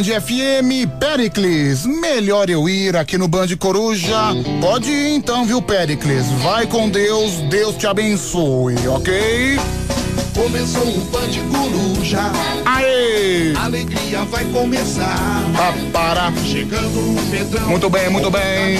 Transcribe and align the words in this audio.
Band 0.00 0.20
FM, 0.22 0.98
Pericles. 0.98 1.84
Melhor 1.84 2.48
eu 2.48 2.66
ir 2.66 2.96
aqui 2.96 3.18
no 3.18 3.28
Band 3.28 3.48
Coruja. 3.58 4.16
Pode 4.58 4.90
ir 4.90 5.14
então, 5.14 5.44
viu, 5.44 5.60
Pericles? 5.60 6.24
Vai 6.42 6.66
com 6.66 6.88
Deus, 6.88 7.32
Deus 7.50 7.76
te 7.76 7.86
abençoe, 7.86 8.76
ok? 8.88 9.60
Começou 10.34 10.88
o 10.88 11.00
Band 11.10 11.28
Coruja. 11.52 12.32
Aê! 12.64 13.52
Alegria 13.56 14.24
vai 14.24 14.46
começar. 14.46 15.18
Tá, 15.54 15.74
para. 15.92 16.32
Chegando 16.46 16.98
o 16.98 17.30
Pedrão. 17.30 17.68
Muito 17.68 17.90
bem, 17.90 18.08
muito 18.08 18.30
bem. 18.30 18.78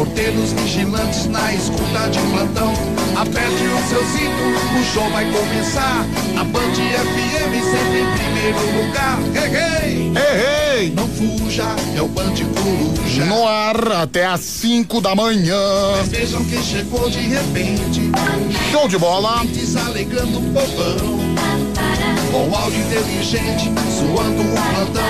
Porteiros 0.00 0.52
vigilantes 0.54 1.26
na 1.26 1.52
escuta 1.52 2.08
de 2.08 2.18
plantão. 2.20 2.72
Aperte 3.20 3.64
o 3.64 3.86
seu 3.86 4.02
cinto, 4.06 4.80
o 4.80 4.94
show 4.94 5.10
vai 5.10 5.30
começar. 5.30 6.06
A 6.38 6.44
Band 6.44 6.72
FM 6.72 7.52
sempre 7.70 8.00
em 8.00 8.10
primeiro 8.16 8.86
lugar. 8.86 9.18
Hey, 9.34 9.54
hey! 9.54 10.12
Ei, 10.16 10.84
ei! 10.84 10.90
Não 10.94 11.06
fuja, 11.06 11.66
é 11.94 12.00
o 12.00 12.08
Band 12.08 12.32
Coruja. 12.32 13.26
No 13.26 13.46
ar 13.46 13.92
até 13.92 14.24
às 14.24 14.40
5 14.40 15.02
da 15.02 15.14
manhã. 15.14 15.58
Vejam 16.06 16.42
quem 16.46 16.62
chegou 16.62 17.10
de 17.10 17.20
repente. 17.20 18.10
Show 18.72 18.88
de 18.88 18.96
bola. 18.96 19.44
Desalegrando 19.44 20.38
o 20.38 20.42
povão. 20.54 21.39
Com 22.30 22.54
áudio 22.54 22.80
inteligente, 22.80 23.72
suando 23.98 24.42
o 24.42 24.52
plantão. 24.54 25.02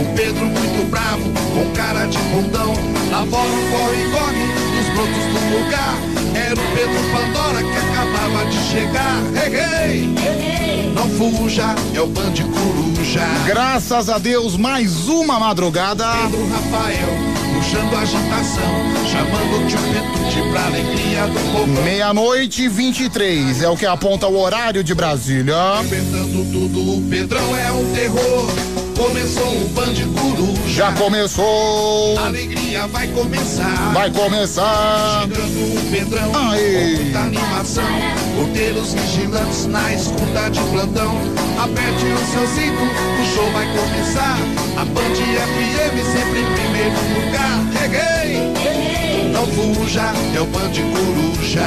O 0.00 0.14
Pedro 0.14 0.46
muito 0.46 0.90
bravo, 0.90 1.24
com 1.52 1.70
cara 1.74 2.06
de 2.06 2.18
bundão. 2.18 2.72
Na 3.10 3.24
bola 3.26 3.50
um 3.50 3.70
corre-corre, 3.70 4.46
nos 4.76 4.88
brotos 4.94 5.24
do 5.32 5.40
lugar. 5.58 5.94
Era 6.34 6.54
o 6.54 6.74
Pedro 6.74 7.00
Pandora 7.12 7.62
que 7.62 7.76
acabava 7.76 8.44
de 8.46 8.58
chegar. 8.70 9.20
Hey, 9.34 10.14
hey! 10.14 10.92
Não 10.94 11.08
fuja, 11.08 11.74
é 11.94 12.00
o 12.00 12.06
Band 12.06 12.34
Coruja. 12.34 13.26
Graças 13.46 14.08
a 14.08 14.18
Deus, 14.18 14.56
mais 14.56 15.08
uma 15.08 15.40
madrugada. 15.40 16.06
Pedro 16.22 16.48
Rafael, 16.50 17.08
puxando 17.70 17.94
a 17.94 18.00
agitação. 18.00 18.62
Chamando 19.06 19.64
o 19.64 19.68
tio 19.68 19.78
Petute 19.78 20.50
pra 20.50 20.66
alegria 20.66 21.26
do 21.28 21.52
povo. 21.52 21.82
Meia-noite 21.82 22.62
e 22.64 22.68
23 22.68 23.62
é 23.62 23.68
o 23.68 23.76
que 23.76 23.86
aponta 23.86 24.26
o 24.26 24.36
horário 24.36 24.82
de 24.82 24.92
Brasília. 24.92 25.54
Inventando 25.80 26.50
tudo, 26.50 26.96
o 26.96 27.02
Pedrão 27.08 27.56
é 27.56 27.70
um 27.70 27.92
terror. 27.92 28.89
Começou 29.00 29.56
o 29.56 29.68
Band 29.70 29.94
Coruja. 30.20 30.60
Já 30.68 30.92
começou, 30.92 32.18
A 32.18 32.26
alegria 32.26 32.86
vai 32.88 33.08
começar. 33.08 33.92
vai 33.94 34.10
começar. 34.10 35.22
Chegando 35.22 35.78
o 35.78 35.90
Pedrão, 35.90 36.30
com 36.30 36.38
muita 36.38 37.18
animação. 37.18 37.84
Porteiros 38.36 38.92
vigilantes 38.92 39.64
na 39.68 39.94
escuta 39.94 40.50
de 40.50 40.60
plantão. 40.60 41.16
Aperte 41.58 42.04
o 42.04 42.18
seu 42.30 42.46
cinto, 42.48 42.82
o 42.82 43.34
show 43.34 43.50
vai 43.52 43.66
começar. 43.74 44.36
A 44.76 44.84
Band 44.84 45.14
FM 45.14 45.96
sempre 46.12 46.40
em 46.40 46.52
primeiro 46.52 46.98
lugar. 47.14 47.58
Cheguei! 47.80 49.32
Não 49.32 49.46
fuja, 49.46 50.12
é 50.36 50.40
o 50.42 50.44
Band 50.44 50.72
Coruja. 50.92 51.66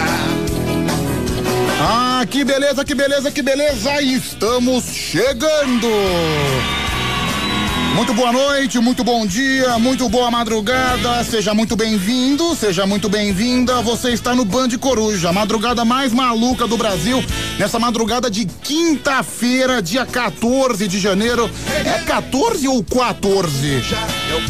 Ah, 1.81 2.23
que 2.30 2.44
beleza, 2.45 2.86
que 2.86 2.94
beleza, 2.94 3.31
que 3.31 3.42
beleza! 3.42 4.02
Estamos 4.04 4.86
chegando! 4.94 5.89
Muito 7.95 8.11
boa 8.16 8.31
noite, 8.31 8.80
muito 8.80 9.03
bom 9.03 9.25
dia, 9.25 9.77
muito 9.77 10.09
boa 10.09 10.31
madrugada. 10.31 11.23
Seja 11.23 11.53
muito 11.53 11.75
bem-vindo, 11.75 12.55
seja 12.55 12.88
muito 12.88 13.08
bem-vinda. 13.08 13.81
Você 13.83 14.09
está 14.11 14.33
no 14.33 14.44
Band 14.44 14.69
Coruja, 14.80 15.30
a 15.30 15.33
madrugada 15.33 15.86
mais 15.86 16.11
maluca 16.11 16.67
do 16.67 16.75
Brasil. 16.75 17.23
Nessa 17.59 17.77
madrugada 17.77 18.31
de 18.31 18.45
quinta-feira, 18.45 19.80
dia 19.80 20.08
14 20.08 20.88
de 20.88 20.99
janeiro. 20.99 21.49
É 21.86 21.99
14 21.99 22.67
ou 22.67 22.83
14? 22.83 23.83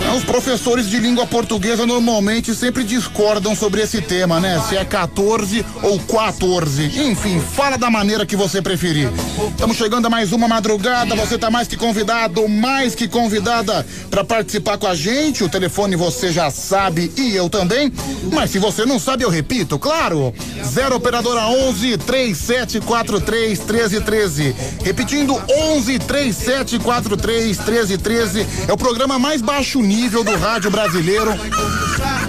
É, 0.02 0.16
Os 0.16 0.24
professores 0.24 0.90
de 0.90 0.98
língua 0.98 1.28
portuguesa 1.28 1.86
normalmente 1.86 2.56
sempre 2.56 2.86
discordam 2.86 3.54
sobre 3.56 3.82
esse 3.82 4.02
tema, 4.02 4.40
né? 4.40 4.64
Se 4.70 4.78
é 4.78 4.86
14 4.86 5.66
ou 5.82 6.00
14. 6.00 6.86
Enfim, 7.10 7.42
fala 7.42 7.78
da 7.78 7.90
maneira 7.90 8.26
que 8.26 8.38
você 8.38 8.62
preferir. 8.62 9.12
Estamos 9.50 9.76
chegando 9.76 10.06
a 10.06 10.10
mais 10.10 10.32
uma 10.32 10.48
madrugada. 10.48 11.14
Você 11.16 11.36
está 11.36 11.52
mais 11.52 11.68
que 11.68 11.76
convidado, 11.76 12.48
mais 12.48 12.96
que 12.96 13.06
convidada 13.34 13.86
para 14.12 14.24
participar 14.24 14.78
com 14.78 14.86
a 14.86 14.94
gente. 14.94 15.44
O 15.44 15.50
telefone 15.50 15.96
você 15.96 16.32
já 16.32 16.52
sabe 16.52 17.12
e 17.18 17.36
eu 17.36 17.50
também. 17.50 17.92
Mas 18.32 18.52
se 18.52 18.60
você 18.60 18.86
não 18.86 19.00
sabe, 19.00 19.24
eu 19.24 19.30
repito, 19.30 19.80
claro. 19.80 20.34
0 20.64 20.96
operadora 20.96 21.48
11 21.48 21.98
3743 21.98 23.60
1313. 23.60 24.56
Repetindo 24.84 25.42
11 25.50 26.00
3743 26.00 27.58
1313. 27.58 28.48
É 28.68 28.74
o 28.74 28.78
programa 28.78 29.18
mais 29.18 29.42
baixo 29.42 29.82
nível 29.82 30.24
do 30.24 30.36
rádio 30.38 30.70
brasileiro. 30.70 31.34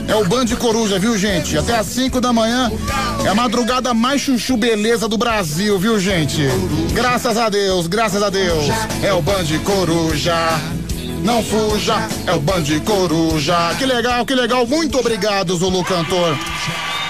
É 0.07 0.15
o 0.15 0.25
Band 0.27 0.47
Coruja, 0.59 0.99
viu, 0.99 1.17
gente? 1.19 1.57
Até 1.57 1.77
às 1.77 1.87
5 1.87 2.21
da 2.21 2.33
manhã 2.33 2.71
é 3.25 3.29
a 3.29 3.35
madrugada 3.35 3.93
mais 3.95 4.21
chuchu 4.21 4.57
beleza 4.57 5.09
do 5.09 5.17
Brasil, 5.17 5.79
viu, 5.79 5.99
gente? 5.99 6.43
Graças 6.93 7.37
a 7.37 7.49
Deus, 7.49 7.87
graças 7.87 8.23
a 8.23 8.31
Deus. 8.31 8.67
É 9.03 9.13
o 9.13 9.23
Band 9.23 9.47
Coruja. 9.65 10.35
Não 11.25 11.43
fuja, 11.43 11.95
é 12.27 12.33
o 12.33 12.39
Band 12.39 12.65
Coruja. 12.85 13.75
Que 13.79 13.87
legal, 13.87 14.27
que 14.27 14.35
legal. 14.35 14.67
Muito 14.67 14.99
obrigado, 14.99 15.57
Zulu 15.57 15.83
Cantor. 15.83 16.37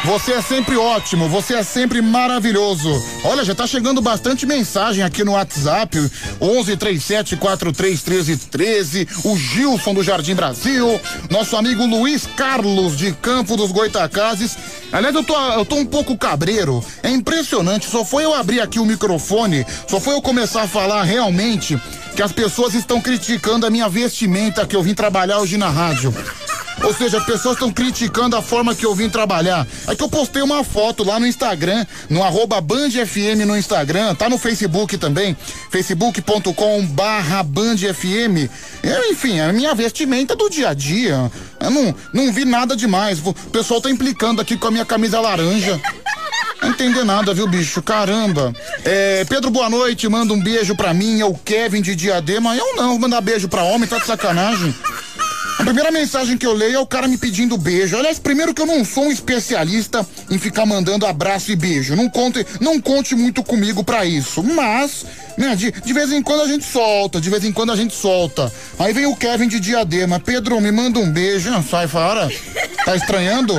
Você 0.04 0.32
é 0.32 0.42
sempre 0.42 0.76
ótimo, 0.76 1.30
você 1.30 1.54
é 1.54 1.62
sempre 1.62 2.02
maravilhoso. 2.02 2.90
Olha, 3.24 3.42
já 3.42 3.54
tá 3.54 3.66
chegando 3.66 4.02
bastante 4.02 4.44
mensagem 4.44 5.02
aqui 5.02 5.24
no 5.24 5.32
WhatsApp. 5.32 5.98
11 6.38 6.76
37 6.76 7.36
43 7.38 8.02
13 8.02 8.36
13. 8.36 9.08
O 9.24 9.34
Gilson 9.34 9.94
do 9.94 10.02
Jardim 10.02 10.34
Brasil. 10.34 11.00
Nosso 11.30 11.56
amigo 11.56 11.86
Luiz 11.86 12.26
Carlos 12.36 12.98
de 12.98 13.12
Campo 13.12 13.56
dos 13.56 13.72
Goitacazes. 13.72 14.58
Aliás, 14.92 15.14
eu 15.14 15.24
tô, 15.24 15.34
eu 15.52 15.64
tô 15.64 15.76
um 15.76 15.86
pouco 15.86 16.18
cabreiro. 16.18 16.84
É 17.02 17.08
impressionante. 17.08 17.88
Só 17.88 18.04
foi 18.04 18.26
eu 18.26 18.34
abrir 18.34 18.60
aqui 18.60 18.78
o 18.78 18.84
microfone, 18.84 19.64
só 19.88 19.98
foi 19.98 20.12
eu 20.14 20.20
começar 20.20 20.62
a 20.64 20.68
falar 20.68 21.02
realmente 21.04 21.80
que 22.14 22.22
as 22.22 22.30
pessoas 22.30 22.74
estão 22.74 23.00
criticando 23.00 23.64
a 23.64 23.70
minha 23.70 23.88
vestimenta 23.88 24.66
que 24.66 24.76
eu 24.76 24.82
vim 24.82 24.92
trabalhar 24.92 25.38
hoje 25.38 25.56
na 25.56 25.70
rádio. 25.70 26.14
Ou 26.82 26.92
seja, 26.92 27.18
as 27.18 27.24
pessoas 27.24 27.54
estão 27.54 27.72
criticando 27.72 28.36
a 28.36 28.42
forma 28.42 28.74
que 28.74 28.84
eu 28.84 28.94
vim 28.94 29.08
trabalhar. 29.08 29.66
É 29.94 29.96
que 29.96 30.02
eu 30.02 30.08
postei 30.08 30.42
uma 30.42 30.64
foto 30.64 31.04
lá 31.04 31.20
no 31.20 31.26
Instagram, 31.26 31.86
no 32.10 32.24
arroba 32.24 32.60
BandFM 32.60 33.46
no 33.46 33.56
Instagram, 33.56 34.12
tá 34.16 34.28
no 34.28 34.36
Facebook 34.36 34.98
também, 34.98 35.36
facebook.com 35.70 36.84
barra 36.86 37.44
BandFM. 37.44 38.50
É, 38.82 39.10
enfim, 39.10 39.38
a 39.38 39.52
minha 39.52 39.72
vestimenta 39.72 40.34
do 40.34 40.50
dia 40.50 40.70
a 40.70 40.74
dia. 40.74 41.30
Eu 41.60 41.70
não, 41.70 41.94
não 42.12 42.32
vi 42.32 42.44
nada 42.44 42.74
demais. 42.74 43.20
O 43.24 43.32
pessoal 43.52 43.80
tá 43.80 43.88
implicando 43.88 44.40
aqui 44.40 44.56
com 44.56 44.66
a 44.66 44.70
minha 44.72 44.84
camisa 44.84 45.20
laranja. 45.20 45.80
Não 46.60 46.70
entender 46.70 47.04
nada, 47.04 47.32
viu, 47.32 47.46
bicho? 47.46 47.80
Caramba. 47.80 48.52
É, 48.84 49.24
Pedro, 49.26 49.48
boa 49.48 49.70
noite. 49.70 50.08
Manda 50.08 50.32
um 50.32 50.42
beijo 50.42 50.74
pra 50.74 50.92
mim. 50.92 51.20
É 51.20 51.24
o 51.24 51.34
Kevin 51.34 51.82
de 51.82 51.94
Diadema. 51.94 52.56
Eu 52.56 52.74
não, 52.74 52.88
vou 52.88 52.98
mandar 52.98 53.20
beijo 53.20 53.48
pra 53.48 53.62
homem, 53.62 53.88
tá 53.88 53.98
de 53.98 54.06
sacanagem. 54.06 54.74
A 55.58 55.62
primeira 55.62 55.90
mensagem 55.90 56.36
que 56.36 56.46
eu 56.46 56.52
leio 56.52 56.76
é 56.76 56.78
o 56.78 56.86
cara 56.86 57.06
me 57.06 57.16
pedindo 57.16 57.56
beijo. 57.56 57.96
Aliás, 57.96 58.18
primeiro 58.18 58.52
que 58.52 58.60
eu 58.60 58.66
não 58.66 58.84
sou 58.84 59.04
um 59.04 59.12
especialista 59.12 60.06
em 60.30 60.38
ficar 60.38 60.66
mandando 60.66 61.06
abraço 61.06 61.52
e 61.52 61.56
beijo. 61.56 61.94
Não 61.94 62.08
conte, 62.10 62.44
não 62.60 62.80
conte 62.80 63.14
muito 63.14 63.42
comigo 63.42 63.84
pra 63.84 64.04
isso. 64.04 64.42
Mas, 64.42 65.06
né, 65.38 65.54
de, 65.54 65.70
de 65.70 65.92
vez 65.92 66.12
em 66.12 66.22
quando 66.22 66.42
a 66.42 66.48
gente 66.48 66.64
solta, 66.64 67.20
de 67.20 67.30
vez 67.30 67.44
em 67.44 67.52
quando 67.52 67.72
a 67.72 67.76
gente 67.76 67.94
solta. 67.94 68.52
Aí 68.78 68.92
vem 68.92 69.06
o 69.06 69.16
Kevin 69.16 69.48
de 69.48 69.60
Diadema. 69.60 70.18
Pedro, 70.18 70.60
me 70.60 70.72
manda 70.72 70.98
um 70.98 71.10
beijo. 71.10 71.50
Sai 71.70 71.86
fora. 71.86 72.30
Tá 72.84 72.96
estranhando? 72.96 73.54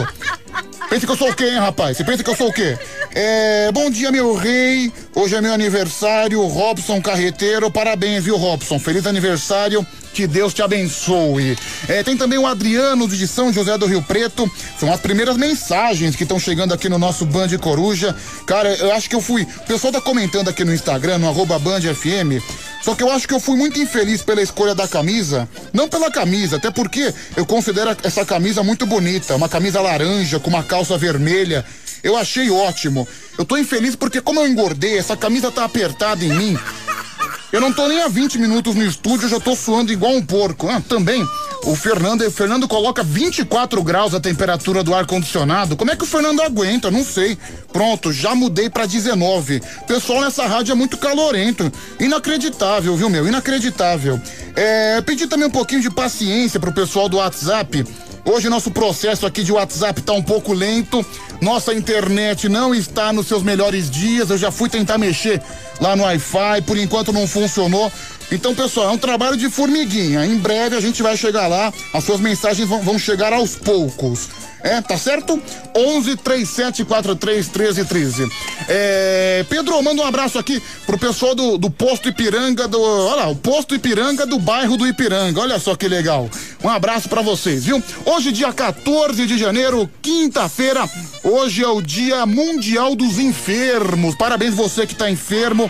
Pensa 0.90 1.06
que 1.06 1.12
eu 1.12 1.18
sou 1.18 1.30
o 1.30 1.36
quê, 1.36 1.46
hein, 1.46 1.60
rapaz? 1.60 1.98
Você 1.98 2.04
pensa 2.04 2.24
que 2.24 2.30
eu 2.30 2.36
sou 2.36 2.50
o 2.50 2.54
quê? 2.54 2.78
É, 3.14 3.72
bom 3.72 3.90
dia, 3.90 4.12
meu 4.12 4.36
rei. 4.36 4.92
Hoje 5.16 5.36
é 5.36 5.42
meu 5.42 5.54
aniversário, 5.54 6.46
Robson 6.46 7.02
Carreteiro. 7.02 7.72
Parabéns, 7.72 8.24
viu, 8.24 8.38
Robson? 8.38 8.78
Feliz 8.78 9.08
aniversário. 9.08 9.86
Que 10.16 10.26
Deus 10.26 10.54
te 10.54 10.62
abençoe. 10.62 11.58
É, 11.90 12.02
tem 12.02 12.16
também 12.16 12.40
o 12.40 12.48
Adriano 12.48 13.06
de 13.06 13.28
São 13.28 13.52
José 13.52 13.78
do 13.78 13.86
Rio 13.86 14.02
Preto. 14.02 14.50
São 14.80 14.90
as 14.90 15.02
primeiras 15.02 15.36
mensagens 15.36 16.16
que 16.16 16.24
estão 16.24 16.40
chegando 16.40 16.74
aqui 16.74 16.88
no 16.88 16.98
nosso 16.98 17.26
Band 17.26 17.50
Coruja. 17.58 18.16
Cara, 18.48 18.74
eu 18.76 18.94
acho 18.94 19.10
que 19.10 19.16
eu 19.18 19.20
fui. 19.20 19.42
O 19.44 19.68
pessoal 19.68 19.92
tá 19.92 20.00
comentando 20.00 20.48
aqui 20.48 20.64
no 20.64 20.74
Instagram, 20.74 21.18
no 21.18 21.28
arroba 21.28 21.60
Band 21.60 21.82
FM. 21.82 22.42
Só 22.82 22.96
que 22.96 23.04
eu 23.04 23.12
acho 23.12 23.28
que 23.28 23.34
eu 23.34 23.42
fui 23.42 23.58
muito 23.58 23.78
infeliz 23.78 24.22
pela 24.22 24.42
escolha 24.42 24.74
da 24.74 24.88
camisa. 24.88 25.50
Não 25.74 25.90
pela 25.90 26.10
camisa, 26.10 26.56
até 26.56 26.72
porque 26.72 27.14
eu 27.36 27.46
considero 27.46 27.94
essa 28.02 28.24
camisa 28.24 28.64
muito 28.64 28.86
bonita. 28.86 29.36
Uma 29.36 29.50
camisa 29.50 29.82
laranja 29.82 30.40
com 30.40 30.50
uma 30.50 30.64
calça 30.64 30.98
vermelha. 30.98 31.66
Eu 32.02 32.16
achei 32.16 32.50
ótimo. 32.50 33.06
Eu 33.38 33.44
tô 33.44 33.58
infeliz 33.58 33.98
porque, 33.98 34.22
como 34.22 34.40
eu 34.40 34.48
engordei, 34.48 34.98
essa 34.98 35.18
camisa 35.18 35.52
tá 35.52 35.66
apertada 35.66 36.24
em 36.24 36.30
mim. 36.30 36.58
Eu 37.56 37.62
não 37.62 37.72
tô 37.72 37.88
nem 37.88 38.02
há 38.02 38.10
20 38.10 38.38
minutos 38.38 38.76
no 38.76 38.84
estúdio, 38.84 39.30
já 39.30 39.40
tô 39.40 39.56
suando 39.56 39.90
igual 39.90 40.12
um 40.12 40.22
porco. 40.22 40.68
Ah, 40.68 40.82
também, 40.82 41.26
o 41.64 41.74
Fernando, 41.74 42.28
o 42.28 42.30
Fernando 42.30 42.68
coloca 42.68 43.02
24 43.02 43.82
graus 43.82 44.14
a 44.14 44.20
temperatura 44.20 44.84
do 44.84 44.94
ar 44.94 45.06
condicionado. 45.06 45.78
Como 45.78 45.90
é 45.90 45.96
que 45.96 46.04
o 46.04 46.06
Fernando 46.06 46.42
aguenta? 46.42 46.92
Não 46.92 47.02
sei. 47.02 47.38
Pronto, 47.72 48.12
já 48.12 48.36
mudei 48.36 48.70
para 48.70 48.86
19. 48.86 49.62
Pessoal 49.88 50.20
nessa 50.20 50.46
rádio 50.46 50.74
é 50.74 50.76
muito 50.76 50.98
calorento. 50.98 51.72
Inacreditável, 51.98 52.94
viu, 52.98 53.10
meu? 53.10 53.26
Inacreditável. 53.26 54.20
É, 54.54 55.00
pedi 55.00 55.26
também 55.26 55.48
um 55.48 55.52
pouquinho 55.52 55.80
de 55.80 55.90
paciência 55.90 56.60
pro 56.60 56.74
pessoal 56.74 57.08
do 57.08 57.16
WhatsApp. 57.16 57.86
Hoje 58.28 58.50
nosso 58.50 58.72
processo 58.72 59.28
aqui 59.28 59.44
de 59.44 59.52
WhatsApp 59.52 60.02
tá 60.02 60.12
um 60.12 60.22
pouco 60.22 60.52
lento. 60.52 61.06
Nossa 61.40 61.72
internet 61.76 62.50
não 62.50 62.74
está 62.74 63.14
nos 63.14 63.28
seus 63.28 63.44
melhores 63.44 63.88
dias. 63.88 64.32
Eu 64.32 64.38
já 64.38 64.50
fui 64.50 64.68
tentar 64.68 64.98
mexer 64.98 65.40
lá 65.80 65.96
no 65.96 66.02
Wi-Fi, 66.02 66.64
por 66.66 66.76
enquanto 66.76 67.14
não 67.14 67.28
funcionou. 67.28 67.92
Então, 68.32 68.56
pessoal, 68.56 68.90
é 68.90 68.92
um 68.92 68.98
trabalho 68.98 69.38
de 69.38 69.50
formiguinha. 69.50 70.26
Em 70.26 70.38
breve 70.38 70.76
a 70.76 70.82
gente 70.82 71.02
vai 71.04 71.16
chegar 71.16 71.48
lá. 71.48 71.72
As 71.94 72.04
suas 72.04 72.20
mensagens 72.20 72.68
vão, 72.68 72.82
vão 72.82 72.98
chegar 72.98 73.34
aos 73.34 73.56
poucos. 73.56 74.30
É, 74.66 74.82
tá 74.82 74.98
certo? 74.98 75.40
11 75.76 76.16
3743 76.18 77.50
1313. 77.50 78.28
É, 78.68 79.46
Pedro, 79.48 79.80
manda 79.84 80.02
um 80.02 80.08
abraço 80.08 80.40
aqui 80.40 80.60
pro 80.88 80.98
pessoal 80.98 81.36
do, 81.36 81.56
do 81.56 81.70
posto 81.70 82.10
Ipiranga 82.10 82.68
do. 82.68 82.82
Olha 82.82 83.16
lá, 83.16 83.28
o 83.30 83.36
posto 83.36 83.76
Ipiranga 83.76 84.26
do 84.26 84.40
bairro 84.40 84.76
do 84.76 84.88
Ipiranga. 84.88 85.40
Olha 85.40 85.60
só 85.60 85.76
que 85.76 85.88
legal. 85.88 86.28
Um 86.64 86.70
abraço 86.70 87.08
para 87.08 87.22
vocês, 87.22 87.66
viu? 87.66 87.82
Hoje, 88.06 88.32
dia 88.32 88.52
14 88.52 89.28
de 89.28 89.38
janeiro, 89.38 89.88
quinta-feira. 90.02 90.90
Hoje 91.24 91.64
é 91.64 91.68
o 91.68 91.80
Dia 91.80 92.26
Mundial 92.26 92.96
dos 92.96 93.20
Enfermos. 93.20 94.16
Parabéns 94.16 94.56
você 94.56 94.88
que 94.88 94.96
tá 94.96 95.12
enfermo. 95.12 95.70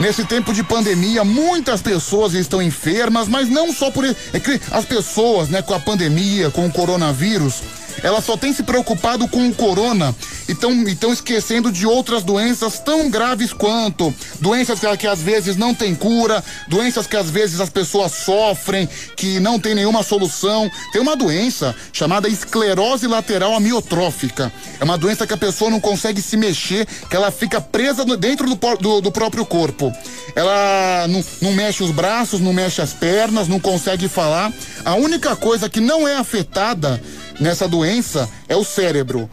Nesse 0.00 0.24
tempo 0.24 0.54
de 0.54 0.64
pandemia, 0.64 1.22
muitas 1.24 1.82
pessoas 1.82 2.32
estão 2.32 2.62
enfermas, 2.62 3.28
mas 3.28 3.50
não 3.50 3.70
só 3.70 3.90
por. 3.90 4.02
É 4.06 4.40
que 4.40 4.58
as 4.70 4.86
pessoas, 4.86 5.50
né, 5.50 5.60
com 5.60 5.74
a 5.74 5.78
pandemia, 5.78 6.50
com 6.50 6.66
o 6.66 6.72
coronavírus, 6.72 7.62
ela 8.02 8.20
só 8.20 8.36
tem 8.36 8.52
se 8.52 8.62
preocupado 8.62 9.28
com 9.28 9.48
o 9.48 9.54
corona 9.54 10.14
e 10.48 10.52
estão 10.52 11.12
esquecendo 11.12 11.70
de 11.70 11.86
outras 11.86 12.22
doenças 12.22 12.78
tão 12.78 13.08
graves 13.08 13.52
quanto 13.52 14.14
doenças 14.40 14.80
que, 14.80 14.96
que, 14.96 15.06
às 15.06 15.20
vezes 15.20 15.56
não 15.56 15.74
tem 15.74 15.94
cura, 15.94 16.42
doenças 16.68 17.06
que 17.06 17.16
às 17.16 17.30
vezes 17.30 17.60
as 17.60 17.70
pessoas 17.70 18.12
sofrem, 18.12 18.88
que 19.16 19.38
não 19.40 19.58
tem 19.58 19.74
nenhuma 19.74 20.02
solução. 20.02 20.70
Tem 20.92 21.00
uma 21.00 21.16
doença 21.16 21.74
chamada 21.92 22.28
esclerose 22.28 23.06
lateral 23.06 23.54
amiotrófica. 23.54 24.52
É 24.78 24.84
uma 24.84 24.98
doença 24.98 25.26
que 25.26 25.34
a 25.34 25.36
pessoa 25.36 25.70
não 25.70 25.80
consegue 25.80 26.20
se 26.20 26.36
mexer, 26.36 26.86
que 27.08 27.16
ela 27.16 27.30
fica 27.30 27.60
presa 27.60 28.04
dentro 28.16 28.48
do, 28.48 28.76
do, 28.76 29.00
do 29.00 29.12
próprio 29.12 29.44
corpo. 29.44 29.92
Ela 30.34 31.06
não, 31.08 31.24
não 31.40 31.52
mexe 31.52 31.82
os 31.82 31.90
braços, 31.90 32.40
não 32.40 32.52
mexe 32.52 32.80
as 32.80 32.92
pernas, 32.92 33.48
não 33.48 33.60
consegue 33.60 34.08
falar. 34.08 34.52
A 34.84 34.94
única 34.94 35.36
coisa 35.36 35.68
que 35.68 35.80
não 35.80 36.06
é 36.06 36.16
afetada 36.16 37.00
nessa 37.40 37.66
doença 37.66 38.28
é 38.48 38.54
o 38.54 38.62
cérebro. 38.62 39.28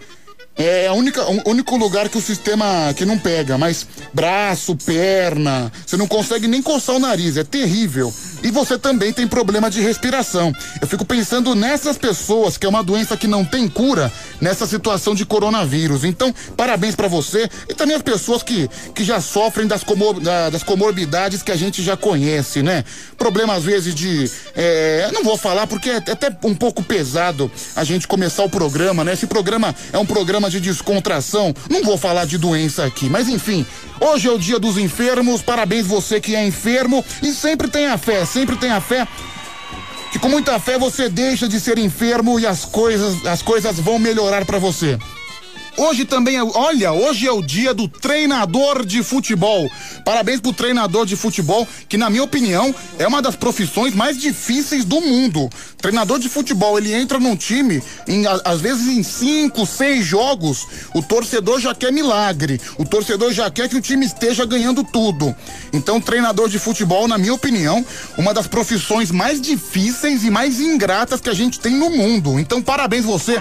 É 0.58 0.88
a 0.88 0.94
única, 0.94 1.24
o 1.24 1.52
único 1.52 1.78
lugar 1.78 2.10
que 2.10 2.18
o 2.18 2.22
sistema 2.22 2.92
que 2.96 3.06
não 3.06 3.20
pega, 3.20 3.58
mas 3.58 3.86
braço, 4.12 4.76
perna, 4.76 5.72
você 5.86 5.96
não 5.96 6.08
consegue 6.08 6.48
nem 6.48 6.64
coçar 6.64 6.96
o 6.96 7.00
nariz, 7.00 7.38
é 7.38 7.44
terrível. 7.44 8.12
E 8.44 8.52
você 8.52 8.78
também 8.78 9.12
tem 9.12 9.28
problema 9.28 9.70
de 9.70 9.82
respiração. 9.82 10.54
Eu 10.82 10.88
fico 10.88 11.06
pensando 11.06 11.56
nessas 11.56 11.98
pessoas 11.98 12.58
que 12.58 12.66
é 12.66 12.70
uma 12.70 12.84
doença 12.84 13.18
que 13.18 13.28
não 13.28 13.44
tem 13.44 13.68
cura 13.68 14.12
nessa 14.40 14.66
situação 14.68 15.16
de 15.16 15.26
coronavírus. 15.26 16.04
Então, 16.04 16.34
parabéns 16.56 16.96
para 16.96 17.08
você 17.08 17.50
e 17.70 17.74
também 17.74 17.96
as 17.96 18.02
pessoas 18.02 18.44
que, 18.44 18.70
que 18.94 19.04
já 19.04 19.20
sofrem 19.20 19.68
das, 19.68 19.84
comor, 19.84 20.20
das 20.20 20.64
comorbidades 20.64 21.42
que 21.42 21.52
a 21.52 21.56
gente 21.56 21.82
já 21.84 21.98
conhece, 21.98 22.62
né? 22.62 22.84
Problema 23.18 23.56
às 23.56 23.64
vezes 23.64 23.94
de. 23.94 24.30
É, 24.56 25.10
não 25.14 25.24
vou 25.24 25.38
falar 25.38 25.68
porque 25.68 25.90
é 25.90 25.98
até 25.98 26.36
um 26.44 26.56
pouco 26.56 26.84
pesado 26.84 27.52
a 27.76 27.84
gente 27.84 28.08
começar 28.08 28.44
o 28.44 28.50
programa, 28.50 29.04
né? 29.04 29.14
Esse 29.14 29.28
programa 29.28 29.76
é 29.92 29.98
um 29.98 30.06
programa 30.06 30.47
de 30.50 30.60
descontração. 30.60 31.54
Não 31.70 31.84
vou 31.84 31.98
falar 31.98 32.26
de 32.26 32.38
doença 32.38 32.86
aqui, 32.86 33.10
mas 33.10 33.28
enfim. 33.28 33.66
Hoje 34.00 34.28
é 34.28 34.32
o 34.32 34.40
dia 34.40 34.60
dos 34.60 34.78
enfermos. 34.78 35.42
Parabéns 35.42 35.86
você 35.88 36.20
que 36.20 36.36
é 36.36 36.46
enfermo 36.46 37.04
e 37.22 37.32
sempre 37.34 37.68
tenha 37.68 37.98
fé 37.98 38.26
sempre 38.26 38.56
tenha 38.56 38.80
fé 38.80 39.08
que 40.12 40.20
com 40.20 40.30
muita 40.30 40.60
fé 40.60 40.78
você 40.78 41.10
deixa 41.10 41.48
de 41.48 41.60
ser 41.60 41.78
enfermo 41.78 42.40
e 42.40 42.48
as 42.48 42.66
coisas, 42.66 43.26
as 43.26 43.42
coisas 43.42 43.80
vão 43.80 44.00
melhorar 44.00 44.46
para 44.46 44.58
você. 44.58 44.98
Hoje 45.80 46.06
também, 46.06 46.38
é, 46.38 46.44
olha, 46.44 46.92
hoje 46.92 47.28
é 47.28 47.32
o 47.32 47.40
dia 47.40 47.72
do 47.72 47.88
treinador 47.88 48.84
de 48.84 49.04
futebol. 49.04 49.70
Parabéns 50.04 50.42
pro 50.42 50.52
treinador 50.52 51.06
de 51.06 51.16
futebol, 51.16 51.68
que 51.88 51.98
na 51.98 52.10
minha 52.10 52.24
opinião 52.24 52.74
é 52.98 53.08
uma 53.08 53.22
das 53.22 53.36
profissões 53.36 53.94
mais 53.94 54.18
difíceis 54.18 54.84
do 54.84 55.00
mundo. 55.00 55.48
Treinador 55.78 56.18
de 56.18 56.30
futebol, 56.30 56.80
ele 56.80 56.92
entra 56.92 57.20
num 57.20 57.36
time, 57.36 57.84
em, 58.08 58.24
às 58.26 58.60
vezes 58.60 58.88
em 58.88 59.04
cinco, 59.04 59.68
seis 59.68 60.04
jogos, 60.04 60.66
o 60.96 61.04
torcedor 61.04 61.60
já 61.60 61.76
quer 61.76 61.94
milagre. 61.94 62.60
O 62.80 62.84
torcedor 62.84 63.32
já 63.32 63.48
quer 63.52 63.70
que 63.70 63.76
o 63.76 63.82
time 63.82 64.04
esteja 64.04 64.46
ganhando 64.46 64.84
tudo. 64.84 65.36
Então, 65.72 66.02
treinador 66.02 66.50
de 66.50 66.58
futebol, 66.58 67.08
na 67.08 67.20
minha 67.20 67.36
opinião, 67.36 67.86
uma 68.18 68.34
das 68.34 68.48
profissões 68.48 69.12
mais 69.12 69.40
difíceis 69.40 70.24
e 70.24 70.32
mais 70.32 70.60
ingratas 70.60 71.22
que 71.22 71.30
a 71.30 71.36
gente 71.36 71.60
tem 71.60 71.76
no 71.76 71.92
mundo. 71.92 72.40
Então, 72.40 72.64
parabéns 72.64 73.06
você 73.06 73.40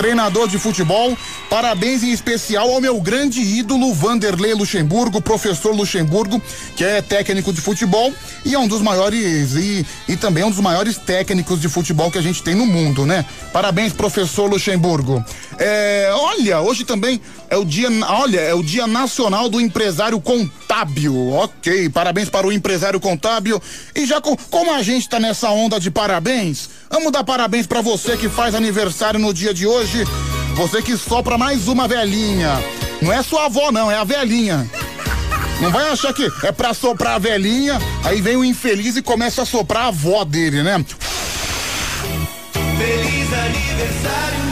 treinador 0.00 0.48
de 0.48 0.58
futebol. 0.58 1.14
Parabéns 1.50 2.02
em 2.02 2.10
especial 2.10 2.70
ao 2.70 2.80
meu 2.80 2.98
grande 3.02 3.42
ídolo 3.42 3.92
Vanderlei 3.92 4.54
Luxemburgo, 4.54 5.20
professor 5.20 5.74
Luxemburgo, 5.74 6.40
que 6.74 6.82
é 6.82 7.02
técnico 7.02 7.52
de 7.52 7.60
futebol 7.60 8.10
e 8.42 8.54
é 8.54 8.58
um 8.58 8.66
dos 8.66 8.80
maiores 8.80 9.52
e, 9.56 9.86
e 10.08 10.16
também 10.16 10.42
um 10.42 10.48
dos 10.48 10.60
maiores 10.60 10.96
técnicos 10.96 11.60
de 11.60 11.68
futebol 11.68 12.10
que 12.10 12.16
a 12.16 12.22
gente 12.22 12.42
tem 12.42 12.54
no 12.54 12.64
mundo, 12.64 13.04
né? 13.04 13.26
Parabéns, 13.52 13.92
professor 13.92 14.48
Luxemburgo. 14.48 15.22
É, 15.58 16.10
olha, 16.14 16.62
hoje 16.62 16.82
também 16.86 17.20
é 17.50 17.56
o 17.56 17.64
dia, 17.64 17.88
olha, 18.08 18.38
é 18.40 18.54
o 18.54 18.62
dia 18.62 18.86
nacional 18.86 19.48
do 19.48 19.60
empresário 19.60 20.20
contábil. 20.20 21.32
Ok, 21.32 21.88
parabéns 21.90 22.30
para 22.30 22.46
o 22.46 22.52
empresário 22.52 23.00
contábil. 23.00 23.60
E 23.94 24.06
já 24.06 24.20
com, 24.20 24.36
como 24.36 24.72
a 24.72 24.82
gente 24.84 25.08
tá 25.08 25.18
nessa 25.18 25.50
onda 25.50 25.80
de 25.80 25.90
parabéns, 25.90 26.70
vamos 26.88 27.10
dar 27.10 27.24
parabéns 27.24 27.66
para 27.66 27.80
você 27.80 28.16
que 28.16 28.28
faz 28.28 28.54
aniversário 28.54 29.18
no 29.18 29.34
dia 29.34 29.52
de 29.52 29.66
hoje. 29.66 30.04
Você 30.54 30.80
que 30.80 30.96
sopra 30.96 31.36
mais 31.36 31.66
uma 31.66 31.88
velhinha. 31.88 32.62
Não 33.02 33.12
é 33.12 33.20
sua 33.22 33.46
avó, 33.46 33.72
não, 33.72 33.90
é 33.90 33.96
a 33.96 34.04
velhinha. 34.04 34.70
Não 35.60 35.70
vai 35.70 35.90
achar 35.90 36.12
que 36.14 36.30
é 36.44 36.52
pra 36.52 36.72
soprar 36.72 37.16
a 37.16 37.18
velhinha, 37.18 37.78
aí 38.04 38.20
vem 38.20 38.36
o 38.36 38.44
infeliz 38.44 38.96
e 38.96 39.02
começa 39.02 39.42
a 39.42 39.46
soprar 39.46 39.84
a 39.84 39.88
avó 39.88 40.24
dele, 40.24 40.62
né? 40.62 40.84
Feliz 42.78 43.32
aniversário, 43.32 44.49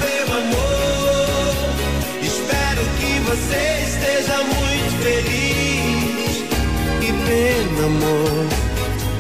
Pena, 7.28 7.84
amor. 7.84 8.46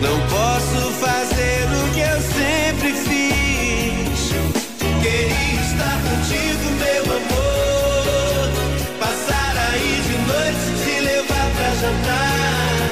Não 0.00 0.18
posso 0.28 0.80
fazer 0.92 1.68
o 1.76 1.92
que 1.92 2.00
eu 2.00 2.20
sempre 2.38 2.92
fiz. 3.04 4.32
Queria 5.02 5.60
estar 5.60 5.96
contigo, 6.08 6.64
meu 6.80 7.04
amor. 7.18 8.48
Passar 8.98 9.52
aí 9.72 9.92
de 10.08 10.16
noite, 10.26 10.64
te 10.84 11.00
levar 11.00 11.48
pra 11.54 11.70
jantar. 11.82 12.88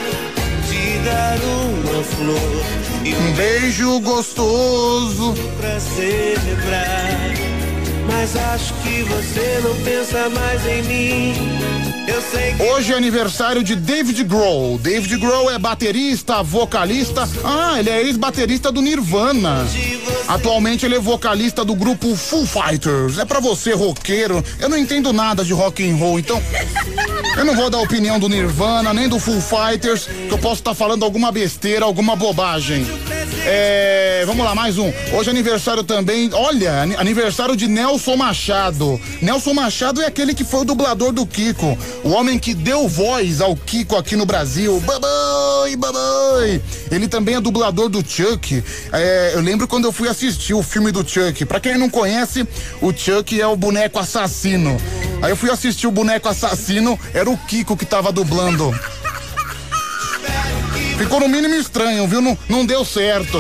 Te 0.68 0.82
dar 1.06 1.38
uma 1.56 2.02
flor. 2.04 2.62
E 3.02 3.14
Um 3.14 3.32
beijo 3.32 4.00
gostoso. 4.00 5.34
pra 5.58 5.80
celebrar. 5.80 7.32
Mas 8.06 8.36
acho 8.36 8.74
que 8.82 9.02
você 9.04 9.60
não 9.64 9.74
pensa 9.82 10.28
mais 10.28 10.66
em 10.66 10.82
mim. 10.82 11.95
Hoje 12.72 12.92
é 12.92 12.96
aniversário 12.96 13.64
de 13.64 13.74
David 13.74 14.22
Grohl. 14.22 14.78
David 14.78 15.16
Grohl 15.18 15.50
é 15.50 15.58
baterista, 15.58 16.40
vocalista. 16.42 17.28
Ah, 17.44 17.76
ele 17.80 17.90
é 17.90 18.00
ex-baterista 18.02 18.70
do 18.70 18.80
Nirvana. 18.80 19.66
Atualmente 20.28 20.86
ele 20.86 20.94
é 20.94 21.00
vocalista 21.00 21.64
do 21.64 21.74
grupo 21.74 22.14
Foo 22.14 22.46
Fighters. 22.46 23.18
É 23.18 23.24
pra 23.24 23.40
você, 23.40 23.72
roqueiro. 23.74 24.42
Eu 24.60 24.68
não 24.68 24.78
entendo 24.78 25.12
nada 25.12 25.44
de 25.44 25.52
rock 25.52 25.88
and 25.88 25.96
roll, 25.96 26.18
então 26.18 26.40
eu 27.36 27.44
não 27.44 27.56
vou 27.56 27.68
dar 27.68 27.78
opinião 27.78 28.20
do 28.20 28.28
Nirvana 28.28 28.94
nem 28.94 29.08
do 29.08 29.18
Foo 29.18 29.40
Fighters, 29.40 30.04
que 30.06 30.30
eu 30.32 30.38
posso 30.38 30.56
estar 30.60 30.74
falando 30.74 31.04
alguma 31.04 31.32
besteira, 31.32 31.84
alguma 31.84 32.14
bobagem. 32.14 32.86
É, 33.48 34.24
vamos 34.26 34.44
lá, 34.44 34.54
mais 34.56 34.76
um. 34.76 34.92
Hoje 35.12 35.28
é 35.28 35.30
aniversário 35.32 35.84
também, 35.84 36.30
olha, 36.32 36.82
ani- 36.82 36.96
aniversário 36.96 37.54
de 37.54 37.68
Nelson 37.68 38.16
Machado. 38.16 39.00
Nelson 39.22 39.54
Machado 39.54 40.02
é 40.02 40.06
aquele 40.06 40.34
que 40.34 40.42
foi 40.42 40.60
o 40.60 40.64
dublador 40.64 41.12
do 41.12 41.24
Kiko, 41.24 41.78
o 42.04 42.10
homem 42.10 42.38
que 42.38 42.54
deu 42.54 42.88
voz 42.88 43.40
ao 43.40 43.56
Kiko 43.56 43.96
aqui 43.96 44.16
no 44.16 44.26
Brasil. 44.26 44.80
Babai, 44.80 45.76
babai. 45.76 46.62
Ele 46.90 47.08
também 47.08 47.34
é 47.34 47.40
dublador 47.40 47.88
do 47.88 48.04
Chuck. 48.06 48.62
É, 48.92 49.32
eu 49.34 49.40
lembro 49.40 49.66
quando 49.66 49.84
eu 49.84 49.92
fui 49.92 50.08
assistir 50.08 50.54
o 50.54 50.62
filme 50.62 50.92
do 50.92 51.06
Chuck. 51.06 51.44
Pra 51.44 51.60
quem 51.60 51.76
não 51.76 51.90
conhece, 51.90 52.46
o 52.80 52.92
Chuck 52.92 53.40
é 53.40 53.46
o 53.46 53.56
boneco 53.56 53.98
assassino. 53.98 54.76
Aí 55.22 55.30
eu 55.30 55.36
fui 55.36 55.50
assistir 55.50 55.86
o 55.86 55.92
boneco 55.92 56.28
assassino, 56.28 56.98
era 57.12 57.28
o 57.28 57.36
Kiko 57.36 57.76
que 57.76 57.86
tava 57.86 58.12
dublando. 58.12 58.72
Ficou 60.98 61.20
no 61.20 61.28
mínimo 61.28 61.54
estranho, 61.54 62.06
viu? 62.06 62.20
Não, 62.20 62.38
não 62.48 62.64
deu 62.64 62.84
certo. 62.84 63.38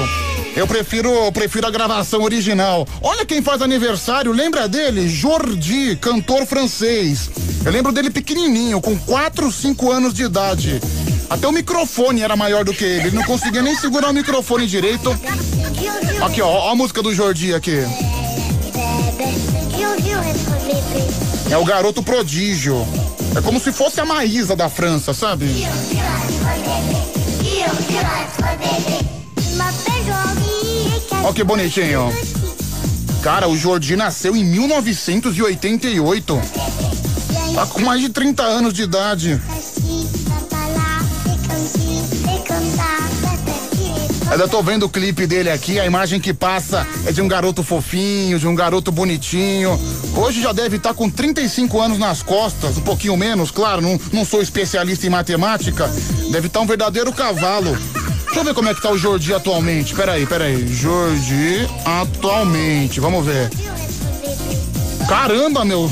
Eu 0.56 0.66
prefiro, 0.66 1.10
eu 1.10 1.30
prefiro 1.30 1.66
a 1.66 1.70
gravação 1.70 2.22
original. 2.22 2.88
Olha 3.02 3.26
quem 3.26 3.42
faz 3.42 3.60
aniversário, 3.60 4.32
lembra 4.32 4.66
dele? 4.66 5.06
Jordi, 5.06 5.96
cantor 5.96 6.46
francês. 6.46 7.30
Eu 7.62 7.70
lembro 7.70 7.92
dele 7.92 8.08
pequenininho, 8.08 8.80
com 8.80 8.96
4, 8.96 9.52
5 9.52 9.92
anos 9.92 10.14
de 10.14 10.22
idade. 10.22 10.80
Até 11.28 11.46
o 11.46 11.52
microfone 11.52 12.22
era 12.22 12.34
maior 12.36 12.64
do 12.64 12.72
que 12.72 12.84
ele. 12.84 13.08
Ele 13.08 13.16
não 13.16 13.24
conseguia 13.24 13.60
nem 13.60 13.76
segurar 13.76 14.08
o 14.08 14.14
microfone 14.14 14.66
direito. 14.66 15.10
Aqui, 16.24 16.40
ó, 16.40 16.48
ó 16.48 16.70
a 16.70 16.74
música 16.74 17.02
do 17.02 17.14
Jordi 17.14 17.54
aqui. 17.54 17.84
É 21.50 21.58
o 21.58 21.64
garoto 21.66 22.02
prodígio. 22.02 22.76
É 23.36 23.42
como 23.42 23.60
se 23.60 23.70
fosse 23.72 24.00
a 24.00 24.06
Maísa 24.06 24.56
da 24.56 24.70
França, 24.70 25.12
sabe? 25.12 25.44
Olha 31.26 31.34
que 31.34 31.42
bonitinho. 31.42 32.12
Cara, 33.20 33.48
o 33.48 33.56
Jordi 33.56 33.96
nasceu 33.96 34.36
em 34.36 34.44
1988. 34.44 36.40
Tá 37.52 37.66
com 37.66 37.80
mais 37.80 38.00
de 38.00 38.10
30 38.10 38.44
anos 38.44 38.72
de 38.72 38.84
idade. 38.84 39.42
Eu 44.38 44.48
tô 44.48 44.62
vendo 44.62 44.84
o 44.84 44.88
clipe 44.88 45.26
dele 45.26 45.50
aqui, 45.50 45.80
a 45.80 45.86
imagem 45.86 46.20
que 46.20 46.32
passa 46.32 46.86
é 47.04 47.10
de 47.10 47.20
um 47.20 47.26
garoto 47.26 47.64
fofinho, 47.64 48.38
de 48.38 48.46
um 48.46 48.54
garoto 48.54 48.92
bonitinho. 48.92 49.76
Hoje 50.14 50.40
já 50.40 50.52
deve 50.52 50.76
estar 50.76 50.90
tá 50.90 50.94
com 50.94 51.10
35 51.10 51.80
anos 51.80 51.98
nas 51.98 52.22
costas, 52.22 52.78
um 52.78 52.82
pouquinho 52.82 53.16
menos, 53.16 53.50
claro, 53.50 53.82
não, 53.82 53.98
não 54.12 54.24
sou 54.24 54.40
especialista 54.40 55.04
em 55.04 55.10
matemática. 55.10 55.90
Deve 56.30 56.46
estar 56.46 56.60
tá 56.60 56.60
um 56.60 56.66
verdadeiro 56.66 57.12
cavalo. 57.12 57.76
Deixa 58.36 58.50
eu 58.50 58.52
ver 58.52 58.54
como 58.54 58.68
é 58.68 58.74
que 58.74 58.82
tá 58.82 58.90
o 58.90 58.98
Jordi 58.98 59.32
atualmente. 59.32 59.94
Peraí, 59.94 60.26
peraí. 60.26 60.68
Jordi 60.68 61.66
atualmente. 61.86 63.00
Vamos 63.00 63.24
ver. 63.24 63.50
Caramba, 65.08 65.64
meu. 65.64 65.90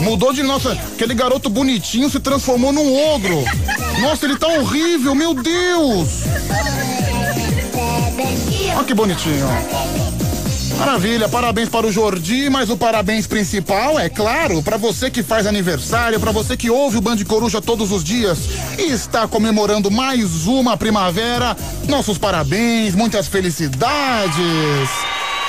Mudou 0.00 0.32
de 0.32 0.42
nossa. 0.42 0.72
Aquele 0.72 1.14
garoto 1.14 1.48
bonitinho 1.48 2.10
se 2.10 2.18
transformou 2.18 2.72
num 2.72 3.00
ogro. 3.14 3.44
Nossa, 4.00 4.26
ele 4.26 4.34
tá 4.36 4.48
horrível, 4.48 5.14
meu 5.14 5.34
Deus. 5.34 6.24
Olha 8.74 8.84
que 8.84 8.92
bonitinho. 8.92 9.46
Maravilha, 10.78 11.28
parabéns 11.28 11.68
para 11.68 11.86
o 11.86 11.92
Jordi, 11.92 12.50
mas 12.50 12.68
o 12.68 12.76
parabéns 12.76 13.26
principal 13.26 13.98
é 13.98 14.08
claro 14.08 14.62
para 14.62 14.76
você 14.76 15.10
que 15.10 15.22
faz 15.22 15.46
aniversário, 15.46 16.20
para 16.20 16.32
você 16.32 16.56
que 16.56 16.70
ouve 16.70 16.98
o 16.98 17.00
Band 17.00 17.18
Coruja 17.26 17.60
todos 17.62 17.92
os 17.92 18.02
dias 18.02 18.38
e 18.78 18.90
está 18.90 19.26
comemorando 19.26 19.90
mais 19.90 20.46
uma 20.46 20.76
primavera. 20.76 21.56
Nossos 21.88 22.18
parabéns, 22.18 22.94
muitas 22.94 23.28
felicidades. 23.28 24.34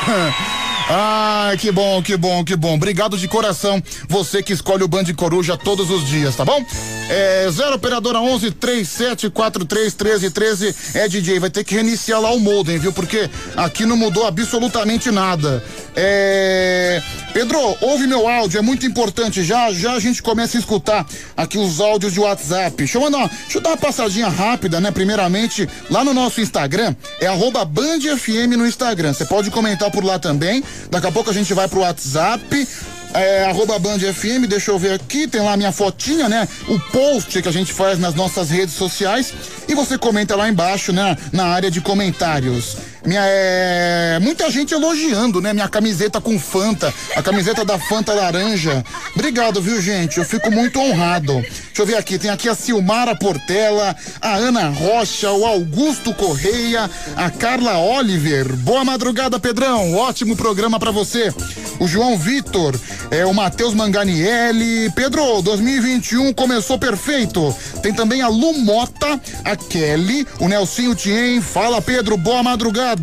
Ai, 0.88 1.58
que 1.58 1.72
bom, 1.72 2.02
que 2.04 2.16
bom, 2.16 2.44
que 2.44 2.56
bom. 2.56 2.76
Obrigado 2.76 3.18
de 3.18 3.28
coração, 3.28 3.82
você 4.08 4.44
que 4.44 4.54
escolhe 4.54 4.84
o 4.84 4.88
Band 4.88 5.06
Coruja 5.16 5.58
todos 5.58 5.90
os 5.90 6.06
dias, 6.06 6.36
tá 6.36 6.46
bom? 6.46 6.64
É, 7.10 7.48
0 7.50 7.76
operadora 7.76 8.20
11 8.20 8.52
3743 8.52 9.96
1313 9.96 10.76
é 10.94 11.08
DJ, 11.08 11.40
vai 11.40 11.50
ter 11.50 11.64
que 11.64 11.74
reiniciar 11.74 12.22
lá 12.22 12.32
o 12.32 12.40
modem, 12.40 12.78
viu? 12.78 12.94
Porque 12.94 13.28
aqui 13.58 13.84
não 13.84 13.98
mudou 13.98 14.28
absolutamente 14.28 15.10
nada. 15.10 15.64
É, 15.96 17.02
Pedro, 17.34 17.58
ouve 17.82 18.06
meu 18.06 18.28
áudio, 18.28 18.58
é 18.58 18.62
muito 18.62 18.86
importante. 18.86 19.44
Já 19.44 19.72
já 19.72 19.94
a 19.94 20.00
gente 20.00 20.22
começa 20.22 20.58
a 20.58 20.60
escutar 20.60 21.06
aqui 21.36 21.58
os 21.58 21.80
áudios 21.80 22.14
de 22.14 22.20
WhatsApp. 22.20 22.76
Deixa 22.78 22.98
eu 22.98 23.02
mandar, 23.02 23.28
deixa 23.28 23.58
eu 23.58 23.62
dar 23.62 23.70
uma 23.70 23.78
passadinha 23.78 24.28
rápida, 24.28 24.80
né? 24.80 24.92
Primeiramente, 24.92 25.68
lá 25.90 26.04
no 26.04 26.14
nosso 26.14 26.42
Instagram, 26.42 26.96
é 27.20 27.28
arroba 27.28 27.64
Band 27.64 28.00
FM 28.18 28.58
no 28.58 28.68
Instagram. 28.68 29.14
Você 29.14 29.26
pode 29.26 29.50
comentar 29.52 29.90
por 29.90 30.04
lá 30.04 30.20
também. 30.20 30.64
Daqui 30.90 31.08
a 31.08 31.12
pouco 31.12 31.30
a 31.30 31.34
gente 31.34 31.54
vai 31.54 31.68
pro 31.68 31.80
WhatsApp 31.80 32.68
é, 33.16 33.46
arroba 33.46 33.80
Band 33.80 34.00
FM, 34.00 34.46
deixa 34.48 34.72
eu 34.72 34.78
ver 34.78 34.94
aqui, 34.94 35.26
tem 35.26 35.42
lá 35.42 35.56
minha 35.56 35.72
fotinha, 35.72 36.28
né? 36.28 36.48
O 36.68 36.78
post 36.92 37.42
que 37.42 37.48
a 37.48 37.52
gente 37.52 37.72
faz 37.72 37.98
nas 37.98 38.14
nossas 38.14 38.50
redes 38.50 38.76
sociais 38.76 39.34
e 39.68 39.74
você 39.74 39.98
comenta 39.98 40.36
lá 40.36 40.50
embaixo, 40.50 40.92
né? 40.92 41.18
Na 41.32 41.46
área 41.46 41.72
de 41.72 41.80
comentários. 41.80 42.76
Minha, 43.06 43.22
é, 43.24 44.20
muita 44.20 44.50
gente 44.50 44.74
elogiando, 44.74 45.40
né? 45.40 45.54
Minha 45.54 45.70
camiseta 45.70 46.20
com 46.20 46.40
Fanta, 46.40 46.94
a 47.16 47.22
camiseta 47.22 47.64
da 47.64 47.78
Fanta 47.78 48.14
laranja. 48.14 48.84
Obrigado, 49.14 49.62
viu, 49.62 49.80
gente? 49.82 50.18
Eu 50.18 50.26
fico 50.26 50.50
muito 50.50 50.80
honrado. 50.80 51.34
Deixa 51.34 51.82
eu 51.82 51.86
ver 51.86 51.98
aqui, 51.98 52.18
tem 52.18 52.32
aqui 52.32 52.50
a 52.50 52.56
Silmara 52.56 53.16
Portela, 53.16 53.96
a 54.20 54.36
Ana 54.36 54.70
Rocha, 54.70 55.32
o 55.32 55.46
Augusto 55.46 56.14
Correia, 56.14 56.90
a 57.16 57.30
Carla 57.30 57.78
Oliver. 57.78 58.56
Boa 58.56 58.84
madrugada, 58.84 59.40
Pedrão. 59.40 59.94
Ótimo 59.94 60.36
programa 60.36 60.80
para 60.80 60.92
você. 60.92 61.34
O 61.80 61.88
João 61.88 62.18
Vitor, 62.18 62.74
é 63.12 63.26
o 63.26 63.34
Matheus 63.34 63.74
Manganielli. 63.74 64.90
Pedro, 64.96 65.42
2021 65.42 66.34
começou 66.34 66.80
perfeito. 66.80 67.56
Tem 67.84 67.94
também 67.94 68.22
a 68.22 68.28
Lu 68.30 68.54
Mota, 68.60 69.20
a 69.44 69.56
Kelly, 69.56 70.26
o 70.40 70.48
Nelsinho 70.48 70.96
Tien. 70.96 71.42
Fala, 71.42 71.82
Pedro, 71.82 72.18
boa 72.18 72.42
madrugada. 72.42 72.95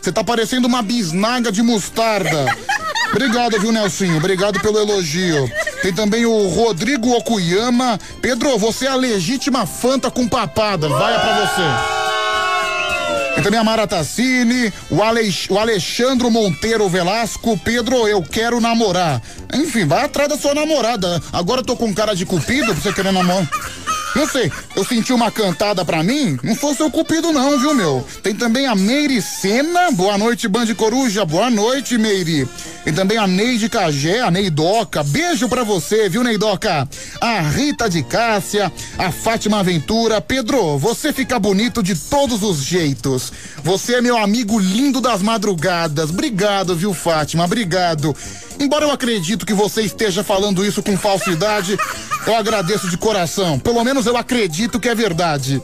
Você 0.00 0.12
tá 0.12 0.22
parecendo 0.22 0.66
uma 0.66 0.82
bisnaga 0.82 1.50
de 1.50 1.62
mostarda. 1.62 2.46
Obrigado, 3.10 3.58
viu, 3.60 3.72
Nelsinho? 3.72 4.16
Obrigado 4.18 4.60
pelo 4.60 4.78
elogio. 4.78 5.50
Tem 5.82 5.92
também 5.92 6.24
o 6.24 6.48
Rodrigo 6.48 7.10
Okuyama. 7.10 7.98
Pedro, 8.22 8.56
você 8.56 8.86
é 8.86 8.90
a 8.90 8.94
legítima 8.94 9.66
fanta 9.66 10.10
com 10.10 10.28
papada. 10.28 10.88
Vai 10.88 11.18
pra 11.18 11.46
você. 11.46 12.10
E 13.38 13.42
também 13.42 13.58
a 13.58 13.64
Mara 13.64 13.86
Tassini, 13.86 14.72
o, 14.90 15.02
Alex, 15.02 15.46
o 15.48 15.58
Alexandro 15.58 16.30
Monteiro 16.30 16.88
Velasco, 16.88 17.58
Pedro, 17.58 18.06
eu 18.06 18.22
quero 18.22 18.60
namorar. 18.60 19.22
Enfim, 19.54 19.86
vai 19.86 20.04
atrás 20.04 20.28
da 20.28 20.36
sua 20.36 20.54
namorada. 20.54 21.22
Agora 21.32 21.60
eu 21.60 21.64
tô 21.64 21.76
com 21.76 21.94
cara 21.94 22.14
de 22.14 22.26
cupido 22.26 22.66
pra 22.66 22.74
você 22.74 22.92
querer 22.92 23.12
namorar. 23.12 23.48
Não 24.14 24.26
sei, 24.26 24.50
eu 24.74 24.84
senti 24.84 25.12
uma 25.12 25.30
cantada 25.30 25.84
pra 25.84 26.02
mim, 26.02 26.38
não 26.42 26.54
sou 26.54 26.74
seu 26.74 26.90
cupido 26.90 27.32
não, 27.32 27.58
viu, 27.58 27.74
meu? 27.74 28.06
Tem 28.22 28.34
também 28.34 28.66
a 28.66 28.74
Meire 28.74 29.22
Sena, 29.22 29.90
boa 29.92 30.18
noite, 30.18 30.48
Band 30.48 30.74
Coruja, 30.74 31.24
boa 31.24 31.48
noite, 31.48 31.96
Meire. 31.96 32.48
E 32.84 32.92
também 32.92 33.18
a 33.18 33.26
Neide 33.26 33.68
Cagé, 33.68 34.20
a 34.20 34.30
Neidoca, 34.30 35.04
beijo 35.04 35.48
pra 35.48 35.62
você, 35.62 36.08
viu, 36.08 36.24
Neidoca? 36.24 36.88
A 37.20 37.40
Rita 37.40 37.88
de 37.88 38.02
Cássia, 38.02 38.72
a 38.98 39.12
Fátima 39.12 39.60
Aventura, 39.60 40.20
Pedro, 40.20 40.78
você 40.78 41.12
fica 41.12 41.38
bonito 41.38 41.82
de 41.82 41.94
todos 41.94 42.42
os 42.42 42.58
jeitos. 42.58 43.32
Você 43.62 43.96
é 43.96 44.00
meu 44.00 44.16
amigo 44.16 44.58
lindo 44.58 45.00
das 45.00 45.22
madrugadas, 45.22 46.10
obrigado, 46.10 46.74
viu, 46.74 46.92
Fátima, 46.92 47.44
obrigado. 47.44 48.16
Embora 48.58 48.84
eu 48.84 48.90
acredito 48.90 49.46
que 49.46 49.54
você 49.54 49.80
esteja 49.80 50.22
falando 50.22 50.64
isso 50.64 50.82
com 50.82 50.94
falsidade, 50.94 51.78
eu 52.26 52.36
agradeço 52.36 52.90
de 52.90 52.98
coração. 52.98 53.58
Pelo 53.58 53.82
menos 53.82 53.99
eu 54.06 54.16
acredito 54.16 54.78
que 54.80 54.88
é 54.88 54.94
verdade. 54.94 55.62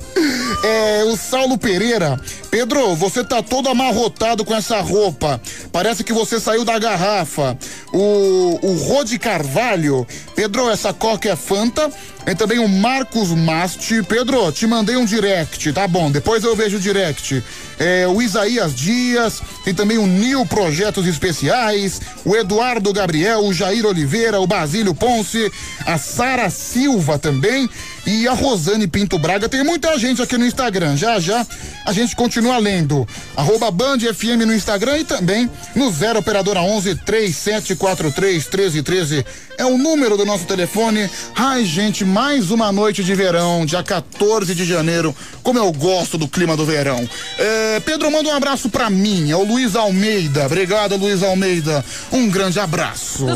É, 0.64 1.04
o 1.04 1.16
Saulo 1.16 1.58
Pereira. 1.58 2.18
Pedro, 2.50 2.94
você 2.94 3.22
tá 3.22 3.42
todo 3.42 3.68
amarrotado 3.68 4.44
com 4.44 4.54
essa 4.54 4.80
roupa. 4.80 5.40
Parece 5.70 6.02
que 6.02 6.12
você 6.12 6.40
saiu 6.40 6.64
da 6.64 6.78
garrafa. 6.78 7.58
O, 7.92 8.58
o 8.62 8.74
Rode 8.88 9.18
Carvalho. 9.18 10.06
Pedro, 10.34 10.70
essa 10.70 10.92
coca 10.92 11.28
é 11.28 11.36
Fanta. 11.36 11.90
Tem 12.24 12.34
também 12.34 12.58
o 12.58 12.68
Marcos 12.68 13.28
Masti. 13.28 14.02
Pedro, 14.02 14.50
te 14.50 14.66
mandei 14.66 14.96
um 14.96 15.04
direct, 15.04 15.72
tá 15.72 15.86
bom? 15.86 16.10
Depois 16.10 16.42
eu 16.42 16.56
vejo 16.56 16.76
o 16.76 16.80
direct. 16.80 17.40
É, 17.78 18.08
o 18.08 18.20
Isaías 18.20 18.74
Dias, 18.74 19.40
tem 19.64 19.72
também 19.72 19.96
o 19.96 20.06
Nil 20.06 20.44
Projetos 20.46 21.06
Especiais, 21.06 22.00
o 22.24 22.34
Eduardo 22.34 22.92
Gabriel, 22.92 23.44
o 23.44 23.52
Jair 23.52 23.86
Oliveira, 23.86 24.40
o 24.40 24.46
Basílio 24.46 24.94
Ponce, 24.94 25.52
a 25.84 25.98
Sara 25.98 26.50
Silva 26.50 27.16
também 27.16 27.68
e 28.06 28.28
a 28.28 28.32
Rosane 28.32 28.86
Pinto 28.86 29.18
Braga. 29.18 29.48
Tem 29.48 29.64
muita 29.64 29.98
gente 29.98 30.22
aqui 30.22 30.38
no 30.38 30.46
Instagram. 30.46 30.96
Já 30.96 31.18
já 31.18 31.44
a 31.84 31.92
gente 31.92 32.14
continua 32.14 32.58
lendo. 32.58 33.06
Arroba 33.36 33.70
Band 33.70 33.98
FM 33.98 34.46
no 34.46 34.54
Instagram 34.54 34.98
e 34.98 35.04
também 35.04 35.50
no 35.75 35.90
0 35.90 36.20
Operadora 36.20 36.60
11 36.60 36.94
3743 37.04 38.44
1313 38.44 39.26
é 39.58 39.64
o 39.64 39.78
número 39.78 40.16
do 40.16 40.25
nosso 40.25 40.46
telefone. 40.46 41.08
Ai, 41.34 41.64
gente, 41.64 42.04
mais 42.04 42.50
uma 42.50 42.70
noite 42.72 43.02
de 43.02 43.14
verão, 43.14 43.64
dia 43.64 43.82
14 43.82 44.54
de 44.54 44.64
janeiro. 44.64 45.14
Como 45.42 45.58
eu 45.58 45.70
gosto 45.72 46.18
do 46.18 46.28
clima 46.28 46.56
do 46.56 46.64
verão. 46.64 47.08
É, 47.38 47.80
Pedro, 47.80 48.10
manda 48.10 48.28
um 48.28 48.34
abraço 48.34 48.68
pra 48.68 48.90
mim, 48.90 49.30
é 49.30 49.36
o 49.36 49.44
Luiz 49.44 49.76
Almeida. 49.76 50.46
Obrigado, 50.46 50.96
Luiz 50.96 51.22
Almeida. 51.22 51.84
Um 52.12 52.28
grande 52.28 52.60
abraço. 52.60 53.26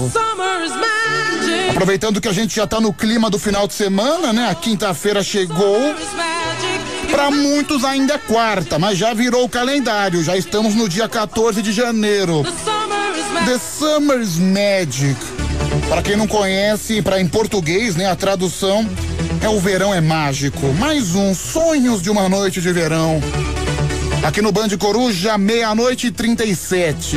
Aproveitando 1.71 2.21
que 2.21 2.29
a 2.29 2.33
gente 2.33 2.55
já 2.55 2.67
tá 2.67 2.81
no 2.81 2.93
clima 2.93 3.31
do 3.31 3.39
final 3.39 3.67
de 3.67 3.75
semana, 3.75 4.33
né? 4.33 4.49
A 4.51 4.55
quinta-feira 4.55 5.23
chegou. 5.23 5.95
Para 7.11 7.31
muitos 7.31 7.85
ainda 7.85 8.15
é 8.15 8.19
quarta, 8.19 8.79
mas 8.79 8.97
já 8.97 9.13
virou 9.13 9.45
o 9.45 9.49
calendário. 9.49 10.23
Já 10.23 10.37
estamos 10.37 10.75
no 10.75 10.89
dia 10.89 11.09
14 11.09 11.61
de 11.61 11.73
janeiro. 11.73 12.45
The 13.47 13.59
Summer's 13.59 14.39
Magic. 14.39 15.50
Para 15.89 16.03
quem 16.03 16.17
não 16.17 16.27
conhece, 16.27 17.03
para 17.03 17.21
em 17.21 17.27
português, 17.27 17.97
né, 17.97 18.07
a 18.07 18.17
tradução 18.17 18.89
É 19.43 19.49
o 19.49 19.59
verão 19.59 19.95
é 19.95 20.01
mágico. 20.01 20.73
Mais 20.75 21.15
um 21.15 21.35
Sonhos 21.35 22.03
de 22.03 22.11
uma 22.11 22.29
noite 22.29 22.61
de 22.61 22.73
verão. 22.73 23.21
Aqui 24.23 24.43
no 24.43 24.53
Band 24.53 24.69
Coruja, 24.79 25.39
meia-noite 25.39 26.09
e 26.09 26.11
37. 26.11 27.17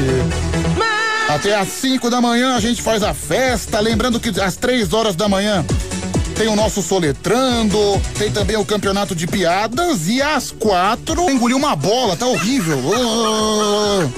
Até 1.27 1.55
às 1.55 1.67
5 1.67 2.09
da 2.09 2.21
manhã 2.21 2.55
a 2.55 2.59
gente 2.59 2.81
faz 2.81 3.03
a 3.03 3.13
festa. 3.13 3.79
Lembrando 3.79 4.19
que 4.19 4.39
às 4.39 4.55
3 4.55 4.93
horas 4.93 5.15
da 5.15 5.27
manhã 5.27 5.65
tem 6.35 6.47
o 6.47 6.55
nosso 6.55 6.81
soletrando, 6.81 7.77
tem 8.17 8.31
também 8.31 8.55
o 8.55 8.65
campeonato 8.65 9.13
de 9.15 9.27
piadas 9.27 10.07
e 10.07 10.21
às 10.21 10.51
quatro 10.51 11.29
engoliu 11.29 11.57
uma 11.57 11.75
bola, 11.75 12.15
tá 12.15 12.25
horrível. 12.25 12.79
Oh. 12.83 14.09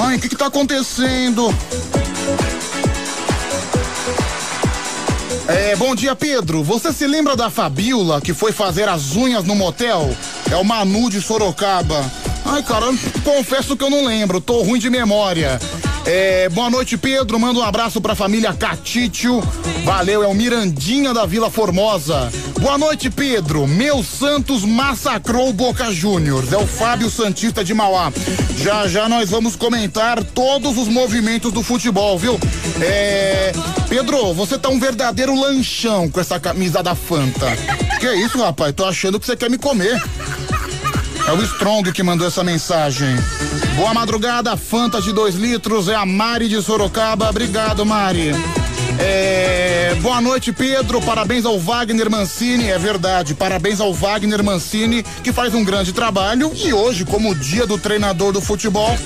Ai, 0.00 0.16
o 0.16 0.20
que 0.20 0.28
que 0.28 0.36
tá 0.36 0.46
acontecendo? 0.46 1.52
É, 5.48 5.76
bom 5.76 5.94
dia, 5.94 6.14
Pedro. 6.16 6.62
Você 6.64 6.92
se 6.92 7.06
lembra 7.06 7.36
da 7.36 7.48
Fabiola 7.48 8.20
que 8.20 8.34
foi 8.34 8.50
fazer 8.50 8.88
as 8.88 9.14
unhas 9.14 9.44
no 9.44 9.54
motel? 9.54 10.14
É 10.50 10.56
o 10.56 10.64
Manu 10.64 11.08
de 11.08 11.20
Sorocaba. 11.20 12.04
Ai, 12.44 12.62
cara, 12.62 12.86
confesso 13.24 13.76
que 13.76 13.84
eu 13.84 13.90
não 13.90 14.04
lembro, 14.04 14.40
tô 14.40 14.62
ruim 14.62 14.80
de 14.80 14.90
memória. 14.90 15.60
É, 16.06 16.48
boa 16.50 16.70
noite, 16.70 16.96
Pedro. 16.96 17.38
Manda 17.38 17.58
um 17.58 17.62
abraço 17.62 18.00
pra 18.00 18.14
família 18.14 18.54
Catítio. 18.54 19.42
Valeu, 19.84 20.22
é 20.22 20.26
o 20.28 20.34
Mirandinha 20.34 21.12
da 21.12 21.26
Vila 21.26 21.50
Formosa. 21.50 22.30
Boa 22.60 22.78
noite, 22.78 23.10
Pedro. 23.10 23.66
Meu 23.66 24.04
Santos 24.04 24.64
massacrou 24.64 25.48
o 25.48 25.52
Boca 25.52 25.90
Juniors. 25.90 26.52
É 26.52 26.56
o 26.56 26.66
Fábio 26.66 27.10
Santista 27.10 27.64
de 27.64 27.74
Mauá. 27.74 28.12
Já 28.56 28.86
já 28.86 29.08
nós 29.08 29.30
vamos 29.30 29.56
comentar 29.56 30.22
todos 30.22 30.78
os 30.78 30.86
movimentos 30.86 31.52
do 31.52 31.62
futebol, 31.62 32.16
viu? 32.16 32.38
É. 32.80 33.52
Pedro, 33.88 34.32
você 34.32 34.56
tá 34.56 34.68
um 34.68 34.78
verdadeiro 34.78 35.34
lanchão 35.34 36.08
com 36.08 36.20
essa 36.20 36.38
camisa 36.38 36.84
da 36.84 36.94
Fanta. 36.94 37.46
Que 37.98 38.14
isso, 38.14 38.38
rapaz? 38.38 38.72
Tô 38.74 38.84
achando 38.84 39.18
que 39.18 39.26
você 39.26 39.36
quer 39.36 39.50
me 39.50 39.58
comer. 39.58 40.00
É 41.26 41.32
o 41.32 41.42
Strong 41.42 41.90
que 41.92 42.04
mandou 42.04 42.26
essa 42.26 42.44
mensagem. 42.44 43.16
Boa 43.74 43.92
madrugada, 43.92 44.56
Fanta 44.56 45.02
de 45.02 45.12
2 45.12 45.34
litros, 45.34 45.88
é 45.88 45.94
a 45.94 46.06
Mari 46.06 46.48
de 46.48 46.62
Sorocaba. 46.62 47.28
Obrigado, 47.28 47.84
Mari. 47.84 48.30
É, 48.98 49.96
boa 50.00 50.20
noite, 50.20 50.52
Pedro. 50.52 51.00
Parabéns 51.02 51.44
ao 51.44 51.58
Wagner 51.58 52.08
Mancini. 52.08 52.70
É 52.70 52.78
verdade, 52.78 53.34
parabéns 53.34 53.80
ao 53.80 53.92
Wagner 53.92 54.42
Mancini, 54.42 55.02
que 55.24 55.32
faz 55.32 55.52
um 55.52 55.64
grande 55.64 55.92
trabalho. 55.92 56.52
E 56.54 56.72
hoje, 56.72 57.04
como 57.04 57.34
dia 57.34 57.66
do 57.66 57.76
treinador 57.76 58.32
do 58.32 58.40
futebol, 58.40 58.96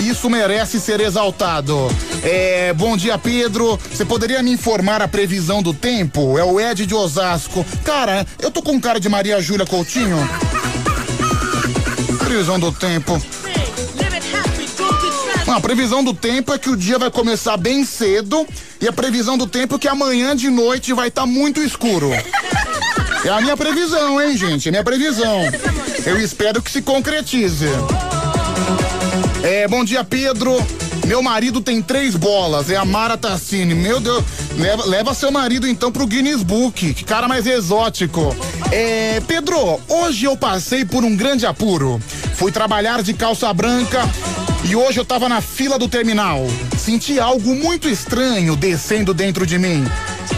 isso 0.00 0.30
merece 0.30 0.80
ser 0.80 0.98
exaltado. 1.00 1.88
É, 2.24 2.72
bom 2.72 2.96
dia, 2.96 3.18
Pedro. 3.18 3.78
Você 3.92 4.04
poderia 4.06 4.42
me 4.42 4.50
informar 4.50 5.02
a 5.02 5.08
previsão 5.08 5.62
do 5.62 5.74
tempo? 5.74 6.38
É 6.38 6.42
o 6.42 6.58
Ed 6.58 6.86
de 6.86 6.94
Osasco. 6.94 7.66
Cara, 7.84 8.26
eu 8.40 8.50
tô 8.50 8.62
com 8.62 8.80
cara 8.80 8.98
de 8.98 9.10
Maria 9.10 9.42
Júlia 9.42 9.66
Coutinho. 9.66 10.16
Previsão 12.30 12.60
do 12.60 12.70
tempo. 12.70 13.20
A 15.48 15.60
previsão 15.60 16.04
do 16.04 16.14
tempo 16.14 16.54
é 16.54 16.58
que 16.58 16.70
o 16.70 16.76
dia 16.76 16.96
vai 16.96 17.10
começar 17.10 17.56
bem 17.56 17.84
cedo 17.84 18.46
e 18.80 18.86
a 18.86 18.92
previsão 18.92 19.36
do 19.36 19.48
tempo 19.48 19.74
é 19.74 19.78
que 19.80 19.88
amanhã 19.88 20.36
de 20.36 20.48
noite 20.48 20.92
vai 20.92 21.08
estar 21.08 21.22
tá 21.22 21.26
muito 21.26 21.60
escuro. 21.60 22.12
É 23.24 23.28
a 23.30 23.40
minha 23.40 23.56
previsão, 23.56 24.22
hein, 24.22 24.36
gente? 24.36 24.68
É 24.68 24.70
minha 24.70 24.84
previsão. 24.84 25.40
Eu 26.06 26.20
espero 26.20 26.62
que 26.62 26.70
se 26.70 26.80
concretize. 26.82 27.66
É, 29.42 29.66
bom 29.66 29.84
dia, 29.84 30.04
Pedro. 30.04 30.56
Meu 31.10 31.24
marido 31.24 31.60
tem 31.60 31.82
três 31.82 32.14
bolas, 32.14 32.70
é 32.70 32.76
a 32.76 32.84
Mara 32.84 33.16
Tassini. 33.16 33.74
Meu 33.74 33.98
Deus, 33.98 34.22
leva, 34.56 34.84
leva 34.86 35.12
seu 35.12 35.32
marido 35.32 35.66
então 35.66 35.90
pro 35.90 36.06
Guinness 36.06 36.44
Book, 36.44 36.94
que 36.94 37.02
cara 37.02 37.26
mais 37.26 37.46
exótico. 37.48 38.32
É, 38.70 39.20
Pedro, 39.26 39.80
hoje 39.88 40.26
eu 40.26 40.36
passei 40.36 40.84
por 40.84 41.04
um 41.04 41.16
grande 41.16 41.46
apuro. 41.46 42.00
Fui 42.40 42.50
trabalhar 42.50 43.02
de 43.02 43.12
calça 43.12 43.52
branca 43.52 44.00
e 44.64 44.74
hoje 44.74 44.98
eu 44.98 45.04
tava 45.04 45.28
na 45.28 45.42
fila 45.42 45.78
do 45.78 45.86
terminal. 45.86 46.46
Senti 46.78 47.20
algo 47.20 47.54
muito 47.54 47.86
estranho 47.86 48.56
descendo 48.56 49.12
dentro 49.12 49.44
de 49.44 49.58
mim. 49.58 49.84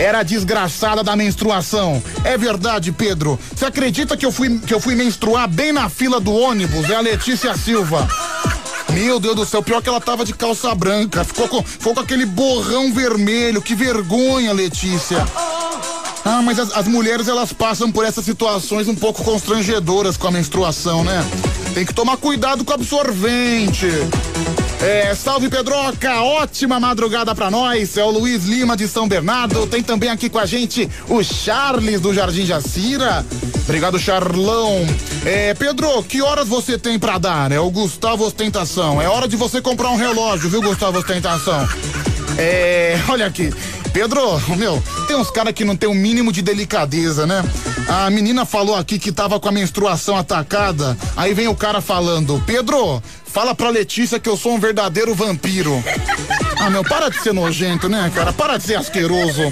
Era 0.00 0.18
a 0.18 0.22
desgraçada 0.24 1.04
da 1.04 1.14
menstruação. 1.14 2.02
É 2.24 2.36
verdade, 2.36 2.90
Pedro. 2.90 3.38
Você 3.54 3.66
acredita 3.66 4.16
que 4.16 4.26
eu 4.26 4.32
fui 4.32 4.58
que 4.58 4.74
eu 4.74 4.80
fui 4.80 4.96
menstruar 4.96 5.46
bem 5.46 5.70
na 5.70 5.88
fila 5.88 6.18
do 6.18 6.34
ônibus? 6.34 6.90
É 6.90 6.96
a 6.96 7.00
Letícia 7.00 7.56
Silva. 7.56 8.08
Meu 8.90 9.20
Deus 9.20 9.36
do 9.36 9.46
céu, 9.46 9.62
pior 9.62 9.80
que 9.80 9.88
ela 9.88 10.00
tava 10.00 10.24
de 10.24 10.34
calça 10.34 10.74
branca. 10.74 11.22
Ficou 11.22 11.46
com, 11.46 11.62
ficou 11.62 11.94
com 11.94 12.00
aquele 12.00 12.26
borrão 12.26 12.92
vermelho. 12.92 13.62
Que 13.62 13.76
vergonha, 13.76 14.52
Letícia. 14.52 15.24
Ah, 16.24 16.42
mas 16.42 16.58
as, 16.58 16.76
as, 16.76 16.88
mulheres 16.88 17.28
elas 17.28 17.52
passam 17.52 17.92
por 17.92 18.04
essas 18.04 18.24
situações 18.24 18.88
um 18.88 18.94
pouco 18.96 19.22
constrangedoras 19.22 20.16
com 20.16 20.26
a 20.26 20.32
menstruação, 20.32 21.04
né? 21.04 21.24
Tem 21.74 21.86
que 21.86 21.94
tomar 21.94 22.16
cuidado 22.18 22.64
com 22.64 22.70
o 22.70 22.74
absorvente. 22.74 23.88
É, 24.82 25.14
salve 25.14 25.48
Pedroca, 25.48 26.22
ótima 26.22 26.78
madrugada 26.78 27.34
para 27.34 27.50
nós. 27.50 27.96
É 27.96 28.04
o 28.04 28.10
Luiz 28.10 28.44
Lima 28.44 28.76
de 28.76 28.86
São 28.86 29.08
Bernardo. 29.08 29.66
Tem 29.66 29.82
também 29.82 30.10
aqui 30.10 30.28
com 30.28 30.38
a 30.38 30.44
gente 30.44 30.88
o 31.08 31.22
Charles 31.22 32.00
do 32.00 32.12
Jardim 32.12 32.44
Jacira. 32.44 33.24
Obrigado, 33.62 33.98
Charlão. 33.98 34.84
É, 35.24 35.54
Pedro, 35.54 36.02
que 36.02 36.20
horas 36.20 36.48
você 36.48 36.76
tem 36.76 36.98
para 36.98 37.16
dar? 37.16 37.52
É 37.52 37.60
o 37.60 37.70
Gustavo 37.70 38.26
Ostentação. 38.26 39.00
É 39.00 39.08
hora 39.08 39.26
de 39.26 39.36
você 39.36 39.62
comprar 39.62 39.90
um 39.90 39.96
relógio, 39.96 40.50
viu, 40.50 40.60
Gustavo 40.60 40.98
Ostentação? 40.98 41.66
É, 42.36 42.98
olha 43.08 43.26
aqui. 43.26 43.50
Pedro, 43.92 44.40
meu, 44.56 44.82
tem 45.06 45.16
uns 45.16 45.30
caras 45.30 45.52
que 45.52 45.64
não 45.64 45.76
tem 45.76 45.88
o 45.88 45.92
um 45.92 45.94
mínimo 45.94 46.32
de 46.32 46.40
delicadeza, 46.40 47.26
né? 47.26 47.44
A 47.88 48.08
menina 48.08 48.46
falou 48.46 48.74
aqui 48.74 48.98
que 48.98 49.12
tava 49.12 49.38
com 49.38 49.48
a 49.48 49.52
menstruação 49.52 50.16
atacada. 50.16 50.96
Aí 51.16 51.34
vem 51.34 51.46
o 51.46 51.54
cara 51.54 51.80
falando: 51.80 52.42
Pedro, 52.46 53.02
fala 53.26 53.54
pra 53.54 53.68
Letícia 53.68 54.18
que 54.18 54.28
eu 54.28 54.36
sou 54.36 54.54
um 54.54 54.60
verdadeiro 54.60 55.14
vampiro. 55.14 55.82
Ah, 56.58 56.70
meu, 56.70 56.82
para 56.82 57.10
de 57.10 57.20
ser 57.20 57.34
nojento, 57.34 57.88
né, 57.88 58.10
cara? 58.14 58.32
Para 58.32 58.56
de 58.56 58.64
ser 58.64 58.76
asqueroso. 58.76 59.42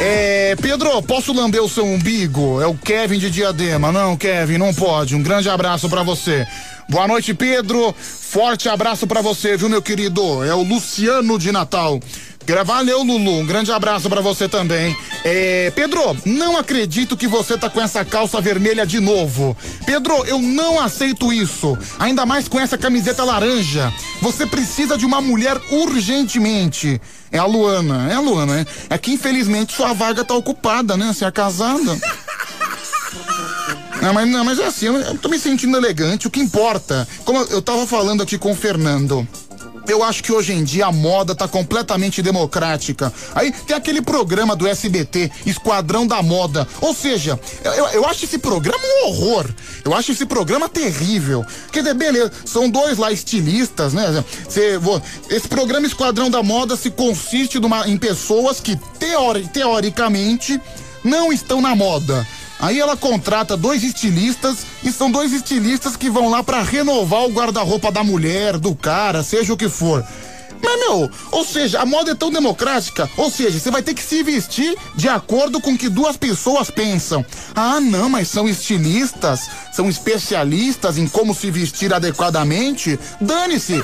É, 0.00 0.56
Pedro, 0.60 1.00
posso 1.02 1.32
lamber 1.32 1.62
o 1.62 1.68
seu 1.68 1.84
umbigo? 1.84 2.60
É 2.60 2.66
o 2.66 2.74
Kevin 2.74 3.18
de 3.18 3.30
Diadema. 3.30 3.92
Não, 3.92 4.16
Kevin, 4.16 4.58
não 4.58 4.74
pode. 4.74 5.14
Um 5.14 5.22
grande 5.22 5.48
abraço 5.48 5.88
para 5.88 6.02
você. 6.02 6.44
Boa 6.88 7.06
noite, 7.06 7.32
Pedro. 7.32 7.94
Forte 7.96 8.68
abraço 8.68 9.06
para 9.06 9.20
você, 9.20 9.56
viu, 9.56 9.68
meu 9.68 9.80
querido? 9.80 10.42
É 10.44 10.54
o 10.54 10.62
Luciano 10.62 11.38
de 11.38 11.52
Natal. 11.52 12.00
Valeu, 12.64 13.02
Lulu. 13.02 13.40
Um 13.40 13.46
grande 13.46 13.70
abraço 13.72 14.08
para 14.08 14.20
você 14.20 14.48
também. 14.48 14.96
É, 15.24 15.72
Pedro, 15.74 16.16
não 16.24 16.56
acredito 16.56 17.16
que 17.16 17.26
você 17.26 17.56
tá 17.56 17.70
com 17.70 17.80
essa 17.80 18.04
calça 18.04 18.40
vermelha 18.40 18.86
de 18.86 19.00
novo. 19.00 19.56
Pedro, 19.86 20.24
eu 20.24 20.38
não 20.38 20.80
aceito 20.80 21.32
isso. 21.32 21.76
Ainda 21.98 22.26
mais 22.26 22.48
com 22.48 22.58
essa 22.58 22.76
camiseta 22.76 23.24
laranja. 23.24 23.92
Você 24.20 24.46
precisa 24.46 24.98
de 24.98 25.06
uma 25.06 25.20
mulher 25.20 25.60
urgentemente. 25.70 27.00
É 27.30 27.38
a 27.38 27.44
Luana, 27.46 28.10
é 28.10 28.14
a 28.14 28.20
Luana, 28.20 28.56
né? 28.56 28.66
É 28.90 28.98
que 28.98 29.12
infelizmente 29.12 29.74
sua 29.74 29.92
vaga 29.92 30.24
tá 30.24 30.34
ocupada, 30.34 30.96
né? 30.96 31.12
Você 31.12 31.24
é 31.24 31.30
casada. 31.30 31.98
Não, 34.02 34.12
mas, 34.12 34.28
não, 34.28 34.44
mas 34.44 34.58
é 34.58 34.66
assim, 34.66 34.86
eu, 34.86 34.96
eu 34.96 35.16
tô 35.16 35.28
me 35.28 35.38
sentindo 35.38 35.76
elegante, 35.76 36.26
o 36.26 36.30
que 36.30 36.40
importa. 36.40 37.06
Como 37.24 37.38
eu, 37.38 37.46
eu 37.50 37.62
tava 37.62 37.86
falando 37.86 38.20
aqui 38.20 38.36
com 38.36 38.50
o 38.50 38.56
Fernando. 38.56 39.26
Eu 39.86 40.02
acho 40.02 40.22
que 40.22 40.32
hoje 40.32 40.52
em 40.52 40.62
dia 40.62 40.86
a 40.86 40.92
moda 40.92 41.34
tá 41.34 41.48
completamente 41.48 42.22
democrática. 42.22 43.12
Aí 43.34 43.52
tem 43.52 43.76
aquele 43.76 44.00
programa 44.00 44.54
do 44.54 44.66
SBT, 44.66 45.30
Esquadrão 45.44 46.06
da 46.06 46.22
Moda. 46.22 46.66
Ou 46.80 46.94
seja, 46.94 47.38
eu, 47.64 47.86
eu 47.88 48.06
acho 48.06 48.24
esse 48.24 48.38
programa 48.38 48.82
um 48.84 49.08
horror. 49.08 49.46
Eu 49.84 49.94
acho 49.94 50.12
esse 50.12 50.24
programa 50.24 50.68
terrível. 50.68 51.44
Quer 51.72 51.80
dizer, 51.80 51.94
beleza, 51.94 52.32
são 52.44 52.70
dois 52.70 52.98
lá 52.98 53.10
estilistas, 53.10 53.92
né? 53.92 54.24
Cê, 54.48 54.78
vou, 54.78 55.02
esse 55.28 55.48
programa 55.48 55.86
Esquadrão 55.86 56.30
da 56.30 56.42
Moda 56.42 56.76
se 56.76 56.90
consiste 56.90 57.58
numa, 57.58 57.88
em 57.88 57.96
pessoas 57.96 58.60
que 58.60 58.76
teori, 58.98 59.48
teoricamente 59.48 60.60
não 61.04 61.32
estão 61.32 61.60
na 61.60 61.74
moda 61.74 62.24
Aí 62.62 62.78
ela 62.78 62.96
contrata 62.96 63.56
dois 63.56 63.82
estilistas 63.82 64.58
e 64.84 64.92
são 64.92 65.10
dois 65.10 65.32
estilistas 65.32 65.96
que 65.96 66.08
vão 66.08 66.30
lá 66.30 66.44
para 66.44 66.62
renovar 66.62 67.24
o 67.24 67.32
guarda-roupa 67.32 67.90
da 67.90 68.04
mulher, 68.04 68.56
do 68.56 68.72
cara, 68.72 69.24
seja 69.24 69.52
o 69.52 69.56
que 69.56 69.68
for. 69.68 70.06
Mas, 70.62 70.78
meu, 70.78 71.10
ou 71.32 71.44
seja, 71.44 71.80
a 71.80 71.84
moda 71.84 72.12
é 72.12 72.14
tão 72.14 72.30
democrática, 72.30 73.10
ou 73.16 73.28
seja, 73.28 73.58
você 73.58 73.68
vai 73.68 73.82
ter 73.82 73.94
que 73.94 74.02
se 74.02 74.22
vestir 74.22 74.78
de 74.94 75.08
acordo 75.08 75.60
com 75.60 75.72
o 75.72 75.76
que 75.78 75.88
duas 75.88 76.16
pessoas 76.16 76.70
pensam. 76.70 77.26
Ah, 77.52 77.80
não, 77.80 78.08
mas 78.08 78.28
são 78.28 78.48
estilistas, 78.48 79.50
são 79.72 79.88
especialistas 79.90 80.98
em 80.98 81.08
como 81.08 81.34
se 81.34 81.50
vestir 81.50 81.92
adequadamente. 81.92 82.96
Dane-se! 83.20 83.82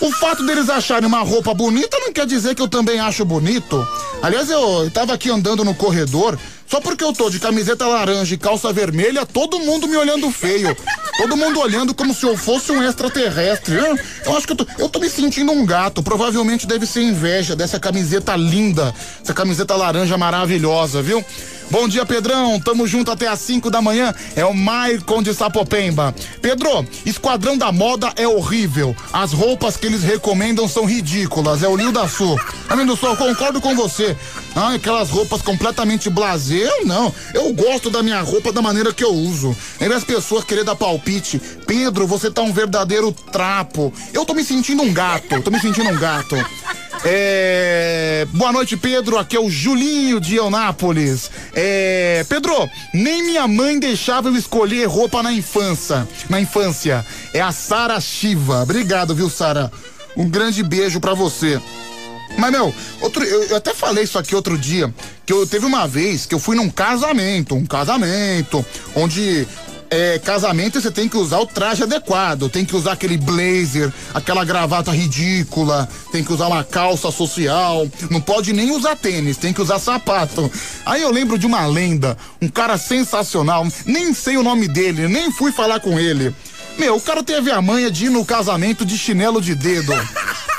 O 0.00 0.10
fato 0.12 0.44
deles 0.44 0.68
acharem 0.68 1.06
uma 1.06 1.20
roupa 1.20 1.54
bonita 1.54 1.98
não 1.98 2.12
quer 2.12 2.26
dizer 2.26 2.54
que 2.54 2.62
eu 2.62 2.68
também 2.68 3.00
acho 3.00 3.24
bonito. 3.24 3.86
Aliás, 4.22 4.50
eu 4.50 4.90
tava 4.92 5.14
aqui 5.14 5.30
andando 5.30 5.64
no 5.64 5.74
corredor, 5.74 6.38
Só 6.66 6.80
porque 6.80 7.04
eu 7.04 7.12
tô 7.12 7.30
de 7.30 7.38
camiseta 7.38 7.86
laranja 7.86 8.34
e 8.34 8.38
calça 8.38 8.72
vermelha, 8.72 9.24
todo 9.24 9.60
mundo 9.60 9.86
me 9.86 9.96
olhando 9.96 10.30
feio. 10.32 10.76
Todo 11.16 11.36
mundo 11.36 11.60
olhando 11.60 11.94
como 11.94 12.12
se 12.12 12.26
eu 12.26 12.36
fosse 12.36 12.72
um 12.72 12.82
extraterrestre. 12.82 13.76
Eu, 13.76 13.96
eu 14.26 14.36
acho 14.36 14.46
que 14.46 14.52
eu 14.52 14.56
tô, 14.56 14.66
eu 14.78 14.88
tô 14.88 14.98
me 14.98 15.08
sentindo 15.08 15.52
um 15.52 15.64
gato. 15.64 16.02
Provavelmente 16.02 16.66
deve 16.66 16.84
ser 16.84 17.02
inveja 17.02 17.54
dessa 17.56 17.78
camiseta 17.78 18.34
linda, 18.36 18.92
essa 19.22 19.32
camiseta 19.32 19.74
laranja 19.76 20.18
maravilhosa, 20.18 21.00
viu? 21.00 21.24
Bom 21.68 21.88
dia, 21.88 22.06
Pedrão. 22.06 22.60
Tamo 22.60 22.86
junto 22.86 23.10
até 23.10 23.26
às 23.26 23.40
5 23.40 23.70
da 23.70 23.82
manhã. 23.82 24.14
É 24.36 24.44
o 24.44 24.54
Maicon 24.54 25.20
de 25.20 25.34
Sapopemba. 25.34 26.14
Pedro, 26.40 26.86
Esquadrão 27.04 27.58
da 27.58 27.72
Moda 27.72 28.12
é 28.16 28.26
horrível. 28.26 28.94
As 29.12 29.32
roupas 29.32 29.76
que 29.76 29.86
eles 29.86 30.02
recomendam 30.02 30.68
são 30.68 30.84
ridículas. 30.84 31.64
É 31.64 31.68
o 31.68 31.76
Lio 31.76 31.90
da 31.90 32.08
Sul. 32.08 32.38
Amigo 32.68 32.96
só, 32.96 33.16
concordo 33.16 33.60
com 33.60 33.74
você. 33.74 34.16
Ah, 34.54 34.74
aquelas 34.74 35.10
roupas 35.10 35.42
completamente 35.42 36.08
blazer, 36.08 36.70
não. 36.84 37.12
Eu 37.34 37.52
gosto 37.52 37.90
da 37.90 38.02
minha 38.02 38.20
roupa 38.20 38.52
da 38.52 38.62
maneira 38.62 38.94
que 38.94 39.04
eu 39.04 39.12
uso. 39.12 39.54
Vez 39.78 39.90
das 39.90 40.04
pessoas 40.04 40.44
querer 40.44 40.64
dar 40.64 40.76
palpite. 40.76 41.40
Pedro, 41.66 42.06
você 42.06 42.30
tá 42.30 42.42
um 42.42 42.52
verdadeiro 42.52 43.10
trapo. 43.32 43.92
Eu 44.14 44.24
tô 44.24 44.34
me 44.34 44.44
sentindo 44.44 44.82
um 44.82 44.92
gato. 44.92 45.42
Tô 45.42 45.50
me 45.50 45.58
sentindo 45.58 45.90
um 45.90 45.98
gato. 45.98 46.36
É... 47.04 48.26
Boa 48.32 48.52
noite, 48.52 48.76
Pedro. 48.76 49.18
Aqui 49.18 49.36
é 49.36 49.40
o 49.40 49.50
Julinho 49.50 50.20
de 50.20 50.36
Eunápolis. 50.36 51.30
É... 51.54 52.24
Pedro, 52.28 52.68
nem 52.92 53.22
minha 53.22 53.46
mãe 53.46 53.78
deixava 53.78 54.28
eu 54.28 54.36
escolher 54.36 54.86
roupa 54.86 55.22
na 55.22 55.32
infância. 55.32 56.06
Na 56.28 56.40
infância. 56.40 57.04
É 57.32 57.40
a 57.40 57.52
Sara 57.52 58.00
Shiva. 58.00 58.62
Obrigado, 58.62 59.14
viu, 59.14 59.28
Sara? 59.28 59.70
Um 60.16 60.28
grande 60.28 60.62
beijo 60.62 61.00
para 61.00 61.14
você. 61.14 61.60
Mas, 62.38 62.50
meu, 62.50 62.74
outro, 63.00 63.24
eu, 63.24 63.44
eu, 63.44 63.56
até 63.56 63.72
falei 63.72 64.04
isso 64.04 64.18
aqui 64.18 64.34
outro 64.34 64.58
dia, 64.58 64.92
que 65.24 65.32
eu 65.32 65.46
teve 65.46 65.64
uma 65.64 65.86
vez 65.86 66.26
que 66.26 66.34
eu 66.34 66.38
fui 66.38 66.56
num 66.56 66.68
casamento, 66.68 67.54
um 67.54 67.64
casamento, 67.64 68.64
onde 68.94 69.46
é, 69.90 70.18
casamento 70.18 70.80
você 70.80 70.90
tem 70.90 71.08
que 71.08 71.16
usar 71.16 71.38
o 71.38 71.46
traje 71.46 71.82
adequado, 71.82 72.48
tem 72.48 72.64
que 72.64 72.74
usar 72.74 72.92
aquele 72.92 73.16
blazer, 73.16 73.92
aquela 74.14 74.44
gravata 74.44 74.90
ridícula, 74.90 75.88
tem 76.12 76.24
que 76.24 76.32
usar 76.32 76.48
uma 76.48 76.64
calça 76.64 77.10
social, 77.10 77.88
não 78.10 78.20
pode 78.20 78.52
nem 78.52 78.70
usar 78.70 78.96
tênis, 78.96 79.36
tem 79.36 79.52
que 79.52 79.62
usar 79.62 79.78
sapato. 79.78 80.50
Aí 80.84 81.02
eu 81.02 81.10
lembro 81.10 81.38
de 81.38 81.46
uma 81.46 81.66
lenda, 81.66 82.16
um 82.40 82.48
cara 82.48 82.78
sensacional, 82.78 83.66
nem 83.84 84.12
sei 84.14 84.36
o 84.36 84.42
nome 84.42 84.68
dele, 84.68 85.08
nem 85.08 85.30
fui 85.30 85.52
falar 85.52 85.80
com 85.80 85.98
ele. 85.98 86.34
Meu, 86.78 86.96
o 86.96 87.00
cara 87.00 87.22
teve 87.22 87.50
a 87.50 87.62
manha 87.62 87.90
de 87.90 88.06
ir 88.06 88.10
no 88.10 88.24
casamento 88.24 88.84
de 88.84 88.98
chinelo 88.98 89.40
de 89.40 89.54
dedo. 89.54 89.92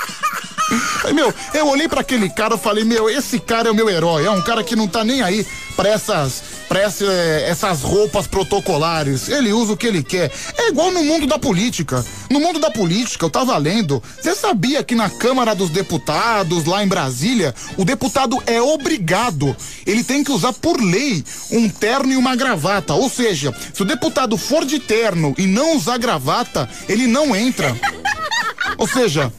Aí, 1.04 1.14
meu, 1.14 1.32
eu 1.54 1.66
olhei 1.68 1.88
para 1.88 2.00
aquele 2.00 2.28
cara 2.28 2.56
e 2.56 2.58
falei, 2.58 2.84
meu, 2.84 3.08
esse 3.08 3.38
cara 3.38 3.68
é 3.68 3.70
o 3.70 3.74
meu 3.74 3.88
herói. 3.88 4.26
É 4.26 4.30
um 4.30 4.42
cara 4.42 4.62
que 4.62 4.76
não 4.76 4.86
tá 4.86 5.02
nem 5.02 5.22
aí 5.22 5.46
pra 5.74 5.88
essas, 5.88 6.42
pra 6.68 6.80
essa, 6.80 7.04
essas 7.04 7.82
roupas 7.82 8.26
protocolares. 8.26 9.28
Ele 9.28 9.52
usa 9.52 9.72
o 9.72 9.76
que 9.76 9.86
ele 9.86 10.02
quer. 10.02 10.30
É 10.58 10.68
igual 10.68 10.90
no 10.90 11.04
mundo 11.04 11.26
da 11.26 11.38
política. 11.38 12.04
No 12.30 12.40
mundo 12.40 12.58
da 12.58 12.70
política, 12.70 13.24
eu 13.24 13.30
tava 13.30 13.56
lendo. 13.56 14.02
Você 14.20 14.34
sabia 14.34 14.82
que 14.82 14.94
na 14.94 15.08
Câmara 15.08 15.54
dos 15.54 15.70
Deputados, 15.70 16.64
lá 16.64 16.82
em 16.82 16.88
Brasília, 16.88 17.54
o 17.76 17.84
deputado 17.84 18.42
é 18.46 18.60
obrigado. 18.60 19.56
Ele 19.86 20.04
tem 20.04 20.22
que 20.22 20.32
usar 20.32 20.52
por 20.52 20.78
lei 20.82 21.24
um 21.50 21.68
terno 21.68 22.12
e 22.12 22.16
uma 22.16 22.36
gravata. 22.36 22.92
Ou 22.92 23.08
seja, 23.08 23.54
se 23.72 23.82
o 23.82 23.86
deputado 23.86 24.36
for 24.36 24.66
de 24.66 24.78
terno 24.78 25.34
e 25.38 25.46
não 25.46 25.76
usar 25.76 25.96
gravata, 25.96 26.68
ele 26.88 27.06
não 27.06 27.34
entra. 27.34 27.74
Ou 28.76 28.86
seja, 28.86 29.32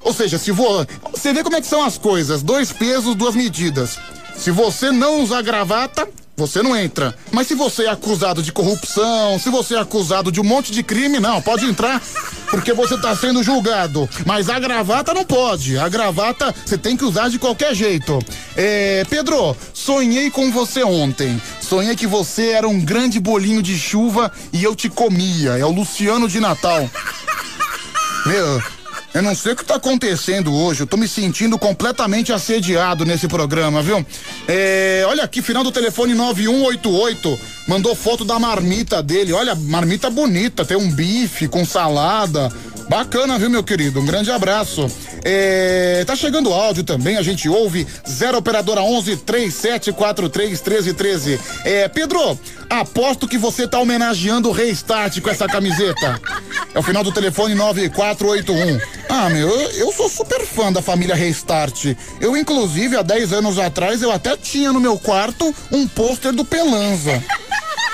ou 0.00 0.12
seja, 0.12 0.38
se 0.38 0.52
vou, 0.52 0.86
você 1.12 1.32
vê 1.32 1.42
como 1.42 1.56
é 1.56 1.60
que 1.60 1.66
são 1.66 1.84
as 1.84 1.98
coisas, 1.98 2.42
dois 2.42 2.72
pesos, 2.72 3.14
duas 3.14 3.34
medidas. 3.34 3.98
Se 4.36 4.50
você 4.50 4.92
não 4.92 5.20
usar 5.20 5.42
gravata, 5.42 6.08
você 6.38 6.62
não 6.62 6.76
entra. 6.76 7.12
Mas 7.32 7.48
se 7.48 7.54
você 7.56 7.84
é 7.84 7.90
acusado 7.90 8.40
de 8.42 8.52
corrupção, 8.52 9.38
se 9.40 9.50
você 9.50 9.74
é 9.74 9.80
acusado 9.80 10.30
de 10.30 10.40
um 10.40 10.44
monte 10.44 10.70
de 10.70 10.84
crime, 10.84 11.18
não, 11.18 11.42
pode 11.42 11.66
entrar, 11.66 12.00
porque 12.48 12.72
você 12.72 12.94
está 12.94 13.14
sendo 13.16 13.42
julgado. 13.42 14.08
Mas 14.24 14.48
a 14.48 14.58
gravata 14.60 15.12
não 15.12 15.24
pode. 15.24 15.76
A 15.76 15.88
gravata 15.88 16.54
você 16.64 16.78
tem 16.78 16.96
que 16.96 17.04
usar 17.04 17.28
de 17.28 17.40
qualquer 17.40 17.74
jeito. 17.74 18.20
É, 18.56 19.04
Pedro, 19.10 19.56
sonhei 19.74 20.30
com 20.30 20.52
você 20.52 20.84
ontem. 20.84 21.42
Sonhei 21.60 21.96
que 21.96 22.06
você 22.06 22.50
era 22.50 22.68
um 22.68 22.80
grande 22.80 23.18
bolinho 23.18 23.60
de 23.60 23.76
chuva 23.76 24.30
e 24.52 24.62
eu 24.62 24.76
te 24.76 24.88
comia. 24.88 25.58
É 25.58 25.64
o 25.64 25.72
Luciano 25.72 26.28
de 26.28 26.38
Natal. 26.38 26.88
Meu, 28.28 28.62
eu 29.18 29.22
não 29.22 29.34
sei 29.34 29.52
o 29.52 29.56
que 29.56 29.62
está 29.62 29.74
acontecendo 29.74 30.54
hoje. 30.54 30.82
Eu 30.82 30.86
tô 30.86 30.96
me 30.96 31.08
sentindo 31.08 31.58
completamente 31.58 32.32
assediado 32.32 33.04
nesse 33.04 33.26
programa, 33.26 33.82
viu? 33.82 34.04
É, 34.46 35.04
olha 35.08 35.24
aqui, 35.24 35.42
final 35.42 35.64
do 35.64 35.72
telefone 35.72 36.14
9188. 36.14 37.38
Mandou 37.66 37.96
foto 37.96 38.24
da 38.24 38.38
marmita 38.38 39.02
dele. 39.02 39.32
Olha, 39.32 39.56
marmita 39.56 40.08
bonita. 40.08 40.64
Tem 40.64 40.76
um 40.76 40.90
bife 40.90 41.48
com 41.48 41.64
salada. 41.64 42.48
Bacana, 42.88 43.38
viu, 43.38 43.50
meu 43.50 43.62
querido? 43.62 44.00
Um 44.00 44.06
grande 44.06 44.30
abraço. 44.30 44.90
É, 45.22 46.04
tá 46.06 46.16
chegando 46.16 46.52
áudio 46.52 46.82
também, 46.82 47.18
a 47.18 47.22
gente 47.22 47.46
ouve 47.46 47.86
0 48.08 48.38
operadora 48.38 48.80
11 48.80 49.16
3743 49.18 50.62
1313. 50.62 51.38
É, 51.66 51.86
Pedro, 51.88 52.38
aposto 52.70 53.28
que 53.28 53.36
você 53.36 53.68
tá 53.68 53.78
homenageando 53.78 54.48
o 54.48 54.52
Restart 54.52 55.20
com 55.20 55.28
essa 55.28 55.46
camiseta. 55.46 56.18
É 56.74 56.78
o 56.78 56.82
final 56.82 57.04
do 57.04 57.12
telefone 57.12 57.54
9481. 57.54 58.78
Ah, 59.08 59.30
meu, 59.30 59.48
eu, 59.48 59.90
sou 59.92 60.08
super 60.08 60.44
fã 60.44 60.70
da 60.72 60.82
família 60.82 61.14
Restart. 61.14 61.96
Eu, 62.20 62.36
inclusive, 62.36 62.96
há 62.96 63.02
10 63.02 63.32
anos 63.32 63.58
atrás, 63.58 64.02
eu 64.02 64.12
até 64.12 64.36
tinha 64.36 64.72
no 64.72 64.80
meu 64.80 64.98
quarto 64.98 65.54
um 65.72 65.88
pôster 65.88 66.32
do 66.32 66.44
Pelanza. 66.44 67.22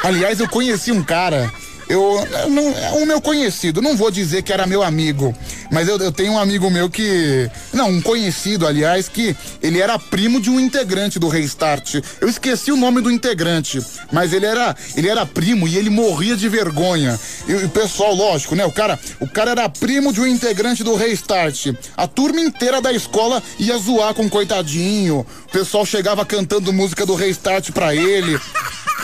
Aliás, 0.03 0.41
eu 0.41 0.49
conheci 0.49 0.91
um 0.91 1.03
cara 1.03 1.51
eu, 1.89 2.27
não, 2.49 2.71
é 2.77 2.93
um 2.93 3.07
meu 3.07 3.21
conhecido, 3.21 3.83
não 3.83 3.97
vou 3.97 4.11
dizer 4.11 4.43
que 4.43 4.53
era 4.53 4.67
meu 4.67 4.83
amigo, 4.83 5.35
mas 5.71 5.89
eu, 5.89 5.99
eu, 5.99 6.13
tenho 6.13 6.33
um 6.33 6.39
amigo 6.39 6.71
meu 6.71 6.89
que, 6.89 7.51
não, 7.73 7.91
um 7.91 8.01
conhecido, 8.01 8.67
aliás, 8.67 9.09
que 9.09 9.37
ele 9.63 9.81
era 9.81 9.99
primo 9.99 10.41
de 10.41 10.51
um 10.51 10.59
integrante 10.59 11.19
do 11.19 11.29
Restart. 11.29 11.97
Eu 12.21 12.29
esqueci 12.29 12.71
o 12.73 12.77
nome 12.77 13.01
do 13.01 13.11
integrante, 13.11 13.85
mas 14.13 14.33
ele 14.33 14.47
era, 14.47 14.75
ele 14.97 15.09
era 15.09 15.27
primo 15.27 15.67
e 15.69 15.77
ele 15.77 15.91
morria 15.91 16.37
de 16.37 16.49
vergonha. 16.49 17.19
E 17.47 17.55
o 17.55 17.69
pessoal, 17.69 18.15
lógico, 18.15 18.55
né? 18.55 18.65
O 18.65 18.73
cara, 18.73 18.99
o 19.21 19.29
cara 19.29 19.51
era 19.51 19.69
primo 19.69 20.13
de 20.13 20.21
um 20.21 20.27
integrante 20.27 20.83
do 20.85 20.95
Restart. 20.95 21.75
A 21.97 22.07
turma 22.07 22.41
inteira 22.41 22.81
da 22.81 22.93
escola 22.93 23.43
ia 23.59 23.77
zoar 23.79 24.15
com 24.15 24.27
o 24.27 24.31
coitadinho. 24.31 25.27
O 25.47 25.51
pessoal 25.51 25.85
chegava 25.85 26.25
cantando 26.25 26.73
música 26.73 27.05
do 27.05 27.15
Restart 27.15 27.71
pra 27.73 27.95
ele. 27.95 28.39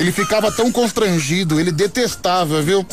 Ele 0.01 0.11
ficava 0.13 0.51
tão 0.51 0.73
constrangido, 0.73 1.61
ele 1.61 1.71
detestava, 1.71 2.63
viu? 2.63 2.87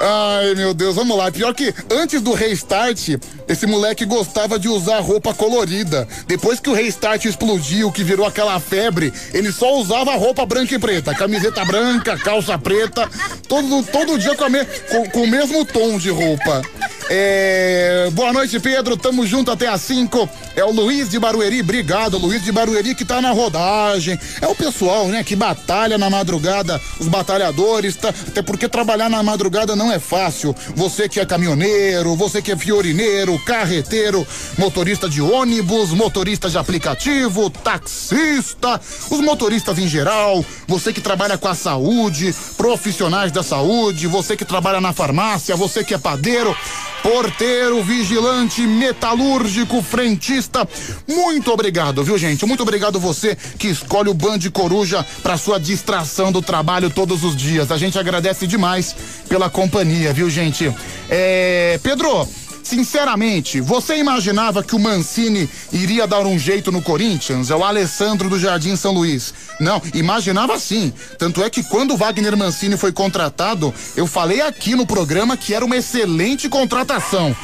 Ai, 0.00 0.54
meu 0.54 0.72
Deus, 0.72 0.96
vamos 0.96 1.14
lá. 1.14 1.30
Pior 1.30 1.52
que 1.52 1.74
antes 1.90 2.22
do 2.22 2.32
restart, 2.32 3.10
esse 3.46 3.66
moleque 3.66 4.06
gostava 4.06 4.58
de 4.58 4.68
usar 4.68 5.00
roupa 5.00 5.34
colorida. 5.34 6.08
Depois 6.26 6.58
que 6.60 6.70
o 6.70 6.72
restart 6.72 7.26
explodiu, 7.26 7.92
que 7.92 8.02
virou 8.02 8.24
aquela 8.24 8.58
febre, 8.58 9.12
ele 9.34 9.52
só 9.52 9.76
usava 9.76 10.16
roupa 10.16 10.46
branca 10.46 10.74
e 10.74 10.78
preta. 10.78 11.14
Camiseta 11.14 11.62
branca, 11.66 12.16
calça 12.16 12.56
preta, 12.56 13.06
todo, 13.46 13.82
todo 13.82 14.18
dia 14.18 14.34
com, 14.34 14.44
a 14.44 14.48
me, 14.48 14.64
com, 14.64 15.10
com 15.10 15.24
o 15.24 15.28
mesmo 15.28 15.62
tom 15.66 15.98
de 15.98 16.08
roupa. 16.08 16.62
É, 17.10 18.08
boa 18.12 18.32
noite, 18.32 18.58
Pedro. 18.60 18.96
Tamo 18.96 19.26
junto 19.26 19.50
até 19.50 19.66
às 19.66 19.80
5. 19.82 20.28
É 20.54 20.64
o 20.64 20.70
Luiz 20.70 21.08
de 21.08 21.18
Barueri. 21.18 21.60
Obrigado, 21.60 22.18
Luiz 22.18 22.42
de 22.42 22.52
Barueri, 22.52 22.94
que 22.94 23.04
tá 23.04 23.20
na 23.20 23.30
rodagem. 23.30 24.18
É 24.40 24.46
o 24.46 24.54
pessoal, 24.54 25.08
né, 25.08 25.24
que 25.24 25.34
batalha 25.34 25.97
na 25.98 26.08
madrugada, 26.08 26.80
os 26.98 27.08
batalhadores, 27.08 27.96
tá, 27.96 28.08
até 28.08 28.42
porque 28.42 28.68
trabalhar 28.68 29.08
na 29.10 29.22
madrugada 29.22 29.76
não 29.76 29.92
é 29.92 29.98
fácil. 29.98 30.54
Você 30.74 31.08
que 31.08 31.20
é 31.20 31.26
caminhoneiro, 31.26 32.14
você 32.14 32.40
que 32.40 32.52
é 32.52 32.56
fiorineiro, 32.56 33.38
carreteiro, 33.40 34.26
motorista 34.56 35.08
de 35.08 35.20
ônibus, 35.20 35.90
motorista 35.90 36.48
de 36.48 36.56
aplicativo, 36.56 37.50
taxista, 37.50 38.80
os 39.10 39.20
motoristas 39.20 39.78
em 39.78 39.88
geral, 39.88 40.44
você 40.66 40.92
que 40.92 41.00
trabalha 41.00 41.36
com 41.36 41.48
a 41.48 41.54
saúde, 41.54 42.34
profissionais 42.56 43.32
da 43.32 43.42
saúde, 43.42 44.06
você 44.06 44.36
que 44.36 44.44
trabalha 44.44 44.80
na 44.80 44.92
farmácia, 44.92 45.56
você 45.56 45.84
que 45.84 45.94
é 45.94 45.98
padeiro 45.98 46.56
porteiro, 47.02 47.82
vigilante, 47.82 48.62
metalúrgico, 48.62 49.82
frentista. 49.82 50.68
Muito 51.06 51.52
obrigado, 51.52 52.02
viu, 52.02 52.18
gente? 52.18 52.44
Muito 52.46 52.62
obrigado 52.62 52.98
você 52.98 53.36
que 53.58 53.68
escolhe 53.68 54.08
o 54.08 54.14
Band 54.14 54.40
Coruja 54.52 55.04
para 55.22 55.36
sua 55.36 55.58
distração 55.88 56.30
do 56.30 56.42
trabalho 56.42 56.90
todos 56.90 57.24
os 57.24 57.34
dias. 57.34 57.72
A 57.72 57.78
gente 57.78 57.98
agradece 57.98 58.46
demais 58.46 58.94
pela 59.26 59.48
companhia, 59.48 60.12
viu, 60.12 60.28
gente? 60.28 60.70
É, 61.08 61.80
Pedro, 61.82 62.28
Sinceramente, 62.60 63.62
você 63.62 63.96
imaginava 63.96 64.62
que 64.62 64.76
o 64.76 64.78
Mancini 64.78 65.48
iria 65.72 66.06
dar 66.06 66.26
um 66.26 66.38
jeito 66.38 66.70
no 66.70 66.82
Corinthians? 66.82 67.50
É 67.50 67.56
o 67.56 67.64
Alessandro 67.64 68.28
do 68.28 68.38
Jardim 68.38 68.76
São 68.76 68.92
Luís. 68.92 69.32
Não, 69.58 69.80
imaginava 69.94 70.58
sim. 70.58 70.92
Tanto 71.16 71.42
é 71.42 71.48
que 71.48 71.62
quando 71.62 71.94
o 71.94 71.96
Wagner 71.96 72.36
Mancini 72.36 72.76
foi 72.76 72.92
contratado, 72.92 73.72
eu 73.96 74.06
falei 74.06 74.42
aqui 74.42 74.74
no 74.74 74.84
programa 74.84 75.34
que 75.34 75.54
era 75.54 75.64
uma 75.64 75.78
excelente 75.78 76.46
contratação. 76.46 77.34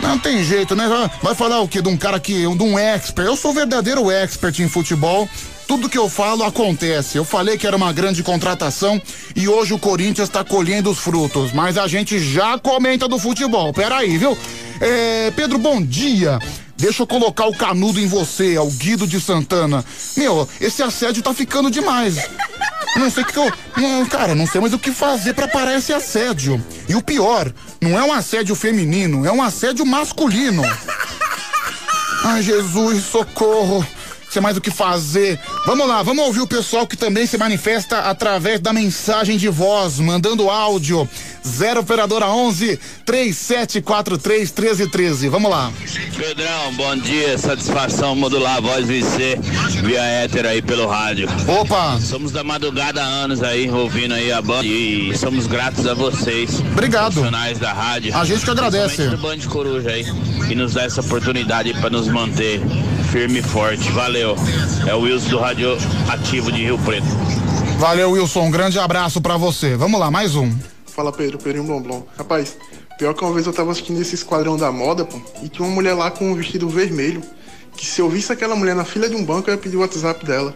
Não 0.00 0.18
tem 0.18 0.42
jeito, 0.42 0.74
né? 0.74 0.88
Vai 1.22 1.36
falar 1.36 1.60
o 1.60 1.68
quê? 1.68 1.80
De 1.80 1.88
um 1.88 1.96
cara 1.96 2.18
que, 2.18 2.32
de 2.32 2.62
um 2.64 2.76
expert. 2.76 3.28
Eu 3.28 3.36
sou 3.36 3.54
verdadeiro 3.54 4.10
expert 4.10 4.58
em 4.58 4.68
futebol 4.68 5.28
tudo 5.72 5.88
que 5.88 5.96
eu 5.96 6.06
falo 6.06 6.44
acontece. 6.44 7.16
Eu 7.16 7.24
falei 7.24 7.56
que 7.56 7.66
era 7.66 7.74
uma 7.74 7.94
grande 7.94 8.22
contratação 8.22 9.00
e 9.34 9.48
hoje 9.48 9.72
o 9.72 9.78
Corinthians 9.78 10.28
está 10.28 10.44
colhendo 10.44 10.90
os 10.90 10.98
frutos, 10.98 11.50
mas 11.50 11.78
a 11.78 11.88
gente 11.88 12.18
já 12.18 12.58
comenta 12.58 13.08
do 13.08 13.18
futebol. 13.18 13.72
Peraí, 13.72 14.18
viu? 14.18 14.36
É, 14.78 15.32
Pedro, 15.34 15.56
bom 15.56 15.80
dia. 15.80 16.38
Deixa 16.76 17.02
eu 17.02 17.06
colocar 17.06 17.46
o 17.46 17.56
canudo 17.56 17.98
em 17.98 18.06
você, 18.06 18.54
é 18.54 18.60
o 18.60 18.70
Guido 18.70 19.06
de 19.06 19.18
Santana. 19.18 19.82
Meu, 20.14 20.46
esse 20.60 20.82
assédio 20.82 21.22
tá 21.22 21.32
ficando 21.32 21.70
demais. 21.70 22.16
Não 22.94 23.10
sei 23.10 23.22
o 23.22 23.26
que 23.26 23.38
eu. 23.38 23.50
Não, 23.74 24.04
cara, 24.04 24.34
não 24.34 24.46
sei 24.46 24.60
mais 24.60 24.74
o 24.74 24.78
que 24.78 24.92
fazer 24.92 25.32
para 25.32 25.48
parar 25.48 25.78
esse 25.78 25.90
assédio. 25.90 26.62
E 26.86 26.94
o 26.94 27.00
pior, 27.00 27.50
não 27.80 27.98
é 27.98 28.02
um 28.04 28.12
assédio 28.12 28.54
feminino, 28.54 29.24
é 29.24 29.32
um 29.32 29.42
assédio 29.42 29.86
masculino. 29.86 30.62
Ai, 32.24 32.42
Jesus, 32.42 33.04
socorro 33.04 33.82
sem 34.32 34.40
mais 34.40 34.56
o 34.56 34.60
que 34.60 34.70
fazer. 34.70 35.38
Vamos 35.66 35.86
lá, 35.86 36.02
vamos 36.02 36.24
ouvir 36.24 36.40
o 36.40 36.46
pessoal 36.46 36.86
que 36.86 36.96
também 36.96 37.26
se 37.26 37.36
manifesta 37.36 37.98
através 37.98 38.60
da 38.60 38.72
mensagem 38.72 39.36
de 39.36 39.48
voz, 39.48 39.98
mandando 39.98 40.48
áudio. 40.48 41.08
0 41.46 41.80
operadora 41.80 42.28
11 42.28 42.78
3743 43.04 44.52
1313. 44.52 45.28
Vamos 45.28 45.50
lá. 45.50 45.70
Pedrão, 46.16 46.72
bom 46.74 46.96
dia. 46.96 47.36
Satisfação 47.36 48.14
modular 48.14 48.56
a 48.56 48.60
voz 48.60 48.86
VC 48.86 49.38
via 49.82 50.02
éter 50.02 50.46
aí 50.46 50.62
pelo 50.62 50.86
rádio. 50.86 51.28
Opa! 51.46 51.98
Somos 52.00 52.32
da 52.32 52.42
madrugada 52.42 53.02
há 53.02 53.06
anos 53.06 53.42
aí, 53.42 53.68
ouvindo 53.68 54.14
aí 54.14 54.32
a 54.32 54.40
banda 54.40 54.64
e 54.64 55.12
somos 55.16 55.46
gratos 55.46 55.86
a 55.86 55.94
vocês. 55.94 56.60
Obrigado. 56.72 57.14
Profissionais 57.14 57.58
da 57.58 57.72
rádio. 57.72 58.16
A 58.16 58.24
gente 58.24 58.44
que 58.44 58.50
agradece. 58.50 59.08
do 59.08 59.18
Band 59.18 59.40
Coruja 59.48 59.90
aí, 59.90 60.06
que 60.46 60.54
nos 60.54 60.74
dá 60.74 60.84
essa 60.84 61.00
oportunidade 61.00 61.74
para 61.74 61.90
nos 61.90 62.08
manter 62.08 62.62
firme 63.12 63.40
e 63.40 63.42
forte. 63.42 63.92
Valeu. 63.92 64.34
É 64.88 64.94
o 64.94 65.00
Wilson 65.00 65.28
do 65.28 65.38
Rádio 65.38 65.76
Ativo 66.08 66.50
de 66.50 66.62
Rio 66.62 66.78
Preto. 66.78 67.06
Valeu, 67.78 68.12
Wilson. 68.12 68.44
Um 68.44 68.50
grande 68.50 68.78
abraço 68.78 69.20
para 69.20 69.36
você. 69.36 69.76
Vamos 69.76 70.00
lá, 70.00 70.10
mais 70.10 70.34
um. 70.34 70.50
Fala 70.86 71.12
Pedro, 71.12 71.36
Pedrinho 71.36 71.66
Blomblom. 71.66 72.04
Rapaz, 72.16 72.56
pior 72.96 73.12
que 73.12 73.22
uma 73.22 73.34
vez 73.34 73.46
eu 73.46 73.52
tava 73.52 73.70
assistindo 73.70 74.00
esse 74.00 74.14
esquadrão 74.14 74.56
da 74.56 74.72
moda, 74.72 75.04
pô, 75.04 75.20
e 75.42 75.48
tinha 75.50 75.68
uma 75.68 75.74
mulher 75.74 75.92
lá 75.92 76.10
com 76.10 76.32
um 76.32 76.34
vestido 76.34 76.66
vermelho. 76.70 77.22
Que 77.76 77.84
se 77.84 78.00
eu 78.00 78.08
visse 78.08 78.32
aquela 78.32 78.56
mulher 78.56 78.74
na 78.74 78.84
fila 78.84 79.06
de 79.06 79.14
um 79.14 79.22
banco, 79.22 79.50
eu 79.50 79.54
ia 79.54 79.60
pedir 79.60 79.76
o 79.76 79.80
WhatsApp 79.80 80.24
dela. 80.24 80.54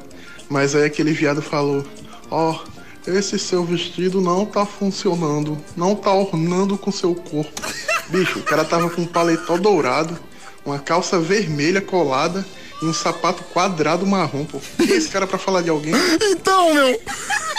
Mas 0.49 0.75
aí 0.75 0.85
aquele 0.85 1.13
viado 1.13 1.43
falou: 1.43 1.85
Ó, 2.31 2.53
oh, 2.53 3.11
esse 3.11 3.39
seu 3.39 3.65
vestido 3.65 4.19
não 4.19 4.47
tá 4.47 4.65
funcionando, 4.65 5.59
não 5.77 5.95
tá 5.95 6.11
ornando 6.11 6.79
com 6.79 6.91
seu 6.91 7.15
corpo. 7.15 7.61
Bicho, 8.09 8.39
o 8.39 8.43
cara 8.43 8.65
tava 8.65 8.89
com 8.89 9.03
um 9.03 9.07
paletó 9.07 9.59
dourado, 9.59 10.19
uma 10.67 10.79
calça 10.79 11.19
vermelha 11.19 11.81
colada 11.81 12.45
e 12.83 12.85
um 12.85 12.93
sapato 12.93 13.43
quadrado 13.45 14.07
marrom, 14.07 14.45
pô. 14.45 14.61
Quem 14.77 14.93
é 14.93 14.97
esse 14.97 15.09
cara 15.09 15.27
pra 15.27 15.39
falar 15.39 15.63
de 15.63 15.71
alguém? 15.71 15.95
Então, 16.21 16.75
meu 16.75 17.01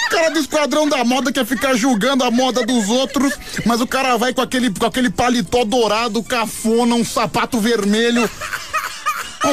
cara 0.09 0.29
do 0.29 0.39
esquadrão 0.39 0.87
da 0.87 1.03
moda 1.03 1.31
quer 1.31 1.45
ficar 1.45 1.73
julgando 1.75 2.23
a 2.23 2.31
moda 2.31 2.65
dos 2.65 2.89
outros, 2.89 3.33
mas 3.65 3.81
o 3.81 3.87
cara 3.87 4.17
vai 4.17 4.33
com 4.33 4.41
aquele, 4.41 4.73
com 4.73 4.85
aquele 4.85 5.09
paletó 5.09 5.65
dourado, 5.65 6.23
cafona, 6.23 6.95
um 6.95 7.05
sapato 7.05 7.59
vermelho. 7.59 8.29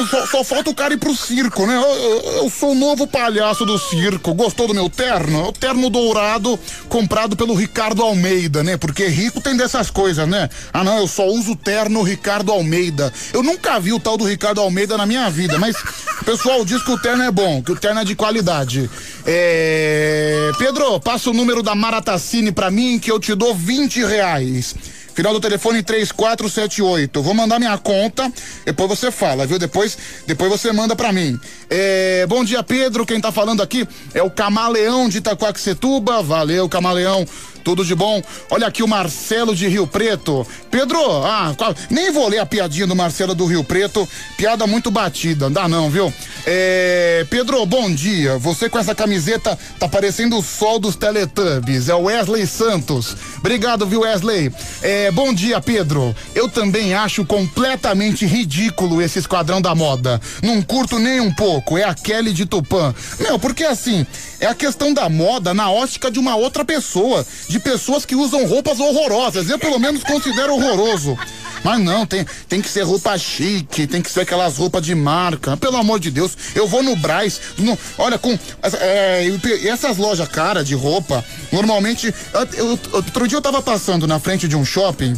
Só, 0.09 0.25
só, 0.25 0.43
falta 0.43 0.69
o 0.69 0.75
cara 0.75 0.93
ir 0.93 0.97
pro 0.97 1.15
circo, 1.15 1.65
né? 1.65 1.75
Eu, 1.75 1.81
eu, 1.81 2.31
eu, 2.43 2.49
sou 2.49 2.71
o 2.71 2.75
novo 2.75 3.05
palhaço 3.05 3.65
do 3.65 3.77
circo. 3.77 4.33
Gostou 4.33 4.67
do 4.67 4.73
meu 4.73 4.89
terno? 4.89 5.47
O 5.47 5.51
terno 5.51 5.89
dourado 5.89 6.59
comprado 6.89 7.35
pelo 7.35 7.53
Ricardo 7.53 8.01
Almeida, 8.01 8.63
né? 8.63 8.77
Porque 8.77 9.07
rico 9.07 9.39
tem 9.39 9.55
dessas 9.55 9.91
coisas, 9.91 10.27
né? 10.27 10.49
Ah, 10.73 10.83
não, 10.83 10.99
eu 10.99 11.07
só 11.07 11.27
uso 11.27 11.51
o 11.51 11.55
terno 11.55 12.01
Ricardo 12.01 12.51
Almeida. 12.51 13.13
Eu 13.31 13.43
nunca 13.43 13.79
vi 13.79 13.93
o 13.93 13.99
tal 13.99 14.17
do 14.17 14.25
Ricardo 14.25 14.59
Almeida 14.59 14.97
na 14.97 15.05
minha 15.05 15.29
vida, 15.29 15.57
mas 15.59 15.75
o 16.21 16.25
pessoal 16.25 16.65
diz 16.65 16.81
que 16.81 16.91
o 16.91 16.99
terno 16.99 17.23
é 17.23 17.31
bom, 17.31 17.61
que 17.61 17.71
o 17.71 17.75
terno 17.75 18.01
é 18.01 18.03
de 18.03 18.15
qualidade. 18.15 18.89
É... 19.25 20.51
Pedro, 20.57 20.99
passa 20.99 21.29
o 21.29 21.33
número 21.33 21.61
da 21.61 21.75
Maratacine 21.75 22.51
pra 22.51 22.71
mim 22.71 22.99
que 22.99 23.11
eu 23.11 23.19
te 23.19 23.35
dou 23.35 23.53
20 23.53 24.03
reais. 24.03 24.75
Final 25.15 25.31
do 25.31 25.39
telefone 25.39 25.81
3478. 25.81 27.21
Vou 27.21 27.33
mandar 27.33 27.57
minha 27.57 27.77
conta, 27.77 28.29
depois 28.65 28.89
você 28.89 29.09
fala, 29.09 29.47
viu? 29.47 29.57
Depois, 29.57 29.97
depois 30.27 30.51
você 30.51 30.73
manda 30.73 30.93
para 30.93 31.13
mim. 31.13 31.39
É, 31.69 32.25
bom 32.27 32.43
dia, 32.43 32.61
Pedro. 32.63 33.05
Quem 33.05 33.19
tá 33.19 33.31
falando 33.31 33.61
aqui 33.61 33.87
é 34.13 34.21
o 34.21 34.29
Camaleão 34.29 35.09
de 35.09 35.17
Itaquaquecetuba. 35.17 36.21
Valeu, 36.21 36.69
Camaleão. 36.69 37.25
Tudo 37.65 37.83
de 37.83 37.95
bom? 37.95 38.21
Olha 38.51 38.67
aqui 38.67 38.83
o 38.83 38.87
Marcelo 38.87 39.55
de 39.55 39.67
Rio 39.67 39.87
Preto. 39.87 40.45
Pedro, 40.69 40.99
ah, 41.25 41.51
nem 41.89 42.11
vou 42.11 42.29
ler 42.29 42.37
a 42.37 42.45
piadinha 42.45 42.85
do 42.85 42.95
Marcelo 42.95 43.33
do 43.33 43.47
Rio 43.47 43.63
Preto. 43.63 44.07
Piada 44.37 44.67
muito 44.67 44.91
batida, 44.91 45.45
não 45.45 45.51
dá 45.51 45.67
não, 45.67 45.89
viu? 45.89 46.13
É, 46.45 47.25
Pedro, 47.27 47.65
bom 47.65 47.91
dia. 47.91 48.37
Você 48.37 48.69
com 48.69 48.77
essa 48.77 48.93
camiseta 48.93 49.57
tá 49.79 49.89
parecendo 49.89 50.37
o 50.37 50.43
sol 50.43 50.77
dos 50.77 50.95
Teletubbies. 50.95 51.89
É 51.89 51.95
o 51.95 52.03
Wesley 52.03 52.45
Santos. 52.45 53.17
Obrigado, 53.39 53.87
viu, 53.87 54.01
Wesley? 54.01 54.53
É, 54.83 55.09
bom 55.09 55.33
dia, 55.33 55.59
Pedro. 55.59 56.15
Eu 56.35 56.47
também 56.47 56.93
acho 56.93 57.25
completamente 57.25 58.27
ridículo 58.27 59.01
esse 59.01 59.17
esquadrão 59.17 59.59
da 59.59 59.73
moda. 59.73 60.21
Não 60.43 60.61
curto 60.61 60.99
nem 60.99 61.19
um 61.19 61.33
pouco. 61.33 61.54
É 61.77 61.83
a 61.83 61.93
Kelly 61.93 62.31
de 62.31 62.45
Tupã. 62.45 62.93
Meu, 63.19 63.39
porque 63.39 63.63
assim, 63.63 64.05
é 64.39 64.45
a 64.45 64.55
questão 64.55 64.93
da 64.93 65.09
moda 65.09 65.53
na 65.53 65.69
ótica 65.71 66.11
de 66.11 66.19
uma 66.19 66.35
outra 66.35 66.63
pessoa. 66.63 67.25
De 67.49 67.55
de 67.55 67.59
pessoas 67.59 68.05
que 68.05 68.15
usam 68.15 68.45
roupas 68.45 68.81
horrorosas. 68.81 69.49
Eu, 69.49 69.57
pelo 69.57 69.79
menos, 69.79 70.03
considero 70.03 70.53
horroroso. 70.55 71.17
Mas 71.63 71.79
não, 71.79 72.05
tem, 72.05 72.25
tem 72.49 72.61
que 72.61 72.67
ser 72.67 72.83
roupa 72.83 73.17
chique, 73.17 73.87
tem 73.87 74.01
que 74.01 74.11
ser 74.11 74.21
aquelas 74.21 74.57
roupas 74.57 74.83
de 74.83 74.93
marca. 74.93 75.55
Pelo 75.55 75.77
amor 75.77 75.99
de 75.99 76.11
Deus, 76.11 76.37
eu 76.53 76.67
vou 76.67 76.83
no 76.83 76.95
Braz, 76.97 77.39
no, 77.57 77.77
olha, 77.97 78.19
com 78.19 78.37
é, 78.81 79.25
essas 79.63 79.97
lojas 79.97 80.27
cara 80.27 80.63
de 80.63 80.75
roupa, 80.75 81.23
normalmente. 81.51 82.13
Eu, 82.33 82.65
eu, 82.65 82.79
outro 82.91 83.27
dia 83.27 83.37
eu 83.37 83.41
tava 83.41 83.61
passando 83.61 84.05
na 84.05 84.19
frente 84.19 84.47
de 84.47 84.55
um 84.55 84.65
shopping, 84.65 85.15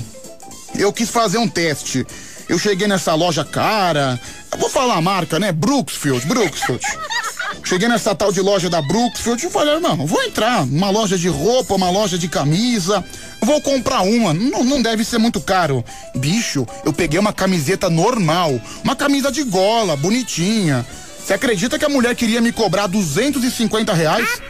eu 0.76 0.94
quis 0.94 1.10
fazer 1.10 1.40
um 1.40 1.50
teste. 1.50 2.06
Eu 2.50 2.58
cheguei 2.58 2.88
nessa 2.88 3.14
loja 3.14 3.44
cara, 3.44 4.20
eu 4.52 4.58
vou 4.58 4.70
falar 4.70 4.96
a 4.96 5.02
marca, 5.02 5.38
né? 5.40 5.52
Brooksfield, 5.52 6.26
Brooksfield. 6.26 6.82
Cheguei 7.64 7.90
nessa 7.90 8.16
tal 8.16 8.32
de 8.32 8.40
loja 8.40 8.70
da 8.70 8.82
Brooksfield 8.82 9.46
e 9.46 9.50
falei, 9.50 9.80
não, 9.80 10.08
vou 10.08 10.24
entrar. 10.24 10.64
Uma 10.64 10.90
loja 10.90 11.18
de 11.18 11.28
roupa, 11.28 11.76
uma 11.76 11.90
loja 11.90 12.18
de 12.18 12.30
camisa. 12.30 13.04
Vou 13.42 13.62
comprar 13.62 14.02
uma. 14.02 14.34
Não, 14.34 14.64
não 14.64 14.82
deve 14.82 15.04
ser 15.04 15.18
muito 15.18 15.42
caro. 15.42 15.84
Bicho, 16.16 16.66
eu 16.86 16.94
peguei 16.94 17.20
uma 17.20 17.34
camiseta 17.34 17.90
normal. 17.90 18.60
Uma 18.84 18.96
camisa 18.96 19.30
de 19.32 19.44
gola, 19.44 19.98
bonitinha. 19.98 20.86
Você 21.20 21.34
acredita 21.34 21.78
que 21.78 21.84
a 21.84 21.90
mulher 21.90 22.16
queria 22.16 22.40
me 22.40 22.54
cobrar 22.54 22.88
250 22.88 23.94
reais? 23.94 24.42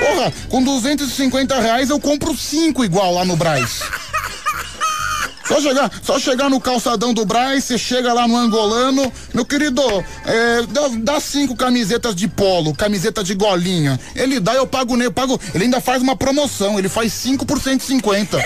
Porra, 0.00 0.32
com 0.48 0.62
250 0.62 1.60
reais 1.60 1.90
eu 1.90 2.00
compro 2.00 2.34
cinco 2.34 2.82
igual 2.82 3.12
lá 3.12 3.26
no 3.26 3.36
Braz. 3.36 3.80
Só 5.46 5.60
chegar, 5.60 5.90
só 6.02 6.18
chegar 6.18 6.48
no 6.48 6.60
calçadão 6.60 7.12
do 7.12 7.24
Braz, 7.24 7.64
você 7.64 7.76
chega 7.76 8.12
lá 8.12 8.26
no 8.26 8.36
angolano, 8.36 9.12
meu 9.32 9.44
querido, 9.44 9.82
é, 10.24 10.62
dá, 10.68 10.88
dá, 10.98 11.20
cinco 11.20 11.54
camisetas 11.54 12.14
de 12.14 12.26
polo, 12.26 12.74
camiseta 12.74 13.22
de 13.22 13.34
golinha. 13.34 14.00
Ele 14.16 14.40
dá, 14.40 14.54
eu 14.54 14.66
pago 14.66 14.96
nele, 14.96 15.08
eu 15.08 15.12
pago. 15.12 15.38
Ele 15.54 15.64
ainda 15.64 15.80
faz 15.80 16.02
uma 16.02 16.16
promoção, 16.16 16.78
ele 16.78 16.88
faz 16.88 17.12
5 17.12 17.44
por 17.44 17.60
150. 17.60 18.42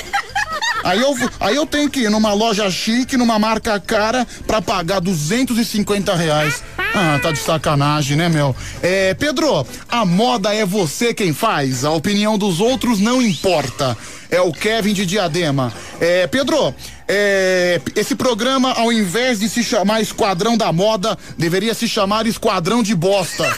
Aí 0.84 1.00
eu, 1.00 1.14
aí 1.40 1.56
eu 1.56 1.66
tenho 1.66 1.90
que 1.90 2.00
ir 2.00 2.11
numa 2.11 2.32
loja 2.32 2.70
chique, 2.70 3.16
numa 3.16 3.38
marca 3.38 3.78
cara, 3.80 4.26
pra 4.46 4.62
pagar 4.62 5.00
250 5.00 6.14
reais. 6.14 6.62
Ah, 6.94 7.18
tá 7.20 7.30
de 7.32 7.38
sacanagem, 7.38 8.16
né, 8.16 8.28
meu? 8.28 8.54
É, 8.82 9.12
Pedro, 9.14 9.66
a 9.88 10.04
moda 10.04 10.54
é 10.54 10.64
você 10.64 11.12
quem 11.12 11.32
faz, 11.32 11.84
a 11.84 11.90
opinião 11.90 12.38
dos 12.38 12.61
outros 12.61 13.00
não 13.00 13.20
importa 13.20 13.96
é 14.31 14.41
o 14.41 14.53
Kevin 14.53 14.93
de 14.93 15.07
Diadema. 15.07 15.73
É, 16.01 16.27
Pedro, 16.27 16.75
é, 17.07 17.81
esse 17.97 18.14
programa, 18.14 18.73
ao 18.73 18.93
invés 18.93 19.41
de 19.41 19.49
se 19.49 19.64
chamar 19.64 20.01
Esquadrão 20.01 20.57
da 20.57 20.73
Moda, 20.73 21.17
deveria 21.37 21.75
se 21.75 21.88
chamar 21.88 22.27
Esquadrão 22.27 22.83
de 22.83 22.95
Bosta. 22.95 23.51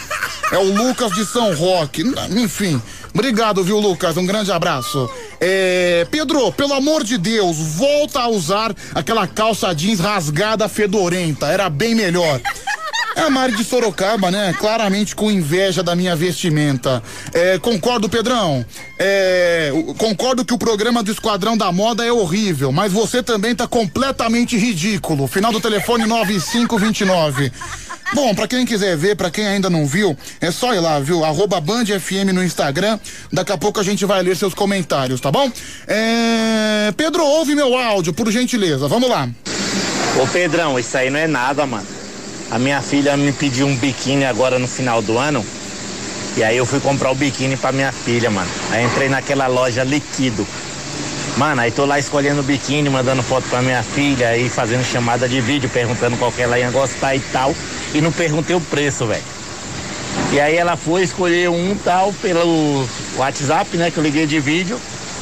É 0.53 0.59
o 0.59 0.73
Lucas 0.73 1.13
de 1.13 1.25
São 1.25 1.55
Roque. 1.55 2.03
Enfim. 2.31 2.81
Obrigado, 3.13 3.65
viu, 3.65 3.79
Lucas? 3.79 4.17
Um 4.17 4.25
grande 4.25 4.53
abraço. 4.53 5.11
É, 5.41 6.07
Pedro, 6.11 6.53
pelo 6.53 6.75
amor 6.75 7.03
de 7.03 7.19
Deus, 7.19 7.57
volta 7.57 8.21
a 8.21 8.29
usar 8.29 8.75
aquela 8.95 9.27
calça 9.27 9.75
jeans 9.75 9.99
rasgada 9.99 10.69
fedorenta. 10.69 11.47
Era 11.47 11.69
bem 11.69 11.95
melhor. 11.95 12.41
É 13.21 13.25
a 13.25 13.29
Mari 13.29 13.55
de 13.55 13.63
Sorocaba, 13.65 14.31
né? 14.31 14.55
Claramente 14.59 15.15
com 15.15 15.31
inveja 15.31 15.83
da 15.83 15.95
minha 15.95 16.17
vestimenta. 16.17 17.03
É, 17.35 17.59
concordo, 17.59 18.09
Pedrão. 18.09 18.65
É, 18.99 19.71
concordo 19.99 20.43
que 20.43 20.55
o 20.55 20.59
programa 20.59 21.03
do 21.03 21.13
Esquadrão 21.13 21.55
da 21.55 21.71
Moda 21.71 22.03
é 22.03 22.11
horrível, 22.11 22.73
mas 22.73 22.91
você 22.91 23.23
também 23.23 23.55
tá 23.55 23.69
completamente 23.69 24.57
ridículo. 24.57 25.27
Final 25.27 25.53
do 25.53 25.61
telefone 25.61 26.07
9529. 26.07 27.53
Bom, 28.15 28.35
para 28.35 28.49
quem 28.49 28.65
quiser 28.65 28.97
ver, 28.97 29.17
para 29.17 29.31
quem 29.31 29.47
ainda 29.47 29.69
não 29.69 29.87
viu, 29.87 30.17
é 30.41 30.51
só 30.51 30.73
ir 30.73 30.81
lá, 30.81 30.99
viu? 30.99 31.23
Arroba 31.23 31.61
Band 31.61 31.85
FM 31.85 32.33
no 32.33 32.43
Instagram. 32.43 32.99
Daqui 33.31 33.53
a 33.53 33.59
pouco 33.59 33.79
a 33.79 33.83
gente 33.83 34.07
vai 34.07 34.23
ler 34.23 34.35
seus 34.35 34.55
comentários, 34.55 35.21
tá 35.21 35.31
bom? 35.31 35.53
É... 35.87 36.91
Pedro, 36.97 37.23
ouve 37.23 37.55
meu 37.55 37.77
áudio, 37.77 38.15
por 38.15 38.31
gentileza. 38.33 38.89
Vamos 38.89 39.11
lá. 39.11 39.29
Ô 40.19 40.27
Pedrão, 40.27 40.79
isso 40.79 40.97
aí 40.97 41.11
não 41.11 41.21
é 41.21 41.27
nada, 41.27 41.67
mano. 41.67 42.00
A 42.51 42.59
minha 42.59 42.83
filha 42.83 43.17
me 43.17 43.33
pediu 43.33 43.67
um 43.67 43.77
biquíni 43.77 44.25
agora 44.25 44.59
no 44.59 44.67
final 44.67 45.01
do 45.01 45.17
ano 45.17 45.47
E 46.37 46.43
aí 46.43 46.57
eu 46.57 46.67
fui 46.67 46.81
comprar 46.81 47.13
o 47.13 47.15
biquíni 47.15 47.57
pra 47.57 47.71
minha 47.71 47.93
filha, 47.93 48.29
mano. 48.29 48.51
Aí 48.71 48.85
entrei 48.85 49.09
naquela 49.09 49.47
loja 49.47 49.85
Liquido. 49.85 50.47
Mano, 51.37 51.61
aí 51.61 51.71
tô 51.71 51.85
lá 51.87 51.99
escolhendo 51.99 52.41
o 52.41 52.45
biquíni, 52.45 52.91
mandando 52.91 53.23
foto 53.23 53.49
pra 53.49 53.63
minha 53.63 53.83
filha, 53.83 54.29
aí 54.29 54.49
fazendo 54.49 54.85
chamada 54.85 55.29
de 55.29 55.41
vídeo, 55.41 55.71
perguntando 55.71 56.17
qual 56.17 56.33
que 56.33 56.43
ela 56.43 56.59
ia 56.59 56.71
gostar 56.71 57.15
e 57.15 57.21
tal. 57.21 57.55
E 57.95 58.01
não 58.01 58.11
perguntei 58.11 58.55
o 58.55 58.61
preço, 58.61 59.07
velho. 59.07 59.23
E 60.33 60.41
aí 60.41 60.57
ela 60.57 60.77
foi 60.77 61.03
escolher 61.03 61.49
um 61.49 61.77
tal 61.77 62.13
pelo 62.15 62.87
WhatsApp, 63.17 63.77
né? 63.77 63.91
Que 63.91 63.99
eu 63.99 64.03
liguei 64.03 64.27
de 64.27 64.41
vídeo. 64.41 64.79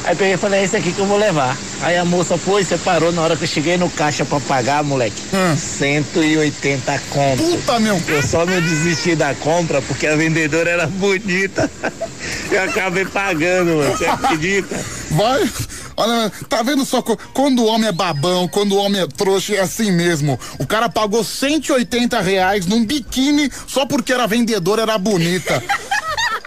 Aí 0.09 0.15
peguei 0.15 0.33
e 0.33 0.37
falei, 0.37 0.61
é 0.61 0.63
esse 0.63 0.75
aqui 0.75 0.91
que 0.91 0.97
eu 0.97 1.05
vou 1.05 1.19
levar. 1.19 1.55
Aí 1.83 1.95
a 1.95 2.03
moça 2.03 2.35
foi, 2.35 2.63
separou, 2.63 3.11
na 3.11 3.21
hora 3.21 3.37
que 3.37 3.43
eu 3.43 3.47
cheguei 3.47 3.77
no 3.77 3.87
caixa 3.91 4.25
pra 4.25 4.39
pagar, 4.39 4.83
moleque, 4.83 5.21
Hum. 5.31 5.55
180 5.55 6.99
conto. 7.11 7.43
Puta, 7.43 7.79
meu. 7.79 8.01
Eu 8.07 8.23
só 8.23 8.43
não 8.43 8.59
desisti 8.59 9.15
da 9.15 9.35
compra 9.35 9.83
porque 9.83 10.07
a 10.07 10.15
vendedora 10.15 10.67
era 10.67 10.87
bonita. 10.87 11.69
Eu 12.49 12.63
acabei 12.63 13.05
pagando, 13.05 13.77
mano. 13.77 13.95
Você 13.95 14.05
acredita? 14.07 14.83
Vai. 15.11 15.47
Olha, 15.95 16.31
tá 16.49 16.63
vendo 16.63 16.83
só 16.85 17.03
quando 17.03 17.59
o 17.61 17.65
homem 17.67 17.89
é 17.89 17.91
babão, 17.91 18.47
quando 18.47 18.71
o 18.71 18.77
homem 18.77 19.01
é 19.01 19.07
trouxa, 19.07 19.53
é 19.53 19.59
assim 19.59 19.91
mesmo. 19.91 20.39
O 20.57 20.65
cara 20.65 20.89
pagou 20.89 21.23
180 21.23 22.19
reais 22.19 22.65
num 22.65 22.83
biquíni 22.83 23.51
só 23.67 23.85
porque 23.85 24.11
era 24.11 24.25
vendedora, 24.25 24.81
era 24.81 24.97
bonita. 24.97 25.63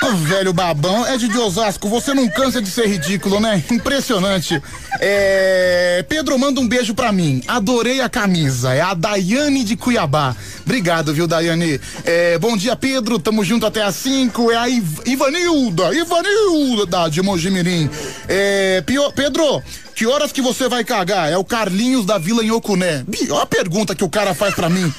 Ô, 0.05 0.17
velho 0.17 0.53
babão, 0.53 1.07
é 1.07 1.17
de 1.17 1.27
Osasco, 1.39 1.89
você 1.89 2.13
não 2.13 2.29
cansa 2.29 2.61
de 2.61 2.69
ser 2.69 2.87
ridículo, 2.89 3.39
né? 3.39 3.63
Impressionante. 3.71 4.61
É... 5.01 6.05
Pedro, 6.09 6.37
manda 6.39 6.61
um 6.61 6.67
beijo 6.67 6.93
pra 6.93 7.13
mim. 7.13 7.41
Adorei 7.47 8.01
a 8.01 8.09
camisa. 8.09 8.73
É 8.75 8.81
a 8.81 8.95
Daiane 8.95 9.63
de 9.63 9.77
Cuiabá. 9.77 10.35
Obrigado, 10.65 11.15
viu, 11.15 11.27
Daiane? 11.29 11.81
É... 12.05 12.37
Bom 12.39 12.57
dia, 12.57 12.75
Pedro. 12.75 13.19
Tamo 13.21 13.45
junto 13.45 13.65
até 13.65 13.83
às 13.83 13.95
5. 13.97 14.51
É 14.51 14.57
a 14.57 14.69
Iv- 14.69 15.03
Ivanilda, 15.07 15.95
Ivanilda 15.95 17.09
de 17.09 17.23
Mojimirim. 17.23 17.89
É... 18.29 18.83
Pio- 18.85 19.13
Pedro, 19.13 19.63
que 19.95 20.05
horas 20.07 20.33
que 20.33 20.43
você 20.43 20.69
vai 20.69 20.83
cagar? 20.83 21.31
É 21.31 21.37
o 21.39 21.45
Carlinhos 21.45 22.05
da 22.05 22.19
Vila 22.19 22.43
em 22.45 22.51
Ocuné. 22.51 23.05
Olha 23.31 23.43
a 23.43 23.47
pergunta 23.47 23.95
que 23.95 24.05
o 24.05 24.11
cara 24.11 24.35
faz 24.35 24.53
pra 24.55 24.69
mim. 24.69 24.93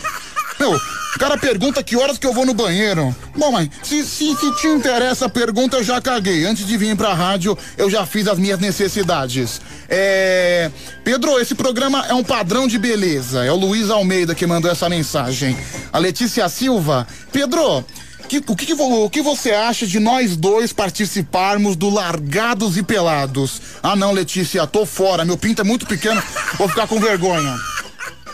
Meu, 0.59 0.73
o 0.75 1.19
cara 1.19 1.37
pergunta 1.37 1.83
que 1.83 1.95
horas 1.95 2.17
que 2.17 2.25
eu 2.25 2.33
vou 2.33 2.45
no 2.45 2.53
banheiro. 2.53 3.15
Bom, 3.35 3.51
mãe, 3.51 3.69
se, 3.83 4.03
se, 4.03 4.35
se 4.35 4.55
te 4.55 4.67
interessa 4.67 5.25
a 5.25 5.29
pergunta, 5.29 5.77
eu 5.77 5.83
já 5.83 5.99
caguei. 6.01 6.45
Antes 6.45 6.65
de 6.65 6.77
vir 6.77 6.95
pra 6.95 7.13
rádio, 7.13 7.57
eu 7.77 7.89
já 7.89 8.05
fiz 8.05 8.27
as 8.27 8.37
minhas 8.39 8.59
necessidades. 8.59 9.59
É. 9.89 10.71
Pedro, 11.03 11.39
esse 11.39 11.53
programa 11.55 12.05
é 12.07 12.13
um 12.13 12.23
padrão 12.23 12.67
de 12.67 12.77
beleza. 12.79 13.43
É 13.43 13.51
o 13.51 13.55
Luiz 13.55 13.89
Almeida 13.89 14.33
que 14.33 14.45
mandou 14.47 14.71
essa 14.71 14.87
mensagem. 14.89 15.57
A 15.91 15.97
Letícia 15.99 16.47
Silva. 16.49 17.05
Pedro. 17.31 17.83
que- 18.29 18.37
o, 18.47 18.55
que, 18.55 18.73
o 18.73 19.09
que 19.09 19.21
você 19.21 19.51
acha 19.51 19.85
de 19.85 19.99
nós 19.99 20.35
dois 20.37 20.71
participarmos 20.71 21.75
do 21.75 21.89
Largados 21.89 22.77
e 22.77 22.83
Pelados? 22.83 23.61
Ah, 23.83 23.95
não, 23.95 24.13
Letícia, 24.13 24.65
tô 24.65 24.85
fora. 24.85 25.25
Meu 25.25 25.37
pinto 25.37 25.61
é 25.61 25.65
muito 25.65 25.85
pequeno, 25.85 26.23
vou 26.57 26.69
ficar 26.69 26.87
com 26.87 26.99
vergonha. 26.99 27.55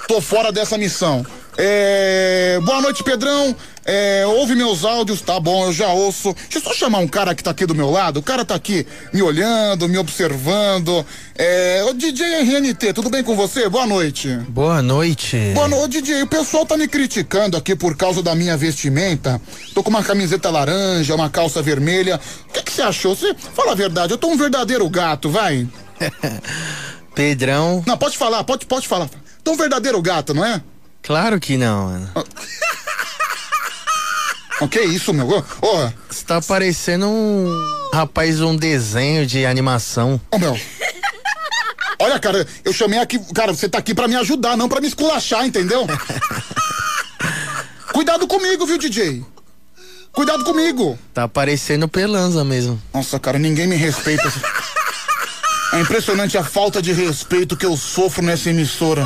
Tô 0.07 0.21
fora 0.21 0.51
dessa 0.51 0.77
missão. 0.77 1.25
É, 1.61 2.57
Boa 2.63 2.81
noite, 2.81 3.03
Pedrão. 3.03 3.53
É, 3.83 4.23
ouve 4.25 4.55
meus 4.55 4.85
áudios, 4.85 5.19
tá 5.19 5.39
bom, 5.41 5.65
eu 5.65 5.73
já 5.73 5.87
ouço. 5.87 6.33
Deixa 6.33 6.59
eu 6.59 6.61
só 6.61 6.73
chamar 6.73 6.99
um 6.99 7.07
cara 7.07 7.35
que 7.35 7.43
tá 7.43 7.51
aqui 7.51 7.65
do 7.65 7.75
meu 7.75 7.89
lado. 7.89 8.21
O 8.21 8.23
cara 8.23 8.45
tá 8.45 8.55
aqui 8.55 8.87
me 9.11 9.21
olhando, 9.21 9.89
me 9.89 9.97
observando. 9.97 11.05
É, 11.35 11.83
ô 11.83 11.93
DJ 11.93 12.43
RNT, 12.43 12.93
tudo 12.93 13.09
bem 13.09 13.23
com 13.23 13.35
você? 13.35 13.67
Boa 13.67 13.85
noite. 13.85 14.29
Boa 14.47 14.81
noite. 14.81 15.37
Boa 15.53 15.67
noite, 15.67 16.01
DJ. 16.01 16.21
O 16.21 16.27
pessoal 16.27 16.65
tá 16.65 16.77
me 16.77 16.87
criticando 16.87 17.57
aqui 17.57 17.75
por 17.75 17.97
causa 17.97 18.23
da 18.23 18.33
minha 18.35 18.55
vestimenta. 18.55 19.41
Tô 19.73 19.83
com 19.83 19.89
uma 19.89 20.03
camiseta 20.03 20.49
laranja, 20.49 21.13
uma 21.13 21.29
calça 21.29 21.61
vermelha. 21.61 22.21
O 22.47 22.53
que 22.53 22.63
que 22.63 22.71
você 22.71 22.83
achou? 22.83 23.15
Você 23.15 23.33
fala 23.33 23.73
a 23.73 23.75
verdade, 23.75 24.13
eu 24.13 24.17
tô 24.17 24.27
um 24.27 24.37
verdadeiro 24.37 24.87
gato, 24.89 25.29
vai. 25.29 25.67
Pedrão, 27.13 27.83
Não, 27.85 27.97
pode 27.97 28.17
falar, 28.17 28.43
pode, 28.45 28.65
pode 28.65 28.87
falar. 28.87 29.09
Tô 29.43 29.51
um 29.51 29.57
verdadeiro 29.57 30.01
gato, 30.01 30.33
não 30.33 30.45
é? 30.45 30.61
Claro 31.01 31.39
que 31.39 31.57
não, 31.57 31.85
mano. 31.85 32.09
O 34.61 34.67
que 34.67 34.79
é 34.79 34.85
isso, 34.85 35.13
meu? 35.13 35.27
Ô, 35.27 35.43
ô, 35.61 35.91
Você 36.09 36.25
tá 36.25 36.41
parecendo 36.41 37.07
um 37.07 37.89
rapaz, 37.93 38.41
um 38.41 38.55
desenho 38.55 39.25
de 39.25 39.45
animação. 39.45 40.19
Ô, 40.31 40.37
meu. 40.37 40.59
Olha, 42.01 42.19
cara, 42.19 42.45
eu 42.63 42.73
chamei 42.73 42.99
aqui. 42.99 43.19
Cara, 43.33 43.53
você 43.53 43.67
tá 43.69 43.77
aqui 43.77 43.93
pra 43.93 44.07
me 44.07 44.15
ajudar, 44.15 44.57
não 44.57 44.69
pra 44.69 44.81
me 44.81 44.87
esculachar, 44.87 45.45
entendeu? 45.45 45.85
Cuidado 47.93 48.27
comigo, 48.27 48.65
viu, 48.65 48.77
DJ? 48.77 49.23
Cuidado 50.11 50.43
comigo. 50.43 50.97
Tá 51.13 51.27
parecendo 51.27 51.87
pelanza 51.87 52.43
mesmo. 52.43 52.81
Nossa, 52.93 53.19
cara, 53.19 53.39
ninguém 53.39 53.67
me 53.67 53.75
respeita. 53.75 54.31
É 55.71 55.79
impressionante 55.81 56.35
a 56.35 56.43
falta 56.43 56.81
de 56.81 56.91
respeito 56.91 57.55
que 57.55 57.65
eu 57.65 57.77
sofro 57.77 58.23
nessa 58.23 58.49
emissora. 58.49 59.05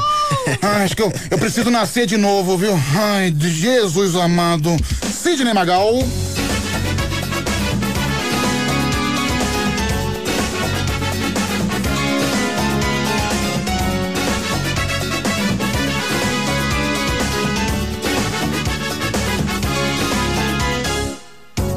Ai, 0.62 0.84
acho 0.86 0.96
que 0.96 1.02
eu, 1.02 1.12
eu 1.30 1.38
preciso 1.38 1.70
nascer 1.70 2.06
de 2.06 2.16
novo, 2.16 2.58
viu? 2.58 2.74
Ai, 2.96 3.32
de 3.32 3.50
Jesus 3.50 4.16
amado. 4.16 4.70
Sidney 5.04 5.54
Magal. 5.54 5.94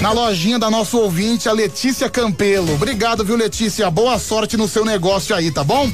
na 0.01 0.13
lojinha 0.13 0.59
da 0.59 0.71
nossa 0.71 0.97
ouvinte, 0.97 1.49
a 1.49 1.53
Letícia 1.53 2.09
Campelo. 2.09 2.75
Obrigado, 2.75 3.25
viu, 3.25 3.37
Letícia? 3.37 3.91
Boa 3.91 4.19
sorte 4.19 4.57
no 4.57 4.69
seu 4.69 4.85
negócio 4.85 5.35
aí, 5.35 5.51
tá 5.51 5.65
bom? 5.65 5.91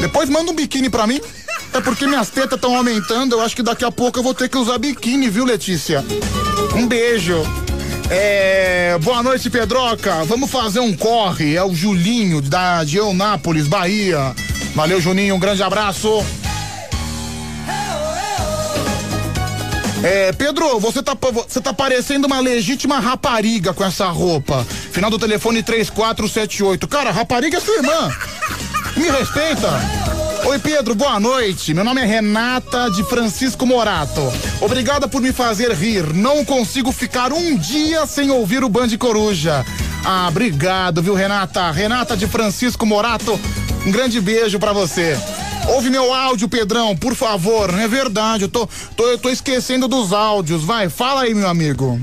Depois 0.00 0.28
manda 0.28 0.50
um 0.50 0.54
biquíni 0.54 0.90
pra 0.90 1.06
mim. 1.06 1.20
É 1.72 1.80
porque 1.80 2.06
minhas 2.06 2.30
tetas 2.30 2.56
estão 2.56 2.76
aumentando. 2.76 3.34
Eu 3.34 3.40
acho 3.40 3.56
que 3.56 3.62
daqui 3.62 3.84
a 3.84 3.90
pouco 3.90 4.18
eu 4.18 4.22
vou 4.22 4.34
ter 4.34 4.48
que 4.48 4.56
usar 4.56 4.78
biquíni, 4.78 5.28
viu, 5.28 5.44
Letícia? 5.44 6.04
Um 6.74 6.86
beijo. 6.86 7.42
É, 8.10 8.98
boa 9.02 9.22
noite, 9.22 9.48
Pedroca. 9.48 10.24
Vamos 10.24 10.50
fazer 10.50 10.80
um 10.80 10.94
corre. 10.94 11.56
É 11.56 11.64
o 11.64 11.74
Julinho, 11.74 12.40
da 12.40 12.84
de 12.84 12.98
Eunápolis, 12.98 13.66
Bahia. 13.66 14.34
Valeu, 14.74 15.00
Juninho. 15.00 15.34
Um 15.34 15.38
grande 15.38 15.62
abraço. 15.62 16.24
É, 20.02 20.32
Pedro, 20.32 20.78
você 20.78 21.02
tá, 21.02 21.16
você 21.48 21.62
tá 21.62 21.72
parecendo 21.72 22.26
uma 22.26 22.38
legítima 22.38 23.00
rapariga 23.00 23.72
com 23.72 23.82
essa 23.82 24.06
roupa. 24.08 24.62
Final 24.92 25.10
do 25.10 25.18
telefone 25.18 25.62
3478. 25.62 26.86
Cara, 26.86 27.10
rapariga 27.10 27.56
é 27.56 27.60
sua 27.60 27.76
irmã. 27.76 28.12
Me 28.98 29.08
respeita. 29.08 30.13
Oi, 30.46 30.58
Pedro, 30.58 30.94
boa 30.94 31.18
noite. 31.18 31.72
Meu 31.72 31.82
nome 31.82 32.02
é 32.02 32.04
Renata 32.04 32.90
de 32.90 33.02
Francisco 33.02 33.64
Morato. 33.64 34.20
Obrigada 34.60 35.08
por 35.08 35.22
me 35.22 35.32
fazer 35.32 35.72
rir. 35.72 36.12
Não 36.12 36.44
consigo 36.44 36.92
ficar 36.92 37.32
um 37.32 37.56
dia 37.56 38.06
sem 38.06 38.30
ouvir 38.30 38.62
o 38.62 38.68
Band 38.68 38.94
Coruja. 38.98 39.64
Ah, 40.04 40.26
obrigado, 40.28 41.02
viu, 41.02 41.14
Renata? 41.14 41.70
Renata 41.70 42.14
de 42.14 42.26
Francisco 42.26 42.84
Morato, 42.84 43.40
um 43.86 43.90
grande 43.90 44.20
beijo 44.20 44.58
para 44.58 44.74
você. 44.74 45.18
Ouve 45.66 45.88
meu 45.88 46.12
áudio, 46.12 46.46
Pedrão, 46.46 46.94
por 46.94 47.14
favor. 47.14 47.72
Não 47.72 47.80
é 47.80 47.88
verdade, 47.88 48.44
eu 48.44 48.48
tô, 48.48 48.68
tô, 48.94 49.08
eu 49.08 49.16
tô 49.18 49.30
esquecendo 49.30 49.88
dos 49.88 50.12
áudios. 50.12 50.62
Vai, 50.62 50.90
fala 50.90 51.22
aí, 51.22 51.34
meu 51.34 51.48
amigo. 51.48 51.98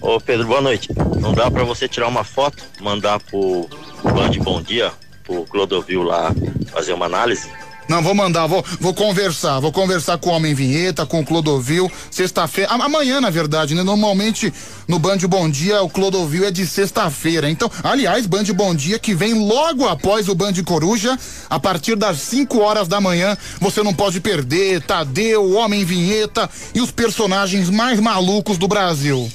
Ô, 0.00 0.20
Pedro, 0.20 0.48
boa 0.48 0.60
noite. 0.60 0.88
Não 1.20 1.32
dá 1.32 1.48
para 1.48 1.62
você 1.62 1.86
tirar 1.86 2.08
uma 2.08 2.24
foto, 2.24 2.64
mandar 2.80 3.20
pro 3.20 3.68
Band 4.02 4.32
Bom 4.42 4.60
Dia, 4.60 4.92
pro 5.24 5.44
Clodovil 5.46 6.02
lá 6.02 6.32
fazer 6.70 6.92
uma 6.92 7.06
análise? 7.06 7.48
Não, 7.88 8.02
vou 8.02 8.14
mandar, 8.14 8.46
vou, 8.46 8.64
vou 8.80 8.94
conversar, 8.94 9.60
vou 9.60 9.70
conversar 9.70 10.16
com 10.16 10.30
o 10.30 10.32
Homem 10.32 10.54
Vinheta, 10.54 11.04
com 11.04 11.20
o 11.20 11.24
Clodovil, 11.24 11.90
sexta-feira, 12.10 12.72
amanhã 12.72 13.20
na 13.20 13.28
verdade, 13.28 13.74
né? 13.74 13.82
Normalmente 13.82 14.52
no 14.88 14.98
Band 14.98 15.18
Bom 15.28 15.48
Dia 15.50 15.82
o 15.82 15.90
Clodovil 15.90 16.46
é 16.46 16.50
de 16.50 16.66
sexta-feira, 16.66 17.50
então, 17.50 17.70
aliás, 17.82 18.26
Band 18.26 18.44
Bom 18.54 18.74
Dia 18.74 18.98
que 18.98 19.14
vem 19.14 19.34
logo 19.34 19.86
após 19.86 20.28
o 20.28 20.34
Band 20.34 20.54
Coruja, 20.64 21.18
a 21.50 21.60
partir 21.60 21.94
das 21.94 22.20
5 22.20 22.58
horas 22.58 22.88
da 22.88 23.00
manhã, 23.00 23.36
você 23.60 23.82
não 23.82 23.92
pode 23.92 24.18
perder, 24.20 24.80
Tadeu, 24.82 25.42
o 25.42 25.54
Homem 25.54 25.84
Vinheta 25.84 26.48
e 26.74 26.80
os 26.80 26.90
personagens 26.90 27.68
mais 27.68 28.00
malucos 28.00 28.56
do 28.56 28.66
Brasil. 28.66 29.30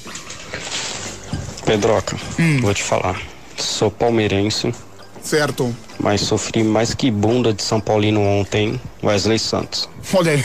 Pedroca, 1.64 2.16
hum. 2.36 2.60
vou 2.60 2.74
te 2.74 2.82
falar, 2.82 3.20
sou 3.56 3.92
palmeirense. 3.92 4.74
Certo 5.22 5.74
mas 6.02 6.22
sofri 6.22 6.64
mais 6.64 6.94
que 6.94 7.10
bunda 7.10 7.52
de 7.52 7.62
São 7.62 7.78
Paulino 7.80 8.20
ontem, 8.22 8.80
Wesley 9.02 9.38
Santos. 9.38 9.88
Olha 10.12 10.32
aí. 10.32 10.44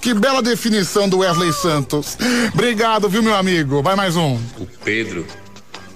que 0.00 0.14
bela 0.14 0.42
definição 0.42 1.08
do 1.08 1.18
Wesley 1.18 1.52
Santos. 1.52 2.16
Obrigado, 2.52 3.08
viu, 3.08 3.22
meu 3.22 3.34
amigo? 3.34 3.82
Vai 3.82 3.96
mais 3.96 4.14
um. 4.16 4.34
O 4.58 4.66
Pedro, 4.84 5.26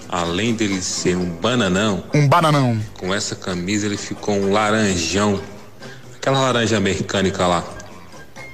além 0.09 0.55
dele 0.55 0.81
ser 0.81 1.17
um 1.17 1.27
bananão. 1.27 2.03
Um 2.15 2.27
bananão. 2.27 2.81
Com 2.99 3.15
essa 3.15 3.37
camisa 3.37 3.87
ele 3.87 3.99
ficou 3.99 4.35
um 4.35 4.53
laranjão. 4.53 5.41
Aquela 6.17 6.41
laranja 6.41 6.81
mecânica 6.81 7.47
lá. 7.47 7.63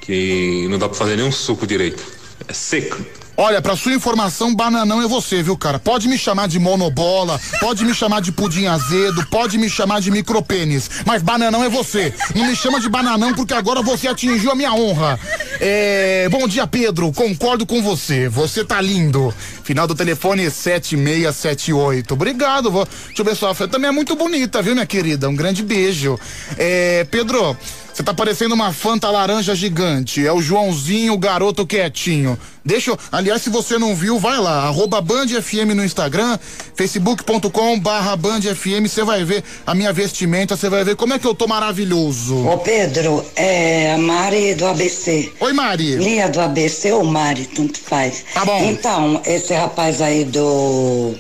Que 0.01 0.67
não 0.69 0.79
dá 0.79 0.89
pra 0.89 0.99
fazer 0.99 1.17
nenhum 1.17 1.31
suco 1.31 1.67
direito. 1.67 2.03
É 2.49 2.53
seco. 2.53 2.99
Olha, 3.41 3.63
pra 3.63 3.77
sua 3.77 3.95
informação, 3.95 4.53
bananão 4.53 5.01
é 5.01 5.07
você, 5.07 5.45
viu, 5.45 5.57
cara? 5.57 5.79
Pode 5.79 6.09
me 6.09 6.19
chamar 6.19 6.49
de 6.49 6.59
monobola, 6.59 7.41
pode 7.61 7.85
me 7.85 7.95
chamar 7.95 8.21
de 8.21 8.33
pudim 8.33 8.67
azedo, 8.67 9.25
pode 9.27 9.57
me 9.59 9.71
chamar 9.71 10.01
de 10.01 10.11
micropênis, 10.11 10.91
mas 11.07 11.23
bananão 11.23 11.63
é 11.63 11.69
você. 11.69 12.13
Não 12.35 12.49
me 12.49 12.57
chama 12.57 12.81
de 12.81 12.89
bananão 12.89 13.33
porque 13.33 13.55
agora 13.55 13.81
você 13.81 14.09
atingiu 14.09 14.51
a 14.51 14.57
minha 14.57 14.75
honra. 14.75 15.21
É, 15.61 16.29
bom 16.29 16.49
dia, 16.49 16.67
Pedro. 16.67 17.13
Concordo 17.13 17.65
com 17.65 17.81
você. 17.81 18.29
Você 18.29 18.65
tá 18.65 18.81
lindo. 18.81 19.33
Final 19.63 19.87
do 19.87 19.95
telefone 19.95 20.51
7678. 20.51 22.15
Obrigado. 22.15 22.73
Vou, 22.73 22.89
deixa 23.07 23.23
eu 23.23 23.25
ver 23.25 23.37
só. 23.37 23.55
Também 23.55 23.91
é 23.91 23.93
muito 23.93 24.17
bonita, 24.17 24.61
viu, 24.61 24.75
minha 24.75 24.85
querida? 24.85 25.29
Um 25.29 25.37
grande 25.37 25.63
beijo. 25.63 26.19
É, 26.57 27.07
Pedro, 27.09 27.57
você 27.99 28.05
tá 28.05 28.15
parecendo 28.15 28.55
uma 28.55 28.73
fanta 28.73 29.11
laranja 29.11 29.57
gigante. 29.57 30.25
É 30.25 30.33
o 30.33 30.41
Joãozinho, 30.41 31.15
o 31.15 31.19
garoto 31.19 31.67
quietinho. 31.67 32.39
Deixa 32.65 32.93
eu, 32.93 32.99
aliás, 33.11 33.43
se 33.43 33.51
você 33.51 33.77
não 33.77 33.93
viu, 33.93 34.21
vai 34.21 34.39
lá, 34.39 34.67
arroba 34.69 35.01
Band 35.01 35.27
FM 35.27 35.75
no 35.75 35.85
Instagram, 35.85 36.39
facebook.com 36.77 37.81
barra 37.81 38.15
Band 38.15 38.43
FM, 38.43 38.87
você 38.87 39.03
vai 39.03 39.25
ver 39.25 39.43
a 39.67 39.75
minha 39.75 39.93
vestimenta, 39.93 40.57
você 40.57 40.69
vai 40.69 40.85
ver 40.85 40.95
como 40.95 41.13
é 41.13 41.19
que 41.19 41.27
eu 41.27 41.35
tô 41.35 41.49
maravilhoso. 41.49 42.47
Ô 42.47 42.59
Pedro, 42.59 43.25
é 43.35 43.95
a 43.95 43.99
Mari 43.99 44.55
do 44.55 44.69
ABC. 44.69 45.33
Oi, 45.41 45.53
Mari. 45.53 45.97
Lia 45.97 46.29
do 46.29 46.41
ABC 46.41 46.93
ou 46.93 47.03
Mari, 47.03 47.47
tanto 47.47 47.81
faz. 47.81 48.25
Tá 48.33 48.45
bom. 48.45 48.63
Então, 48.63 49.21
esse 49.27 49.53
rapaz 49.55 50.01
aí 50.01 50.25
do 50.25 51.17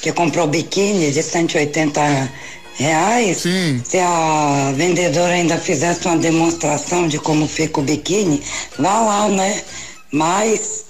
que 0.00 0.10
comprou 0.12 0.46
biquíni 0.46 1.10
de 1.10 1.22
180 1.22 2.00
reais, 2.78 3.38
Sim. 3.38 3.82
se 3.84 3.98
a 3.98 4.72
vendedora 4.74 5.32
ainda 5.32 5.58
fizesse 5.58 6.06
uma 6.06 6.16
demonstração 6.16 7.08
de 7.08 7.18
como 7.18 7.46
fica 7.48 7.80
o 7.80 7.82
biquíni, 7.82 8.40
vá 8.78 9.00
lá, 9.00 9.28
né? 9.28 9.62
Mas 10.12 10.84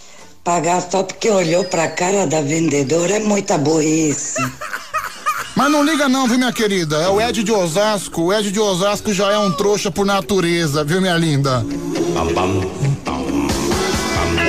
pagar 0.45 0.82
só 0.82 1.03
porque 1.03 1.30
olhou 1.30 1.64
pra 1.64 1.89
cara 1.89 2.26
da 2.26 2.41
vendedora 2.43 3.16
é 3.16 3.18
muita 3.20 3.57
burrice. 3.57 4.36
Mas 5.57 5.72
não 5.72 5.82
liga 5.82 6.09
não, 6.09 6.28
viu, 6.28 6.39
minha 6.39 6.53
querida? 6.53 6.99
É 6.99 7.09
o 7.09 7.20
Ed 7.20 7.43
de 7.43 7.51
Osasco. 7.51 8.22
O 8.22 8.32
Ed 8.32 8.53
de 8.53 8.61
Osasco 8.61 9.12
já 9.12 9.32
é 9.32 9.39
um 9.39 9.51
trouxa 9.51 9.91
por 9.91 10.07
natureza, 10.07 10.84
viu, 10.84 11.01
minha 11.01 11.16
linda? 11.16 11.66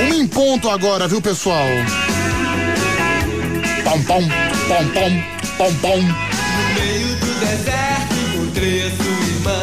Um 0.08 0.14
em 0.14 0.28
ponto 0.28 0.70
agora, 0.70 1.08
viu, 1.08 1.20
pessoal? 1.20 1.66
Pom, 3.82 4.02
pom, 4.04 4.22
pom, 4.68 4.86
pom, 4.94 5.10
pom, 5.58 5.74
pom 5.80 6.30
deserto 7.40 8.14
encontrei 8.34 8.86
a 8.86 8.90
sua 8.90 9.26
irmã. 9.26 9.60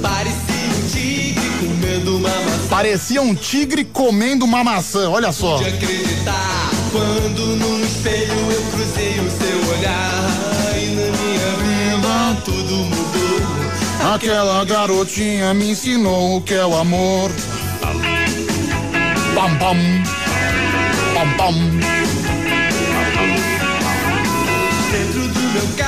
Parecia 0.00 0.32
um 0.72 0.88
tigre 0.88 1.50
comendo 1.60 2.16
uma 2.16 2.30
maçã. 2.30 2.68
Parecia 2.68 3.22
um 3.22 3.34
tigre 3.34 3.84
comendo 3.84 4.44
uma 4.44 4.64
maçã, 4.64 5.10
olha 5.10 5.30
só. 5.32 5.58
Pude 5.58 5.68
acreditar 5.68 6.70
quando 6.90 7.56
no 7.56 7.84
espelho 7.84 8.50
eu 8.50 8.62
cruzei 8.72 9.20
o 9.20 9.30
seu 9.30 9.76
olhar. 9.76 10.30
E 10.76 10.86
na 10.86 11.08
minha 11.18 11.50
vida 11.62 12.42
tudo 12.44 12.74
mudou. 12.76 14.14
Aquela 14.14 14.64
garotinha 14.64 15.54
me 15.54 15.70
ensinou 15.70 16.38
o 16.38 16.40
que 16.40 16.54
é 16.54 16.64
o 16.64 16.74
amor. 16.74 17.30
Pam 19.34 19.56
pam. 19.58 19.76
Pam 21.14 21.36
pam. 21.36 21.54
Dentro 24.90 25.28
do 25.28 25.40
meu 25.40 25.76
carro 25.76 25.81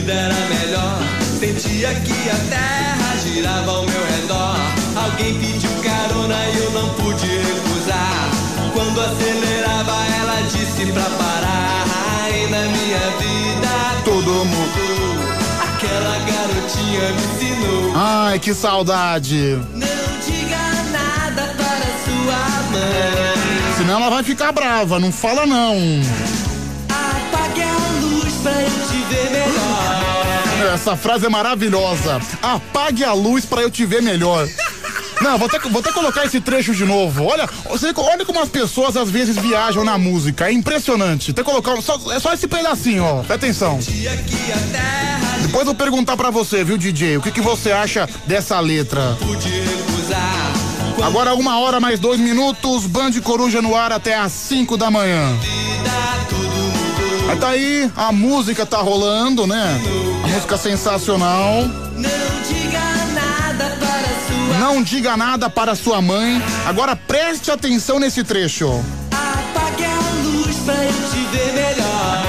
vida 0.00 0.12
era 0.12 0.34
melhor. 0.48 0.98
Sentia 1.38 1.94
que 1.94 2.30
a 2.30 2.36
terra 2.48 3.16
girava 3.22 3.70
ao 3.70 3.86
meu 3.86 4.06
redor. 4.06 4.56
Alguém 4.96 5.34
pediu 5.38 5.70
carona 5.82 6.36
e 6.48 6.58
eu 6.58 6.70
não 6.72 6.88
pude 6.94 7.26
recusar. 7.26 8.30
Quando 8.72 9.00
acelerava, 9.00 10.06
ela 10.20 10.40
disse 10.42 10.92
pra 10.92 11.02
parar. 11.02 12.30
E 12.30 12.46
na 12.50 12.62
minha 12.62 13.10
vida 13.18 14.02
tudo 14.04 14.44
mudou. 14.44 15.20
Aquela 15.62 16.18
garotinha 16.18 17.12
me 17.12 17.22
ensinou. 17.22 17.92
Ai, 17.94 18.38
que 18.38 18.54
saudade. 18.54 19.58
Não 19.72 19.88
diga 20.26 20.58
nada 20.92 21.54
para 21.56 21.86
sua 22.04 22.62
mãe. 22.70 23.76
Senão 23.76 23.96
ela 24.00 24.10
vai 24.10 24.22
ficar 24.22 24.52
brava, 24.52 24.98
não 24.98 25.12
fala 25.12 25.46
não. 25.46 25.76
Apague 26.88 27.62
a 27.62 28.00
luz 28.02 28.34
pra 28.42 28.52
eu 28.52 28.70
te 28.88 29.14
ver 29.14 29.30
melhor. 29.30 29.69
Essa 30.66 30.96
frase 30.96 31.26
é 31.26 31.28
maravilhosa. 31.28 32.20
Apague 32.42 33.04
a 33.04 33.12
luz 33.12 33.44
pra 33.44 33.62
eu 33.62 33.70
te 33.70 33.84
ver 33.84 34.02
melhor. 34.02 34.48
Não, 35.20 35.36
vou 35.36 35.46
até, 35.46 35.58
vou 35.58 35.80
até 35.80 35.92
colocar 35.92 36.24
esse 36.24 36.40
trecho 36.40 36.74
de 36.74 36.84
novo. 36.84 37.24
Olha, 37.24 37.46
você, 37.68 37.92
olha 37.94 38.24
como 38.24 38.40
as 38.40 38.48
pessoas 38.48 38.96
às 38.96 39.10
vezes 39.10 39.36
viajam 39.36 39.84
na 39.84 39.98
música. 39.98 40.48
É 40.48 40.52
impressionante. 40.52 41.32
Que 41.32 41.42
colocar. 41.42 41.80
Só, 41.82 41.98
é 42.12 42.18
só 42.18 42.32
esse 42.32 42.48
pedacinho, 42.48 43.04
ó. 43.04 43.16
Presta 43.16 43.34
atenção. 43.34 43.78
Depois 45.42 45.60
eu 45.60 45.66
vou 45.66 45.74
perguntar 45.74 46.16
pra 46.16 46.30
você, 46.30 46.64
viu, 46.64 46.78
DJ? 46.78 47.18
O 47.18 47.22
que, 47.22 47.30
que 47.30 47.40
você 47.40 47.70
acha 47.70 48.08
dessa 48.26 48.58
letra? 48.60 49.16
Agora 51.02 51.34
uma 51.34 51.58
hora 51.58 51.80
mais 51.80 51.98
dois 51.98 52.20
minutos, 52.20 52.86
Band 52.86 53.12
Coruja 53.22 53.60
no 53.60 53.74
ar 53.74 53.92
até 53.92 54.16
às 54.16 54.32
5 54.32 54.76
da 54.76 54.90
manhã. 54.90 55.36
Aí 57.30 57.36
tá 57.36 57.48
aí, 57.50 57.90
a 57.96 58.10
música 58.10 58.66
tá 58.66 58.78
rolando, 58.78 59.46
né? 59.46 59.80
A 60.24 60.26
música 60.26 60.58
sensacional. 60.58 61.62
Não 61.94 62.42
diga 62.42 62.80
nada 63.14 63.76
para 63.78 64.08
sua 64.26 64.58
Não 64.58 64.82
diga 64.82 65.16
nada 65.16 65.48
para 65.48 65.74
sua 65.76 66.02
mãe. 66.02 66.42
Agora 66.66 66.96
preste 66.96 67.52
atenção 67.52 68.00
nesse 68.00 68.24
trecho. 68.24 68.84
Apague 69.12 69.84
a 69.84 70.00
luz 70.24 70.56
pra 70.56 70.74
eu 70.74 70.92
te 70.92 71.24
ver 71.30 71.52
melhor. 71.52 72.24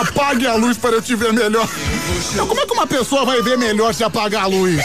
Apague 0.00 0.46
a 0.46 0.54
luz 0.54 0.78
para 0.78 0.92
eu 0.92 1.02
te 1.02 1.14
ver 1.14 1.34
melhor. 1.34 1.68
Então, 2.32 2.46
como 2.46 2.58
é 2.58 2.64
que 2.66 2.72
uma 2.72 2.86
pessoa 2.86 3.26
vai 3.26 3.42
ver 3.42 3.58
melhor 3.58 3.92
se 3.92 4.02
apagar 4.02 4.44
a 4.44 4.46
luz? 4.46 4.82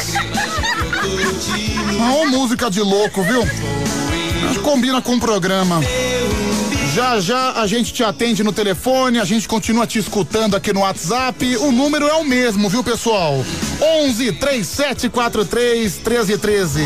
Ah, 2.02 2.12
ô 2.16 2.26
música 2.26 2.70
de 2.70 2.82
louco, 2.82 3.24
viu? 3.24 3.48
Combina 4.62 5.02
com 5.02 5.16
o 5.16 5.20
programa. 5.22 5.80
Já 6.98 7.20
já 7.20 7.52
a 7.62 7.68
gente 7.68 7.94
te 7.94 8.04
atende 8.04 8.44
no 8.44 8.52
telefone, 8.52 9.20
a 9.20 9.24
gente 9.24 9.48
continua 9.48 9.86
te 9.86 10.00
escutando 10.00 10.56
aqui 10.56 10.74
no 10.74 10.80
WhatsApp. 10.80 11.56
O 11.58 11.72
número 11.72 12.08
é 12.08 12.14
o 12.14 12.24
mesmo, 12.24 12.68
viu, 12.70 12.84
pessoal? 12.84 13.46
11 13.80 14.32
3743 14.32 15.98
1313. 15.98 16.82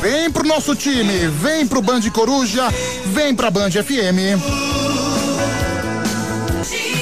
Vem 0.00 0.30
pro 0.30 0.46
nosso 0.46 0.76
time, 0.76 1.26
vem 1.42 1.66
pro 1.66 1.82
Band 1.82 2.02
Coruja, 2.12 2.72
vem 3.06 3.34
pra 3.34 3.50
Band 3.50 3.72
FM. 3.72 4.38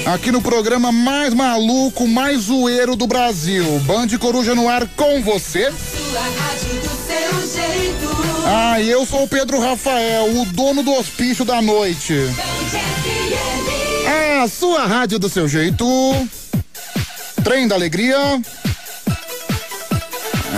Aqui 0.07 0.31
no 0.31 0.41
programa 0.41 0.91
mais 0.91 1.35
maluco, 1.35 2.07
mais 2.07 2.45
zoeiro 2.45 2.95
do 2.95 3.05
Brasil. 3.05 3.79
Band 3.81 4.07
Coruja 4.19 4.55
no 4.55 4.67
ar 4.67 4.87
com 4.95 5.21
você. 5.21 5.71
Ah, 8.47 8.79
e 8.79 8.89
eu 8.89 9.05
sou 9.05 9.23
o 9.23 9.27
Pedro 9.27 9.59
Rafael, 9.59 10.25
o 10.39 10.45
dono 10.45 10.83
do 10.83 10.93
hospício 10.93 11.43
da 11.43 11.61
noite. 11.61 12.13
Ah, 14.07 14.47
sua 14.47 14.85
rádio 14.85 15.17
do 15.17 15.29
seu 15.29 15.47
jeito. 15.47 15.85
Trem 17.43 17.67
da 17.67 17.75
Alegria. 17.75 18.17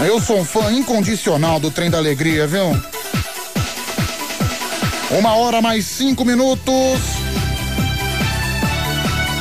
Eu 0.05 0.21
sou 0.21 0.39
um 0.39 0.45
fã 0.45 0.71
incondicional 0.71 1.59
do 1.59 1.71
Trem 1.71 1.89
da 1.89 1.97
Alegria, 1.97 2.45
viu? 2.45 2.79
Uma 5.11 5.35
hora 5.35 5.61
mais 5.61 5.85
cinco 5.85 6.25
minutos. 6.25 6.99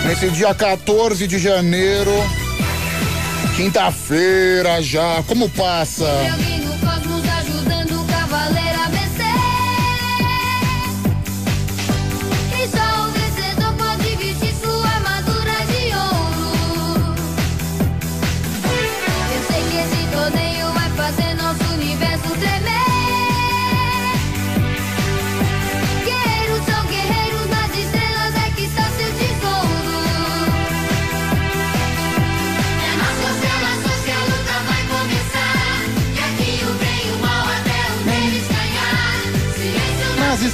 Nesse 0.06 0.30
dia 0.30 0.54
14 0.54 1.26
de 1.26 1.38
janeiro. 1.38 2.12
Quinta-feira 3.56 4.80
já. 4.82 5.22
Como 5.26 5.48
passa? 5.50 6.06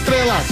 Estrelas. 0.03 0.46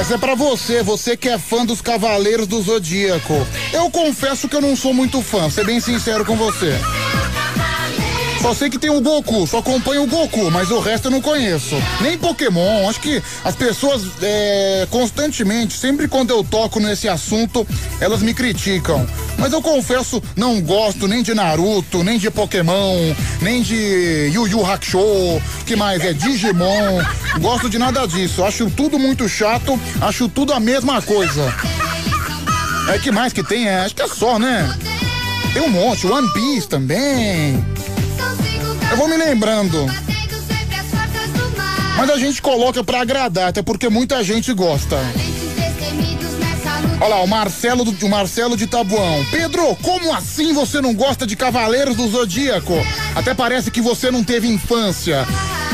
Essa 0.00 0.14
é 0.16 0.18
pra 0.18 0.34
você, 0.34 0.82
você 0.82 1.16
que 1.16 1.28
é 1.30 1.38
fã 1.38 1.64
dos 1.64 1.80
Cavaleiros 1.80 2.46
do 2.46 2.60
Zodíaco. 2.60 3.34
Eu 3.72 3.90
confesso 3.90 4.48
que 4.48 4.56
eu 4.56 4.60
não 4.60 4.76
sou 4.76 4.92
muito 4.92 5.22
fã, 5.22 5.48
ser 5.48 5.64
bem 5.64 5.80
sincero 5.80 6.24
com 6.24 6.36
você. 6.36 6.78
Só 8.44 8.52
sei 8.52 8.68
que 8.68 8.78
tem 8.78 8.90
o 8.90 9.00
Goku, 9.00 9.46
só 9.46 9.60
acompanho 9.60 10.02
o 10.02 10.06
Goku, 10.06 10.50
mas 10.50 10.70
o 10.70 10.78
resto 10.78 11.06
eu 11.06 11.10
não 11.10 11.22
conheço. 11.22 11.82
Nem 12.02 12.18
Pokémon, 12.18 12.86
acho 12.90 13.00
que 13.00 13.22
as 13.42 13.56
pessoas 13.56 14.02
é, 14.20 14.86
constantemente, 14.90 15.78
sempre 15.78 16.06
quando 16.06 16.28
eu 16.28 16.44
toco 16.44 16.78
nesse 16.78 17.08
assunto, 17.08 17.66
elas 17.98 18.20
me 18.20 18.34
criticam. 18.34 19.06
Mas 19.38 19.50
eu 19.54 19.62
confesso, 19.62 20.22
não 20.36 20.60
gosto 20.60 21.08
nem 21.08 21.22
de 21.22 21.32
Naruto, 21.32 22.04
nem 22.04 22.18
de 22.18 22.30
Pokémon, 22.30 23.14
nem 23.40 23.62
de 23.62 24.30
Yu 24.34 24.46
Yu 24.46 24.66
Hakusho, 24.66 25.40
que 25.64 25.74
mais 25.74 26.04
é 26.04 26.12
Digimon. 26.12 27.02
Gosto 27.40 27.70
de 27.70 27.78
nada 27.78 28.06
disso. 28.06 28.44
Acho 28.44 28.68
tudo 28.68 28.98
muito 28.98 29.26
chato, 29.26 29.80
acho 30.02 30.28
tudo 30.28 30.52
a 30.52 30.60
mesma 30.60 31.00
coisa. 31.00 31.50
É 32.90 32.98
que 32.98 33.10
mais 33.10 33.32
que 33.32 33.42
tem? 33.42 33.66
É, 33.66 33.86
acho 33.86 33.94
que 33.94 34.02
é 34.02 34.08
só, 34.08 34.38
né? 34.38 34.70
Tem 35.54 35.62
um 35.62 35.70
monte, 35.70 36.06
One 36.06 36.30
Piece 36.34 36.68
também. 36.68 37.73
Eu 38.94 38.98
vou 38.98 39.08
me 39.08 39.16
lembrando. 39.16 39.86
Mas 41.96 42.10
a 42.10 42.16
gente 42.16 42.40
coloca 42.40 42.84
pra 42.84 43.00
agradar, 43.00 43.48
até 43.48 43.60
porque 43.60 43.88
muita 43.88 44.22
gente 44.22 44.52
gosta. 44.52 44.96
Olha 47.00 47.08
lá, 47.08 47.22
o 47.24 47.26
Marcelo, 47.26 47.84
do, 47.84 48.06
o 48.06 48.08
Marcelo 48.08 48.56
de 48.56 48.68
Tabuão. 48.68 49.26
Pedro, 49.32 49.76
como 49.82 50.14
assim 50.14 50.52
você 50.52 50.80
não 50.80 50.94
gosta 50.94 51.26
de 51.26 51.34
Cavaleiros 51.34 51.96
do 51.96 52.08
Zodíaco? 52.08 52.74
Até 53.16 53.34
parece 53.34 53.68
que 53.68 53.80
você 53.80 54.12
não 54.12 54.22
teve 54.22 54.46
infância. 54.46 55.26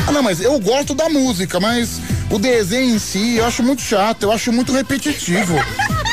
Ah, 0.07 0.11
não, 0.11 0.23
mas 0.23 0.41
eu 0.41 0.59
gosto 0.59 0.95
da 0.95 1.07
música, 1.07 1.59
mas 1.59 2.01
o 2.31 2.39
desenho 2.39 2.95
em 2.95 2.97
si 2.97 3.35
eu 3.35 3.45
acho 3.45 3.61
muito 3.61 3.83
chato, 3.83 4.23
eu 4.23 4.31
acho 4.31 4.51
muito 4.51 4.73
repetitivo. 4.73 5.53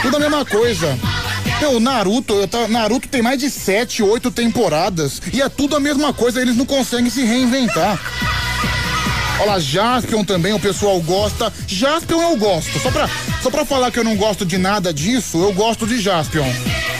Tudo 0.03 0.19
a 0.19 0.21
mesma 0.21 0.45
coisa. 0.45 0.95
Meu, 1.61 1.81
Naruto, 1.81 2.35
eu 2.35 2.69
Naruto 2.69 3.09
tem 3.09 3.21
mais 3.21 3.41
de 3.41 3.51
sete, 3.51 4.03
oito 4.03 4.31
temporadas 4.31 5.21
e 5.33 5.43
é 5.43 5.49
tudo 5.49 5.77
a 5.77 5.81
mesma 5.81 6.13
coisa, 6.13 6.41
eles 6.41 6.57
não 6.57 6.65
conseguem 6.65 7.11
se 7.11 7.25
reinventar. 7.25 8.01
Olha 9.41 9.53
lá, 9.53 9.59
Jaspion 9.61 10.25
também, 10.25 10.53
o 10.53 10.61
pessoal 10.61 11.01
gosta. 11.01 11.53
Jaspion 11.67 12.21
eu 12.23 12.37
gosto. 12.37 12.79
Só 12.81 12.91
pra, 12.91 13.09
só 13.43 13.51
pra 13.51 13.65
falar 13.65 13.91
que 13.91 13.99
eu 13.99 14.05
não 14.05 14.17
gosto 14.17 14.45
de 14.45 14.59
nada 14.59 14.93
disso, 14.93 15.39
eu 15.39 15.53
gosto 15.53 15.87
de 15.87 16.01
Jaspion. 16.01 16.47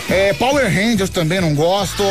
É, 0.09 0.33
Power 0.33 0.65
Rangers 0.65 1.09
também 1.09 1.39
não 1.39 1.53
gosto. 1.53 2.03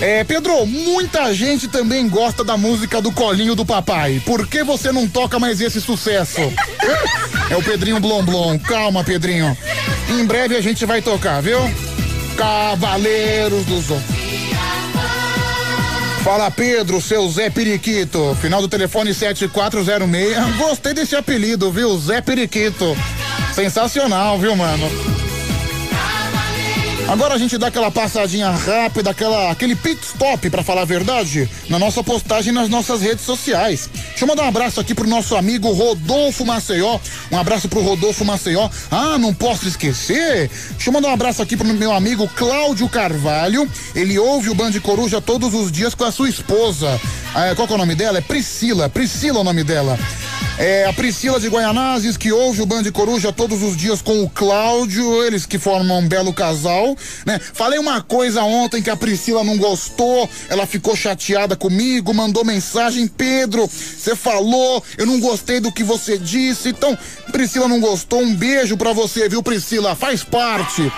É, 0.00 0.24
Pedro, 0.24 0.64
muita 0.64 1.32
gente 1.34 1.68
também 1.68 2.08
gosta 2.08 2.42
da 2.42 2.56
música 2.56 3.02
do 3.02 3.12
Colinho 3.12 3.54
do 3.54 3.66
Papai. 3.66 4.22
Por 4.24 4.46
que 4.46 4.64
você 4.64 4.90
não 4.90 5.06
toca 5.06 5.38
mais 5.38 5.60
esse 5.60 5.78
sucesso? 5.78 6.40
É 7.50 7.56
o 7.56 7.62
Pedrinho 7.62 8.00
Blom 8.00 8.24
Blom. 8.24 8.58
Calma, 8.58 9.04
Pedrinho. 9.04 9.56
Em 10.08 10.24
breve 10.24 10.56
a 10.56 10.60
gente 10.62 10.86
vai 10.86 11.02
tocar, 11.02 11.42
viu? 11.42 11.58
Cavaleiros 12.34 13.66
do 13.66 13.78
Zon. 13.82 14.00
Fala 16.24 16.50
Pedro, 16.50 17.00
seu 17.00 17.28
Zé 17.28 17.50
Periquito. 17.50 18.36
Final 18.40 18.62
do 18.62 18.68
telefone 18.68 19.12
7406. 19.12 20.56
Gostei 20.56 20.94
desse 20.94 21.14
apelido, 21.14 21.70
viu? 21.70 21.98
Zé 21.98 22.22
Periquito. 22.22 22.96
Sensacional, 23.54 24.38
viu, 24.38 24.56
mano? 24.56 24.88
Agora 27.10 27.34
a 27.34 27.38
gente 27.38 27.58
dá 27.58 27.66
aquela 27.66 27.90
passadinha 27.90 28.48
rápida, 28.50 29.10
aquela, 29.10 29.50
aquele 29.50 29.74
pit 29.74 30.00
stop, 30.00 30.48
para 30.48 30.62
falar 30.62 30.82
a 30.82 30.84
verdade, 30.84 31.50
na 31.68 31.76
nossa 31.76 32.04
postagem 32.04 32.52
nas 32.52 32.68
nossas 32.68 33.00
redes 33.00 33.24
sociais. 33.24 33.90
Deixa 34.10 34.22
eu 34.22 34.28
mandar 34.28 34.44
um 34.44 34.48
abraço 34.48 34.80
aqui 34.80 34.94
pro 34.94 35.08
nosso 35.08 35.34
amigo 35.34 35.72
Rodolfo 35.72 36.46
Maceió. 36.46 37.00
Um 37.32 37.36
abraço 37.36 37.68
pro 37.68 37.82
Rodolfo 37.82 38.24
Maceió. 38.24 38.70
Ah, 38.92 39.18
não 39.18 39.34
posso 39.34 39.66
esquecer. 39.66 40.48
Deixa 40.70 40.88
eu 40.88 40.92
mandar 40.92 41.08
um 41.08 41.14
abraço 41.14 41.42
aqui 41.42 41.56
pro 41.56 41.66
meu 41.66 41.92
amigo 41.92 42.28
Cláudio 42.28 42.88
Carvalho. 42.88 43.68
Ele 43.92 44.16
ouve 44.16 44.48
o 44.48 44.54
Band 44.54 44.78
Coruja 44.80 45.20
todos 45.20 45.52
os 45.52 45.72
dias 45.72 45.96
com 45.96 46.04
a 46.04 46.12
sua 46.12 46.28
esposa. 46.28 47.00
Ah, 47.34 47.52
qual 47.56 47.66
que 47.66 47.72
é 47.72 47.76
o 47.76 47.80
nome 47.80 47.96
dela? 47.96 48.18
É 48.18 48.20
Priscila. 48.20 48.88
Priscila 48.88 49.38
é 49.38 49.40
o 49.40 49.44
nome 49.44 49.64
dela. 49.64 49.98
É 50.62 50.84
a 50.84 50.92
Priscila 50.92 51.40
de 51.40 51.48
Guaianazes, 51.48 52.18
que 52.18 52.30
ouve 52.30 52.60
o 52.60 52.66
Band 52.66 52.82
Coruja 52.92 53.32
todos 53.32 53.62
os 53.62 53.74
dias 53.74 54.02
com 54.02 54.22
o 54.22 54.28
Cláudio, 54.28 55.24
eles 55.24 55.46
que 55.46 55.58
formam 55.58 56.00
um 56.00 56.06
belo 56.06 56.34
casal, 56.34 56.94
né? 57.24 57.40
Falei 57.54 57.78
uma 57.78 58.02
coisa 58.02 58.42
ontem 58.42 58.82
que 58.82 58.90
a 58.90 58.96
Priscila 58.96 59.42
não 59.42 59.56
gostou, 59.56 60.28
ela 60.50 60.66
ficou 60.66 60.94
chateada 60.94 61.56
comigo, 61.56 62.12
mandou 62.12 62.44
mensagem, 62.44 63.08
Pedro, 63.08 63.66
você 63.66 64.14
falou, 64.14 64.84
eu 64.98 65.06
não 65.06 65.18
gostei 65.18 65.60
do 65.60 65.72
que 65.72 65.82
você 65.82 66.18
disse, 66.18 66.68
então, 66.68 66.96
Priscila 67.32 67.66
não 67.66 67.80
gostou, 67.80 68.20
um 68.20 68.34
beijo 68.34 68.76
pra 68.76 68.92
você, 68.92 69.30
viu, 69.30 69.42
Priscila? 69.42 69.96
Faz 69.96 70.22
parte. 70.22 70.92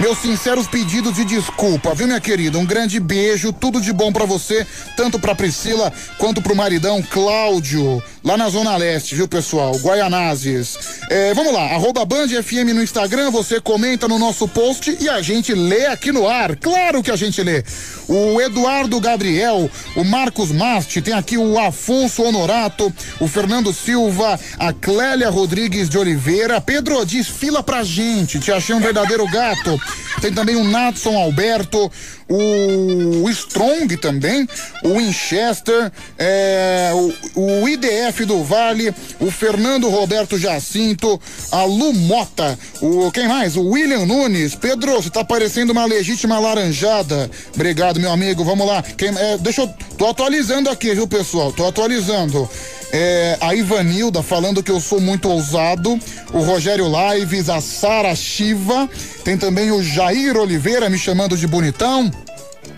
Meus 0.00 0.18
sinceros 0.18 0.68
pedidos 0.68 1.16
de 1.16 1.24
desculpa, 1.24 1.92
viu, 1.92 2.06
minha 2.06 2.20
querida? 2.20 2.56
Um 2.56 2.64
grande 2.64 3.00
beijo, 3.00 3.52
tudo 3.52 3.80
de 3.80 3.92
bom 3.92 4.12
para 4.12 4.24
você, 4.24 4.64
tanto 4.96 5.18
pra 5.18 5.34
Priscila 5.34 5.92
quanto 6.18 6.40
pro 6.40 6.54
maridão 6.54 7.02
Cláudio, 7.02 8.00
lá 8.22 8.36
na 8.36 8.48
Zona 8.48 8.76
Leste, 8.76 9.16
viu, 9.16 9.26
pessoal? 9.26 9.74
Guaianazes. 9.78 10.78
É, 11.10 11.34
vamos 11.34 11.52
lá, 11.52 11.62
arroba 11.74 12.04
Band 12.04 12.28
FM 12.28 12.74
no 12.74 12.82
Instagram, 12.82 13.32
você 13.32 13.60
comenta 13.60 14.06
no 14.06 14.20
nosso 14.20 14.46
post 14.46 14.96
e 15.00 15.08
a 15.08 15.20
gente 15.20 15.52
lê 15.52 15.86
aqui 15.86 16.12
no 16.12 16.28
ar. 16.28 16.54
Claro 16.54 17.02
que 17.02 17.10
a 17.10 17.16
gente 17.16 17.42
lê. 17.42 17.64
O 18.06 18.40
Eduardo 18.40 19.00
Gabriel, 19.00 19.68
o 19.96 20.04
Marcos 20.04 20.52
Masti, 20.52 21.02
tem 21.02 21.12
aqui 21.12 21.36
o 21.36 21.58
Afonso 21.58 22.22
Honorato, 22.22 22.92
o 23.18 23.26
Fernando 23.26 23.72
Silva, 23.72 24.38
a 24.58 24.72
Clélia 24.72 25.28
Rodrigues 25.28 25.88
de 25.88 25.98
Oliveira. 25.98 26.60
Pedro 26.60 27.04
diz 27.04 27.26
fila 27.26 27.64
pra 27.64 27.82
gente, 27.82 28.38
te 28.38 28.52
achei 28.52 28.74
um 28.74 28.80
verdadeiro 28.80 29.26
gato. 29.26 29.78
Tem 30.20 30.32
também 30.32 30.56
o 30.56 30.64
Natson 30.64 31.16
Alberto, 31.16 31.90
o 32.28 33.30
Strong 33.30 33.96
também, 33.96 34.46
o 34.82 34.98
Winchester, 34.98 35.90
é, 36.18 36.90
o, 37.34 37.62
o 37.62 37.68
IDF 37.68 38.24
do 38.24 38.42
Vale, 38.42 38.92
o 39.20 39.30
Fernando 39.30 39.88
Roberto 39.88 40.36
Jacinto, 40.36 41.20
a 41.52 41.64
Lu 41.64 41.92
Mota, 41.92 42.58
o 42.82 43.10
quem 43.12 43.28
mais? 43.28 43.56
O 43.56 43.62
William 43.62 44.04
Nunes. 44.06 44.54
Pedro, 44.54 44.94
você 44.94 45.10
tá 45.10 45.24
parecendo 45.24 45.72
uma 45.72 45.84
legítima 45.84 46.38
laranjada. 46.38 47.30
Obrigado, 47.54 48.00
meu 48.00 48.10
amigo. 48.10 48.44
Vamos 48.44 48.66
lá. 48.66 48.82
Quem, 48.82 49.08
é, 49.08 49.38
deixa 49.38 49.62
eu. 49.62 49.68
Tô 49.96 50.06
atualizando 50.06 50.70
aqui, 50.70 50.94
viu, 50.94 51.08
pessoal? 51.08 51.52
Tô 51.52 51.66
atualizando. 51.66 52.48
É, 52.90 53.36
a 53.40 53.54
Ivanilda 53.54 54.22
falando 54.22 54.62
que 54.62 54.70
eu 54.70 54.80
sou 54.80 54.98
muito 54.98 55.28
ousado, 55.28 55.98
o 56.32 56.40
Rogério 56.40 56.86
Lives, 56.88 57.50
a 57.50 57.60
Sara 57.60 58.14
Shiva, 58.14 58.88
tem 59.24 59.36
também 59.36 59.70
o 59.70 59.82
Jair 59.82 60.07
Oliveira 60.40 60.88
me 60.88 60.96
chamando 60.96 61.36
de 61.36 61.46
bonitão, 61.46 62.10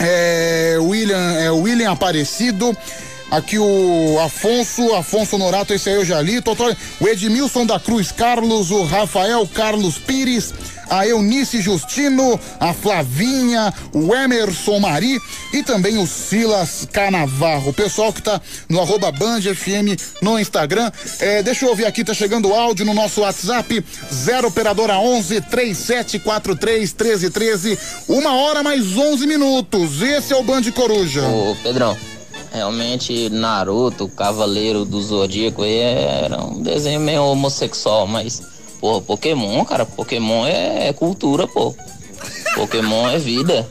é, 0.01 0.77
William, 0.81 1.35
é, 1.39 1.49
William 1.51 1.93
Aparecido, 1.93 2.77
aqui 3.31 3.59
o 3.59 4.19
Afonso, 4.21 4.95
Afonso 4.95 5.39
Norato, 5.39 5.73
esse 5.73 5.89
aí 5.89 5.97
eu 5.97 6.05
já 6.05 6.21
li, 6.21 6.41
tô, 6.41 6.55
o 7.01 7.09
Edmilson 7.09 7.65
da 7.65 7.79
Cruz 7.79 8.11
Carlos, 8.11 8.71
o 8.71 8.83
Rafael 8.83 9.47
Carlos 9.47 9.99
Pires, 9.99 10.53
a 10.91 11.07
Eunice 11.07 11.63
Justino, 11.63 12.39
a 12.59 12.75
Flavinha, 12.75 13.73
o 13.95 14.13
Emerson 14.15 14.81
Mari 14.81 15.21
e 15.53 15.63
também 15.63 15.97
o 15.99 16.07
Silas 16.07 16.87
Canavarro. 16.93 17.71
O 17.71 17.73
pessoal 17.73 18.13
que 18.13 18.21
tá 18.21 18.41
no 18.69 18.81
arroba 18.81 19.13
Band 19.13 19.41
FM 19.43 19.97
no 20.21 20.39
Instagram. 20.39 20.91
É, 21.21 21.43
deixa 21.45 21.65
eu 21.65 21.69
ouvir 21.71 21.87
aqui, 21.87 22.03
tá 22.03 22.13
chegando 22.13 22.49
o 22.49 22.55
áudio 22.55 22.85
no 22.85 22.93
nosso 22.93 23.21
WhatsApp, 23.21 23.85
0 24.13 24.49
operadora 24.49 24.99
11 24.99 25.41
3743 25.43 26.93
1313. 26.93 27.79
Uma 28.09 28.35
hora 28.35 28.63
mais 28.63 28.97
11 28.97 29.27
minutos. 29.29 30.03
Esse 30.03 30.33
é 30.33 30.37
o 30.37 30.43
Band 30.43 30.63
Coruja. 30.75 31.23
Ô, 31.23 31.57
Pedrão. 31.63 31.97
Realmente, 32.53 33.29
Naruto, 33.31 34.09
Cavaleiro 34.09 34.85
do 34.85 35.01
Zodíaco, 35.01 35.65
era 35.65 36.43
um 36.43 36.61
desenho 36.61 37.01
meio 37.01 37.25
homossexual, 37.25 38.07
mas 38.07 38.43
Pô, 38.81 39.03
Pokémon, 39.03 39.63
cara, 39.67 39.85
Pokémon 39.85 40.47
é 40.47 40.91
cultura, 40.95 41.47
pô. 41.47 41.75
Pokémon 42.55 43.09
é 43.11 43.19
vida. 43.19 43.69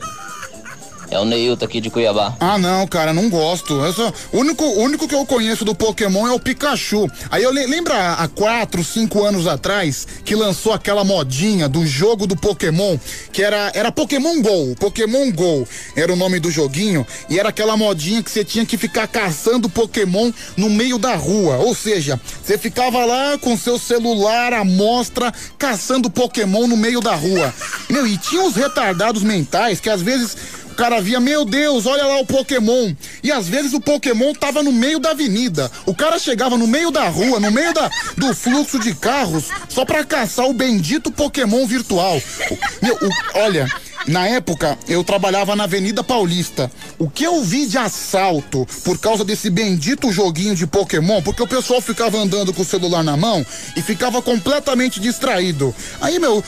É 1.10 1.18
o 1.18 1.24
Neilton 1.24 1.64
aqui 1.64 1.80
de 1.80 1.90
Cuiabá. 1.90 2.36
Ah, 2.38 2.56
não, 2.56 2.86
cara, 2.86 3.12
não 3.12 3.28
gosto. 3.28 3.74
Eu 3.74 3.92
só, 3.92 4.12
o 4.32 4.38
único, 4.38 4.64
único 4.64 5.08
que 5.08 5.14
eu 5.14 5.26
conheço 5.26 5.64
do 5.64 5.74
Pokémon 5.74 6.28
é 6.28 6.32
o 6.32 6.38
Pikachu. 6.38 7.10
Aí 7.30 7.42
eu 7.42 7.52
le, 7.52 7.66
há 7.90 8.28
quatro, 8.28 8.84
cinco 8.84 9.24
anos 9.24 9.48
atrás 9.48 10.06
que 10.24 10.36
lançou 10.36 10.72
aquela 10.72 11.02
modinha 11.02 11.68
do 11.68 11.84
jogo 11.84 12.28
do 12.28 12.36
Pokémon, 12.36 12.96
que 13.32 13.42
era, 13.42 13.72
era 13.74 13.90
Pokémon 13.90 14.40
Go. 14.40 14.76
Pokémon 14.76 15.32
Go 15.32 15.66
era 15.96 16.12
o 16.12 16.16
nome 16.16 16.38
do 16.38 16.50
joguinho, 16.50 17.04
e 17.28 17.40
era 17.40 17.48
aquela 17.48 17.76
modinha 17.76 18.22
que 18.22 18.30
você 18.30 18.44
tinha 18.44 18.64
que 18.64 18.76
ficar 18.76 19.08
caçando 19.08 19.68
Pokémon 19.68 20.30
no 20.56 20.70
meio 20.70 20.96
da 20.96 21.16
rua. 21.16 21.56
Ou 21.56 21.74
seja, 21.74 22.20
você 22.42 22.56
ficava 22.56 23.04
lá 23.04 23.36
com 23.36 23.56
seu 23.56 23.78
celular 23.78 24.52
à 24.52 24.64
mostra 24.64 25.32
caçando 25.58 26.08
Pokémon 26.08 26.68
no 26.68 26.76
meio 26.76 27.00
da 27.00 27.16
rua. 27.16 27.52
Meu, 27.88 28.06
e 28.06 28.16
tinha 28.16 28.42
uns 28.42 28.54
retardados 28.54 29.22
mentais 29.24 29.80
que 29.80 29.90
às 29.90 30.02
vezes 30.02 30.36
o 30.70 30.74
cara 30.74 31.00
via, 31.00 31.20
meu 31.20 31.44
Deus, 31.44 31.86
olha 31.86 32.04
lá 32.04 32.20
o 32.20 32.26
Pokémon. 32.26 32.94
E 33.22 33.30
às 33.30 33.48
vezes 33.48 33.72
o 33.72 33.80
Pokémon 33.80 34.32
tava 34.32 34.62
no 34.62 34.72
meio 34.72 34.98
da 34.98 35.10
avenida. 35.10 35.70
O 35.84 35.94
cara 35.94 36.18
chegava 36.18 36.56
no 36.56 36.66
meio 36.66 36.90
da 36.90 37.08
rua, 37.08 37.40
no 37.40 37.50
meio 37.50 37.74
da, 37.74 37.90
do 38.16 38.34
fluxo 38.34 38.78
de 38.78 38.94
carros, 38.94 39.46
só 39.68 39.84
pra 39.84 40.04
caçar 40.04 40.46
o 40.46 40.54
bendito 40.54 41.10
Pokémon 41.10 41.66
virtual. 41.66 42.22
Meu, 42.80 42.94
o, 42.94 43.38
olha. 43.38 43.68
Na 44.06 44.26
época, 44.26 44.78
eu 44.88 45.04
trabalhava 45.04 45.54
na 45.54 45.64
Avenida 45.64 46.02
Paulista. 46.02 46.70
O 46.98 47.08
que 47.08 47.24
eu 47.24 47.42
vi 47.42 47.66
de 47.66 47.76
assalto 47.76 48.66
por 48.82 48.98
causa 48.98 49.24
desse 49.24 49.50
bendito 49.50 50.10
joguinho 50.10 50.54
de 50.54 50.66
Pokémon, 50.66 51.20
porque 51.22 51.42
o 51.42 51.46
pessoal 51.46 51.80
ficava 51.80 52.16
andando 52.16 52.52
com 52.52 52.62
o 52.62 52.64
celular 52.64 53.02
na 53.04 53.16
mão 53.16 53.44
e 53.76 53.82
ficava 53.82 54.22
completamente 54.22 55.00
distraído. 55.00 55.74
Aí, 56.00 56.18
meu, 56.18 56.42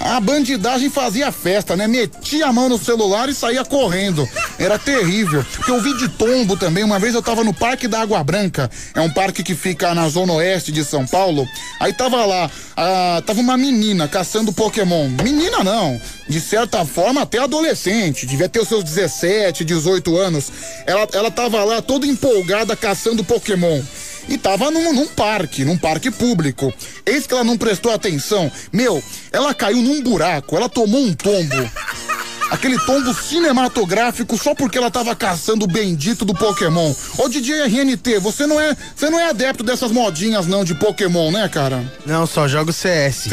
a 0.00 0.20
bandidagem 0.20 0.90
fazia 0.90 1.32
festa, 1.32 1.76
né? 1.76 1.86
Metia 1.86 2.46
a 2.46 2.52
mão 2.52 2.68
no 2.68 2.78
celular 2.78 3.28
e 3.28 3.34
saía 3.34 3.64
correndo. 3.64 4.28
Era 4.58 4.78
terrível. 4.78 5.44
Porque 5.56 5.70
eu 5.70 5.80
vi 5.80 5.96
de 5.96 6.08
tombo 6.08 6.56
também. 6.56 6.84
Uma 6.84 6.98
vez 6.98 7.14
eu 7.14 7.22
tava 7.22 7.42
no 7.42 7.54
Parque 7.54 7.88
da 7.88 8.00
Água 8.00 8.22
Branca. 8.22 8.70
É 8.94 9.00
um 9.00 9.10
parque 9.10 9.42
que 9.42 9.54
fica 9.54 9.94
na 9.94 10.08
zona 10.08 10.34
oeste 10.34 10.70
de 10.70 10.84
São 10.84 11.06
Paulo. 11.06 11.48
Aí 11.80 11.92
tava 11.92 12.24
lá, 12.24 12.50
ah, 12.76 13.22
tava 13.24 13.40
uma 13.40 13.56
menina 13.56 14.06
caçando 14.06 14.52
Pokémon. 14.52 15.08
Menina 15.22 15.64
não, 15.64 16.00
de 16.28 16.40
certa 16.40 16.81
forma 16.84 17.22
até 17.22 17.38
adolescente, 17.38 18.26
devia 18.26 18.48
ter 18.48 18.60
os 18.60 18.68
seus 18.68 18.84
17, 18.84 19.64
18 19.64 20.16
anos. 20.16 20.52
Ela, 20.86 21.08
ela 21.12 21.30
tava 21.30 21.62
lá 21.64 21.82
toda 21.82 22.06
empolgada 22.06 22.76
caçando 22.76 23.24
Pokémon. 23.24 23.80
E 24.28 24.38
tava 24.38 24.70
num, 24.70 24.92
num 24.92 25.08
parque, 25.08 25.64
num 25.64 25.76
parque 25.76 26.10
público. 26.10 26.72
Eis 27.04 27.26
que 27.26 27.34
ela 27.34 27.42
não 27.42 27.58
prestou 27.58 27.92
atenção. 27.92 28.50
Meu, 28.72 29.02
ela 29.32 29.52
caiu 29.52 29.82
num 29.82 30.02
buraco, 30.02 30.56
ela 30.56 30.68
tomou 30.68 31.00
um 31.00 31.12
tombo. 31.12 31.56
Aquele 32.52 32.78
tombo 32.80 33.14
cinematográfico 33.14 34.36
só 34.36 34.54
porque 34.54 34.76
ela 34.76 34.90
tava 34.90 35.16
caçando 35.16 35.64
o 35.64 35.66
bendito 35.66 36.22
do 36.22 36.34
Pokémon. 36.34 36.92
Ô 37.16 37.26
DJ 37.26 37.62
RNT, 37.62 38.18
você 38.18 38.46
não 38.46 38.60
é, 38.60 38.76
você 38.94 39.08
não 39.08 39.18
é 39.18 39.30
adepto 39.30 39.64
dessas 39.64 39.90
modinhas 39.90 40.46
não 40.46 40.62
de 40.62 40.74
Pokémon, 40.74 41.30
né, 41.30 41.48
cara? 41.48 41.82
Não, 42.04 42.26
só 42.26 42.46
jogo 42.46 42.70
CS. 42.70 43.28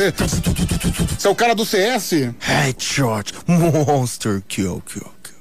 Você 1.17 1.27
é 1.27 1.29
o 1.29 1.35
cara 1.35 1.53
do 1.53 1.65
CS? 1.65 2.31
Headshot, 2.39 3.33
Monster 3.45 4.41
Kill, 4.47 4.81
kill, 4.87 5.11
kill. 5.21 5.35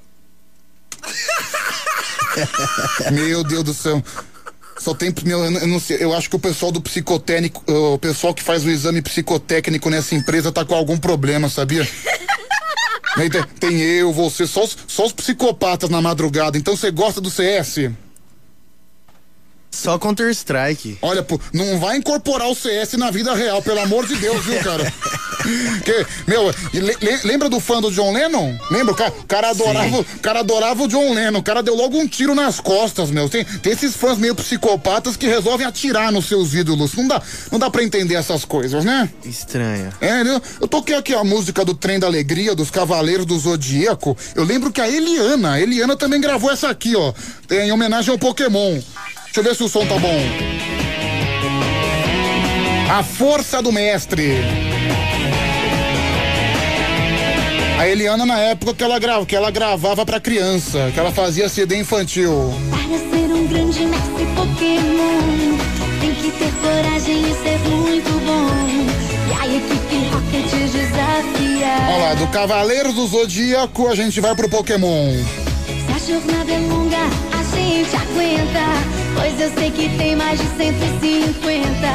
Meu 3.12 3.44
Deus 3.44 3.62
do 3.62 3.72
céu. 3.72 4.02
Só 4.80 4.92
tem. 4.92 5.14
Meu, 5.24 5.44
eu 5.44 5.68
não 5.68 5.78
sei. 5.78 5.98
Eu 6.00 6.12
acho 6.12 6.28
que 6.28 6.34
o 6.34 6.40
pessoal 6.40 6.72
do 6.72 6.80
psicotécnico. 6.80 7.62
O 7.72 7.96
pessoal 7.96 8.34
que 8.34 8.42
faz 8.42 8.64
o 8.64 8.70
exame 8.70 9.00
psicotécnico 9.02 9.88
nessa 9.88 10.16
empresa 10.16 10.50
tá 10.50 10.64
com 10.64 10.74
algum 10.74 10.98
problema, 10.98 11.48
sabia? 11.48 11.86
Tem, 13.30 13.42
tem 13.58 13.80
eu, 13.80 14.12
você, 14.12 14.46
só 14.46 14.64
os, 14.64 14.76
só 14.86 15.06
os 15.06 15.12
psicopatas 15.12 15.90
na 15.90 16.00
madrugada. 16.00 16.58
Então 16.58 16.76
você 16.76 16.90
gosta 16.90 17.20
do 17.20 17.30
CS? 17.30 17.90
Só 19.70 19.98
Counter-Strike. 19.98 20.98
Olha, 21.02 21.22
pô, 21.22 21.38
não 21.52 21.78
vai 21.78 21.96
incorporar 21.96 22.48
o 22.48 22.54
CS 22.54 22.94
na 22.94 23.10
vida 23.10 23.34
real, 23.34 23.62
pelo 23.62 23.80
amor 23.80 24.06
de 24.06 24.16
Deus, 24.16 24.44
viu, 24.44 24.58
cara? 24.60 24.92
que, 25.84 26.06
meu, 26.26 26.50
le, 26.72 26.96
lembra 27.24 27.48
do 27.48 27.60
fã 27.60 27.80
do 27.80 27.90
John 27.90 28.12
Lennon? 28.12 28.56
Lembra? 28.70 28.92
O 28.92 28.96
cara, 28.96 29.10
o 29.10 29.26
cara 29.26 29.50
adorava, 29.50 30.00
o 30.00 30.20
cara 30.20 30.40
adorava 30.40 30.82
o 30.82 30.88
John 30.88 31.14
Lennon. 31.14 31.38
O 31.38 31.42
cara 31.42 31.62
deu 31.62 31.74
logo 31.74 31.98
um 31.98 32.06
tiro 32.06 32.34
nas 32.34 32.60
costas, 32.60 33.10
meu. 33.10 33.28
Tem, 33.28 33.44
tem 33.44 33.72
esses 33.72 33.94
fãs 33.94 34.18
meio 34.18 34.34
psicopatas 34.34 35.16
que 35.16 35.26
resolvem 35.26 35.66
atirar 35.66 36.10
nos 36.10 36.26
seus 36.26 36.54
ídolos. 36.54 36.94
Não 36.94 37.06
dá, 37.06 37.22
não 37.52 37.58
dá 37.58 37.70
pra 37.70 37.82
entender 37.82 38.14
essas 38.14 38.44
coisas, 38.44 38.84
né? 38.84 39.08
Estranha. 39.24 39.92
É, 40.00 40.22
eu, 40.22 40.42
eu 40.62 40.68
toquei 40.68 40.96
aqui 40.96 41.14
a 41.14 41.22
música 41.22 41.64
do 41.64 41.74
Trem 41.74 41.98
da 41.98 42.06
Alegria, 42.06 42.54
dos 42.54 42.70
Cavaleiros 42.70 43.26
do 43.26 43.38
Zodíaco. 43.38 44.16
Eu 44.34 44.44
lembro 44.44 44.72
que 44.72 44.80
a 44.80 44.88
Eliana, 44.88 45.52
a 45.52 45.60
Eliana 45.60 45.96
também 45.96 46.20
gravou 46.20 46.50
essa 46.50 46.68
aqui, 46.68 46.96
ó. 46.96 47.12
Em 47.50 47.70
homenagem 47.70 48.10
ao 48.10 48.18
Pokémon. 48.18 48.80
Deixa 49.28 49.40
eu 49.40 49.44
ver 49.44 49.54
se 49.54 49.62
o 49.62 49.68
som 49.68 49.86
tá 49.86 49.98
bom. 49.98 50.20
A 52.90 53.02
força 53.02 53.62
do 53.62 53.70
mestre. 53.70 54.36
A 57.78 57.86
Eliana 57.86 58.26
na 58.26 58.38
época 58.40 58.74
que 58.74 58.82
ela, 58.82 58.98
grava, 58.98 59.24
que 59.24 59.36
ela 59.36 59.50
gravava 59.50 60.04
pra 60.04 60.18
criança, 60.18 60.90
que 60.92 60.98
ela 60.98 61.12
fazia 61.12 61.48
CD 61.48 61.78
infantil. 61.78 62.52
Para 62.70 62.98
ser 62.98 63.32
um 63.32 63.46
grande 63.46 63.86
mestre 63.86 64.26
Pokémon, 64.34 65.58
tem 66.00 66.14
que 66.14 66.30
ter 66.32 66.52
coragem 66.60 67.20
e 67.20 67.34
ser 67.34 67.58
muito 67.68 68.10
bom. 68.26 68.48
E 69.28 69.32
a 69.32 69.46
equipe 69.46 70.08
Rocket. 70.12 70.58
Olha 71.60 71.96
lá, 71.96 72.14
do 72.14 72.26
Cavaleiro 72.28 72.92
do 72.92 73.06
Zodíaco 73.06 73.88
a 73.88 73.94
gente 73.94 74.20
vai 74.20 74.34
pro 74.34 74.48
Pokémon. 74.48 75.12
Se 75.66 75.92
a 75.94 75.98
jornada 75.98 76.52
é 76.52 76.58
longa, 76.58 76.98
a 77.32 77.37
gente 77.68 77.94
aguenta. 77.96 78.64
Pois 79.14 79.40
eu 79.40 79.52
sei 79.54 79.70
que 79.70 79.88
tem 79.96 80.16
mais 80.16 80.38
de 80.38 80.46
150. 80.56 81.86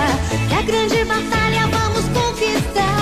É 0.51 0.57
a 0.57 0.61
grande 0.61 1.03
batalha, 1.05 1.67
vamos 1.67 2.05
conquistar. 2.09 2.93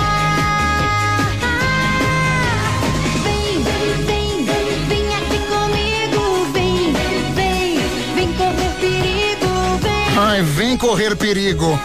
Vem, 3.24 3.62
vem, 4.06 4.44
vem 4.88 5.14
aqui 5.14 5.38
comigo. 5.48 6.46
Vem, 6.52 6.92
vem, 7.34 7.80
vem 8.14 8.32
correr 8.34 8.72
perigo. 8.80 9.78
Vem. 9.82 10.18
Ai, 10.18 10.42
vem 10.42 10.76
correr 10.76 11.16
perigo. 11.16 11.78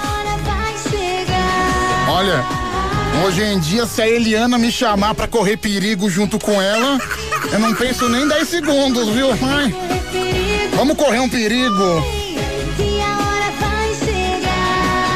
Olha, 2.09 2.43
hoje 3.25 3.43
em 3.43 3.59
dia, 3.59 3.85
se 3.85 4.01
a 4.01 4.07
Eliana 4.07 4.57
me 4.57 4.71
chamar 4.71 5.13
pra 5.13 5.27
correr 5.27 5.57
perigo 5.57 6.09
junto 6.09 6.39
com 6.39 6.59
ela, 6.61 6.97
eu 7.51 7.59
não 7.59 7.75
penso 7.75 8.07
nem 8.07 8.27
10 8.27 8.47
segundos, 8.47 9.09
viu? 9.09 9.29
Ai, 9.43 9.75
vamos 10.78 10.95
correr 10.95 11.19
um 11.19 11.28
perigo. 11.28 12.03
Que 12.78 13.01
a 13.01 13.17
hora 13.17 13.51
vai 13.59 13.95
chegar. 13.95 15.07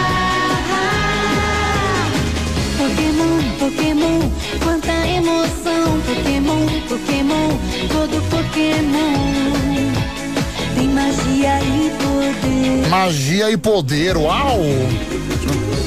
Pokémon, 2.79 3.41
Pokémon, 3.59 4.19
quanta 4.63 5.07
emoção. 5.07 6.01
Pokémon, 6.01 6.65
Pokémon, 6.89 7.49
todo 7.89 8.21
Pokémon 8.29 9.13
tem 10.75 10.87
magia 10.89 11.61
e 11.61 11.91
poder. 12.01 12.89
Magia 12.89 13.51
e 13.51 13.57
poder, 13.57 14.17
uau! 14.17 14.61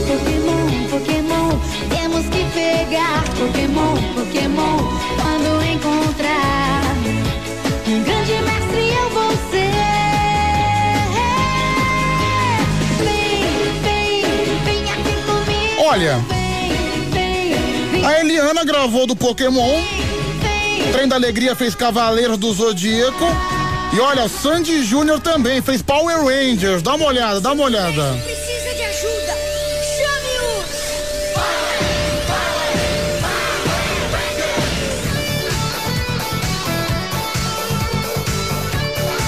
Pokémon, 0.06 0.88
Pokémon, 0.88 1.58
temos 1.90 2.24
que 2.26 2.44
pegar. 2.54 3.24
Pokémon, 3.36 3.96
Pokémon, 4.14 4.76
quando 5.20 5.64
encontrar 5.64 6.63
Olha, 15.94 16.18
a 18.04 18.18
Eliana 18.18 18.64
gravou 18.64 19.06
do 19.06 19.14
Pokémon. 19.14 19.80
Trem 20.90 21.06
da 21.06 21.14
Alegria 21.14 21.54
fez 21.54 21.76
Cavaleiros 21.76 22.36
do 22.36 22.52
Zodíaco. 22.52 23.24
E 23.92 24.00
olha, 24.00 24.28
Sandy 24.28 24.82
Júnior 24.82 25.20
também 25.20 25.62
fez 25.62 25.82
Power 25.82 26.16
Rangers. 26.24 26.82
Dá 26.82 26.96
uma 26.96 27.06
olhada, 27.06 27.40
dá 27.40 27.52
uma 27.52 27.62
olhada. 27.62 28.20
Precisa 28.24 28.74
de 28.74 28.82
ajuda? 28.82 29.34
Chame-os! 29.96 30.66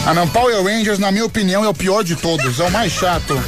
Ah 0.05 0.15
não, 0.15 0.27
Power 0.27 0.65
Rangers, 0.65 0.99
na 0.99 1.13
minha 1.13 1.27
opinião, 1.27 1.65
é 1.65 1.69
o 1.69 1.75
pior 1.75 2.03
de 2.03 2.17
todos. 2.17 2.59
É 2.59 2.65
o 2.65 2.71
mais 2.73 2.91
chato. 2.91 3.41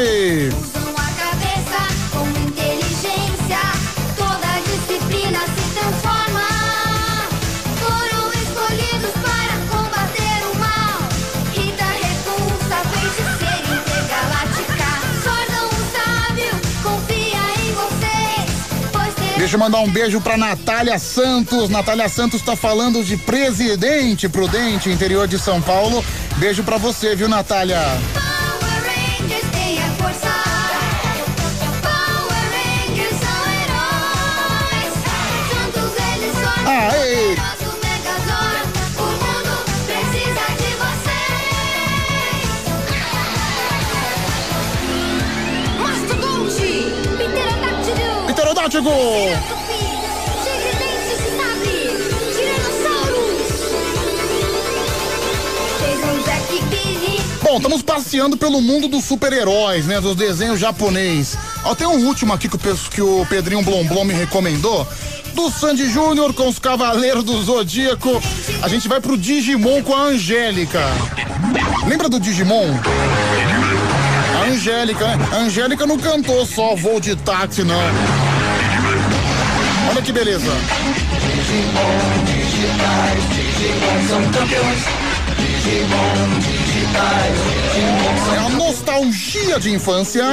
Forma. 0.00 0.10
Aê! 0.10 0.48
Usam 0.48 0.94
a 0.96 1.10
cabeça 1.12 1.80
com 2.12 2.26
inteligência, 2.48 3.60
toda 4.16 4.60
disciplina 4.64 5.40
se 5.40 5.74
transforma. 5.74 6.48
Foram 7.78 8.32
escolhidos 8.32 9.12
para 9.22 9.54
combater 9.68 10.40
o 10.46 10.58
mal. 10.58 11.08
Rita 11.52 11.84
Repulsa, 11.84 12.76
feiticeira 12.90 13.72
intergaláctica. 13.80 14.88
Sordão 15.22 15.68
o 15.68 15.80
sábio, 15.92 16.52
confia 16.82 17.42
em 17.62 17.72
vocês. 17.72 18.50
Pois 18.92 19.14
ter 19.14 19.38
Deixa 19.38 19.56
eu 19.56 19.60
mandar 19.60 19.80
um 19.80 19.90
beijo 19.90 20.20
pra 20.20 20.36
Natália 20.36 20.98
Santos. 20.98 21.68
Natália 21.68 22.08
Santos 22.08 22.42
tá 22.42 22.56
falando 22.56 23.04
de 23.04 23.16
Presidente 23.16 24.28
Prudente, 24.28 24.90
interior 24.90 25.28
de 25.28 25.38
São 25.38 25.60
Paulo. 25.60 26.04
Beijo 26.36 26.64
pra 26.64 26.78
você, 26.78 27.14
viu, 27.14 27.28
Natália? 27.28 27.78
Bom, 57.42 57.56
estamos 57.56 57.82
passeando 57.82 58.36
pelo 58.36 58.60
mundo 58.60 58.86
dos 58.86 59.04
super-heróis, 59.04 59.86
né? 59.86 60.00
Dos 60.00 60.14
desenhos 60.14 60.60
japonês. 60.60 61.36
Ó, 61.64 61.74
tem 61.74 61.86
um 61.86 62.06
último 62.06 62.32
aqui 62.32 62.48
que 62.48 62.56
o, 62.56 62.58
pe- 62.58 62.74
que 62.90 63.02
o 63.02 63.26
Pedrinho 63.28 63.62
Blomblom 63.62 64.04
me 64.04 64.14
recomendou. 64.14 64.86
Do 65.34 65.50
Sandy 65.50 65.90
Júnior 65.90 66.32
com 66.34 66.48
os 66.48 66.58
Cavaleiros 66.58 67.24
do 67.24 67.42
Zodíaco. 67.42 68.22
A 68.62 68.68
gente 68.68 68.86
vai 68.88 69.00
pro 69.00 69.16
Digimon 69.16 69.82
com 69.82 69.94
a 69.94 70.02
Angélica. 70.02 70.80
Lembra 71.86 72.08
do 72.08 72.20
Digimon? 72.20 72.66
A 74.40 74.44
Angélica, 74.48 75.16
né? 75.16 75.28
A 75.32 75.36
Angélica 75.38 75.86
não 75.86 75.98
cantou 75.98 76.44
só 76.46 76.74
voo 76.76 77.00
de 77.00 77.16
táxi, 77.16 77.64
não. 77.64 77.80
Olha 79.88 80.02
que 80.02 80.12
beleza. 80.12 80.50
Digimon 81.20 82.24
digitais, 82.24 83.22
Digimon 83.30 84.08
são 84.08 84.22
campeões. 84.32 84.82
Digimon 85.38 86.38
digitais, 86.38 87.36
Digimon 87.74 88.16
são 88.24 88.34
É 88.34 88.38
a 88.38 88.48
nostalgia 88.50 89.58
de 89.58 89.70
infância. 89.72 90.24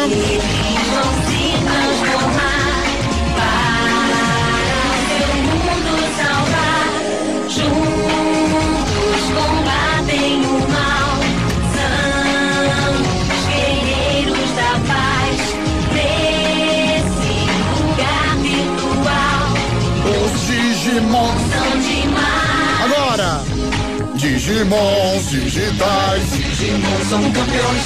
Digimons 24.38 25.32
digitais. 25.32 26.30
Digimon 26.32 27.06
são 27.10 27.24
campeões. 27.32 27.84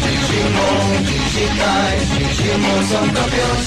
Digimon 0.00 1.02
digitais, 1.02 2.08
Digimon 2.08 2.88
são 2.88 3.06
campeões. 3.10 3.66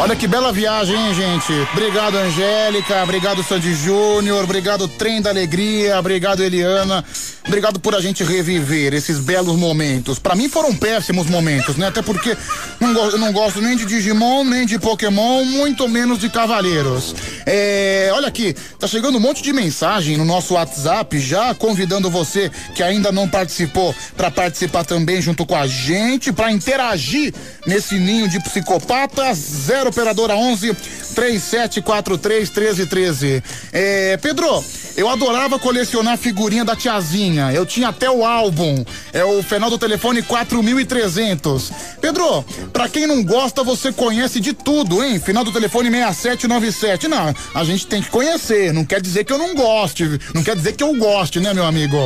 Olha 0.00 0.16
que 0.16 0.26
bela 0.26 0.50
viagem, 0.50 0.96
hein, 0.96 1.14
gente? 1.14 1.52
Obrigado, 1.72 2.16
Angélica. 2.16 3.04
Obrigado, 3.04 3.40
Sandy 3.44 3.72
Júnior. 3.72 4.42
Obrigado, 4.42 4.88
Trem 4.88 5.22
da 5.22 5.30
Alegria. 5.30 5.96
Obrigado, 6.00 6.42
Eliana. 6.42 7.04
Obrigado 7.50 7.80
por 7.80 7.96
a 7.96 8.00
gente 8.00 8.22
reviver 8.22 8.94
esses 8.94 9.18
belos 9.18 9.56
momentos. 9.56 10.20
Pra 10.20 10.36
mim 10.36 10.48
foram 10.48 10.72
péssimos 10.72 11.26
momentos, 11.26 11.74
né? 11.74 11.88
Até 11.88 12.00
porque 12.00 12.36
não 12.78 12.92
eu 13.10 13.18
não 13.18 13.32
gosto 13.32 13.60
nem 13.60 13.76
de 13.76 13.84
Digimon, 13.84 14.44
nem 14.44 14.64
de 14.64 14.78
Pokémon, 14.78 15.44
muito 15.44 15.88
menos 15.88 16.20
de 16.20 16.30
Cavaleiros. 16.30 17.12
É, 17.44 18.08
olha 18.14 18.28
aqui, 18.28 18.54
tá 18.78 18.86
chegando 18.86 19.18
um 19.18 19.20
monte 19.20 19.42
de 19.42 19.52
mensagem 19.52 20.16
no 20.16 20.24
nosso 20.24 20.54
WhatsApp 20.54 21.18
já 21.18 21.52
convidando 21.52 22.08
você 22.08 22.52
que 22.76 22.84
ainda 22.84 23.10
não 23.10 23.28
participou 23.28 23.92
pra 24.16 24.30
participar 24.30 24.84
também 24.84 25.20
junto 25.20 25.44
com 25.44 25.56
a 25.56 25.66
gente, 25.66 26.32
pra 26.32 26.52
interagir 26.52 27.34
nesse 27.66 27.96
ninho 27.96 28.28
de 28.28 28.38
psicopatas. 28.38 29.38
0 29.38 29.90
operadora 29.90 30.36
11 30.36 30.72
3743 31.16 32.48
1313. 32.48 33.42
É, 33.72 34.16
Pedro, 34.18 34.64
eu 34.96 35.08
adorava 35.08 35.58
colecionar 35.58 36.16
figurinha 36.16 36.64
da 36.64 36.76
tiazinha. 36.76 37.39
Eu 37.52 37.64
tinha 37.64 37.88
até 37.88 38.10
o 38.10 38.24
álbum. 38.24 38.84
É 39.12 39.24
o 39.24 39.42
final 39.42 39.70
do 39.70 39.78
telefone 39.78 40.22
4300. 40.22 41.72
Pedro, 42.00 42.44
pra 42.72 42.88
quem 42.88 43.06
não 43.06 43.22
gosta, 43.24 43.62
você 43.62 43.92
conhece 43.92 44.40
de 44.40 44.52
tudo, 44.52 45.02
hein? 45.02 45.18
Final 45.18 45.44
do 45.44 45.52
telefone 45.52 45.90
6797. 45.90 47.08
Não, 47.08 47.34
a 47.54 47.64
gente 47.64 47.86
tem 47.86 48.02
que 48.02 48.10
conhecer. 48.10 48.72
Não 48.72 48.84
quer 48.84 49.00
dizer 49.00 49.24
que 49.24 49.32
eu 49.32 49.38
não 49.38 49.54
goste. 49.54 50.18
Não 50.34 50.42
quer 50.42 50.56
dizer 50.56 50.72
que 50.74 50.82
eu 50.82 50.94
goste, 50.96 51.40
né, 51.40 51.54
meu 51.54 51.64
amigo? 51.64 51.96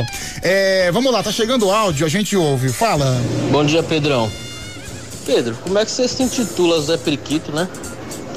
É, 0.41 0.91
vamos 0.91 1.11
lá, 1.11 1.21
tá 1.21 1.31
chegando 1.31 1.65
o 1.67 1.71
áudio, 1.71 2.05
a 2.05 2.09
gente 2.09 2.35
ouve. 2.35 2.69
Fala. 2.69 3.21
Bom 3.51 3.65
dia, 3.65 3.83
Pedrão. 3.83 4.31
Pedro, 5.25 5.57
como 5.63 5.79
é 5.79 5.85
que 5.85 5.91
você 5.91 6.07
se 6.07 6.21
intitula 6.21 6.79
Zé 6.81 6.97
Periquito, 6.97 7.51
né? 7.51 7.67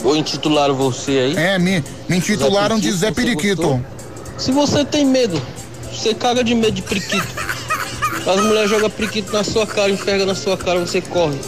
Ou 0.03 0.17
intitularam 0.17 0.75
você 0.75 1.13
aí? 1.13 1.37
É, 1.37 1.59
me, 1.59 1.85
me 2.09 2.17
intitularam 2.17 2.79
de 2.79 2.91
Zé 2.93 3.11
Periquito. 3.11 3.85
Se 4.39 4.53
você 4.53 4.85
tem 4.85 5.05
medo, 5.05 5.41
você 5.99 6.15
caga 6.15 6.45
de 6.45 6.55
medo 6.55 6.73
de 6.73 6.83
periquito. 6.83 7.27
As 8.27 8.41
mulheres 8.41 8.71
jogam 8.71 8.89
periquito 8.91 9.33
na 9.33 9.43
sua 9.43 9.67
cara, 9.67 9.91
enxerga 9.91 10.25
na 10.25 10.35
sua 10.35 10.57
cara, 10.57 10.79
você 10.81 11.01
corre. 11.01 11.39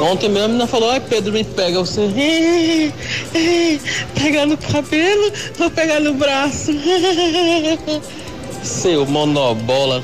Ontem 0.00 0.30
mesmo 0.30 0.44
a 0.44 0.48
menina 0.48 0.66
falou, 0.66 0.90
ai 0.90 1.00
Pedro, 1.00 1.32
me 1.32 1.44
pega. 1.44 1.78
Você, 1.80 2.00
"Ih, 2.06 2.92
ih, 3.34 3.80
pegar 4.14 4.46
no 4.46 4.56
cabelo, 4.56 5.32
vou 5.58 5.70
pegar 5.70 6.00
no 6.00 6.14
braço. 6.14 6.72
Seu 8.64 9.04
monobola. 9.04 10.02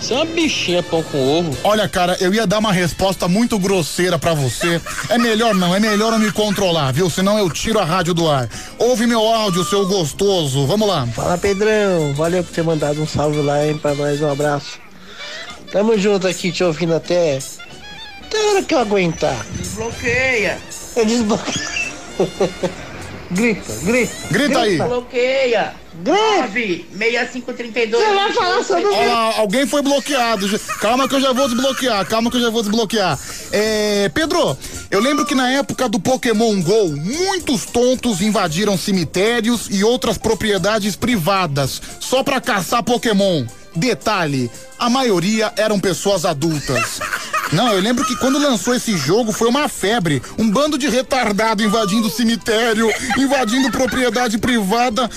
Você 0.00 0.14
é 0.14 0.16
uma 0.16 0.24
bichinha 0.26 0.82
pão 0.82 1.02
com 1.02 1.38
ovo. 1.38 1.56
Olha, 1.64 1.88
cara, 1.88 2.16
eu 2.20 2.32
ia 2.32 2.46
dar 2.46 2.58
uma 2.58 2.72
resposta 2.72 3.26
muito 3.26 3.58
grosseira 3.58 4.18
pra 4.18 4.32
você. 4.32 4.80
É 5.08 5.18
melhor 5.18 5.54
não, 5.54 5.74
é 5.74 5.80
melhor 5.80 6.12
eu 6.12 6.18
me 6.18 6.30
controlar, 6.30 6.92
viu? 6.92 7.10
Senão 7.10 7.36
eu 7.38 7.50
tiro 7.50 7.78
a 7.78 7.84
rádio 7.84 8.14
do 8.14 8.30
ar. 8.30 8.48
Ouve 8.78 9.06
meu 9.06 9.20
áudio, 9.20 9.64
seu 9.64 9.86
gostoso. 9.86 10.66
Vamos 10.66 10.86
lá. 10.86 11.06
Fala 11.08 11.36
Pedrão, 11.36 12.14
valeu 12.14 12.44
por 12.44 12.52
ter 12.52 12.62
mandado 12.62 13.02
um 13.02 13.06
salve 13.06 13.40
lá, 13.40 13.66
hein, 13.66 13.76
pra 13.76 13.94
nós, 13.94 14.20
um 14.20 14.30
abraço. 14.30 14.78
Tamo 15.72 15.98
junto 15.98 16.26
aqui, 16.26 16.52
te 16.52 16.62
ouvindo 16.62 16.94
até. 16.94 17.38
Até 18.22 18.38
a 18.38 18.50
hora 18.50 18.62
que 18.62 18.74
eu 18.74 18.78
aguentar. 18.78 19.44
Desbloqueia. 19.56 20.58
Eu 20.96 21.04
desbloqueio. 21.04 21.68
grita, 23.30 23.72
grita. 23.82 24.14
Grita 24.30 24.60
aí. 24.60 24.78
Bloqueia. 25.98 26.84
96532. 26.92 28.04
Você 28.04 28.14
vai 28.14 28.32
falar 28.32 28.62
sobre 28.62 28.84
Olha 28.84 29.38
alguém 29.38 29.66
foi 29.66 29.82
bloqueado. 29.82 30.46
Calma 30.80 31.08
que 31.08 31.14
eu 31.14 31.20
já 31.20 31.32
vou 31.32 31.48
desbloquear, 31.48 32.06
calma 32.06 32.30
que 32.30 32.36
eu 32.36 32.40
já 32.40 32.50
vou 32.50 32.62
desbloquear. 32.62 33.18
É, 33.52 34.08
Pedro, 34.14 34.56
eu 34.90 35.00
lembro 35.00 35.26
que 35.26 35.34
na 35.34 35.50
época 35.50 35.88
do 35.88 35.98
Pokémon 35.98 36.60
GO, 36.62 36.96
muitos 36.96 37.64
tontos 37.66 38.20
invadiram 38.20 38.78
cemitérios 38.78 39.68
e 39.70 39.82
outras 39.82 40.16
propriedades 40.16 40.94
privadas 40.96 41.80
só 42.00 42.22
pra 42.22 42.40
caçar 42.40 42.82
Pokémon. 42.82 43.44
Detalhe, 43.74 44.50
a 44.78 44.88
maioria 44.88 45.52
eram 45.56 45.78
pessoas 45.78 46.24
adultas. 46.24 47.00
Não, 47.52 47.72
eu 47.72 47.80
lembro 47.80 48.04
que 48.04 48.16
quando 48.16 48.38
lançou 48.38 48.74
esse 48.74 48.96
jogo 48.96 49.32
foi 49.32 49.48
uma 49.48 49.68
febre. 49.68 50.22
Um 50.36 50.50
bando 50.50 50.76
de 50.76 50.88
retardado 50.88 51.62
invadindo 51.62 52.10
cemitério, 52.10 52.90
invadindo 53.16 53.70
propriedade 53.70 54.36
privada. 54.36 55.08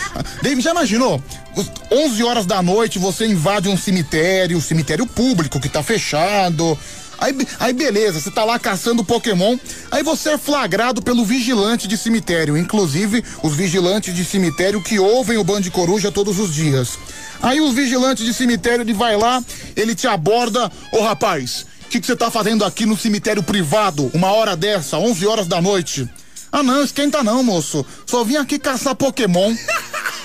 Dave, 0.41 0.61
já 0.61 0.71
imaginou? 0.71 1.21
Os 1.55 1.69
11 1.91 2.23
horas 2.23 2.45
da 2.45 2.61
noite 2.61 2.97
você 2.97 3.25
invade 3.25 3.67
um 3.67 3.77
cemitério, 3.77 4.61
cemitério 4.61 5.05
público 5.05 5.59
que 5.59 5.67
tá 5.67 5.83
fechado. 5.83 6.77
Aí, 7.21 7.35
aí 7.59 7.73
beleza, 7.73 8.19
você 8.19 8.31
tá 8.31 8.43
lá 8.43 8.57
caçando 8.57 9.03
Pokémon, 9.03 9.55
aí 9.91 10.01
você 10.01 10.31
é 10.31 10.37
flagrado 10.39 11.03
pelo 11.03 11.23
vigilante 11.23 11.87
de 11.87 11.95
cemitério, 11.95 12.57
inclusive 12.57 13.23
os 13.43 13.55
vigilantes 13.55 14.15
de 14.15 14.25
cemitério 14.25 14.81
que 14.81 14.97
ouvem 14.97 15.37
o 15.37 15.43
Band 15.43 15.61
Coruja 15.71 16.11
todos 16.11 16.39
os 16.39 16.51
dias. 16.51 16.97
Aí 17.41 17.59
os 17.59 17.73
vigilantes 17.73 18.25
de 18.25 18.33
cemitério, 18.33 18.83
ele 18.83 18.93
vai 18.93 19.17
lá, 19.17 19.43
ele 19.75 19.95
te 19.95 20.07
aborda, 20.07 20.71
ô 20.91 21.01
rapaz, 21.01 21.65
o 21.85 21.89
que 21.89 21.99
que 21.99 22.05
você 22.05 22.15
tá 22.15 22.29
fazendo 22.29 22.63
aqui 22.63 22.85
no 22.85 22.95
cemitério 22.97 23.41
privado, 23.41 24.11
uma 24.13 24.31
hora 24.31 24.55
dessa, 24.55 24.97
11 24.97 25.25
horas 25.25 25.47
da 25.47 25.61
noite? 25.61 26.07
Ah 26.51 26.61
não, 26.61 26.83
esquenta 26.83 27.23
não, 27.23 27.43
moço, 27.43 27.85
só 28.05 28.23
vim 28.23 28.35
aqui 28.35 28.59
caçar 28.59 28.95
Pokémon. 28.95 29.55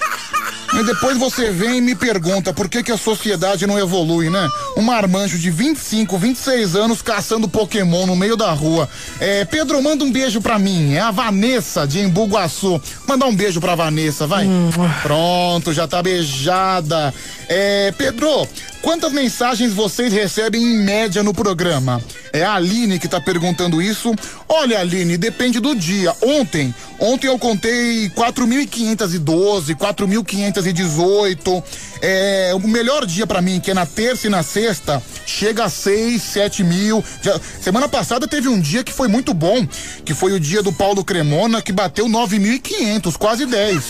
E 0.79 0.83
depois 0.85 1.17
você 1.17 1.51
vem 1.51 1.79
e 1.79 1.81
me 1.81 1.95
pergunta 1.95 2.53
por 2.53 2.69
que, 2.69 2.83
que 2.83 2.93
a 2.93 2.99
sociedade 2.99 3.67
não 3.67 3.79
evolui, 3.79 4.29
né? 4.29 4.47
Um 4.77 4.83
marmanjo 4.83 5.39
de 5.39 5.51
25, 5.51 6.19
26 6.19 6.77
anos 6.77 7.01
caçando 7.01 7.49
Pokémon 7.49 8.05
no 8.07 8.15
meio 8.15 8.37
da 8.37 8.53
rua. 8.53 8.87
É, 9.19 9.45
Pedro, 9.47 9.83
manda 9.83 10.05
um 10.05 10.13
beijo 10.13 10.41
pra 10.43 10.59
mim. 10.59 10.93
É 10.95 11.01
a 11.01 11.11
Vanessa 11.11 11.87
de 11.87 12.01
Embu 12.01 12.27
Guaçu. 12.27 12.81
Manda 13.09 13.25
um 13.25 13.35
beijo 13.35 13.59
pra 13.59 13.75
Vanessa, 13.75 14.27
vai. 14.27 14.47
Pronto, 15.03 15.73
já 15.73 15.89
tá 15.89 16.03
beijada. 16.03 17.13
É, 17.49 17.93
Pedro, 17.97 18.47
quantas 18.87 19.11
mensagens 19.11 19.73
vocês 19.73 20.13
recebem 20.13 20.63
em 20.63 20.79
média 20.79 21.21
no 21.21 21.35
programa? 21.35 22.01
É 22.33 22.45
a 22.45 22.55
Aline 22.55 23.01
que 23.01 23.09
tá 23.09 23.21
perguntando 23.21 23.83
isso. 23.83 24.15
Olha, 24.49 24.79
Aline, 24.79 25.19
depende 25.19 25.59
do 25.59 25.75
dia. 25.75 26.15
Ontem, 26.23 26.73
ontem 27.01 27.27
eu 27.27 27.37
contei 27.37 28.09
4.512, 28.11 29.75
4.518. 29.75 31.65
É, 32.01 32.53
o 32.55 32.61
melhor 32.69 33.05
dia 33.05 33.27
pra 33.27 33.43
mim, 33.43 33.59
que 33.59 33.73
é 33.73 33.75
na 33.75 33.87
terça 33.87 34.29
e 34.29 34.31
na 34.31 34.45
sexta, 34.45 35.03
chega 35.27 35.65
a 35.65 35.69
6, 35.69 36.23
7 36.23 36.63
mil. 36.63 37.03
Já- 37.21 37.41
semana 37.61 37.89
passada 37.89 38.29
teve 38.29 38.47
um 38.47 38.61
dia 38.61 38.85
que 38.85 38.93
foi 38.93 39.09
muito 39.09 39.35
bom, 39.35 39.67
que 40.05 40.15
foi 40.15 40.33
o 40.33 40.39
dia 40.39 40.63
do 40.63 40.73
Paulo 40.73 41.05
Cremona, 41.05 41.61
que 41.61 41.73
bateu 41.73 42.07
9.500, 42.09 43.17
quase 43.17 43.47
10. 43.47 43.83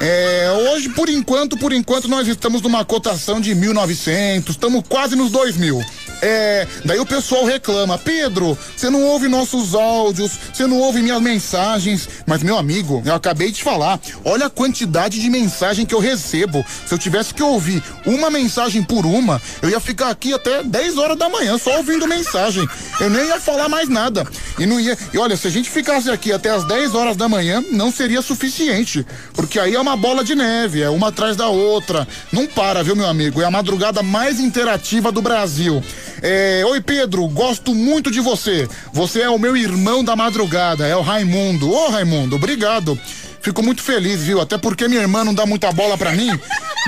É, 0.00 0.50
hoje, 0.70 0.90
por 0.90 1.08
enquanto, 1.08 1.56
por 1.56 1.72
enquanto, 1.72 2.06
nós 2.08 2.28
estamos 2.28 2.60
numa 2.60 2.84
cotação 2.84 3.40
de 3.40 3.54
1.900, 3.54 4.50
estamos 4.50 4.84
quase 4.88 5.16
nos 5.16 5.30
2.000. 5.30 5.84
É, 6.22 6.66
daí 6.84 6.98
o 6.98 7.06
pessoal 7.06 7.44
reclama, 7.44 7.98
Pedro, 7.98 8.56
você 8.76 8.88
não 8.88 9.02
ouve 9.04 9.28
nossos 9.28 9.74
áudios, 9.74 10.32
você 10.52 10.66
não 10.66 10.78
ouve 10.78 11.02
minhas 11.02 11.20
mensagens. 11.20 12.08
Mas, 12.26 12.42
meu 12.42 12.56
amigo, 12.56 13.02
eu 13.04 13.14
acabei 13.14 13.50
de 13.50 13.62
falar, 13.62 14.00
olha 14.24 14.46
a 14.46 14.50
quantidade 14.50 15.20
de 15.20 15.28
mensagem 15.28 15.84
que 15.84 15.94
eu 15.94 16.00
recebo. 16.00 16.64
Se 16.86 16.94
eu 16.94 16.98
tivesse 16.98 17.34
que 17.34 17.42
ouvir 17.42 17.82
uma 18.04 18.30
mensagem 18.30 18.82
por 18.82 19.04
uma, 19.04 19.40
eu 19.60 19.68
ia 19.68 19.80
ficar 19.80 20.10
aqui 20.10 20.32
até 20.32 20.62
10 20.62 20.98
horas 20.98 21.18
da 21.18 21.28
manhã 21.28 21.58
só 21.58 21.76
ouvindo 21.76 22.06
mensagem. 22.06 22.66
Eu 23.00 23.10
nem 23.10 23.26
ia 23.26 23.40
falar 23.40 23.68
mais 23.68 23.88
nada. 23.88 24.26
E 24.58 24.66
não 24.66 24.80
ia. 24.80 24.96
E 25.12 25.18
olha, 25.18 25.36
se 25.36 25.46
a 25.46 25.50
gente 25.50 25.68
ficasse 25.68 26.10
aqui 26.10 26.32
até 26.32 26.50
as 26.50 26.66
10 26.66 26.94
horas 26.94 27.16
da 27.16 27.28
manhã, 27.28 27.62
não 27.70 27.92
seria 27.92 28.22
suficiente. 28.22 29.06
Porque 29.34 29.58
aí 29.58 29.74
é 29.74 29.80
uma 29.80 29.96
bola 29.96 30.24
de 30.24 30.34
neve, 30.34 30.82
é 30.82 30.88
uma 30.88 31.08
atrás 31.08 31.36
da 31.36 31.48
outra. 31.48 32.06
Não 32.32 32.46
para, 32.46 32.82
viu, 32.82 32.96
meu 32.96 33.06
amigo? 33.06 33.40
É 33.40 33.44
a 33.44 33.50
madrugada 33.50 34.02
mais 34.02 34.40
interativa 34.40 35.12
do 35.12 35.20
Brasil. 35.20 35.82
É, 36.22 36.62
Oi, 36.66 36.80
Pedro, 36.80 37.26
gosto 37.28 37.74
muito 37.74 38.10
de 38.10 38.20
você. 38.20 38.68
Você 38.92 39.20
é 39.20 39.30
o 39.30 39.38
meu 39.38 39.56
irmão 39.56 40.02
da 40.02 40.16
madrugada, 40.16 40.86
é 40.86 40.96
o 40.96 41.02
Raimundo. 41.02 41.70
Ô, 41.70 41.88
Raimundo, 41.88 42.36
obrigado. 42.36 42.98
Fico 43.40 43.62
muito 43.62 43.82
feliz, 43.82 44.22
viu? 44.22 44.40
Até 44.40 44.58
porque 44.58 44.88
minha 44.88 45.02
irmã 45.02 45.24
não 45.24 45.34
dá 45.34 45.46
muita 45.46 45.70
bola 45.72 45.96
pra 45.96 46.12
mim. 46.12 46.30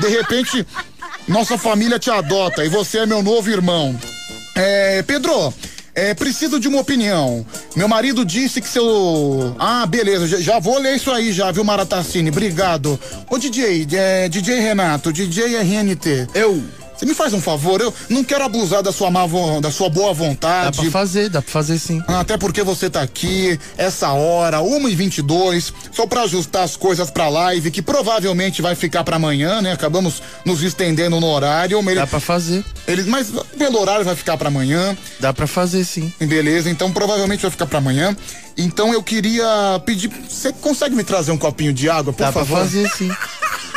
De 0.01 0.09
repente, 0.09 0.67
nossa 1.27 1.57
família 1.57 1.99
te 1.99 2.11
adota 2.11 2.65
e 2.65 2.69
você 2.69 2.99
é 2.99 3.07
meu 3.07 3.23
novo 3.23 3.51
irmão. 3.51 3.99
É, 4.55 5.03
Pedro, 5.03 5.55
é, 5.95 6.15
preciso 6.15 6.61
de 6.61 6.69
uma 6.69 6.81
opinião. 6.81 7.45
Meu 7.75 7.89
marido 7.89 8.25
disse 8.25 8.61
que 8.61 8.69
seu. 8.69 9.55
Ah, 9.59 9.85
beleza, 9.85 10.29
já, 10.29 10.41
já 10.41 10.59
vou 10.61 10.79
ler 10.79 10.95
isso 10.95 11.11
aí 11.11 11.33
já, 11.33 11.51
viu, 11.51 11.65
Maratacine? 11.65 12.31
Obrigado. 12.31 12.99
Ô, 13.29 13.37
DJ, 13.37 13.87
é, 13.93 14.29
DJ 14.29 14.61
Renato, 14.61 15.13
DJ 15.13 15.57
RNT. 15.57 16.29
Eu. 16.35 16.63
Você 16.99 17.07
me 17.07 17.15
faz 17.15 17.33
um 17.33 17.41
favor, 17.41 17.81
eu 17.81 17.95
não 18.11 18.25
quero 18.25 18.43
abusar 18.43 18.83
da 18.83 18.91
sua, 18.91 19.09
má 19.09 19.21
da 19.63 19.71
sua 19.71 19.89
boa 19.89 20.13
vontade. 20.13 20.77
Dá 20.77 20.83
pra 20.83 20.91
fazer, 20.91 21.29
dá 21.29 21.41
pra 21.41 21.51
fazer 21.53 21.79
sim. 21.79 22.03
Até 22.09 22.37
porque 22.37 22.65
você 22.65 22.91
tá 22.91 23.03
aqui, 23.03 23.59
essa 23.77 24.11
hora, 24.11 24.59
1h22, 24.59 25.73
só 25.93 26.07
pra 26.09 26.23
ajustar 26.23 26.65
as 26.65 26.77
coisas 26.77 27.09
pra 27.09 27.29
live, 27.29 27.71
que 27.71 27.81
provavelmente 27.81 28.61
vai 28.61 28.75
ficar 28.75 29.05
pra 29.05 29.15
amanhã, 29.15 29.63
né? 29.63 29.73
Acabamos 29.73 30.21
nos 30.45 30.61
estendendo 30.63 31.21
no 31.21 31.27
horário. 31.29 31.81
Dá 31.95 32.07
pra 32.07 32.19
fazer. 32.19 32.65
Eles, 32.87 33.07
mas 33.07 33.31
pelo 33.57 33.81
horário 33.81 34.05
vai 34.05 34.17
ficar 34.17 34.37
pra 34.37 34.49
amanhã. 34.49 34.97
Dá 35.21 35.33
pra 35.33 35.47
fazer 35.47 35.85
sim. 35.85 36.13
Beleza, 36.19 36.69
então 36.69 36.91
provavelmente 36.91 37.43
vai 37.43 37.51
ficar 37.51 37.67
pra 37.67 37.79
amanhã. 37.79 38.17
Então 38.57 38.93
eu 38.93 39.03
queria 39.05 39.47
pedir. 39.87 40.11
Você 40.29 40.53
consegue 40.53 40.97
me 40.97 41.05
trazer 41.05 41.31
um 41.31 41.39
copinho 41.39 41.73
de 41.73 41.89
água, 41.89 42.13
por 42.13 42.25
Dá 42.25 42.33
pra 42.33 42.45
favor? 42.45 42.59
fazer 42.59 42.89
sim. 42.91 43.09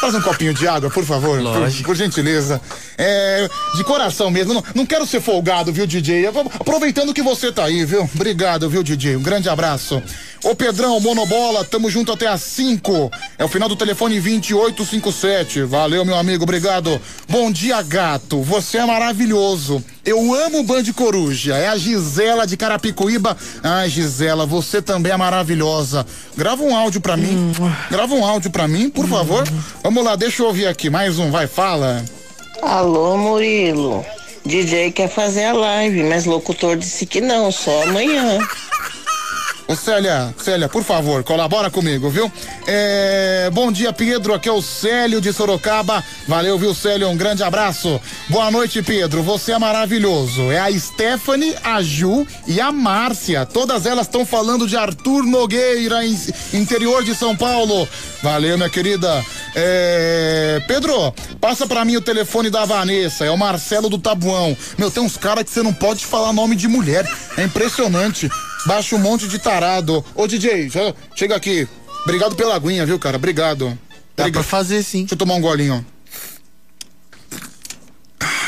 Traz 0.00 0.14
um 0.14 0.22
copinho 0.22 0.54
de 0.54 0.66
água, 0.66 0.88
por 0.88 1.04
favor. 1.04 1.38
Por, 1.42 1.84
por 1.84 1.94
gentileza. 1.94 2.58
É, 2.96 3.46
de 3.76 3.84
coração 3.84 4.30
mesmo. 4.30 4.54
Não, 4.54 4.64
não 4.74 4.86
quero 4.86 5.06
ser 5.06 5.20
folgado, 5.20 5.70
viu, 5.70 5.86
DJ? 5.86 6.26
Aproveitando 6.26 7.12
que 7.12 7.22
você 7.22 7.52
tá 7.52 7.66
aí, 7.66 7.84
viu? 7.84 8.08
Obrigado, 8.14 8.68
viu, 8.70 8.82
DJ? 8.82 9.16
Um 9.16 9.22
grande 9.22 9.50
abraço. 9.50 10.02
Ô 10.42 10.54
Pedrão, 10.54 10.98
Monobola, 11.00 11.66
tamo 11.66 11.90
junto 11.90 12.12
até 12.12 12.26
às 12.26 12.40
5. 12.40 13.10
É 13.36 13.44
o 13.44 13.48
final 13.48 13.68
do 13.68 13.76
telefone 13.76 14.18
2857. 14.18 15.64
Valeu, 15.64 16.02
meu 16.02 16.16
amigo, 16.16 16.44
obrigado. 16.44 16.98
Bom 17.28 17.52
dia, 17.52 17.82
gato. 17.82 18.40
Você 18.42 18.78
é 18.78 18.86
maravilhoso. 18.86 19.84
Eu 20.10 20.34
amo 20.34 20.58
o 20.58 20.62
Band 20.64 20.82
Coruja. 20.92 21.56
É 21.56 21.68
a 21.68 21.76
Gisela 21.76 22.44
de 22.44 22.56
Carapicuíba. 22.56 23.36
Ai, 23.62 23.88
Gisela, 23.88 24.44
você 24.44 24.82
também 24.82 25.12
é 25.12 25.16
maravilhosa. 25.16 26.04
Grava 26.36 26.64
um 26.64 26.76
áudio 26.76 27.00
pra 27.00 27.16
mim. 27.16 27.52
Grava 27.88 28.12
um 28.12 28.26
áudio 28.26 28.50
pra 28.50 28.66
mim, 28.66 28.90
por 28.90 29.06
favor. 29.06 29.46
Vamos 29.84 30.04
lá, 30.04 30.16
deixa 30.16 30.42
eu 30.42 30.46
ouvir 30.48 30.66
aqui. 30.66 30.90
Mais 30.90 31.20
um, 31.20 31.30
vai, 31.30 31.46
fala. 31.46 32.04
Alô, 32.60 33.16
Murilo. 33.16 34.04
DJ 34.44 34.90
quer 34.90 35.08
fazer 35.08 35.44
a 35.44 35.52
live, 35.52 36.02
mas 36.02 36.24
locutor 36.24 36.76
disse 36.76 37.06
que 37.06 37.20
não, 37.20 37.52
só 37.52 37.84
amanhã. 37.84 38.40
Ô 39.70 39.76
Célia, 39.76 40.34
Célia, 40.36 40.68
por 40.68 40.82
favor, 40.82 41.22
colabora 41.22 41.70
comigo, 41.70 42.10
viu? 42.10 42.30
É, 42.66 43.48
bom 43.52 43.70
dia, 43.70 43.92
Pedro. 43.92 44.34
Aqui 44.34 44.48
é 44.48 44.52
o 44.52 44.60
Célio 44.60 45.20
de 45.20 45.32
Sorocaba. 45.32 46.02
Valeu, 46.26 46.58
viu, 46.58 46.74
Célio? 46.74 47.08
Um 47.08 47.16
grande 47.16 47.44
abraço. 47.44 48.00
Boa 48.28 48.50
noite, 48.50 48.82
Pedro. 48.82 49.22
Você 49.22 49.52
é 49.52 49.58
maravilhoso. 49.60 50.50
É 50.50 50.58
a 50.58 50.76
Stephanie, 50.76 51.54
a 51.62 51.80
Ju 51.82 52.26
e 52.48 52.60
a 52.60 52.72
Márcia. 52.72 53.46
Todas 53.46 53.86
elas 53.86 54.08
estão 54.08 54.26
falando 54.26 54.66
de 54.66 54.76
Arthur 54.76 55.22
Nogueira, 55.22 56.04
em- 56.04 56.18
interior 56.52 57.04
de 57.04 57.14
São 57.14 57.36
Paulo. 57.36 57.88
Valeu, 58.24 58.56
minha 58.56 58.68
querida. 58.68 59.24
É, 59.54 60.60
Pedro, 60.66 61.14
passa 61.40 61.64
pra 61.64 61.84
mim 61.84 61.94
o 61.96 62.00
telefone 62.00 62.50
da 62.50 62.64
Vanessa. 62.64 63.24
É 63.24 63.30
o 63.30 63.38
Marcelo 63.38 63.88
do 63.88 63.98
Tabuão. 63.98 64.56
Meu, 64.76 64.90
tem 64.90 65.00
uns 65.00 65.16
caras 65.16 65.44
que 65.44 65.50
você 65.50 65.62
não 65.62 65.72
pode 65.72 66.04
falar 66.04 66.32
nome 66.32 66.56
de 66.56 66.66
mulher. 66.66 67.08
É 67.38 67.44
impressionante. 67.44 68.28
Baixa 68.66 68.94
um 68.94 68.98
monte 68.98 69.26
de 69.28 69.38
tarado. 69.38 70.04
Ô, 70.14 70.26
DJ, 70.26 70.70
chega 71.14 71.36
aqui. 71.36 71.66
Obrigado 72.04 72.34
pela 72.34 72.54
aguinha, 72.54 72.84
viu, 72.86 72.98
cara? 72.98 73.16
Obrigado. 73.16 73.78
Dá 74.16 74.30
pra 74.30 74.42
fazer 74.42 74.82
sim. 74.82 75.00
Deixa 75.00 75.14
eu 75.14 75.18
tomar 75.18 75.34
um 75.34 75.40
golinho. 75.40 75.84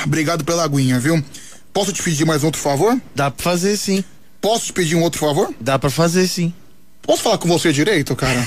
Obrigado 0.04 0.44
pela 0.44 0.64
aguinha, 0.64 0.98
viu? 0.98 1.22
Posso 1.72 1.92
te 1.92 2.02
pedir 2.02 2.24
mais 2.24 2.44
outro 2.44 2.60
favor? 2.60 3.00
Dá 3.14 3.30
pra 3.30 3.42
fazer 3.42 3.76
sim. 3.76 4.04
Posso 4.40 4.66
te 4.66 4.72
pedir 4.72 4.96
um 4.96 5.02
outro 5.02 5.20
favor? 5.20 5.54
Dá 5.60 5.78
pra 5.78 5.88
fazer 5.88 6.26
sim. 6.26 6.52
Posso 7.00 7.22
falar 7.22 7.38
com 7.38 7.48
você 7.48 7.72
direito, 7.72 8.14
cara? 8.14 8.46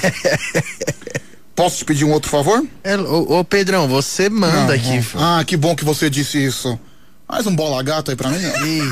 Posso 1.56 1.78
te 1.78 1.86
pedir 1.86 2.04
um 2.04 2.12
outro 2.12 2.30
favor? 2.30 2.66
É, 2.84 2.98
ô, 2.98 3.40
ô, 3.40 3.46
Pedrão, 3.46 3.88
você 3.88 4.30
manda 4.30 4.68
Não, 4.68 4.74
aqui. 4.74 5.08
Ah, 5.16 5.44
que 5.46 5.56
bom 5.56 5.74
que 5.76 5.86
você 5.86 6.10
disse 6.10 6.38
isso. 6.44 6.78
Mais 7.28 7.48
um 7.48 7.56
bola 7.56 7.82
gato 7.82 8.12
aí 8.12 8.18
pra 8.18 8.30
mim. 8.30 8.38
Eu 8.44 8.92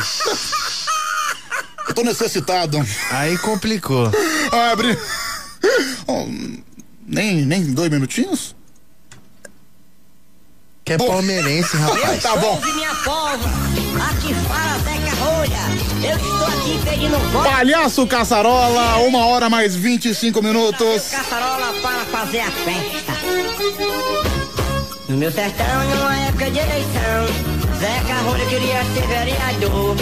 tô 1.96 2.04
necessitado. 2.04 2.78
Aí 3.12 3.38
complicou. 3.38 4.12
Abri... 4.72 4.98
Oh, 6.08 6.26
nem, 7.06 7.46
nem 7.46 7.74
dois 7.74 7.90
minutinhos? 7.90 8.56
Que 10.86 10.94
é 10.94 10.98
palmeirense, 10.98 11.76
rapaz. 11.78 12.22
Tá 12.22 12.36
bom. 12.36 12.60
Minha 12.62 12.94
povo, 12.96 13.46
aqui 14.10 14.34
fala 14.48 14.80
Zeca 14.80 15.16
Rolha. 15.16 15.64
Eu 16.04 16.18
estou 16.18 16.48
aqui 16.48 16.80
pedindo 16.84 17.18
voto. 17.32 17.50
Palhaço 17.50 18.06
Caçarola, 18.08 18.98
uma 18.98 19.26
hora 19.26 19.50
mais 19.50 19.76
25 19.76 20.42
minutos. 20.44 21.10
Caçarola 21.10 21.74
para 21.82 22.06
fazer 22.06 22.40
a 22.42 22.52
festa. 22.52 23.14
No 25.08 25.18
meu 25.18 25.32
sertão, 25.32 25.90
numa 25.96 26.16
época 26.18 26.52
de 26.52 26.60
eleição, 26.60 27.28
Zeca 27.80 28.16
Rolha 28.24 28.46
queria 28.48 28.84
ser 28.94 29.08
vereador. 29.08 29.96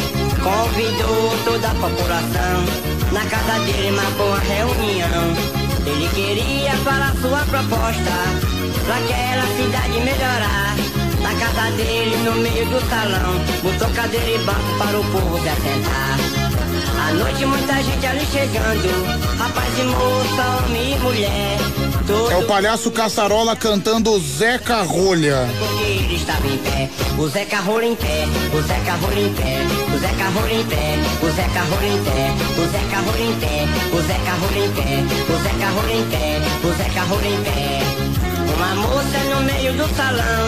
Convidou 0.43 1.37
toda 1.45 1.67
a 1.67 1.75
população, 1.75 2.65
na 3.11 3.23
casa 3.25 3.59
dele 3.63 3.91
uma 3.91 4.39
reunião. 4.39 5.35
Ele 5.85 6.09
queria 6.15 6.71
falar 6.77 7.13
sua 7.21 7.45
proposta, 7.45 8.11
pra 8.85 8.95
aquela 8.97 9.45
cidade 9.55 9.99
melhorar. 9.99 10.75
Na 11.21 11.35
casa 11.35 11.71
dele, 11.77 12.17
no 12.23 12.33
meio 12.41 12.65
do 12.65 12.79
salão, 12.89 13.39
botou 13.61 13.89
cadeira 13.91 14.31
e 14.31 14.37
banco 14.39 14.77
para 14.79 14.99
o 14.99 15.03
povo 15.11 15.39
se 15.43 15.49
assentar. 15.49 16.50
À 17.07 17.13
noite, 17.13 17.45
muita 17.45 17.73
gente 17.83 18.05
ali 18.05 18.25
chegando, 18.25 19.37
rapaz 19.37 19.79
e 19.79 19.83
moça, 19.83 20.65
homem 20.65 20.93
e 20.93 20.99
mulher. 20.99 21.57
É 22.31 22.37
o 22.37 22.45
palhaço 22.45 22.91
Caçarola 22.91 23.55
cantando 23.55 24.19
Zeca 24.19 24.81
Rolha. 24.81 25.47
Porque 25.59 25.83
ele 25.83 26.15
estava 26.15 26.45
em 26.47 26.57
pé, 26.57 26.89
o 27.17 27.27
Zeca 27.27 27.59
Rolha 27.59 27.85
em 27.85 27.95
pé, 27.95 28.27
o 28.53 28.61
Zeca 28.61 28.93
Rolha 28.93 29.21
em 29.21 29.33
pé, 29.33 29.57
o 29.93 29.99
Zeca 29.99 30.29
Rolha 30.29 30.53
em 30.53 30.63
pé, 30.65 30.99
o 31.21 31.29
Zeca 31.31 31.61
Rolha 31.61 31.87
em 31.87 32.03
pé, 32.03 32.33
o 32.57 32.67
Zeca 32.71 32.99
Rolha 32.99 33.23
em 33.23 33.33
pé, 33.39 33.67
o 33.93 34.01
Zeca 34.01 34.31
Rolha 34.33 34.65
em 34.65 34.71
pé, 34.71 35.05
o 35.29 35.37
Zeca 35.43 35.69
Rolha 35.69 35.95
em 35.95 36.05
pé, 36.09 36.41
o 36.63 36.73
Zeca 36.77 37.01
Rolha 37.03 37.27
em 37.27 37.43
pé. 37.43 38.01
Uma 38.55 38.75
moça 38.75 39.19
no 39.33 39.41
meio 39.41 39.73
do 39.73 39.95
salão 39.95 40.43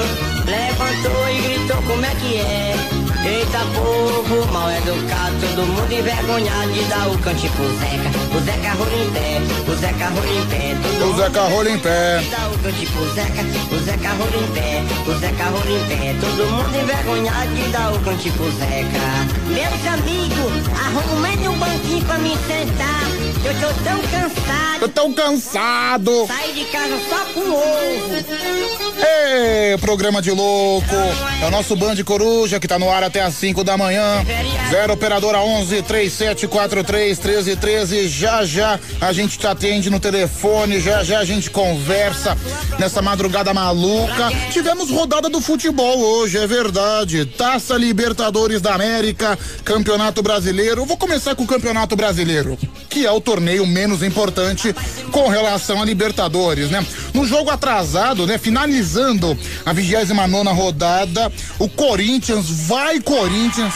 levantou 0.45 1.29
e 1.29 1.41
gritou 1.41 1.81
como 1.83 2.05
é 2.05 2.15
que 2.15 2.35
é. 2.37 3.02
Eita 3.25 3.59
povo 3.73 4.51
mal 4.51 4.69
educado, 4.69 5.35
todo 5.39 5.65
mundo 5.65 5.91
envergonhado 5.91 6.73
de 6.73 6.83
dar 6.83 7.07
o 7.09 7.17
cante 7.19 7.47
pro 7.49 7.67
Zeca. 7.77 8.37
O 8.37 8.39
Zeca 8.41 8.73
Rolha 8.73 9.03
em 9.03 9.11
pé, 9.11 9.41
o 9.65 9.75
Zeca 9.75 10.07
Rolha 10.09 10.33
em 10.33 10.45
pé, 10.47 10.75
todo 10.83 11.09
O 11.09 11.17
Zeca 11.17 11.41
Rolha 11.43 11.69
em 11.69 11.79
pé. 11.79 12.23
Dá 12.29 12.49
o 12.49 12.57
pro 12.57 13.13
Zeca, 13.13 13.41
o 13.71 13.79
Zeca 13.79 14.09
Rolha 14.09 14.37
em 14.37 14.51
pé, 14.51 14.83
o 15.07 15.19
Zeca 15.19 15.43
Rolha 15.45 15.77
em 15.77 15.87
pé, 15.87 16.15
todo 16.19 16.51
mundo 16.51 16.75
envergonhado 16.75 17.55
de 17.55 17.71
dar 17.71 17.93
o 17.93 17.99
cante 17.99 18.29
pro 18.31 18.51
Zeca. 18.51 19.33
Meus 19.47 19.87
amigos, 19.87 20.67
arrumem 20.85 21.47
um 21.47 21.57
banquinho 21.57 22.05
pra 22.05 22.17
me 22.17 22.31
sentar, 22.31 23.07
eu 23.45 23.53
tô 23.61 23.83
tão 23.83 24.01
cansado. 24.01 24.79
Tô 24.79 24.89
tão 24.89 25.13
cansado. 25.13 26.27
Saí 26.27 26.53
de 26.53 26.65
casa 26.65 26.99
só 27.09 27.23
com 27.33 27.39
ovo. 27.39 28.83
Ei, 28.97 29.77
programa 29.77 30.21
de 30.21 30.31
louco. 30.31 30.95
É 31.41 31.45
o 31.45 31.51
nosso 31.51 31.75
Band 31.75 31.95
Coruja 32.05 32.59
que 32.59 32.67
tá 32.67 32.79
no 32.79 32.89
ar 32.89 33.03
até 33.03 33.12
às 33.19 33.35
5 33.35 33.63
da 33.63 33.77
manhã. 33.77 34.25
Zero 34.69 34.93
operadora 34.93 35.39
11 35.39 35.81
3743 35.81 37.19
1313. 37.19 38.07
Já 38.07 38.45
já 38.45 38.79
a 39.01 39.13
gente 39.13 39.37
te 39.37 39.47
atende 39.47 39.89
no 39.89 39.99
telefone, 39.99 40.79
já 40.79 41.03
já 41.03 41.19
a 41.19 41.25
gente 41.25 41.49
conversa 41.49 42.37
nessa 42.79 43.01
madrugada 43.01 43.53
maluca. 43.53 44.31
Tivemos 44.51 44.89
rodada 44.89 45.29
do 45.29 45.41
futebol 45.41 45.99
hoje, 45.99 46.37
é 46.37 46.47
verdade. 46.47 47.25
Taça 47.25 47.75
Libertadores 47.75 48.61
da 48.61 48.73
América, 48.73 49.37
Campeonato 49.63 50.21
Brasileiro. 50.21 50.85
Vou 50.85 50.97
começar 50.97 51.35
com 51.35 51.43
o 51.43 51.47
Campeonato 51.47 51.95
Brasileiro, 51.95 52.57
que 52.89 53.05
é 53.05 53.11
o 53.11 53.21
torneio 53.21 53.65
menos 53.65 54.03
importante 54.03 54.73
com 55.11 55.27
relação 55.27 55.81
a 55.81 55.85
Libertadores, 55.85 56.69
né? 56.69 56.85
No 57.13 57.25
jogo 57.25 57.49
atrasado, 57.49 58.25
né, 58.25 58.37
finalizando 58.37 59.37
a 59.65 59.73
29 59.73 60.27
nona 60.27 60.51
rodada, 60.51 61.31
o 61.59 61.67
Corinthians 61.67 62.49
vai 62.49 62.99
Corinthians. 63.03 63.73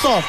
Só 0.00 0.22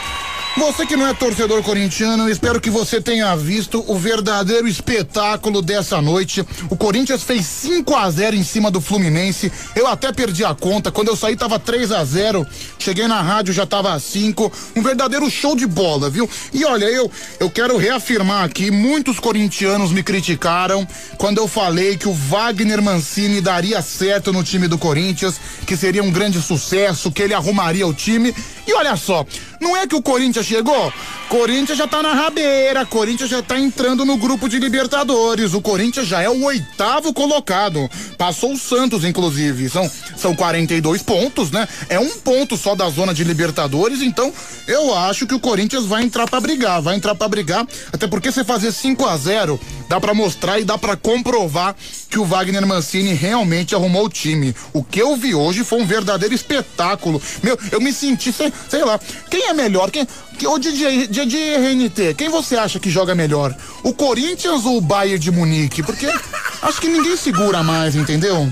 você 0.58 0.86
que 0.86 0.96
não 0.96 1.08
é 1.08 1.14
torcedor 1.14 1.62
corintiano, 1.64 2.30
espero 2.30 2.60
que 2.60 2.70
você 2.70 3.00
tenha 3.02 3.36
visto 3.36 3.84
o 3.88 3.98
verdadeiro 3.98 4.68
espetáculo 4.68 5.62
dessa 5.62 6.02
noite. 6.02 6.46
O 6.70 6.76
Corinthians 6.76 7.24
fez 7.24 7.46
5 7.46 7.96
a 7.96 8.10
0 8.10 8.36
em 8.36 8.44
cima 8.44 8.70
do 8.70 8.82
Fluminense. 8.82 9.52
Eu 9.76 9.88
até 9.88 10.12
perdi 10.12 10.44
a 10.44 10.54
conta. 10.54 10.92
Quando 10.92 11.10
eu 11.10 11.16
saí 11.16 11.36
tava 11.36 11.60
3 11.60 11.92
a 11.92 12.04
0. 12.04 12.46
Cheguei 12.78 13.08
na 13.08 13.22
rádio 13.22 13.54
já 13.54 13.66
tava 13.66 13.98
5. 13.98 14.52
Um 14.76 14.82
verdadeiro 14.82 15.30
show 15.30 15.56
de 15.56 15.68
bola, 15.68 16.10
viu? 16.10 16.30
E 16.54 16.66
olha, 16.66 16.86
eu 16.86 17.10
eu 17.40 17.50
quero 17.50 17.78
reafirmar 17.78 18.44
aqui, 18.44 18.70
muitos 18.70 19.20
corintianos 19.20 19.92
me 19.92 20.04
criticaram 20.04 20.88
quando 21.18 21.38
eu 21.38 21.48
falei 21.48 21.98
que 21.98 22.08
o 22.08 22.14
Wagner 22.14 22.82
Mancini 22.82 23.40
daria 23.42 23.82
certo 23.82 24.34
no 24.34 24.44
time 24.44 24.68
do 24.68 24.78
Corinthians, 24.78 25.40
que 25.66 25.78
seria 25.78 26.04
um 26.04 26.12
grande 26.12 26.42
sucesso, 26.42 27.12
que 27.12 27.22
ele 27.22 27.34
arrumaria 27.34 27.88
o 27.88 27.94
time. 27.94 28.34
E 28.70 28.74
olha 28.74 28.96
só, 28.96 29.26
não 29.60 29.76
é 29.76 29.88
que 29.88 29.96
o 29.96 30.02
Corinthians 30.02 30.46
chegou? 30.46 30.94
Corinthians 31.28 31.76
já 31.76 31.88
tá 31.88 32.04
na 32.04 32.14
rabeira, 32.14 32.86
Corinthians 32.86 33.28
já 33.28 33.42
tá 33.42 33.58
entrando 33.58 34.06
no 34.06 34.16
grupo 34.16 34.48
de 34.48 34.60
Libertadores. 34.60 35.56
O 35.56 35.62
Corinthians 35.62 36.06
já 36.08 36.22
é 36.22 36.30
o 36.30 36.44
oitavo 36.44 37.12
colocado. 37.12 37.90
Passou 38.16 38.54
o 38.54 38.58
Santos, 38.58 39.04
inclusive. 39.04 39.70
São, 39.70 39.90
são 40.16 40.36
42 40.36 41.02
pontos, 41.02 41.50
né? 41.50 41.68
É 41.90 42.00
um 42.00 42.20
ponto 42.20 42.56
só 42.56 42.76
da 42.76 42.88
zona 42.92 43.12
de 43.12 43.24
Libertadores, 43.24 44.04
então 44.04 44.32
eu 44.68 44.96
acho 44.96 45.26
que 45.26 45.34
o 45.34 45.40
Corinthians 45.40 45.86
vai 45.86 46.04
entrar 46.04 46.28
pra 46.28 46.40
brigar, 46.40 46.80
vai 46.80 46.96
entrar 46.96 47.16
pra 47.16 47.28
brigar, 47.28 47.66
até 47.92 48.06
porque 48.06 48.32
você 48.32 48.44
fazer 48.44 48.72
5 48.72 49.04
a 49.04 49.18
0 49.18 49.60
dá 49.90 50.00
pra 50.00 50.14
mostrar 50.14 50.60
e 50.60 50.64
dá 50.64 50.78
pra 50.78 50.96
comprovar 50.96 51.76
que 52.10 52.20
o 52.20 52.26
Wagner 52.26 52.66
Mancini 52.66 53.14
realmente 53.14 53.76
arrumou 53.76 54.06
o 54.06 54.10
time. 54.10 54.56
O 54.74 54.84
que 54.84 55.00
eu 55.00 55.16
vi 55.16 55.36
hoje 55.36 55.64
foi 55.64 55.82
um 55.82 55.86
verdadeiro 55.86 56.34
espetáculo. 56.34 57.22
Meu, 57.44 57.58
eu 57.72 57.80
me 57.80 57.94
senti, 57.94 58.34
sei, 58.34 58.52
sei 58.68 58.84
lá, 58.84 59.00
quem 59.30 59.48
é 59.48 59.54
melhor? 59.54 59.92
Quem, 59.92 60.08
que, 60.38 60.48
ô 60.48 60.58
DJ, 60.58 61.08
DJ 61.08 61.56
RNT, 61.56 62.16
quem 62.18 62.30
você 62.30 62.56
acha 62.58 62.80
que 62.80 62.90
joga 62.90 63.14
melhor? 63.14 63.56
O 63.84 63.94
Corinthians 63.94 64.66
ou 64.66 64.78
o 64.78 64.82
Bayern 64.82 65.20
de 65.20 65.32
Munique? 65.32 65.84
Porque 65.84 66.08
acho 66.64 66.82
que 66.82 66.88
ninguém 66.88 67.16
segura 67.16 67.62
mais, 67.62 67.96
entendeu? 67.96 68.52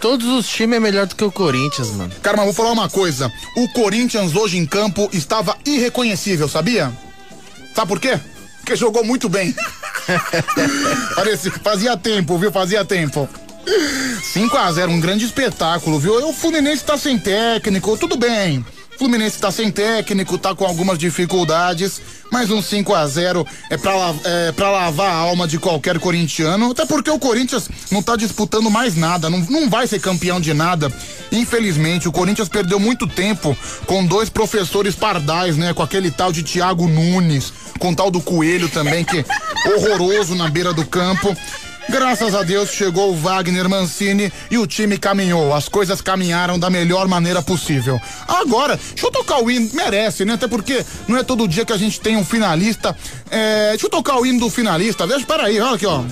Todos 0.00 0.26
os 0.28 0.46
times 0.46 0.76
é 0.76 0.80
melhor 0.80 1.06
do 1.06 1.16
que 1.16 1.24
o 1.24 1.32
Corinthians, 1.32 1.90
mano. 1.92 2.12
Cara, 2.22 2.36
mas 2.36 2.46
vou 2.46 2.54
falar 2.54 2.72
uma 2.72 2.90
coisa. 2.90 3.32
O 3.56 3.68
Corinthians 3.70 4.36
hoje 4.36 4.58
em 4.58 4.66
campo 4.66 5.08
estava 5.12 5.56
irreconhecível, 5.64 6.46
sabia? 6.46 6.92
Sabe 7.74 7.88
por 7.88 7.98
quê? 7.98 8.20
Porque 8.64 8.76
jogou 8.76 9.04
muito 9.04 9.28
bem. 9.28 9.54
Parecia, 11.14 11.52
fazia 11.62 11.96
tempo, 11.98 12.38
viu? 12.38 12.50
Fazia 12.50 12.82
tempo. 12.82 13.28
5 14.22 14.56
a 14.56 14.72
0 14.72 14.90
um 14.90 15.00
grande 15.00 15.26
espetáculo, 15.26 16.00
viu? 16.00 16.26
O 16.26 16.32
Fluminense 16.32 16.82
tá 16.82 16.96
sem 16.96 17.18
técnico, 17.18 17.94
tudo 17.98 18.16
bem. 18.16 18.64
Fluminense 18.98 19.38
tá 19.38 19.50
sem 19.50 19.70
técnico, 19.70 20.38
tá 20.38 20.54
com 20.54 20.64
algumas 20.64 20.98
dificuldades, 20.98 22.00
mas 22.30 22.50
um 22.50 22.62
5 22.62 22.94
a 22.94 23.06
0 23.06 23.46
é 23.70 23.76
pra, 23.76 23.92
é 24.24 24.52
pra 24.52 24.70
lavar 24.70 25.10
a 25.10 25.16
alma 25.16 25.46
de 25.46 25.58
qualquer 25.58 25.98
corintiano, 25.98 26.70
até 26.70 26.86
porque 26.86 27.10
o 27.10 27.18
Corinthians 27.18 27.68
não 27.90 28.02
tá 28.02 28.16
disputando 28.16 28.70
mais 28.70 28.96
nada, 28.96 29.28
não, 29.28 29.38
não 29.40 29.68
vai 29.68 29.86
ser 29.86 30.00
campeão 30.00 30.40
de 30.40 30.54
nada. 30.54 30.92
Infelizmente, 31.32 32.08
o 32.08 32.12
Corinthians 32.12 32.48
perdeu 32.48 32.78
muito 32.78 33.06
tempo 33.06 33.56
com 33.86 34.04
dois 34.06 34.28
professores 34.28 34.94
pardais, 34.94 35.56
né? 35.56 35.74
Com 35.74 35.82
aquele 35.82 36.10
tal 36.10 36.32
de 36.32 36.42
Thiago 36.42 36.86
Nunes, 36.86 37.52
com 37.78 37.92
tal 37.92 38.10
do 38.10 38.20
Coelho 38.20 38.68
também, 38.68 39.04
que 39.04 39.24
horroroso 39.74 40.34
na 40.34 40.48
beira 40.48 40.72
do 40.72 40.84
campo. 40.86 41.36
Graças 41.88 42.34
a 42.34 42.42
Deus 42.42 42.70
chegou 42.70 43.10
o 43.10 43.16
Wagner 43.16 43.68
Mancini 43.68 44.32
e 44.50 44.58
o 44.58 44.66
time 44.66 44.98
caminhou. 44.98 45.54
As 45.54 45.68
coisas 45.68 46.00
caminharam 46.00 46.58
da 46.58 46.70
melhor 46.70 47.06
maneira 47.06 47.42
possível. 47.42 48.00
Agora, 48.26 48.76
deixa 48.76 49.06
eu 49.06 49.10
tocar 49.10 49.42
o 49.42 49.50
hino, 49.50 49.70
merece, 49.74 50.24
né? 50.24 50.34
Até 50.34 50.48
porque 50.48 50.84
não 51.06 51.16
é 51.16 51.22
todo 51.22 51.46
dia 51.46 51.64
que 51.64 51.72
a 51.72 51.76
gente 51.76 52.00
tem 52.00 52.16
um 52.16 52.24
finalista. 52.24 52.96
É, 53.30 53.70
deixa 53.70 53.86
eu 53.86 53.90
tocar 53.90 54.18
o 54.18 54.26
hino 54.26 54.40
do 54.40 54.50
finalista. 54.50 55.06
Deixa, 55.06 55.26
peraí, 55.26 55.60
olha 55.60 55.74
aqui, 55.74 55.86
ó. 55.86 56.02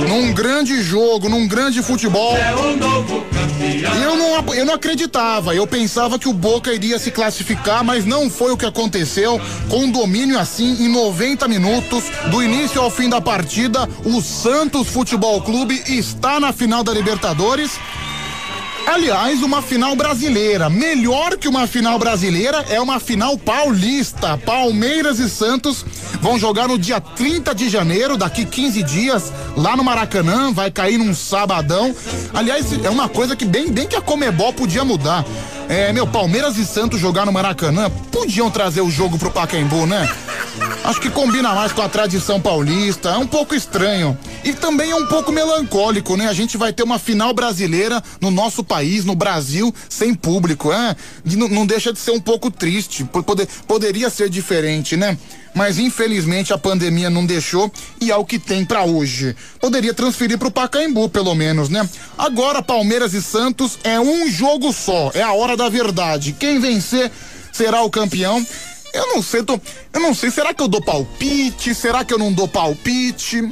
É. 0.00 0.08
Num 0.08 0.32
grande 0.32 0.82
jogo, 0.82 1.28
num 1.28 1.46
grande 1.46 1.82
futebol. 1.82 2.36
É. 2.36 2.52
Eu 4.02 4.16
não, 4.16 4.54
eu 4.54 4.64
não 4.64 4.74
acreditava, 4.74 5.54
eu 5.54 5.66
pensava 5.66 6.18
que 6.18 6.28
o 6.28 6.32
Boca 6.32 6.72
iria 6.72 6.98
se 6.98 7.10
classificar, 7.10 7.84
mas 7.84 8.06
não 8.06 8.30
foi 8.30 8.52
o 8.52 8.56
que 8.56 8.64
aconteceu. 8.64 9.40
Com 9.68 9.90
domínio 9.90 10.38
assim, 10.38 10.84
em 10.84 10.88
90 10.88 11.46
minutos, 11.46 12.04
do 12.30 12.42
início 12.42 12.80
ao 12.80 12.90
fim 12.90 13.08
da 13.08 13.19
partida, 13.20 13.88
o 14.04 14.20
Santos 14.20 14.88
Futebol 14.88 15.40
Clube 15.42 15.82
está 15.86 16.40
na 16.40 16.52
final 16.52 16.82
da 16.82 16.92
Libertadores. 16.92 17.78
Aliás, 18.86 19.42
uma 19.42 19.62
final 19.62 19.94
brasileira. 19.94 20.68
Melhor 20.68 21.36
que 21.36 21.48
uma 21.48 21.66
final 21.66 21.98
brasileira 21.98 22.64
é 22.68 22.80
uma 22.80 22.98
final 22.98 23.38
paulista. 23.38 24.36
Palmeiras 24.38 25.18
e 25.18 25.28
Santos 25.28 25.84
vão 26.20 26.38
jogar 26.38 26.68
no 26.68 26.78
dia 26.78 27.00
30 27.00 27.54
de 27.54 27.68
janeiro, 27.68 28.16
daqui 28.16 28.44
15 28.44 28.82
dias, 28.82 29.32
lá 29.56 29.76
no 29.76 29.84
Maracanã. 29.84 30.52
Vai 30.52 30.70
cair 30.70 30.98
num 30.98 31.14
sabadão. 31.14 31.94
Aliás, 32.34 32.72
é 32.84 32.90
uma 32.90 33.08
coisa 33.08 33.36
que 33.36 33.44
bem, 33.44 33.70
bem 33.70 33.86
que 33.86 33.96
a 33.96 34.00
Comebol 34.00 34.52
podia 34.52 34.84
mudar. 34.84 35.24
É, 35.68 35.92
meu, 35.92 36.04
Palmeiras 36.04 36.58
e 36.58 36.66
Santos 36.66 36.98
jogar 36.98 37.24
no 37.24 37.32
Maracanã, 37.32 37.88
podiam 38.10 38.50
trazer 38.50 38.80
o 38.80 38.90
jogo 38.90 39.16
pro 39.16 39.30
Pacaembu, 39.30 39.86
né? 39.86 40.08
Acho 40.82 41.00
que 41.00 41.08
combina 41.08 41.54
mais 41.54 41.72
com 41.72 41.82
a 41.82 41.88
tradição 41.88 42.40
paulista, 42.40 43.10
é 43.10 43.16
um 43.16 43.26
pouco 43.26 43.54
estranho. 43.54 44.18
E 44.42 44.52
também 44.52 44.90
é 44.90 44.96
um 44.96 45.06
pouco 45.06 45.30
melancólico, 45.30 46.16
né? 46.16 46.26
A 46.26 46.32
gente 46.32 46.56
vai 46.56 46.72
ter 46.72 46.82
uma 46.82 46.98
final 46.98 47.32
brasileira 47.32 48.02
no 48.20 48.30
nosso 48.30 48.64
país, 48.70 49.04
no 49.04 49.16
Brasil, 49.16 49.74
sem 49.88 50.14
público, 50.14 50.72
é? 50.72 50.94
Não, 51.24 51.48
não 51.48 51.66
deixa 51.66 51.92
de 51.92 51.98
ser 51.98 52.12
um 52.12 52.20
pouco 52.20 52.52
triste, 52.52 53.02
poder, 53.02 53.48
poderia 53.66 54.08
ser 54.08 54.30
diferente, 54.30 54.96
né? 54.96 55.18
Mas 55.52 55.80
infelizmente 55.80 56.52
a 56.52 56.58
pandemia 56.58 57.10
não 57.10 57.26
deixou 57.26 57.72
e 58.00 58.12
é 58.12 58.16
o 58.16 58.24
que 58.24 58.38
tem 58.38 58.64
pra 58.64 58.84
hoje. 58.84 59.34
Poderia 59.60 59.92
transferir 59.92 60.38
pro 60.38 60.52
Pacaembu, 60.52 61.08
pelo 61.08 61.34
menos, 61.34 61.68
né? 61.68 61.88
Agora 62.16 62.62
Palmeiras 62.62 63.12
e 63.12 63.20
Santos 63.20 63.76
é 63.82 63.98
um 63.98 64.30
jogo 64.30 64.72
só, 64.72 65.10
é 65.14 65.22
a 65.22 65.32
hora 65.32 65.56
da 65.56 65.68
verdade. 65.68 66.36
Quem 66.38 66.60
vencer 66.60 67.10
será 67.52 67.82
o 67.82 67.90
campeão. 67.90 68.46
Eu 68.94 69.08
não 69.08 69.22
sei, 69.22 69.42
tô, 69.42 69.60
eu 69.92 70.00
não 70.00 70.14
sei, 70.14 70.30
será 70.30 70.54
que 70.54 70.62
eu 70.62 70.68
dou 70.68 70.80
palpite? 70.80 71.74
Será 71.74 72.04
que 72.04 72.14
eu 72.14 72.18
não 72.18 72.32
dou 72.32 72.46
palpite? 72.46 73.42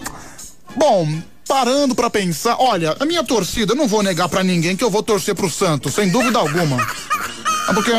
Bom, 0.76 1.08
parando 1.48 1.94
pra 1.94 2.10
pensar, 2.10 2.56
olha, 2.60 2.94
a 3.00 3.06
minha 3.06 3.24
torcida, 3.24 3.72
eu 3.72 3.76
não 3.76 3.88
vou 3.88 4.02
negar 4.02 4.28
pra 4.28 4.44
ninguém 4.44 4.76
que 4.76 4.84
eu 4.84 4.90
vou 4.90 5.02
torcer 5.02 5.34
pro 5.34 5.48
Santos, 5.48 5.94
sem 5.94 6.10
dúvida 6.10 6.38
alguma. 6.38 6.76
É 7.68 7.72
porque 7.72 7.90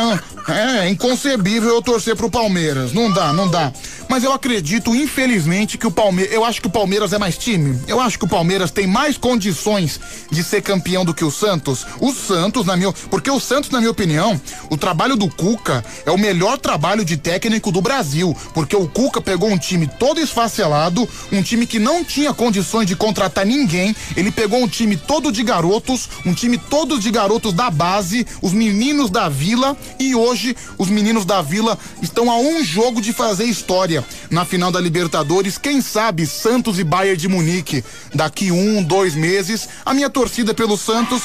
é, 0.51 0.85
é 0.85 0.89
inconcebível 0.89 1.69
eu 1.69 1.81
torcer 1.81 2.15
pro 2.15 2.29
Palmeiras. 2.29 2.93
Não 2.93 3.11
dá, 3.11 3.33
não 3.33 3.49
dá. 3.49 3.71
Mas 4.09 4.23
eu 4.23 4.33
acredito, 4.33 4.95
infelizmente, 4.95 5.77
que 5.77 5.85
o 5.85 5.91
Palmeiras. 5.91 6.33
Eu 6.33 6.43
acho 6.43 6.59
que 6.59 6.67
o 6.67 6.71
Palmeiras 6.71 7.13
é 7.13 7.19
mais 7.19 7.37
time. 7.37 7.79
Eu 7.87 8.01
acho 8.01 8.17
que 8.17 8.25
o 8.25 8.27
Palmeiras 8.27 8.71
tem 8.71 8.87
mais 8.87 9.17
condições 9.17 9.99
de 10.31 10.43
ser 10.43 10.63
campeão 10.63 11.05
do 11.05 11.13
que 11.13 11.23
o 11.23 11.29
Santos. 11.29 11.85
O 11.99 12.11
Santos, 12.11 12.65
na 12.65 12.75
minha. 12.75 12.91
Porque 13.11 13.29
o 13.29 13.39
Santos, 13.39 13.69
na 13.69 13.77
minha 13.77 13.91
opinião, 13.91 14.41
o 14.69 14.77
trabalho 14.77 15.15
do 15.15 15.29
Cuca 15.29 15.85
é 16.07 16.11
o 16.11 16.17
melhor 16.17 16.57
trabalho 16.57 17.05
de 17.05 17.17
técnico 17.17 17.71
do 17.71 17.81
Brasil. 17.81 18.35
Porque 18.53 18.75
o 18.75 18.87
Cuca 18.87 19.21
pegou 19.21 19.47
um 19.47 19.59
time 19.59 19.85
todo 19.99 20.19
esfacelado, 20.19 21.07
um 21.31 21.43
time 21.43 21.67
que 21.67 21.77
não 21.77 22.03
tinha 22.03 22.33
condições 22.33 22.87
de 22.87 22.95
contratar 22.95 23.45
ninguém. 23.45 23.95
Ele 24.17 24.31
pegou 24.31 24.59
um 24.59 24.67
time 24.67 24.97
todo 24.97 25.31
de 25.31 25.43
garotos, 25.43 26.09
um 26.25 26.33
time 26.33 26.57
todo 26.57 26.99
de 26.99 27.11
garotos 27.11 27.53
da 27.53 27.69
base, 27.69 28.25
os 28.41 28.53
meninos 28.53 29.11
da 29.11 29.29
vila. 29.29 29.77
E 29.99 30.15
hoje, 30.15 30.38
os 30.77 30.89
meninos 30.89 31.25
da 31.25 31.41
vila 31.41 31.77
estão 32.01 32.29
a 32.29 32.37
um 32.37 32.63
jogo 32.63 33.01
de 33.01 33.13
fazer 33.13 33.45
história 33.45 34.03
na 34.29 34.45
final 34.45 34.71
da 34.71 34.79
Libertadores. 34.79 35.57
Quem 35.57 35.81
sabe 35.81 36.25
Santos 36.25 36.79
e 36.79 36.83
Bayern 36.83 37.17
de 37.17 37.27
Munique 37.27 37.83
daqui 38.13 38.51
um, 38.51 38.83
dois 38.83 39.15
meses. 39.15 39.67
A 39.85 39.93
minha 39.93 40.09
torcida 40.09 40.51
é 40.51 40.53
pelo 40.53 40.77
Santos. 40.77 41.23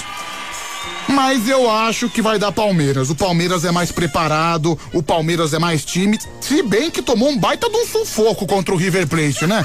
Mas 1.08 1.48
eu 1.48 1.70
acho 1.70 2.08
que 2.08 2.22
vai 2.22 2.38
dar 2.38 2.50
Palmeiras. 2.50 3.10
O 3.10 3.14
Palmeiras 3.14 3.64
é 3.64 3.70
mais 3.70 3.92
preparado, 3.92 4.78
o 4.92 5.02
Palmeiras 5.02 5.52
é 5.52 5.58
mais 5.58 5.84
time. 5.84 6.18
Se 6.40 6.62
bem 6.62 6.90
que 6.90 7.02
tomou 7.02 7.28
um 7.28 7.38
baita 7.38 7.68
de 7.68 7.76
um 7.76 7.86
sufoco 7.86 8.46
contra 8.46 8.74
o 8.74 8.76
River 8.76 9.06
Plate, 9.06 9.46
né? 9.46 9.64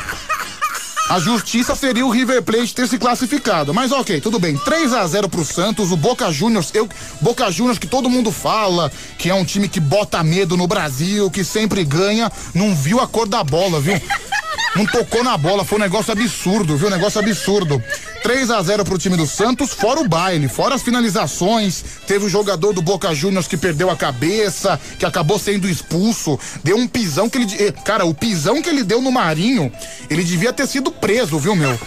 A 1.09 1.19
justiça 1.19 1.75
seria 1.75 2.05
o 2.05 2.11
River 2.11 2.43
Plate 2.43 2.75
ter 2.75 2.87
se 2.87 2.99
classificado. 2.99 3.73
Mas 3.73 3.91
ok, 3.91 4.21
tudo 4.21 4.37
bem. 4.37 4.55
3 4.57 4.93
a 4.93 5.07
0 5.07 5.27
pro 5.27 5.43
Santos, 5.43 5.91
o 5.91 5.97
Boca 5.97 6.31
Juniors, 6.31 6.69
eu 6.73 6.87
Boca 7.19 7.49
Juniors 7.51 7.79
que 7.79 7.87
todo 7.87 8.09
mundo 8.09 8.31
fala 8.31 8.91
que 9.17 9.27
é 9.29 9.33
um 9.33 9.43
time 9.43 9.67
que 9.67 9.79
bota 9.79 10.23
medo 10.23 10.55
no 10.55 10.67
Brasil, 10.67 11.31
que 11.31 11.43
sempre 11.43 11.83
ganha, 11.83 12.31
não 12.53 12.75
viu 12.75 12.99
a 12.99 13.07
cor 13.07 13.27
da 13.27 13.43
bola, 13.43 13.81
viu? 13.81 13.99
Não 14.75 14.85
tocou 14.85 15.23
na 15.23 15.35
bola, 15.35 15.65
foi 15.65 15.79
um 15.79 15.81
negócio 15.81 16.11
absurdo, 16.13 16.77
viu? 16.77 16.87
Um 16.87 16.91
negócio 16.91 17.19
absurdo. 17.19 17.83
3 18.21 18.51
a 18.51 18.61
0 18.61 18.85
pro 18.85 18.99
time 18.99 19.17
do 19.17 19.25
Santos, 19.25 19.71
fora 19.71 19.99
o 19.99 20.07
baile, 20.07 20.47
fora 20.47 20.75
as 20.75 20.83
finalizações. 20.83 21.83
Teve 22.05 22.25
o 22.25 22.29
jogador 22.29 22.71
do 22.71 22.81
Boca 22.81 23.13
Juniors 23.15 23.47
que 23.47 23.57
perdeu 23.57 23.89
a 23.89 23.95
cabeça, 23.95 24.79
que 24.99 25.05
acabou 25.05 25.39
sendo 25.39 25.67
expulso. 25.67 26.37
Deu 26.63 26.77
um 26.77 26.87
pisão 26.87 27.27
que 27.29 27.39
ele. 27.39 27.47
eh, 27.59 27.71
Cara, 27.83 28.05
o 28.05 28.13
pisão 28.13 28.61
que 28.61 28.69
ele 28.69 28.83
deu 28.83 29.01
no 29.01 29.11
Marinho, 29.11 29.71
ele 30.09 30.23
devia 30.23 30.53
ter 30.53 30.67
sido 30.67 30.91
preso, 30.99 31.39
viu, 31.39 31.55
meu? 31.55 31.79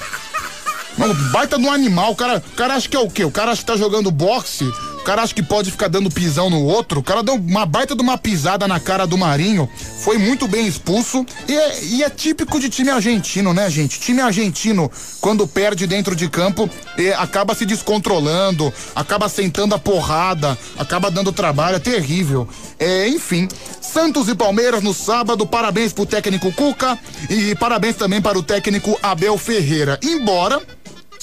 Mano, 0.98 1.14
baita 1.32 1.58
de 1.58 1.64
um 1.64 1.72
animal, 1.72 2.12
o 2.12 2.16
cara, 2.16 2.38
o 2.38 2.56
cara 2.56 2.74
acha 2.74 2.88
que 2.88 2.96
é 2.96 3.00
o 3.00 3.08
quê? 3.08 3.24
O 3.24 3.30
cara 3.30 3.52
acha 3.52 3.62
que 3.62 3.66
tá 3.66 3.76
jogando 3.76 4.10
boxe, 4.10 4.64
o 5.02 5.04
cara 5.04 5.22
acha 5.22 5.34
que 5.34 5.42
pode 5.42 5.68
ficar 5.68 5.88
dando 5.88 6.08
pisão 6.08 6.48
no 6.48 6.62
outro, 6.62 7.00
o 7.00 7.02
cara 7.02 7.24
deu 7.24 7.34
uma 7.34 7.66
baita 7.66 7.96
de 7.96 8.00
uma 8.00 8.16
pisada 8.16 8.68
na 8.68 8.78
cara 8.78 9.04
do 9.04 9.18
Marinho, 9.18 9.68
foi 9.98 10.16
muito 10.16 10.46
bem 10.46 10.64
expulso 10.64 11.26
e 11.48 11.56
é, 11.56 11.84
e 11.86 12.02
é 12.04 12.08
típico 12.08 12.60
de 12.60 12.68
time 12.68 12.88
argentino, 12.88 13.52
né, 13.52 13.68
gente? 13.68 13.98
Time 13.98 14.20
argentino, 14.20 14.88
quando 15.20 15.44
perde 15.44 15.88
dentro 15.88 16.14
de 16.14 16.28
campo, 16.28 16.70
eh, 16.96 17.12
acaba 17.14 17.52
se 17.52 17.66
descontrolando, 17.66 18.72
acaba 18.94 19.28
sentando 19.28 19.74
a 19.74 19.78
porrada, 19.78 20.56
acaba 20.78 21.10
dando 21.10 21.32
trabalho, 21.32 21.76
é 21.76 21.80
terrível. 21.80 22.48
É, 22.78 23.08
enfim, 23.08 23.48
Santos 23.80 24.28
e 24.28 24.36
Palmeiras 24.36 24.84
no 24.84 24.94
sábado, 24.94 25.44
parabéns 25.44 25.92
pro 25.92 26.06
técnico 26.06 26.52
Cuca 26.52 26.96
e 27.28 27.56
parabéns 27.56 27.96
também 27.96 28.22
para 28.22 28.38
o 28.38 28.42
técnico 28.42 28.96
Abel 29.02 29.36
Ferreira. 29.36 29.98
Embora 30.00 30.62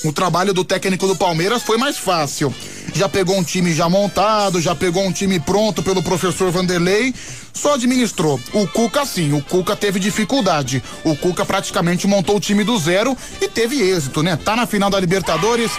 o 0.04 0.12
trabalho 0.12 0.54
do 0.54 0.66
técnico 0.66 1.08
do 1.08 1.16
Palmeiras 1.16 1.64
foi 1.64 1.78
mais 1.78 1.98
fácil. 1.98 2.54
Já 2.94 3.08
pegou 3.10 3.38
um 3.38 3.44
time 3.44 3.74
já 3.74 3.88
montado, 3.90 4.62
já 4.62 4.76
pegou 4.76 5.06
um 5.06 5.12
time 5.12 5.40
pronto 5.40 5.82
pelo 5.84 6.04
professor 6.04 6.52
Vanderlei, 6.52 7.14
só 7.54 7.76
administrou. 7.76 8.40
O 8.54 8.68
Cuca 8.68 9.06
sim, 9.06 9.34
o 9.34 9.42
Cuca 9.42 9.76
teve 9.76 10.00
dificuldade. 10.00 10.84
O 11.04 11.16
Cuca 11.16 11.46
praticamente 11.46 12.08
montou 12.08 12.38
o 12.38 12.40
time 12.40 12.64
do 12.64 12.78
zero 12.78 13.16
e 13.42 13.48
teve 13.48 13.82
êxito, 13.82 14.24
né? 14.24 14.38
Tá 14.38 14.56
na 14.56 14.66
final 14.66 14.90
da 14.90 15.00
Libertadores. 15.00 15.72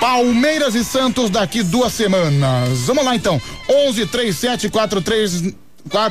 Palmeiras 0.00 0.74
e 0.74 0.84
Santos 0.84 1.30
daqui 1.30 1.62
duas 1.62 1.92
semanas. 1.92 2.80
Vamos 2.80 3.04
lá 3.04 3.14
então. 3.14 3.40
11 3.68 4.06
37 4.06 4.68
43 4.68 5.54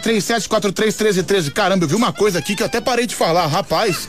37 0.01 0.49
43 0.49 0.95
13 0.95 1.24
13. 1.24 1.51
Caramba, 1.51 1.86
eu 1.86 1.89
vi 1.89 1.95
uma 1.95 2.14
coisa 2.14 2.39
aqui 2.39 2.56
que 2.56 2.64
eu 2.64 2.68
até 2.68 2.80
parei 2.80 3.06
de 3.06 3.16
falar, 3.16 3.47
rapaz. 3.47 4.08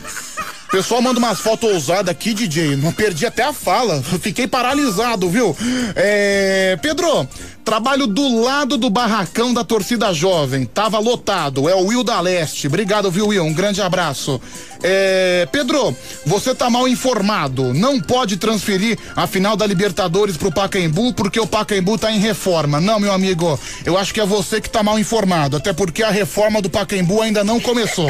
Pessoal 0.70 1.00
manda 1.00 1.18
umas 1.18 1.40
fotos 1.40 1.70
ousadas 1.72 2.08
aqui, 2.10 2.34
DJ. 2.34 2.76
Não 2.76 2.92
perdi 2.92 3.24
até 3.24 3.44
a 3.44 3.52
fala. 3.52 4.02
Fiquei 4.20 4.46
paralisado, 4.46 5.28
viu? 5.30 5.56
É. 5.94 6.76
Pedro, 6.82 7.28
trabalho 7.66 8.06
do 8.06 8.42
lado 8.42 8.76
do 8.76 8.88
barracão 8.88 9.52
da 9.52 9.64
torcida 9.64 10.14
jovem. 10.14 10.64
Tava 10.64 11.00
lotado. 11.00 11.68
É 11.68 11.74
o 11.74 11.86
Will 11.86 12.04
da 12.04 12.20
Leste. 12.20 12.68
Obrigado, 12.68 13.10
viu, 13.10 13.26
Will? 13.26 13.42
Um 13.42 13.52
grande 13.52 13.82
abraço. 13.82 14.40
É. 14.80 15.48
Pedro, 15.50 15.94
você 16.24 16.54
tá 16.54 16.70
mal 16.70 16.86
informado. 16.86 17.74
Não 17.74 18.00
pode 18.00 18.36
transferir 18.36 18.96
a 19.16 19.26
final 19.26 19.56
da 19.56 19.66
Libertadores 19.66 20.36
pro 20.36 20.52
Pacaembu 20.52 21.12
porque 21.12 21.40
o 21.40 21.46
Pacaembu 21.46 21.98
tá 21.98 22.12
em 22.12 22.20
reforma. 22.20 22.80
Não, 22.80 23.00
meu 23.00 23.12
amigo. 23.12 23.58
Eu 23.84 23.98
acho 23.98 24.14
que 24.14 24.20
é 24.20 24.24
você 24.24 24.60
que 24.60 24.70
tá 24.70 24.84
mal 24.84 24.96
informado. 24.96 25.56
Até 25.56 25.72
porque 25.72 26.04
a 26.04 26.10
reforma 26.10 26.62
do 26.62 26.70
Pacaembu 26.70 27.20
ainda 27.20 27.42
não 27.42 27.58
começou. 27.58 28.08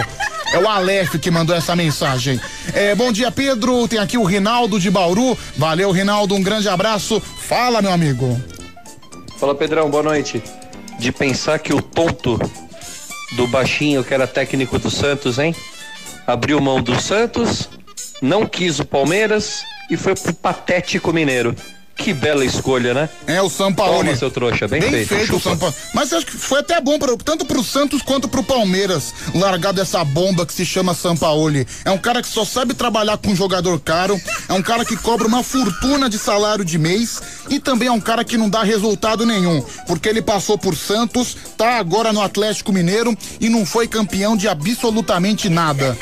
É 0.52 0.58
o 0.58 0.68
Aleph 0.68 1.18
que 1.18 1.30
mandou 1.30 1.56
essa 1.56 1.74
mensagem. 1.74 2.38
É, 2.74 2.94
bom 2.94 3.10
dia, 3.10 3.30
Pedro. 3.30 3.88
Tem 3.88 3.98
aqui 3.98 4.18
o 4.18 4.24
Rinaldo 4.24 4.78
de 4.78 4.90
Bauru. 4.90 5.36
Valeu, 5.56 5.90
Rinaldo. 5.92 6.34
Um 6.34 6.42
grande 6.42 6.68
abraço. 6.68 7.22
Fala, 7.48 7.80
meu 7.80 7.90
amigo. 7.90 8.38
Fala 9.38 9.54
Pedrão, 9.54 9.90
boa 9.90 10.02
noite. 10.02 10.42
De 10.98 11.12
pensar 11.12 11.58
que 11.58 11.72
o 11.72 11.82
tonto 11.82 12.38
do 13.36 13.46
baixinho 13.46 14.02
que 14.02 14.14
era 14.14 14.26
técnico 14.26 14.78
do 14.78 14.90
Santos, 14.90 15.38
hein? 15.38 15.54
Abriu 16.26 16.58
mão 16.58 16.80
do 16.80 16.98
Santos, 17.00 17.68
não 18.22 18.46
quis 18.46 18.80
o 18.80 18.84
Palmeiras 18.84 19.62
e 19.90 19.96
foi 19.96 20.14
pro 20.14 20.32
patético 20.32 21.12
mineiro. 21.12 21.54
Que 21.96 22.12
bela 22.12 22.44
escolha, 22.44 22.92
né? 22.92 23.08
É 23.26 23.40
o 23.40 23.48
São 23.48 23.72
Paulo. 23.72 24.04
Toma, 24.04 24.16
seu 24.16 24.30
trouxa, 24.30 24.68
bem, 24.68 24.82
feito. 24.82 25.14
o 25.14 25.26
chupa. 25.26 25.40
São 25.40 25.56
Paulo. 25.56 25.74
Mas 25.94 26.12
acho 26.12 26.26
que 26.26 26.36
foi 26.36 26.60
até 26.60 26.80
bom 26.80 26.98
pro, 26.98 27.16
tanto 27.16 27.44
pro 27.46 27.64
Santos 27.64 28.02
quanto 28.02 28.28
pro 28.28 28.42
Palmeiras 28.42 29.14
largar 29.34 29.72
dessa 29.72 30.04
bomba 30.04 30.44
que 30.44 30.52
se 30.52 30.64
chama 30.64 30.94
São 30.94 31.16
Paulo. 31.16 31.46
É 31.84 31.90
um 31.90 31.98
cara 31.98 32.20
que 32.20 32.28
só 32.28 32.44
sabe 32.44 32.74
trabalhar 32.74 33.16
com 33.16 33.30
um 33.30 33.36
jogador 33.36 33.80
caro, 33.80 34.20
é 34.48 34.52
um 34.52 34.62
cara 34.62 34.84
que 34.84 34.96
cobra 34.96 35.26
uma 35.26 35.42
fortuna 35.42 36.08
de 36.08 36.18
salário 36.18 36.64
de 36.64 36.78
mês 36.78 37.20
e 37.48 37.58
também 37.58 37.88
é 37.88 37.92
um 37.92 38.00
cara 38.00 38.24
que 38.24 38.36
não 38.36 38.50
dá 38.50 38.62
resultado 38.62 39.24
nenhum, 39.24 39.64
porque 39.86 40.08
ele 40.08 40.20
passou 40.20 40.58
por 40.58 40.76
Santos, 40.76 41.36
tá 41.56 41.78
agora 41.78 42.12
no 42.12 42.20
Atlético 42.20 42.72
Mineiro 42.72 43.16
e 43.40 43.48
não 43.48 43.64
foi 43.64 43.86
campeão 43.86 44.36
de 44.36 44.48
absolutamente 44.48 45.48
nada. 45.48 45.96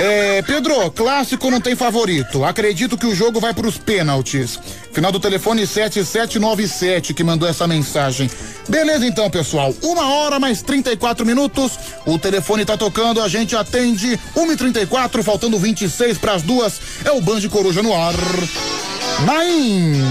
É, 0.00 0.42
Pedro, 0.42 0.90
clássico 0.92 1.50
não 1.50 1.60
tem 1.60 1.74
favorito. 1.74 2.44
Acredito 2.44 2.96
que 2.96 3.06
o 3.06 3.14
jogo 3.14 3.40
vai 3.40 3.52
pros 3.52 3.78
pênaltis. 3.78 4.58
Final 4.92 5.12
do 5.12 5.20
telefone 5.20 5.66
7797 5.66 7.14
que 7.14 7.22
mandou 7.22 7.48
essa 7.48 7.66
mensagem. 7.66 8.30
Beleza 8.68 9.06
então, 9.06 9.30
pessoal. 9.30 9.74
Uma 9.82 10.12
hora 10.12 10.40
mais 10.40 10.62
34 10.62 11.24
minutos. 11.24 11.78
O 12.06 12.18
telefone 12.18 12.64
tá 12.64 12.76
tocando, 12.76 13.22
a 13.22 13.28
gente 13.28 13.54
atende. 13.54 14.18
1h34, 14.36 15.22
faltando 15.22 15.58
26 15.58 16.18
para 16.18 16.32
as 16.34 16.42
duas. 16.42 16.80
É 17.04 17.10
o 17.10 17.20
Band 17.20 17.48
Coruja 17.48 17.82
no 17.82 17.94
ar. 17.94 18.14
Naim. 19.24 20.02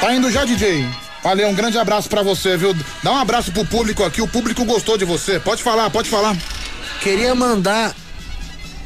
Tá 0.00 0.14
indo 0.14 0.30
já, 0.30 0.44
DJ? 0.44 0.86
Valeu, 1.22 1.48
um 1.48 1.54
grande 1.54 1.78
abraço 1.78 2.08
pra 2.08 2.22
você, 2.22 2.56
viu? 2.56 2.76
Dá 3.02 3.12
um 3.12 3.18
abraço 3.18 3.50
pro 3.50 3.64
público 3.64 4.04
aqui, 4.04 4.20
o 4.20 4.28
público 4.28 4.64
gostou 4.64 4.98
de 4.98 5.04
você. 5.04 5.40
Pode 5.40 5.62
falar, 5.62 5.88
pode 5.90 6.10
falar. 6.10 6.36
Queria 7.00 7.34
mandar 7.34 7.94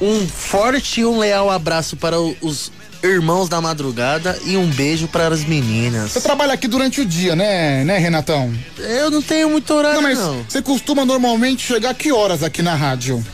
um 0.01 0.27
forte 0.27 1.01
e 1.01 1.05
um 1.05 1.19
leal 1.19 1.51
abraço 1.51 1.97
para 1.97 2.19
os 2.20 2.70
irmãos 3.02 3.48
da 3.48 3.60
madrugada 3.60 4.39
e 4.44 4.56
um 4.56 4.66
beijo 4.66 5.09
para 5.09 5.28
as 5.28 5.44
meninas. 5.44 6.12
Você 6.12 6.20
trabalha 6.20 6.52
aqui 6.52 6.66
durante 6.66 7.01
o 7.01 7.06
dia, 7.06 7.36
né, 7.36 7.85
né, 7.85 7.98
Renatão? 7.98 8.52
Eu 8.77 9.10
não 9.10 9.23
tenho 9.23 9.51
muito 9.51 9.73
horário, 9.73 10.01
não. 10.01 10.09
Mas 10.09 10.19
não. 10.19 10.43
você 10.48 10.62
costuma 10.62 11.05
normalmente 11.05 11.66
chegar 11.66 11.94
que 11.94 12.12
horas 12.12 12.43
aqui 12.43 12.62
na 12.62 12.74
rádio? 12.74 13.24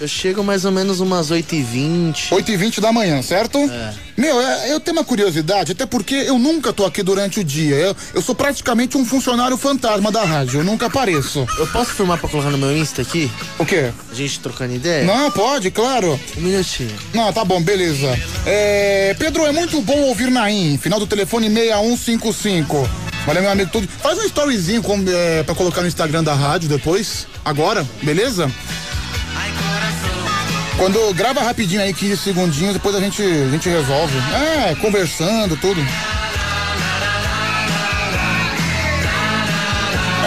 Eu 0.00 0.08
chego 0.08 0.42
mais 0.42 0.64
ou 0.64 0.72
menos 0.72 0.98
umas 1.00 1.30
8h20. 1.30 2.30
8h20 2.30 2.80
da 2.80 2.90
manhã, 2.90 3.20
certo? 3.20 3.58
É. 3.58 3.92
Meu, 4.16 4.40
é, 4.40 4.72
eu 4.72 4.80
tenho 4.80 4.96
uma 4.96 5.04
curiosidade, 5.04 5.72
até 5.72 5.84
porque 5.84 6.14
eu 6.14 6.38
nunca 6.38 6.72
tô 6.72 6.86
aqui 6.86 7.02
durante 7.02 7.40
o 7.40 7.44
dia. 7.44 7.74
Eu, 7.76 7.96
eu 8.14 8.22
sou 8.22 8.34
praticamente 8.34 8.96
um 8.96 9.04
funcionário 9.04 9.58
fantasma 9.58 10.10
da 10.10 10.24
rádio, 10.24 10.60
eu 10.60 10.64
nunca 10.64 10.86
apareço. 10.86 11.46
Eu 11.58 11.66
posso 11.66 11.92
filmar 11.92 12.16
pra 12.16 12.30
colocar 12.30 12.48
no 12.48 12.56
meu 12.56 12.74
Insta 12.74 13.02
aqui? 13.02 13.30
O 13.58 13.66
quê? 13.66 13.92
A 14.10 14.14
gente 14.14 14.40
trocando 14.40 14.74
ideia? 14.74 15.04
Não, 15.04 15.30
pode, 15.30 15.70
claro. 15.70 16.18
Um 16.36 16.40
minutinho. 16.40 16.96
Não, 17.12 17.30
tá 17.30 17.44
bom, 17.44 17.60
beleza. 17.60 18.18
É, 18.46 19.14
Pedro, 19.18 19.44
é 19.44 19.52
muito 19.52 19.82
bom 19.82 19.98
ouvir 20.04 20.30
Naim, 20.30 20.78
final 20.78 20.98
do 20.98 21.06
telefone 21.06 21.50
6155. 21.50 22.88
Valeu, 23.26 23.42
meu 23.42 23.52
amigo. 23.52 23.70
Faz 24.02 24.18
um 24.18 24.24
storyzinho 24.24 24.82
com, 24.82 25.04
é, 25.06 25.42
pra 25.42 25.54
colocar 25.54 25.82
no 25.82 25.88
Instagram 25.88 26.24
da 26.24 26.34
rádio 26.34 26.70
depois, 26.70 27.26
agora, 27.44 27.86
beleza? 28.02 28.50
Quando 30.80 31.12
grava 31.12 31.42
rapidinho 31.42 31.82
aí, 31.82 31.92
15 31.92 32.16
segundinhos, 32.16 32.72
depois 32.72 32.96
a 32.96 33.00
gente, 33.00 33.22
a 33.22 33.50
gente 33.50 33.68
resolve. 33.68 34.14
É, 34.66 34.74
conversando, 34.76 35.54
tudo. 35.58 35.78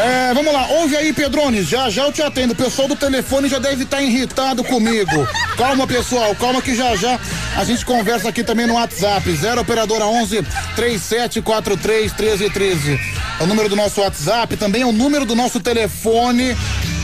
É, 0.05 0.31
vamos 0.31 0.53
lá, 0.53 0.67
ouve 0.67 0.95
aí, 0.95 1.11
Pedrones, 1.11 1.67
já 1.67 1.89
já 1.89 2.03
eu 2.03 2.11
te 2.11 2.21
atendo. 2.21 2.53
O 2.53 2.55
pessoal 2.55 2.87
do 2.87 2.95
telefone 2.95 3.49
já 3.49 3.57
deve 3.57 3.81
estar 3.81 3.99
irritado 4.03 4.63
comigo. 4.63 5.27
Calma, 5.57 5.87
pessoal, 5.87 6.35
calma 6.35 6.61
que 6.61 6.75
já 6.75 6.95
já 6.97 7.19
a 7.57 7.63
gente 7.63 7.83
conversa 7.83 8.29
aqui 8.29 8.43
também 8.43 8.67
no 8.67 8.75
WhatsApp. 8.75 9.35
0 9.35 9.59
operadora 9.59 10.05
11 10.05 10.43
3743 10.75 12.13
1313. 12.13 12.99
É 13.39 13.43
o 13.43 13.47
número 13.47 13.69
do 13.69 13.75
nosso 13.75 14.01
WhatsApp, 14.01 14.55
também 14.55 14.83
é 14.83 14.85
o 14.85 14.91
número 14.91 15.25
do 15.25 15.33
nosso 15.33 15.59
telefone. 15.59 16.55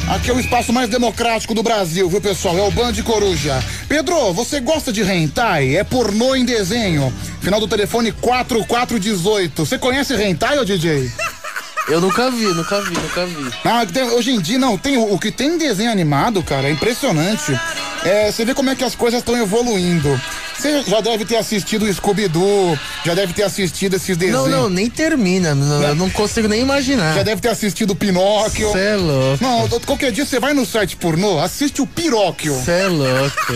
Aqui 0.10 0.32
é 0.32 0.34
o 0.34 0.40
espaço 0.40 0.74
mais 0.74 0.90
democrático 0.90 1.54
do 1.54 1.62
Brasil, 1.62 2.10
viu, 2.10 2.20
pessoal? 2.20 2.58
É 2.58 2.62
o 2.64 2.72
Band 2.72 2.94
Coruja. 3.04 3.64
Pedro, 3.88 4.34
você 4.34 4.60
gosta 4.60 4.92
de 4.92 5.04
hentai? 5.04 5.76
É 5.76 5.84
pornô 5.84 6.36
em 6.36 6.44
desenho. 6.44 7.14
Final 7.42 7.60
do 7.60 7.68
telefone 7.68 8.12
4418. 8.12 9.66
Você 9.66 9.78
conhece 9.78 10.16
hentai, 10.16 10.58
ô 10.58 10.66
DJ? 10.66 11.12
Eu 11.88 12.02
nunca 12.02 12.30
vi, 12.30 12.46
nunca 12.46 12.82
vi, 12.82 12.94
nunca 12.94 13.26
vi. 13.26 13.52
Tem- 13.92 14.04
hoje 14.04 14.32
em 14.32 14.40
dia 14.40 14.60
não, 14.60 14.78
tem 14.78 14.96
o, 14.98 15.14
o 15.14 15.18
que 15.20 15.32
tem 15.32 15.56
em 15.56 15.58
desenho 15.58 15.92
animado, 15.92 16.44
cara, 16.44 16.68
é 16.68 16.72
impressionante. 16.72 17.60
É, 18.04 18.32
você 18.32 18.46
vê 18.46 18.54
como 18.54 18.70
é 18.70 18.76
que 18.76 18.84
as 18.84 18.94
coisas 18.94 19.20
estão 19.20 19.36
evoluindo. 19.36 20.20
Você 20.60 20.84
já 20.84 21.00
deve 21.00 21.24
ter 21.24 21.38
assistido 21.38 21.84
o 21.86 21.94
Scooby-Doo, 21.94 22.78
já 23.06 23.14
deve 23.14 23.32
ter 23.34 23.44
assistido 23.44 23.96
esses 23.96 24.18
desenhos. 24.18 24.44
Não, 24.50 24.64
não, 24.64 24.70
nem 24.70 24.90
termina. 24.90 25.56
não- 25.56 25.82
Eu 25.82 25.96
não 25.96 26.10
consigo 26.10 26.50
nem 26.50 26.62
imaginar. 26.62 27.16
Já 27.16 27.24
deve 27.24 27.40
ter 27.42 27.48
assistido 27.50 27.92
o 27.92 27.96
Pinóquio. 27.96 28.72
Cê 28.74 28.80
é 28.80 28.96
louco. 28.98 29.42
Não, 29.44 29.70
qualquer 29.86 30.12
dia 30.12 30.26
você 30.26 30.38
vai 30.40 30.54
no 30.54 30.66
site 30.66 30.98
pornô, 30.98 31.40
assiste 31.40 31.82
o 31.82 31.88
Piróquio. 31.88 32.60
Cê 32.66 32.72
é 32.72 32.88
louco. 32.88 33.54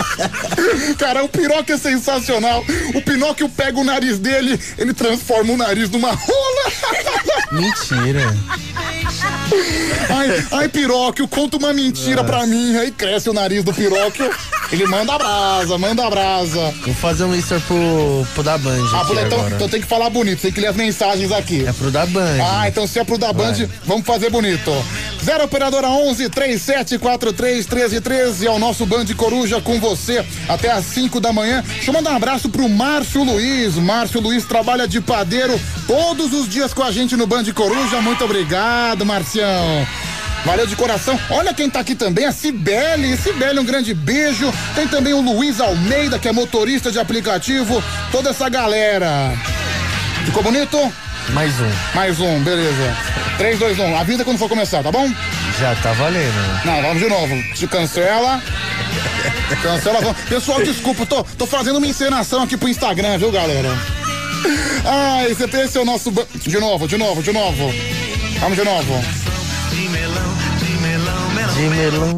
Cara, 0.98 1.22
o 1.24 1.28
Pinóquio 1.28 1.74
é 1.74 1.78
sensacional. 1.78 2.64
O 2.94 3.02
Pinóquio 3.02 3.48
pega 3.48 3.78
o 3.78 3.84
nariz 3.84 4.18
dele, 4.18 4.58
ele 4.78 4.94
transforma 4.94 5.52
o 5.52 5.56
nariz 5.58 5.90
numa 5.90 6.10
rola. 6.12 6.72
Mentira. 7.52 8.34
Ai, 10.08 10.46
ai, 10.52 10.68
Piróquio, 10.68 11.28
conta 11.28 11.56
uma 11.56 11.72
mentira 11.72 12.24
pra 12.24 12.46
mim. 12.46 12.76
Aí 12.76 12.90
cresce 12.90 13.28
o 13.28 13.32
nariz 13.32 13.62
do 13.62 13.72
Piróquio. 13.72 14.30
Ele 14.72 14.86
manda 14.86 15.16
brasa, 15.18 15.78
manda 15.78 16.04
a 16.06 16.10
brasa. 16.14 16.72
Vou 16.84 16.94
fazer 16.94 17.24
um 17.24 17.34
Insta 17.34 17.60
pro, 17.66 18.26
pro 18.34 18.42
da 18.44 18.56
Band. 18.56 18.84
Ah, 18.92 19.04
então, 19.26 19.48
então 19.48 19.68
tem 19.68 19.80
que 19.80 19.86
falar 19.86 20.08
bonito, 20.10 20.40
tem 20.40 20.52
que 20.52 20.60
ler 20.60 20.68
as 20.68 20.76
mensagens 20.76 21.32
aqui. 21.32 21.66
É 21.66 21.72
pro 21.72 21.90
da 21.90 22.06
Band. 22.06 22.38
Ah, 22.40 22.68
então 22.68 22.86
se 22.86 23.00
é 23.00 23.04
pro 23.04 23.18
da 23.18 23.32
Band, 23.32 23.68
vamos 23.84 24.06
fazer 24.06 24.30
bonito. 24.30 24.70
0 25.24 25.44
operadora 25.44 25.88
11 25.88 26.28
3743 26.28 27.66
1313 27.66 28.46
é 28.46 28.50
o 28.50 28.58
nosso 28.58 28.86
Band 28.86 29.06
Coruja 29.16 29.60
com 29.60 29.80
você 29.80 30.24
até 30.48 30.70
às 30.70 30.84
5 30.84 31.18
da 31.20 31.32
manhã. 31.32 31.64
Deixa 31.66 31.90
eu 31.90 31.94
mandar 31.94 32.12
um 32.12 32.16
abraço 32.16 32.48
pro 32.48 32.68
Márcio 32.68 33.24
Luiz. 33.24 33.74
Márcio 33.74 34.20
Luiz 34.20 34.44
trabalha 34.44 34.86
de 34.86 35.00
padeiro 35.00 35.60
todos 35.86 36.32
os 36.32 36.48
dias 36.48 36.72
com 36.72 36.82
a 36.82 36.92
gente 36.92 37.16
no 37.16 37.26
Band 37.26 37.44
Coruja. 37.52 38.00
Muito 38.00 38.24
obrigado, 38.24 39.04
Marcião. 39.04 39.84
Valeu 40.44 40.66
de 40.66 40.76
coração. 40.76 41.18
Olha 41.30 41.54
quem 41.54 41.70
tá 41.70 41.80
aqui 41.80 41.94
também, 41.94 42.26
a 42.26 42.32
Cibele. 42.32 43.16
Cibele, 43.16 43.58
um 43.58 43.64
grande 43.64 43.94
beijo. 43.94 44.52
Tem 44.74 44.86
também 44.86 45.14
o 45.14 45.20
Luiz 45.20 45.58
Almeida, 45.60 46.18
que 46.18 46.28
é 46.28 46.32
motorista 46.32 46.92
de 46.92 46.98
aplicativo. 46.98 47.82
Toda 48.12 48.30
essa 48.30 48.48
galera. 48.48 49.32
Ficou 50.24 50.42
bonito? 50.42 50.92
Mais 51.30 51.52
um. 51.58 51.70
Mais 51.94 52.20
um, 52.20 52.40
beleza. 52.40 52.96
3, 53.38 53.58
2, 53.58 53.78
1. 53.78 53.96
Avisa 53.96 54.24
quando 54.24 54.38
for 54.38 54.48
começar, 54.48 54.82
tá 54.82 54.92
bom? 54.92 55.10
Já 55.58 55.74
tá 55.76 55.92
valendo. 55.92 56.64
Não, 56.64 56.82
vamos 56.82 57.02
de 57.02 57.08
novo. 57.08 57.34
Te 57.54 57.66
cancela. 57.66 58.42
Cancela. 59.62 60.14
Pessoal, 60.28 60.62
desculpa, 60.62 61.06
tô, 61.06 61.24
tô 61.24 61.46
fazendo 61.46 61.78
uma 61.78 61.86
encenação 61.86 62.42
aqui 62.42 62.56
pro 62.56 62.68
Instagram, 62.68 63.16
viu, 63.16 63.32
galera? 63.32 63.70
Ai, 64.84 65.30
esse, 65.30 65.78
é 65.78 65.80
o 65.80 65.84
nosso. 65.84 66.12
De 66.36 66.58
novo, 66.58 66.86
de 66.86 66.98
novo, 66.98 67.22
de 67.22 67.32
novo. 67.32 67.72
Vamos 68.40 68.58
de 68.58 68.64
novo. 68.64 69.33
De 71.54 71.68
melão. 71.68 72.14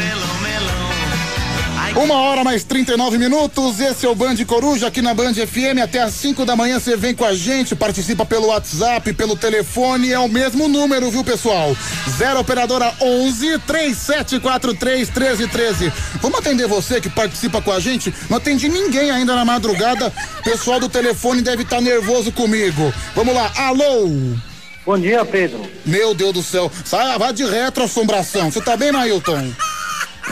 Uma 1.95 2.15
hora 2.15 2.43
mais 2.43 2.65
39 2.65 3.19
minutos. 3.19 3.81
Esse 3.81 4.07
é 4.07 4.09
o 4.09 4.15
Band 4.15 4.37
Coruja 4.47 4.87
aqui 4.87 5.03
na 5.03 5.13
Band 5.13 5.35
FM. 5.35 5.81
Até 5.83 6.01
às 6.01 6.15
5 6.15 6.45
da 6.47 6.57
manhã 6.57 6.81
você 6.81 6.97
vem 6.97 7.15
com 7.15 7.25
a 7.25 7.35
gente, 7.35 7.77
participa 7.77 8.25
pelo 8.25 8.47
WhatsApp, 8.47 9.13
pelo 9.13 9.37
telefone. 9.37 10.11
É 10.11 10.19
o 10.19 10.29
mesmo 10.29 10.69
número, 10.69 11.11
viu, 11.11 11.23
pessoal? 11.23 11.77
0 12.17 12.41
Operadora 12.41 12.93
11 13.01 13.59
3743 13.67 15.11
1313. 15.11 15.93
Vamos 16.23 16.39
atender 16.39 16.67
você 16.67 16.99
que 16.99 17.11
participa 17.11 17.61
com 17.61 17.73
a 17.73 17.81
gente? 17.81 18.15
Não 18.31 18.39
atendi 18.39 18.69
ninguém 18.71 19.11
ainda 19.11 19.35
na 19.35 19.45
madrugada. 19.45 20.11
Pessoal 20.45 20.81
do 20.81 20.89
telefone 20.89 21.43
deve 21.43 21.63
estar 21.63 21.81
nervoso 21.83 22.33
comigo. 22.33 22.93
Vamos 23.15 23.35
lá. 23.35 23.53
Alô? 23.57 24.37
Bom 24.87 24.97
dia, 24.97 25.25
Pedro. 25.25 25.69
Meu 25.85 26.15
Deus 26.15 26.33
do 26.33 26.43
céu. 26.45 26.71
Sai, 26.85 27.19
vai 27.19 27.33
de 27.33 27.45
retro, 27.45 27.83
assombração. 27.83 28.53
Você 28.53 28.61
tá 28.61 28.77
bem, 28.77 28.93
Mailton? 28.93 29.53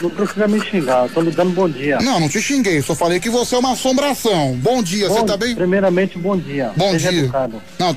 Não 0.01 0.10
precisa 0.10 0.47
me 0.47 0.60
xingar, 0.60 1.05
eu 1.05 1.09
tô 1.09 1.20
lhe 1.20 1.32
dando 1.32 1.51
bom 1.51 1.68
dia. 1.68 1.98
Não, 2.01 2.20
não 2.20 2.28
te 2.28 2.40
xinguei, 2.40 2.81
só 2.81 2.94
falei 2.94 3.18
que 3.18 3.28
você 3.28 3.56
é 3.56 3.59
uma 3.59 3.72
assombração. 3.72 4.55
Bom 4.55 4.81
dia, 4.81 5.09
você 5.09 5.24
tá 5.24 5.36
bem? 5.36 5.56
Primeiramente, 5.56 6.16
bom 6.18 6.36
dia. 6.36 6.70
Bom 6.76 6.93
Seja 6.93 7.10
dia. 7.10 7.22
educado. 7.22 7.60
Não, 7.78 7.97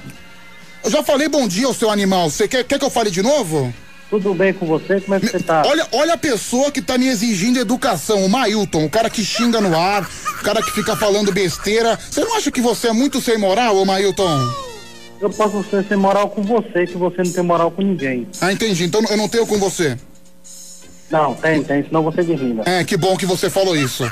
eu 0.83 0.89
já 0.89 1.03
falei 1.03 1.27
bom 1.27 1.47
dia 1.47 1.67
ao 1.67 1.73
seu 1.75 1.91
animal. 1.91 2.29
Você 2.29 2.47
quer, 2.47 2.63
quer 2.63 2.79
que 2.79 2.85
eu 2.85 2.89
fale 2.89 3.11
de 3.11 3.21
novo? 3.21 3.71
Tudo 4.09 4.33
bem 4.33 4.53
com 4.53 4.65
você? 4.65 4.99
Como 5.01 5.15
é 5.15 5.19
que 5.19 5.27
você 5.27 5.39
tá? 5.39 5.63
Olha, 5.65 5.87
olha 5.91 6.13
a 6.13 6.17
pessoa 6.17 6.71
que 6.71 6.81
tá 6.81 6.97
me 6.97 7.07
exigindo 7.07 7.59
educação, 7.59 8.25
o 8.25 8.29
Mailton, 8.29 8.85
o 8.85 8.89
cara 8.89 9.09
que 9.09 9.23
xinga 9.23 9.59
no 9.61 9.77
ar, 9.77 10.09
o 10.39 10.43
cara 10.43 10.61
que 10.63 10.71
fica 10.71 10.95
falando 10.95 11.31
besteira. 11.31 11.99
Você 12.09 12.21
não 12.21 12.35
acha 12.35 12.49
que 12.51 12.61
você 12.61 12.87
é 12.87 12.93
muito 12.93 13.21
sem 13.21 13.37
moral, 13.37 13.75
ô 13.75 13.85
Mailton? 13.85 14.66
Eu 15.19 15.29
posso 15.29 15.63
ser 15.69 15.83
sem 15.85 15.97
moral 15.97 16.29
com 16.29 16.43
você, 16.43 16.85
que 16.85 16.97
você 16.97 17.23
não 17.23 17.31
tem 17.31 17.43
moral 17.43 17.71
com 17.71 17.81
ninguém. 17.81 18.27
Ah, 18.39 18.51
entendi. 18.51 18.83
Então 18.83 19.01
eu 19.09 19.17
não 19.17 19.27
tenho 19.27 19.47
com 19.47 19.57
você. 19.57 19.97
Não, 21.09 21.33
tem, 21.35 21.63
tem, 21.63 21.83
senão 21.83 22.03
você 22.03 22.21
desliga. 22.21 22.63
É, 22.65 22.83
que 22.83 22.97
bom 22.97 23.15
que 23.15 23.25
você 23.25 23.49
falou 23.49 23.75
isso. 23.75 24.03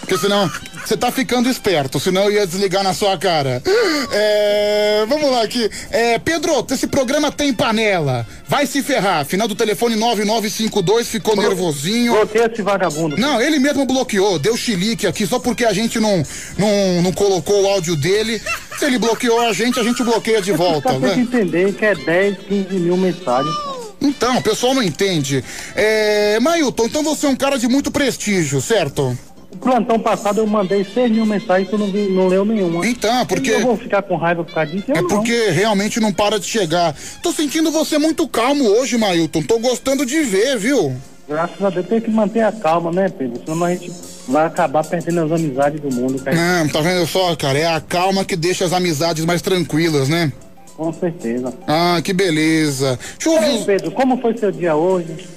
Porque 0.00 0.18
senão, 0.18 0.50
você 0.84 0.96
tá 0.96 1.12
ficando 1.12 1.48
esperto, 1.48 2.00
senão 2.00 2.24
eu 2.24 2.32
ia 2.32 2.46
desligar 2.46 2.82
na 2.82 2.94
sua 2.94 3.16
cara. 3.18 3.62
É, 4.10 5.04
vamos 5.08 5.30
lá 5.30 5.42
aqui. 5.42 5.68
É, 5.90 6.18
Pedro, 6.18 6.66
esse 6.70 6.86
programa 6.86 7.30
tem 7.30 7.52
panela. 7.52 8.26
Vai 8.46 8.66
se 8.66 8.82
ferrar. 8.82 9.24
Final 9.26 9.46
do 9.46 9.54
telefone 9.54 9.94
9952, 9.96 11.08
ficou 11.08 11.36
nervosinho. 11.36 12.12
Bloqueia 12.14 12.50
esse 12.50 12.62
vagabundo. 12.62 13.16
Não, 13.18 13.40
ele 13.40 13.58
mesmo 13.58 13.84
bloqueou, 13.84 14.38
deu 14.38 14.56
chilique 14.56 15.06
aqui, 15.06 15.26
só 15.26 15.38
porque 15.38 15.64
a 15.64 15.72
gente 15.72 16.00
não, 16.00 16.22
não, 16.56 17.02
não 17.02 17.12
colocou 17.12 17.62
o 17.62 17.66
áudio 17.68 17.94
dele. 17.94 18.40
Se 18.78 18.86
ele 18.86 18.98
bloqueou 18.98 19.40
a 19.40 19.52
gente, 19.52 19.78
a 19.78 19.82
gente 19.82 20.02
bloqueia 20.02 20.40
de 20.40 20.52
volta, 20.52 20.94
Você 20.94 21.00
tem 21.00 21.26
que 21.26 21.36
né? 21.36 21.40
entender 21.40 21.72
que 21.74 21.84
é 21.84 21.94
10, 21.94 22.38
15 22.48 22.74
mil 22.74 22.96
mensagens. 22.96 23.54
Então, 24.00 24.36
o 24.38 24.42
pessoal 24.42 24.74
não 24.74 24.82
entende. 24.82 25.44
É, 25.74 26.38
Mailton, 26.40 26.86
então 26.86 27.02
você 27.02 27.26
é 27.26 27.28
um 27.28 27.36
cara 27.36 27.58
de 27.58 27.66
muito 27.66 27.90
prestígio, 27.90 28.60
certo? 28.60 29.16
Plantão 29.60 29.98
passado 29.98 30.38
eu 30.38 30.46
mandei 30.46 30.84
6 30.84 31.10
mil 31.10 31.26
mensagens 31.26 31.68
e 31.68 31.70
tu 31.70 31.78
não, 31.78 31.90
vi- 31.90 32.08
não 32.10 32.28
leu 32.28 32.44
nenhuma. 32.44 32.86
Então, 32.86 33.24
porque- 33.26 33.50
Eu 33.50 33.60
vou 33.62 33.76
ficar 33.76 34.02
com 34.02 34.16
raiva 34.16 34.44
por 34.44 34.54
causa 34.54 34.70
disso? 34.72 34.86
É 34.90 35.00
não. 35.00 35.08
porque 35.08 35.50
realmente 35.50 36.00
não 36.00 36.12
para 36.12 36.38
de 36.38 36.46
chegar. 36.46 36.94
Tô 37.22 37.32
sentindo 37.32 37.70
você 37.70 37.98
muito 37.98 38.26
calmo 38.28 38.64
hoje, 38.64 38.96
Mailton. 38.96 39.42
Tô 39.42 39.58
gostando 39.58 40.04
de 40.06 40.20
ver, 40.20 40.56
viu? 40.58 40.94
Graças 41.28 41.62
a 41.62 41.68
Deus 41.70 41.86
tem 41.86 42.00
que 42.00 42.10
manter 42.10 42.40
a 42.40 42.50
calma, 42.52 42.90
né, 42.90 43.08
Pedro? 43.10 43.42
Senão 43.44 43.64
a 43.64 43.70
gente 43.74 43.92
vai 44.26 44.46
acabar 44.46 44.82
perdendo 44.84 45.20
as 45.20 45.32
amizades 45.32 45.78
do 45.80 45.94
mundo, 45.94 46.18
cara. 46.22 46.34
Não, 46.36 46.68
tá 46.68 46.80
vendo 46.80 47.06
só, 47.06 47.36
cara? 47.36 47.58
É 47.58 47.66
a 47.66 47.80
calma 47.80 48.24
que 48.24 48.34
deixa 48.34 48.64
as 48.64 48.72
amizades 48.72 49.24
mais 49.26 49.42
tranquilas, 49.42 50.08
né? 50.08 50.32
Com 50.74 50.92
certeza. 50.92 51.52
Ah, 51.66 52.00
que 52.02 52.12
beleza. 52.12 52.98
Deixa 53.18 53.28
eu 53.28 53.32
ouvir. 53.34 53.58
aí, 53.58 53.64
Pedro, 53.64 53.90
como 53.90 54.18
foi 54.20 54.38
seu 54.38 54.50
dia 54.52 54.74
hoje? 54.76 55.28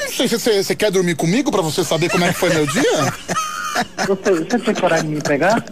Não 0.00 0.12
sei 0.12 0.28
se 0.28 0.38
você, 0.38 0.62
você 0.62 0.74
quer 0.76 0.90
dormir 0.90 1.14
comigo 1.16 1.50
pra 1.50 1.60
você 1.62 1.82
saber 1.84 2.08
como 2.10 2.24
é 2.24 2.28
que 2.32 2.38
foi 2.38 2.50
meu 2.54 2.66
dia? 2.66 2.82
Você, 4.06 4.32
você 4.32 4.58
tem 4.58 4.74
coragem 4.74 5.08
de 5.08 5.16
me 5.16 5.22
pegar? 5.22 5.64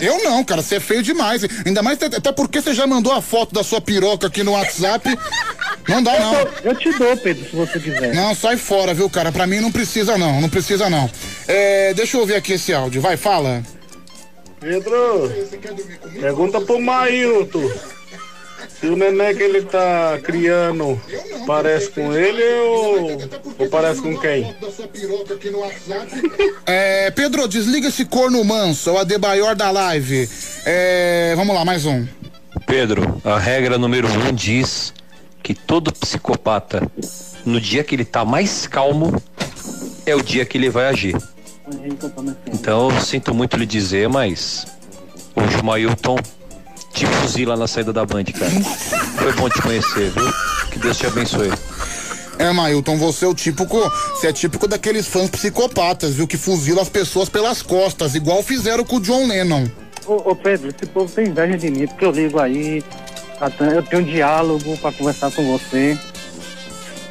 Eu 0.00 0.22
não, 0.22 0.42
cara, 0.42 0.62
você 0.62 0.76
é 0.76 0.80
feio 0.80 1.02
demais. 1.02 1.42
Ainda 1.64 1.82
mais 1.82 2.02
até 2.02 2.32
porque 2.32 2.60
você 2.60 2.72
já 2.72 2.86
mandou 2.86 3.12
a 3.12 3.20
foto 3.20 3.54
da 3.54 3.62
sua 3.62 3.80
piroca 3.80 4.26
aqui 4.26 4.42
no 4.42 4.52
WhatsApp. 4.52 5.18
Não 5.88 6.02
dá, 6.02 6.18
não. 6.18 6.34
Eu 6.62 6.74
te 6.74 6.90
dou, 6.92 7.16
Pedro, 7.16 7.44
se 7.48 7.56
você 7.56 7.78
quiser. 7.78 8.14
Não, 8.14 8.34
sai 8.34 8.56
fora, 8.56 8.94
viu, 8.94 9.10
cara? 9.10 9.32
Pra 9.32 9.46
mim 9.46 9.60
não 9.60 9.72
precisa, 9.72 10.16
não. 10.16 10.40
Não 10.40 10.48
precisa, 10.48 10.88
não. 10.88 11.10
É, 11.46 11.92
deixa 11.94 12.16
eu 12.16 12.20
ouvir 12.20 12.34
aqui 12.34 12.54
esse 12.54 12.72
áudio. 12.72 13.02
Vai, 13.02 13.16
fala. 13.16 13.62
Pedro, 14.60 15.32
pergunta 16.20 16.60
pro 16.60 16.80
Mailton 16.80 17.70
se 18.78 18.86
o 18.86 18.96
neném 18.96 19.34
que 19.34 19.42
ele 19.42 19.62
tá 19.62 20.18
criando 20.22 21.00
parece 21.46 21.90
com 21.90 22.14
ele 22.14 22.42
ou, 22.60 23.18
ou 23.58 23.68
parece 23.68 24.00
com 24.00 24.16
quem? 24.18 24.54
É, 26.66 27.10
Pedro, 27.10 27.48
desliga 27.48 27.88
esse 27.88 28.04
corno 28.04 28.42
manso, 28.44 28.90
é 28.90 28.92
o 28.92 28.98
Adebaior 28.98 29.54
da 29.56 29.70
live. 29.70 30.28
É, 30.64 31.34
vamos 31.36 31.54
lá, 31.54 31.64
mais 31.64 31.84
um. 31.84 32.06
Pedro, 32.66 33.20
a 33.24 33.38
regra 33.38 33.76
número 33.76 34.08
um 34.08 34.32
diz 34.32 34.92
que 35.42 35.54
todo 35.54 35.92
psicopata, 35.92 36.82
no 37.44 37.60
dia 37.60 37.82
que 37.82 37.94
ele 37.94 38.04
tá 38.04 38.24
mais 38.24 38.66
calmo, 38.66 39.20
é 40.06 40.14
o 40.14 40.22
dia 40.22 40.44
que 40.44 40.56
ele 40.56 40.70
vai 40.70 40.86
agir. 40.88 41.16
Então, 42.46 42.90
eu 42.90 43.00
sinto 43.00 43.34
muito 43.34 43.56
lhe 43.56 43.66
dizer, 43.66 44.08
mas 44.08 44.66
hoje 45.34 45.56
o 45.56 45.64
Mailton 45.64 46.16
te 46.92 47.06
fuzila 47.06 47.56
na 47.56 47.66
saída 47.66 47.92
da 47.92 48.04
Band, 48.04 48.24
cara. 48.24 48.50
Foi 48.50 49.32
bom 49.32 49.48
te 49.48 49.62
conhecer, 49.62 50.10
viu? 50.10 50.32
Que 50.70 50.78
Deus 50.78 50.98
te 50.98 51.06
abençoe. 51.06 51.50
É, 52.38 52.52
Mailton, 52.52 52.96
você 52.96 53.24
é 53.24 53.28
o 53.28 53.34
típico. 53.34 53.78
Você 54.14 54.28
é 54.28 54.32
típico 54.32 54.66
daqueles 54.66 55.06
fãs 55.06 55.28
psicopatas, 55.28 56.14
viu? 56.14 56.26
Que 56.26 56.36
fuzilam 56.36 56.82
as 56.82 56.88
pessoas 56.88 57.28
pelas 57.28 57.62
costas, 57.62 58.14
igual 58.14 58.42
fizeram 58.42 58.84
com 58.84 58.96
o 58.96 59.00
John 59.00 59.26
Lennon. 59.26 59.66
Ô, 60.06 60.30
ô, 60.30 60.34
Pedro, 60.34 60.68
esse 60.68 60.86
povo 60.90 61.12
tem 61.12 61.28
inveja 61.28 61.58
de 61.58 61.70
mim, 61.70 61.86
porque 61.86 62.04
eu 62.04 62.10
ligo 62.10 62.38
aí, 62.40 62.82
eu 63.74 63.82
tenho 63.82 64.02
um 64.02 64.06
diálogo 64.06 64.76
pra 64.78 64.90
conversar 64.90 65.30
com 65.30 65.46
você. 65.46 65.98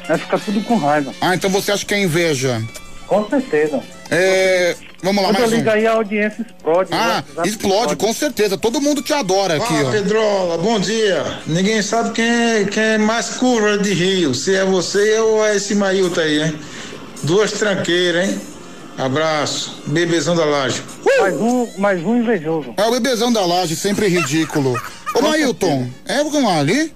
Vai 0.08 0.18
ficar 0.18 0.40
tudo 0.40 0.60
com 0.62 0.76
raiva. 0.76 1.14
Ah, 1.20 1.34
então 1.34 1.48
você 1.48 1.70
acha 1.70 1.86
que 1.86 1.94
é 1.94 2.02
inveja? 2.02 2.60
Com 3.10 3.28
certeza. 3.28 3.82
É. 4.08 4.76
Vamos 5.02 5.20
lá, 5.20 5.30
Quando 5.30 5.40
mais 5.40 5.50
eu 5.50 5.56
um. 5.56 5.58
ligo 5.58 5.70
aí, 5.70 5.84
a 5.84 5.92
audiência 5.94 6.42
explode. 6.42 6.90
Ah, 6.92 6.96
o 6.96 7.38
WhatsApp 7.38 7.48
explode, 7.48 7.96
com 7.96 8.12
certeza. 8.12 8.56
Todo 8.56 8.80
mundo 8.80 9.02
te 9.02 9.12
adora 9.12 9.56
aqui, 9.56 9.66
Fala, 9.66 9.88
ó. 9.88 9.90
Pedrola, 9.90 10.58
bom 10.58 10.78
dia. 10.78 11.40
Ninguém 11.44 11.82
sabe 11.82 12.12
quem 12.12 12.24
é, 12.24 12.64
quem 12.66 12.82
é 12.82 12.98
mais 12.98 13.30
curva 13.30 13.76
de 13.78 13.92
Rio, 13.92 14.32
se 14.32 14.54
é 14.54 14.64
você 14.64 15.18
ou 15.18 15.44
é 15.44 15.56
esse 15.56 15.74
Mailton 15.74 16.20
aí, 16.20 16.40
hein? 16.40 16.54
Duas 17.24 17.50
tranqueiras, 17.50 18.28
hein? 18.28 18.40
Abraço, 18.96 19.82
bebezão 19.86 20.36
da 20.36 20.44
laje. 20.44 20.80
Mais 21.18 21.34
um, 21.34 21.68
mais 21.78 22.04
um 22.04 22.16
invejoso. 22.16 22.74
É 22.76 22.84
o 22.84 22.92
bebezão 22.92 23.32
da 23.32 23.44
laje, 23.44 23.74
sempre 23.74 24.06
ridículo. 24.06 24.80
Ô, 25.16 25.20
Mailton, 25.20 25.90
é 26.06 26.22
o 26.22 26.46
lá 26.46 26.60
ali? 26.60 26.94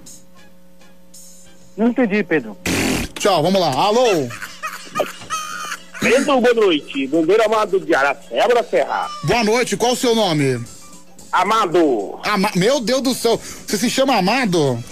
Não 1.76 1.88
entendi, 1.88 2.22
Pedro. 2.22 2.56
Tchau, 3.18 3.42
vamos 3.42 3.60
lá. 3.60 3.72
Alô? 3.72 4.28
Pedro, 6.04 6.40
boa 6.40 6.54
noite. 6.54 7.06
Bombeiro 7.06 7.42
Amado 7.44 7.80
de 7.80 7.94
Aracebra 7.94 8.62
Serra. 8.68 9.08
Boa 9.24 9.42
noite, 9.42 9.76
qual 9.76 9.92
o 9.92 9.96
seu 9.96 10.14
nome? 10.14 10.60
Amado. 11.32 12.20
Ama 12.24 12.50
Meu 12.54 12.80
Deus 12.80 13.02
do 13.02 13.14
céu, 13.14 13.40
você 13.66 13.76
se 13.76 13.90
chama 13.90 14.16
Amado? 14.16 14.82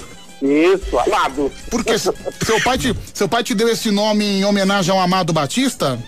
Isso, 0.43 0.99
Amado. 0.99 1.53
Porque 1.71 1.97
se- 1.99 2.11
seu 2.45 2.61
pai, 2.63 2.77
te, 2.79 2.97
seu 3.15 3.29
pai 3.29 3.45
te 3.45 3.55
deu 3.55 3.69
esse 3.69 3.91
nome 3.91 4.25
em 4.25 4.45
homenagem 4.45 4.91
ao 4.93 5.01
Amado 5.01 5.33
Batista? 5.33 5.99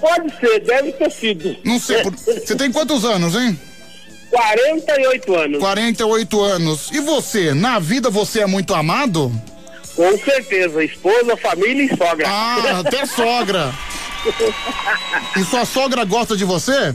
Pode 0.00 0.30
ser, 0.38 0.60
deve 0.60 0.92
ter 0.92 1.10
sido. 1.10 1.56
Não 1.64 1.78
sei, 1.78 2.02
por- 2.02 2.12
você 2.14 2.54
tem 2.56 2.70
quantos 2.70 3.04
anos, 3.06 3.34
hein? 3.34 3.58
48 4.30 5.34
anos. 5.34 5.58
48 5.60 6.42
anos. 6.42 6.90
E 6.92 7.00
você, 7.00 7.54
na 7.54 7.78
vida 7.78 8.10
você 8.10 8.40
é 8.40 8.46
muito 8.46 8.74
amado? 8.74 9.32
Com 9.96 10.18
certeza, 10.18 10.84
esposa, 10.84 11.36
família 11.36 11.84
e 11.84 11.96
sogra. 11.96 12.28
Ah, 12.28 12.80
até 12.84 13.06
sogra. 13.06 13.72
E 15.36 15.44
sua 15.44 15.64
sogra 15.64 16.04
gosta 16.04 16.36
de 16.36 16.44
você? 16.44 16.94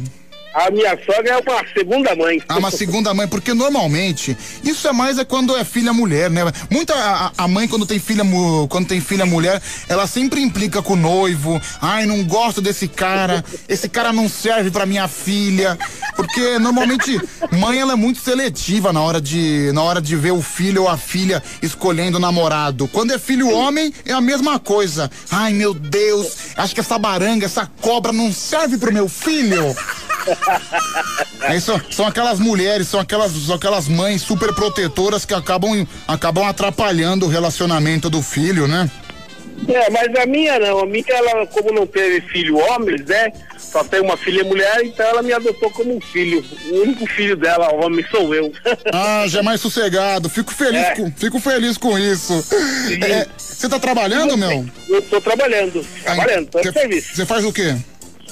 A 0.54 0.72
minha 0.72 0.98
sogra 1.06 1.30
é 1.30 1.38
uma 1.38 1.64
segunda 1.74 2.16
mãe. 2.16 2.42
Ah, 2.48 2.58
uma 2.58 2.72
segunda 2.72 3.14
mãe, 3.14 3.28
porque 3.28 3.54
normalmente 3.54 4.36
isso 4.64 4.88
é 4.88 4.92
mais 4.92 5.20
é 5.20 5.26
quando 5.26 5.56
é 5.56 5.64
filha 5.64 5.94
mulher, 5.94 6.30
né? 6.30 6.42
Muita 6.72 6.96
a, 6.96 7.32
a 7.38 7.48
mãe 7.48 7.68
quando 7.68 7.86
tem 7.86 8.00
filha 8.00 8.24
quando 8.68 8.88
tem 8.88 9.00
filha 9.00 9.26
mulher, 9.26 9.62
ela 9.88 10.08
sempre 10.08 10.42
implica 10.42 10.82
com 10.82 10.94
o 10.94 10.96
noivo. 10.96 11.62
Ai, 11.80 12.06
não 12.08 12.24
gosto 12.24 12.62
desse 12.62 12.88
cara. 12.88 13.46
Esse 13.68 13.88
cara 13.88 14.12
não 14.12 14.28
serve 14.28 14.72
pra 14.72 14.88
minha 14.88 15.08
filha, 15.08 15.78
porque 16.16 16.58
normalmente 16.58 17.22
mãe 17.52 17.80
ela 17.80 17.94
é 17.94 17.96
muito 17.96 18.20
seletiva 18.20 18.92
na 18.92 19.02
hora 19.02 19.22
de 19.22 19.72
na 19.72 19.84
hora 19.84 20.02
de 20.02 20.16
ver 20.16 20.32
o 20.32 20.42
filho 20.42 20.84
ou 20.84 20.90
a 20.90 20.98
filha 20.98 21.44
escolhendo 21.62 22.18
o 22.18 22.22
namorado. 22.22 22.88
Quando 22.88 23.14
é 23.14 23.20
filho 23.20 23.50
homem 23.50 23.94
é 24.04 24.14
a 24.14 24.22
mesma 24.22 24.58
coisa. 24.60 25.12
Ai, 25.30 25.54
meu 25.54 25.76
Deus, 25.76 26.56
acho 26.58 26.74
que 26.74 26.80
essa 26.80 26.98
baranga, 26.98 27.46
essa 27.46 27.70
cobra 27.82 28.12
não 28.12 28.34
serve 28.34 28.80
pro 28.80 28.92
meu 28.92 29.08
filho. 29.08 29.76
Aí 31.42 31.60
são, 31.62 31.80
são 31.92 32.06
aquelas 32.08 32.40
mulheres, 32.40 32.88
são 32.88 33.00
aquelas, 33.00 33.32
são 33.32 33.56
aquelas 33.56 33.88
mães 33.88 34.22
super 34.22 34.54
protetoras 34.54 35.26
que 35.26 35.34
acabam, 35.34 35.88
acabam 36.08 36.46
atrapalhando 36.46 37.26
o 37.26 37.30
relacionamento 37.30 38.10
do 38.10 38.22
filho, 38.22 38.68
né? 38.68 38.90
É, 39.68 39.90
mas 39.90 40.08
a 40.16 40.26
minha 40.26 40.58
não. 40.58 40.80
A 40.80 40.86
minha, 40.86 41.04
ela, 41.10 41.46
como 41.48 41.72
não 41.74 41.86
teve 41.86 42.22
filho 42.30 42.58
homens, 42.58 43.04
né? 43.06 43.32
Só 43.58 43.84
tem 43.84 44.00
uma 44.00 44.16
filha 44.16 44.44
mulher, 44.44 44.82
então 44.84 45.06
ela 45.06 45.22
me 45.22 45.34
adotou 45.34 45.70
como 45.72 45.96
um 45.96 46.00
filho. 46.02 46.44
O 46.72 46.76
único 46.82 47.06
filho 47.06 47.36
dela, 47.36 47.70
homem, 47.74 48.04
sou 48.10 48.34
eu. 48.34 48.52
Ah, 48.94 49.26
já 49.28 49.40
é 49.40 49.42
mais 49.44 49.60
sossegado. 49.62 50.30
Fico 50.30 50.54
feliz, 50.54 50.82
É. 50.82 50.96
com, 50.96 51.12
fico 51.12 51.40
feliz 51.40 51.78
com 51.78 52.00
isso. 52.00 52.34
É, 53.04 53.28
Você 53.38 53.68
tá 53.68 53.78
trabalhando, 53.80 54.38
meu? 54.38 54.66
Eu 54.88 55.02
tô 55.04 55.20
trabalhando, 55.22 55.86
trabalhando, 56.04 56.48
tô 56.48 56.62
no 56.62 56.74
serviço. 56.74 57.16
Você 57.16 57.26
faz 57.26 57.44
o 57.46 57.52
quê? 57.52 57.76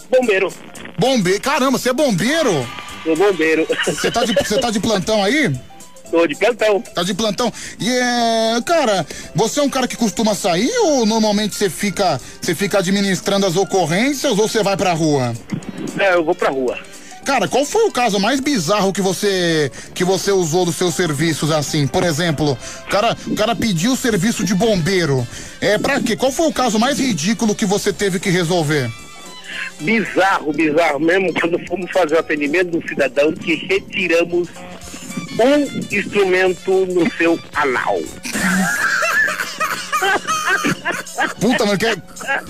Bombeiro. 0.10 0.52
Bombeiro. 0.98 1.42
Caramba, 1.42 1.78
você 1.78 1.90
é 1.90 1.94
bombeiro? 1.94 2.68
Sou 3.04 3.16
bombeiro. 3.16 3.68
Você 3.86 4.12
tá 4.12 4.26
de, 4.26 4.34
tá 4.34 4.72
de 4.72 4.80
plantão 4.80 5.24
aí? 5.24 5.54
Tô 6.10 6.26
de 6.26 6.36
plantão. 6.36 6.82
Tá 6.82 7.04
de 7.04 7.14
plantão. 7.14 7.54
E 7.80 7.90
é, 7.90 8.62
cara, 8.66 9.06
você 9.36 9.60
é 9.60 9.64
um 9.64 9.70
cara 9.70 9.88
que 9.88 9.98
costuma 9.98 10.34
sair 10.34 10.72
ou 10.84 11.06
normalmente 11.06 11.56
você 11.56 11.70
fica, 11.70 12.20
você 12.42 12.56
fica 12.56 12.80
administrando 12.80 13.46
as 13.46 13.56
ocorrências 13.56 14.38
ou 14.38 14.48
você 14.48 14.64
vai 14.64 14.78
pra 14.78 14.94
rua? 14.94 15.34
É, 16.00 16.14
eu 16.16 16.24
vou 16.24 16.34
pra 16.34 16.50
rua. 16.50 16.78
Cara, 17.26 17.46
qual 17.46 17.66
foi 17.66 17.86
o 17.86 17.92
caso 17.92 18.20
mais 18.22 18.40
bizarro 18.40 18.94
que 18.94 19.02
você 19.02 19.70
que 19.94 20.06
você 20.06 20.32
usou 20.32 20.64
dos 20.64 20.78
seus 20.78 20.96
serviços 20.96 21.52
assim? 21.52 21.86
Por 21.86 22.04
exemplo, 22.04 22.58
o 22.86 22.90
cara, 22.90 23.18
o 23.28 23.36
cara 23.36 23.54
pediu 23.54 23.92
o 23.92 23.98
serviço 23.98 24.46
de 24.46 24.56
bombeiro. 24.56 25.28
É 25.60 25.78
pra 25.78 26.00
quê? 26.00 26.16
Qual 26.16 26.32
foi 26.32 26.48
o 26.48 26.54
caso 26.54 26.80
mais 26.80 27.00
ridículo 27.00 27.54
que 27.54 27.66
você 27.66 27.92
teve 27.92 28.18
que 28.18 28.30
resolver? 28.30 28.90
Bizarro, 29.82 30.54
bizarro 30.54 31.00
mesmo, 31.00 31.34
quando 31.34 31.60
fomos 31.68 31.92
fazer 31.92 32.16
o 32.16 32.20
atendimento 32.20 32.80
do 32.80 32.88
cidadão 32.88 33.32
que 33.34 33.56
retiramos 33.56 34.50
um 35.40 35.96
instrumento 35.96 36.86
no 36.88 37.12
seu 37.14 37.40
anal. 37.54 38.00
Puta, 41.40 41.66
mas 41.66 41.78
que 41.78 41.88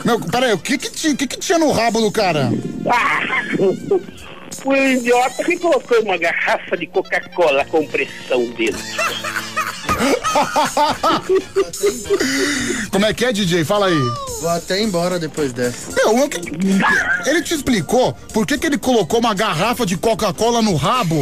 Meu, 0.06 0.20
peraí, 0.20 0.54
o 0.54 0.58
que 0.58 0.78
que, 0.78 0.92
tinha, 0.92 1.14
o 1.14 1.18
que 1.18 1.28
que 1.28 1.38
tinha 1.38 1.58
no 1.58 1.72
rabo 1.72 2.02
do 2.02 2.12
cara? 2.12 2.50
Ah, 2.90 3.22
o 4.66 4.76
idiota 4.76 5.44
que 5.44 5.58
colocou 5.58 6.02
uma 6.02 6.18
garrafa 6.18 6.78
de 6.78 6.88
Coca-Cola 6.88 7.66
com 7.66 7.86
pressão 7.88 8.46
dentro. 8.52 8.78
Como 12.92 13.06
é 13.06 13.14
que 13.14 13.26
é, 13.26 13.32
DJ? 13.34 13.64
Fala 13.66 13.88
aí. 13.88 13.98
Vou 14.42 14.50
até 14.50 14.82
embora 14.82 15.20
depois 15.20 15.52
dessa. 15.54 15.92
Meu, 15.96 16.24
o 16.24 16.30
que- 16.30 16.40
ele 17.30 17.42
te 17.42 17.54
explicou 17.54 18.14
por 18.34 18.46
que, 18.46 18.58
que 18.58 18.68
ele 18.68 18.78
colocou 18.78 19.20
uma 19.20 19.34
garrafa 19.34 19.86
de 19.86 19.98
Coca-Cola 19.98 20.62
no 20.62 20.76
rabo? 20.76 21.20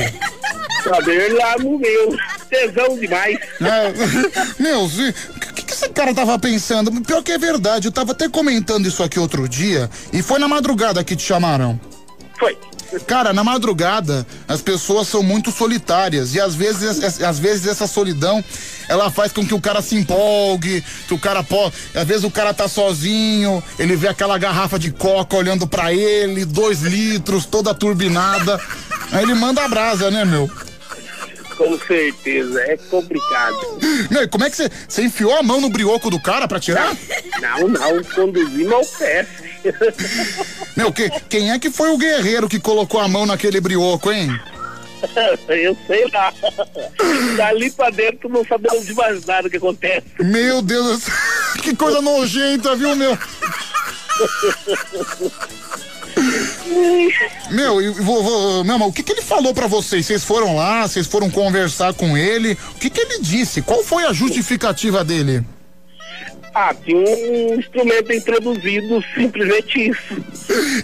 Saber 0.84 1.34
lá 1.34 1.56
morreu. 1.60 2.16
Tesão 2.50 2.98
demais. 3.00 3.38
É, 3.62 3.94
meu, 4.62 4.88
se- 4.90 5.14
o 5.36 5.40
que, 5.54 5.64
que 5.64 5.74
esse 5.74 5.90
cara 5.90 6.14
tava 6.14 6.38
pensando? 6.38 6.92
Pior 7.02 7.24
que 7.24 7.32
é 7.32 7.38
verdade, 7.38 7.88
eu 7.88 7.92
tava 7.92 8.12
até 8.12 8.30
comentando 8.30 8.88
isso 8.88 9.02
aqui 9.02 9.20
outro 9.20 9.48
dia 9.50 9.90
e 10.14 10.22
foi 10.22 10.38
na 10.40 10.48
madrugada 10.48 11.04
que 11.04 11.16
te 11.16 11.24
chamaram. 11.24 11.80
Foi. 12.40 12.56
Cara, 13.08 13.34
na 13.34 13.44
madrugada 13.44 14.26
as 14.48 14.62
pessoas 14.62 15.08
são 15.08 15.22
muito 15.22 15.52
solitárias 15.52 16.34
e 16.34 16.40
às 16.40 16.56
vezes, 16.56 17.22
às 17.22 17.40
vezes 17.40 17.68
essa 17.68 17.88
solidão 17.88 18.44
ela 18.88 19.10
faz 19.10 19.32
com 19.32 19.46
que 19.46 19.54
o 19.54 19.62
cara 19.62 19.82
se 19.82 19.96
empolgue, 19.96 20.84
que 21.08 21.14
o 21.14 21.20
cara 21.20 21.44
pode. 21.44 21.74
Às 21.94 22.08
vezes 22.08 22.24
o 22.24 22.32
cara 22.32 22.54
tá 22.54 22.68
sozinho, 22.68 23.64
ele 23.80 23.96
vê 23.96 24.08
aquela 24.08 24.38
garrafa 24.38 24.78
de 24.78 24.92
coca 24.92 25.36
olhando 25.36 25.68
pra 25.68 25.94
ele, 25.94 26.46
dois 26.46 26.82
litros, 26.82 27.46
toda 27.46 27.74
turbinada. 27.74 28.60
Aí 29.12 29.24
ele 29.24 29.34
manda 29.34 29.64
a 29.64 29.68
brasa, 29.68 30.12
né, 30.12 30.24
meu? 30.24 30.50
Com 31.58 31.80
certeza, 31.80 32.60
é 32.62 32.78
complicado. 32.90 33.80
Meu, 34.12 34.24
e 34.24 34.28
como 34.28 34.44
é 34.44 34.50
que 34.50 34.58
você. 34.58 34.70
Você 34.88 35.04
enfiou 35.04 35.34
a 35.38 35.42
mão 35.42 35.62
no 35.62 35.70
brioco 35.70 36.10
do 36.10 36.20
cara 36.20 36.48
pra 36.48 36.60
tirar? 36.60 36.96
Não, 37.42 37.68
não, 37.68 38.04
conduzimos 38.04 38.74
ao 38.74 38.86
pé. 38.86 39.26
Meu, 40.76 40.92
que, 40.92 41.10
quem 41.30 41.52
é 41.52 41.60
que 41.60 41.70
foi 41.70 41.90
o 41.92 41.98
guerreiro 41.98 42.50
que 42.50 42.60
colocou 42.60 43.00
a 43.00 43.08
mão 43.08 43.26
naquele 43.26 43.60
brioco, 43.60 44.12
hein? 44.12 44.30
Eu 45.48 45.78
sei 45.88 46.08
lá. 46.12 46.34
Dali 47.38 47.72
pra 47.72 47.90
dentro 47.90 48.30
não 48.30 48.46
sabemos 48.46 48.86
de 48.86 48.94
mais 48.94 49.26
nada 49.26 49.50
que 49.50 49.58
acontece. 49.58 50.06
Meu 50.20 50.62
Deus, 50.62 51.04
que 51.62 51.76
coisa 51.76 52.02
nojenta, 52.02 52.76
viu, 52.76 52.96
meu? 52.96 53.18
Meu, 57.52 57.82
e 57.82 57.90
vou, 57.90 58.24
vou, 58.24 58.64
meu, 58.64 58.80
mas 58.80 58.88
o 58.88 58.92
que, 58.92 59.04
que 59.04 59.12
ele 59.12 59.22
falou 59.22 59.54
pra 59.54 59.68
vocês? 59.68 60.06
Vocês 60.06 60.24
foram 60.24 60.56
lá, 60.56 60.88
vocês 60.88 61.06
foram 61.06 61.30
conversar 61.30 61.94
com 61.94 62.18
ele? 62.18 62.58
O 62.76 62.80
que, 62.80 62.90
que 62.90 63.02
ele 63.02 63.20
disse? 63.20 63.62
Qual 63.62 63.84
foi 63.84 64.06
a 64.06 64.14
justificativa 64.14 65.04
dele? 65.04 65.44
Ah, 66.58 66.74
tinha 66.74 66.96
um 66.98 67.60
instrumento 67.60 68.14
introduzido, 68.14 69.04
simplesmente 69.14 69.90
isso. 69.90 70.16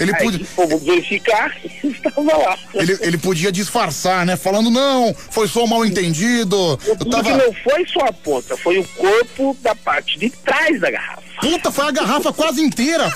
Ele 0.02 0.14
Aí, 0.14 0.22
podia- 0.24 0.46
Fomos 0.46 0.84
verificar 0.84 1.56
estava 1.82 2.22
lá. 2.38 2.58
Ele, 2.74 2.98
ele 3.00 3.18
podia 3.18 3.54
disfarçar, 3.54 4.26
né? 4.26 4.36
Falando, 4.36 4.70
não, 4.70 5.14
foi 5.14 5.48
só 5.48 5.64
um 5.64 5.68
mal 5.68 5.86
entendido. 5.86 6.78
Eu 6.86 6.98
tava. 7.10 7.24
que 7.24 7.32
não 7.38 7.54
foi 7.54 7.88
só 7.88 8.02
a 8.02 8.12
ponta, 8.12 8.58
foi 8.58 8.80
o 8.80 8.84
corpo 8.84 9.56
da 9.62 9.74
parte 9.74 10.20
de 10.20 10.30
trás 10.30 10.78
da 10.82 10.92
garrafa. 10.92 11.22
Puta, 11.40 11.72
foi 11.72 11.86
a 11.88 11.92
garrafa 11.92 12.34
quase 12.34 12.62
inteira. 12.62 13.10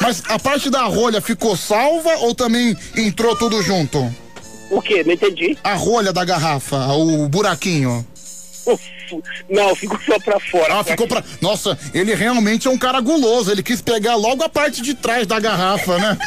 Mas 0.00 0.22
a 0.28 0.38
parte 0.38 0.70
da 0.70 0.82
rolha 0.84 1.20
ficou 1.20 1.56
salva 1.56 2.14
ou 2.18 2.32
também 2.32 2.76
entrou 2.96 3.34
tudo 3.36 3.60
junto? 3.60 3.98
O 4.70 4.80
quê? 4.80 5.02
Não 5.04 5.12
entendi. 5.14 5.58
A 5.64 5.74
rolha 5.74 6.12
da 6.12 6.24
garrafa, 6.24 6.76
o 6.94 7.28
buraquinho. 7.28 8.06
Não, 9.50 9.74
ficou 9.74 9.98
só 10.06 10.18
pra 10.18 10.38
fora. 10.40 10.80
Ah, 10.80 10.84
ficou 10.84 11.06
pra. 11.06 11.22
Nossa, 11.40 11.78
ele 11.92 12.14
realmente 12.14 12.66
é 12.68 12.70
um 12.70 12.78
cara 12.78 13.00
guloso. 13.00 13.50
Ele 13.50 13.62
quis 13.62 13.80
pegar 13.80 14.14
logo 14.16 14.42
a 14.42 14.48
parte 14.48 14.80
de 14.82 14.94
trás 14.94 15.26
da 15.26 15.38
garrafa, 15.40 15.98
né? 15.98 16.18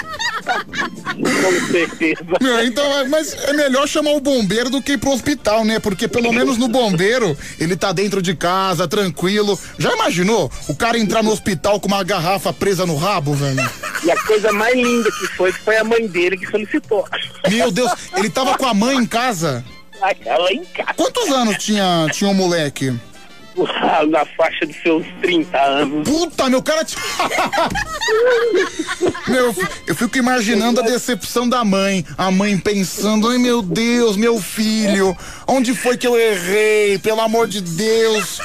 Com 1.15 1.71
certeza. 1.71 2.23
Então, 2.65 2.85
é- 2.99 3.07
mas 3.07 3.33
é 3.33 3.53
melhor 3.53 3.87
chamar 3.87 4.11
o 4.11 4.19
bombeiro 4.21 4.69
do 4.69 4.81
que 4.81 4.93
ir 4.93 4.97
pro 4.97 5.11
hospital, 5.11 5.63
né? 5.65 5.79
Porque 5.79 6.07
pelo 6.07 6.31
menos 6.31 6.57
no 6.57 6.67
bombeiro 6.67 7.37
ele 7.59 7.75
tá 7.75 7.91
dentro 7.91 8.21
de 8.21 8.35
casa, 8.35 8.87
tranquilo. 8.87 9.59
Já 9.77 9.93
imaginou 9.93 10.51
o 10.67 10.75
cara 10.75 10.97
entrar 10.99 11.23
no 11.23 11.31
hospital 11.31 11.79
com 11.79 11.87
uma 11.87 12.03
garrafa 12.03 12.51
presa 12.53 12.85
no 12.85 12.95
rabo, 12.95 13.33
velho? 13.33 13.67
E 14.03 14.11
a 14.11 14.23
coisa 14.23 14.51
mais 14.51 14.75
linda 14.75 15.09
que 15.11 15.27
foi, 15.35 15.51
foi 15.51 15.77
a 15.77 15.83
mãe 15.83 16.07
dele 16.07 16.37
que 16.37 16.45
solicitou. 16.47 17.05
Meu 17.49 17.71
Deus, 17.71 17.91
ele 18.15 18.29
tava 18.29 18.57
com 18.57 18.65
a 18.65 18.73
mãe 18.73 18.97
em 18.97 19.05
casa. 19.05 19.63
Aquela 20.01 20.51
em 20.51 20.63
casa. 20.65 20.93
Quantos 20.95 21.29
anos 21.31 21.63
tinha, 21.63 22.07
tinha 22.11 22.29
o 22.29 22.33
moleque? 22.33 22.93
Na 24.09 24.25
faixa 24.25 24.65
dos 24.65 24.75
seus 24.81 25.05
30 25.21 25.57
anos. 25.57 26.09
Puta, 26.09 26.49
meu 26.49 26.61
cara. 26.61 26.83
t- 26.83 26.95
meu, 29.27 29.45
eu 29.45 29.53
fi- 29.53 29.67
eu 29.87 29.95
fico 29.95 30.17
imaginando 30.17 30.81
a 30.81 30.83
decepção 30.83 31.47
da 31.47 31.63
mãe. 31.63 32.05
A 32.17 32.29
mãe 32.29 32.57
pensando: 32.57 33.29
ai 33.29 33.37
meu 33.37 33.61
Deus, 33.61 34.17
meu 34.17 34.41
filho, 34.41 35.15
onde 35.47 35.73
foi 35.73 35.97
que 35.97 36.05
eu 36.05 36.19
errei? 36.19 36.99
Pelo 36.99 37.21
amor 37.21 37.47
de 37.47 37.61
Deus. 37.61 38.39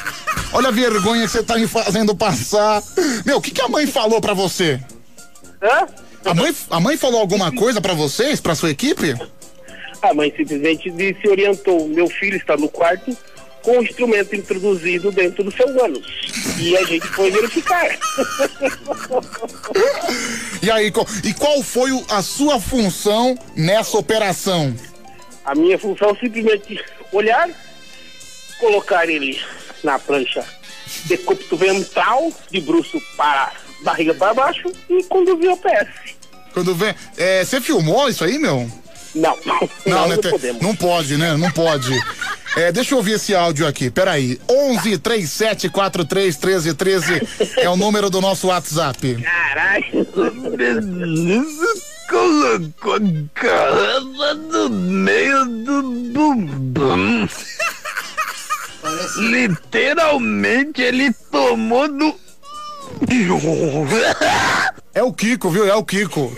Olha 0.52 0.68
a 0.68 0.72
vergonha 0.72 1.26
que 1.26 1.32
você 1.32 1.42
tá 1.42 1.56
me 1.56 1.66
fazendo 1.66 2.14
passar. 2.14 2.80
Meu, 3.26 3.38
o 3.38 3.42
que, 3.42 3.50
que 3.50 3.60
a 3.62 3.68
mãe 3.68 3.86
falou 3.86 4.20
pra 4.20 4.34
você? 4.34 4.80
Hã? 5.62 5.86
A 6.24 6.34
mãe, 6.34 6.54
a 6.70 6.80
mãe 6.80 6.96
falou 6.96 7.20
alguma 7.20 7.50
coisa 7.50 7.80
pra 7.80 7.94
vocês, 7.94 8.40
pra 8.40 8.54
sua 8.54 8.70
equipe? 8.70 9.16
A 10.02 10.14
mãe 10.14 10.32
simplesmente 10.36 10.90
disse, 10.90 11.28
orientou, 11.28 11.88
meu 11.88 12.08
filho 12.08 12.36
está 12.36 12.56
no 12.56 12.68
quarto 12.68 13.16
com 13.62 13.78
o 13.78 13.82
instrumento 13.82 14.34
introduzido 14.34 15.10
dentro 15.12 15.44
do 15.44 15.52
seu 15.52 15.66
ânus. 15.84 16.06
E 16.58 16.76
a 16.76 16.84
gente 16.84 17.06
foi 17.08 17.30
verificar. 17.30 17.86
E 20.62 20.70
aí, 20.70 20.92
e 21.24 21.32
qual 21.32 21.62
foi 21.62 21.90
a 22.10 22.20
sua 22.20 22.60
função 22.60 23.34
nessa 23.56 23.96
operação? 23.96 24.74
A 25.42 25.54
minha 25.54 25.78
função 25.78 26.10
é 26.10 26.14
simplesmente 26.16 26.84
olhar, 27.10 27.48
colocar 28.58 29.08
ele 29.08 29.40
na 29.82 29.98
prancha 29.98 30.44
decúbito 31.06 31.56
ventral, 31.56 32.30
de 32.50 32.60
bruxo 32.60 33.00
para 33.16 33.52
barriga 33.82 34.12
para 34.14 34.34
baixo 34.34 34.70
e 34.88 35.02
conduzir 35.04 35.50
o 35.50 35.56
PS. 35.56 36.14
Quando 36.52 36.74
vem. 36.74 36.94
é, 37.16 37.44
você 37.44 37.60
filmou 37.60 38.08
isso 38.08 38.24
aí, 38.24 38.38
meu? 38.38 38.70
Não, 39.14 39.36
não, 39.44 39.60
né, 40.08 40.14
não 40.14 40.18
te- 40.18 40.30
podemos. 40.30 40.62
não 40.62 40.76
pode, 40.76 41.16
né? 41.16 41.36
Não 41.36 41.50
pode. 41.50 41.92
É, 42.56 42.72
deixa 42.72 42.94
eu 42.94 42.98
ouvir 42.98 43.12
esse 43.12 43.34
áudio 43.34 43.66
aqui, 43.66 43.90
peraí. 43.90 44.40
11 44.48 44.98
37 44.98 45.68
43 45.68 46.36
13 46.36 46.74
13 46.74 47.22
é 47.58 47.68
o 47.68 47.76
número 47.76 48.08
do 48.10 48.20
nosso 48.20 48.48
WhatsApp. 48.48 49.16
Caralho. 49.22 50.06
colocou 52.08 52.94
a 52.94 52.98
garrafa 53.40 54.34
no 54.34 54.68
meio 54.68 55.44
do 55.64 55.82
bumbum. 55.82 57.28
Literalmente 59.18 60.82
ele 60.82 61.12
tomou 61.30 61.86
do. 61.88 62.14
É 64.92 65.02
o 65.02 65.12
Kiko, 65.12 65.50
viu? 65.50 65.66
É 65.66 65.74
o 65.74 65.84
Kiko. 65.84 66.32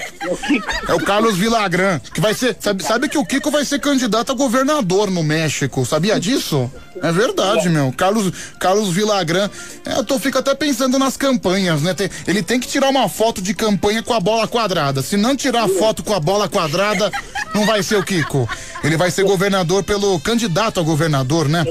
É 0.86 0.94
o 0.94 1.00
Carlos 1.00 1.36
Vilagran, 1.36 1.98
que 1.98 2.20
vai 2.20 2.34
ser. 2.34 2.56
Sabe, 2.60 2.82
sabe 2.82 3.08
que 3.08 3.16
o 3.16 3.24
Kiko 3.24 3.50
vai 3.50 3.64
ser 3.64 3.78
candidato 3.80 4.32
a 4.32 4.34
governador 4.34 5.10
no 5.10 5.22
México? 5.22 5.86
Sabia 5.86 6.20
disso? 6.20 6.70
É 7.00 7.12
verdade, 7.12 7.68
meu. 7.68 7.92
Carlos, 7.96 8.32
Carlos 8.58 8.88
Vilagran. 8.90 9.48
É, 9.84 9.94
eu 9.98 10.04
tô, 10.04 10.18
fico 10.18 10.38
até 10.38 10.54
pensando 10.54 10.98
nas 10.98 11.16
campanhas, 11.16 11.80
né? 11.82 11.94
Tem- 11.94 12.10
ele 12.26 12.42
tem 12.42 12.58
que 12.58 12.68
tirar 12.68 12.88
uma 12.88 13.08
foto 13.08 13.40
de 13.40 13.54
campanha 13.54 14.02
com 14.02 14.12
a 14.14 14.20
bola 14.20 14.46
quadrada. 14.48 15.02
Se 15.02 15.16
não 15.16 15.36
tirar 15.36 15.64
a 15.64 15.68
foto 15.68 16.02
com 16.02 16.12
a 16.14 16.20
bola 16.20 16.48
quadrada, 16.48 17.10
não 17.54 17.64
vai 17.64 17.82
ser 17.82 17.96
o 17.96 18.02
Kiko. 18.02 18.48
Ele 18.82 18.96
vai 18.96 19.10
ser 19.10 19.22
governador 19.24 19.84
pelo. 19.84 20.18
candidato 20.20 20.80
a 20.80 20.82
governador, 20.82 21.48
né? 21.48 21.64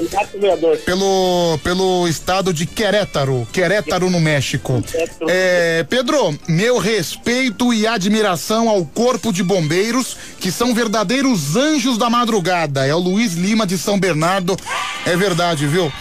Pelo, 0.78 1.58
pelo 1.62 2.08
estado 2.08 2.52
de 2.54 2.64
Querétaro. 2.64 3.46
Querétaro, 3.52 4.08
no 4.08 4.18
México. 4.20 4.82
É, 5.28 5.84
Pedro, 5.88 6.38
meu 6.48 6.78
respeito 6.78 7.72
e 7.74 7.86
admiração 7.86 8.68
ao 8.68 8.84
Corpo 8.84 9.30
de 9.32 9.42
Bombeiros, 9.42 10.16
que 10.40 10.50
são 10.50 10.74
verdadeiros 10.74 11.54
anjos 11.56 11.98
da 11.98 12.08
madrugada. 12.08 12.86
É 12.86 12.94
o 12.94 12.98
Luiz 12.98 13.34
Lima 13.34 13.66
de 13.66 13.76
São 13.76 13.98
Bernardo. 13.98 14.56
É 15.04 15.11
verdade, 15.16 15.66
viu? 15.66 15.92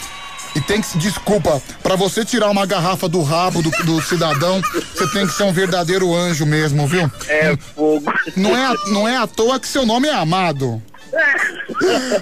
E 0.55 0.59
tem 0.59 0.81
que. 0.81 0.97
Desculpa, 0.97 1.61
pra 1.81 1.95
você 1.95 2.25
tirar 2.25 2.49
uma 2.49 2.65
garrafa 2.65 3.07
do 3.07 3.21
rabo 3.21 3.61
do, 3.61 3.69
do 3.85 4.01
cidadão, 4.01 4.61
você 4.93 5.07
tem 5.11 5.25
que 5.25 5.33
ser 5.33 5.43
um 5.43 5.53
verdadeiro 5.53 6.13
anjo 6.13 6.45
mesmo, 6.45 6.85
viu? 6.87 7.09
É 7.27 7.55
fogo. 7.75 8.11
Não 8.35 8.55
é, 8.57 8.65
à- 8.65 8.75
não 8.87 9.07
é 9.07 9.15
à 9.17 9.25
toa 9.27 9.59
que 9.59 9.67
seu 9.67 9.85
nome 9.85 10.07
é 10.09 10.13
Amado. 10.13 10.81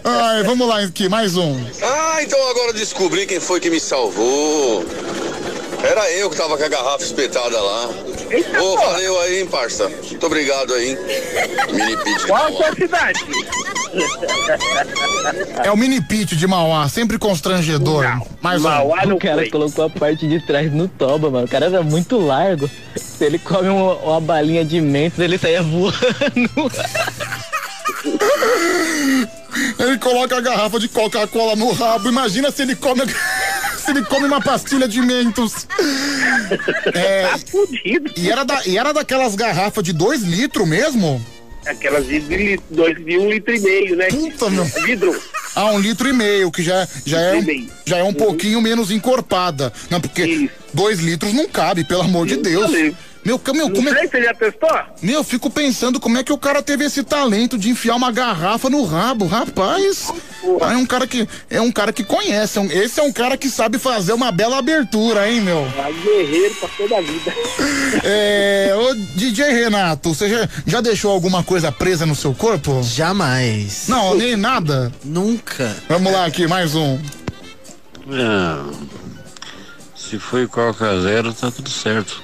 Ai, 0.04 0.44
vamos 0.44 0.68
lá 0.68 0.80
aqui, 0.82 1.10
mais 1.10 1.36
um. 1.38 1.60
Ah, 1.82 2.18
então 2.22 2.50
agora 2.52 2.74
descobri 2.74 3.26
quem 3.26 3.40
foi 3.40 3.60
que 3.60 3.70
me 3.70 3.80
salvou. 3.80 4.86
Era 5.84 6.12
eu 6.12 6.30
que 6.30 6.36
tava 6.36 6.58
com 6.58 6.64
a 6.64 6.68
garrafa 6.68 7.04
espetada 7.04 7.60
lá. 7.60 7.90
Ô, 8.60 8.78
valeu 8.78 9.20
aí, 9.22 9.40
hein, 9.40 9.48
parça. 9.48 9.90
Muito 9.90 10.26
obrigado 10.26 10.74
aí, 10.74 10.90
hein. 10.90 10.98
Mini 11.72 11.98
Pit. 11.98 12.28
Qual 12.28 12.46
a 12.46 12.52
sua 12.52 12.76
cidade? 12.76 13.26
É 15.64 15.72
o 15.72 15.78
mini 15.78 16.00
pit 16.02 16.36
de 16.36 16.46
Mauá, 16.46 16.88
sempre 16.88 17.18
constrangedor. 17.18 18.06
Mais 18.42 18.64
um. 18.64 18.70
o 19.16 19.20
cara 19.20 19.50
colocou 19.50 19.86
a 19.86 19.90
parte 19.90 20.28
de 20.28 20.40
trás 20.46 20.72
no 20.72 20.88
toba, 20.88 21.32
mano. 21.32 21.46
O 21.46 21.50
cara 21.50 21.66
era 21.66 21.82
muito 21.82 22.18
largo. 22.20 22.70
Se 22.96 23.26
ele 23.26 23.40
come 23.40 23.68
uma, 23.70 23.96
uma 23.96 24.22
balinha 24.22 24.64
de 24.64 24.80
mentos, 24.80 25.20
ele 25.20 25.38
saía 25.38 25.64
voando. 25.64 26.00
Ele 29.78 29.98
coloca 29.98 30.38
a 30.38 30.42
garrafa 30.42 30.80
de 30.80 30.88
Coca-Cola 30.88 31.56
no 31.56 31.72
rabo. 31.72 32.10
Imagina 32.10 32.52
se 32.52 32.62
ele 32.62 32.76
come. 32.76 33.02
se 33.84 33.92
ele 33.92 34.04
come 34.06 34.28
uma 34.28 34.42
pastilha 34.42 34.88
de 34.88 35.02
mentos. 35.02 35.68
É, 36.94 37.28
Tá 37.28 37.38
fudido. 37.38 38.12
E 38.18 38.32
era, 38.32 38.44
da, 38.44 38.66
e 38.66 38.78
era 38.78 38.92
daquelas 38.92 39.36
garrafas 39.36 39.84
de 39.84 39.94
2 39.94 40.24
litros 40.24 40.68
mesmo? 40.68 41.24
Aquelas 41.66 42.08
de, 42.08 42.20
de, 42.22 42.60
dois, 42.72 42.96
de 43.04 43.18
um 43.18 43.30
litro 43.30 43.54
e 43.56 43.60
meio, 43.60 43.96
né? 43.96 44.08
Puta, 44.08 44.50
meu. 44.50 44.66
Vidro. 44.66 45.22
Ah, 45.56 45.72
um 45.72 45.80
litro 45.80 46.08
e 46.10 46.14
meio, 46.14 46.50
que 46.52 46.64
já, 46.64 46.88
já, 47.06 47.20
é, 47.20 47.36
um, 47.36 47.68
já 47.86 47.98
é 47.98 48.04
um 48.04 48.14
pouquinho 48.14 48.62
menos 48.62 48.90
encorpada. 48.92 49.72
Não, 49.90 50.00
porque 50.02 50.50
dois 50.74 51.00
litros 51.00 51.34
não 51.34 51.48
cabe, 51.48 51.84
pelo 51.84 52.02
amor 52.02 52.26
de 52.26 52.38
Deus. 52.38 52.72
Meu, 53.24 53.40
meu, 53.54 53.70
como 53.70 53.90
é... 53.90 53.94
sei, 53.94 54.08
você 54.08 54.24
já 54.24 54.34
testou? 54.34 54.70
Meu, 55.02 55.16
eu 55.16 55.24
fico 55.24 55.50
pensando 55.50 56.00
como 56.00 56.18
é 56.18 56.24
que 56.24 56.32
o 56.32 56.38
cara 56.38 56.64
teve 56.64 56.86
esse 56.86 57.04
talento 57.04 57.58
de 57.58 57.70
enfiar 57.70 57.96
uma 57.96 58.12
garrafa 58.12 58.70
no 58.70 58.84
rabo, 58.86 59.28
rapaz. 59.28 60.12
É 60.62 60.78
um 60.78 60.86
cara 60.86 61.06
que 61.06 61.28
é 61.50 61.60
um 61.60 61.72
cara 61.72 61.92
que 61.92 62.04
conhece, 62.04 62.58
é 62.58 62.62
um- 62.62 62.72
esse 62.72 62.98
é 63.00 63.04
um 63.04 63.12
cara 63.12 63.38
que 63.38 63.50
sabe 63.50 63.78
fazer 63.78 64.14
uma 64.14 64.32
bela 64.32 64.58
abertura, 64.58 65.30
hein, 65.30 65.42
meu? 65.42 65.68
É 65.78 65.92
guerreiro 65.92 66.56
pra 66.56 66.70
toda 66.70 66.98
a 66.98 67.02
vida. 67.02 67.34
É, 68.04 68.74
ô 68.78 68.94
DJ 69.18 69.52
Renato, 69.52 70.14
você 70.14 70.30
já, 70.30 70.48
já 70.66 70.80
deixou 70.80 71.12
alguma 71.12 71.44
coisa 71.44 71.72
presa 71.72 72.06
no 72.06 72.16
seu 72.16 72.34
corpo? 72.34 72.82
Jamais. 72.84 73.86
Não, 73.88 74.16
nem 74.16 74.38
nada. 74.38 74.92
Nunca. 75.04 75.76
Vamos 75.90 76.14
lá 76.14 76.26
aqui, 76.26 76.48
mais 76.48 76.76
um. 76.76 76.98
Não. 78.06 78.72
Se 79.96 80.18
foi 80.18 80.48
Coca 80.48 81.02
Zero, 81.02 81.34
tá 81.34 81.52
tudo 81.52 81.70
certo. 81.70 82.22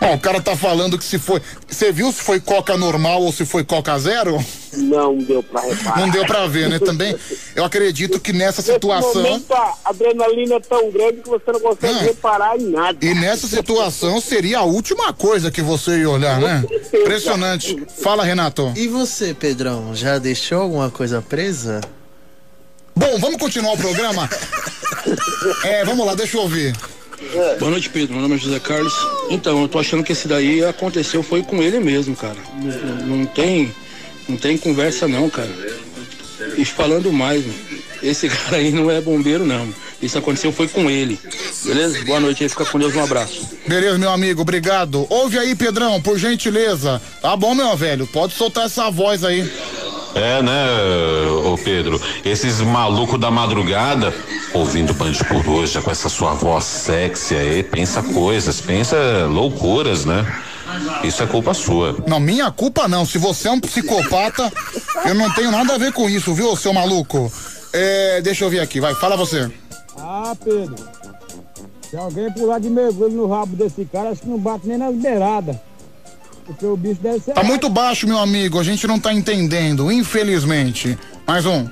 Ó, 0.00 0.14
o 0.14 0.18
cara 0.18 0.40
tá 0.40 0.56
falando 0.56 0.98
que 0.98 1.04
se 1.04 1.16
foi. 1.16 1.40
Você 1.68 1.92
viu 1.92 2.10
se 2.10 2.20
foi 2.22 2.40
Coca 2.40 2.76
normal 2.76 3.22
ou 3.22 3.32
se 3.32 3.46
foi 3.46 3.62
Coca 3.62 3.96
zero? 4.00 4.44
Não 4.72 5.16
deu 5.16 5.42
pra 5.44 5.60
reparar. 5.60 6.00
Não 6.00 6.08
deu 6.10 6.24
pra 6.26 6.46
ver, 6.48 6.68
né? 6.68 6.80
Também, 6.80 7.16
eu 7.54 7.64
acredito 7.64 8.18
que 8.18 8.32
nessa 8.32 8.62
Nesse 8.62 8.72
situação. 8.72 9.22
momento, 9.22 9.52
a 9.54 9.74
adrenalina 9.84 10.56
é 10.56 10.60
tão 10.60 10.90
grande 10.90 11.18
que 11.20 11.28
você 11.28 11.52
não 11.52 11.60
consegue 11.60 11.94
Ah. 12.00 12.02
reparar 12.02 12.56
em 12.58 12.64
nada. 12.70 12.98
E 13.00 13.14
nessa 13.14 13.46
situação 13.46 14.20
seria 14.20 14.58
a 14.58 14.62
última 14.64 15.12
coisa 15.12 15.52
que 15.52 15.62
você 15.62 15.98
ia 16.00 16.10
olhar, 16.10 16.40
né? 16.40 16.64
Impressionante. 16.92 17.80
Fala, 18.02 18.24
Renato. 18.24 18.72
E 18.74 18.88
você, 18.88 19.32
Pedrão, 19.34 19.94
já 19.94 20.18
deixou 20.18 20.62
alguma 20.62 20.90
coisa 20.90 21.22
presa? 21.22 21.80
Bom, 22.96 23.18
vamos 23.20 23.38
continuar 23.38 23.74
o 23.74 23.78
programa? 23.78 24.28
É, 25.64 25.84
vamos 25.84 26.06
lá, 26.06 26.14
deixa 26.14 26.36
eu 26.36 26.42
ouvir. 26.42 26.76
Boa 27.58 27.70
noite, 27.70 27.88
Pedro. 27.88 28.12
Meu 28.12 28.22
nome 28.22 28.34
é 28.34 28.38
José 28.38 28.58
Carlos. 28.58 28.92
Então, 29.30 29.62
eu 29.62 29.68
tô 29.68 29.78
achando 29.78 30.02
que 30.02 30.12
esse 30.12 30.28
daí 30.28 30.64
aconteceu, 30.64 31.22
foi 31.22 31.42
com 31.42 31.62
ele 31.62 31.78
mesmo, 31.78 32.14
cara. 32.16 32.36
Não, 32.54 33.18
não 33.18 33.26
tem, 33.26 33.74
não 34.28 34.36
tem 34.36 34.56
conversa 34.58 35.08
não, 35.08 35.30
cara. 35.30 35.50
E 36.56 36.64
falando 36.64 37.12
mais, 37.12 37.44
mano, 37.46 37.58
esse 38.02 38.28
cara 38.30 38.56
aí 38.56 38.70
não 38.72 38.90
é 38.90 39.00
bombeiro 39.00 39.46
não. 39.46 39.72
Isso 40.02 40.18
aconteceu 40.18 40.50
foi 40.52 40.66
com 40.66 40.90
ele. 40.90 41.18
Beleza? 41.64 42.04
Boa 42.04 42.18
noite 42.18 42.42
aí, 42.42 42.48
fica 42.48 42.64
com 42.64 42.78
Deus, 42.78 42.94
um 42.94 43.04
abraço. 43.04 43.48
Beleza, 43.66 43.96
meu 43.98 44.10
amigo, 44.10 44.42
obrigado. 44.42 45.06
Ouve 45.08 45.38
aí, 45.38 45.54
Pedrão, 45.54 46.02
por 46.02 46.18
gentileza. 46.18 47.00
Tá 47.20 47.36
bom, 47.36 47.54
meu 47.54 47.76
velho, 47.76 48.06
pode 48.08 48.34
soltar 48.34 48.66
essa 48.66 48.90
voz 48.90 49.22
aí. 49.22 49.48
É, 50.14 50.42
né, 50.42 50.66
ô 51.44 51.56
Pedro? 51.56 52.00
Esses 52.24 52.60
malucos 52.60 53.18
da 53.18 53.30
madrugada, 53.30 54.14
ouvindo 54.52 54.92
Band 54.92 55.14
por 55.28 55.48
hoje, 55.48 55.80
com 55.80 55.90
essa 55.90 56.08
sua 56.08 56.34
voz 56.34 56.64
sexy 56.64 57.34
aí, 57.34 57.62
pensa 57.62 58.02
coisas, 58.02 58.60
pensa 58.60 58.96
loucuras, 59.26 60.04
né? 60.04 60.26
Isso 61.02 61.22
é 61.22 61.26
culpa 61.26 61.54
sua. 61.54 61.96
Não, 62.06 62.20
minha 62.20 62.50
culpa 62.50 62.88
não. 62.88 63.04
Se 63.04 63.18
você 63.18 63.48
é 63.48 63.50
um 63.50 63.60
psicopata, 63.60 64.52
eu 65.06 65.14
não 65.14 65.30
tenho 65.32 65.50
nada 65.50 65.74
a 65.74 65.78
ver 65.78 65.92
com 65.92 66.08
isso, 66.08 66.34
viu, 66.34 66.56
seu 66.56 66.72
maluco? 66.72 67.30
É, 67.72 68.20
deixa 68.20 68.44
eu 68.44 68.50
ver 68.50 68.60
aqui, 68.60 68.80
vai, 68.80 68.94
fala 68.94 69.16
você. 69.16 69.50
Ah, 69.98 70.34
Pedro. 70.42 70.74
Se 71.90 71.96
alguém 71.96 72.30
pular 72.32 72.58
de 72.58 72.70
mergulho 72.70 73.14
no 73.14 73.26
rabo 73.26 73.54
desse 73.54 73.84
cara, 73.84 74.10
acho 74.10 74.22
que 74.22 74.28
não 74.28 74.38
bate 74.38 74.66
nem 74.66 74.78
nas 74.78 74.94
beiradas. 74.94 75.56
Porque 76.44 76.66
o 76.66 76.76
bicho 76.76 77.00
deve 77.00 77.20
ser. 77.20 77.32
Tá 77.32 77.42
muito 77.42 77.68
baixo, 77.68 78.06
meu 78.06 78.18
amigo, 78.18 78.58
a 78.58 78.62
gente 78.62 78.86
não 78.86 78.98
tá 78.98 79.12
entendendo, 79.12 79.90
infelizmente. 79.90 80.98
Mais 81.26 81.46
um. 81.46 81.68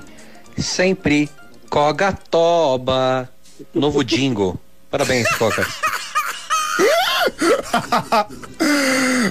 Sempre 0.57 1.29
Coga 1.69 2.11
Toba. 2.11 3.29
Novo 3.73 4.03
jingle. 4.03 4.59
Parabéns, 4.89 5.27
Coca. 5.35 5.67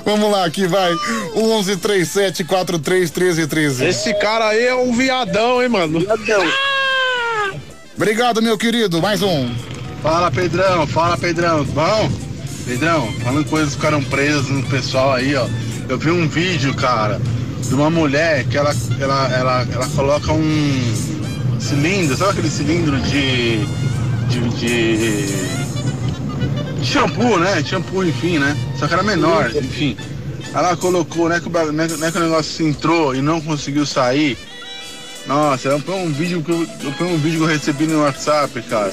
Vamos 0.05 0.31
lá, 0.31 0.45
aqui 0.45 0.67
vai. 0.67 0.93
11 1.37 1.77
37 1.77 2.45
43 2.45 3.11
13 3.11 3.47
13. 3.47 3.85
Esse 3.85 4.15
cara 4.15 4.49
aí 4.49 4.65
é 4.67 4.75
um 4.75 4.93
viadão, 4.93 5.63
hein, 5.63 5.69
mano? 5.69 6.01
Viadão. 6.01 6.45
Obrigado, 7.97 8.41
meu 8.41 8.57
querido. 8.57 9.03
Mais 9.03 9.23
um. 9.23 9.53
Fala, 10.03 10.31
Pedrão. 10.31 10.87
Fala, 10.87 11.19
Pedrão. 11.19 11.65
Bom? 11.65 12.30
Pedrão, 12.65 13.13
falando 13.23 13.45
coisas 13.47 13.71
que 13.71 13.77
ficaram 13.77 14.03
presas 14.05 14.49
no 14.49 14.63
pessoal 14.65 15.13
aí, 15.15 15.35
ó. 15.35 15.47
Eu 15.89 15.99
vi 15.99 16.11
um 16.11 16.29
vídeo, 16.29 16.75
cara, 16.75 17.21
de 17.67 17.75
uma 17.75 17.91
mulher 17.91 18.45
que 18.45 18.57
ela, 18.57 18.75
ela, 19.01 19.29
ela, 19.33 19.67
ela 19.73 19.89
coloca 19.89 20.33
um 20.33 20.95
cilindro, 21.59 22.17
sabe 22.17 22.33
aquele 22.33 22.51
cilindro 22.51 23.01
de. 23.01 23.65
de. 24.29 24.49
de, 24.59 25.27
de 26.81 26.87
shampoo, 26.87 27.39
né? 27.39 27.63
Shampoo, 27.65 28.05
enfim, 28.05 28.39
né? 28.39 28.57
Só 28.79 28.87
que 28.87 28.95
era 28.95 29.03
menor, 29.03 29.51
enfim. 29.57 29.97
Ela 30.53 30.77
colocou, 30.77 31.29
né 31.29 31.41
que, 31.41 31.49
o, 31.49 31.73
né, 31.73 31.87
né 31.87 32.11
que 32.11 32.19
o 32.19 32.21
negócio 32.21 32.53
se 32.53 32.65
entrou 32.65 33.15
e 33.15 33.23
não 33.23 33.41
conseguiu 33.41 33.87
sair. 33.87 34.37
Nossa, 35.31 35.69
eu 35.69 35.79
foi 35.79 35.95
um 35.95 36.11
vídeo 36.11 36.43
que 36.43 36.51
eu, 36.51 36.93
foi 36.95 37.07
um 37.07 37.17
vídeo 37.17 37.39
que 37.39 37.45
eu 37.45 37.49
recebi 37.49 37.87
no 37.87 38.03
WhatsApp, 38.03 38.61
cara. 38.63 38.93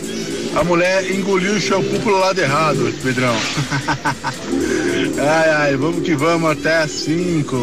A 0.56 0.64
mulher 0.64 1.10
engoliu 1.10 1.54
o 1.54 1.60
shampoo 1.60 2.00
pelo 2.00 2.20
lado 2.20 2.40
errado, 2.40 2.94
Pedrão. 3.02 3.34
ai, 5.18 5.50
ai, 5.50 5.76
vamos 5.76 6.04
que 6.04 6.14
vamos 6.16 6.52
até 6.52 6.84
às 6.84 6.92
5. 6.92 7.56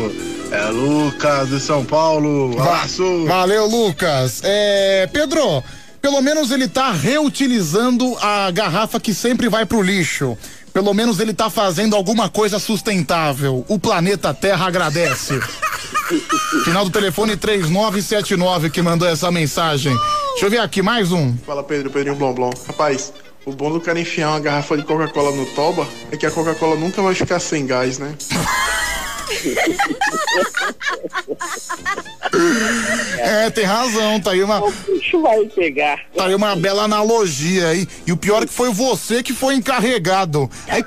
É 0.50 0.70
Lucas 0.70 1.50
de 1.50 1.60
São 1.60 1.84
Paulo. 1.84 2.60
Abraço. 2.60 3.24
Valeu, 3.26 3.64
Lucas. 3.68 4.40
É, 4.42 5.08
Pedro, 5.12 5.62
pelo 6.02 6.20
menos 6.20 6.50
ele 6.50 6.66
tá 6.66 6.90
reutilizando 6.90 8.18
a 8.20 8.50
garrafa 8.50 8.98
que 8.98 9.14
sempre 9.14 9.48
vai 9.48 9.64
pro 9.64 9.82
lixo. 9.82 10.36
Pelo 10.74 10.92
menos 10.92 11.20
ele 11.20 11.32
tá 11.32 11.48
fazendo 11.48 11.94
alguma 11.94 12.28
coisa 12.28 12.58
sustentável. 12.58 13.64
O 13.68 13.78
planeta 13.78 14.34
Terra 14.34 14.66
agradece. 14.66 15.40
Final 16.64 16.84
do 16.84 16.90
telefone 16.90 17.36
3979 17.36 18.70
que 18.70 18.82
mandou 18.82 19.06
essa 19.06 19.30
mensagem. 19.30 19.96
Deixa 20.30 20.46
eu 20.46 20.50
ver 20.50 20.58
aqui, 20.58 20.82
mais 20.82 21.12
um. 21.12 21.32
Fala 21.46 21.62
Pedro, 21.62 21.92
Pedrinho 21.92 22.16
Blom 22.16 22.34
Blom. 22.34 22.50
Rapaz, 22.66 23.12
o 23.46 23.52
bom 23.52 23.70
do 23.70 23.80
cara 23.80 24.00
enfiar 24.00 24.30
uma 24.30 24.40
garrafa 24.40 24.76
de 24.76 24.82
Coca-Cola 24.82 25.30
no 25.30 25.46
toba 25.54 25.86
é 26.10 26.16
que 26.16 26.26
a 26.26 26.30
Coca-Cola 26.30 26.74
nunca 26.74 27.00
vai 27.00 27.14
ficar 27.14 27.38
sem 27.38 27.66
gás, 27.66 28.00
né? 28.00 28.12
É, 33.18 33.50
tem 33.50 33.64
razão, 33.64 34.20
tá 34.20 34.32
aí 34.32 34.42
uma. 34.42 34.62
O 34.64 34.72
bicho 34.72 35.20
vai 35.22 35.44
pegar. 35.46 36.00
Tá 36.16 36.26
aí 36.26 36.34
uma 36.34 36.54
bela 36.56 36.82
analogia 36.82 37.68
aí. 37.68 37.86
E 38.06 38.12
o 38.12 38.16
pior 38.16 38.42
é 38.42 38.46
que 38.46 38.52
foi 38.52 38.70
você 38.72 39.22
que 39.22 39.32
foi 39.32 39.54
encarregado. 39.54 40.50
Aí, 40.68 40.84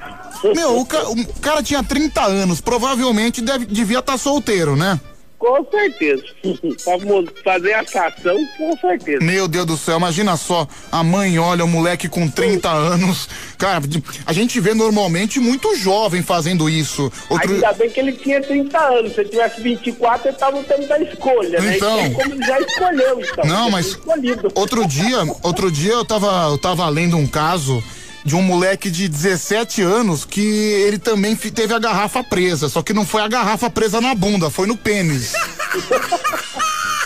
meu, 0.55 0.77
o, 0.79 0.85
ca- 0.85 1.09
o 1.09 1.25
cara 1.41 1.63
tinha 1.63 1.83
30 1.83 2.21
anos, 2.23 2.61
provavelmente 2.61 3.41
deve, 3.41 3.65
devia 3.65 3.99
estar 3.99 4.17
solteiro, 4.17 4.75
né? 4.75 4.99
Com 5.37 5.65
certeza. 5.69 6.23
fazer 7.43 7.73
a 7.73 7.81
ação, 7.81 8.37
com 8.57 8.77
certeza. 8.77 9.23
Meu 9.23 9.47
Deus 9.47 9.65
do 9.65 9.77
céu, 9.77 9.97
imagina 9.97 10.35
só, 10.35 10.67
a 10.91 11.03
mãe 11.03 11.37
olha 11.37 11.63
o 11.63 11.67
moleque 11.67 12.09
com 12.09 12.27
30 12.27 12.69
anos. 12.69 13.29
Cara, 13.57 13.81
a 14.25 14.33
gente 14.33 14.59
vê 14.59 14.73
normalmente 14.73 15.39
muito 15.39 15.75
jovem 15.75 16.21
fazendo 16.21 16.69
isso. 16.69 17.11
Outro... 17.29 17.53
Ainda 17.53 17.73
bem 17.73 17.89
que 17.89 17.99
ele 17.99 18.13
tinha 18.13 18.41
30 18.41 18.79
anos. 18.79 19.13
Se 19.13 19.21
ele 19.21 19.29
tivesse 19.29 19.61
24, 19.61 20.29
ele 20.29 20.37
tava 20.37 20.57
no 20.57 20.63
tempo 20.63 20.87
da 20.87 20.99
escolha, 20.99 21.61
né? 21.61 21.77
Então. 21.77 21.99
Então, 21.99 22.13
como 22.13 22.33
ele 22.33 22.45
já 22.45 22.59
escolheu, 22.59 23.21
então. 23.21 23.45
Não, 23.45 23.69
mas 23.69 23.97
outro 24.55 24.87
dia, 24.87 25.17
outro 25.43 25.71
dia 25.71 25.93
eu 25.93 26.05
tava, 26.05 26.49
eu 26.49 26.57
tava 26.57 26.87
lendo 26.89 27.17
um 27.17 27.27
caso 27.27 27.83
de 28.23 28.35
um 28.35 28.41
moleque 28.41 28.89
de 28.89 29.07
17 29.07 29.81
anos 29.81 30.25
que 30.25 30.41
ele 30.41 30.97
também 30.97 31.35
teve 31.35 31.73
a 31.73 31.79
garrafa 31.79 32.23
presa, 32.23 32.69
só 32.69 32.81
que 32.81 32.93
não 32.93 33.05
foi 33.05 33.21
a 33.21 33.27
garrafa 33.27 33.69
presa 33.69 34.01
na 34.01 34.13
bunda, 34.13 34.49
foi 34.49 34.67
no 34.67 34.75
pênis. 34.75 35.33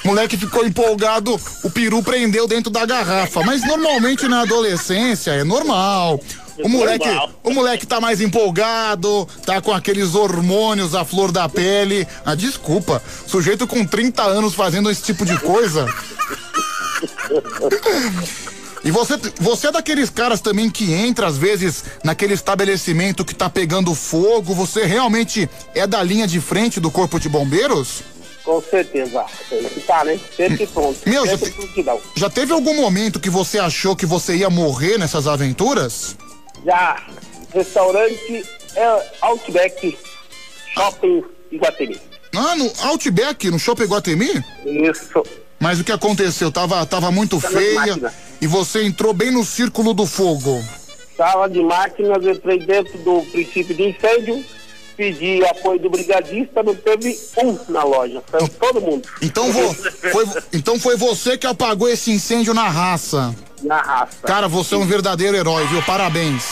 O 0.03 0.07
moleque 0.07 0.37
ficou 0.37 0.65
empolgado, 0.65 1.39
o 1.63 1.69
peru 1.69 2.01
prendeu 2.01 2.47
dentro 2.47 2.71
da 2.71 2.85
garrafa, 2.85 3.43
mas 3.43 3.65
normalmente 3.65 4.27
na 4.27 4.41
adolescência 4.41 5.31
é 5.31 5.43
normal. 5.43 6.19
O 6.63 6.69
moleque, 6.69 7.07
o 7.43 7.51
moleque 7.51 7.87
tá 7.87 7.99
mais 7.99 8.21
empolgado, 8.21 9.27
tá 9.45 9.61
com 9.61 9.71
aqueles 9.71 10.15
hormônios 10.15 10.93
à 10.93 11.03
flor 11.03 11.31
da 11.31 11.49
pele. 11.49 12.07
Ah, 12.25 12.35
desculpa, 12.35 13.01
sujeito 13.25 13.65
com 13.65 13.85
30 13.85 14.21
anos 14.23 14.53
fazendo 14.53 14.89
esse 14.89 15.01
tipo 15.01 15.25
de 15.25 15.37
coisa. 15.39 15.85
E 18.83 18.89
você, 18.89 19.15
você 19.39 19.67
é 19.67 19.71
daqueles 19.71 20.09
caras 20.09 20.41
também 20.41 20.69
que 20.69 20.91
entra 20.91 21.27
às 21.27 21.37
vezes 21.37 21.83
naquele 22.03 22.33
estabelecimento 22.33 23.23
que 23.23 23.35
tá 23.35 23.49
pegando 23.49 23.93
fogo, 23.93 24.55
você 24.55 24.85
realmente 24.85 25.47
é 25.75 25.85
da 25.85 26.01
linha 26.01 26.25
de 26.27 26.41
frente 26.41 26.79
do 26.79 26.89
corpo 26.89 27.19
de 27.19 27.29
bombeiros? 27.29 28.01
Com 28.43 28.59
certeza. 28.59 29.23
Tem 29.47 29.63
que 29.65 29.81
tá, 29.81 30.03
né? 30.03 30.19
Sempre 30.35 30.65
pronto. 30.65 30.97
Meu, 31.05 31.27
já, 31.27 31.37
te- 31.37 31.53
já 32.15 32.29
teve 32.29 32.51
algum 32.53 32.75
momento 32.75 33.19
que 33.19 33.29
você 33.29 33.59
achou 33.59 33.95
que 33.95 34.05
você 34.07 34.35
ia 34.37 34.49
morrer 34.49 34.97
nessas 34.97 35.27
aventuras? 35.27 36.15
Já, 36.65 37.03
restaurante 37.53 38.43
é 38.75 39.09
Outback 39.21 39.95
Shopping 40.73 41.23
Iguatemi. 41.51 41.99
Ah, 42.35 42.55
no 42.55 42.71
Outback, 42.87 43.49
no 43.51 43.59
Shopping 43.59 43.85
Guatemi? 43.85 44.43
Isso. 44.65 45.21
Mas 45.61 45.79
o 45.79 45.83
que 45.83 45.91
aconteceu? 45.91 46.51
Tava, 46.51 46.83
tava 46.87 47.11
muito 47.11 47.39
Tava 47.39 47.53
feia 47.53 48.11
e 48.41 48.47
você 48.47 48.83
entrou 48.83 49.13
bem 49.13 49.29
no 49.31 49.45
círculo 49.45 49.93
do 49.93 50.07
fogo. 50.07 50.61
Sala 51.15 51.47
de 51.47 51.61
máquinas, 51.61 52.25
entrei 52.25 52.57
dentro 52.65 52.97
do 52.97 53.21
princípio 53.31 53.75
de 53.75 53.83
incêndio, 53.89 54.43
pedi 54.97 55.45
apoio 55.45 55.79
do 55.79 55.87
brigadista, 55.89 56.63
não 56.63 56.73
teve 56.73 57.15
um 57.37 57.57
na 57.69 57.83
loja, 57.83 58.23
saiu 58.31 58.47
todo 58.49 58.81
mundo. 58.81 59.07
Então, 59.21 59.51
vo- 59.51 59.73
foi, 60.11 60.25
então 60.51 60.79
foi 60.79 60.97
você 60.97 61.37
que 61.37 61.45
apagou 61.45 61.87
esse 61.87 62.09
incêndio 62.11 62.55
na 62.55 62.67
raça. 62.67 63.35
Na 63.61 63.79
raça. 63.81 64.17
Cara, 64.25 64.47
você 64.47 64.73
é 64.73 64.77
um 64.79 64.85
verdadeiro 64.87 65.37
herói, 65.37 65.67
viu? 65.67 65.83
Parabéns. 65.83 66.43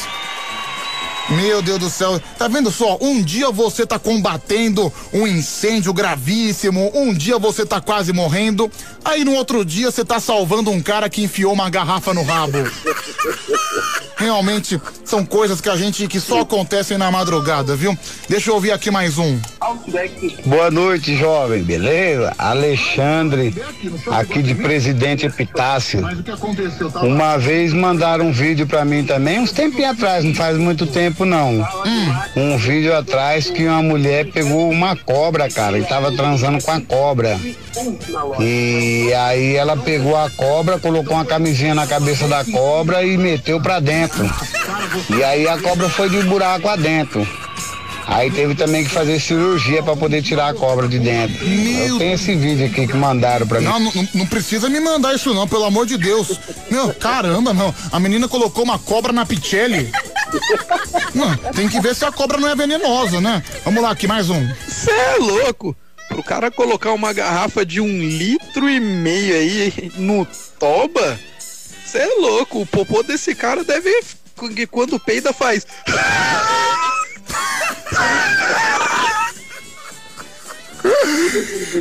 Meu 1.31 1.61
Deus 1.61 1.79
do 1.79 1.89
céu, 1.89 2.19
tá 2.37 2.47
vendo 2.47 2.71
só? 2.71 2.97
Um 2.99 3.21
dia 3.21 3.51
você 3.51 3.85
tá 3.85 3.99
combatendo 3.99 4.91
um 5.13 5.27
incêndio 5.27 5.93
gravíssimo, 5.93 6.91
um 6.93 7.13
dia 7.13 7.37
você 7.37 7.65
tá 7.65 7.79
quase 7.79 8.11
morrendo, 8.11 8.69
aí 9.05 9.23
no 9.23 9.33
outro 9.33 9.63
dia 9.63 9.91
você 9.91 10.03
tá 10.03 10.19
salvando 10.19 10.71
um 10.71 10.81
cara 10.81 11.07
que 11.07 11.23
enfiou 11.23 11.53
uma 11.53 11.69
garrafa 11.69 12.13
no 12.15 12.23
rabo. 12.23 12.57
Realmente 14.17 14.81
são 15.05 15.25
coisas 15.25 15.61
que 15.61 15.69
a 15.69 15.77
gente 15.77 16.05
que 16.05 16.19
só 16.19 16.41
acontecem 16.41 16.97
na 16.97 17.09
madrugada, 17.09 17.73
viu? 17.73 17.97
Deixa 18.27 18.49
eu 18.49 18.55
ouvir 18.55 18.71
aqui 18.71 18.91
mais 18.91 19.17
um. 19.17 19.39
Boa 20.45 20.69
noite, 20.69 21.15
jovem, 21.15 21.63
beleza? 21.63 22.33
Alexandre, 22.37 23.55
aqui 24.11 24.43
de 24.43 24.55
Presidente 24.55 25.25
Epitácio. 25.25 26.01
Uma 27.01 27.37
vez 27.37 27.71
mandaram 27.71 28.27
um 28.27 28.31
vídeo 28.33 28.67
pra 28.67 28.83
mim 28.83 29.05
também, 29.05 29.39
uns 29.39 29.53
tempinhos 29.53 29.91
atrás, 29.91 30.25
não 30.25 30.35
faz 30.35 30.57
muito 30.57 30.85
tempo 30.85 31.18
não. 31.25 31.67
Um 32.35 32.57
vídeo 32.57 32.95
atrás 32.95 33.49
que 33.49 33.65
uma 33.65 33.81
mulher 33.81 34.31
pegou 34.31 34.69
uma 34.69 34.95
cobra, 34.95 35.49
cara, 35.49 35.77
e 35.77 35.83
tava 35.83 36.11
transando 36.11 36.61
com 36.63 36.71
a 36.71 36.81
cobra. 36.81 37.39
E 38.39 39.13
aí 39.13 39.55
ela 39.55 39.77
pegou 39.77 40.15
a 40.15 40.29
cobra, 40.29 40.79
colocou 40.79 41.15
uma 41.15 41.25
camisinha 41.25 41.75
na 41.75 41.87
cabeça 41.87 42.27
da 42.27 42.43
cobra 42.45 43.03
e 43.03 43.17
meteu 43.17 43.61
pra 43.61 43.79
dentro. 43.79 44.29
E 45.09 45.23
aí 45.23 45.47
a 45.47 45.57
cobra 45.57 45.89
foi 45.89 46.09
de 46.09 46.21
buraco 46.23 46.67
adentro. 46.67 47.27
Aí 48.09 48.31
teve 48.31 48.55
também 48.55 48.83
que 48.83 48.89
fazer 48.89 49.19
cirurgia 49.19 49.83
pra 49.83 49.95
poder 49.95 50.23
tirar 50.23 50.49
a 50.49 50.53
cobra 50.53 50.87
de 50.87 50.97
dentro. 50.97 51.45
Eu 51.45 51.99
tenho 51.99 52.13
esse 52.15 52.35
vídeo 52.35 52.65
aqui 52.65 52.87
que 52.87 52.97
mandaram 52.97 53.45
pra 53.45 53.59
mim. 53.59 53.67
Não, 53.67 53.79
não, 53.79 53.91
não 54.15 54.25
precisa 54.25 54.67
me 54.67 54.79
mandar 54.79 55.13
isso 55.13 55.31
não, 55.31 55.47
pelo 55.47 55.65
amor 55.65 55.85
de 55.85 55.95
Deus. 55.95 56.39
Meu, 56.71 56.91
caramba, 56.95 57.53
não. 57.53 57.73
A 57.91 57.99
menina 57.99 58.27
colocou 58.27 58.63
uma 58.63 58.79
cobra 58.79 59.13
na 59.13 59.27
pichelle. 59.27 59.91
Não, 61.13 61.35
tem 61.53 61.67
que 61.67 61.79
ver 61.81 61.95
se 61.95 62.05
a 62.05 62.11
cobra 62.11 62.37
não 62.37 62.47
é 62.49 62.55
venenosa, 62.55 63.19
né? 63.19 63.43
Vamos 63.63 63.81
lá, 63.81 63.91
aqui 63.91 64.07
mais 64.07 64.29
um. 64.29 64.47
Você 64.67 64.91
é 64.91 65.15
louco? 65.17 65.75
Pro 66.07 66.23
cara 66.23 66.49
colocar 66.49 66.91
uma 66.93 67.13
garrafa 67.13 67.65
de 67.65 67.79
um 67.79 67.99
litro 67.99 68.69
e 68.69 68.79
meio 68.79 69.35
aí 69.35 69.91
no 69.95 70.25
toba? 70.59 71.19
Você 71.39 71.99
é 71.99 72.15
louco? 72.19 72.61
O 72.61 72.65
popô 72.65 73.03
desse 73.03 73.35
cara 73.35 73.63
deve. 73.63 73.91
Quando 74.71 74.99
peida 74.99 75.33
faz. 75.33 75.65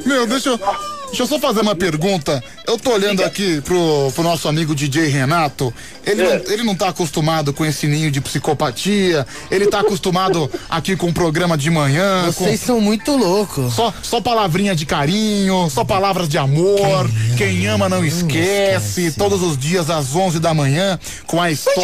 Meu, 0.04 0.26
deixa 0.26 0.50
eu, 0.50 0.58
deixa 1.09 1.22
eu 1.22 1.26
só 1.26 1.39
fazer 1.39 1.60
uma 1.60 1.74
pergunta. 1.74 2.43
Eu 2.66 2.78
tô 2.78 2.93
olhando 2.93 3.24
aqui 3.24 3.60
pro, 3.62 4.12
pro 4.14 4.22
nosso 4.22 4.48
amigo 4.48 4.74
DJ 4.74 5.06
Renato. 5.09 5.72
Ele, 6.05 6.22
não, 6.22 6.32
ele 6.52 6.62
não 6.64 6.74
tá 6.74 6.89
acostumado 6.89 7.52
com 7.52 7.64
esse 7.66 7.86
ninho 7.86 8.10
de 8.10 8.20
psicopatia. 8.20 9.26
Ele 9.51 9.66
tá 9.66 9.80
acostumado 9.80 10.51
aqui 10.68 10.97
com 10.97 11.09
o 11.09 11.12
programa 11.12 11.56
de 11.56 11.70
manhã. 11.70 12.24
Vocês 12.26 12.60
são 12.60 12.80
muito 12.80 13.16
loucos. 13.16 13.74
Só, 13.74 13.93
só 14.02 14.20
palavrinha 14.20 14.74
de 14.74 14.86
carinho, 14.86 15.68
só 15.70 15.85
palavras 15.85 16.28
de 16.28 16.39
amor. 16.39 17.10
Quem 17.36 17.66
ama 17.66 17.89
não 17.89 18.05
esquece. 18.05 19.12
Todos 19.12 19.43
os 19.43 19.56
dias 19.59 19.90
às 19.90 20.14
11 20.14 20.39
da 20.40 20.55
manhã, 20.55 20.98
com 21.26 21.40
a 21.40 21.51
história. 21.51 21.80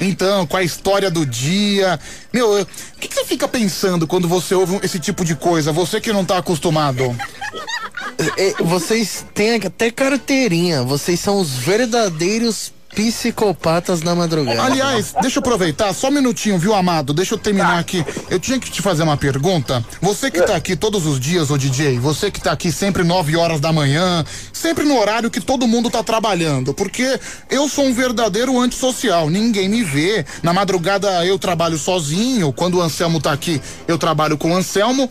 Então, 0.00 0.46
com 0.46 0.56
a 0.56 0.62
história 0.62 1.10
do 1.10 1.24
dia. 1.26 1.98
Meu, 2.32 2.58
eu- 2.58 2.62
o 2.62 3.00
que, 3.00 3.06
que 3.08 3.14
você 3.14 3.24
fica 3.24 3.46
pensando 3.46 4.06
quando 4.06 4.26
você 4.26 4.54
ouve 4.54 4.80
esse 4.82 4.98
tipo 4.98 5.24
de 5.24 5.34
coisa? 5.36 5.70
Você 5.72 6.00
que 6.00 6.12
não 6.12 6.24
tá 6.24 6.38
acostumado. 6.38 7.16
Vocês 8.64 9.24
têm 9.34 9.56
até 9.56 9.90
carteirinha. 9.90 10.82
Vocês 10.82 11.20
são 11.20 11.40
os 11.40 11.50
verdadeiros 11.50 12.72
psicopatas 12.94 14.00
da 14.00 14.14
madrugada. 14.14 14.62
Aliás, 14.62 15.14
deixa 15.20 15.38
eu 15.38 15.40
aproveitar, 15.40 15.92
só 15.92 16.08
um 16.08 16.10
minutinho, 16.10 16.58
viu, 16.58 16.74
amado? 16.74 17.12
Deixa 17.12 17.34
eu 17.34 17.38
terminar 17.38 17.78
aqui. 17.78 18.04
Eu 18.30 18.40
tinha 18.40 18.58
que 18.58 18.70
te 18.70 18.82
fazer 18.82 19.02
uma 19.02 19.16
pergunta. 19.16 19.84
Você 20.00 20.30
que 20.30 20.42
tá 20.42 20.56
aqui 20.56 20.74
todos 20.74 21.06
os 21.06 21.20
dias, 21.20 21.50
ô 21.50 21.58
DJ, 21.58 21.98
você 21.98 22.30
que 22.30 22.40
tá 22.40 22.52
aqui 22.52 22.72
sempre 22.72 23.04
9 23.04 23.36
horas 23.36 23.60
da 23.60 23.72
manhã, 23.72 24.24
sempre 24.52 24.84
no 24.84 24.98
horário 24.98 25.30
que 25.30 25.40
todo 25.40 25.68
mundo 25.68 25.90
tá 25.90 26.02
trabalhando, 26.02 26.74
porque 26.74 27.20
eu 27.50 27.68
sou 27.68 27.84
um 27.84 27.94
verdadeiro 27.94 28.58
antissocial, 28.58 29.28
ninguém 29.30 29.68
me 29.68 29.84
vê. 29.84 30.24
Na 30.42 30.52
madrugada 30.52 31.24
eu 31.24 31.38
trabalho 31.38 31.78
sozinho, 31.78 32.52
quando 32.52 32.78
o 32.78 32.82
Anselmo 32.82 33.20
tá 33.20 33.32
aqui, 33.32 33.60
eu 33.86 33.98
trabalho 33.98 34.36
com 34.36 34.52
o 34.52 34.56
Anselmo. 34.56 35.08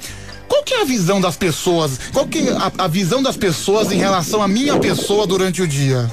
Qual 0.47 0.63
que 0.63 0.73
é 0.73 0.81
a 0.81 0.85
visão 0.85 1.19
das 1.19 1.35
pessoas? 1.35 1.99
Qual 2.13 2.27
que 2.27 2.47
é 2.47 2.51
a, 2.51 2.71
a 2.85 2.87
visão 2.87 3.21
das 3.21 3.37
pessoas 3.37 3.91
em 3.91 3.97
relação 3.97 4.41
à 4.41 4.47
minha 4.47 4.77
pessoa 4.79 5.27
durante 5.27 5.61
o 5.61 5.67
dia? 5.67 6.09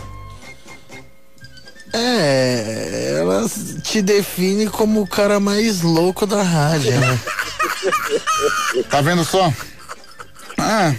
É, 1.93 3.19
ela 3.21 3.47
te 3.83 4.03
define 4.03 4.67
como 4.67 5.03
o 5.03 5.07
cara 5.07 5.39
mais 5.39 5.81
louco 5.81 6.27
da 6.27 6.43
rádio, 6.43 6.93
né? 6.99 7.21
Tá 8.91 9.01
vendo 9.01 9.25
só? 9.25 9.53
Ah. 10.59 10.93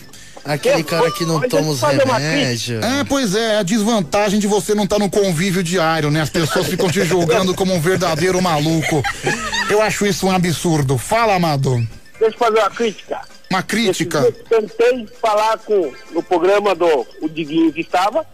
Aquele 0.45 0.84
cara 0.84 1.10
que 1.12 1.26
não 1.26 1.41
toma 1.41 1.72
os 1.72 1.82
remédios. 1.82 2.84
É, 2.84 3.03
pois 3.03 3.34
é, 3.34 3.57
a 3.57 3.64
desvantagem 3.64 4.40
de 4.40 4.45
você 4.45 4.76
não 4.76 4.84
estar 4.84 4.99
no 4.99 5.10
convívio 5.10 5.64
diário, 5.64 6.12
né? 6.12 6.22
As 6.22 6.30
pessoas 6.30 6.68
ficam 6.68 6.88
te 6.90 7.03
julgando 7.03 7.56
como 7.56 7.74
um 7.74 7.82
verdadeiro 7.82 8.40
maluco. 8.41 9.03
Eu 9.70 9.82
acho 9.82 10.06
isso 10.06 10.28
um 10.28 10.32
absurdo. 10.32 10.99
Fala, 10.99 11.36
Amado. 11.36 11.86
Deixa 12.19 12.35
eu 12.35 12.39
fazer 12.39 12.59
uma 12.59 12.69
crítica. 12.69 13.21
Uma 13.51 13.63
crítica? 13.63 14.31
Tentei 14.49 15.07
falar 15.21 15.57
com 15.59 15.93
no 16.11 16.23
programa 16.23 16.73
do 16.73 17.05
o 17.21 17.29
Diguinho 17.29 17.71
que 17.71 17.81
estava 17.81 18.25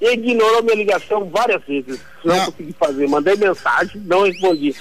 e 0.00 0.12
ignorou 0.12 0.62
minha 0.62 0.76
ligação 0.76 1.28
várias 1.30 1.62
vezes. 1.64 2.00
Não, 2.24 2.46
consegui 2.46 2.74
fazer. 2.78 3.08
Mandei 3.08 3.36
mensagem, 3.36 4.00
não 4.04 4.24
respondi. 4.24 4.74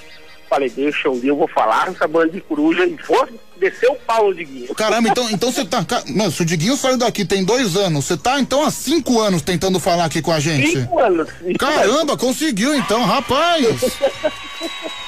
Falei, 0.49 0.69
deixa 0.69 1.09
um 1.09 1.19
dia 1.19 1.31
eu 1.31 1.35
vou 1.35 1.47
falar 1.47 1.87
essa 1.89 2.07
banda 2.07 2.29
de 2.29 2.41
coruja 2.41 2.85
e 2.85 2.95
for 2.97 3.27
descer 3.57 3.89
o 3.89 3.95
pau 3.95 4.27
no 4.27 4.35
Diguinho. 4.35 4.75
Caramba, 4.75 5.09
então, 5.09 5.27
então 5.31 5.51
você 5.51 5.65
tá. 5.65 5.83
Mano, 6.07 6.31
se 6.31 6.41
o 6.41 6.45
Diguinho 6.45 6.77
saiu 6.77 6.97
daqui 6.97 7.25
tem 7.25 7.43
dois 7.43 7.75
anos, 7.75 8.05
você 8.05 8.17
tá 8.17 8.39
então 8.39 8.63
há 8.63 8.69
cinco 8.69 9.19
anos 9.19 9.41
tentando 9.41 9.79
falar 9.79 10.05
aqui 10.05 10.21
com 10.21 10.31
a 10.31 10.39
gente? 10.39 10.71
Cinco 10.71 10.99
anos. 10.99 11.27
Caramba, 11.57 12.17
conseguiu 12.17 12.75
então, 12.75 13.03
rapaz! 13.03 13.65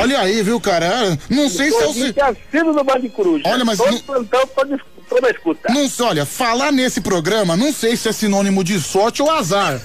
Olha 0.00 0.20
aí, 0.20 0.42
viu, 0.42 0.60
cara? 0.60 1.18
Não 1.30 1.48
sei 1.48 1.70
se 1.70 1.82
é 1.82 1.86
o. 1.86 1.92
se- 1.92 2.14
assino 2.20 2.72
do 2.74 2.84
Band 2.84 3.00
de 3.00 3.08
Coruja. 3.08 3.42
Olha, 3.46 3.64
mas 3.64 3.78
Todo 3.78 3.92
não- 3.92 4.00
plantão, 4.00 4.46
todo, 4.48 4.80
toda 5.08 5.30
escuta. 5.30 5.72
Não 5.72 5.88
sei, 5.88 6.06
olha, 6.06 6.26
falar 6.26 6.72
nesse 6.72 7.00
programa, 7.00 7.56
não 7.56 7.72
sei 7.72 7.96
se 7.96 8.08
é 8.08 8.12
sinônimo 8.12 8.62
de 8.64 8.80
sorte 8.80 9.22
ou 9.22 9.30
azar. 9.30 9.80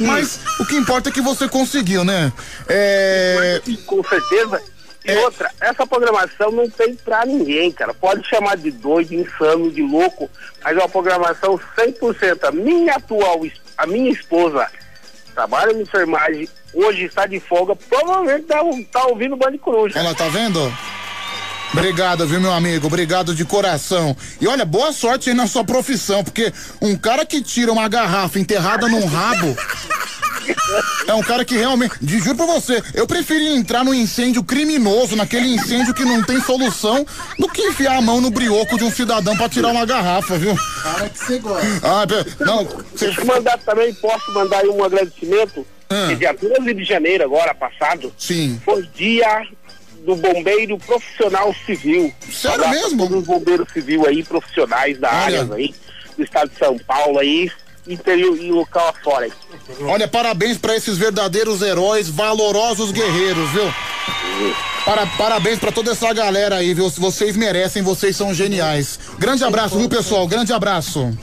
Mas 0.00 0.40
o 0.58 0.66
que 0.66 0.74
importa 0.76 1.08
é 1.08 1.12
que 1.12 1.20
você 1.20 1.48
conseguiu, 1.48 2.04
né? 2.04 2.32
É. 2.68 3.60
Com 3.86 4.02
certeza. 4.04 4.60
E 5.06 5.14
outra, 5.16 5.50
essa 5.60 5.86
programação 5.86 6.50
não 6.50 6.68
tem 6.70 6.94
pra 6.94 7.26
ninguém, 7.26 7.70
cara. 7.70 7.92
Pode 7.92 8.26
chamar 8.26 8.56
de 8.56 8.70
doido, 8.70 9.12
insano, 9.14 9.70
de 9.70 9.82
louco, 9.82 10.30
mas 10.62 10.74
é 10.74 10.80
uma 10.80 10.88
programação 10.88 11.60
100%. 11.76 12.44
A 12.44 12.50
minha 12.50 12.94
atual, 12.94 13.42
a 13.76 13.86
minha 13.86 14.10
esposa 14.10 14.66
trabalha 15.34 15.72
em 15.72 15.82
enfermagem, 15.82 16.48
hoje 16.74 17.04
está 17.04 17.26
de 17.26 17.40
folga, 17.40 17.74
provavelmente 17.76 18.46
tá, 18.46 18.60
tá 18.92 19.06
ouvindo 19.06 19.34
o 19.34 19.36
Band 19.36 19.52
de 19.52 19.58
Coruja. 19.58 19.98
Ela 19.98 20.14
tá 20.14 20.28
vendo? 20.28 20.72
Obrigado, 21.72 22.24
viu, 22.26 22.40
meu 22.40 22.52
amigo? 22.52 22.86
Obrigado 22.86 23.34
de 23.34 23.44
coração. 23.44 24.16
E 24.40 24.46
olha, 24.46 24.64
boa 24.64 24.92
sorte 24.92 25.30
aí 25.30 25.34
na 25.36 25.46
sua 25.48 25.64
profissão, 25.64 26.22
porque 26.22 26.52
um 26.80 26.96
cara 26.96 27.26
que 27.26 27.42
tira 27.42 27.72
uma 27.72 27.88
garrafa 27.88 28.38
enterrada 28.38 28.86
num 28.86 29.04
rabo. 29.06 29.56
É 31.08 31.14
um 31.14 31.22
cara 31.22 31.44
que 31.44 31.56
realmente. 31.56 31.94
de- 32.00 32.18
Juro 32.20 32.36
pra 32.36 32.46
você, 32.46 32.80
eu 32.94 33.06
preferia 33.06 33.54
entrar 33.56 33.82
num 33.84 33.94
incêndio 33.94 34.44
criminoso, 34.44 35.16
naquele 35.16 35.48
incêndio 35.48 35.94
que 35.94 36.04
não 36.04 36.22
tem 36.22 36.40
solução, 36.40 37.04
do 37.38 37.48
que 37.48 37.62
enfiar 37.62 37.96
a 37.96 38.00
mão 38.02 38.20
no 38.20 38.30
brioco 38.30 38.76
de 38.78 38.84
um 38.84 38.90
cidadão 38.90 39.36
pra 39.36 39.48
tirar 39.48 39.68
uma 39.68 39.84
garrafa, 39.86 40.36
viu? 40.38 40.54
Cara 40.82 41.08
que 41.08 41.18
você 41.18 41.38
gosta. 41.38 41.66
Ah, 41.82 42.04
não, 42.44 42.64
você. 42.64 43.06
Deixa 43.06 43.20
eu 43.20 43.26
mandar 43.26 43.58
também, 43.58 43.92
posso 43.94 44.32
mandar 44.32 44.58
aí 44.60 44.68
um 44.68 44.84
agradecimento. 44.84 45.66
Que 45.88 46.16
dia 46.16 46.32
12 46.32 46.74
de 46.74 46.84
janeiro, 46.84 47.24
agora 47.24 47.54
passado, 47.54 48.12
Sim. 48.18 48.60
foi 48.64 48.82
dia 48.94 49.46
do 50.04 50.16
bombeiro 50.16 50.76
profissional 50.78 51.54
civil. 51.64 52.12
Sério 52.30 52.68
mesmo? 52.68 53.04
Todos 53.04 53.18
os 53.18 53.24
bombeiros 53.24 53.72
civis 53.72 54.04
aí, 54.04 54.22
profissionais 54.22 54.98
da 54.98 55.08
Olha. 55.08 55.40
área 55.40 55.54
aí, 55.54 55.74
do 56.16 56.24
estado 56.24 56.50
de 56.50 56.58
São 56.58 56.78
Paulo 56.78 57.18
aí, 57.18 57.50
interior 57.86 58.36
e 58.38 58.50
local 58.50 58.88
afora 58.88 59.26
aí. 59.26 59.32
Olha, 59.82 60.06
parabéns 60.08 60.58
pra 60.58 60.76
esses 60.76 60.96
verdadeiros 60.98 61.62
heróis, 61.62 62.08
valorosos 62.08 62.92
guerreiros, 62.92 63.50
viu? 63.50 63.72
Para, 64.84 65.06
parabéns 65.06 65.58
pra 65.58 65.72
toda 65.72 65.92
essa 65.92 66.12
galera 66.12 66.56
aí, 66.56 66.74
viu? 66.74 66.90
Vocês 66.90 67.36
merecem, 67.36 67.82
vocês 67.82 68.14
são 68.14 68.34
geniais. 68.34 68.98
Grande 69.18 69.42
abraço, 69.44 69.78
viu, 69.78 69.88
pessoal? 69.88 70.26
Grande 70.26 70.52
abraço. 70.52 71.16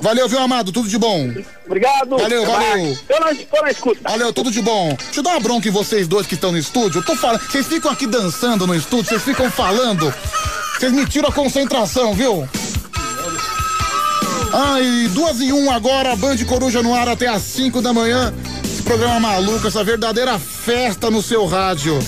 Valeu, 0.00 0.28
viu, 0.28 0.38
amado? 0.40 0.72
Tudo 0.72 0.88
de 0.88 0.98
bom. 0.98 1.32
Obrigado. 1.66 2.16
Valeu, 2.16 2.46
valeu. 2.46 2.98
tô 3.08 3.62
na 3.62 3.70
escuta. 3.70 4.00
Valeu, 4.02 4.32
tudo 4.32 4.50
de 4.50 4.62
bom. 4.62 4.94
Deixa 4.94 5.20
eu 5.20 5.22
dar 5.22 5.30
uma 5.30 5.40
bronca 5.40 5.68
em 5.68 5.70
vocês 5.70 6.08
dois 6.08 6.26
que 6.26 6.34
estão 6.34 6.52
no 6.52 6.58
estúdio. 6.58 6.98
Eu 6.98 7.04
tô 7.04 7.14
falando, 7.14 7.40
vocês 7.40 7.66
ficam 7.66 7.90
aqui 7.90 8.06
dançando 8.06 8.66
no 8.66 8.74
estúdio, 8.74 9.06
vocês 9.06 9.22
ficam 9.22 9.50
falando. 9.50 10.12
Vocês 10.78 10.92
me 10.92 11.06
tiram 11.06 11.28
a 11.28 11.32
concentração, 11.32 12.14
viu? 12.14 12.48
Ai, 14.52 15.08
duas 15.12 15.40
em 15.40 15.52
um 15.52 15.70
agora, 15.70 16.14
Band 16.16 16.36
Coruja 16.46 16.82
no 16.82 16.94
ar 16.94 17.08
até 17.08 17.26
às 17.26 17.42
5 17.42 17.80
da 17.80 17.92
manhã. 17.92 18.34
Esse 18.64 18.82
programa 18.82 19.18
maluco, 19.18 19.66
essa 19.66 19.82
verdadeira 19.82 20.38
festa 20.38 21.10
no 21.10 21.22
seu 21.22 21.46
rádio. 21.46 21.98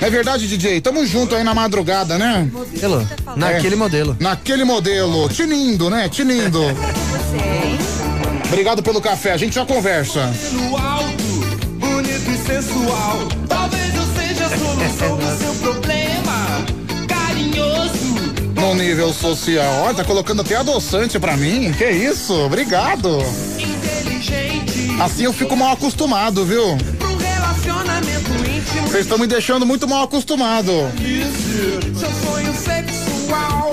É 0.00 0.08
verdade, 0.08 0.46
DJ? 0.48 0.80
Tamo 0.80 1.04
junto 1.06 1.34
aí 1.36 1.44
na 1.44 1.54
madrugada, 1.54 2.16
né? 2.16 2.48
Modelo. 2.52 3.06
Naquele 3.36 3.74
É. 3.74 3.78
modelo. 3.78 4.16
Naquele 4.18 4.64
modelo. 4.64 5.28
Tinindo, 5.28 5.90
né? 5.90 6.08
Tinindo. 6.08 6.60
Obrigado 8.46 8.82
pelo 8.82 9.00
café, 9.00 9.32
a 9.32 9.36
gente 9.36 9.54
já 9.54 9.64
conversa. 9.64 10.32
No 10.52 10.76
alto, 10.76 11.22
bonito 11.78 12.30
e 12.30 12.36
sensual. 12.38 13.18
Talvez 13.48 13.94
eu 13.94 14.02
seja 14.18 14.46
a 14.46 14.48
solução 14.48 15.16
do 15.18 15.38
seu 15.38 15.54
problema. 15.56 16.64
Carinhoso. 17.06 18.34
No 18.56 18.74
nível 18.74 19.12
social. 19.12 19.86
Ó, 19.88 19.94
tá 19.94 20.02
colocando 20.02 20.40
até 20.42 20.56
adoçante 20.56 21.18
pra 21.20 21.36
mim. 21.36 21.72
Que 21.76 21.90
isso? 21.90 22.32
Obrigado. 22.34 23.18
Inteligente. 23.58 24.90
Assim 25.00 25.24
eu 25.24 25.32
fico 25.32 25.54
mal 25.56 25.72
acostumado, 25.74 26.44
viu? 26.44 26.76
Pro 26.98 27.16
relacionamento 27.16 28.09
íntimo. 28.09 28.09
Vocês 28.86 29.04
estão 29.04 29.18
me 29.18 29.26
deixando 29.26 29.64
muito 29.64 29.86
mal 29.88 30.04
acostumado. 30.04 30.72
Seu 31.98 32.10
sonho 32.24 32.54
sexual. 32.54 33.70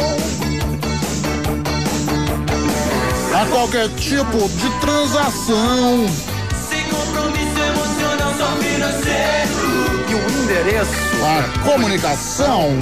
A 3.33 3.45
qualquer 3.47 3.89
tipo 3.95 4.49
de 4.49 4.69
transação. 4.79 6.05
Sem 6.69 6.83
compromisso 6.85 7.59
emocional, 7.59 8.33
só 8.37 8.55
financeiro. 8.57 9.67
E 10.09 10.13
o 10.15 10.43
endereço? 10.43 10.91
A 11.23 11.69
comunicação. 11.69 12.77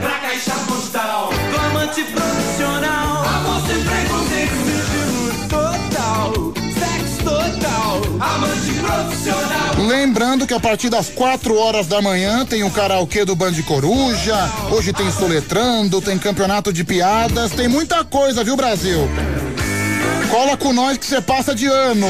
Pra 0.00 0.18
caixa 0.18 0.54
postal. 0.66 1.30
Do 1.50 1.56
amante 1.56 2.02
profissional. 2.04 3.24
Amor 3.24 3.66
sem 3.66 3.82
preconceito. 3.82 5.03
Amante 8.20 8.72
profissional. 8.80 9.86
Lembrando 9.86 10.46
que 10.46 10.54
a 10.54 10.60
partir 10.60 10.88
das 10.88 11.08
4 11.08 11.56
horas 11.56 11.86
da 11.86 12.00
manhã 12.00 12.44
tem 12.44 12.62
o 12.62 12.70
karaokê 12.70 13.24
do 13.24 13.34
Band 13.34 13.60
Coruja. 13.62 14.36
Hoje 14.70 14.92
tem 14.92 15.10
Soletrando, 15.10 16.00
tem 16.00 16.18
campeonato 16.18 16.72
de 16.72 16.84
piadas, 16.84 17.52
tem 17.52 17.68
muita 17.68 18.04
coisa, 18.04 18.44
viu, 18.44 18.56
Brasil? 18.56 19.08
Cola 20.30 20.56
com 20.56 20.72
nós 20.72 20.98
que 20.98 21.06
você 21.06 21.20
passa 21.20 21.54
de 21.54 21.66
ano. 21.66 22.06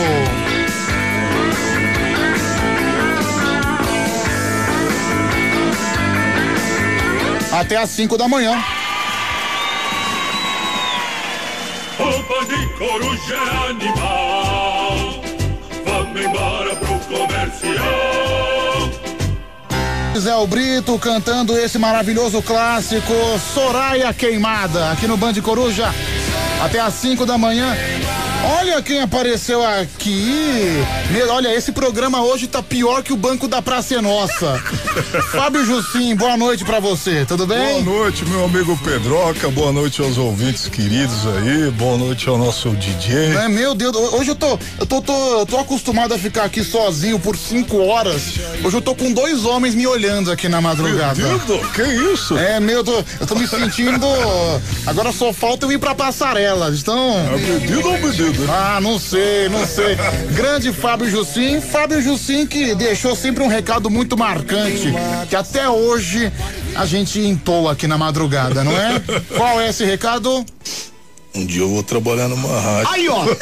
Até 7.53 7.77
às 7.77 7.91
5 7.91 8.19
da 8.19 8.27
manhã. 8.27 8.63
Roupa 11.97 12.45
de 12.47 12.67
coruja 12.75 13.35
é 13.35 13.71
animal. 13.71 14.34
Vamos 16.35 16.75
embora 16.75 16.77
pro 16.77 16.99
comercial. 17.01 17.85
Zé 20.19 20.47
Brito 20.47 20.99
cantando 20.99 21.57
esse 21.57 21.79
maravilhoso 21.79 22.43
clássico 22.43 23.13
Soraya 23.53 24.13
Queimada 24.13 24.91
aqui 24.91 25.07
no 25.07 25.17
Band 25.17 25.35
Coruja 25.43 25.93
até 26.63 26.81
às 26.81 26.95
5 26.95 27.25
da 27.25 27.39
manhã. 27.39 27.75
Olha 28.47 28.83
quem 28.83 29.01
apareceu 29.01 29.65
aqui. 29.65 30.85
Meu, 31.11 31.33
olha, 31.33 31.55
esse 31.55 31.73
programa 31.73 32.23
hoje 32.23 32.47
tá 32.47 32.63
pior 32.63 33.03
que 33.03 33.13
o 33.13 33.17
banco 33.17 33.49
da 33.49 33.63
Praça 33.63 33.95
é 33.95 34.01
Nossa. 34.03 34.63
Fábio 35.33 35.65
Jussim, 35.65 36.15
boa 36.15 36.37
noite 36.37 36.63
pra 36.63 36.79
você, 36.79 37.25
tudo 37.25 37.47
bem? 37.47 37.83
Boa 37.83 38.01
noite, 38.01 38.25
meu 38.27 38.45
amigo 38.45 38.79
Pedroca. 38.85 39.49
Boa 39.51 39.73
noite 39.73 40.03
aos 40.03 40.19
ouvintes 40.19 40.69
queridos 40.69 41.27
aí. 41.27 41.71
Boa 41.71 41.97
noite 41.97 42.29
ao 42.29 42.37
nosso 42.37 42.69
DJ. 42.71 43.35
É, 43.35 43.49
meu 43.49 43.75
Deus, 43.75 43.97
hoje 43.97 44.33
eu 44.33 44.37
tô, 44.37 44.59
eu 44.79 44.87
tô, 44.87 45.01
tô, 45.01 45.47
tô 45.47 45.59
acostumado 45.59 46.13
a 46.13 46.19
ficar 46.19 46.45
aqui 46.45 46.63
sozinho 46.63 47.19
por 47.19 47.39
cinco 47.39 47.79
horas. 47.87 48.35
Hoje 48.63 48.77
eu 48.77 48.83
tô 48.83 48.95
com 48.95 49.11
dois 49.11 49.47
homens 49.47 49.75
me 49.75 49.87
olhando 49.87 50.31
aqui 50.31 50.51
na 50.51 50.61
madrugada. 50.61 51.15
Pedido? 51.15 51.59
Que 51.73 51.83
isso? 52.13 52.37
É, 52.37 52.61
meu, 52.61 52.79
eu 52.79 52.85
tô, 52.85 53.05
eu 53.21 53.27
tô 53.27 53.35
me 53.37 53.47
sentindo. 53.47 54.07
Agora 54.87 55.13
só 55.13 55.33
falta 55.33 55.65
eu 55.65 55.73
ir 55.73 55.79
pra 55.79 55.95
passarela. 55.95 56.71
Então. 56.75 57.15
É 57.35 57.59
pedido 57.59 57.89
ou 57.89 57.99
pedido? 58.35 58.51
Ah, 58.51 58.81
não 58.81 58.99
sei, 58.99 59.49
não 59.49 59.67
sei. 59.67 59.97
Grande 60.33 60.73
Fábio 60.73 61.09
Jussim. 61.09 61.61
Fábio 61.61 62.03
Jussim 62.03 62.47
que 62.47 62.75
deixou 62.75 63.15
sempre 63.15 63.43
um 63.43 63.49
recado 63.49 63.89
muito 63.89 64.17
marcante. 64.17 64.93
Que 65.29 65.37
até 65.37 65.69
hoje 65.69 66.33
a 66.75 66.85
gente 66.85 67.21
entoa 67.21 67.73
aqui 67.73 67.87
na 67.87 67.97
madrugada, 67.97 68.65
não 68.65 68.73
é? 68.73 69.01
Qual 69.37 69.61
é 69.61 69.69
esse 69.69 69.85
recado? 69.85 70.45
Um 71.35 71.47
dia 71.47 71.63
eu 71.63 71.69
vou 71.69 71.83
trabalhar 71.83 72.29
numa 72.29 72.61
rádio. 72.61 72.89
Aí, 72.93 73.09
ó! 73.09 73.25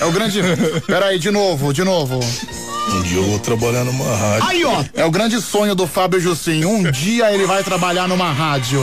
É 0.00 0.04
o 0.06 0.10
grande. 0.10 0.40
Peraí, 0.86 1.18
de 1.18 1.30
novo, 1.30 1.72
de 1.72 1.84
novo. 1.84 2.18
Um 2.90 3.02
dia 3.02 3.18
eu 3.18 3.24
vou 3.24 3.38
trabalhar 3.38 3.84
numa 3.84 4.04
rádio. 4.16 4.48
Aí, 4.48 4.64
ó! 4.64 4.84
É 4.94 5.04
o 5.04 5.10
grande 5.10 5.40
sonho 5.40 5.74
do 5.74 5.86
Fábio 5.86 6.20
Jussim. 6.20 6.64
Um 6.64 6.82
dia 6.90 7.32
ele 7.32 7.46
vai 7.46 7.62
trabalhar 7.62 8.08
numa 8.08 8.32
rádio. 8.32 8.80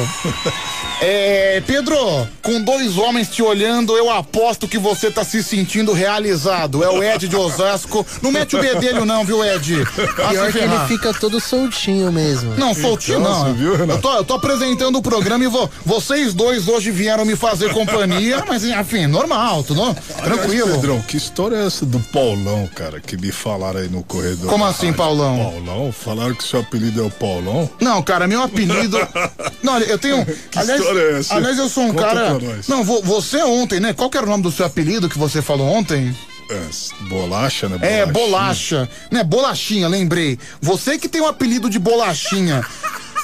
É, 1.02 1.62
Pedro, 1.68 1.98
com 2.42 2.62
dois 2.62 2.98
homens 2.98 3.30
te 3.30 3.42
olhando, 3.42 3.98
eu 3.98 4.10
aposto 4.10 4.68
que 4.68 4.78
você 4.78 5.12
tá 5.12 5.24
se 5.26 5.44
sentindo 5.44 5.92
realizado. 5.92 6.84
É 6.84 6.90
o 6.90 7.04
Ed 7.04 7.28
de 7.28 7.36
Osasco. 7.36 8.06
Não 8.22 8.32
mete 8.32 8.56
o 8.56 8.62
bedelho, 8.62 9.04
não, 9.06 9.26
viu, 9.26 9.44
Ed? 9.44 9.86
Pior 9.96 10.52
que 10.52 10.58
ele 10.58 10.80
fica 10.88 11.14
todo 11.14 11.40
soltinho 11.40 12.12
mesmo. 12.12 12.56
Não, 12.58 12.74
soltinho 12.74 13.20
Então, 13.20 13.46
não. 13.46 13.54
viu, 13.54 13.76
eu, 13.76 14.02
tô, 14.02 14.14
eu 14.16 14.24
tô 14.24 14.36
apresentando 14.36 14.98
o 14.98 15.02
programa 15.02 15.44
e 15.44 15.48
vou, 15.48 15.70
vocês 15.86 16.34
dois 16.34 16.68
hoje 16.68 16.92
vieram 16.92 17.26
me 17.26 17.36
fazer 17.36 17.74
companhia, 17.74 18.44
mas 18.48 18.64
enfim, 18.64 19.06
normal, 19.08 19.64
tudo 19.64 19.94
tranquilo. 20.24 20.64
Aliás, 20.66 20.82
Pedrão, 20.82 21.02
que 21.02 21.18
história 21.18 21.58
é 21.58 21.66
essa 21.66 21.86
do 21.86 22.00
Paulão, 22.00 22.70
cara, 22.74 23.02
que 23.02 23.18
me 23.18 23.32
falaram 23.32 23.80
aí 23.82 23.90
no 23.96 24.04
corredor? 24.04 24.50
Como 24.50 24.66
assim, 24.66 24.88
rádio? 24.88 24.98
Paulão? 24.98 25.38
Paulão? 25.52 25.92
Falaram 25.92 26.36
que 26.36 26.44
seu 26.44 26.60
apelido 26.60 27.02
é 27.02 27.04
o 27.04 27.10
Paulão? 27.12 27.70
Não, 27.80 28.02
cara, 28.04 28.28
meu 28.28 28.42
apelido. 28.42 28.98
Não, 29.64 29.74
olha, 29.74 29.86
eu 29.86 29.98
tenho. 29.98 30.26
Que 30.26 30.60
aliás, 30.60 30.80
história 30.80 31.00
é 31.00 31.20
essa? 31.20 31.36
aliás, 31.36 31.58
eu 31.58 31.70
sou 31.70 31.84
um 31.86 31.94
Conta 31.94 32.04
cara. 32.04 32.38
Não, 32.68 32.84
vo- 32.84 33.02
você 33.02 33.42
ontem, 33.44 33.80
né? 33.80 33.94
Qual 33.94 34.10
que 34.10 34.18
era 34.18 34.26
o 34.26 34.30
nome 34.30 34.44
do 34.44 34.52
seu 34.52 34.66
apelido 34.66 35.10
que 35.10 35.18
você 35.18 35.42
falou 35.42 35.68
ontem? 35.68 36.16
É, 36.52 36.62
bolacha, 37.10 37.68
né? 37.68 37.78
É, 37.82 38.06
Bolachinha. 38.06 38.14
bolacha. 38.14 38.90
Né, 39.10 39.24
bolachinha, 39.24 39.88
lembrei. 39.88 40.38
Você 40.62 40.96
que 41.00 41.10
tem 41.10 41.20
o 41.22 41.26
apelido 41.28 41.70
de 41.72 41.80
bolachinha. 41.80 42.64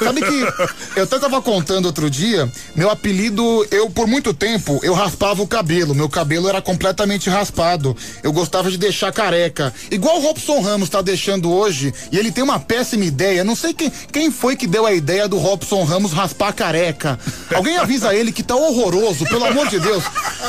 Sabe 0.03 0.21
que 0.21 0.99
eu 0.99 1.03
até 1.03 1.19
tava 1.19 1.41
contando 1.41 1.85
outro 1.85 2.09
dia, 2.09 2.51
meu 2.75 2.89
apelido, 2.89 3.65
eu 3.69 3.89
por 3.89 4.07
muito 4.07 4.33
tempo, 4.33 4.79
eu 4.83 4.93
raspava 4.93 5.41
o 5.41 5.47
cabelo, 5.47 5.93
meu 5.93 6.09
cabelo 6.09 6.49
era 6.49 6.61
completamente 6.61 7.29
raspado. 7.29 7.95
Eu 8.23 8.31
gostava 8.31 8.71
de 8.71 8.77
deixar 8.77 9.11
careca. 9.11 9.73
Igual 9.89 10.17
o 10.17 10.21
Robson 10.21 10.59
Ramos 10.61 10.89
tá 10.89 11.01
deixando 11.01 11.51
hoje, 11.51 11.93
e 12.11 12.17
ele 12.17 12.31
tem 12.31 12.43
uma 12.43 12.59
péssima 12.59 13.05
ideia. 13.05 13.43
Não 13.43 13.55
sei 13.55 13.73
quem, 13.73 13.91
quem 14.11 14.31
foi 14.31 14.55
que 14.55 14.67
deu 14.67 14.85
a 14.85 14.93
ideia 14.93 15.27
do 15.27 15.37
Robson 15.37 15.83
Ramos 15.83 16.11
raspar 16.11 16.53
careca. 16.53 17.19
Alguém 17.53 17.77
avisa 17.77 18.13
ele 18.15 18.31
que 18.31 18.43
tá 18.43 18.55
horroroso, 18.55 19.25
pelo 19.25 19.45
amor 19.45 19.67
de 19.67 19.79
Deus. 19.79 20.03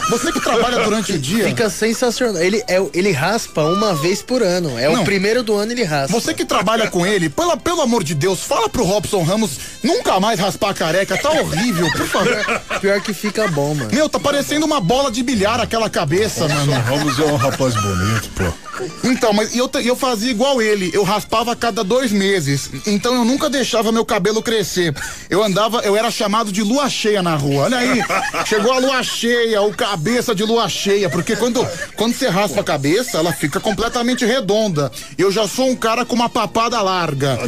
Você 0.08 0.32
que 0.32 0.40
trabalha 0.40 0.82
durante 0.84 1.12
o 1.12 1.18
dia. 1.18 1.44
Fica 1.44 1.68
sensacional. 1.68 2.42
Ele, 2.42 2.62
é, 2.68 2.82
ele 2.94 3.12
raspa 3.12 3.62
uma 3.64 3.94
vez 3.94 4.22
por 4.22 4.42
ano. 4.42 4.78
É 4.78 4.88
Não. 4.88 5.02
o 5.02 5.04
primeiro 5.04 5.42
do 5.42 5.54
ano 5.54 5.72
ele 5.72 5.84
raspa. 5.84 6.18
Você 6.18 6.32
que 6.32 6.44
trabalha 6.44 6.90
com 6.90 7.06
ele, 7.06 7.28
pela, 7.28 7.56
pelo 7.56 7.80
amor 7.80 8.02
de 8.04 8.14
Deus, 8.14 8.40
fala 8.40 8.68
pro 8.68 8.84
Robson 8.84 9.22
Ramos 9.22 9.41
nunca 9.82 10.18
mais 10.20 10.38
raspar 10.38 10.70
a 10.70 10.74
careca, 10.74 11.16
tá 11.16 11.30
horrível, 11.30 11.90
por 11.92 12.06
favor. 12.06 12.44
Pior 12.80 13.00
que 13.00 13.14
fica 13.14 13.48
bom, 13.48 13.74
mano. 13.74 13.90
Meu, 13.92 14.08
tá 14.08 14.18
parecendo 14.18 14.66
uma 14.66 14.80
bola 14.80 15.10
de 15.10 15.22
bilhar 15.22 15.60
aquela 15.60 15.88
cabeça, 15.88 16.48
mano. 16.48 16.72
Ramos 16.72 17.18
é 17.18 17.24
um 17.24 17.36
rapaz 17.36 17.74
bonito, 17.74 18.30
pô. 18.34 18.72
Então, 19.04 19.32
mas 19.32 19.54
eu, 19.54 19.70
eu 19.84 19.94
fazia 19.94 20.30
igual 20.30 20.60
ele, 20.60 20.90
eu 20.92 21.02
raspava 21.02 21.52
a 21.52 21.56
cada 21.56 21.84
dois 21.84 22.10
meses. 22.10 22.70
Então 22.86 23.14
eu 23.14 23.24
nunca 23.24 23.50
deixava 23.50 23.92
meu 23.92 24.04
cabelo 24.04 24.42
crescer. 24.42 24.94
Eu 25.28 25.42
andava, 25.42 25.80
eu 25.80 25.96
era 25.96 26.10
chamado 26.10 26.50
de 26.50 26.62
lua 26.62 26.88
cheia 26.88 27.22
na 27.22 27.36
rua. 27.36 27.64
Olha 27.64 27.78
aí, 27.78 28.02
chegou 28.46 28.72
a 28.72 28.78
lua 28.78 29.02
cheia, 29.02 29.62
o 29.62 29.72
cabeça 29.74 30.34
de 30.34 30.42
lua 30.42 30.68
cheia, 30.68 31.08
porque 31.10 31.36
quando, 31.36 31.66
quando 31.96 32.14
você 32.14 32.28
raspa 32.28 32.60
a 32.60 32.64
cabeça, 32.64 33.18
ela 33.18 33.32
fica 33.32 33.60
completamente 33.60 34.24
redonda. 34.24 34.90
Eu 35.18 35.30
já 35.30 35.46
sou 35.46 35.68
um 35.68 35.76
cara 35.76 36.04
com 36.04 36.14
uma 36.14 36.28
papada 36.28 36.80
larga. 36.80 37.38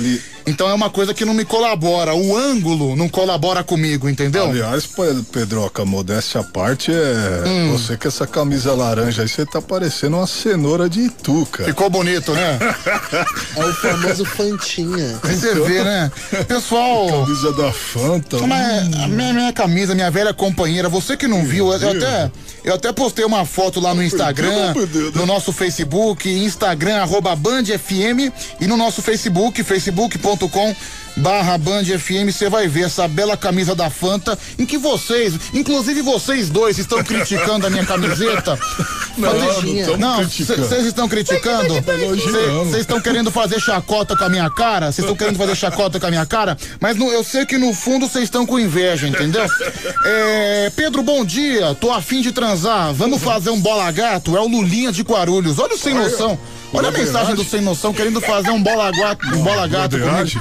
Então 0.47 0.69
é 0.69 0.75
uma 0.75 0.91
coisa 0.91 1.15
que 1.15 1.25
não 1.25 1.33
me 1.33 1.45
colabora. 1.45 2.15
O 2.15 2.37
ângulo 2.37 2.95
não 2.95 3.09
colabora 3.09 3.65
comigo, 3.65 4.09
entendeu? 4.09 4.45
Aliás, 4.51 4.85
Pe- 4.87 5.23
Pedroca, 5.33 5.85
modéstia 5.85 6.41
à 6.41 6.45
parte, 6.45 6.93
é. 6.93 7.43
Hum. 7.49 7.73
Você 7.73 7.97
com 7.97 8.09
essa 8.09 8.27
camisa 8.27 8.75
laranja 8.75 9.23
aí, 9.23 9.29
você 9.29 9.47
tá 9.47 9.63
parecendo 9.63 10.17
uma 10.19 10.27
cenoura 10.27 10.89
de 10.89 11.01
itu, 11.03 11.47
cara. 11.51 11.65
Ficou 11.69 11.89
bonito, 11.89 12.33
né? 12.33 12.59
É 13.57 13.65
o 13.65 13.73
famoso 13.75 14.25
Fantinha. 14.25 15.19
Você 15.23 15.55
vê, 15.55 15.83
né? 15.85 16.11
Pessoal. 16.47 17.07
Camisa 17.09 17.53
da 17.53 17.73
Fanta. 17.73 18.39
Mas 18.47 18.95
a 18.95 19.09
minha, 19.09 19.33
minha 19.33 19.53
camisa, 19.53 19.95
minha 19.95 20.11
velha 20.11 20.35
companheira, 20.35 20.89
você 20.89 21.17
que 21.17 21.27
não 21.29 21.45
viu, 21.45 21.73
eu, 21.73 21.79
eu 21.81 21.91
até, 21.91 22.31
eu 22.65 22.75
até 22.75 22.93
postei 22.93 23.25
uma 23.25 23.45
foto 23.45 23.81
lá 23.81 23.95
no 23.95 24.03
Instagram, 24.03 24.75
no 25.15 25.25
nosso 25.25 25.53
Facebook, 25.53 26.29
Instagram, 26.29 26.97
arroba 26.97 27.35
Band 27.37 27.65
FM, 27.65 28.33
e 28.61 28.67
no 28.67 28.77
nosso 28.77 29.01
Facebook, 29.01 29.63
facebook.com 29.63 30.34
barra 31.17 31.57
Band 31.57 31.85
FM, 31.85 32.33
você 32.33 32.49
vai 32.51 32.67
ver 32.67 32.87
essa 32.87 33.07
bela 33.07 33.37
camisa 33.37 33.73
da 33.75 33.89
Fanta, 33.89 34.37
em 34.59 34.67
que 34.67 34.77
vocês, 34.77 35.35
inclusive 35.53 36.03
vocês 36.03 36.51
dois, 36.51 36.77
estão 36.77 37.03
criticando 37.05 37.67
a 37.67 37.71
minha 37.71 37.85
camiseta. 37.87 38.59
Não, 39.97 40.25
vocês 40.69 40.87
estão 40.87 41.09
criticando? 41.09 41.75
Vocês 42.65 42.81
estão 42.81 43.01
querendo 43.01 43.31
fazer 43.31 43.61
chacota 43.61 44.17
com 44.17 44.25
a 44.25 44.29
minha 44.29 44.51
cara? 44.51 44.87
Vocês 44.91 44.99
estão 45.05 45.15
querendo 45.17 45.39
fazer 45.39 45.55
chacota 45.55 46.01
com 46.01 46.07
a 46.07 46.11
minha 46.11 46.27
cara? 46.27 46.57
Mas 46.81 46.97
no- 46.97 47.13
eu 47.13 47.23
sei 47.23 47.47
que 47.47 47.57
no 47.59 47.73
fundo 47.73 48.09
vocês 48.09 48.25
estão 48.25 48.45
com 48.45 48.59
inveja, 48.59 49.07
entendeu? 49.07 49.47
É, 50.05 50.73
Pedro, 50.75 51.03
bom 51.03 51.25
dia. 51.25 51.75
Tô 51.77 51.93
afim 51.93 52.23
de 52.23 52.33
transar. 52.33 52.93
Vamos 52.93 53.23
fazer 53.23 53.51
um 53.51 53.61
bola 53.61 53.89
gato? 53.93 54.37
É 54.37 54.41
o 54.41 54.49
Lulinha 54.49 54.91
de 54.91 55.03
Guarulhos. 55.03 55.61
Olha 55.61 55.75
o 55.75 55.79
sem 55.79 55.95
noção. 55.95 56.37
Olha 56.75 56.89
a 56.89 56.93
mensagem 56.93 57.37
do 57.37 57.45
sem 57.45 57.61
noção 57.61 57.95
querendo 57.95 58.21
fazer 58.21 58.51
um 58.51 58.61
bola 58.61 58.91
gato, 58.91 59.25
um 59.29 59.43
bola 59.45 59.67
gato 59.69 59.97
comigo. 59.97 60.41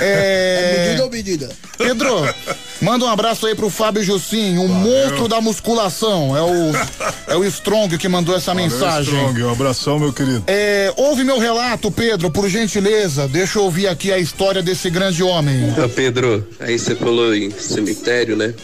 É... 0.00 0.86
Medida 0.86 1.04
ou 1.04 1.10
medida? 1.10 1.50
Pedro, 1.76 2.34
manda 2.80 3.04
um 3.04 3.08
abraço 3.08 3.46
aí 3.46 3.54
pro 3.54 3.68
Fábio 3.68 4.02
Jussim, 4.02 4.58
o 4.58 4.68
monstro 4.68 5.26
da 5.26 5.40
musculação. 5.40 6.36
É 6.36 6.42
o, 6.42 7.32
é 7.34 7.36
o 7.36 7.44
Strong 7.44 7.98
que 7.98 8.08
mandou 8.08 8.36
essa 8.36 8.54
mensagem. 8.54 9.14
Strong, 9.14 9.42
um 9.42 9.50
abração, 9.50 9.98
meu 9.98 10.12
querido. 10.12 10.44
É, 10.46 10.92
ouve 10.96 11.24
meu 11.24 11.38
relato, 11.38 11.90
Pedro, 11.90 12.30
por 12.30 12.48
gentileza. 12.48 13.26
Deixa 13.26 13.58
eu 13.58 13.64
ouvir 13.64 13.88
aqui 13.88 14.12
a 14.12 14.18
história 14.18 14.62
desse 14.62 14.88
grande 14.88 15.22
homem. 15.22 15.74
Ô 15.84 15.88
Pedro, 15.88 16.46
aí 16.60 16.78
você 16.78 16.94
falou 16.94 17.34
em 17.34 17.50
cemitério, 17.50 18.36
né? 18.36 18.54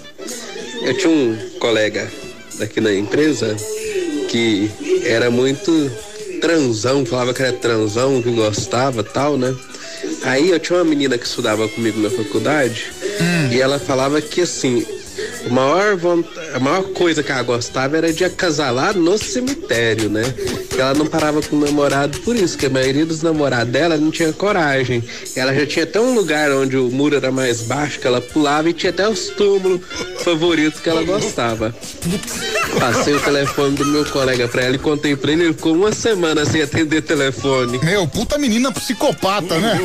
Eu 0.82 0.96
tinha 0.96 1.10
um 1.12 1.36
colega 1.58 2.08
daqui 2.58 2.80
na 2.80 2.94
empresa 2.94 3.56
que 4.28 4.70
era 5.04 5.30
muito 5.30 5.90
transão, 6.40 7.04
falava 7.04 7.34
que 7.34 7.42
era 7.42 7.52
transão, 7.52 8.22
que 8.22 8.30
gostava 8.30 9.02
tal, 9.02 9.36
né? 9.36 9.54
Aí 10.22 10.50
eu 10.50 10.58
tinha 10.58 10.78
uma 10.78 10.84
menina 10.84 11.18
que 11.18 11.26
estudava 11.26 11.68
comigo 11.68 12.00
na 12.00 12.10
faculdade 12.10 12.92
e 13.52 13.60
ela 13.60 13.78
falava 13.78 14.20
que 14.20 14.42
assim, 14.42 14.86
a 15.46 15.48
maior, 15.52 15.98
a 16.54 16.58
maior 16.58 16.82
coisa 16.92 17.22
que 17.22 17.30
ela 17.32 17.42
gostava 17.42 17.96
era 17.96 18.12
de 18.12 18.24
acasalar 18.24 18.96
no 18.96 19.16
cemitério, 19.18 20.08
né? 20.08 20.22
Ela 20.76 20.94
não 20.94 21.06
parava 21.06 21.42
com 21.42 21.56
o 21.56 21.60
namorado 21.60 22.18
por 22.20 22.36
isso, 22.36 22.56
que 22.56 22.66
a 22.66 22.70
maioria 22.70 23.04
dos 23.06 23.22
namorados 23.22 23.72
dela 23.72 23.96
não 23.96 24.10
tinha 24.10 24.32
coragem. 24.32 25.02
Ela 25.34 25.54
já 25.54 25.66
tinha 25.66 25.84
até 25.84 26.00
um 26.00 26.14
lugar 26.14 26.50
onde 26.52 26.76
o 26.76 26.88
muro 26.90 27.16
era 27.16 27.30
mais 27.32 27.62
baixo 27.62 27.98
que 27.98 28.06
ela 28.06 28.20
pulava 28.20 28.68
e 28.70 28.72
tinha 28.72 28.90
até 28.90 29.08
os 29.08 29.28
túmulos 29.30 29.80
favoritos 30.22 30.80
que 30.80 30.88
ela 30.88 31.02
gostava. 31.02 31.74
Passei 32.78 33.14
o 33.14 33.20
telefone 33.20 33.76
do 33.76 33.84
meu 33.86 34.04
colega 34.06 34.46
pra 34.48 34.62
ela 34.62 34.76
e 34.76 34.78
contei 34.78 35.16
pra 35.16 35.32
ele, 35.32 35.44
ele 35.44 35.52
ficou 35.54 35.74
uma 35.74 35.92
semana 35.92 36.44
sem 36.44 36.62
atender 36.62 37.02
telefone. 37.02 37.78
Meu, 37.82 38.06
puta 38.06 38.38
menina 38.38 38.70
psicopata, 38.70 39.58
né? 39.58 39.80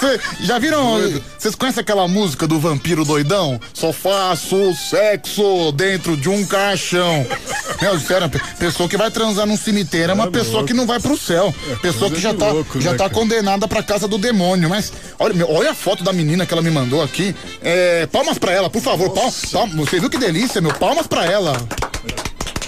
Cê- 0.00 0.20
já 0.44 0.58
viram? 0.58 1.00
Vocês 1.38 1.54
conhecem 1.54 1.80
aquela 1.80 2.06
música 2.08 2.46
do 2.46 2.58
vampiro 2.58 3.04
doidão? 3.04 3.60
Só 3.72 3.92
faço 3.92 4.49
sexo 4.74 5.72
dentro 5.72 6.16
de 6.16 6.28
um 6.28 6.44
caixão. 6.46 7.26
Meu, 7.80 7.98
sério, 7.98 8.28
pe- 8.28 8.40
pessoa 8.58 8.88
que 8.88 8.96
vai 8.96 9.10
transar 9.10 9.46
num 9.46 9.56
cemitério 9.56 10.10
é 10.10 10.14
uma 10.14 10.30
pessoa 10.30 10.64
que 10.64 10.74
não 10.74 10.86
vai 10.86 11.00
pro 11.00 11.16
céu. 11.16 11.54
Pessoa 11.80 12.10
coisa 12.10 12.14
que 12.16 12.20
já 12.20 12.34
tá, 12.34 12.48
louco, 12.50 12.80
já 12.80 12.90
né, 12.92 12.96
tá 12.98 13.04
cara? 13.04 13.14
condenada 13.14 13.66
pra 13.66 13.82
casa 13.82 14.06
do 14.06 14.18
demônio. 14.18 14.68
Mas 14.68 14.92
olha, 15.18 15.32
meu, 15.34 15.50
olha 15.50 15.70
a 15.70 15.74
foto 15.74 16.04
da 16.04 16.12
menina 16.12 16.44
que 16.44 16.52
ela 16.52 16.62
me 16.62 16.70
mandou 16.70 17.02
aqui. 17.02 17.34
É, 17.62 18.06
palmas 18.06 18.38
pra 18.38 18.52
ela, 18.52 18.68
por 18.68 18.82
favor. 18.82 19.10
Pal, 19.10 19.30
pal- 19.52 19.66
você 19.68 19.98
viu 19.98 20.10
que 20.10 20.18
delícia, 20.18 20.60
meu? 20.60 20.72
Palmas 20.74 21.06
pra 21.06 21.24
ela. 21.24 21.56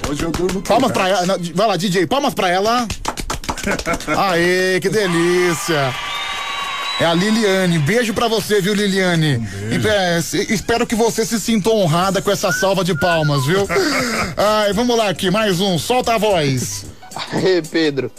Hoje 0.09 0.23
eu 0.23 0.31
durmo 0.31 0.61
Palmas 0.63 0.91
pra 0.93 1.09
ela. 1.09 1.39
Vai 1.55 1.67
lá, 1.67 1.77
DJ, 1.77 2.07
palmas 2.07 2.33
pra 2.35 2.49
ela. 2.49 2.87
Aê, 4.17 4.81
que 4.81 4.89
delícia. 4.89 5.95
É 7.01 7.05
a 7.05 7.15
Liliane. 7.15 7.79
Beijo 7.81 8.15
pra 8.15 8.29
você, 8.29 8.61
viu, 8.61 8.75
Liliane? 8.75 9.47
É, 9.85 10.21
se- 10.21 10.53
espero 10.53 10.87
que 10.87 10.95
você 10.95 11.25
se 11.25 11.41
sinta 11.41 11.71
honrada 11.71 12.23
com 12.23 12.31
essa 12.31 12.53
salva 12.53 12.85
de 12.85 12.95
palmas, 12.95 13.45
viu? 13.45 13.67
Ai, 14.37 14.73
vamos 14.73 14.97
lá 14.97 15.09
aqui, 15.09 15.31
mais 15.31 15.61
um. 15.61 15.79
Solta 15.79 16.15
a 16.15 16.19
voz. 16.19 16.85
Aí, 17.33 17.61
Pedro, 17.63 18.11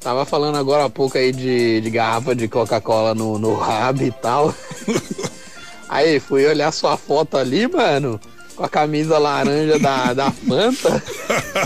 tava 0.00 0.24
falando 0.24 0.56
agora 0.58 0.84
há 0.84 0.90
pouco 0.90 1.16
aí 1.16 1.30
de, 1.32 1.80
de 1.80 1.90
garrafa 1.90 2.34
de 2.34 2.48
Coca-Cola 2.48 3.14
no, 3.14 3.38
no 3.38 3.54
rabo 3.54 4.02
e 4.02 4.10
tal. 4.10 4.54
Aí, 5.88 6.18
fui 6.18 6.44
olhar 6.46 6.72
sua 6.72 6.96
foto 6.96 7.36
ali, 7.36 7.68
mano, 7.68 8.18
com 8.56 8.64
a 8.64 8.68
camisa 8.68 9.16
laranja 9.16 9.78
da, 9.78 10.12
da 10.12 10.30
Fanta. 10.32 11.00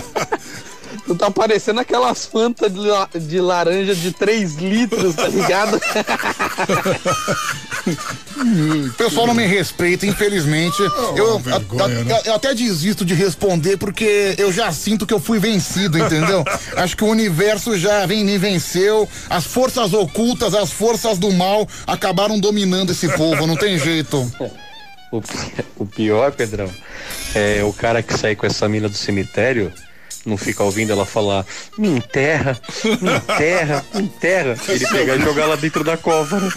Tu 1.09 1.15
tá 1.15 1.31
parecendo 1.31 1.79
aquelas 1.79 2.27
Fanta 2.27 2.69
de, 2.69 2.77
la- 2.87 3.09
de 3.15 3.41
laranja 3.41 3.95
de 3.95 4.11
3 4.11 4.53
litros, 4.57 5.15
tá 5.15 5.27
ligado? 5.27 5.81
O 8.87 8.93
pessoal 8.93 9.25
não 9.25 9.33
me 9.33 9.47
respeita, 9.47 10.05
infelizmente. 10.05 10.77
eu, 11.15 11.39
vergonha, 11.39 11.83
a- 11.83 12.01
a- 12.01 12.03
né? 12.03 12.21
eu 12.25 12.35
até 12.35 12.53
desisto 12.53 13.03
de 13.03 13.15
responder 13.15 13.75
porque 13.77 14.35
eu 14.37 14.51
já 14.51 14.71
sinto 14.71 15.07
que 15.07 15.13
eu 15.13 15.19
fui 15.19 15.39
vencido, 15.39 15.97
entendeu? 15.97 16.43
Acho 16.77 16.95
que 16.95 17.03
o 17.03 17.07
universo 17.07 17.75
já 17.75 18.05
vem, 18.05 18.23
me 18.23 18.37
venceu. 18.37 19.09
As 19.27 19.45
forças 19.45 19.93
ocultas, 19.93 20.53
as 20.53 20.71
forças 20.71 21.17
do 21.17 21.31
mal 21.31 21.67
acabaram 21.87 22.39
dominando 22.39 22.91
esse 22.91 23.09
povo, 23.17 23.47
não 23.47 23.55
tem 23.55 23.79
jeito. 23.79 24.31
O, 25.11 25.23
o 25.77 25.85
pior, 25.87 26.31
Pedrão, 26.33 26.69
é 27.33 27.63
o 27.63 27.73
cara 27.73 28.03
que 28.03 28.15
sai 28.15 28.35
com 28.35 28.45
essa 28.45 28.69
mina 28.69 28.87
do 28.87 28.95
cemitério, 28.95 29.73
não 30.25 30.37
fica 30.37 30.63
ouvindo 30.63 30.91
ela 30.91 31.05
falar, 31.05 31.45
me 31.77 31.89
enterra, 31.89 32.59
me 33.01 33.15
enterra, 33.15 33.85
me 33.93 34.01
enterra. 34.03 34.55
Ele 34.67 34.87
pegar 34.87 35.15
e 35.15 35.21
jogar 35.21 35.45
lá 35.45 35.55
dentro 35.55 35.83
da 35.83 35.97
cova, 35.97 36.39
né? 36.39 36.49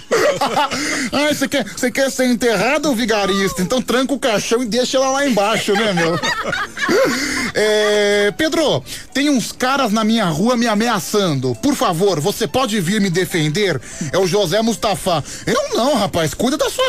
Ah, 1.12 1.32
você 1.32 1.48
quer, 1.48 1.64
você 1.64 1.90
quer 1.90 2.10
ser 2.10 2.26
enterrado, 2.26 2.94
vigarista? 2.94 3.62
Então 3.62 3.80
tranca 3.80 4.12
o 4.12 4.18
caixão 4.18 4.62
e 4.62 4.66
deixa 4.66 4.97
ela 4.97 5.10
lá 5.10 5.26
embaixo, 5.26 5.72
né, 5.72 5.93
meu? 5.93 6.18
É, 7.55 8.32
Pedro, 8.36 8.82
tem 9.12 9.28
uns 9.28 9.52
caras 9.52 9.93
na 9.93 10.02
minha 10.05 10.24
rua 10.24 10.56
me 10.56 10.66
ameaçando. 10.66 11.55
Por 11.56 11.74
favor, 11.74 12.18
você 12.18 12.48
pode 12.48 12.80
vir 12.80 12.98
me 12.98 13.10
defender? 13.10 13.78
É 14.10 14.16
o 14.16 14.26
José 14.26 14.62
Mustafa. 14.62 15.22
Eu 15.47 15.76
não, 15.76 15.94
rapaz. 15.94 16.32
Cuida 16.32 16.56
da 16.56 16.70
sua. 16.70 16.84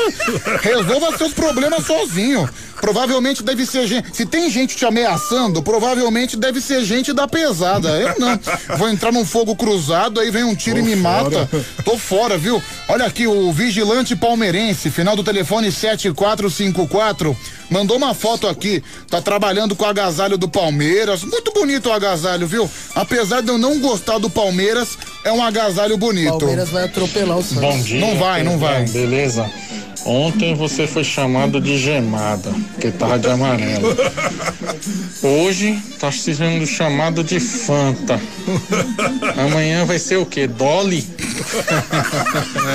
Resolva 0.61 1.17
seus 1.17 1.33
problemas 1.33 1.85
sozinho. 1.85 2.49
Provavelmente 2.83 3.41
deve 3.41 3.65
ser 3.65 3.87
gente. 3.87 4.13
Se 4.13 4.25
tem 4.25 4.49
gente 4.49 4.75
te 4.75 4.85
ameaçando, 4.85 5.63
provavelmente 5.63 6.35
deve 6.35 6.59
ser 6.59 6.83
gente 6.83 7.13
da 7.13 7.25
pesada. 7.25 7.87
Eu 7.91 8.19
não. 8.19 8.37
Vou 8.77 8.89
entrar 8.89 9.09
num 9.09 9.23
fogo 9.23 9.55
cruzado, 9.55 10.19
aí 10.19 10.29
vem 10.29 10.43
um 10.43 10.53
tiro 10.53 10.79
e 10.79 10.81
me 10.81 10.93
mata. 10.93 11.49
Tô 11.85 11.97
fora, 11.97 12.37
viu? 12.37 12.61
Olha 12.89 13.05
aqui, 13.05 13.25
o 13.25 13.53
vigilante 13.53 14.17
palmeirense, 14.17 14.91
final 14.91 15.15
do 15.15 15.23
telefone 15.23 15.71
7454, 15.71 17.33
mandou 17.69 17.95
uma 17.95 18.13
foto 18.13 18.49
aqui. 18.49 18.83
Tá 19.09 19.21
trabalhando 19.21 19.77
com 19.77 19.85
o 19.85 19.87
agasalho 19.87 20.37
do 20.37 20.49
Palmeiras. 20.49 21.23
Muito 21.23 21.53
bonito 21.53 21.87
o 21.87 21.93
agasalho, 21.93 22.45
viu? 22.45 22.69
Apesar 22.93 23.41
de 23.41 23.47
eu 23.47 23.57
não 23.57 23.79
gostar 23.79 24.17
do 24.17 24.29
Palmeiras, 24.29 24.97
é 25.23 25.31
um 25.31 25.41
agasalho 25.41 25.97
bonito. 25.97 26.37
Palmeiras 26.37 26.67
vai 26.67 26.83
atropelar 26.83 27.37
o 27.37 27.43
Santos. 27.43 27.61
Bom 27.61 27.81
dia. 27.81 28.01
Não 28.01 28.17
vai, 28.17 28.43
não 28.43 28.57
vai. 28.57 28.85
Beleza? 28.89 29.49
Ontem 30.05 30.53
você 30.53 30.85
foi 30.85 31.03
chamado 31.03 31.61
de 31.61 31.77
gemada, 31.77 32.53
que 32.79 32.91
tava 32.91 33.19
de 33.19 33.27
amarelo. 33.27 33.95
Hoje 35.21 35.81
tá 35.99 36.11
sendo 36.11 36.65
chamado 36.65 37.23
de 37.23 37.39
Fanta. 37.39 38.19
Amanhã 39.37 39.85
vai 39.85 39.99
ser 39.99 40.17
o 40.17 40.25
quê? 40.25 40.47
Dolly? 40.47 41.07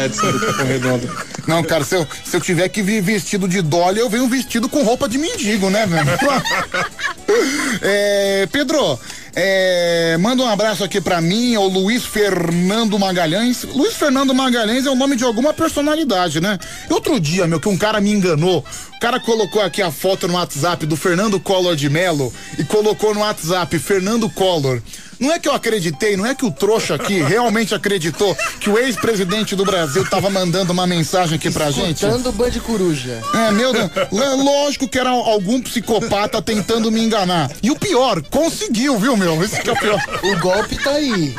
Edson 0.04 0.32
do 0.32 0.40
Capão 0.40 0.66
Redondo. 0.66 1.10
Não, 1.46 1.62
cara, 1.62 1.84
se 1.84 1.96
eu, 1.96 2.06
se 2.24 2.36
eu 2.36 2.40
tiver 2.40 2.68
que 2.68 2.82
vir 2.82 3.02
vestido 3.02 3.48
de 3.48 3.62
Dolly, 3.62 4.00
eu 4.00 4.10
venho 4.10 4.28
vestido 4.28 4.68
com 4.68 4.82
roupa 4.82 5.08
de 5.08 5.18
mendigo, 5.18 5.70
né, 5.70 5.86
velho? 5.86 6.08
é, 7.82 8.48
Pedro, 8.52 8.98
é, 9.34 10.16
manda 10.18 10.42
um 10.42 10.48
abraço 10.48 10.82
aqui 10.82 11.00
pra 11.00 11.20
mim, 11.20 11.54
é 11.54 11.58
o 11.58 11.68
Luiz 11.68 12.04
Fernando 12.04 12.98
Magalhães. 12.98 13.64
Luiz 13.64 13.94
Fernando 13.94 14.34
Magalhães 14.34 14.86
é 14.86 14.90
o 14.90 14.94
nome 14.94 15.16
de 15.16 15.24
alguma 15.24 15.52
personalidade, 15.52 16.40
né? 16.40 16.58
E 16.88 16.92
outro 16.92 17.20
dia, 17.20 17.46
meu, 17.46 17.60
que 17.60 17.68
um 17.68 17.76
cara 17.76 18.00
me 18.00 18.12
enganou. 18.12 18.64
O 18.96 19.00
cara 19.00 19.20
colocou 19.20 19.62
aqui 19.62 19.80
a 19.80 19.92
foto 19.92 20.26
no 20.26 20.34
WhatsApp 20.34 20.84
do 20.86 20.96
Fernando 20.96 21.38
Collor 21.38 21.76
de 21.76 21.88
Mello 21.88 22.32
e 22.58 22.64
colocou 22.64 23.14
no 23.14 23.20
WhatsApp 23.20 23.78
Fernando 23.78 24.28
Collor. 24.28 24.82
Não 25.18 25.32
é 25.32 25.38
que 25.38 25.48
eu 25.48 25.52
acreditei, 25.52 26.16
não 26.16 26.26
é 26.26 26.34
que 26.34 26.44
o 26.44 26.50
trouxa 26.50 26.94
aqui 26.94 27.20
realmente 27.20 27.74
acreditou 27.74 28.36
que 28.60 28.70
o 28.70 28.78
ex-presidente 28.78 29.56
do 29.56 29.64
Brasil 29.64 30.04
tava 30.08 30.30
mandando 30.30 30.72
uma 30.72 30.86
mensagem 30.86 31.36
aqui 31.36 31.50
pra 31.50 31.70
gente? 31.70 32.04
Escutando 32.04 32.28
o 32.28 32.32
Band 32.32 32.52
Coruja. 32.64 33.20
É, 33.34 33.50
meu 33.50 33.72
Deus. 33.72 33.90
Lógico 34.10 34.88
que 34.88 34.98
era 34.98 35.10
algum 35.10 35.60
psicopata 35.60 36.40
tentando 36.42 36.90
me 36.90 37.00
enganar. 37.00 37.50
E 37.62 37.70
o 37.70 37.76
pior, 37.76 38.22
conseguiu, 38.22 38.98
viu, 38.98 39.16
meu? 39.16 39.42
Esse 39.42 39.60
que 39.60 39.70
é 39.70 39.72
o 39.72 39.78
pior. 39.78 40.00
O 40.22 40.38
golpe 40.40 40.76
tá 40.82 40.92
aí. 40.92 41.34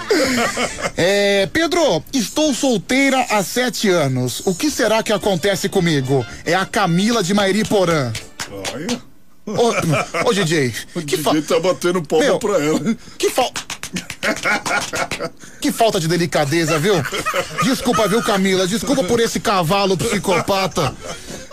É, 0.97 1.47
Pedro, 1.51 2.03
estou 2.13 2.53
solteira 2.53 3.25
há 3.29 3.43
sete 3.43 3.89
anos. 3.89 4.41
O 4.45 4.53
que 4.53 4.69
será 4.69 5.01
que 5.03 5.13
acontece 5.13 5.69
comigo? 5.69 6.25
É 6.45 6.53
a 6.53 6.65
Camila 6.65 7.23
de 7.23 7.33
Mairiporã. 7.33 8.11
Olha. 8.73 9.08
Ô, 9.57 10.27
ô 10.29 10.33
DJ, 10.33 10.73
O 10.95 11.01
DJ 11.01 11.41
tá 11.41 11.59
batendo 11.59 12.01
palma 12.01 12.25
Meu, 12.25 12.39
pra 12.39 12.57
ela. 12.63 12.79
Que 13.17 13.29
falta. 13.29 13.61
Que 15.59 15.71
falta 15.71 15.99
de 15.99 16.07
delicadeza, 16.07 16.77
viu? 16.77 16.93
Desculpa, 17.63 18.07
viu, 18.07 18.21
Camila? 18.21 18.67
Desculpa 18.67 19.03
por 19.03 19.19
esse 19.19 19.39
cavalo 19.39 19.97
psicopata. 19.97 20.95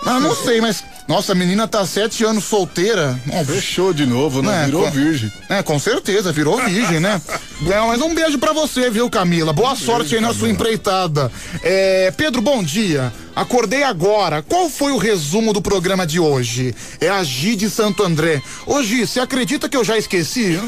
Ah, 0.07 0.21
não 0.21 0.35
sei, 0.35 0.61
mas. 0.61 0.83
Nossa, 1.09 1.33
a 1.33 1.35
menina 1.37 1.69
tá 1.69 1.87
sete 1.87 2.25
anos 2.25 2.45
solteira. 2.45 3.17
Fechou 3.47 3.93
de 3.93 4.05
novo, 4.07 4.43
né? 4.43 4.65
Virou 4.67 4.85
com- 4.85 4.91
virgem. 4.91 5.33
É, 5.49 5.63
com 5.63 5.79
certeza, 5.79 6.33
virou 6.33 6.57
virgem, 6.65 6.99
né? 7.01 7.21
É, 7.71 7.81
mas 7.87 8.03
um 8.03 8.15
beijo 8.15 8.37
pra 8.39 8.53
você, 8.53 8.91
viu, 8.91 9.09
Camila? 9.09 9.51
Boa 9.51 9.75
sorte 9.75 10.15
aí 10.15 10.21
na 10.21 10.35
sua 10.35 10.51
empreitada. 10.51 11.33
É, 11.63 12.13
Pedro, 12.15 12.43
bom 12.43 12.63
dia. 12.63 13.11
Acordei 13.35 13.83
agora. 13.83 14.43
Qual 14.43 14.69
foi 14.69 14.93
o 14.93 14.99
resumo 14.99 15.55
do 15.55 15.63
programa 15.63 16.07
de 16.07 16.21
hoje? 16.21 16.75
É 17.01 17.09
a 17.09 17.25
Gi 17.25 17.57
de 17.57 17.71
Santo 17.71 18.03
André. 18.03 18.43
Ô, 18.67 18.83
Gi, 18.83 19.07
você 19.07 19.21
acredita 19.21 19.71
que 19.71 19.77
eu 19.77 19.83
já 19.85 19.97
esqueci? 19.97 20.61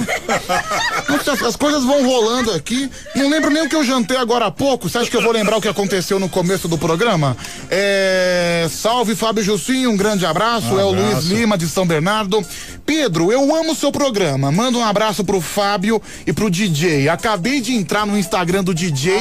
Nossa, 1.11 1.33
as- 1.33 1.43
as 1.43 1.57
coisas 1.57 1.85
vão 1.85 2.03
rolando 2.07 2.51
aqui. 2.53 2.91
Não 3.15 3.29
lembro 3.29 3.51
nem 3.51 3.65
o 3.65 3.69
que 3.69 3.77
eu 3.77 3.85
jantei 3.85 4.17
agora 4.17 4.47
há 4.47 4.51
pouco. 4.51 4.89
Você 4.89 4.97
acha 4.97 5.11
que 5.11 5.17
eu 5.17 5.23
vou 5.23 5.33
lembrar 5.33 5.59
o 5.59 5.61
que 5.61 5.69
aconteceu 5.69 6.19
no 6.19 6.29
começo 6.29 6.69
do 6.69 6.79
programa? 6.79 7.37
É, 7.71 8.67
Salve, 8.71 9.15
Fábio 9.29 9.45
Jussim, 9.45 9.87
um 9.87 9.95
grande 9.95 10.25
abraço. 10.25 10.69
Um 10.75 10.81
É 10.81 10.85
o 10.85 10.89
abraço. 10.89 11.13
Luiz 11.13 11.25
Lima 11.27 11.59
de 11.59 11.69
São 11.69 11.87
Bernardo. 11.87 12.43
Pedro, 12.87 13.31
eu 13.31 13.55
amo 13.55 13.73
o 13.73 13.75
seu 13.75 13.93
programa. 13.93 14.51
Manda 14.51 14.79
um 14.79 14.83
abraço 14.85 15.23
pro 15.23 15.39
Fábio 15.39 16.01
e 16.27 16.33
pro 16.33 16.49
DJ. 16.49 17.11
Acabei 17.11 17.61
de 17.61 17.75
entrar 17.75 18.07
no 18.07 18.17
Instagram 18.19 18.65
do 18.65 18.73
DJ 18.73 19.13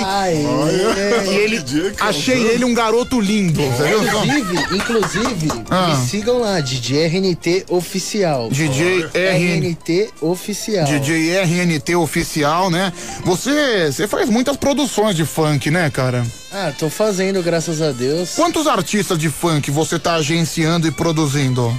e 1.26 1.36
ele 1.36 1.62
achei 2.00 2.42
ele 2.42 2.64
um 2.64 2.74
garoto 2.74 3.20
lindo. 3.20 3.62
Só? 3.76 3.86
Inclusive, 3.86 4.76
inclusive, 4.78 5.48
Ah. 5.70 5.88
me 5.90 6.08
sigam 6.08 6.40
lá, 6.40 6.62
DJ 6.62 7.08
RNT 7.08 7.66
Oficial. 7.68 8.48
DJ 8.50 9.08
RNT 9.14 10.10
Oficial. 10.22 10.86
DJ 10.86 11.38
RNT 11.42 11.96
oficial, 11.98 12.70
né? 12.70 12.94
Você, 13.26 13.92
você 13.92 14.08
faz 14.08 14.30
muitas 14.30 14.56
produções 14.56 15.18
de 15.18 15.26
funk, 15.26 15.70
né, 15.70 15.90
cara? 15.90 16.26
Ah, 16.52 16.72
tô 16.78 16.90
fazendo, 16.90 17.42
graças 17.44 17.82
a 17.82 17.92
Deus. 17.92 18.32
Quantos 18.36 18.68
artistas 18.68 19.18
de 19.18 19.30
funk 19.30 19.70
você 19.70 20.00
tá 20.00 20.14
agenciando 20.16 20.88
e 20.88 20.92
produzindo? 20.92 21.78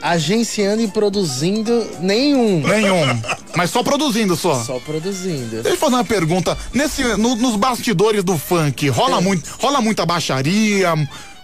Agenciando 0.00 0.82
e 0.82 0.88
produzindo 0.88 1.86
nenhum. 2.00 2.60
Nenhum. 2.66 3.20
Mas 3.56 3.70
só 3.70 3.82
produzindo 3.82 4.36
só. 4.36 4.62
Só 4.62 4.78
produzindo. 4.80 5.56
Deixa 5.62 5.70
eu 5.70 5.76
fazer 5.76 5.94
uma 5.94 6.04
pergunta. 6.04 6.56
Nesse, 6.72 7.02
no- 7.16 7.36
nos 7.36 7.56
bastidores 7.56 8.22
do 8.24 8.36
funk, 8.38 8.88
rola, 8.88 9.20
muito, 9.20 9.48
rola 9.60 9.80
muita 9.80 10.04
baixaria, 10.06 10.94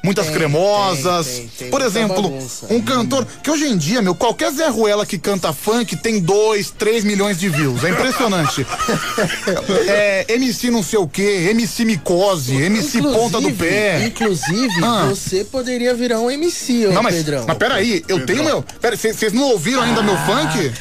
muitas 0.03 0.27
Tem, 0.27 0.35
cremosas. 0.35 1.27
tem, 1.27 1.37
tem, 1.37 1.49
tem 1.59 1.71
Por 1.71 1.81
exemplo, 1.83 2.23
bagunça. 2.23 2.67
um 2.71 2.81
cantor. 2.81 3.27
Que 3.43 3.51
hoje 3.51 3.67
em 3.67 3.77
dia, 3.77 4.03
meu, 4.03 4.15
qualquer 4.15 4.51
Zé 4.53 4.69
Ruela 4.69 5.05
que 5.07 5.19
canta 5.19 5.53
funk 5.53 5.97
tem 5.97 6.21
2, 6.21 6.71
3 6.71 7.05
milhões 7.05 7.39
de 7.39 7.49
views. 7.49 7.83
É 7.85 7.91
impressionante. 7.91 8.67
é, 9.89 10.25
MC 10.29 10.71
não 10.71 10.83
sei 10.83 10.99
o 10.99 11.07
quê, 11.09 11.49
MC 11.51 11.85
Micose, 11.85 12.55
MC 12.55 13.01
Ponta 13.03 13.41
do 13.41 13.51
Pé. 13.53 14.05
Inclusive, 14.07 14.83
Ah. 14.83 15.07
você 15.09 15.45
poderia 15.45 15.95
virar 15.95 16.21
um 16.21 16.31
MC, 16.31 16.87
ô 16.87 16.93
Não, 16.93 17.03
mas, 17.03 17.15
Pedrão. 17.17 17.45
mas 17.47 17.57
peraí, 17.57 18.05
eu 18.09 18.25
tenho 18.27 18.45
meu. 18.45 18.63
Pera, 18.81 18.97
vocês 18.97 19.33
não 19.33 19.43
ouviram 19.51 19.83
ainda 19.83 20.03
meu 20.03 20.17
funk? 20.19 20.73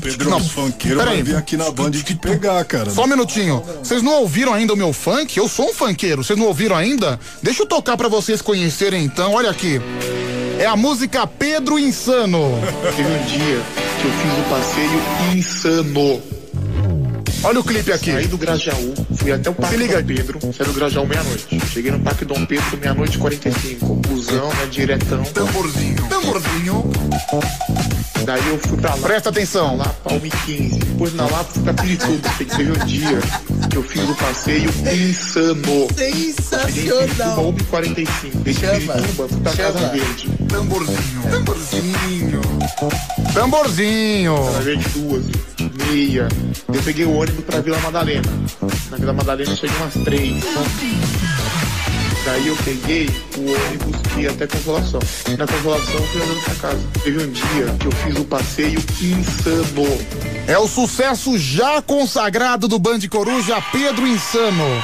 Pedrão, 0.00 0.38
Não, 0.38 0.70
peraí. 0.70 0.94
vai 0.96 1.22
vir 1.22 1.36
aqui 1.36 1.56
na 1.56 1.70
Band 1.70 1.90
te 1.90 2.14
pegar, 2.14 2.62
cara. 2.64 2.90
Só 2.90 3.04
um 3.04 3.06
minutinho. 3.06 3.62
Vocês 3.82 4.02
não 4.02 4.20
ouviram 4.20 4.52
ainda 4.54 4.74
o 4.74 4.76
meu 4.76 4.92
funk? 4.92 5.36
Eu 5.36 5.48
sou 5.48 5.70
um 5.70 5.74
funkeiro. 5.74 6.22
Vocês 6.22 6.38
não 6.38 6.46
ouviram 6.46 6.76
ainda? 6.76 7.18
Deixa 7.42 7.62
eu 7.62 7.66
tocar 7.66 7.96
pra 7.96 8.08
vocês 8.08 8.42
conhecerem 8.42 9.04
então. 9.04 9.32
Olha 9.32 9.50
aqui. 9.50 9.80
É 10.58 10.66
a 10.66 10.76
música 10.76 11.26
Pedro 11.26 11.78
Insano. 11.78 12.40
Teve 12.96 13.08
um 13.08 13.24
dia 13.26 13.60
que 14.00 14.06
eu 14.06 14.12
fiz 14.12 14.38
um 14.38 14.42
passeio 14.50 15.36
insano. 15.36 16.37
Olha 17.44 17.60
o 17.60 17.64
clipe 17.64 17.92
aqui. 17.92 18.12
Saí 18.12 18.26
do 18.26 18.36
Grajaú, 18.36 18.94
fui 19.16 19.32
até 19.32 19.48
o 19.48 19.54
Parque 19.54 19.78
Dom 19.86 20.04
Pedro, 20.04 20.40
saí 20.52 20.66
do 20.66 20.72
Grajaú 20.72 21.06
meia-noite. 21.06 21.60
Cheguei 21.72 21.90
no 21.92 22.00
Parque 22.00 22.24
Dom 22.24 22.44
Pedro 22.44 22.78
meia-noite 22.78 23.16
e 23.16 23.20
45. 23.20 23.94
Busão, 23.94 24.48
né, 24.48 24.66
diretão. 24.70 25.22
Tamborzinho. 25.22 26.08
Tamborzinho. 26.08 26.90
Daí 28.24 28.46
eu 28.48 28.58
fui 28.58 28.76
pra 28.76 28.94
lá. 28.94 29.00
Presta 29.02 29.30
atenção. 29.30 29.76
Lá, 29.76 29.86
Palme 30.04 30.30
15. 30.44 30.78
Depois 30.80 31.14
na 31.14 31.24
Lapa 31.24 31.44
fui 31.44 31.62
pra 31.62 31.74
Pirituba. 31.74 32.28
Teve 32.38 32.72
um 32.72 32.86
dia 32.86 33.18
que 33.70 33.76
eu 33.76 33.82
fiz 33.82 34.02
o 34.02 34.14
passeio 34.16 34.70
insano. 34.92 35.88
Sensacional. 35.96 37.48
1 37.48 37.56
45. 37.70 38.38
Desde 38.38 38.66
Pirituba, 38.66 39.28
fui 39.28 39.40
pra 39.40 39.52
Casa 39.54 39.88
Verde. 39.88 40.28
Tamborzinho. 40.48 41.22
Tamborzinho. 41.30 42.57
Tamborzinho. 43.34 44.34
Duas, 44.94 45.24
meia. 45.86 46.28
Eu 46.72 46.82
peguei 46.82 47.04
o 47.04 47.16
ônibus 47.16 47.44
pra 47.44 47.60
Vila 47.60 47.78
Madalena. 47.80 48.28
Na 48.90 48.96
Vila 48.96 49.12
Madalena 49.12 49.50
eu 49.50 49.56
cheguei 49.56 49.76
umas 49.76 49.94
três. 50.04 50.44
Daí 52.24 52.46
eu 52.46 52.56
peguei 52.56 53.10
o 53.36 53.40
ônibus 53.40 54.02
que 54.12 54.20
ia 54.20 54.30
até 54.30 54.46
Consolação. 54.46 55.00
Na 55.38 55.46
Consolação 55.46 55.94
eu 55.94 56.06
fui 56.08 56.22
andando 56.22 56.44
pra 56.44 56.54
casa. 56.56 56.80
Teve 57.02 57.24
um 57.24 57.30
dia 57.30 57.76
que 57.80 57.86
eu 57.86 57.92
fiz 57.92 58.16
o 58.18 58.24
passeio 58.24 58.80
insano. 59.00 59.86
É 60.46 60.58
o 60.58 60.68
sucesso 60.68 61.38
já 61.38 61.80
consagrado 61.80 62.68
do 62.68 62.78
Band 62.78 63.00
Coruja, 63.10 63.62
Pedro 63.72 64.06
Insano. 64.06 64.82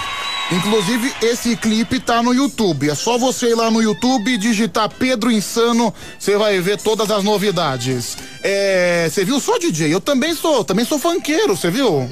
Inclusive, 0.52 1.12
esse 1.22 1.56
clipe 1.56 1.98
tá 1.98 2.22
no 2.22 2.32
YouTube. 2.32 2.90
É 2.90 2.94
só 2.94 3.16
você 3.16 3.50
ir 3.50 3.54
lá 3.54 3.70
no 3.70 3.82
YouTube 3.82 4.30
e 4.30 4.38
digitar 4.38 4.88
Pedro 4.88 5.30
Insano, 5.30 5.92
você 6.18 6.36
vai 6.36 6.60
ver 6.60 6.80
todas 6.80 7.10
as 7.10 7.24
novidades. 7.24 8.16
É, 8.42 9.08
você 9.10 9.24
viu? 9.24 9.40
Sou 9.40 9.58
DJ, 9.58 9.92
eu 9.92 10.00
também 10.00 10.34
sou, 10.34 10.64
também 10.64 10.84
sou 10.84 10.98
funkeiro, 10.98 11.56
você 11.56 11.70
viu? 11.70 12.08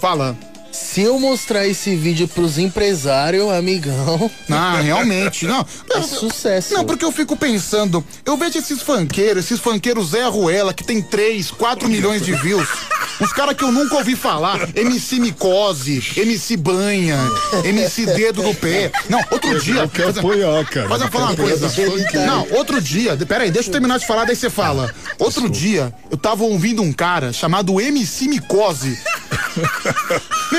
Fala. 0.00 0.36
Se 0.72 1.02
eu 1.02 1.18
mostrar 1.18 1.66
esse 1.66 1.96
vídeo 1.96 2.28
pros 2.28 2.58
empresários, 2.58 3.50
amigão. 3.50 4.30
Ah, 4.48 4.80
realmente, 4.80 5.46
não. 5.46 5.66
É 5.92 6.02
sucesso. 6.02 6.74
Não, 6.74 6.84
porque 6.84 7.04
eu 7.04 7.12
fico 7.12 7.36
pensando, 7.36 8.04
eu 8.24 8.36
vejo 8.36 8.58
esses 8.58 8.82
funkeiros, 8.82 9.44
esses 9.44 9.60
funkeiros 9.60 10.10
Zé 10.10 10.24
Ruela, 10.26 10.72
que 10.72 10.84
tem 10.84 11.00
3, 11.02 11.50
4 11.50 11.88
milhões 11.88 12.22
de 12.22 12.32
views. 12.34 12.68
Uns 13.20 13.32
caras 13.32 13.54
que 13.54 13.62
eu 13.62 13.70
nunca 13.70 13.96
ouvi 13.96 14.16
falar. 14.16 14.68
MC 14.74 15.20
Micose, 15.20 16.02
MC 16.16 16.56
Banha, 16.56 17.18
MC 17.64 18.06
Dedo 18.06 18.42
do 18.42 18.54
Pé. 18.54 18.90
Não, 19.08 19.22
outro 19.30 19.60
dia. 19.60 19.86
quer 19.88 20.08
apoiar, 20.08 20.64
cara. 20.66 20.88
Mas 20.88 21.02
eu 21.02 21.08
falar 21.08 21.26
uma 21.26 21.36
coisa. 21.36 21.70
Não, 22.26 22.46
outro 22.52 22.80
dia. 22.80 23.16
Pera 23.16 23.44
aí, 23.44 23.50
deixa 23.50 23.68
eu 23.68 23.72
terminar 23.72 23.98
de 23.98 24.06
falar, 24.06 24.24
daí 24.24 24.36
você 24.36 24.48
fala. 24.48 24.92
Outro 25.18 25.50
dia, 25.50 25.92
eu 26.10 26.16
tava 26.16 26.44
ouvindo 26.44 26.80
um 26.82 26.92
cara 26.92 27.32
chamado 27.32 27.78
MC 27.80 28.26
Micose. 28.26 28.98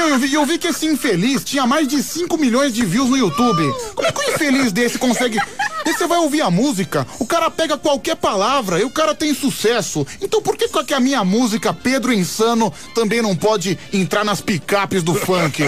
Meu, 0.01 0.09
eu 0.09 0.17
vi, 0.17 0.33
eu 0.33 0.45
vi 0.47 0.57
que 0.57 0.67
esse 0.67 0.87
infeliz 0.87 1.43
tinha 1.43 1.67
mais 1.67 1.87
de 1.87 2.01
5 2.01 2.35
milhões 2.35 2.73
de 2.73 2.83
views 2.83 3.07
no 3.07 3.15
YouTube. 3.15 3.71
Como 3.93 4.07
é 4.07 4.11
que 4.11 4.19
um 4.19 4.33
infeliz 4.33 4.71
desse 4.71 4.97
consegue. 4.97 5.39
Aí 5.85 5.93
você 5.93 6.07
vai 6.07 6.17
ouvir 6.17 6.41
a 6.41 6.49
música, 6.49 7.05
o 7.19 7.25
cara 7.25 7.51
pega 7.51 7.77
qualquer 7.77 8.15
palavra 8.15 8.79
e 8.79 8.83
o 8.83 8.89
cara 8.89 9.13
tem 9.13 9.33
sucesso. 9.33 10.05
Então 10.19 10.41
por 10.41 10.57
que, 10.57 10.67
que 10.67 10.93
a 10.93 10.99
minha 10.99 11.23
música, 11.23 11.71
Pedro 11.71 12.11
Insano, 12.11 12.73
também 12.95 13.21
não 13.21 13.35
pode 13.35 13.77
entrar 13.93 14.25
nas 14.25 14.41
picapes 14.41 15.03
do 15.03 15.13
funk? 15.13 15.63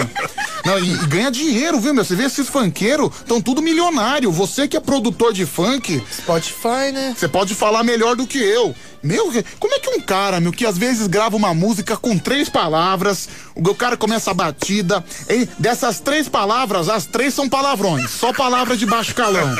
Não, 0.64 0.78
e, 0.78 0.94
e 0.94 1.06
ganha 1.06 1.30
dinheiro, 1.30 1.78
viu, 1.78 1.92
meu? 1.92 2.04
Você 2.04 2.16
vê 2.16 2.24
esses 2.24 2.48
funkeiros, 2.48 3.10
estão 3.18 3.40
tudo 3.40 3.60
milionário. 3.60 4.32
Você 4.32 4.66
que 4.66 4.76
é 4.76 4.80
produtor 4.80 5.32
de 5.32 5.44
funk. 5.44 6.02
Spotify, 6.10 6.90
né? 6.92 7.14
Você 7.16 7.28
pode 7.28 7.54
falar 7.54 7.84
melhor 7.84 8.16
do 8.16 8.26
que 8.26 8.38
eu. 8.38 8.74
Meu, 9.04 9.30
como 9.60 9.74
é 9.74 9.78
que 9.78 9.90
um 9.90 10.00
cara, 10.00 10.40
meu, 10.40 10.50
que 10.50 10.64
às 10.64 10.78
vezes 10.78 11.06
grava 11.06 11.36
uma 11.36 11.52
música 11.52 11.94
com 11.94 12.16
três 12.16 12.48
palavras, 12.48 13.28
o 13.54 13.74
cara 13.74 13.98
começa 13.98 14.30
a 14.30 14.34
batida, 14.34 15.04
e 15.28 15.46
dessas 15.58 16.00
três 16.00 16.26
palavras, 16.26 16.88
as 16.88 17.04
três 17.04 17.34
são 17.34 17.46
palavrões, 17.46 18.10
só 18.10 18.32
palavras 18.32 18.78
de 18.78 18.86
baixo 18.86 19.14
calão. 19.14 19.54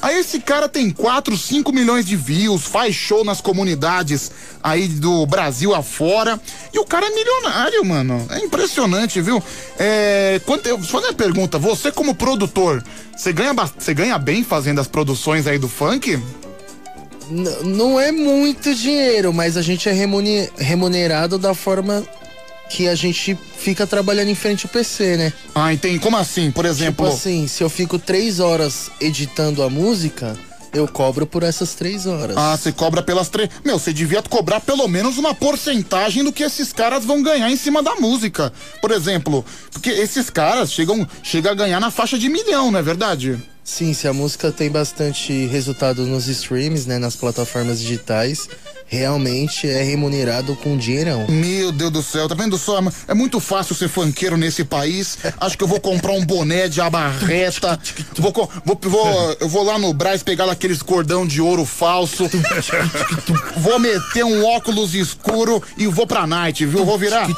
Aí 0.00 0.20
esse 0.20 0.38
cara 0.38 0.68
tem 0.68 0.88
4, 0.88 1.36
5 1.36 1.72
milhões 1.72 2.06
de 2.06 2.14
views, 2.14 2.62
faz 2.62 2.94
show 2.94 3.24
nas 3.24 3.40
comunidades 3.40 4.30
aí 4.62 4.86
do 4.86 5.26
Brasil 5.26 5.74
afora, 5.74 6.40
e 6.72 6.78
o 6.78 6.84
cara 6.84 7.06
é 7.06 7.10
milionário, 7.10 7.84
mano. 7.84 8.24
É 8.30 8.38
impressionante, 8.38 9.20
viu? 9.20 9.42
É, 9.78 10.40
quanto, 10.46 10.68
eu, 10.68 10.80
só 10.84 11.00
uma 11.00 11.12
pergunta, 11.12 11.58
você 11.58 11.90
como 11.90 12.14
produtor, 12.14 12.84
você 13.16 13.32
ganha, 13.32 13.52
você 13.52 13.92
ganha 13.92 14.16
bem 14.16 14.44
fazendo 14.44 14.80
as 14.80 14.86
produções 14.86 15.46
aí 15.48 15.58
do 15.58 15.68
funk? 15.68 16.22
Não 17.30 17.98
é 18.00 18.10
muito 18.10 18.74
dinheiro, 18.74 19.32
mas 19.32 19.56
a 19.56 19.62
gente 19.62 19.88
é 19.88 19.92
remune- 19.92 20.48
remunerado 20.58 21.38
da 21.38 21.54
forma 21.54 22.02
que 22.68 22.86
a 22.88 22.94
gente 22.94 23.36
fica 23.58 23.86
trabalhando 23.86 24.28
em 24.28 24.34
frente 24.34 24.66
ao 24.66 24.72
PC, 24.72 25.16
né? 25.16 25.32
Ah, 25.54 25.72
entendi. 25.72 25.98
Como 25.98 26.16
assim? 26.16 26.50
Por 26.50 26.64
exemplo. 26.64 27.06
Tipo 27.06 27.16
assim, 27.16 27.46
se 27.46 27.62
eu 27.62 27.68
fico 27.70 27.98
três 27.98 28.38
horas 28.40 28.90
editando 29.00 29.62
a 29.62 29.68
música, 29.68 30.36
eu 30.72 30.86
cobro 30.86 31.26
por 31.26 31.42
essas 31.42 31.74
três 31.74 32.06
horas. 32.06 32.36
Ah, 32.36 32.56
você 32.56 32.70
cobra 32.70 33.02
pelas 33.02 33.28
três. 33.28 33.50
Meu, 33.64 33.76
você 33.78 33.92
devia 33.92 34.22
cobrar 34.22 34.60
pelo 34.60 34.86
menos 34.86 35.18
uma 35.18 35.34
porcentagem 35.34 36.22
do 36.22 36.32
que 36.32 36.44
esses 36.44 36.72
caras 36.72 37.04
vão 37.04 37.22
ganhar 37.22 37.50
em 37.50 37.56
cima 37.56 37.82
da 37.82 37.96
música. 37.96 38.52
Por 38.80 38.92
exemplo, 38.92 39.44
porque 39.72 39.90
esses 39.90 40.30
caras 40.30 40.72
chegam, 40.72 41.06
chegam 41.24 41.50
a 41.50 41.54
ganhar 41.56 41.80
na 41.80 41.90
faixa 41.90 42.16
de 42.16 42.28
milhão, 42.28 42.70
não 42.70 42.78
é 42.78 42.82
verdade? 42.82 43.36
Sim, 43.62 43.92
se 43.94 44.08
a 44.08 44.12
música 44.12 44.50
tem 44.50 44.70
bastante 44.70 45.46
resultado 45.46 46.06
nos 46.06 46.26
streams, 46.28 46.88
né, 46.88 46.98
nas 46.98 47.14
plataformas 47.14 47.80
digitais, 47.80 48.48
realmente 48.86 49.68
é 49.68 49.82
remunerado 49.82 50.56
com 50.56 50.76
dinheirão. 50.76 51.26
Meu 51.28 51.70
Deus 51.70 51.92
do 51.92 52.02
céu, 52.02 52.28
tá 52.28 52.34
vendo 52.34 52.58
só? 52.58 52.82
É 53.06 53.14
muito 53.14 53.38
fácil 53.38 53.74
ser 53.76 53.88
funkeiro 53.88 54.36
nesse 54.36 54.64
país. 54.64 55.18
Acho 55.40 55.56
que 55.56 55.62
eu 55.62 55.68
vou 55.68 55.78
comprar 55.78 56.12
um 56.12 56.24
boné 56.24 56.68
de 56.68 56.80
abarreta. 56.80 57.78
Vou, 58.18 58.32
vou, 58.64 58.78
vou, 58.82 59.36
eu 59.40 59.48
vou 59.48 59.62
lá 59.62 59.78
no 59.78 59.94
Braz 59.94 60.22
pegar 60.22 60.50
aqueles 60.50 60.82
cordão 60.82 61.26
de 61.26 61.40
ouro 61.40 61.64
falso. 61.64 62.28
Vou 63.56 63.78
meter 63.78 64.24
um 64.24 64.44
óculos 64.44 64.94
escuro 64.94 65.62
e 65.76 65.86
vou 65.86 66.06
pra 66.06 66.26
night, 66.26 66.66
viu? 66.66 66.84
Vou 66.84 66.98
virar 66.98 67.28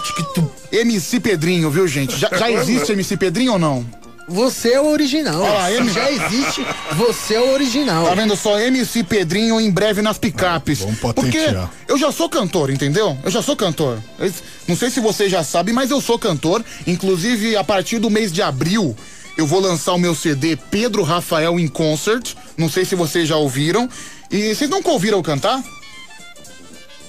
MC 0.72 1.20
Pedrinho, 1.20 1.70
viu, 1.70 1.86
gente? 1.86 2.18
Já, 2.18 2.28
já 2.36 2.50
existe 2.50 2.92
MC 2.92 3.16
Pedrinho 3.16 3.52
ou 3.52 3.58
não? 3.58 3.86
Você 4.28 4.70
é 4.72 4.80
o 4.80 4.86
original. 4.86 5.42
Olha 5.42 5.52
lá, 5.82 5.88
já 5.88 6.10
existe, 6.10 6.64
você 6.96 7.34
é 7.34 7.40
o 7.40 7.52
original. 7.52 8.06
Tá 8.06 8.14
vendo 8.14 8.36
só? 8.36 8.58
MC 8.58 9.02
Pedrinho 9.04 9.60
em 9.60 9.70
breve 9.70 10.00
nas 10.00 10.16
picapes. 10.16 10.78
Porque 11.00 11.38
patentear. 11.38 11.70
eu 11.88 11.98
já 11.98 12.10
sou 12.12 12.28
cantor, 12.28 12.70
entendeu? 12.70 13.18
Eu 13.24 13.30
já 13.30 13.42
sou 13.42 13.56
cantor. 13.56 13.98
Eu- 14.18 14.32
Não 14.68 14.76
sei 14.76 14.90
se 14.90 15.00
você 15.00 15.28
já 15.28 15.42
sabe, 15.42 15.72
mas 15.72 15.90
eu 15.90 16.00
sou 16.00 16.18
cantor. 16.18 16.64
Inclusive, 16.86 17.56
a 17.56 17.64
partir 17.64 17.98
do 17.98 18.08
mês 18.08 18.32
de 18.32 18.40
abril, 18.40 18.96
eu 19.36 19.46
vou 19.46 19.60
lançar 19.60 19.92
o 19.92 19.98
meu 19.98 20.14
CD 20.14 20.56
Pedro 20.56 21.02
Rafael 21.02 21.58
em 21.58 21.66
Concert. 21.68 22.34
Não 22.56 22.70
sei 22.70 22.84
se 22.84 22.94
vocês 22.94 23.28
já 23.28 23.36
ouviram. 23.36 23.88
E 24.30 24.54
vocês 24.54 24.70
nunca 24.70 24.88
ouviram 24.90 25.18
eu 25.18 25.22
cantar? 25.22 25.62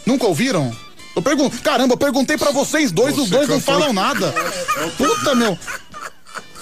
Nunca 0.06 0.26
ouviram? 0.26 0.76
Eu 1.16 1.22
pergun... 1.22 1.50
Caramba, 1.50 1.94
eu 1.94 1.98
perguntei 1.98 2.38
pra 2.38 2.52
vocês 2.52 2.92
dois, 2.92 3.16
os 3.18 3.30
Você 3.30 3.36
dois 3.36 3.48
não 3.48 3.60
cantou. 3.60 3.74
falam 3.76 3.94
nada. 3.94 4.34
Puta, 4.98 5.36
meu. 5.36 5.58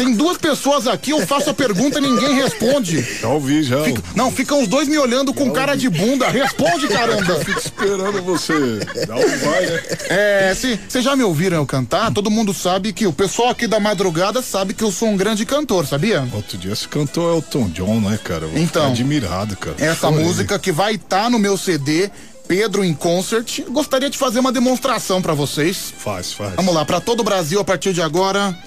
Tem 0.02 0.16
duas 0.16 0.36
pessoas 0.38 0.88
aqui, 0.88 1.12
eu 1.12 1.26
faço 1.28 1.52
a 1.52 1.54
pergunta 1.54 2.00
e 2.00 2.02
ninguém 2.02 2.34
responde. 2.34 3.02
Já 3.22 3.28
ouvi, 3.28 3.62
já. 3.62 3.84
Fica- 3.84 4.02
não, 4.16 4.32
ficam 4.32 4.62
os 4.62 4.68
dois 4.68 4.88
me 4.88 4.98
olhando 4.98 5.32
com 5.32 5.52
cara 5.52 5.76
de 5.76 5.88
bunda. 5.90 6.28
Responde, 6.28 6.88
caramba. 6.88 7.36
Fico 7.46 7.60
esperando 7.60 8.22
você 8.24 8.80
dar 9.08 9.16
um 9.16 9.38
vai, 9.38 9.66
né? 9.68 9.84
É, 10.10 10.54
vocês 10.56 11.04
já 11.06 11.16
me 11.16 11.24
ouviram 11.24 11.58
eu 11.58 11.66
cantar? 11.68 12.12
Todo 12.12 12.32
mundo 12.32 12.52
sabe 12.52 12.92
que 12.94 13.06
o 13.06 13.14
pessoal 13.14 13.50
aqui 13.50 13.68
da 13.68 13.80
madrugada 13.80 14.42
sabe 14.42 14.74
que 14.74 14.84
eu 14.84 14.92
sou 14.92 15.10
um 15.10 15.16
grande 15.18 15.46
cantor, 15.46 15.86
sabia? 15.86 16.28
Outro 16.34 16.58
dia 16.58 16.76
você 16.76 16.88
cantou 16.88 17.36
Elton 17.36 17.70
John, 17.70 18.00
né, 18.02 18.18
cara? 18.24 18.46
Eu 18.46 18.58
Então. 18.58 18.88
admirado, 18.88 19.56
cara. 19.56 19.76
Essa 19.80 20.08
Chorei. 20.10 20.24
música 20.26 20.58
que 20.58 20.72
vai 20.72 20.96
estar 20.96 21.30
no 21.30 21.38
meu 21.38 21.56
CD, 21.58 22.10
Pedro 22.48 22.84
em 22.84 22.94
Concert. 22.96 23.62
Gostaria 23.70 24.10
de 24.10 24.18
fazer 24.18 24.40
uma 24.40 24.52
demonstração 24.52 25.22
pra 25.22 25.36
vocês. 25.36 25.94
Faz, 25.98 26.34
faz. 26.34 26.56
Vamos 26.56 26.74
lá, 26.74 26.84
pra 26.84 27.00
todo 27.00 27.20
o 27.20 27.24
Brasil 27.24 27.60
a 27.60 27.64
partir 27.64 27.94
de 27.94 28.02
agora. 28.02 28.58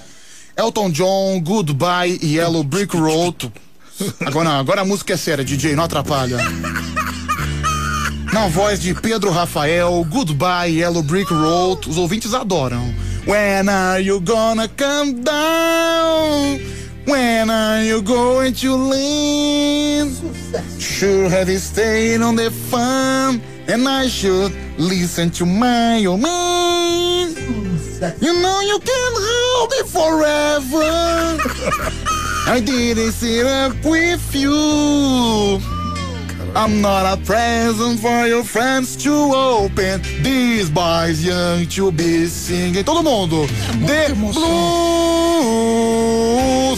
Elton 0.57 0.91
John, 0.91 1.41
Goodbye 1.41 2.17
Yellow 2.21 2.63
Brick 2.63 2.95
Road. 2.95 3.51
Agora, 4.25 4.49
agora 4.51 4.81
a 4.81 4.85
música 4.85 5.13
é 5.13 5.17
séria, 5.17 5.43
DJ, 5.43 5.75
não 5.75 5.83
atrapalha. 5.83 6.37
Na 8.33 8.47
voz 8.47 8.79
de 8.81 8.93
Pedro 8.93 9.31
Rafael, 9.31 10.05
Goodbye 10.09 10.79
Yellow 10.79 11.03
Brick 11.03 11.33
Road. 11.33 11.89
Os 11.89 11.97
ouvintes 11.97 12.33
adoram. 12.33 12.93
When 13.25 13.69
are 13.69 14.01
you 14.01 14.19
gonna 14.21 14.67
come 14.67 15.13
down? 15.21 16.59
When 17.07 17.49
are 17.49 17.83
you 17.83 18.01
going 18.01 18.53
to 18.53 18.75
leave? 18.75 20.15
Sure 20.79 21.29
have 21.29 21.49
you 21.51 21.59
stayed 21.59 22.21
on 22.21 22.35
the 22.35 22.49
fun, 22.49 23.41
and 23.67 23.87
I 23.87 24.07
should 24.07 24.51
listen 24.77 25.29
to 25.31 25.45
my 25.45 26.05
own 26.05 26.21
man. 26.21 27.35
You 28.21 28.33
know 28.41 28.61
you 28.61 28.79
can't 28.79 29.15
hold 29.17 29.71
me 29.71 29.81
forever. 29.89 30.83
I 32.47 32.59
didn't 32.59 33.11
sit 33.11 33.45
up 33.45 33.73
with 33.83 34.35
you. 34.35 35.59
I'm 36.55 36.79
not 36.81 37.05
a 37.05 37.17
present 37.25 37.99
for 37.99 38.27
your 38.27 38.43
friends 38.43 38.95
to 39.03 39.11
open. 39.11 40.01
These 40.21 40.69
boys 40.69 41.23
young 41.25 41.65
to 41.67 41.91
be 41.91 42.27
singing. 42.27 42.83
Todo 42.83 43.01
mundo. 43.03 43.47
The 43.85 44.13
blues. 44.15 44.37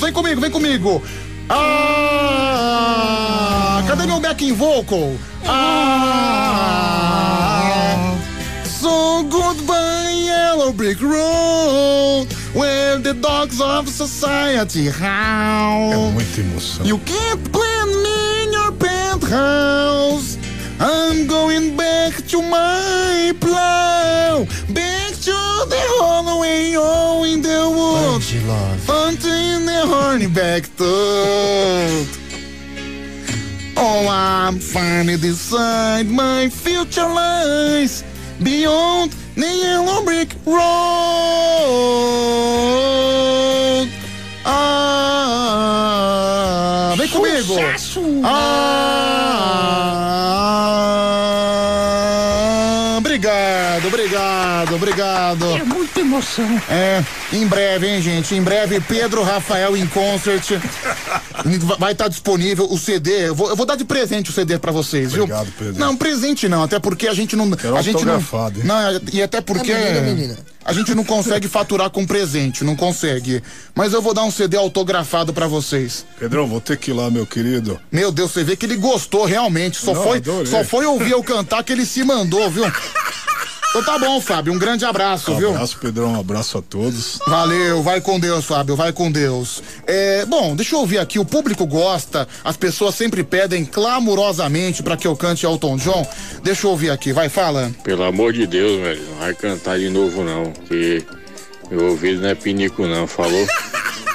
Vem 0.02 0.14
comigo, 0.14 0.42
vem 0.42 0.52
comigo. 0.52 1.02
Ah, 1.50 2.64
cadê 3.88 4.06
meu 4.06 4.20
backing 4.20 4.54
vocal? 4.54 5.18
Ah, 5.50 7.24
so 8.66 9.24
goodbye, 9.24 10.12
yellow 10.26 10.72
brick 10.74 11.02
road, 11.02 12.28
where 12.54 12.98
the 13.00 13.14
dogs 13.14 13.62
of 13.62 13.88
society 13.88 14.90
howl. 14.90 16.12
Muita 16.12 16.42
emoção. 16.42 16.86
You 16.86 17.00
can't 17.00 17.52
blend 17.52 17.96
me 18.04 18.44
in 18.44 18.52
your 18.54 18.72
penthouse. 18.74 20.38
I'm 20.80 21.26
going 21.28 21.76
back 21.76 22.14
to 22.28 22.42
my 22.42 23.34
plow, 23.40 24.46
back 24.70 25.14
to 25.26 25.66
the 25.72 25.82
hallway, 25.98 26.76
oh, 26.78 27.24
in 27.24 27.42
the 27.42 27.68
woods, 27.68 28.32
hunting 28.86 29.66
the 29.66 29.86
horny 29.88 30.28
back. 30.28 30.70
Oh, 33.80 34.08
I'm 34.10 34.60
finally 34.60 35.18
decide 35.18 36.08
my 36.10 36.50
future 36.50 37.08
lies 37.08 38.04
beyond 38.42 39.12
the 39.36 39.46
yellow 39.48 40.04
brick 40.04 40.36
road. 40.46 40.68
Ah, 45.60 46.96
vem 46.98 47.08
comigo. 47.10 47.56
Ah, 51.58 52.98
obrigado, 52.98 53.88
obrigado, 53.88 54.76
obrigado. 54.76 55.46
É 56.08 56.18
emoção. 56.18 56.62
É, 56.70 57.04
em 57.34 57.46
breve, 57.46 57.88
hein, 57.88 58.02
gente? 58.02 58.34
Em 58.34 58.42
breve, 58.42 58.80
Pedro 58.80 59.24
Rafael 59.24 59.76
em 59.76 59.86
concert. 59.88 60.52
Vai 61.78 61.92
estar 61.92 62.08
disponível 62.08 62.66
o 62.72 62.78
CD. 62.78 63.28
Eu 63.28 63.36
vou, 63.36 63.50
eu 63.50 63.56
vou 63.56 63.66
dar 63.66 63.76
de 63.76 63.84
presente 63.84 64.30
o 64.30 64.34
CD 64.34 64.58
pra 64.58 64.72
vocês, 64.72 65.12
viu? 65.12 65.24
Obrigado, 65.24 65.52
Pedro. 65.58 65.80
Não, 65.80 65.96
presente 65.96 66.48
não, 66.48 66.64
até 66.64 66.80
porque 66.80 67.08
a 67.08 67.14
gente 67.14 67.36
não. 67.36 67.46
a 67.46 67.82
gente 67.82 68.06
não, 68.06 68.14
autografado, 68.14 68.60
hein? 68.60 68.66
não, 68.66 69.02
e 69.12 69.22
até 69.22 69.42
porque. 69.42 69.72
É 69.72 69.94
menina, 69.94 70.02
menina. 70.02 70.38
A 70.64 70.74
gente 70.74 70.94
não 70.94 71.04
consegue 71.06 71.48
faturar 71.48 71.90
com 71.90 72.06
presente, 72.06 72.66
não 72.66 72.76
consegue. 72.76 73.42
Mas 73.74 73.94
eu 73.94 74.02
vou 74.02 74.14
dar 74.14 74.26
um 74.26 74.32
CD 74.32 74.58
autografado 74.58 75.34
pra 75.34 75.48
vocês. 75.48 76.06
Pedrão, 76.20 76.46
vou 76.46 76.60
ter 76.60 76.78
que 76.78 76.92
ir 76.92 76.94
lá, 76.94 77.10
meu 77.10 77.26
querido. 77.26 77.80
Meu 77.90 78.12
Deus, 78.12 78.32
você 78.32 78.44
vê 78.44 78.54
que 78.58 78.66
ele 78.66 78.76
gostou 78.76 79.24
realmente. 79.24 79.78
Só, 79.78 79.94
Não, 79.94 80.04
foi, 80.04 80.18
adorei. 80.18 80.46
só 80.46 80.66
foi 80.66 80.86
ouvir 80.86 81.12
eu 81.12 81.24
cantar 81.24 81.64
que 81.64 81.72
ele 81.72 81.86
se 81.86 82.04
mandou, 82.04 82.50
viu? 82.52 82.66
Então 83.70 83.84
tá 83.84 84.00
bom, 84.00 84.20
Fábio. 84.20 84.54
Um 84.54 84.58
grande 84.58 84.86
abraço, 84.86 85.32
Um 85.34 85.38
viu? 85.38 85.50
abraço, 85.50 85.78
Pedrão. 85.78 86.14
Um 86.14 86.20
abraço 86.20 86.58
a 86.58 86.62
todos. 86.62 87.20
Valeu, 87.28 87.84
vai 87.84 88.02
com 88.02 88.20
Deus, 88.20 88.46
Fábio, 88.46 88.76
vai 88.76 88.92
com 88.92 89.12
Deus. 89.12 89.62
É, 89.86 90.26
bom, 90.26 90.56
deixa 90.56 90.76
eu 90.76 90.80
ouvir 90.80 90.98
aqui, 90.98 91.20
o 91.20 91.26
público 91.26 91.66
gosta, 91.68 92.28
as 92.44 92.58
pessoas 92.58 92.96
sempre 92.96 93.24
pedem 93.24 93.66
clamorosamente 93.66 94.82
pra 94.82 94.98
que 94.98 95.06
eu 95.06 95.16
cante 95.16 95.46
Elton 95.46 95.78
John. 95.78 96.08
Deixa 96.42 96.66
eu 96.66 96.72
ouvir 96.72 96.90
aqui, 96.90 97.12
vai, 97.14 97.30
fala. 97.30 97.72
Pelo 97.84 98.04
amor 98.04 98.34
de 98.34 98.48
Deus, 98.48 98.80
velho, 98.82 99.02
não 99.12 99.18
vai 99.20 99.34
cantar 99.34 99.78
de 99.78 99.90
novo 99.90 100.24
não, 100.24 100.52
que 100.52 101.06
meu 101.70 101.90
ouvido 101.90 102.22
não 102.22 102.30
é 102.30 102.36
pinico 102.36 102.88
não, 102.88 103.06
falou? 103.06 103.46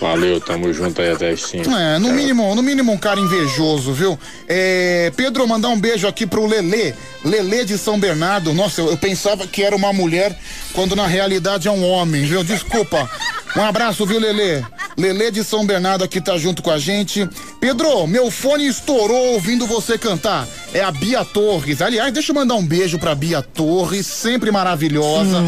Valeu, 0.00 0.38
tamo 0.38 0.70
junto 0.72 1.00
aí 1.00 1.10
até 1.10 1.30
as 1.30 1.40
cinco. 1.42 1.70
É, 1.70 1.98
no 1.98 2.12
mínimo, 2.12 2.54
no 2.54 2.62
mínimo 2.62 2.92
um 2.92 2.98
cara 2.98 3.18
invejoso, 3.18 3.92
viu? 3.94 4.18
É, 4.46 5.10
Pedro, 5.16 5.46
mandar 5.48 5.68
um 5.68 5.80
beijo 5.80 6.06
aqui 6.06 6.26
pro 6.26 6.46
Lelê, 6.46 6.92
Lelê 7.24 7.64
de 7.64 7.78
São 7.78 7.98
Bernardo. 7.98 8.52
Nossa, 8.52 8.80
eu, 8.80 8.90
eu 8.90 8.96
pensava 8.96 9.46
que 9.46 9.62
era 9.62 9.74
uma 9.74 9.92
mulher, 9.92 10.38
quando 10.72 10.94
na 10.94 11.06
realidade 11.06 11.66
é 11.66 11.70
um 11.70 11.88
homem, 11.88 12.24
viu? 12.26 12.44
Desculpa. 12.44 13.08
Um 13.56 13.62
abraço, 13.62 14.04
viu, 14.04 14.18
Lelê? 14.18 14.62
Lelê 14.96 15.30
de 15.30 15.42
São 15.42 15.64
Bernardo 15.64 16.04
aqui 16.04 16.20
tá 16.20 16.36
junto 16.36 16.62
com 16.62 16.70
a 16.70 16.78
gente. 16.78 17.28
Pedro, 17.60 18.06
meu 18.06 18.30
fone 18.30 18.66
estourou 18.66 19.32
ouvindo 19.34 19.66
você 19.66 19.96
cantar. 19.96 20.46
É 20.72 20.80
a 20.82 20.90
Bia 20.90 21.24
Torres. 21.24 21.80
Aliás, 21.80 22.12
deixa 22.12 22.32
eu 22.32 22.34
mandar 22.34 22.54
um 22.54 22.66
beijo 22.66 22.98
pra 22.98 23.14
Bia 23.14 23.42
Torres, 23.42 24.06
sempre 24.06 24.50
maravilhosa. 24.50 25.42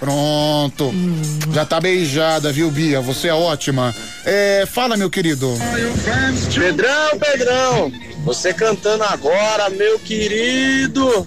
Pronto. 0.00 0.94
Já 1.52 1.64
tá 1.64 1.78
beijada, 1.80 2.50
viu, 2.52 2.70
Bia? 2.70 3.00
Você 3.00 3.28
é 3.28 3.34
ótima. 3.34 3.94
É, 4.24 4.64
fala, 4.66 4.96
meu 4.96 5.10
querido. 5.10 5.54
Pedrão, 6.54 7.18
Pedrão, 7.18 7.92
Você 8.24 8.54
cantando 8.54 9.02
agora, 9.04 9.68
meu 9.70 9.98
querido, 9.98 11.26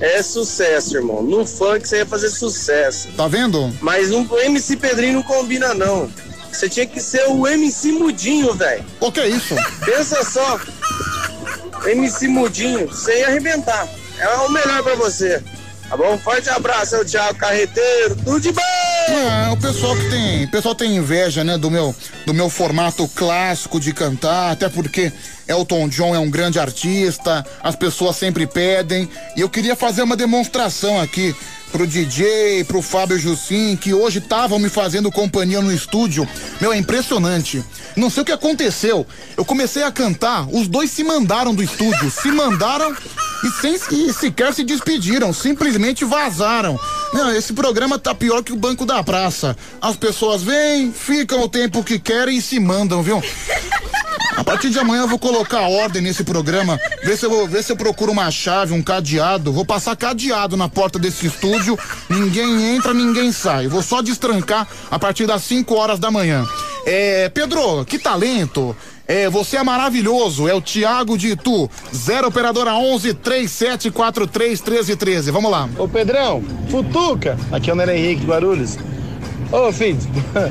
é 0.00 0.22
sucesso, 0.22 0.96
irmão. 0.96 1.22
No 1.22 1.46
funk 1.46 1.86
você 1.86 1.98
ia 1.98 2.06
fazer 2.06 2.30
sucesso. 2.30 3.08
Tá 3.16 3.26
vendo? 3.28 3.72
Mas 3.80 4.10
um, 4.10 4.26
o 4.28 4.38
MC 4.38 4.76
Pedrinho 4.76 5.14
não 5.14 5.22
combina, 5.22 5.74
não. 5.74 6.10
Você 6.52 6.68
tinha 6.68 6.86
que 6.86 7.00
ser 7.00 7.24
o 7.28 7.46
MC 7.46 7.92
Mudinho, 7.92 8.54
velho. 8.54 8.84
O 9.00 9.10
que 9.10 9.20
é 9.20 9.28
isso? 9.28 9.54
Pensa 9.84 10.22
só. 10.24 10.60
MC 11.86 12.28
Mudinho, 12.28 12.86
você 12.86 13.20
ia 13.20 13.28
arrebentar. 13.28 13.88
É 14.18 14.28
o 14.28 14.48
melhor 14.48 14.82
pra 14.82 14.94
você. 14.94 15.42
Tá 15.88 15.96
bom? 15.96 16.16
Forte 16.16 16.48
abraço, 16.48 16.94
é 16.94 17.00
o 17.00 17.04
Thiago 17.04 17.38
Carreteiro. 17.38 18.16
Tudo 18.16 18.40
de 18.40 18.50
bom! 18.50 18.62
É, 18.62 19.50
o 19.50 19.56
pessoal 19.58 19.94
que 19.94 20.08
tem, 20.08 20.44
o 20.44 20.50
pessoal 20.50 20.74
tem 20.74 20.96
inveja, 20.96 21.44
né, 21.44 21.58
do 21.58 21.70
meu, 21.70 21.94
do 22.24 22.32
meu 22.32 22.48
formato 22.48 23.06
clássico 23.08 23.78
de 23.78 23.92
cantar, 23.92 24.52
até 24.52 24.70
porque 24.70 25.12
Elton 25.46 25.88
John 25.88 26.14
é 26.14 26.18
um 26.18 26.30
grande 26.30 26.58
artista, 26.58 27.44
as 27.62 27.76
pessoas 27.76 28.16
sempre 28.16 28.46
pedem, 28.46 29.08
e 29.36 29.40
eu 29.40 29.48
queria 29.48 29.76
fazer 29.76 30.02
uma 30.02 30.16
demonstração 30.16 31.00
aqui 31.00 31.34
pro 31.72 31.86
DJ, 31.86 32.64
pro 32.64 32.82
Fábio 32.82 33.18
Jussim, 33.18 33.76
que 33.76 33.94
hoje 33.94 34.18
estavam 34.18 34.58
me 34.58 34.68
fazendo 34.68 35.10
companhia 35.10 35.60
no 35.62 35.72
estúdio. 35.72 36.28
Meu, 36.60 36.72
é 36.72 36.76
impressionante. 36.76 37.64
Não 37.96 38.10
sei 38.10 38.22
o 38.22 38.26
que 38.26 38.32
aconteceu. 38.32 39.06
Eu 39.36 39.44
comecei 39.44 39.82
a 39.82 39.90
cantar, 39.90 40.46
os 40.52 40.68
dois 40.68 40.90
se 40.90 41.02
mandaram 41.02 41.54
do 41.54 41.62
estúdio, 41.62 42.10
se 42.10 42.30
mandaram 42.30 42.94
e, 43.42 43.50
sem, 43.60 43.74
e 43.74 44.12
sequer 44.12 44.52
se 44.52 44.62
despediram, 44.62 45.32
simplesmente 45.32 46.04
vazaram. 46.04 46.78
Não, 47.12 47.34
esse 47.34 47.52
programa 47.54 47.98
tá 47.98 48.14
pior 48.14 48.42
que 48.42 48.52
o 48.52 48.56
banco 48.56 48.84
da 48.84 49.02
praça. 49.02 49.56
As 49.80 49.96
pessoas 49.96 50.42
vêm, 50.42 50.92
ficam 50.92 51.40
o 51.42 51.48
tempo 51.48 51.82
que 51.82 51.98
querem 51.98 52.36
e 52.36 52.42
se 52.42 52.60
mandam, 52.60 53.02
viu? 53.02 53.22
A 54.36 54.44
partir 54.44 54.70
de 54.70 54.78
amanhã 54.78 55.02
eu 55.02 55.08
vou 55.08 55.18
colocar 55.18 55.60
ordem 55.68 56.02
nesse 56.02 56.24
programa, 56.24 56.78
ver 57.04 57.16
se 57.16 57.26
eu 57.26 57.30
vou 57.30 57.46
ver 57.46 57.62
se 57.62 57.72
eu 57.72 57.76
procuro 57.76 58.12
uma 58.12 58.30
chave, 58.30 58.72
um 58.72 58.82
cadeado, 58.82 59.52
vou 59.52 59.64
passar 59.64 59.94
cadeado 59.96 60.56
na 60.56 60.68
porta 60.68 60.98
desse 60.98 61.26
estúdio, 61.26 61.78
ninguém 62.08 62.74
entra, 62.74 62.94
ninguém 62.94 63.30
sai. 63.30 63.68
Vou 63.68 63.82
só 63.82 64.02
destrancar 64.02 64.66
a 64.90 64.98
partir 64.98 65.26
das 65.26 65.42
5 65.44 65.74
horas 65.74 65.98
da 65.98 66.10
manhã. 66.10 66.44
É, 66.86 67.28
Pedro, 67.28 67.84
que 67.84 67.98
talento. 67.98 68.74
É, 69.06 69.28
você 69.28 69.56
é 69.56 69.62
maravilhoso, 69.62 70.48
é 70.48 70.54
o 70.54 70.60
Thiago 70.60 71.18
de 71.18 71.32
Itu, 71.32 71.68
0 71.94 72.28
operadora 72.28 72.74
11 72.74 73.14
3743 73.14 74.60
1313. 74.62 75.30
Vamos 75.30 75.50
lá. 75.50 75.68
Ô 75.76 75.86
Pedrão, 75.86 76.42
Futuca, 76.70 77.36
aqui 77.50 77.68
é 77.68 77.72
o 77.72 77.76
Nero 77.76 77.90
Henrique 77.90 78.24
Guarulhos. 78.24 78.78
Ô 79.52 79.70
filho, 79.70 79.98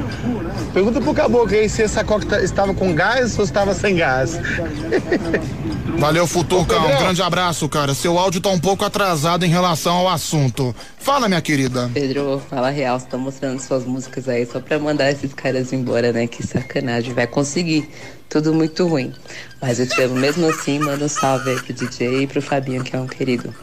pergunta 0.74 1.02
pro 1.02 1.12
caboclo 1.12 1.58
aí 1.58 1.68
se 1.68 1.82
essa 1.82 2.04
coca 2.04 2.40
estava 2.44 2.72
com 2.72 2.94
gás 2.94 3.36
ou 3.40 3.44
estava 3.44 3.74
sem 3.74 3.96
gás. 3.96 4.40
Valeu, 5.98 6.28
Futuca, 6.28 6.80
um 6.80 6.98
grande 7.00 7.22
abraço, 7.22 7.68
cara. 7.68 7.96
Seu 7.96 8.18
áudio 8.18 8.40
tá 8.40 8.50
um 8.50 8.60
pouco 8.60 8.86
atrasado 8.86 9.44
em 9.44 9.50
relação 9.50 9.96
ao 9.98 10.10
assunto. 10.10 10.76
Fala, 11.00 11.28
minha 11.28 11.42
querida. 11.42 11.90
Pedro, 11.94 12.42
fala 12.50 12.70
real, 12.70 13.00
você 13.00 13.08
tá 13.08 13.18
mostrando 13.18 13.60
suas 13.60 13.86
músicas 13.86 14.30
aí 14.30 14.46
só 14.46 14.60
pra 14.60 14.78
mandar 14.78 15.12
esses 15.12 15.34
caras 15.34 15.74
embora, 15.74 16.14
né? 16.14 16.28
Que 16.28 16.46
sacanagem, 16.46 17.14
vai 17.14 17.26
conseguir. 17.26 17.90
Tudo 18.30 18.54
muito 18.54 18.88
ruim. 18.88 19.14
Mas 19.60 19.80
eu 19.80 19.88
te 19.88 20.02
amo 20.02 20.16
mesmo 20.16 20.48
assim, 20.48 20.80
manda 20.80 21.06
um 21.06 21.10
salve 21.10 21.50
aí 21.50 21.60
pro 21.60 21.74
DJ 21.74 22.24
e 22.24 22.28
pro 22.28 22.42
Fabinho, 22.42 22.84
que 22.84 22.96
é 22.96 23.00
um 23.00 23.08
querido. 23.08 23.54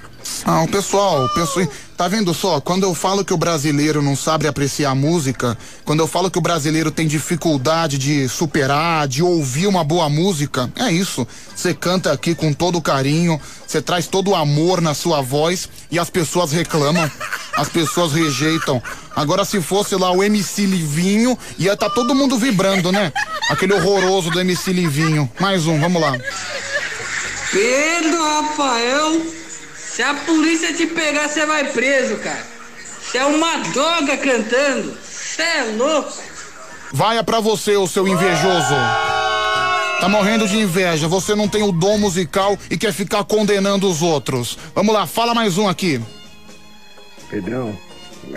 Ah, 0.45 0.63
o 0.63 0.69
pessoal, 0.69 1.25
o 1.25 1.29
pessoal, 1.35 1.67
tá 1.97 2.09
vendo 2.09 2.33
só? 2.33 2.61
Quando 2.61 2.85
eu 2.85 2.95
falo 2.95 3.25
que 3.25 3.35
o 3.35 3.37
brasileiro 3.37 4.01
não 4.01 4.17
sabe 4.17 4.47
apreciar 4.47 4.95
música, 4.95 5.59
quando 5.85 6.01
eu 6.01 6.07
falo 6.07 6.31
que 6.31 6.39
o 6.39 6.43
brasileiro 6.43 6.91
tem 6.91 7.07
dificuldade 7.07 7.99
de 7.99 8.29
superar, 8.29 9.07
de 9.07 9.23
ouvir 9.23 9.67
uma 9.67 9.85
boa 9.85 10.09
música, 10.09 10.71
é 10.77 10.91
isso. 10.91 11.27
Você 11.55 11.75
canta 11.75 12.13
aqui 12.13 12.35
com 12.35 12.53
todo 12.53 12.81
carinho, 12.81 13.41
você 13.67 13.83
traz 13.83 14.07
todo 14.07 14.31
o 14.31 14.35
amor 14.35 14.81
na 14.81 14.95
sua 14.95 15.21
voz 15.21 15.69
e 15.91 15.99
as 15.99 16.09
pessoas 16.09 16.53
reclamam, 16.53 17.11
as 17.57 17.69
pessoas 17.69 18.13
rejeitam. 18.13 18.83
Agora 19.15 19.45
se 19.45 19.61
fosse 19.61 19.97
lá 19.97 20.11
o 20.13 20.23
MC 20.23 20.65
Livinho, 20.65 21.37
ia 21.59 21.77
tá 21.77 21.91
todo 21.91 22.15
mundo 22.15 22.39
vibrando, 22.39 22.93
né? 22.93 23.13
Aquele 23.51 23.75
horroroso 23.75 24.31
do 24.31 24.41
MC 24.41 24.73
Livinho. 24.73 25.29
Mais 25.41 25.67
um, 25.67 25.81
vamos 25.81 26.01
lá. 26.01 26.17
Pedro 27.51 28.23
Rafael, 28.23 29.23
se 29.99 30.03
a 30.05 30.15
polícia 30.15 30.73
te 30.73 30.87
pegar, 30.87 31.29
você 31.29 31.45
vai 31.45 31.73
preso, 31.73 32.19
cara. 32.19 32.47
Você 33.03 33.19
é 33.19 33.25
uma 33.25 33.57
droga 33.71 34.17
cantando. 34.17 34.97
Você 35.03 35.43
é 35.43 35.75
louco. 35.77 36.13
Vaia 36.93 37.25
pra 37.25 37.41
você, 37.41 37.77
o 37.77 37.89
seu 37.89 38.07
invejoso. 38.07 38.77
Tá 39.99 40.09
morrendo 40.09 40.47
de 40.47 40.57
inveja, 40.57 41.09
você 41.09 41.35
não 41.35 41.49
tem 41.49 41.65
o 41.65 41.73
dom 41.73 41.99
musical 41.99 42.57
e 42.71 42.79
quer 42.79 42.93
ficar 42.93 43.25
condenando 43.25 43.91
os 43.91 44.01
outros. 44.01 44.57
Vamos 44.73 44.95
lá, 44.95 45.05
fala 45.05 45.35
mais 45.35 45.59
um 45.59 45.67
aqui. 45.67 46.01
Pedrão, 47.29 47.77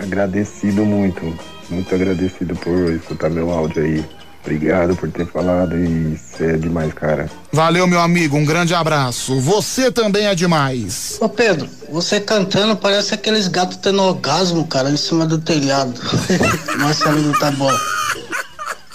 agradecido 0.00 0.84
muito, 0.84 1.38
muito 1.70 1.94
agradecido 1.94 2.56
por 2.56 2.90
escutar 2.90 3.30
meu 3.30 3.52
áudio 3.52 3.84
aí. 3.84 4.04
Obrigado 4.44 4.96
por 4.96 5.08
ter 5.08 5.24
falado 5.24 5.76
e 5.78 6.18
você 6.18 6.54
é 6.54 6.56
demais, 6.56 6.92
cara. 6.92 7.30
Valeu, 7.52 7.86
meu 7.86 8.00
amigo, 8.00 8.36
um 8.36 8.44
grande 8.44 8.74
abraço. 8.74 9.38
Você 9.40 9.90
também 9.90 10.26
é 10.26 10.34
demais. 10.34 11.16
Ô 11.20 11.28
Pedro, 11.28 11.68
você 11.88 12.20
cantando 12.20 12.74
parece 12.76 13.14
aqueles 13.14 13.46
gatos 13.46 13.76
tendo 13.76 14.02
orgasmo, 14.02 14.66
cara, 14.66 14.90
em 14.90 14.96
cima 14.96 15.26
do 15.26 15.38
telhado. 15.38 15.94
Marcelino 16.76 17.38
tá 17.38 17.52
bom. 17.52 17.72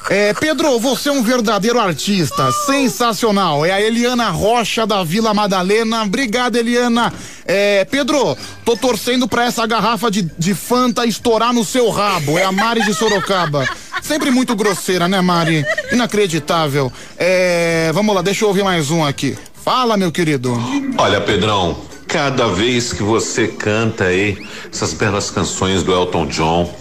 É, 0.09 0.33
Pedro, 0.33 0.79
você 0.79 1.09
é 1.09 1.11
um 1.11 1.21
verdadeiro 1.21 1.79
artista, 1.79 2.49
sensacional. 2.65 3.65
É 3.65 3.71
a 3.71 3.81
Eliana 3.81 4.29
Rocha 4.29 4.87
da 4.87 5.03
Vila 5.03 5.33
Madalena. 5.33 6.03
Obrigado, 6.03 6.55
Eliana. 6.55 7.13
É, 7.45 7.83
Pedro, 7.83 8.37
tô 8.63 8.77
torcendo 8.77 9.27
pra 9.27 9.45
essa 9.45 9.67
garrafa 9.67 10.09
de, 10.09 10.21
de 10.37 10.53
Fanta 10.53 11.05
estourar 11.05 11.53
no 11.53 11.65
seu 11.65 11.89
rabo. 11.89 12.37
É 12.37 12.45
a 12.45 12.53
Mari 12.53 12.83
de 12.83 12.93
Sorocaba. 12.93 13.67
Sempre 14.01 14.31
muito 14.31 14.55
grosseira, 14.55 15.09
né, 15.09 15.19
Mari? 15.19 15.65
Inacreditável. 15.91 16.91
É, 17.17 17.91
vamos 17.93 18.15
lá, 18.15 18.21
deixa 18.21 18.45
eu 18.45 18.47
ouvir 18.47 18.63
mais 18.63 18.89
um 18.89 19.05
aqui. 19.05 19.37
Fala, 19.61 19.97
meu 19.97 20.11
querido. 20.11 20.57
Olha, 20.97 21.19
Pedrão, 21.19 21.77
cada 22.07 22.47
vez 22.47 22.93
que 22.93 23.03
você 23.03 23.49
canta 23.49 24.05
aí 24.05 24.37
essas 24.71 24.93
belas 24.93 25.29
canções 25.29 25.83
do 25.83 25.91
Elton 25.91 26.27
John, 26.27 26.73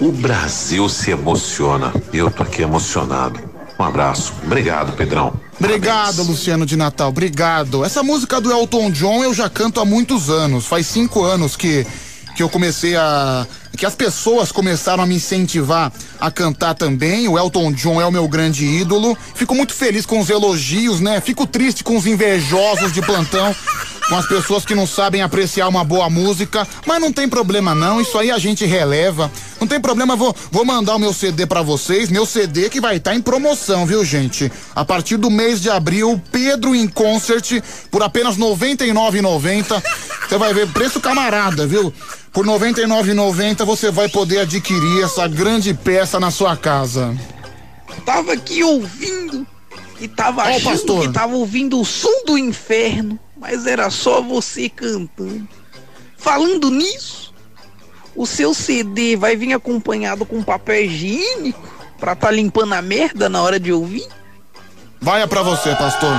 o 0.00 0.10
Brasil 0.12 0.88
se 0.88 1.10
emociona. 1.10 1.92
Eu 2.12 2.30
tô 2.30 2.42
aqui 2.42 2.62
emocionado. 2.62 3.40
Um 3.78 3.84
abraço. 3.84 4.32
Obrigado, 4.44 4.92
Pedrão. 4.96 5.32
Obrigado, 5.58 6.22
Luciano 6.22 6.66
de 6.66 6.76
Natal, 6.76 7.08
obrigado. 7.08 7.84
Essa 7.84 8.02
música 8.02 8.40
do 8.40 8.50
Elton 8.50 8.90
John 8.90 9.22
eu 9.22 9.32
já 9.32 9.48
canto 9.48 9.80
há 9.80 9.84
muitos 9.84 10.28
anos. 10.28 10.66
Faz 10.66 10.86
cinco 10.86 11.22
anos 11.22 11.56
que, 11.56 11.86
que 12.36 12.42
eu 12.42 12.48
comecei 12.48 12.96
a. 12.96 13.46
que 13.76 13.86
as 13.86 13.94
pessoas 13.94 14.50
começaram 14.50 15.02
a 15.02 15.06
me 15.06 15.14
incentivar 15.14 15.92
a 16.20 16.30
cantar 16.30 16.74
também. 16.74 17.28
O 17.28 17.38
Elton 17.38 17.72
John 17.72 18.00
é 18.00 18.06
o 18.06 18.12
meu 18.12 18.26
grande 18.26 18.64
ídolo. 18.64 19.16
Fico 19.34 19.54
muito 19.54 19.72
feliz 19.72 20.04
com 20.04 20.18
os 20.18 20.28
elogios, 20.28 21.00
né? 21.00 21.20
Fico 21.20 21.46
triste 21.46 21.84
com 21.84 21.96
os 21.96 22.06
invejosos 22.06 22.92
de 22.92 23.00
plantão. 23.00 23.54
Com 24.08 24.16
as 24.16 24.26
pessoas 24.26 24.64
que 24.64 24.74
não 24.74 24.86
sabem 24.86 25.22
apreciar 25.22 25.66
uma 25.68 25.82
boa 25.82 26.10
música, 26.10 26.66
mas 26.86 27.00
não 27.00 27.12
tem 27.12 27.28
problema 27.28 27.74
não, 27.74 28.00
isso 28.00 28.18
aí 28.18 28.30
a 28.30 28.38
gente 28.38 28.66
releva. 28.66 29.30
Não 29.58 29.66
tem 29.66 29.80
problema, 29.80 30.14
vou, 30.14 30.34
vou 30.50 30.64
mandar 30.64 30.96
o 30.96 30.98
meu 30.98 31.12
CD 31.12 31.46
pra 31.46 31.62
vocês, 31.62 32.10
meu 32.10 32.26
CD 32.26 32.68
que 32.68 32.80
vai 32.80 32.96
estar 32.96 33.14
em 33.14 33.22
promoção, 33.22 33.86
viu, 33.86 34.04
gente? 34.04 34.52
A 34.74 34.84
partir 34.84 35.16
do 35.16 35.30
mês 35.30 35.60
de 35.60 35.70
abril, 35.70 36.20
Pedro 36.30 36.74
em 36.74 36.86
Concert 36.86 37.62
por 37.90 38.02
apenas 38.02 38.36
R$ 38.36 38.42
99,90. 38.42 39.82
Você 40.28 40.38
vai 40.38 40.52
ver 40.52 40.68
preço 40.68 41.00
camarada, 41.00 41.66
viu? 41.66 41.92
Por 42.32 42.46
R$ 42.46 42.52
99,90 42.52 43.64
você 43.64 43.90
vai 43.90 44.08
poder 44.08 44.40
adquirir 44.40 45.04
essa 45.04 45.26
grande 45.28 45.72
peça 45.72 46.18
na 46.18 46.30
sua 46.30 46.56
casa. 46.56 47.16
Tava 48.04 48.32
aqui 48.32 48.62
ouvindo 48.62 49.46
e 50.00 50.08
tava 50.08 50.42
achando 50.42 50.64
pastor. 50.64 51.00
que 51.02 51.12
tava 51.12 51.34
ouvindo 51.34 51.80
o 51.80 51.84
som 51.84 52.24
do 52.26 52.36
inferno, 52.36 53.18
mas 53.44 53.66
era 53.66 53.90
só 53.90 54.22
você 54.22 54.70
cantando. 54.70 55.46
Falando 56.16 56.70
nisso, 56.70 57.34
o 58.16 58.24
seu 58.26 58.54
CD 58.54 59.16
vai 59.16 59.36
vir 59.36 59.52
acompanhado 59.52 60.24
com 60.24 60.42
papel 60.42 60.86
higiênico 60.86 61.60
pra 62.00 62.16
tá 62.16 62.30
limpando 62.30 62.72
a 62.72 62.80
merda 62.80 63.28
na 63.28 63.42
hora 63.42 63.60
de 63.60 63.70
ouvir? 63.70 64.08
Vai 64.98 65.26
pra 65.26 65.42
você, 65.42 65.74
pastor. 65.74 66.10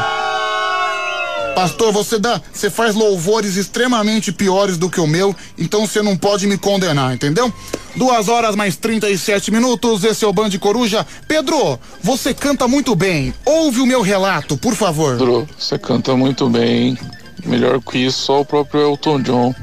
Pastor, 1.56 1.92
você 1.92 2.20
dá, 2.20 2.40
você 2.54 2.70
faz 2.70 2.94
louvores 2.94 3.56
extremamente 3.56 4.32
piores 4.32 4.78
do 4.78 4.88
que 4.88 5.02
o 5.02 5.08
meu, 5.08 5.36
então 5.58 5.88
você 5.88 6.04
não 6.04 6.16
pode 6.16 6.46
me 6.46 6.60
condenar, 6.60 7.12
entendeu? 7.12 7.52
Duas 7.96 8.28
horas 8.28 8.56
mais 8.56 8.76
37 8.76 9.52
minutos, 9.52 10.04
esse 10.04 10.26
é 10.26 10.28
o 10.28 10.34
Band 10.34 10.50
Coruja. 10.60 11.06
Pedro, 11.28 11.80
você 12.04 12.34
canta 12.34 12.68
muito 12.68 12.94
bem. 12.94 13.34
Ouve 13.46 13.80
o 13.80 13.86
meu 13.86 14.02
relato, 14.02 14.58
por 14.58 14.76
favor. 14.76 15.18
Pedro, 15.18 15.48
você 15.58 15.80
canta 15.80 16.16
muito 16.16 16.50
bem, 16.50 16.90
hein? 16.90 16.98
Melhor 17.46 17.82
que 17.82 18.00
isso, 18.00 18.20
só 18.26 18.42
o 18.42 18.46
próprio 18.46 18.82
Elton 18.82 19.22
John. 19.22 19.56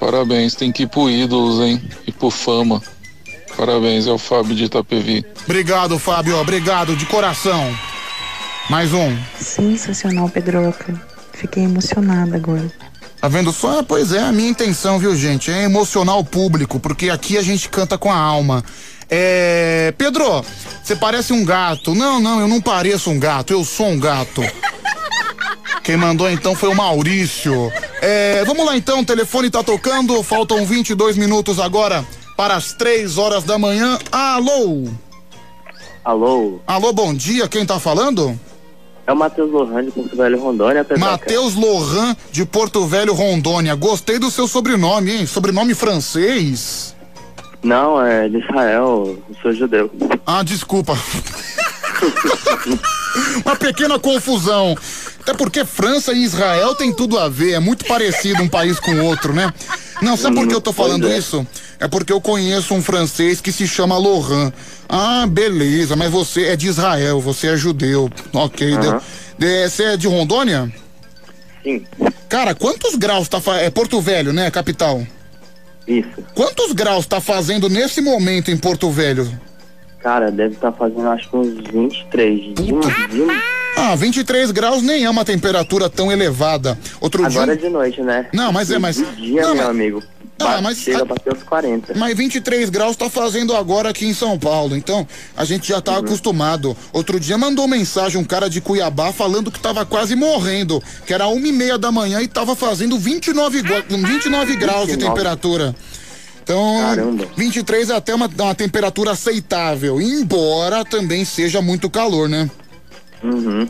Parabéns, 0.00 0.54
tem 0.54 0.72
que 0.72 0.84
ir 0.84 0.86
pro 0.86 1.10
ídolos, 1.10 1.60
hein? 1.60 1.82
E 2.06 2.12
pro 2.12 2.30
fama. 2.30 2.82
Parabéns, 3.56 4.06
é 4.06 4.10
o 4.10 4.18
Fábio 4.18 4.54
de 4.54 4.64
Itapevi. 4.64 5.24
Obrigado, 5.44 5.98
Fábio, 5.98 6.38
obrigado 6.38 6.96
de 6.96 7.04
coração. 7.06 7.72
Mais 8.70 8.92
um. 8.94 9.16
Sensacional, 9.38 10.28
Pedroca. 10.28 10.94
Fiquei 11.34 11.64
emocionada 11.64 12.36
agora. 12.36 12.70
Tá 13.24 13.28
vendo 13.28 13.52
só? 13.52 13.82
Pois 13.82 14.12
é, 14.12 14.20
a 14.20 14.30
minha 14.30 14.50
intenção, 14.50 14.98
viu, 14.98 15.16
gente? 15.16 15.50
É 15.50 15.62
emocionar 15.62 16.18
o 16.18 16.22
público, 16.22 16.78
porque 16.78 17.08
aqui 17.08 17.38
a 17.38 17.42
gente 17.42 17.70
canta 17.70 17.96
com 17.96 18.12
a 18.12 18.18
alma. 18.18 18.62
É. 19.08 19.94
Pedro, 19.96 20.44
você 20.82 20.94
parece 20.94 21.32
um 21.32 21.42
gato. 21.42 21.94
Não, 21.94 22.20
não, 22.20 22.38
eu 22.40 22.46
não 22.46 22.60
pareço 22.60 23.08
um 23.08 23.18
gato, 23.18 23.50
eu 23.50 23.64
sou 23.64 23.86
um 23.86 23.98
gato. 23.98 24.42
Quem 25.82 25.96
mandou 25.96 26.30
então 26.30 26.54
foi 26.54 26.68
o 26.68 26.74
Maurício. 26.74 27.72
É, 28.02 28.44
vamos 28.44 28.66
lá 28.66 28.76
então, 28.76 29.00
o 29.00 29.06
telefone 29.06 29.48
tá 29.48 29.62
tocando, 29.62 30.22
faltam 30.22 30.66
22 30.66 31.16
minutos 31.16 31.58
agora 31.58 32.06
para 32.36 32.56
as 32.56 32.74
3 32.74 33.16
horas 33.16 33.42
da 33.42 33.56
manhã. 33.56 33.98
Alô? 34.12 34.86
Alô? 36.04 36.60
Alô, 36.66 36.92
bom 36.92 37.14
dia, 37.14 37.48
quem 37.48 37.64
tá 37.64 37.80
falando? 37.80 38.38
É 39.06 39.12
o 39.12 39.16
Matheus 39.16 39.50
Lohan 39.50 39.84
de 39.84 39.90
Porto 39.90 40.16
Velho, 40.16 40.40
Rondônia. 40.40 40.86
Matheus 40.98 41.54
Lohan 41.54 42.16
de 42.32 42.46
Porto 42.46 42.86
Velho, 42.86 43.12
Rondônia. 43.12 43.74
Gostei 43.74 44.18
do 44.18 44.30
seu 44.30 44.48
sobrenome, 44.48 45.12
hein? 45.12 45.26
Sobrenome 45.26 45.74
francês. 45.74 46.96
Não, 47.62 48.00
é 48.00 48.28
de 48.28 48.38
Israel, 48.38 49.16
eu 49.28 49.36
sou 49.40 49.52
judeu. 49.52 49.90
Ah, 50.26 50.42
desculpa. 50.42 50.96
Uma 53.44 53.56
pequena 53.56 53.98
confusão. 53.98 54.76
Até 55.20 55.32
porque 55.34 55.64
França 55.64 56.12
e 56.12 56.22
Israel 56.22 56.74
tem 56.74 56.92
tudo 56.92 57.18
a 57.18 57.28
ver, 57.28 57.52
é 57.52 57.60
muito 57.60 57.84
parecido 57.86 58.42
um 58.42 58.48
país 58.48 58.78
com 58.78 58.92
o 58.92 59.04
outro, 59.04 59.32
né? 59.32 59.52
Não, 60.02 60.16
sabe 60.16 60.36
por 60.36 60.46
que 60.46 60.54
eu 60.54 60.60
tô 60.60 60.72
falando 60.72 61.08
é. 61.08 61.16
isso? 61.16 61.46
É 61.80 61.88
porque 61.88 62.12
eu 62.12 62.20
conheço 62.20 62.74
um 62.74 62.82
francês 62.82 63.40
que 63.40 63.50
se 63.52 63.66
chama 63.66 63.96
Lohan. 63.96 64.52
Ah, 64.88 65.26
beleza, 65.26 65.96
mas 65.96 66.10
você 66.10 66.44
é 66.48 66.56
de 66.56 66.66
Israel, 66.68 67.20
você 67.20 67.48
é 67.48 67.56
judeu. 67.56 68.10
Ok, 68.32 68.76
deu. 68.78 68.90
Aham. 68.90 69.00
De- 69.38 69.68
Você 69.68 69.84
é 69.84 69.96
de 69.96 70.06
Rondônia? 70.06 70.72
Sim. 71.62 71.84
Cara, 72.28 72.54
quantos 72.54 72.94
graus 72.94 73.26
tá. 73.28 73.40
É 73.60 73.70
Porto 73.70 74.00
Velho, 74.00 74.32
né, 74.32 74.50
capital? 74.50 75.06
Isso. 75.88 76.08
Quantos 76.34 76.72
graus 76.72 77.06
tá 77.06 77.20
fazendo 77.20 77.68
nesse 77.68 78.00
momento 78.00 78.50
em 78.50 78.56
Porto 78.56 78.90
Velho? 78.90 79.28
Cara, 80.04 80.30
deve 80.30 80.54
estar 80.54 80.70
fazendo 80.70 81.08
acho 81.08 81.30
que 81.30 81.34
uns 81.36 81.54
23. 81.72 82.54
De 82.54 82.74
um, 82.74 82.80
de 82.80 83.22
um, 83.22 83.28
Ah, 83.74 83.96
23 83.96 84.50
graus 84.50 84.82
nem 84.82 85.02
é 85.04 85.08
uma 85.08 85.24
temperatura 85.24 85.88
tão 85.88 86.12
elevada. 86.12 86.78
Outro 87.00 87.24
agora 87.24 87.56
dia. 87.56 87.66
de 87.66 87.72
noite, 87.72 88.02
né? 88.02 88.28
Não, 88.30 88.52
mas 88.52 88.70
é, 88.70 88.78
De 88.78 89.02
dia, 89.16 89.40
não, 89.40 89.54
meu 89.54 89.62
mas- 89.64 89.70
amigo. 89.70 90.02
Ah, 90.38 90.60
mas- 90.60 90.78
Chega 90.78 91.00
a 91.02 91.04
bater 91.06 91.32
os 91.32 91.42
40. 91.44 91.94
Mas 91.96 92.14
23 92.16 92.68
graus 92.68 92.96
tá 92.96 93.08
fazendo 93.08 93.56
agora 93.56 93.88
aqui 93.88 94.04
em 94.04 94.12
São 94.12 94.38
Paulo, 94.38 94.76
então 94.76 95.06
a 95.34 95.44
gente 95.44 95.68
já 95.68 95.80
tá 95.80 95.92
Uhum. 95.92 95.98
acostumado. 96.00 96.76
Outro 96.92 97.18
dia 97.18 97.38
mandou 97.38 97.66
mensagem 97.66 98.20
um 98.20 98.24
cara 98.24 98.50
de 98.50 98.60
Cuiabá 98.60 99.10
falando 99.10 99.50
que 99.50 99.58
tava 99.60 99.86
quase 99.86 100.14
morrendo, 100.14 100.82
que 101.06 101.14
era 101.14 101.26
uma 101.28 101.48
e 101.48 101.52
meia 101.52 101.78
da 101.78 101.90
manhã 101.90 102.20
e 102.20 102.28
tava 102.28 102.54
fazendo 102.54 102.98
29, 102.98 103.62
gua- 103.62 103.84
29 103.88 104.56
graus 104.56 104.86
de 104.86 104.92
29. 104.96 105.14
temperatura. 105.14 105.74
Então, 106.44 106.78
Caramba. 106.78 107.26
23 107.36 107.88
é 107.88 107.96
até 107.96 108.14
uma, 108.14 108.26
uma 108.28 108.54
temperatura 108.54 109.12
aceitável, 109.12 109.98
embora 109.98 110.84
também 110.84 111.24
seja 111.24 111.62
muito 111.62 111.88
calor, 111.88 112.28
né? 112.28 112.50
Uhum. 113.22 113.66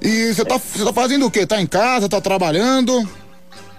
E 0.00 0.32
você 0.32 0.42
tá, 0.42 0.58
tá 0.58 0.92
fazendo 0.92 1.26
o 1.26 1.30
quê? 1.30 1.46
Tá 1.46 1.60
em 1.60 1.66
casa, 1.66 2.08
tá 2.08 2.20
trabalhando? 2.22 3.06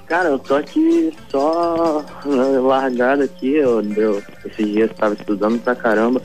Cara, 0.08 0.30
eu 0.30 0.38
tô 0.38 0.54
aqui 0.56 1.12
só 1.32 2.06
eh, 2.26 2.60
largado 2.60 3.24
aqui, 3.24 3.56
eu, 3.56 3.82
eu 3.96 4.22
esses 4.46 4.66
dias 4.68 4.92
tava 4.96 5.16
estudando 5.16 5.60
pra 5.60 5.76
caramba. 5.76 6.22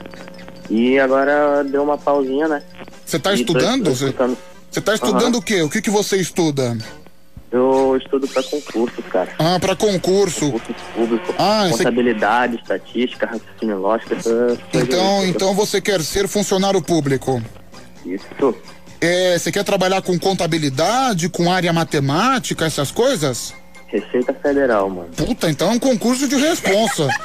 E 0.69 0.99
agora 0.99 1.65
deu 1.65 1.83
uma 1.83 1.97
pausinha, 1.97 2.47
né? 2.47 2.63
Você 3.05 3.19
tá 3.19 3.33
E 3.33 3.41
estudando? 3.41 3.91
Você 3.91 4.81
tá 4.81 4.95
estudando 4.95 5.35
Aham. 5.35 5.39
o 5.39 5.43
quê? 5.43 5.63
O 5.63 5.71
que 5.71 5.81
que 5.81 5.91
você 5.91 6.19
estuda? 6.19 6.77
Eu 7.53 7.97
estudo 7.97 8.29
pra 8.29 8.43
concurso, 8.45 9.03
cara. 9.03 9.33
Ah, 9.39 9.59
pra 9.59 9.75
concurso. 9.75 10.53
Público, 10.95 11.35
Ah, 11.37 11.67
você- 11.69 11.79
contabilidade, 11.79 12.57
estatística, 12.57 13.27
raciocínio 13.27 13.79
lógico, 13.79 14.15
Então, 14.73 15.25
então 15.27 15.55
você 15.55 15.81
quer 15.81 16.01
ser 16.03 16.29
funcionário 16.29 16.81
público? 16.81 17.43
Isso. 18.07 18.55
É, 19.01 19.37
você 19.39 19.51
quer 19.51 19.65
trabalhar 19.65 20.01
com 20.03 20.17
contabilidade, 20.19 21.29
com 21.29 21.51
área 21.51 21.73
matemática, 21.73 22.67
essas 22.67 22.91
coisas? 22.93 23.53
Receita 23.91 24.33
Federal, 24.33 24.89
mano. 24.89 25.09
Puta, 25.17 25.51
então 25.51 25.71
é 25.71 25.73
um 25.73 25.79
concurso 25.79 26.29
de 26.29 26.37
responsa. 26.37 27.09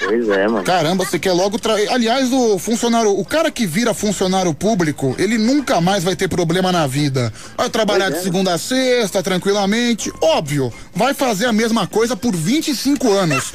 Pois 0.00 0.28
é, 0.28 0.46
mano. 0.46 0.64
Caramba, 0.64 1.04
você 1.04 1.18
quer 1.18 1.32
logo 1.32 1.58
tra... 1.58 1.74
Aliás, 1.92 2.32
o 2.32 2.56
funcionário, 2.58 3.18
o 3.18 3.24
cara 3.24 3.50
que 3.50 3.66
vira 3.66 3.92
funcionário 3.92 4.54
público, 4.54 5.14
ele 5.18 5.36
nunca 5.36 5.80
mais 5.80 6.04
vai 6.04 6.14
ter 6.14 6.28
problema 6.28 6.70
na 6.70 6.86
vida. 6.86 7.32
Vai 7.56 7.68
trabalhar 7.68 8.06
Pois 8.06 8.14
de 8.14 8.20
é. 8.20 8.22
segunda 8.22 8.54
a 8.54 8.58
sexta, 8.58 9.22
tranquilamente. 9.22 10.12
Óbvio, 10.20 10.72
vai 10.94 11.14
fazer 11.14 11.46
a 11.46 11.52
mesma 11.52 11.86
coisa 11.86 12.16
por 12.16 12.34
25 12.34 13.12
anos. 13.12 13.52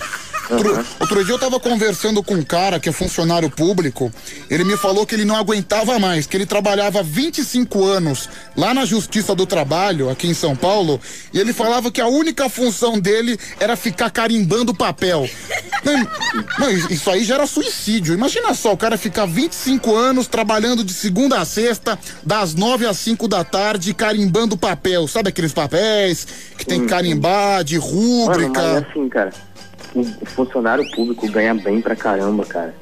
Outro, 0.50 0.86
outro 1.00 1.26
dia 1.26 1.34
eu 1.34 1.40
tava 1.40 1.60
conversando 1.60 2.22
com 2.22 2.36
um 2.36 2.44
cara 2.44 2.80
que 2.80 2.90
é 2.90 2.92
funcionário 2.92 3.50
público. 3.50 4.12
Ele 4.50 4.64
me 4.64 4.78
falou 4.78 5.06
que 5.06 5.16
ele 5.16 5.26
não 5.26 5.36
aguentava 5.36 5.98
mais, 6.00 6.28
que 6.28 6.36
ele 6.36 6.46
trabalhava 6.46 7.02
25 7.02 7.84
anos 7.86 8.30
lá 8.56 8.74
na 8.74 8.86
Justiça 8.86 9.34
do 9.34 9.46
Trabalho, 9.46 10.10
aqui 10.10 10.28
em 10.28 10.34
São 10.34 10.56
Paulo, 10.56 11.00
e 11.34 11.40
ele 11.40 11.54
falava 11.54 11.92
que 11.92 12.02
a 12.02 12.08
única 12.08 12.50
função 12.50 13.00
dele 13.00 13.38
era 13.60 13.76
ficar 13.76 14.10
carimbando 14.10 14.74
papel. 14.74 15.30
Não, 16.60 16.70
isso 16.70 17.10
aí 17.10 17.24
gera 17.24 17.46
suicídio. 17.46 18.14
Imagina 18.14 18.54
só, 18.54 18.74
o 18.74 18.78
cara 18.78 18.98
ficar 18.98 19.26
25 19.26 19.96
anos 19.96 20.28
trabalhando 20.28 20.84
de 20.84 20.94
segunda 20.94 21.40
a 21.40 21.46
sexta, 21.46 21.98
das 22.24 22.54
9 22.54 22.86
às 22.86 22.98
5 22.98 23.28
da 23.28 23.44
tarde, 23.44 23.94
carimbando 23.94 24.58
papel. 24.58 25.08
Sabe 25.08 25.30
aqueles 25.30 25.54
papéis 25.54 26.28
que 26.58 26.66
tem 26.66 26.82
que 26.82 26.88
carimbar, 26.88 27.64
de 27.64 27.78
Mano, 27.78 27.92
rúbrica? 27.92 28.62
mas 28.62 28.86
assim, 28.90 29.10
cara, 29.10 29.32
o 29.96 30.26
funcionário 30.26 30.90
público 30.92 31.30
ganha 31.30 31.54
bem 31.54 31.82
pra 31.82 31.96
caramba, 31.96 32.46
cara. 32.46 32.74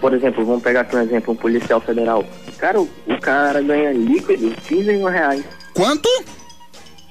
Por 0.00 0.12
exemplo, 0.12 0.44
vamos 0.44 0.62
pegar 0.62 0.82
aqui 0.82 0.94
um 0.96 1.00
exemplo, 1.00 1.32
um 1.32 1.36
policial 1.36 1.80
federal. 1.80 2.24
Cara, 2.58 2.80
o, 2.80 2.88
o 3.06 3.20
cara 3.20 3.62
ganha 3.62 3.92
líquido 3.92 4.50
15 4.68 4.92
mil 4.92 5.08
reais. 5.08 5.44
Quanto? 5.74 6.08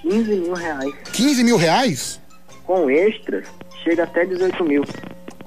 15 0.01 0.35
mil 0.35 0.53
reais. 0.53 0.93
15 1.13 1.43
mil 1.43 1.57
reais? 1.57 2.19
Com 2.65 2.89
extras, 2.89 3.47
chega 3.83 4.03
até 4.03 4.25
18 4.25 4.63
mil. 4.63 4.83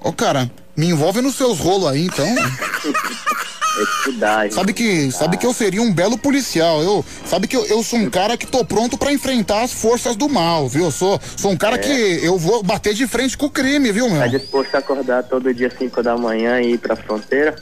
Ô, 0.02 0.12
cara, 0.12 0.50
me 0.76 0.88
envolve 0.88 1.20
nos 1.20 1.36
seus 1.36 1.60
rolos 1.60 1.86
aí, 1.88 2.06
então. 2.06 2.26
É 3.74 3.82
estudar, 3.82 4.42
gente. 4.44 4.54
Sabe 4.54 4.72
que, 4.72 5.10
sabe 5.10 5.36
que 5.38 5.46
eu 5.46 5.52
seria 5.54 5.80
um 5.80 5.92
belo 5.92 6.18
policial. 6.18 6.82
Eu, 6.82 7.04
sabe 7.24 7.46
que 7.48 7.56
eu, 7.56 7.64
eu 7.66 7.82
sou 7.82 7.98
um 7.98 8.10
cara 8.10 8.36
que 8.36 8.46
tô 8.46 8.64
pronto 8.64 8.98
pra 8.98 9.12
enfrentar 9.12 9.62
as 9.62 9.72
forças 9.72 10.14
do 10.14 10.28
mal, 10.28 10.68
viu? 10.68 10.84
Eu 10.84 10.90
sou, 10.90 11.20
sou 11.36 11.50
um 11.50 11.56
cara 11.56 11.76
É. 11.76 11.78
que 11.78 12.20
eu 12.24 12.38
vou 12.38 12.62
bater 12.62 12.92
de 12.94 13.06
frente 13.06 13.36
com 13.36 13.46
o 13.46 13.50
crime, 13.50 13.90
viu, 13.90 14.08
Tá 14.08 14.14
meu? 14.14 14.28
disposto 14.28 14.74
a 14.74 14.78
acordar 14.78 15.22
todo 15.22 15.52
dia 15.54 15.72
5 15.76 16.02
da 16.02 16.16
manhã 16.16 16.60
e 16.60 16.72
ir 16.74 16.78
pra 16.78 16.94
fronteira? 16.96 17.56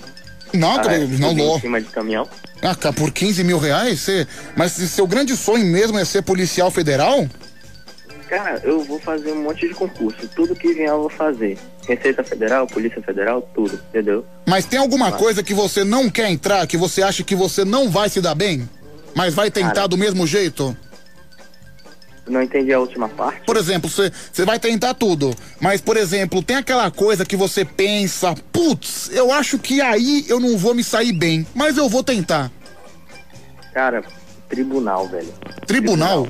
Não, 0.53 0.73
Ah, 0.73 0.81
cara, 0.81 0.99
não, 0.99 1.32
não. 1.32 1.57
Em 1.57 1.61
cima 1.61 1.81
de 1.81 1.89
caminhão? 1.91 2.28
Ah, 2.61 2.74
por 2.93 3.12
15 3.12 3.45
mil 3.45 3.59
reais? 3.59 4.01
Você, 4.01 4.27
mas 4.57 4.73
se 4.73 4.89
seu 4.89 5.07
grande 5.07 5.37
sonho 5.37 5.65
mesmo 5.65 5.97
é 5.97 6.05
ser 6.05 6.23
policial 6.23 6.70
federal? 6.73 7.27
Cara, 8.31 8.61
eu 8.62 8.85
vou 8.85 9.01
fazer 9.01 9.32
um 9.32 9.43
monte 9.43 9.66
de 9.66 9.74
concurso. 9.74 10.28
Tudo 10.28 10.55
que 10.55 10.73
vier 10.73 10.89
eu 10.89 11.01
vou 11.01 11.11
fazer. 11.11 11.59
Receita 11.85 12.23
Federal, 12.23 12.65
Polícia 12.65 13.02
Federal, 13.02 13.43
tudo, 13.52 13.74
entendeu? 13.89 14.24
Mas 14.47 14.65
tem 14.65 14.78
alguma 14.78 15.11
coisa 15.11 15.43
que 15.43 15.52
você 15.52 15.82
não 15.82 16.09
quer 16.09 16.31
entrar, 16.31 16.65
que 16.69 16.77
você 16.77 17.02
acha 17.02 17.24
que 17.24 17.35
você 17.35 17.65
não 17.65 17.90
vai 17.90 18.09
se 18.09 18.20
dar 18.20 18.36
bem? 18.36 18.70
Mas 19.16 19.35
vai 19.35 19.51
tentar 19.51 19.74
Cara. 19.74 19.89
do 19.89 19.98
mesmo 19.98 20.28
jeito? 20.28 20.77
Não 22.24 22.40
entendi 22.40 22.73
a 22.73 22.78
última 22.78 23.09
parte. 23.09 23.44
Por 23.44 23.57
exemplo, 23.57 23.90
você 23.90 24.12
você 24.32 24.44
vai 24.44 24.61
tentar 24.61 24.94
tudo, 24.94 25.35
mas, 25.61 25.81
por 25.81 25.97
exemplo, 25.97 26.40
tem 26.40 26.55
aquela 26.55 26.89
coisa 26.89 27.24
que 27.27 27.35
você 27.35 27.65
pensa, 27.65 28.36
putz, 28.52 29.11
eu 29.12 29.32
acho 29.32 29.59
que 29.59 29.81
aí 29.81 30.24
eu 30.28 30.39
não 30.39 30.57
vou 30.57 30.73
me 30.73 30.85
sair 30.85 31.12
bem, 31.12 31.44
mas 31.52 31.77
eu 31.77 31.89
vou 31.89 32.05
tentar. 32.05 32.52
Cara, 33.74 34.05
tribunal, 34.48 35.09
velho. 35.09 35.35
Tribunal? 35.66 36.28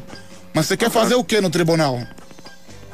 Mas 0.55 0.66
você 0.66 0.77
quer 0.77 0.90
fazer 0.90 1.14
o 1.14 1.24
que 1.24 1.40
no 1.40 1.51
tribunal? 1.51 2.01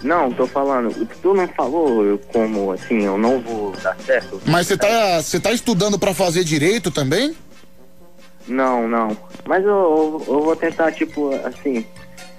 Não, 0.02 0.30
tô 0.30 0.46
falando, 0.46 1.06
tu 1.22 1.34
não 1.34 1.48
falou 1.48 2.04
eu 2.04 2.18
como 2.32 2.70
assim, 2.70 3.04
eu 3.04 3.16
não 3.16 3.40
vou 3.40 3.72
dar 3.82 3.96
certo? 4.00 4.40
Mas 4.46 4.66
você 4.66 4.76
tá, 4.76 5.22
você 5.22 5.40
tá 5.40 5.52
estudando 5.52 5.98
pra 5.98 6.12
fazer 6.12 6.44
direito 6.44 6.90
também? 6.90 7.34
Não, 8.46 8.86
não. 8.86 9.16
Mas 9.46 9.64
eu, 9.64 9.70
eu, 9.70 10.24
eu 10.28 10.40
vou 10.42 10.54
tentar, 10.54 10.92
tipo, 10.92 11.34
assim, 11.44 11.84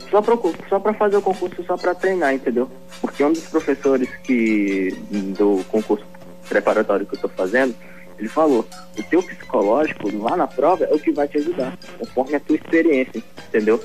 só 0.10 0.22
pra, 0.22 0.38
só 0.70 0.80
pra 0.80 0.94
fazer 0.94 1.18
o 1.18 1.22
concurso, 1.22 1.64
só 1.66 1.76
pra 1.76 1.96
treinar, 1.96 2.34
entendeu? 2.34 2.70
Porque 3.02 3.24
um 3.24 3.34
dos 3.34 3.44
professores 3.44 4.10
que 4.24 4.96
do 5.38 5.64
concurso 5.70 6.06
preparatório 6.48 7.06
que 7.06 7.16
eu 7.16 7.22
tô 7.22 7.30
fazendo, 7.30 7.76
ele 8.18 8.30
falou, 8.30 8.66
o 8.98 9.04
teu 9.04 9.22
psicológico 9.22 10.16
lá 10.18 10.38
na 10.38 10.48
prova 10.48 10.86
é 10.86 10.94
o 10.94 11.00
que 11.00 11.12
vai 11.12 11.28
te 11.28 11.38
ajudar, 11.38 11.78
conforme 12.00 12.36
a 12.36 12.40
tua 12.40 12.56
experiência, 12.56 13.22
entendeu? 13.48 13.84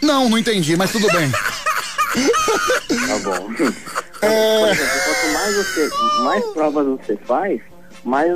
Não, 0.00 0.28
não 0.28 0.38
entendi, 0.38 0.76
mas 0.76 0.92
tudo 0.92 1.06
bem. 1.12 1.30
Tá 1.30 3.18
bom. 3.24 3.52
Por 3.54 4.68
exemplo, 4.68 5.00
quanto 5.04 5.32
mais 5.32 5.54
você, 5.56 5.90
mais 6.22 6.44
provas 6.46 6.86
você 6.86 7.18
faz, 7.26 7.60
mais 8.04 8.32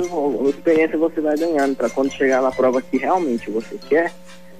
experiência 0.49 0.97
você 0.97 1.21
vai 1.21 1.37
ganhando 1.37 1.75
para 1.75 1.89
quando 1.89 2.11
chegar 2.11 2.41
na 2.41 2.51
prova 2.51 2.81
que 2.81 2.97
realmente 2.97 3.49
você 3.49 3.77
quer, 3.89 4.13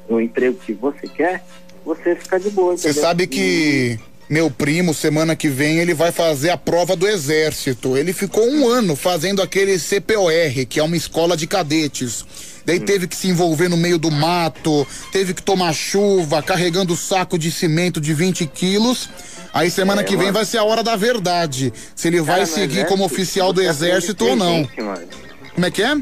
o 0.10 0.20
emprego 0.20 0.58
que 0.66 0.74
você 0.74 1.08
quer, 1.08 1.44
você 1.86 2.16
fica 2.16 2.40
de 2.40 2.50
boa. 2.50 2.76
Você 2.76 2.94
sabe 2.94 3.28
que 3.28 4.00
meu 4.30 4.50
primo, 4.50 4.94
semana 4.94 5.36
que 5.36 5.48
vem, 5.48 5.80
ele 5.80 5.94
vai 5.94 6.12
fazer 6.12 6.50
a 6.50 6.58
prova 6.58 6.96
do 6.96 7.08
exército. 7.08 7.96
Ele 7.96 8.14
ficou 8.14 8.48
um 8.48 8.68
ano 8.68 8.96
fazendo 8.96 9.42
aquele 9.42 9.78
CPOR, 9.78 10.66
que 10.68 10.80
é 10.80 10.84
uma 10.84 10.98
escola 10.98 11.38
de 11.38 11.46
cadetes. 11.46 12.26
Daí 12.66 12.80
Hum. 12.80 12.86
teve 12.86 13.08
que 13.08 13.16
se 13.16 13.28
envolver 13.28 13.68
no 13.70 13.76
meio 13.78 13.98
do 13.98 14.10
mato, 14.12 14.88
teve 15.12 15.34
que 15.34 15.42
tomar 15.42 15.74
chuva, 15.74 16.42
carregando 16.42 16.96
saco 16.96 17.38
de 17.38 17.52
cimento 17.52 18.00
de 18.00 18.14
20 18.14 18.46
quilos. 18.48 19.10
Aí 19.54 19.70
semana 19.70 20.02
É, 20.02 20.04
que 20.04 20.12
vem 20.16 20.28
mano. 20.28 20.34
vai 20.34 20.46
ser 20.46 20.58
a 20.58 20.64
hora 20.64 20.82
da 20.82 20.96
verdade. 20.96 21.72
Se 21.96 22.08
ele 22.08 22.22
vai 22.22 22.36
Cara, 22.38 22.46
seguir 22.46 22.86
como 22.88 23.04
oficial 23.06 23.52
do 23.54 23.62
exército 23.62 24.26
ou 24.26 24.36
não. 24.36 24.56
gente, 24.64 24.82
mano. 24.82 25.08
Como 25.54 25.66
é 25.66 25.70
que 25.72 25.84
é? 25.84 25.96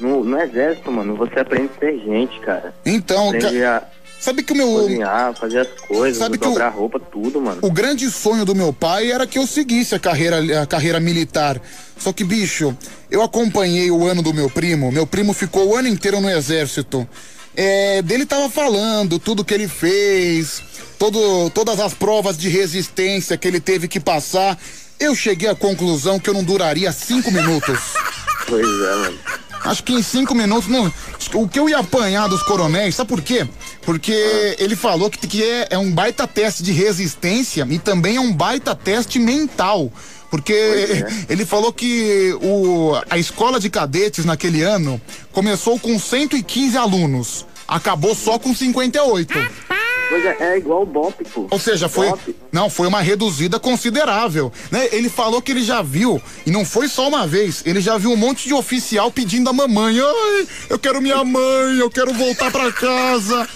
No, 0.00 0.24
no 0.24 0.40
exército, 0.40 0.90
mano, 0.90 1.14
você 1.14 1.38
aprende 1.38 1.70
a 1.76 1.78
ser 1.80 1.98
gente, 2.00 2.40
cara. 2.40 2.74
Então, 2.84 3.28
aprende 3.28 3.60
ca- 3.60 3.76
a 3.78 3.94
sabe 4.20 4.42
que 4.42 4.52
o 4.52 4.56
meu. 4.56 4.66
cozinhar, 4.72 5.34
fazer 5.38 5.60
as 5.60 5.68
coisas, 5.86 6.18
Sabe 6.18 6.36
que 6.36 6.44
dobrar 6.48 6.70
roupa, 6.70 6.98
tudo, 6.98 7.40
mano. 7.40 7.58
O 7.62 7.70
grande 7.70 8.10
sonho 8.10 8.44
do 8.44 8.54
meu 8.56 8.72
pai 8.72 9.12
era 9.12 9.24
que 9.26 9.38
eu 9.38 9.46
seguisse 9.46 9.94
a 9.94 9.98
carreira, 10.00 10.62
a 10.62 10.66
carreira 10.66 10.98
militar. 10.98 11.60
Só 11.96 12.12
que, 12.12 12.24
bicho, 12.24 12.76
eu 13.14 13.22
acompanhei 13.22 13.92
o 13.92 14.04
ano 14.04 14.22
do 14.22 14.34
meu 14.34 14.50
primo. 14.50 14.90
Meu 14.90 15.06
primo 15.06 15.32
ficou 15.32 15.68
o 15.68 15.76
ano 15.76 15.86
inteiro 15.86 16.20
no 16.20 16.28
exército. 16.28 17.08
É, 17.56 18.02
dele 18.02 18.26
tava 18.26 18.50
falando 18.50 19.20
tudo 19.20 19.44
que 19.44 19.54
ele 19.54 19.68
fez, 19.68 20.60
todo, 20.98 21.48
todas 21.50 21.78
as 21.78 21.94
provas 21.94 22.36
de 22.36 22.48
resistência 22.48 23.38
que 23.38 23.46
ele 23.46 23.60
teve 23.60 23.86
que 23.86 24.00
passar. 24.00 24.58
Eu 24.98 25.14
cheguei 25.14 25.48
à 25.48 25.54
conclusão 25.54 26.18
que 26.18 26.28
eu 26.28 26.34
não 26.34 26.42
duraria 26.42 26.90
cinco 26.92 27.30
minutos. 27.30 27.78
Pois 28.46 28.66
é, 28.66 28.94
mano. 28.96 29.18
Acho 29.64 29.82
que 29.82 29.94
em 29.94 30.02
cinco 30.02 30.34
minutos, 30.34 30.68
não, 30.68 30.92
o 31.32 31.48
que 31.48 31.58
eu 31.58 31.66
ia 31.66 31.78
apanhar 31.78 32.28
dos 32.28 32.42
coronéis, 32.42 32.94
sabe 32.94 33.08
por 33.08 33.22
quê? 33.22 33.48
Porque 33.80 34.12
ele 34.58 34.76
falou 34.76 35.08
que, 35.08 35.26
que 35.26 35.42
é, 35.42 35.68
é 35.70 35.78
um 35.78 35.90
baita 35.90 36.26
teste 36.26 36.62
de 36.62 36.70
resistência 36.70 37.66
e 37.70 37.78
também 37.78 38.16
é 38.16 38.20
um 38.20 38.30
baita 38.30 38.74
teste 38.74 39.18
mental. 39.18 39.90
Porque 40.34 41.06
ele 41.28 41.46
falou 41.46 41.72
que 41.72 42.36
o, 42.42 43.00
a 43.08 43.16
escola 43.16 43.60
de 43.60 43.70
cadetes 43.70 44.24
naquele 44.24 44.62
ano 44.62 45.00
começou 45.30 45.78
com 45.78 45.96
115 45.96 46.76
alunos, 46.76 47.46
acabou 47.68 48.16
só 48.16 48.36
com 48.36 48.52
58. 48.52 49.32
Pois 50.08 50.24
é, 50.24 50.36
é 50.40 50.58
igual 50.58 50.82
o 50.82 50.86
Bop, 50.86 51.24
pô. 51.32 51.46
Ou 51.48 51.58
seja, 51.60 51.88
foi. 51.88 52.08
Bop. 52.08 52.36
Não, 52.50 52.68
foi 52.68 52.88
uma 52.88 53.00
reduzida 53.00 53.60
considerável. 53.60 54.52
Né? 54.72 54.88
Ele 54.90 55.08
falou 55.08 55.40
que 55.40 55.52
ele 55.52 55.62
já 55.62 55.82
viu, 55.82 56.20
e 56.44 56.50
não 56.50 56.64
foi 56.64 56.88
só 56.88 57.06
uma 57.06 57.28
vez, 57.28 57.62
ele 57.64 57.80
já 57.80 57.96
viu 57.96 58.10
um 58.10 58.16
monte 58.16 58.48
de 58.48 58.54
oficial 58.54 59.12
pedindo 59.12 59.48
a 59.48 59.52
mamãe. 59.52 60.00
Ai, 60.00 60.48
eu 60.68 60.80
quero 60.80 61.00
minha 61.00 61.22
mãe, 61.22 61.78
eu 61.78 61.88
quero 61.88 62.12
voltar 62.12 62.50
pra 62.50 62.72
casa. 62.72 63.48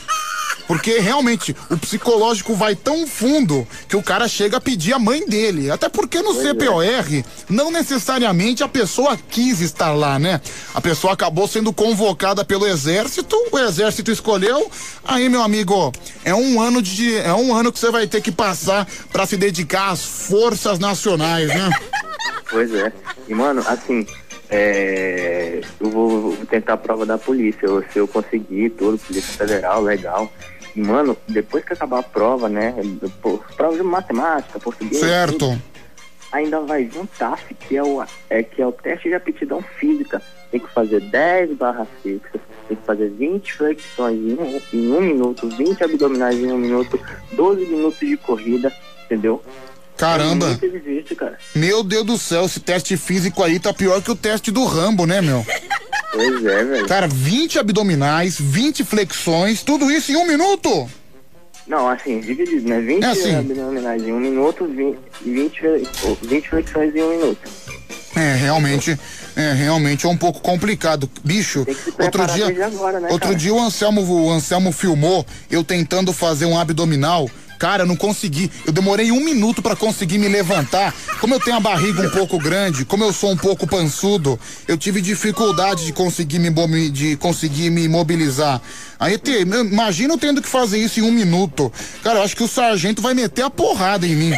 Porque 0.69 0.99
realmente 1.01 1.57
o 1.71 1.79
psicológico 1.79 2.55
vai 2.55 2.77
tão 2.77 3.07
fundo 3.07 3.67
que 3.89 3.97
o 3.97 4.03
cara 4.03 4.29
chega 4.29 4.59
a 4.59 4.61
pedir 4.61 4.93
a 4.93 4.99
mãe 4.99 5.25
dele. 5.27 5.71
Até 5.71 5.89
porque 5.89 6.21
no 6.21 6.35
CPOR, 6.35 7.25
não 7.49 7.71
necessariamente 7.71 8.63
a 8.63 8.69
pessoa 8.69 9.17
quis 9.31 9.61
estar 9.63 9.93
lá, 9.95 10.19
né? 10.19 10.41
A 10.75 10.81
pessoa 10.81 11.15
acabou 11.15 11.49
sendo 11.49 11.73
convocada 11.73 12.45
pelo 12.45 12.67
exército, 12.67 13.35
o 13.51 13.59
exército 13.59 14.13
escolheu. 14.13 14.71
Aí, 15.03 15.29
meu 15.31 15.43
amigo, 15.43 15.91
é 16.23 16.35
um 16.35 16.61
ano 16.61 16.83
de. 16.83 17.17
É 17.17 17.33
um 17.33 17.55
ano 17.55 17.73
que 17.73 17.79
você 17.79 17.91
vai 17.91 18.07
ter 18.07 18.21
que 18.21 18.31
passar 18.31 18.87
pra 19.11 19.25
se 19.27 19.39
dedicar 19.39 19.89
às 19.93 20.05
forças 20.05 20.79
nacionais, 20.79 21.49
né? 21.49 21.71
Pois 22.51 22.73
é. 22.75 22.93
E, 23.27 23.35
mano, 23.35 23.63
assim, 23.67 24.07
é, 24.51 25.61
eu 25.81 25.91
vou, 25.91 26.33
vou 26.33 26.47
tentar 26.47 26.75
a 26.75 26.77
prova 26.77 27.05
da 27.07 27.17
polícia. 27.19 27.61
Eu- 27.67 27.85
se 27.93 27.99
eu 27.99 28.09
conseguir 28.09 28.71
tudo, 28.71 28.99
Polícia 28.99 29.33
Federal, 29.33 29.83
legal. 29.83 30.31
Mano, 30.75 31.17
depois 31.29 31.65
que 31.65 31.73
acabar 31.73 32.01
a 32.01 32.03
prova, 32.03 32.49
né? 32.49 32.75
Prova 33.57 33.77
de 33.77 33.83
matemática, 33.83 34.59
português. 34.61 35.01
tudo, 35.01 35.09
Certo. 35.09 35.63
ainda 36.33 36.61
vai 36.61 36.85
vir 36.85 36.99
um 37.01 37.07
TAF, 37.07 37.55
que 37.55 37.77
é 37.77 37.83
o, 37.83 38.05
é, 38.31 38.43
que 38.43 38.63
é 38.63 38.67
o 38.67 38.73
teste 38.73 39.09
de 39.09 39.15
aptidão 39.15 39.63
física. 39.79 40.23
Tem 40.51 40.61
que 40.61 40.73
fazer 40.73 41.01
10 41.01 41.57
barras 41.57 41.89
fixas, 42.03 42.41
tem 42.69 42.77
que 42.77 42.87
fazer 42.87 43.11
20 43.11 43.53
flexões 43.53 44.17
em 44.19 44.35
um, 44.35 44.61
em 44.73 44.93
um 44.93 45.01
minuto, 45.01 45.49
20 45.49 45.85
abdominais 45.85 46.37
em 46.39 46.51
um 46.53 46.59
minuto, 46.59 46.99
12 47.33 47.67
minutos 47.67 47.99
de 48.01 48.17
corrida, 48.17 48.73
entendeu? 49.05 49.43
Caramba. 49.97 50.57
É 50.63 50.65
exercício, 50.65 51.17
cara. 51.17 51.37
Meu 51.55 51.83
Deus 51.83 52.07
do 52.07 52.17
céu, 52.17 52.45
esse 52.45 52.61
teste 52.61 52.97
físico 52.97 53.43
aí 53.43 53.59
tá 53.59 53.75
pior 53.75 54.01
que 54.01 54.11
o 54.11 54.17
teste 54.17 54.51
do 54.51 54.65
Rambo, 54.65 55.05
né, 55.07 55.21
meu? 55.21 55.45
Pois 56.19 56.45
é, 56.45 56.65
velho. 56.65 56.87
Cara, 56.89 57.07
20 57.07 57.59
abdominais, 57.61 58.37
20 58.41 58.83
flexões, 58.85 59.63
tudo 59.63 59.91
isso 59.91 60.11
em 60.11 60.17
um 60.17 60.27
minuto? 60.27 60.89
Não, 61.67 61.89
assim, 61.89 62.19
dividido, 62.21 62.69
né? 62.69 62.81
20 62.81 63.05
É 63.05 63.07
assim. 63.07 63.35
abdominais 63.37 64.03
em 64.03 64.13
um 64.13 64.19
minuto, 64.19 64.65
20, 64.67 64.99
20, 65.25 65.61
fle- 65.61 66.19
20 66.23 66.49
flexões 66.49 66.95
em 66.97 67.03
um 67.03 67.11
minuto. 67.11 67.39
É, 68.17 68.35
realmente, 68.35 68.99
é, 69.37 69.53
realmente 69.53 70.07
é 70.07 70.09
um 70.09 70.17
pouco 70.17 70.41
complicado. 70.41 71.09
Bicho, 71.23 71.65
outro 72.01 72.27
dia, 72.27 72.67
agora, 72.67 72.99
né, 72.99 73.09
outro 73.13 73.29
cara? 73.29 73.35
dia 73.39 73.55
o 73.55 73.61
Anselmo, 73.61 74.01
o 74.03 74.31
Anselmo 74.31 74.73
filmou 74.73 75.25
eu 75.51 75.63
tentando 75.63 76.13
fazer 76.13 76.47
um 76.47 76.59
abdominal. 76.59 77.31
Cara, 77.59 77.83
eu 77.83 77.87
não 77.87 77.97
consegui. 77.97 78.51
Eu 78.65 78.73
demorei 78.73 79.11
um 79.11 79.21
minuto 79.21 79.61
pra 79.61 79.75
conseguir 79.75 80.19
me 80.19 80.29
levantar. 80.29 80.95
Como 81.21 81.35
eu 81.35 81.41
tenho 81.41 81.57
a 81.57 81.61
barriga 81.61 82.07
um 82.07 82.11
pouco 82.11 82.39
grande, 82.39 82.85
como 82.85 83.03
eu 83.03 83.13
sou 83.13 83.33
um 83.33 83.37
pouco 83.37 83.67
pançudo, 83.67 84.39
eu 84.69 84.79
tive 84.79 85.01
dificuldade 85.01 85.85
de 85.85 85.93
conseguir 85.93 86.39
me, 86.39 86.91
de 86.91 87.17
conseguir 87.17 87.71
me 87.71 87.89
mobilizar. 87.89 88.61
Aí, 88.99 89.19
te, 89.19 89.43
imagina 89.43 90.15
eu 90.15 90.19
tendo 90.19 90.41
que 90.41 90.49
fazer 90.49 90.79
isso 90.79 91.01
em 91.01 91.03
um 91.03 91.13
minuto. 91.13 91.73
Cara, 92.03 92.21
eu 92.21 92.23
acho 92.23 92.37
que 92.37 92.43
o 92.43 92.49
sargento 92.49 93.03
vai 93.03 93.15
meter 93.15 93.43
a 93.43 93.51
porrada 93.51 94.07
em 94.07 94.15
mim. 94.15 94.33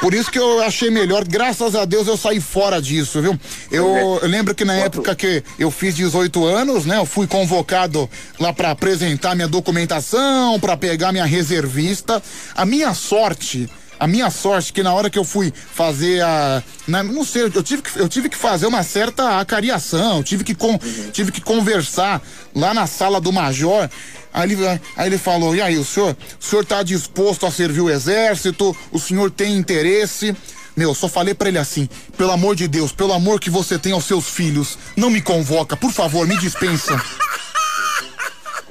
Por 0.00 0.12
isso 0.14 0.30
que 0.30 0.38
eu 0.38 0.62
achei 0.62 0.90
melhor, 0.90 1.24
graças 1.24 1.74
a 1.74 1.84
Deus 1.84 2.06
eu 2.06 2.16
saí 2.16 2.40
fora 2.40 2.80
disso, 2.80 3.20
viu? 3.22 3.38
Eu, 3.70 4.18
eu 4.22 4.28
lembro 4.28 4.54
que 4.54 4.64
na 4.64 4.74
época 4.74 5.14
que 5.14 5.42
eu 5.58 5.70
fiz 5.70 5.94
18 5.94 6.44
anos, 6.44 6.84
né, 6.86 6.96
eu 6.98 7.06
fui 7.06 7.26
convocado 7.26 8.08
lá 8.38 8.52
pra 8.52 8.70
apresentar 8.70 9.34
minha 9.34 9.48
documentação, 9.48 10.58
pra 10.60 10.76
pegar 10.76 11.12
minha 11.12 11.24
reservista. 11.24 12.22
A 12.54 12.64
minha 12.64 12.92
sorte, 12.94 13.68
a 13.98 14.06
minha 14.06 14.30
sorte 14.30 14.72
que 14.72 14.82
na 14.82 14.92
hora 14.92 15.08
que 15.08 15.18
eu 15.18 15.24
fui 15.24 15.52
fazer 15.72 16.20
a, 16.22 16.62
na- 16.86 17.02
não 17.02 17.24
sei, 17.24 17.42
eu 17.44 17.62
tive 17.62 17.82
que 17.82 17.98
eu 17.98 18.08
tive 18.08 18.28
que 18.28 18.36
fazer 18.36 18.66
uma 18.66 18.82
certa 18.82 19.38
acariação, 19.38 20.22
tive 20.22 20.42
que 20.44 20.54
con, 20.54 20.78
tive 21.12 21.30
que 21.32 21.40
conversar 21.40 22.20
lá 22.54 22.74
na 22.74 22.86
sala 22.86 23.20
do 23.20 23.32
major. 23.32 23.88
Aí 24.34 24.50
ele, 24.50 24.66
aí 24.66 25.06
ele 25.06 25.16
falou: 25.16 25.54
e 25.54 25.62
aí, 25.62 25.78
o 25.78 25.84
senhor, 25.84 26.16
o 26.40 26.44
senhor 26.44 26.64
tá 26.64 26.82
disposto 26.82 27.46
a 27.46 27.52
servir 27.52 27.80
o 27.80 27.88
exército? 27.88 28.76
O 28.90 28.98
senhor 28.98 29.30
tem 29.30 29.56
interesse? 29.56 30.36
Meu, 30.76 30.92
só 30.92 31.08
falei 31.08 31.34
pra 31.34 31.48
ele 31.48 31.58
assim: 31.58 31.88
pelo 32.18 32.32
amor 32.32 32.56
de 32.56 32.66
Deus, 32.66 32.90
pelo 32.90 33.12
amor 33.12 33.38
que 33.38 33.48
você 33.48 33.78
tem 33.78 33.92
aos 33.92 34.04
seus 34.04 34.28
filhos, 34.28 34.76
não 34.96 35.08
me 35.08 35.22
convoca, 35.22 35.76
por 35.76 35.92
favor, 35.92 36.26
me 36.26 36.36
dispensa. 36.36 37.00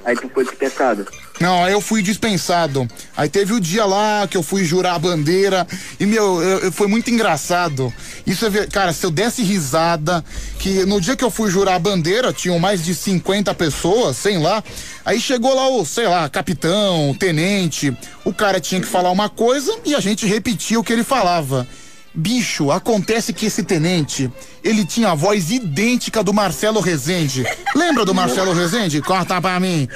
Aí 0.03 0.18
tu 0.18 0.27
foi 0.27 0.44
dispensado. 0.44 1.07
Não, 1.39 1.64
aí 1.65 1.73
eu 1.73 1.81
fui 1.81 2.01
dispensado. 2.01 2.88
Aí 3.18 3.27
teve 3.27 3.53
o 3.53 3.60
dia 3.60 3.85
lá 3.85 4.27
que 4.27 4.38
eu 4.38 4.43
fui 4.43 4.64
jurar 4.64 4.93
a 4.95 4.99
bandeira. 4.99 5.68
E, 5.99 6.05
meu, 6.05 6.41
eu- 6.41 6.60
eu- 6.60 6.72
foi 6.72 6.88
muito 6.88 7.10
engraçado. 7.10 7.91
Isso 8.26 8.45
é. 8.45 8.68
Cara, 8.68 8.93
se 8.93 9.05
eu 9.05 9.11
desse 9.11 9.41
risada, 9.43 10.23
que 10.60 10.85
no 10.85 11.01
dia 11.01 11.15
que 11.15 11.23
eu 11.23 11.31
fui 11.31 11.49
jurar 11.49 11.76
a 11.76 11.80
bandeira, 11.80 12.31
tinham 12.31 12.60
mais 12.60 12.84
de 12.85 12.93
50 12.95 13.53
pessoas, 13.53 14.15
sei 14.15 14.38
lá. 14.38 14.64
Aí 15.03 15.19
chegou 15.19 15.53
lá 15.53 15.68
o, 15.68 15.84
sei 15.85 16.07
lá, 16.07 16.30
capitão, 16.30 17.14
tenente. 17.19 17.95
O 18.23 18.34
cara 18.34 18.60
tinha 18.61 18.80
que 18.80 18.88
falar 18.88 19.11
uma 19.11 19.27
coisa 19.27 19.76
e 19.84 19.95
a 19.95 19.99
gente 19.99 20.26
repetia 20.26 20.80
o 20.80 20.84
que 20.84 20.93
ele 20.93 21.03
falava. 21.03 21.68
Bicho, 22.15 22.72
acontece 22.72 23.34
que 23.34 23.48
esse 23.48 23.64
tenente, 23.64 24.31
ele 24.64 24.85
tinha 24.85 25.10
a 25.10 25.15
voz 25.15 25.49
idêntica 25.49 26.23
do 26.23 26.31
Marcelo 26.31 26.80
Rezende. 26.80 27.44
Lembra 27.76 28.06
do 28.06 28.14
Marcelo 28.14 28.53
Rezende? 28.53 29.02
Corta 29.02 29.41
pra 29.41 29.60
mim. 29.60 29.88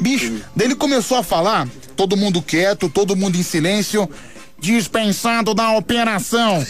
Bicho, 0.00 0.40
daí 0.56 0.66
ele 0.66 0.74
começou 0.74 1.18
a 1.18 1.22
falar, 1.22 1.68
todo 1.96 2.16
mundo 2.16 2.42
quieto, 2.42 2.88
todo 2.88 3.14
mundo 3.14 3.36
em 3.36 3.44
silêncio, 3.44 4.10
dispensado 4.58 5.54
da 5.54 5.70
operação. 5.72 6.66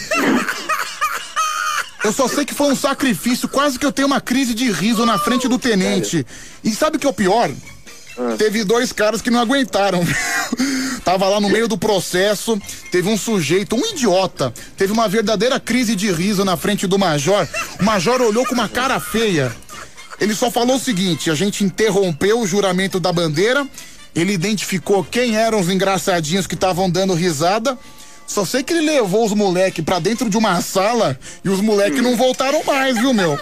Eu 2.03 2.13
só 2.13 2.27
sei 2.27 2.45
que 2.45 2.53
foi 2.53 2.71
um 2.71 2.75
sacrifício, 2.75 3.47
quase 3.47 3.79
que 3.79 3.85
eu 3.85 3.91
tenho 3.91 4.07
uma 4.07 4.21
crise 4.21 4.53
de 4.53 4.71
riso 4.71 5.05
na 5.05 5.17
frente 5.17 5.47
do 5.47 5.57
tenente. 5.57 6.25
E 6.63 6.71
sabe 6.71 6.97
o 6.97 6.99
que 6.99 7.07
é 7.07 7.09
o 7.09 7.13
pior? 7.13 7.49
Teve 8.37 8.63
dois 8.63 8.91
caras 8.91 9.21
que 9.21 9.29
não 9.29 9.39
aguentaram. 9.39 10.01
Tava 11.03 11.27
lá 11.27 11.39
no 11.39 11.49
meio 11.49 11.67
do 11.67 11.77
processo, 11.77 12.61
teve 12.91 13.09
um 13.09 13.17
sujeito, 13.17 13.75
um 13.75 13.85
idiota, 13.87 14.53
teve 14.77 14.93
uma 14.93 15.07
verdadeira 15.07 15.59
crise 15.59 15.95
de 15.95 16.11
riso 16.11 16.45
na 16.45 16.55
frente 16.55 16.85
do 16.85 16.99
major. 16.99 17.47
O 17.79 17.83
major 17.83 18.21
olhou 18.21 18.45
com 18.45 18.53
uma 18.53 18.69
cara 18.69 18.99
feia. 18.99 19.51
Ele 20.19 20.35
só 20.35 20.51
falou 20.51 20.75
o 20.75 20.79
seguinte: 20.79 21.31
a 21.31 21.35
gente 21.35 21.63
interrompeu 21.63 22.39
o 22.39 22.47
juramento 22.47 22.99
da 22.99 23.11
bandeira, 23.11 23.67
ele 24.13 24.33
identificou 24.33 25.03
quem 25.03 25.35
eram 25.35 25.59
os 25.59 25.69
engraçadinhos 25.69 26.45
que 26.45 26.55
estavam 26.55 26.89
dando 26.89 27.13
risada. 27.15 27.77
Só 28.31 28.45
sei 28.45 28.63
que 28.63 28.71
ele 28.73 28.85
levou 28.85 29.25
os 29.25 29.33
moleques 29.33 29.83
pra 29.83 29.99
dentro 29.99 30.29
de 30.29 30.37
uma 30.37 30.61
sala 30.61 31.19
e 31.43 31.49
os 31.49 31.59
moleques 31.59 32.01
não 32.01 32.15
voltaram 32.15 32.63
mais, 32.63 32.97
viu, 32.97 33.13
meu? 33.13 33.37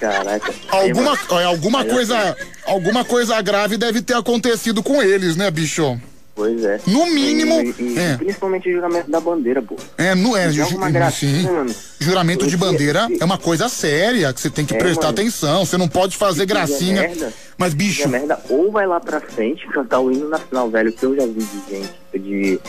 Caraca. 0.00 0.52
Alguma, 0.68 1.18
é, 1.40 1.44
alguma 1.44 1.82
Aí, 1.82 1.88
coisa, 1.88 2.36
Alguma 2.66 3.04
coisa 3.04 3.40
grave 3.40 3.76
deve 3.76 4.02
ter 4.02 4.14
acontecido 4.14 4.82
com 4.82 5.00
eles, 5.02 5.36
né, 5.36 5.48
bicho? 5.50 5.96
Pois 6.34 6.64
é. 6.64 6.80
No 6.86 7.06
mínimo, 7.06 7.60
E, 7.60 7.74
e- 7.82 7.98
é. 7.98 8.16
Principalmente 8.16 8.68
o 8.68 8.72
juramento 8.72 9.10
da 9.10 9.20
bandeira, 9.20 9.60
pô. 9.62 9.76
É, 9.98 10.14
no, 10.14 10.36
é, 10.36 10.50
ju- 10.50 10.64
sim. 11.12 11.42
mano. 11.42 11.74
Juramento 12.00 12.46
de 12.46 12.56
bandeira 12.56 13.06
é 13.20 13.24
uma 13.24 13.36
coisa 13.38 13.68
séria, 13.68 14.32
que 14.32 14.40
você 14.40 14.48
tem 14.50 14.64
que 14.64 14.74
É, 14.74 14.78
prestar 14.78 15.08
mano. 15.08 15.18
atenção. 15.20 15.64
Você 15.64 15.76
não 15.76 15.86
pode 15.86 16.16
fazer 16.16 16.46
gracinha. 16.46 17.02
merda, 17.02 17.32
Mas, 17.58 17.74
bicho. 17.74 18.08
merda, 18.08 18.40
ou 18.48 18.72
vai 18.72 18.86
lá 18.86 18.98
pra 18.98 19.20
frente 19.20 19.66
cantar 19.68 20.00
o 20.00 20.10
hino 20.10 20.28
nacional, 20.28 20.68
velho, 20.70 20.92
que 20.92 21.04
eu 21.04 21.14
já 21.14 21.26
vi 21.26 21.34
de 21.44 21.70
gente, 21.70 21.92
de 22.18 22.60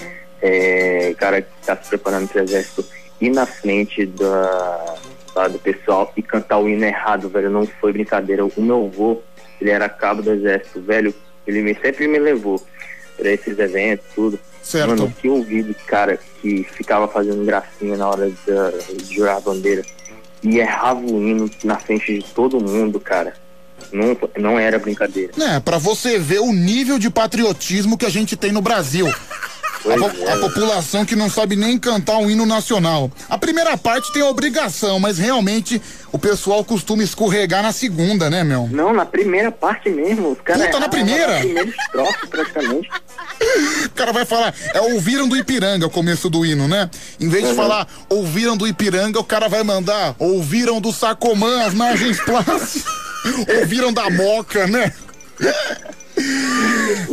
é, 0.47 1.15
cara 1.17 1.41
que 1.41 1.49
tá 1.65 1.75
se 1.81 1.87
preparando 1.89 2.27
pro 2.27 2.41
exército, 2.41 2.85
ir 3.21 3.29
na 3.29 3.45
frente 3.45 4.05
da, 4.05 4.95
lá 5.33 5.47
do 5.47 5.57
pessoal 5.57 6.11
e 6.17 6.21
cantar 6.21 6.57
o 6.59 6.67
hino 6.67 6.83
errado, 6.83 7.29
velho, 7.29 7.49
não 7.49 7.65
foi 7.79 7.93
brincadeira. 7.93 8.45
O 8.45 8.51
meu 8.61 8.85
avô, 8.85 9.21
ele 9.61 9.69
era 9.69 9.87
cabo 9.87 10.21
do 10.21 10.31
exército, 10.33 10.81
velho, 10.81 11.15
ele 11.47 11.61
me, 11.61 11.73
sempre 11.75 12.07
me 12.09 12.19
levou 12.19 12.61
pra 13.17 13.31
esses 13.31 13.57
eventos, 13.57 14.05
tudo. 14.13 14.37
Certo. 14.61 14.89
Mano, 14.89 15.13
que 15.21 15.27
eu 15.27 15.41
vi 15.41 15.63
de 15.63 15.73
cara 15.73 16.19
que 16.41 16.63
ficava 16.63 17.07
fazendo 17.07 17.45
gracinha 17.45 17.95
na 17.97 18.07
hora 18.09 18.29
da- 18.45 18.71
de 18.93 19.13
jurar 19.15 19.37
a 19.37 19.41
bandeira 19.41 19.83
e 20.41 20.57
errava 20.59 20.99
o 21.01 21.21
hino 21.25 21.49
na 21.63 21.77
frente 21.77 22.19
de 22.19 22.23
todo 22.33 22.59
mundo, 22.61 22.99
cara. 22.99 23.33
Não, 23.91 24.17
não 24.37 24.59
era 24.59 24.79
brincadeira. 24.79 25.33
É, 25.41 25.59
pra 25.59 25.77
você 25.77 26.17
ver 26.17 26.39
o 26.39 26.53
nível 26.53 26.97
de 26.97 27.09
patriotismo 27.09 27.97
que 27.97 28.05
a 28.05 28.09
gente 28.09 28.35
tem 28.37 28.51
no 28.51 28.61
Brasil. 28.61 29.05
A, 29.85 29.97
po- 29.97 30.29
a 30.31 30.37
população 30.37 31.03
que 31.05 31.15
não 31.15 31.29
sabe 31.29 31.55
nem 31.55 31.77
cantar 31.77 32.17
um 32.17 32.29
hino 32.29 32.45
nacional. 32.45 33.11
A 33.29 33.37
primeira 33.37 33.75
parte 33.77 34.11
tem 34.13 34.21
a 34.21 34.27
obrigação, 34.29 34.99
mas 34.99 35.17
realmente 35.17 35.81
o 36.11 36.17
pessoal 36.17 36.63
costuma 36.63 37.03
escorregar 37.03 37.61
na 37.61 37.71
segunda, 37.73 38.29
né, 38.29 38.43
meu? 38.43 38.67
Não, 38.71 38.93
na 38.93 39.05
primeira 39.05 39.51
parte 39.51 39.89
mesmo. 39.89 40.31
Os 40.31 40.41
caras 40.41 40.65
Puta, 40.67 40.79
na 40.79 40.87
primeira? 40.89 41.33
Na 41.33 41.39
primeira 41.39 41.69
estrofe, 41.69 42.27
praticamente. 42.27 42.89
O 43.85 43.89
cara 43.89 44.13
vai 44.13 44.25
falar, 44.25 44.53
é 44.73 44.79
ouviram 44.79 45.27
do 45.27 45.35
Ipiranga 45.35 45.85
o 45.85 45.89
começo 45.89 46.29
do 46.29 46.45
hino, 46.45 46.67
né? 46.67 46.89
Em 47.19 47.27
vez 47.27 47.43
de 47.43 47.49
Uhum. 47.49 47.55
falar 47.55 47.87
ouviram 48.09 48.55
do 48.55 48.65
Ipiranga, 48.67 49.19
o 49.19 49.23
cara 49.23 49.47
vai 49.49 49.63
mandar 49.63 50.15
ouviram 50.17 50.79
do 50.79 50.91
Sacomã, 50.93 51.65
as 51.65 51.73
margens 51.73 52.19
plásticas. 52.21 52.83
ouviram 53.59 53.91
da 53.91 54.09
Moca, 54.09 54.65
né? 54.67 54.91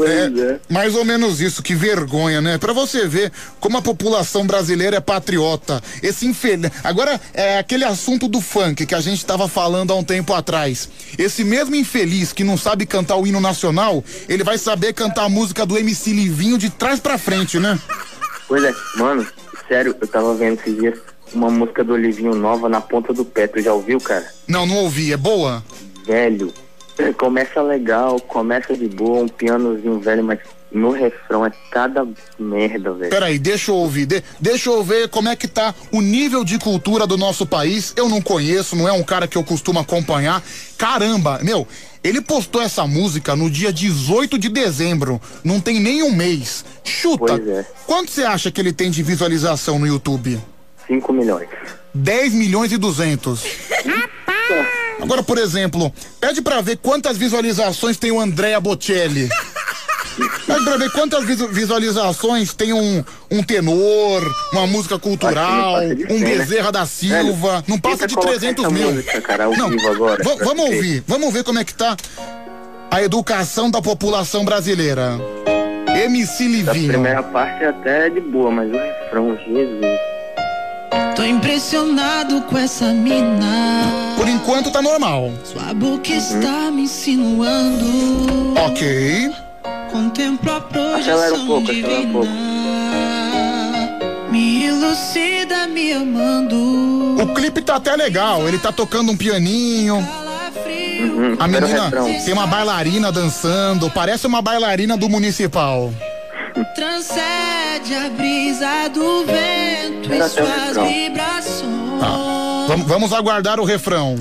É, 0.02 0.59
mais 0.69 0.94
ou 0.94 1.05
menos 1.05 1.40
isso, 1.40 1.62
que 1.62 1.74
vergonha, 1.74 2.40
né? 2.40 2.59
Pra 2.59 2.73
você 2.73 3.07
ver 3.07 3.32
como 3.59 3.77
a 3.77 3.82
população 3.82 4.47
brasileira 4.47 4.97
é 4.97 5.01
patriota. 5.01 5.82
Esse 6.02 6.27
infeliz. 6.27 6.70
Agora, 6.82 7.20
é 7.35 7.59
aquele 7.59 7.85
assunto 7.85 8.28
do 8.28 8.40
funk 8.40 8.86
que 8.86 8.94
a 8.94 9.01
gente 9.01 9.24
tava 9.24 9.48
falando 9.48 9.93
há 9.93 9.97
um 9.97 10.05
tempo 10.05 10.32
atrás. 10.32 10.89
Esse 11.19 11.44
mesmo 11.44 11.74
infeliz 11.74 12.32
que 12.32 12.44
não 12.44 12.57
sabe 12.57 12.86
cantar 12.86 13.16
o 13.16 13.27
hino 13.27 13.40
nacional, 13.40 14.02
ele 14.28 14.44
vai 14.44 14.59
saber 14.59 14.93
cantar 14.93 15.24
a 15.24 15.28
música 15.28 15.66
do 15.66 15.78
MC 15.78 16.12
Livinho 16.12 16.59
de 16.59 16.70
trás 16.70 17.01
pra 17.01 17.19
frente, 17.19 17.59
né? 17.59 17.78
Pois 18.48 18.65
é, 18.65 18.74
mano, 18.97 19.27
sério, 19.69 19.94
eu 20.01 20.09
tava 20.09 20.35
vendo 20.35 20.59
esses 20.61 20.77
dias 20.77 20.98
uma 21.32 21.51
música 21.51 21.85
do 21.85 21.93
Olivinho 21.93 22.35
nova 22.35 22.69
na 22.69 22.81
ponta 22.81 23.12
do 23.12 23.24
pé. 23.24 23.47
Tu 23.47 23.61
já 23.61 23.73
ouviu, 23.73 24.01
cara? 24.01 24.27
Não, 24.47 24.66
não 24.66 24.77
ouvi. 24.78 25.12
É 25.12 25.16
boa? 25.16 25.62
Velho, 26.07 26.52
começa 27.16 27.62
legal, 27.62 28.20
começa 28.20 28.77
de 28.77 28.89
boa, 28.89 29.22
um 29.24 29.28
pianozinho 29.28 29.98
velho, 30.01 30.22
mas 30.24 30.39
no 30.72 30.90
refrão 30.93 31.44
é 31.44 31.51
cada 31.70 32.06
merda, 32.39 32.93
velho. 32.93 33.10
Peraí, 33.10 33.39
deixa 33.39 33.70
eu 33.72 33.74
ouvir. 33.77 34.06
de- 34.06 34.22
deixa 34.39 34.70
eu 34.70 34.85
ver 34.85 35.09
como 35.09 35.28
é 35.28 35.35
que 35.35 35.48
tá 35.48 35.74
o 35.90 36.01
nível 36.01 36.44
de 36.44 36.59
cultura 36.59 37.06
do 37.06 37.16
nosso 37.16 37.44
país. 37.44 37.93
Eu 37.97 38.09
não 38.09 38.22
conheço, 38.22 38.77
não 38.77 38.89
é 38.89 38.93
um 38.93 39.02
cara 39.02 39.27
que 39.27 39.36
eu 39.36 39.43
costumo 39.43 39.81
acompanhar. 39.81 40.43
Caramba, 40.78 41.40
meu, 41.43 41.66
ele 42.05 42.20
postou 42.20 42.62
essa 42.62 42.86
música 42.86 43.35
no 43.35 43.51
dia 43.51 43.72
18 43.72 44.39
de 44.39 44.48
dezembro. 44.48 45.20
Não 45.43 45.60
tem 45.60 45.81
nem 45.81 46.02
um 46.05 46.12
mês. 46.14 46.64
Chuta. 46.85 47.36
Pois 47.36 47.48
é. 47.48 47.66
Quanto 47.86 48.10
você 48.12 48.22
acha 48.22 48.51
que 48.52 48.60
ele 48.60 48.72
tem 48.72 48.90
de 48.90 49.02
visualização 49.02 49.78
no 49.78 49.86
YouTube? 49.89 50.40
5 50.86 51.12
milhões. 51.12 51.48
10 51.93 52.32
milhões 52.32 52.70
e 52.70 52.77
200. 52.77 53.43
Agora, 55.02 55.22
por 55.22 55.39
exemplo, 55.39 55.93
pede 56.20 56.43
pra 56.43 56.60
ver 56.60 56.77
quantas 56.78 57.16
visualizações 57.16 57.97
tem 57.97 58.10
o 58.12 58.20
Andrea 58.20 58.60
Bocelli. 58.60 59.28
Pede 60.47 60.64
pra 60.64 60.77
ver 60.77 60.90
quantas 60.90 61.24
visu- 61.24 61.48
visualizações 61.48 62.52
tem 62.52 62.72
um, 62.72 63.02
um 63.31 63.43
tenor, 63.43 64.22
uma 64.52 64.66
música 64.66 64.98
cultural, 64.98 65.77
um 65.77 65.89
100, 66.09 66.18
né? 66.18 66.36
Bezerra 66.36 66.70
da 66.72 66.85
Silva. 66.85 67.64
Não 67.66 67.78
passa 67.78 68.06
de 68.06 68.14
colocar 68.14 68.32
300 68.39 68.64
essa 68.64 68.74
mil. 68.74 68.93
música, 68.93 69.20
cara, 69.22 69.44
ao 69.44 69.56
Não, 69.56 69.70
vamos 70.44 70.64
ouvir, 70.64 71.02
vamos 71.06 71.32
ver 71.32 71.44
como 71.44 71.59
é 71.59 71.64
que 71.64 71.72
tá 71.74 71.97
a 72.90 73.02
educação 73.02 73.70
da 73.70 73.81
população 73.81 74.44
brasileira. 74.44 75.18
MC 76.05 76.44
A 76.44 76.47
Livinho. 76.48 76.89
primeira 76.89 77.22
parte 77.22 77.64
é 77.64 77.68
até 77.68 78.10
de 78.10 78.20
boa, 78.20 78.51
mas 78.51 78.68
o 78.68 78.72
refrão, 78.77 79.36
Jesus. 79.47 79.98
Tô 81.16 81.24
impressionado 81.24 82.42
com 82.42 82.56
essa 82.58 82.92
mina. 82.92 84.14
Por 84.16 84.28
enquanto 84.28 84.70
tá 84.70 84.80
normal. 84.82 85.30
Sua 85.44 85.72
boca 85.74 86.10
está 86.12 86.70
me 86.70 86.82
insinuando. 86.82 88.54
Ok. 88.66 89.30
Contemplo 89.92 90.52
a 90.52 90.56
Acelera 90.56 90.64
um 90.64 90.92
projeção 90.92 91.14
acelera 91.14 91.36
um 91.36 91.46
pouco. 91.46 91.72
divina. 91.72 92.50
Me 94.30 94.64
elucida 94.66 95.66
me 95.66 95.92
amando. 95.92 97.22
O 97.22 97.34
clipe 97.34 97.60
tá 97.60 97.76
até 97.76 97.94
legal, 97.96 98.46
ele 98.48 98.58
tá 98.58 98.72
tocando 98.72 99.10
um 99.12 99.16
pianinho. 99.16 99.96
Uhum, 99.96 101.36
A 101.38 101.48
menina 101.48 101.90
tem 102.24 102.32
uma 102.32 102.46
bailarina 102.46 103.10
dançando, 103.10 103.90
parece 103.90 104.26
uma 104.26 104.40
bailarina 104.42 104.96
do 104.96 105.08
municipal. 105.08 105.92
Transcende 106.74 107.94
a 107.94 108.10
brisa 108.10 108.88
do 108.92 109.24
vento 109.24 110.12
e 110.12 110.28
suas 110.28 110.76
vibrações. 110.88 111.70
Vamos, 112.68 112.86
vamos 112.86 113.12
aguardar 113.12 113.58
o 113.58 113.64
refrão. 113.64 114.16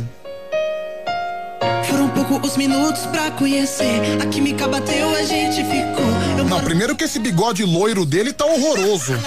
Foram 1.90 2.08
pouco 2.10 2.40
os 2.46 2.56
minutos 2.56 3.06
pra 3.08 3.30
conhecer. 3.32 4.22
A 4.22 4.26
química 4.26 4.68
bateu, 4.68 5.10
a 5.16 5.24
gente 5.24 5.58
ficou. 5.58 6.06
Eu 6.38 6.46
Não, 6.46 6.62
primeiro 6.62 6.96
que 6.96 7.04
esse 7.04 7.20
bigode 7.20 7.66
loiro 7.66 8.06
dele 8.06 8.32
tá 8.32 8.46
horroroso. 8.46 9.20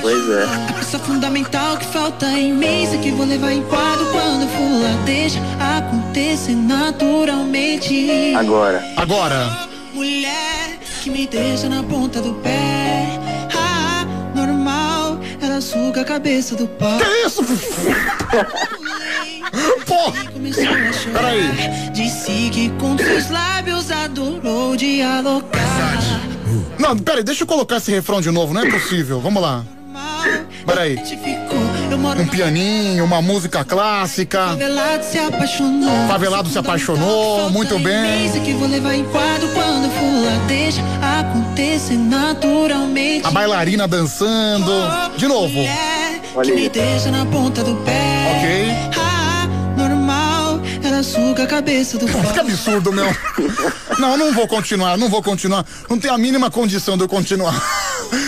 Pois 0.00 0.30
é. 0.30 0.44
A 0.44 0.72
peça 0.74 0.98
fundamental 0.98 1.76
que 1.76 1.86
falta 1.86 2.26
em 2.26 2.52
mim. 2.52 2.88
Que 3.00 3.12
vou 3.12 3.26
levar 3.26 3.52
em 3.52 3.62
quadro 3.62 4.04
quando 4.10 4.48
for 4.48 4.82
lá. 4.82 5.02
Deixa 5.04 5.38
acontecer 5.78 6.56
naturalmente. 6.56 8.34
Agora. 8.34 8.84
Agora. 8.96 9.68
Mulher 9.94 10.80
que 11.00 11.08
me 11.08 11.26
deixa 11.26 11.66
na 11.66 11.82
ponta 11.82 12.20
do 12.20 12.34
pé. 12.34 13.18
Ah, 13.56 14.04
normal, 14.34 15.18
ela 15.40 15.58
suga 15.60 16.02
a 16.02 16.04
cabeça 16.04 16.54
do 16.54 16.68
pau. 16.68 16.98
Que 16.98 17.26
isso? 17.26 17.42
Pô! 19.86 20.12
Começou 20.30 20.64
a 20.64 20.92
chorar. 20.92 21.20
Peraí. 21.22 21.90
Disse 21.94 22.50
que 22.50 22.68
com 22.78 22.98
seus 22.98 23.30
lábios 23.30 23.90
adorou 23.90 24.76
dialogar. 24.76 25.98
Não, 26.78 26.98
peraí, 26.98 27.24
deixa 27.24 27.44
eu 27.44 27.46
colocar 27.46 27.78
esse 27.78 27.90
refrão 27.90 28.20
de 28.20 28.30
novo, 28.30 28.52
não 28.52 28.60
é 28.62 28.70
possível. 28.70 29.20
Vamos 29.20 29.40
lá. 29.42 29.64
Peraí. 30.66 30.98
Um 32.00 32.26
pianinho, 32.26 33.04
uma 33.04 33.20
música 33.20 33.64
clássica. 33.64 34.48
Favelado 34.48 35.04
se 35.04 35.18
apaixonou. 35.18 36.08
Favelado 36.08 36.48
se 36.48 36.58
apaixonou, 36.58 37.50
muito 37.50 37.78
bem. 37.78 38.30
Sei 38.32 38.40
que 38.40 38.52
vou 38.54 38.66
levar 38.68 38.94
em 38.94 39.04
quadro 39.04 39.48
quando 39.48 39.90
for 39.90 40.24
lá. 40.24 40.46
Deixa 40.46 40.80
acontecer 41.02 41.96
naturalmente. 41.96 43.26
A 43.26 43.30
bailarina 43.30 43.86
dançando. 43.86 44.72
De 45.16 45.26
novo. 45.28 45.60
que 46.42 46.52
me 46.52 46.68
deixa 46.68 47.10
na 47.10 47.24
ponta 47.26 47.62
do 47.62 47.76
pé. 47.84 48.00
Ok. 48.38 49.00
Normal, 49.76 50.60
ela 50.82 51.02
suga 51.02 51.44
a 51.44 51.46
cabeça 51.46 51.98
do 51.98 52.06
pau. 52.10 52.22
Que 52.32 52.40
absurdo, 52.40 52.92
meu. 52.92 53.06
Não, 53.98 54.16
não 54.16 54.32
vou 54.32 54.48
continuar, 54.48 54.96
não 54.96 55.08
vou 55.08 55.22
continuar. 55.22 55.64
Não 55.88 55.98
tem 55.98 56.10
a 56.10 56.16
mínima 56.18 56.50
condição 56.50 56.96
de 56.96 57.04
eu 57.04 57.08
continuar. 57.08 57.54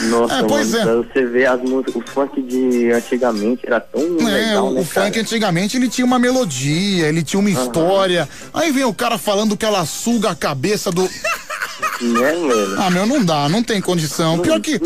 Nossa, 0.09 0.35
É, 0.35 0.43
pois 0.45 0.71
mano, 0.73 1.03
é. 1.03 1.07
você 1.07 1.27
ver 1.27 1.47
as 1.47 1.61
músicas, 1.61 1.95
o 1.97 2.03
funk 2.11 2.43
de 2.43 2.91
antigamente 2.93 3.67
era 3.67 3.81
tão 3.81 4.01
É, 4.21 4.25
legal, 4.25 4.69
o, 4.69 4.75
né, 4.75 4.81
o 4.81 4.85
funk 4.85 5.19
antigamente 5.19 5.77
ele 5.77 5.89
tinha 5.89 6.05
uma 6.05 6.19
melodia, 6.19 7.09
ele 7.09 7.23
tinha 7.23 7.41
uma 7.41 7.51
história. 7.51 8.29
Aí 8.53 8.71
vem 8.73 8.85
o 8.85 8.95
cara 8.95 9.19
falando 9.19 9.57
que 9.57 9.65
ela 9.65 9.85
suga 9.87 10.31
a 10.31 10.35
cabeça 10.35 10.91
do. 10.91 11.03
Né, 12.01 12.33
mano? 12.33 12.83
Ah, 12.83 12.91
meu, 12.91 13.07
não 13.07 13.25
dá, 13.25 13.49
não 13.49 13.63
tem 13.63 13.81
condição. 13.81 14.39
Pior 14.39 14.61
que 14.61 14.81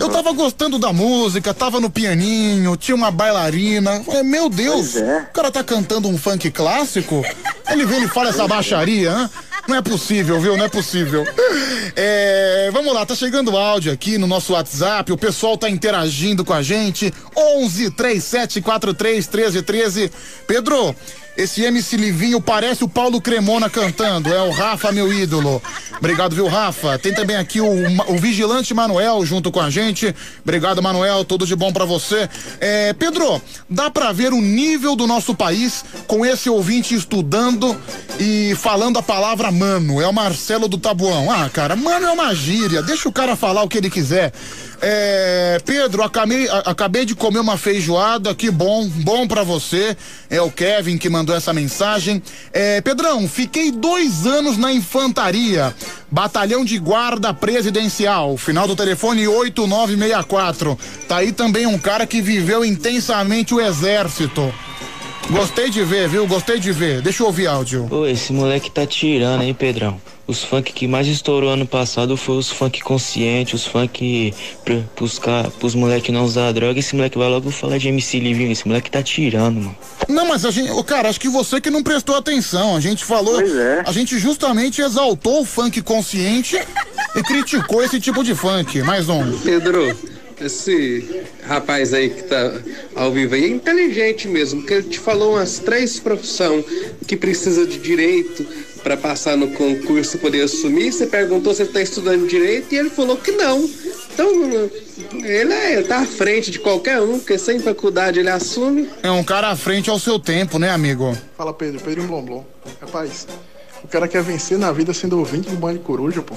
eu 0.00 0.08
tava 0.08 0.32
gostando 0.32 0.78
da 0.78 0.92
música, 0.92 1.52
tava 1.54 1.80
no 1.80 1.90
pianinho, 1.90 2.76
tinha 2.76 2.94
uma 2.94 3.10
bailarina. 3.10 4.02
Falei, 4.04 4.22
meu 4.22 4.48
Deus, 4.48 4.96
é. 4.96 5.26
o 5.30 5.32
cara 5.32 5.50
tá 5.50 5.62
cantando 5.62 6.08
um 6.08 6.18
funk 6.18 6.50
clássico? 6.50 7.22
Ele 7.70 7.84
vem 7.84 8.04
e 8.04 8.08
fala 8.08 8.30
essa 8.30 8.46
baixaria, 8.48 9.14
né? 9.14 9.30
Não 9.68 9.76
é 9.76 9.82
possível, 9.82 10.40
viu? 10.40 10.56
Não 10.56 10.64
é 10.64 10.68
possível. 10.68 11.24
É, 11.94 12.70
vamos 12.72 12.92
lá, 12.92 13.06
tá 13.06 13.14
chegando 13.14 13.56
áudio 13.56 13.92
aqui 13.92 14.18
no 14.18 14.26
nosso 14.26 14.54
WhatsApp, 14.54 15.12
o 15.12 15.16
pessoal 15.16 15.56
tá 15.56 15.68
interagindo 15.68 16.44
com 16.44 16.52
a 16.52 16.62
gente. 16.62 17.12
11 17.36 17.90
37 17.90 18.60
43 18.60 19.26
13 19.26 19.62
13. 19.62 20.12
Pedro, 20.46 20.94
Esse 21.36 21.62
MC 21.62 21.96
Livinho 21.96 22.40
parece 22.40 22.84
o 22.84 22.88
Paulo 22.88 23.20
Cremona 23.20 23.70
cantando. 23.70 24.32
É 24.32 24.42
o 24.42 24.50
Rafa, 24.50 24.92
meu 24.92 25.12
ídolo. 25.12 25.62
Obrigado, 25.98 26.34
viu, 26.34 26.46
Rafa? 26.46 26.98
Tem 26.98 27.14
também 27.14 27.36
aqui 27.36 27.60
o, 27.60 27.68
o 28.08 28.18
Vigilante 28.18 28.74
Manuel 28.74 29.24
junto 29.24 29.50
com 29.50 29.60
a 29.60 29.70
gente. 29.70 30.14
Obrigado, 30.42 30.82
Manuel. 30.82 31.24
Tudo 31.24 31.46
de 31.46 31.56
bom 31.56 31.72
pra 31.72 31.84
você. 31.84 32.28
É, 32.60 32.92
Pedro, 32.92 33.40
dá 33.68 33.90
pra 33.90 34.12
ver 34.12 34.32
o 34.32 34.40
nível 34.40 34.94
do 34.94 35.06
nosso 35.06 35.34
país 35.34 35.84
com 36.06 36.26
esse 36.26 36.50
ouvinte 36.50 36.94
estudando 36.94 37.80
e 38.20 38.54
falando 38.56 38.98
a 38.98 39.02
palavra 39.02 39.50
mano. 39.50 40.02
É 40.02 40.06
o 40.06 40.12
Marcelo 40.12 40.68
do 40.68 40.76
Tabuão. 40.76 41.30
Ah, 41.30 41.48
cara, 41.48 41.74
mano 41.74 42.06
é 42.06 42.10
uma 42.10 42.34
gíria. 42.34 42.82
Deixa 42.82 43.08
o 43.08 43.12
cara 43.12 43.36
falar 43.36 43.62
o 43.62 43.68
que 43.68 43.78
ele 43.78 43.88
quiser. 43.88 44.32
É, 44.84 45.60
Pedro, 45.64 46.02
acabei, 46.02 46.48
acabei 46.50 47.04
de 47.04 47.14
comer 47.14 47.38
uma 47.38 47.56
feijoada, 47.56 48.34
que 48.34 48.50
bom, 48.50 48.88
bom 48.88 49.28
pra 49.28 49.44
você. 49.44 49.96
É 50.28 50.42
o 50.42 50.50
Kevin 50.50 50.98
que 50.98 51.08
mandou 51.08 51.36
essa 51.36 51.52
mensagem. 51.52 52.20
É, 52.52 52.80
Pedrão, 52.80 53.28
fiquei 53.28 53.70
dois 53.70 54.26
anos 54.26 54.58
na 54.58 54.72
infantaria, 54.72 55.72
batalhão 56.10 56.64
de 56.64 56.78
guarda 56.78 57.32
presidencial, 57.32 58.36
final 58.36 58.66
do 58.66 58.74
telefone 58.74 59.28
8964. 59.28 60.76
Tá 61.06 61.18
aí 61.18 61.30
também 61.30 61.64
um 61.64 61.78
cara 61.78 62.04
que 62.04 62.20
viveu 62.20 62.64
intensamente 62.64 63.54
o 63.54 63.60
exército. 63.60 64.52
Gostei 65.30 65.70
de 65.70 65.82
ver, 65.84 66.08
viu? 66.08 66.26
Gostei 66.26 66.58
de 66.58 66.72
ver. 66.72 67.00
Deixa 67.00 67.22
eu 67.22 67.26
ouvir 67.26 67.46
áudio. 67.46 67.86
Pô, 67.88 68.06
esse 68.06 68.32
moleque 68.32 68.70
tá 68.70 68.86
tirando, 68.86 69.42
hein, 69.42 69.54
Pedrão? 69.54 70.00
Os 70.26 70.44
funk 70.44 70.72
que 70.72 70.86
mais 70.86 71.08
estourou 71.08 71.50
ano 71.50 71.66
passado 71.66 72.16
foi 72.16 72.36
os 72.36 72.48
funk 72.48 72.80
conscientes, 72.80 73.54
os 73.54 73.66
funk 73.66 74.32
pra, 74.64 74.76
pros, 74.94 75.20
pros 75.58 75.74
moleque 75.74 76.12
não 76.12 76.24
usar 76.24 76.52
droga. 76.52 76.78
Esse 76.78 76.94
moleque 76.94 77.18
vai 77.18 77.28
logo 77.28 77.50
falar 77.50 77.78
de 77.78 77.88
MC 77.88 78.20
Livinho. 78.20 78.52
Esse 78.52 78.66
moleque 78.66 78.90
tá 78.90 79.02
tirando, 79.02 79.56
mano. 79.56 79.76
Não, 80.08 80.26
mas 80.26 80.44
a 80.44 80.50
gente, 80.50 80.70
ô, 80.70 80.84
cara, 80.84 81.08
acho 81.08 81.20
que 81.20 81.28
você 81.28 81.60
que 81.60 81.70
não 81.70 81.82
prestou 81.82 82.14
atenção. 82.14 82.76
A 82.76 82.80
gente 82.80 83.04
falou, 83.04 83.40
a 83.84 83.92
gente 83.92 84.18
justamente 84.18 84.80
exaltou 84.80 85.40
o 85.40 85.44
funk 85.44 85.82
consciente 85.82 86.56
e 87.16 87.22
criticou 87.22 87.82
esse 87.82 87.98
tipo 87.98 88.22
de 88.22 88.34
funk. 88.34 88.80
Mais 88.82 89.08
um. 89.08 89.38
Pedro, 89.38 89.96
esse 90.46 91.24
rapaz 91.44 91.94
aí 91.94 92.10
que 92.10 92.22
tá 92.24 92.52
ao 92.94 93.12
vivo 93.12 93.34
aí 93.34 93.44
é 93.44 93.48
inteligente 93.48 94.28
mesmo, 94.28 94.60
porque 94.60 94.74
ele 94.74 94.88
te 94.88 94.98
falou 94.98 95.34
umas 95.34 95.58
três 95.58 95.98
profissões 95.98 96.64
que 97.06 97.16
precisa 97.16 97.66
de 97.66 97.78
direito 97.78 98.46
para 98.82 98.96
passar 98.96 99.36
no 99.36 99.48
concurso 99.52 100.16
e 100.16 100.20
poder 100.20 100.42
assumir. 100.42 100.92
Você 100.92 101.06
perguntou 101.06 101.54
se 101.54 101.62
ele 101.62 101.72
tá 101.72 101.80
estudando 101.80 102.26
direito 102.26 102.74
e 102.74 102.78
ele 102.78 102.90
falou 102.90 103.16
que 103.16 103.32
não. 103.32 103.68
Então, 104.12 104.70
ele, 105.24 105.52
é, 105.52 105.74
ele 105.74 105.84
tá 105.84 106.00
à 106.00 106.06
frente 106.06 106.50
de 106.50 106.58
qualquer 106.58 107.00
um, 107.00 107.18
porque 107.18 107.38
sem 107.38 107.58
faculdade 107.60 108.18
ele 108.18 108.30
assume. 108.30 108.88
É 109.02 109.10
um 109.10 109.24
cara 109.24 109.50
à 109.50 109.56
frente 109.56 109.88
ao 109.88 109.98
seu 109.98 110.18
tempo, 110.18 110.58
né, 110.58 110.70
amigo? 110.70 111.16
Fala 111.36 111.52
Pedro, 111.52 111.80
Pedro 111.80 112.02
Blomblom. 112.04 112.44
Rapaz, 112.80 113.26
o 113.82 113.88
cara 113.88 114.06
quer 114.08 114.22
vencer 114.22 114.58
na 114.58 114.72
vida 114.72 114.92
sendo 114.92 115.18
ouvinte 115.18 115.48
do 115.48 115.56
Band 115.56 115.78
Coruja, 115.78 116.22
pô. 116.22 116.34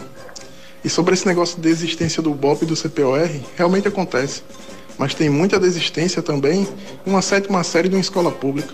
E 0.86 0.90
sobre 0.90 1.16
esse 1.16 1.26
negócio 1.26 1.56
de 1.56 1.64
desistência 1.64 2.22
do 2.22 2.32
BOP 2.32 2.62
e 2.62 2.66
do 2.68 2.76
CPOR, 2.76 3.28
realmente 3.58 3.88
acontece. 3.88 4.44
Mas 5.00 5.16
tem 5.16 5.32
muita 5.32 5.60
desistência 5.60 6.22
também 6.22 6.68
uma 7.04 7.24
sétima 7.24 7.64
série 7.64 7.90
de 7.90 7.96
uma 7.96 8.02
escola 8.02 8.32
pública. 8.32 8.72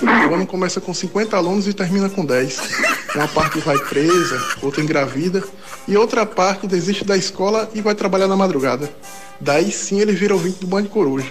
O 0.00 0.34
ano 0.34 0.46
começa 0.46 0.80
com 0.80 0.94
50 0.94 1.36
alunos 1.36 1.66
e 1.66 1.72
termina 1.72 2.08
com 2.08 2.24
10. 2.24 2.60
Uma 3.16 3.26
parte 3.26 3.58
vai 3.58 3.76
presa, 3.76 4.40
outra 4.62 4.80
engravida, 4.80 5.42
e 5.88 5.96
outra 5.96 6.24
parte 6.24 6.64
desiste 6.68 7.04
da 7.04 7.16
escola 7.16 7.68
e 7.74 7.80
vai 7.80 7.96
trabalhar 7.96 8.28
na 8.28 8.36
madrugada. 8.36 8.88
Daí 9.40 9.72
sim 9.72 10.00
ele 10.00 10.12
vira 10.12 10.34
ouvinte 10.34 10.60
do 10.60 10.66
Band 10.68 10.84
Coruja. 10.84 11.26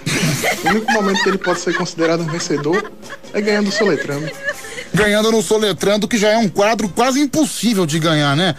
O 0.62 0.68
único 0.68 0.92
momento 0.92 1.22
que 1.22 1.28
ele 1.30 1.38
pode 1.38 1.60
ser 1.60 1.74
considerado 1.74 2.20
um 2.20 2.26
vencedor 2.26 2.92
é 3.32 3.40
ganhando 3.40 3.68
o 3.68 3.72
soletrando. 3.72 4.30
Ganhando 4.92 5.30
no 5.30 5.42
Soletrando, 5.42 6.08
que 6.08 6.18
já 6.18 6.30
é 6.30 6.38
um 6.38 6.48
quadro 6.48 6.88
quase 6.88 7.20
impossível 7.20 7.86
de 7.86 7.98
ganhar, 7.98 8.36
né? 8.36 8.54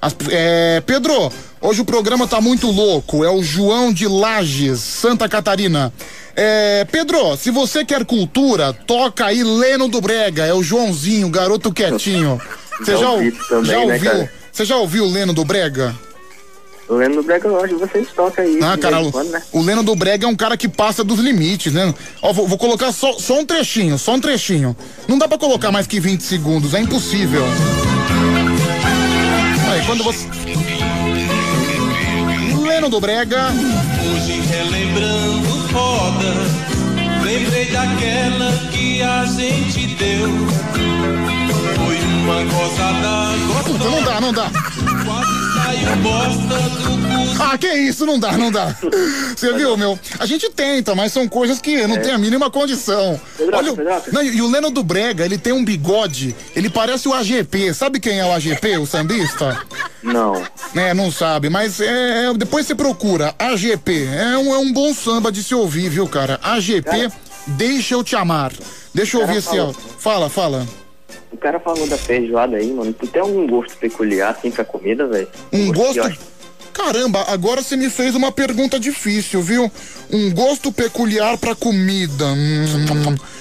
As- 0.00 0.16
é, 0.30 0.80
Pedro, 0.86 1.30
hoje 1.60 1.80
o 1.82 1.84
programa 1.84 2.26
tá 2.26 2.40
muito 2.40 2.70
louco. 2.70 3.24
É 3.24 3.30
o 3.30 3.42
João 3.42 3.92
de 3.92 4.06
Lages, 4.08 4.80
Santa 4.80 5.28
Catarina. 5.28 5.92
É, 6.34 6.86
Pedro, 6.90 7.36
se 7.36 7.50
você 7.50 7.84
quer 7.84 8.04
cultura, 8.04 8.72
toca 8.72 9.26
aí 9.26 9.42
Leno 9.42 9.88
do 9.88 10.00
Brega. 10.00 10.44
É 10.46 10.54
o 10.54 10.62
Joãozinho, 10.62 11.28
garoto 11.28 11.72
quietinho. 11.72 12.40
Você 12.80 12.96
Já 12.98 13.10
ouvi 13.10 13.28
ou- 13.38 13.46
também, 13.48 13.64
já 13.70 13.76
né, 13.86 13.94
ouviu? 13.94 14.10
cara? 14.10 14.32
Você 14.52 14.64
já 14.64 14.76
ouviu 14.76 15.04
o 15.04 15.10
Leno 15.10 15.32
do 15.34 15.44
Brega? 15.44 15.94
O 16.88 16.94
Leno 16.94 17.16
do 17.16 17.22
Brega 17.22 17.46
Lodge, 17.46 17.74
vocês 17.74 18.08
tocam 18.16 18.42
aí. 18.44 18.58
Ah, 18.62 18.76
cara, 18.76 18.96
quando, 19.12 19.30
né? 19.30 19.40
o 19.52 19.62
Leno 19.62 19.82
do 19.82 19.94
Brega 19.94 20.26
é 20.26 20.28
um 20.28 20.34
cara 20.34 20.56
que 20.56 20.68
passa 20.68 21.04
dos 21.04 21.20
limites, 21.20 21.72
né? 21.72 21.94
Ó, 22.20 22.32
vou, 22.32 22.48
vou 22.48 22.58
colocar 22.58 22.90
só, 22.90 23.12
só 23.12 23.38
um 23.38 23.46
trechinho, 23.46 23.96
só 23.96 24.14
um 24.14 24.20
trechinho. 24.20 24.76
Não 25.06 25.16
dá 25.16 25.28
pra 25.28 25.38
colocar 25.38 25.70
mais 25.70 25.86
que 25.86 26.00
20 26.00 26.22
segundos, 26.22 26.74
é 26.74 26.80
impossível. 26.80 27.44
Aí, 29.70 29.86
quando 29.86 30.02
você. 30.02 30.26
Leno 32.60 32.88
do 32.88 33.00
Brega. 33.00 33.50
Hoje 34.02 34.40
relembrando 34.40 35.68
foda, 35.68 36.34
lembrei 37.22 37.66
daquela 37.66 38.50
que 38.72 39.00
a 39.00 39.24
gente 39.26 39.94
deu. 39.94 41.39
Uma 42.22 42.44
gozada 42.44 43.30
Puta, 43.64 43.84
não 43.84 44.02
dá, 44.02 44.20
não 44.20 44.32
dá. 44.32 44.50
Ah, 47.42 47.56
que 47.58 47.66
isso, 47.72 48.04
não 48.06 48.18
dá, 48.18 48.32
não 48.36 48.50
dá. 48.50 48.74
Você 49.36 49.52
viu, 49.54 49.76
meu? 49.76 49.98
A 50.18 50.26
gente 50.26 50.48
tenta, 50.50 50.94
mas 50.94 51.12
são 51.12 51.26
coisas 51.28 51.60
que 51.60 51.86
não 51.86 51.96
tem 52.00 52.12
a 52.12 52.18
mínima 52.18 52.50
condição. 52.50 53.20
Olha, 53.52 53.72
o- 53.72 54.12
não, 54.12 54.22
e 54.22 54.40
o 54.42 54.50
Leno 54.50 54.70
do 54.70 54.82
Brega, 54.82 55.24
ele 55.24 55.38
tem 55.38 55.52
um 55.52 55.64
bigode, 55.64 56.34
ele 56.54 56.68
parece 56.70 57.08
o 57.08 57.14
AGP. 57.14 57.72
Sabe 57.74 57.98
quem 58.00 58.18
é 58.18 58.24
o 58.24 58.32
AGP, 58.32 58.76
o 58.78 58.86
sambista? 58.86 59.60
Não. 60.02 60.42
É, 60.74 60.92
não 60.94 61.10
sabe, 61.10 61.48
mas 61.48 61.80
é, 61.80 62.26
é- 62.26 62.34
depois 62.34 62.66
você 62.66 62.74
procura 62.74 63.34
AGP. 63.38 64.06
É 64.12 64.36
um, 64.38 64.54
é 64.54 64.58
um 64.58 64.72
bom 64.72 64.92
samba 64.94 65.30
de 65.32 65.42
se 65.42 65.54
ouvir, 65.54 65.88
viu, 65.88 66.06
cara? 66.06 66.38
AGP, 66.42 67.08
deixa 67.46 67.94
eu 67.94 68.04
te 68.04 68.14
amar. 68.16 68.52
Deixa 68.94 69.16
eu 69.16 69.22
ouvir 69.22 69.36
esse 69.38 69.48
fala. 69.48 69.74
Fala, 69.98 70.30
fala. 70.30 70.66
O 71.32 71.36
cara 71.36 71.58
falou 71.60 71.86
da 71.86 71.96
feijoada 71.96 72.56
aí, 72.56 72.72
mano. 72.72 72.92
Tu 72.92 73.06
tem 73.06 73.20
algum 73.22 73.46
gosto 73.46 73.76
peculiar 73.76 74.30
assim 74.32 74.50
pra 74.50 74.64
comida, 74.64 75.06
velho? 75.06 75.28
Um 75.52 75.72
Gosto 75.72 75.94
gosto. 76.02 76.30
Caramba, 76.72 77.24
agora 77.28 77.62
você 77.62 77.76
me 77.76 77.90
fez 77.90 78.14
uma 78.14 78.30
pergunta 78.30 78.78
difícil, 78.78 79.42
viu? 79.42 79.70
Um 80.10 80.30
gosto 80.32 80.70
peculiar 80.72 81.36
pra 81.36 81.54
comida. 81.54 82.24
Hum, 82.26 82.64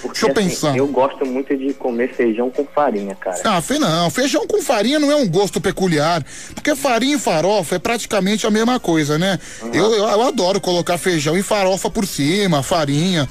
deixa 0.04 0.26
eu 0.26 0.32
assim, 0.32 0.34
pensar. 0.34 0.76
Eu 0.76 0.88
gosto 0.88 1.26
muito 1.26 1.56
de 1.56 1.74
comer 1.76 2.12
feijão 2.14 2.50
com 2.50 2.66
farinha, 2.66 3.16
cara. 3.16 3.40
Ah, 3.46 3.62
fe- 3.62 3.78
não, 3.80 4.10
feijão 4.10 4.46
com 4.48 4.62
farinha 4.62 5.00
não 5.00 5.12
é 5.12 5.16
um 5.16 5.28
gosto 5.30 5.62
peculiar, 5.62 6.26
porque 6.56 6.76
farinha 6.76 7.16
e 7.16 7.20
farofa 7.20 7.76
é 7.76 7.80
praticamente 7.80 8.48
a 8.48 8.52
mesma 8.52 8.80
coisa, 8.80 9.18
né? 9.18 9.40
Eu, 9.74 9.94
eu, 9.94 10.06
eu 10.10 10.22
adoro 10.28 10.60
colocar 10.60 10.98
feijão 10.98 11.38
e 11.38 11.44
farofa 11.44 11.90
por 11.90 12.06
cima, 12.08 12.64
farinha, 12.64 13.30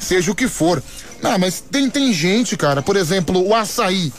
seja 0.00 0.32
o 0.32 0.34
que 0.34 0.48
for. 0.48 0.82
Não, 1.22 1.38
mas 1.38 1.60
tem, 1.60 1.88
tem 1.90 2.12
gente, 2.12 2.56
cara, 2.56 2.82
por 2.82 2.96
exemplo, 2.96 3.46
o 3.46 3.54
açaí. 3.54 4.12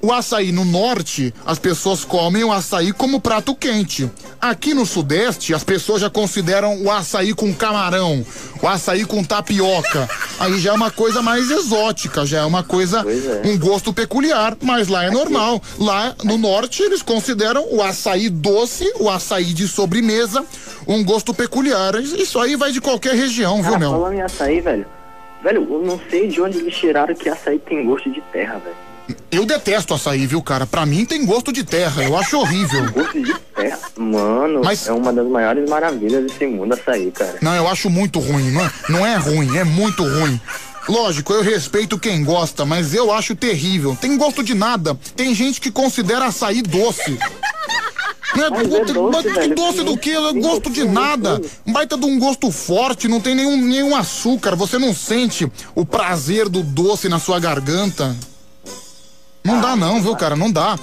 O 0.00 0.12
açaí 0.12 0.52
no 0.52 0.64
norte, 0.64 1.32
as 1.44 1.58
pessoas 1.58 2.04
comem 2.04 2.44
o 2.44 2.52
açaí 2.52 2.92
como 2.92 3.20
prato 3.20 3.54
quente. 3.54 4.08
Aqui 4.40 4.74
no 4.74 4.84
sudeste, 4.84 5.54
as 5.54 5.64
pessoas 5.64 6.02
já 6.02 6.10
consideram 6.10 6.82
o 6.82 6.90
açaí 6.90 7.32
com 7.32 7.52
camarão, 7.52 8.24
o 8.62 8.68
açaí 8.68 9.04
com 9.06 9.24
tapioca. 9.24 10.08
Aí 10.38 10.60
já 10.60 10.70
é 10.70 10.74
uma 10.74 10.90
coisa 10.90 11.22
mais 11.22 11.50
exótica, 11.50 12.26
já 12.26 12.40
é 12.40 12.44
uma 12.44 12.62
coisa, 12.62 13.04
um 13.44 13.58
gosto 13.58 13.92
peculiar, 13.92 14.56
mas 14.62 14.86
lá 14.86 15.04
é 15.04 15.10
normal. 15.10 15.62
Lá 15.78 16.14
no 16.22 16.36
norte, 16.36 16.82
eles 16.82 17.00
consideram 17.00 17.66
o 17.70 17.82
açaí 17.82 18.28
doce, 18.28 18.84
o 19.00 19.08
açaí 19.08 19.54
de 19.54 19.66
sobremesa, 19.66 20.44
um 20.86 21.02
gosto 21.02 21.32
peculiar. 21.32 21.96
Isso 21.96 22.38
aí 22.38 22.54
vai 22.54 22.70
de 22.70 22.82
qualquer 22.82 23.14
região, 23.14 23.56
viu, 23.56 23.72
Cara, 23.72 23.78
meu? 23.78 23.90
falando 23.90 24.12
em 24.12 24.22
açaí, 24.22 24.60
velho. 24.60 24.86
Velho, 25.46 25.64
eu 25.70 25.78
não 25.78 26.00
sei 26.10 26.26
de 26.26 26.40
onde 26.42 26.58
eles 26.58 26.74
tiraram 26.74 27.14
que 27.14 27.28
açaí 27.28 27.60
tem 27.60 27.86
gosto 27.86 28.10
de 28.10 28.20
terra, 28.32 28.58
velho. 28.58 29.20
Eu 29.30 29.46
detesto 29.46 29.94
açaí, 29.94 30.26
viu, 30.26 30.42
cara? 30.42 30.66
Pra 30.66 30.84
mim 30.84 31.04
tem 31.04 31.24
gosto 31.24 31.52
de 31.52 31.62
terra, 31.62 32.02
eu 32.02 32.16
acho 32.16 32.36
horrível. 32.36 32.90
Gosto 32.90 33.22
de 33.22 33.32
terra? 33.54 33.78
Mano, 33.96 34.62
é 34.64 34.90
uma 34.90 35.12
das 35.12 35.24
maiores 35.28 35.70
maravilhas 35.70 36.24
desse 36.24 36.48
mundo 36.48 36.74
açaí, 36.74 37.12
cara. 37.12 37.38
Não, 37.40 37.54
eu 37.54 37.68
acho 37.68 37.88
muito 37.88 38.18
ruim. 38.18 38.50
Não 38.50 38.66
é, 38.66 38.72
não 38.88 39.06
é 39.06 39.14
ruim, 39.14 39.56
é 39.56 39.62
muito 39.62 40.02
ruim. 40.02 40.40
Lógico, 40.88 41.32
eu 41.32 41.42
respeito 41.42 41.96
quem 41.96 42.24
gosta, 42.24 42.64
mas 42.64 42.92
eu 42.92 43.12
acho 43.12 43.36
terrível. 43.36 43.96
Tem 44.00 44.16
gosto 44.16 44.42
de 44.42 44.52
nada. 44.52 44.98
Tem 45.14 45.32
gente 45.32 45.60
que 45.60 45.70
considera 45.70 46.24
açaí 46.24 46.60
doce. 46.60 47.16
Não 48.34 48.44
é, 48.44 48.50
Mas 48.50 48.72
é 48.72 48.80
puta, 48.80 48.92
doce, 48.92 49.28
mas 49.28 49.38
que 49.38 49.54
doce 49.54 49.82
do 49.84 49.96
quê? 49.96 50.10
É 50.10 50.32
gosto 50.32 50.70
de 50.70 50.84
nada. 50.84 51.40
Um 51.66 51.72
baita 51.72 51.96
de 51.96 52.04
um 52.04 52.18
gosto 52.18 52.50
forte, 52.50 53.08
não 53.08 53.20
tem 53.20 53.34
nenhum, 53.34 53.56
nenhum 53.56 53.94
açúcar. 53.94 54.56
Você 54.56 54.78
não 54.78 54.94
sente 54.94 55.50
o 55.74 55.84
prazer 55.84 56.48
do 56.48 56.62
doce 56.62 57.08
na 57.08 57.18
sua 57.18 57.38
garganta. 57.38 58.16
Não 59.44 59.60
dá 59.60 59.76
não, 59.76 60.02
viu, 60.02 60.16
cara? 60.16 60.34
Não 60.34 60.50
dá. 60.50 60.78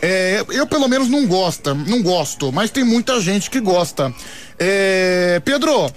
É, 0.00 0.44
eu 0.50 0.66
pelo 0.66 0.88
menos 0.88 1.08
não 1.08 1.26
gosto, 1.26 1.74
não 1.74 2.02
gosto, 2.02 2.52
mas 2.52 2.70
tem 2.70 2.84
muita 2.84 3.20
gente 3.20 3.50
que 3.50 3.60
gosta. 3.60 4.12
É, 4.58 5.40
Pedro, 5.44 5.90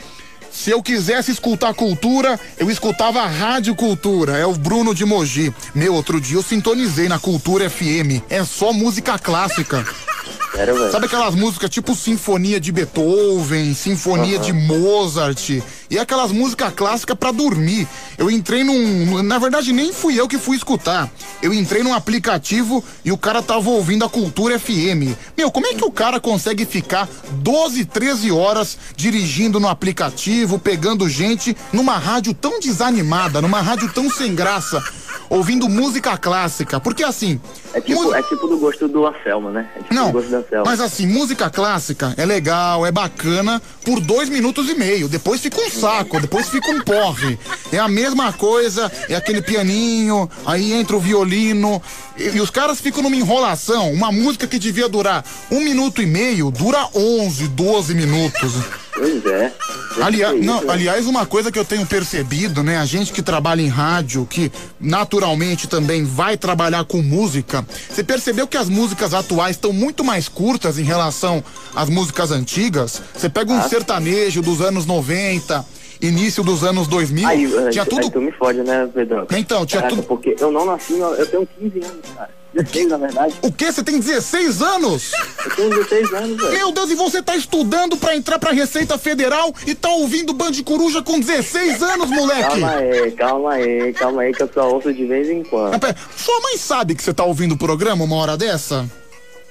Se 0.52 0.72
eu 0.72 0.82
quisesse 0.82 1.32
escutar 1.32 1.74
cultura, 1.74 2.40
eu 2.58 2.70
escutava 2.72 3.22
a 3.22 3.28
Rádio 3.28 3.76
Cultura. 3.76 4.38
É 4.38 4.46
o 4.46 4.54
Bruno 4.54 4.96
de 4.96 5.06
Mogi. 5.06 5.54
Meu, 5.76 5.94
outro 5.94 6.20
dia 6.20 6.38
eu 6.38 6.44
sintonizei 6.44 7.08
na 7.08 7.20
Cultura 7.20 7.70
FM. 7.70 8.24
É 8.30 8.44
só 8.44 8.74
música 8.74 9.18
clássica. 9.18 9.86
Sério, 10.54 10.76
velho? 10.76 10.92
Sabe 10.92 11.06
aquelas 11.06 11.36
músicas 11.36 11.70
tipo 11.70 11.96
Sinfonia 11.96 12.60
de 12.60 12.72
Beethoven, 12.72 13.74
Sinfonia 13.74 14.40
de 14.40 14.52
Mozart 14.52 15.62
e 15.90 15.98
aquelas 15.98 16.32
músicas 16.32 16.74
clássicas 16.74 17.18
pra 17.18 17.32
dormir. 17.32 17.88
Eu 18.18 18.30
entrei 18.30 18.64
num, 18.64 19.24
na 19.24 19.38
verdade 19.38 19.72
nem 19.72 19.94
fui 19.94 20.20
eu 20.20 20.28
que 20.28 20.38
fui 20.38 20.58
escutar. 20.58 21.10
Eu 21.42 21.54
entrei 21.54 21.84
num 21.84 21.94
aplicativo 21.94 22.84
e 23.06 23.12
o 23.12 23.18
cara 23.18 23.42
tava 23.42 23.70
ouvindo 23.70 24.04
a 24.04 24.10
Cultura 24.10 24.60
FM. 24.60 25.16
Meu, 25.38 25.50
como 25.52 25.68
é 25.68 25.74
que 25.74 25.86
o 25.86 25.92
cara 25.92 26.20
consegue 26.20 26.66
ficar 26.66 27.08
12, 27.32 27.86
13 27.86 28.32
horas 28.32 28.78
dirigindo 28.96 29.60
no 29.60 29.68
aplicativo, 29.68 30.60
pegando 30.60 31.08
gente 31.08 31.56
numa 31.72 31.98
rádio 31.98 32.34
tão 32.34 32.60
desanimada, 32.60 33.42
numa 33.42 33.62
rádio 33.62 33.92
tão 33.94 34.10
sem 34.10 34.36
graça, 34.36 34.84
ouvindo 35.30 35.70
música 35.70 36.18
clássica? 36.18 36.80
Porque 36.80 37.04
assim, 37.04 37.40
É 37.74 37.80
tipo, 37.80 38.14
é 38.14 38.22
tipo 38.24 38.48
do 38.48 38.58
gosto 38.58 38.88
do 38.88 39.06
Anselmo, 39.08 39.50
né? 39.50 39.70
É 39.76 39.80
tipo 39.80 39.94
Não, 39.94 40.12
Anselmo. 40.34 40.66
mas 40.66 40.80
assim, 40.80 41.08
música 41.08 41.50
clássica 41.50 42.14
é 42.18 42.26
legal, 42.26 42.86
é 42.86 42.92
bacana 42.92 43.62
por 43.84 44.00
dois 44.00 44.30
minutos 44.30 44.70
e 44.70 44.76
meio. 44.76 45.08
Depois 45.08 45.42
fica 45.42 45.60
um 45.62 45.70
saco, 45.70 46.20
depois 46.20 46.50
fica 46.50 46.70
um 46.72 46.82
porre. 46.82 47.38
É 47.72 47.78
a 47.80 47.88
mesma 47.88 48.32
coisa, 48.34 48.92
é 49.08 49.16
aquele 49.16 49.42
pianinho, 49.42 50.30
aí 50.46 50.74
entra 50.74 50.96
o 50.96 51.00
violino. 51.00 51.82
E, 52.18 52.24
e 52.38 52.42
os 52.42 52.50
caras 52.50 52.80
ficam 52.80 53.02
numa 53.04 53.16
enrolação. 53.16 53.92
Uma 53.92 54.12
música 54.12 54.48
que 54.48 54.60
devia 54.60 54.90
durar 54.90 55.24
um 55.52 55.62
minuto 55.62 56.02
e 56.02 56.06
meio, 56.06 56.52
dura 56.52 56.88
11, 56.94 57.48
12 57.50 57.96
minutos. 57.96 58.54
Pois 58.94 59.26
é. 59.26 59.54
Aliás, 60.02 60.46
não, 60.46 60.70
aliás, 60.70 61.08
uma 61.08 61.26
coisa 61.26 61.52
que 61.52 61.58
eu 61.58 61.64
tenho 61.64 61.86
percebido, 61.86 62.62
né? 62.64 62.78
A 62.78 62.86
gente 62.86 63.14
que 63.14 63.22
trabalha 63.22 63.62
em 63.62 63.68
rádio, 63.68 64.26
que 64.26 64.52
naturalmente 64.80 65.68
também 65.68 66.04
vai 66.04 66.38
trabalhar 66.38 66.84
com 66.84 67.02
música, 67.02 67.66
você 67.90 68.04
percebeu 68.04 68.46
que 68.46 68.58
as 68.58 68.68
músicas 68.68 69.14
atuais 69.14 69.56
estão 69.56 69.72
muito 69.72 70.04
mais 70.04 70.19
curtas 70.28 70.78
em 70.80 70.84
relação 70.84 71.44
às 71.76 71.88
músicas 71.90 72.32
antigas? 72.32 73.02
Você 73.16 73.30
pega 73.30 73.52
um 73.54 73.60
Ah. 73.60 73.70
sertanejo 73.70 74.42
dos 74.42 74.60
anos 74.62 74.86
90, 74.86 75.66
início 76.02 76.44
dos 76.44 76.64
anos 76.64 76.88
2000, 76.88 77.28
Aí, 77.28 77.48
tinha 77.72 77.84
aí 77.84 77.90
tudo. 77.90 78.10
tu 78.10 78.22
me 78.22 78.32
fode, 78.32 78.60
né, 78.64 78.90
Pedro? 78.94 79.28
Então, 79.32 79.66
tinha 79.66 79.82
Caraca, 79.82 79.96
tudo- 80.02 80.08
porque 80.08 80.36
eu 80.40 80.52
não 80.52 80.66
nasci, 80.66 80.94
eu 80.98 81.26
tenho 81.28 81.48
15 81.60 81.80
anos, 81.80 82.02
cara. 82.16 82.40
16, 82.52 82.88
na 82.90 82.98
verdade. 82.98 83.36
O 83.44 83.52
quê? 83.52 83.72
Você 83.72 83.84
tem 83.84 84.00
16 84.00 84.60
anos? 84.60 85.12
Eu 85.46 85.56
tenho 85.56 85.70
16 85.70 86.12
anos, 86.14 86.36
velho. 86.36 86.52
Meu 86.54 86.72
Deus, 86.72 86.90
e 86.90 86.96
você 86.96 87.22
tá 87.22 87.36
estudando 87.36 87.96
pra 87.96 88.16
entrar 88.16 88.40
pra 88.40 88.52
Receita 88.52 88.98
Federal 88.98 89.54
e 89.68 89.76
tá 89.76 89.90
ouvindo 89.90 90.34
Band 90.34 90.54
Coruja 90.66 91.04
com 91.04 91.20
16 91.20 91.84
anos, 91.84 92.10
moleque? 92.10 92.42
Calma 92.42 92.72
aí, 92.72 93.12
calma 93.12 93.52
aí, 93.54 93.94
calma 93.94 94.22
aí, 94.24 94.34
que 94.34 94.42
eu 94.42 94.50
só 94.52 94.68
ouço 94.68 94.92
de 94.92 95.06
vez 95.06 95.30
em 95.30 95.44
quando. 95.44 95.76
Ah, 95.76 95.80
pera, 95.80 95.96
Sua 96.18 96.40
mãe 96.42 96.58
sabe 96.58 96.96
que 96.96 97.04
você 97.04 97.14
tá 97.14 97.24
ouvindo 97.24 97.52
o 97.52 97.58
programa 97.58 98.04
uma 98.04 98.16
hora 98.16 98.36
dessa? 98.36 98.90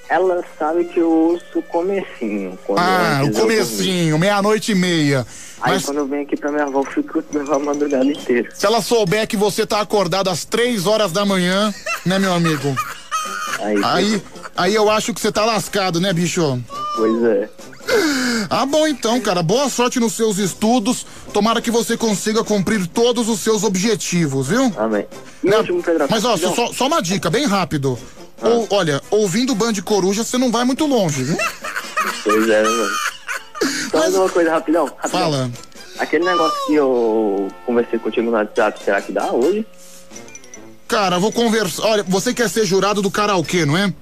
Ela 0.09 0.43
sabe 0.57 0.85
que 0.85 0.99
eu 0.99 1.09
ouço 1.11 1.59
o 1.59 1.61
comecinho. 1.61 2.57
Ah, 2.75 3.21
o 3.23 3.31
comecinho, 3.31 4.17
meia-noite 4.17 4.71
e 4.71 4.75
meia. 4.75 5.25
Aí 5.61 5.73
Mas 5.73 5.85
quando 5.85 5.97
eu 5.97 6.07
venho 6.07 6.23
aqui 6.23 6.35
pra 6.35 6.51
minha 6.51 6.63
avó, 6.63 6.79
eu 6.79 6.85
fico 6.85 7.23
a 7.53 7.59
madrugada 7.59 8.05
inteira. 8.05 8.49
se 8.53 8.65
ela 8.65 8.81
souber 8.81 9.27
que 9.27 9.37
você 9.37 9.67
tá 9.67 9.81
acordado 9.81 10.29
às 10.29 10.45
três 10.45 10.87
horas 10.87 11.11
da 11.11 11.25
manhã, 11.25 11.71
né, 12.05 12.17
meu 12.17 12.33
amigo? 12.33 12.75
Aí, 13.59 13.81
Aí, 13.83 14.23
aí 14.57 14.75
eu 14.75 14.89
acho 14.89 15.13
que 15.13 15.19
você 15.21 15.31
tá 15.31 15.45
lascado, 15.45 15.99
né, 15.99 16.11
bicho? 16.11 16.59
Pois 16.95 17.23
é. 17.23 17.49
Ah, 18.49 18.65
bom 18.65 18.87
então, 18.87 19.19
cara. 19.19 19.43
Boa 19.43 19.69
sorte 19.69 19.99
nos 19.99 20.13
seus 20.13 20.37
estudos. 20.37 21.05
Tomara 21.33 21.61
que 21.61 21.71
você 21.71 21.97
consiga 21.97 22.43
cumprir 22.43 22.87
todos 22.87 23.27
os 23.27 23.39
seus 23.41 23.63
objetivos, 23.63 24.47
viu? 24.47 24.71
Amém. 24.77 25.05
Último, 25.43 25.83
Pedro, 25.83 26.07
Mas 26.09 26.23
ó, 26.23 26.37
só, 26.37 26.71
só 26.71 26.87
uma 26.87 27.01
dica, 27.01 27.29
bem 27.29 27.45
rápido. 27.45 27.97
Ah. 28.41 28.47
Ou, 28.47 28.67
olha, 28.69 29.01
ouvindo 29.09 29.55
Band 29.55 29.73
Coruja, 29.83 30.23
você 30.23 30.37
não 30.37 30.51
vai 30.51 30.63
muito 30.63 30.85
longe, 30.85 31.23
viu? 31.23 31.37
Pois 32.23 32.49
é, 32.49 32.63
mano. 32.63 32.89
Só 33.91 33.99
mais 33.99 34.15
uma 34.15 34.29
coisa 34.29 34.51
rapidão, 34.51 34.85
rapidão. 34.85 35.09
Fala. 35.09 35.51
Aquele 35.97 36.25
negócio 36.25 36.57
que 36.67 36.75
eu 36.75 37.49
conversei 37.65 37.99
contigo 37.99 38.27
no 38.27 38.37
WhatsApp, 38.37 38.81
será 38.83 39.01
que 39.01 39.11
dá 39.11 39.31
hoje? 39.31 39.65
Cara, 40.87 41.19
vou 41.19 41.31
conversar. 41.31 41.83
Olha, 41.83 42.03
você 42.03 42.33
quer 42.33 42.49
ser 42.49 42.65
jurado 42.65 43.01
do 43.01 43.11
karaokê, 43.11 43.65
não 43.65 43.77
é? 43.77 43.93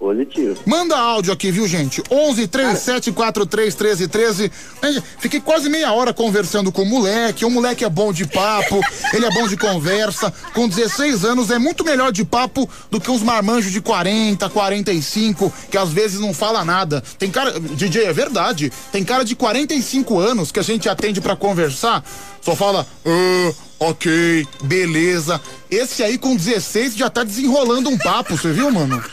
Positivo. 0.00 0.58
Manda 0.64 0.96
áudio 0.96 1.30
aqui, 1.30 1.50
viu, 1.50 1.68
gente? 1.68 2.02
11 2.10 2.48
37 2.48 3.12
43 3.12 3.74
13 3.74 4.08
13. 4.08 4.52
Gente, 4.82 5.02
Fiquei 5.18 5.40
quase 5.40 5.68
meia 5.68 5.92
hora 5.92 6.14
conversando 6.14 6.72
com 6.72 6.80
o 6.82 6.86
moleque. 6.86 7.44
O 7.44 7.50
moleque 7.50 7.84
é 7.84 7.88
bom 7.90 8.10
de 8.10 8.26
papo, 8.26 8.80
ele 9.12 9.26
é 9.26 9.30
bom 9.30 9.46
de 9.46 9.58
conversa. 9.58 10.32
Com 10.54 10.66
16 10.66 11.26
anos 11.26 11.50
é 11.50 11.58
muito 11.58 11.84
melhor 11.84 12.12
de 12.12 12.24
papo 12.24 12.66
do 12.90 12.98
que 12.98 13.10
uns 13.10 13.22
marmanjos 13.22 13.70
de 13.70 13.82
40, 13.82 14.48
45, 14.48 15.52
que 15.70 15.76
às 15.76 15.90
vezes 15.90 16.18
não 16.18 16.32
fala 16.32 16.64
nada. 16.64 17.02
Tem 17.18 17.30
cara. 17.30 17.60
DJ, 17.60 18.04
é 18.06 18.12
verdade. 18.14 18.72
Tem 18.90 19.04
cara 19.04 19.22
de 19.22 19.36
45 19.36 20.18
anos 20.18 20.50
que 20.50 20.58
a 20.58 20.62
gente 20.62 20.88
atende 20.88 21.20
pra 21.20 21.36
conversar, 21.36 22.02
só 22.40 22.56
fala. 22.56 22.86
"Ah, 23.04 23.52
ok, 23.80 24.46
beleza. 24.62 25.38
Esse 25.70 26.02
aí 26.02 26.16
com 26.16 26.34
16 26.34 26.96
já 26.96 27.10
tá 27.10 27.22
desenrolando 27.22 27.90
um 27.90 27.98
papo, 27.98 28.34
você 28.34 28.50
viu, 28.50 28.70
mano? 28.70 29.04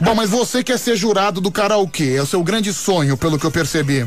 Bom, 0.00 0.14
mas 0.14 0.30
você 0.30 0.62
quer 0.62 0.78
ser 0.78 0.96
jurado 0.96 1.40
do 1.40 1.50
karaokê, 1.50 2.14
é 2.16 2.22
o 2.22 2.26
seu 2.26 2.42
grande 2.42 2.72
sonho, 2.72 3.16
pelo 3.16 3.38
que 3.38 3.46
eu 3.46 3.50
percebi. 3.50 4.06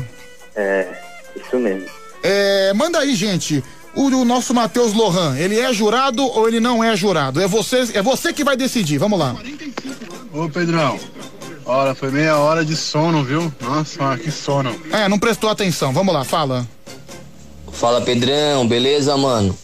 É, 0.54 0.86
isso 1.34 1.58
mesmo. 1.58 1.86
É, 2.22 2.72
manda 2.74 2.98
aí, 2.98 3.14
gente. 3.14 3.62
O, 3.94 4.06
o 4.06 4.24
nosso 4.24 4.52
Matheus 4.52 4.92
Lohan, 4.92 5.36
ele 5.38 5.58
é 5.58 5.72
jurado 5.72 6.22
ou 6.24 6.46
ele 6.46 6.60
não 6.60 6.84
é 6.84 6.94
jurado? 6.96 7.40
É 7.40 7.46
você, 7.46 7.88
é 7.94 8.02
você 8.02 8.32
que 8.32 8.44
vai 8.44 8.56
decidir. 8.56 8.98
Vamos 8.98 9.18
lá. 9.18 9.34
Ô 10.32 10.48
Pedrão, 10.48 10.98
olha, 11.64 11.94
foi 11.94 12.10
meia 12.10 12.36
hora 12.36 12.64
de 12.64 12.76
sono, 12.76 13.24
viu? 13.24 13.52
Nossa, 13.60 14.16
que 14.18 14.30
sono. 14.30 14.74
É, 14.92 15.08
não 15.08 15.18
prestou 15.18 15.48
atenção. 15.48 15.92
Vamos 15.92 16.12
lá, 16.12 16.22
fala. 16.22 16.66
Fala 17.72 18.00
Pedrão, 18.00 18.66
beleza, 18.66 19.16
mano? 19.16 19.56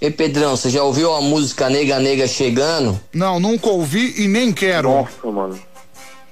Ei 0.00 0.10
Pedrão, 0.10 0.56
você 0.56 0.70
já 0.70 0.82
ouviu 0.82 1.14
a 1.14 1.20
música 1.20 1.68
Nega 1.68 1.98
Nega 1.98 2.26
chegando? 2.26 2.98
Não, 3.12 3.38
nunca 3.38 3.68
ouvi 3.68 4.14
e 4.16 4.26
nem 4.26 4.50
quero. 4.52 4.88
Nossa, 4.90 5.26
mano. 5.30 5.60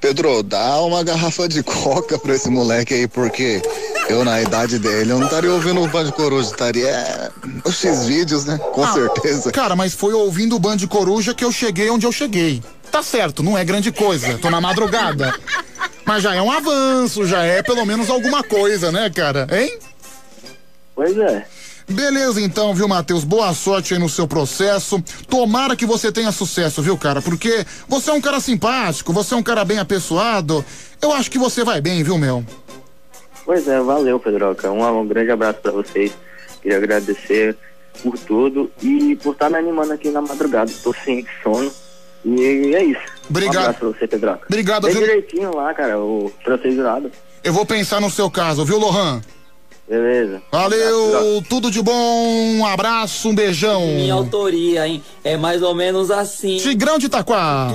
Pedro, 0.00 0.42
dá 0.42 0.80
uma 0.82 1.02
garrafa 1.02 1.48
de 1.48 1.62
coca 1.62 2.18
pra 2.18 2.34
esse 2.34 2.48
moleque 2.48 2.94
aí, 2.94 3.08
porque 3.08 3.60
eu, 4.08 4.24
na 4.24 4.40
idade 4.40 4.78
dele, 4.78 5.10
eu 5.12 5.18
não 5.18 5.26
estaria 5.26 5.52
ouvindo 5.52 5.82
o 5.82 5.88
Band 5.88 6.10
Coruja, 6.12 6.48
estaria 6.50 6.86
é, 6.88 7.30
os 7.64 7.74
X-Vídeos, 7.76 8.44
né? 8.44 8.56
Com 8.58 8.84
Ah, 8.84 8.92
certeza. 8.94 9.50
Cara, 9.52 9.74
mas 9.76 9.92
foi 9.92 10.14
ouvindo 10.14 10.54
o 10.56 10.58
Band 10.58 10.78
Coruja 10.88 11.34
que 11.34 11.44
eu 11.44 11.50
cheguei 11.52 11.90
onde 11.90 12.06
eu 12.06 12.12
cheguei. 12.12 12.62
Tá 12.92 13.02
certo, 13.02 13.42
não 13.42 13.58
é 13.58 13.64
grande 13.64 13.90
coisa. 13.92 14.38
Tô 14.38 14.48
na 14.48 14.60
madrugada. 14.60 15.34
Mas 16.06 16.22
já 16.22 16.34
é 16.34 16.40
um 16.40 16.50
avanço, 16.50 17.26
já 17.26 17.42
é 17.42 17.62
pelo 17.62 17.84
menos 17.84 18.08
alguma 18.08 18.42
coisa, 18.42 18.90
né, 18.90 19.10
cara? 19.10 19.46
Hein? 19.50 19.78
Pois 20.94 21.18
é. 21.18 21.44
Beleza, 21.88 22.40
então, 22.40 22.74
viu, 22.74 22.86
Matheus? 22.86 23.24
Boa 23.24 23.54
sorte 23.54 23.94
aí 23.94 24.00
no 24.00 24.08
seu 24.10 24.28
processo. 24.28 25.02
Tomara 25.26 25.74
que 25.74 25.86
você 25.86 26.12
tenha 26.12 26.30
sucesso, 26.30 26.82
viu, 26.82 26.98
cara? 26.98 27.22
Porque 27.22 27.64
você 27.88 28.10
é 28.10 28.12
um 28.12 28.20
cara 28.20 28.40
simpático, 28.40 29.12
você 29.12 29.32
é 29.32 29.36
um 29.36 29.42
cara 29.42 29.64
bem 29.64 29.78
apessoado. 29.78 30.62
Eu 31.00 31.12
acho 31.12 31.30
que 31.30 31.38
você 31.38 31.64
vai 31.64 31.80
bem, 31.80 32.02
viu, 32.02 32.18
meu? 32.18 32.44
Pois 33.44 33.66
é, 33.66 33.80
valeu, 33.80 34.20
Pedroca. 34.20 34.70
Um, 34.70 35.00
um 35.00 35.06
grande 35.06 35.30
abraço 35.30 35.60
pra 35.60 35.72
vocês. 35.72 36.12
Queria 36.60 36.76
agradecer 36.76 37.56
por 38.02 38.18
tudo 38.18 38.70
e 38.82 39.16
por 39.16 39.32
estar 39.32 39.48
me 39.48 39.56
animando 39.56 39.94
aqui 39.94 40.10
na 40.10 40.20
madrugada. 40.20 40.70
Tô 40.82 40.94
sem 41.04 41.26
sono. 41.42 41.72
E 42.22 42.74
é 42.74 42.84
isso. 42.84 43.00
Obrigado. 43.30 43.56
Um 43.56 43.60
abraço 43.60 43.78
pra 43.78 43.88
você, 43.88 44.06
Pedroca. 44.06 44.46
Obrigado, 44.46 44.82
Bem 44.82 44.92
viu? 44.92 45.02
direitinho 45.02 45.56
lá, 45.56 45.72
cara, 45.72 45.98
o 45.98 46.30
jurado. 46.64 47.10
Eu 47.42 47.52
vou 47.52 47.64
pensar 47.64 48.00
no 48.00 48.10
seu 48.10 48.30
caso, 48.30 48.64
viu, 48.64 48.78
Lohan? 48.78 49.22
Beleza. 49.88 50.42
Valeu, 50.52 51.42
tudo 51.48 51.70
de 51.70 51.80
bom, 51.80 52.26
um 52.58 52.66
abraço, 52.66 53.30
um 53.30 53.34
beijão. 53.34 53.86
Minha 53.86 54.12
autoria, 54.14 54.86
hein? 54.86 55.02
É 55.24 55.36
mais 55.36 55.62
ou 55.62 55.74
menos 55.74 56.10
assim. 56.10 56.58
Tigrão 56.58 56.98
de 56.98 57.06
Itaquá. 57.06 57.72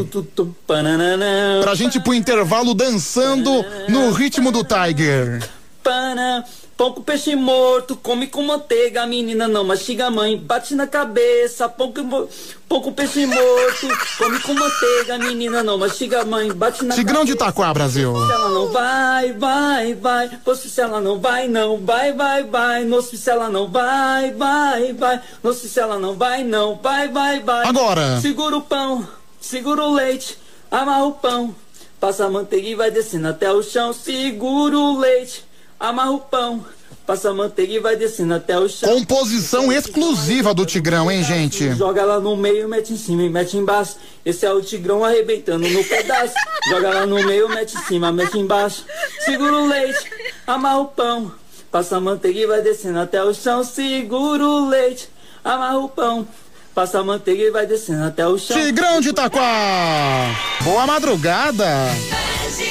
Pananana, 0.67 1.61
Pra 1.63 1.73
gente 1.73 1.95
ir 1.97 2.01
pro 2.01 2.13
intervalo 2.13 2.73
dançando 2.75 3.65
no 3.89 4.11
ritmo 4.11 4.51
do 4.51 4.63
Tiger. 4.63 5.41
pana, 5.83 6.45
pão 6.77 6.91
com 6.91 7.01
peixe 7.01 7.35
morto, 7.35 7.95
come 7.95 8.27
com 8.27 8.43
manteiga, 8.43 9.05
menina 9.05 9.47
não 9.47 9.63
mastiga 9.63 10.09
mãe, 10.09 10.37
bate 10.37 10.75
na 10.75 10.87
cabeça, 10.87 11.69
pão 11.69 11.91
com, 11.91 12.27
pão 12.67 12.81
com 12.81 12.91
peixe 12.91 13.25
morto, 13.25 13.87
come 14.17 14.39
com 14.39 14.53
manteiga, 14.53 15.17
menina 15.17 15.63
não 15.63 15.77
mastiga 15.77 16.25
mãe, 16.25 16.51
bate 16.51 16.83
na 16.83 16.95
Tigrão 16.95 17.23
de 17.23 17.33
Itaquá, 17.33 17.73
Brasil. 17.73 18.13
Se 18.13 18.31
ela 18.31 18.49
não 18.49 18.67
vai, 18.71 19.33
vai, 19.33 19.93
vai. 19.93 20.39
Nossa, 20.45 20.67
se 20.67 20.81
ela 20.81 20.99
não 20.99 21.19
vai, 21.19 21.47
não. 21.47 21.77
Vai, 21.77 22.13
vai, 22.13 22.43
vai. 22.43 22.83
Nossa, 22.83 23.15
se 23.15 23.29
ela 23.29 23.49
não 23.49 23.67
vai, 23.67 24.31
vai, 24.31 24.93
vai. 24.93 25.21
Nossa, 25.43 25.67
se 25.67 25.79
ela 25.79 25.99
não 25.99 26.15
vai, 26.15 26.43
não. 26.43 26.75
Vai, 26.81 27.07
vai, 27.07 27.39
vai. 27.39 27.67
Agora. 27.67 28.19
Segura 28.19 28.57
o 28.57 28.61
pão, 28.61 29.07
segura 29.39 29.83
o 29.83 29.93
leite, 29.93 30.37
amarra 30.71 31.05
o 31.05 31.13
pão. 31.13 31.55
Passa 31.99 32.25
a 32.25 32.29
manteiga 32.29 32.67
e 32.67 32.75
vai 32.75 32.91
descendo 32.91 33.29
até 33.29 33.51
o 33.51 33.63
chão. 33.63 33.93
Segura 33.93 34.77
o 34.77 34.99
leite, 34.99 35.45
amarra 35.83 36.11
o 36.11 36.19
pão. 36.19 36.65
Passa 37.05 37.33
manteiga 37.33 37.73
e 37.73 37.79
vai 37.79 37.97
descendo 37.97 38.33
até 38.33 38.57
o 38.57 38.69
chão. 38.69 38.89
Composição 38.89 39.69
exclusiva 39.73 40.53
do 40.53 40.65
Tigrão, 40.65 41.11
hein, 41.11 41.21
gente? 41.21 41.75
Joga 41.75 42.05
lá 42.05 42.17
no 42.17 42.37
meio, 42.37 42.69
mete 42.69 42.93
em 42.93 42.97
cima 42.97 43.23
e 43.23 43.29
mete 43.29 43.57
embaixo. 43.57 43.97
Esse 44.25 44.45
é 44.45 44.53
o 44.53 44.61
Tigrão 44.61 45.03
arrebentando 45.03 45.67
no 45.67 45.83
pedaço. 45.83 46.33
Joga 46.69 46.89
lá 46.91 47.05
no 47.05 47.21
meio, 47.25 47.49
mete 47.49 47.75
em 47.75 47.81
cima, 47.81 48.09
mete 48.09 48.37
embaixo. 48.39 48.85
Segura 49.25 49.53
o 49.53 49.67
leite, 49.67 50.09
amarra 50.47 50.79
o 50.79 50.85
pão. 50.85 51.33
Passa 51.69 51.99
manteiga 51.99 52.39
e 52.39 52.47
vai 52.47 52.61
descendo 52.61 52.99
até 52.99 53.21
o 53.21 53.33
chão. 53.33 53.65
Segura 53.65 54.45
o 54.45 54.69
leite, 54.69 55.09
amarra 55.43 55.79
o 55.79 55.89
pão. 55.89 56.25
Passa 56.73 57.03
manteiga 57.03 57.43
e 57.43 57.51
vai 57.51 57.67
descendo 57.67 58.03
até 58.03 58.27
o 58.27 58.37
chão. 58.37 58.57
Tigrão 58.57 58.99
de 58.99 59.09
Itaquá! 59.09 60.35
Boa 60.63 60.87
madrugada! 60.87 61.67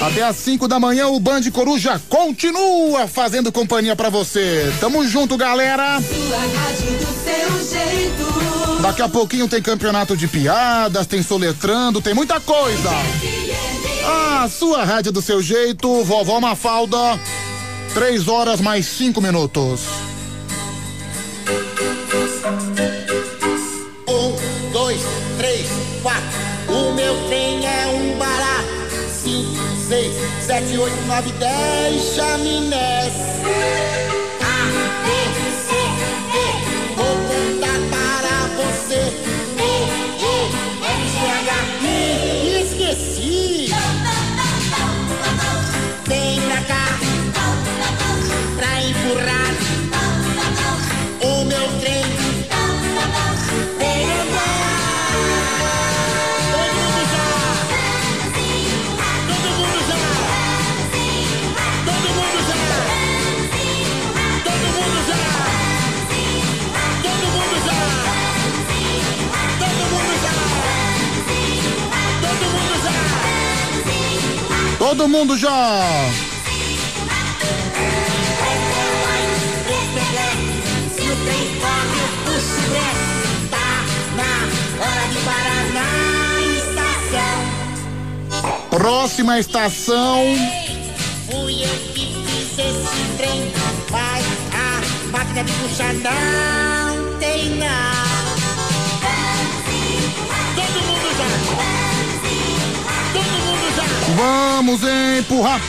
Até 0.01 0.23
às 0.23 0.37
5 0.37 0.67
da 0.67 0.81
manhã 0.81 1.07
o 1.07 1.21
Band 1.21 1.43
Coruja 1.53 2.01
continua 2.09 3.07
fazendo 3.07 3.53
companhia 3.53 3.95
pra 3.95 4.11
você. 4.11 4.73
Tamo 4.81 5.07
junto, 5.07 5.37
galera! 5.37 6.01
Daqui 8.81 9.03
a 9.03 9.09
pouquinho 9.09 9.49
tem 9.49 9.63
campeonato 9.63 10.17
de 10.17 10.27
piadas, 10.27 11.07
tem 11.07 11.23
soletrando, 11.23 12.01
tem 12.03 12.13
muita 12.13 12.41
coisa. 12.41 12.91
Ah, 14.05 14.49
sua 14.49 14.85
rádio 14.85 15.13
do 15.13 15.23
seu 15.23 15.41
jeito, 15.41 16.03
vovó 16.03 16.41
Mafalda. 16.41 16.99
Três 17.95 18.27
horas 18.27 18.61
mais 18.61 18.87
cinco 18.87 19.21
minutos. 19.21 19.83
Quatro. 26.03 26.39
O 26.69 26.93
meu 26.95 27.15
trem 27.29 27.65
é 27.65 27.87
um 27.87 28.19
barato. 28.19 28.83
Cinco, 29.09 29.57
seis, 29.89 30.13
sete, 30.41 30.77
oito, 30.77 30.97
nove, 31.07 31.33
dez 31.33 32.15
chaminés. 32.15 33.15
A, 34.43 35.22
parar 85.25 85.65
na 85.73 85.89
estação. 86.59 87.39
Próxima 88.71 89.39
estação. 89.39 90.25
Fui 91.31 91.65
eu 91.65 91.79
que 91.95 92.15
fiz 92.27 92.59
esse 92.59 93.17
trem, 93.17 93.53
mas 93.91 94.25
a 94.53 94.81
máquina 95.11 95.45
de 95.45 95.53
puxar 95.53 95.95
não 95.95 97.19
tem 97.19 97.51
não. 97.57 98.02
Vamos 104.17 104.81
empurrar. 105.19 105.61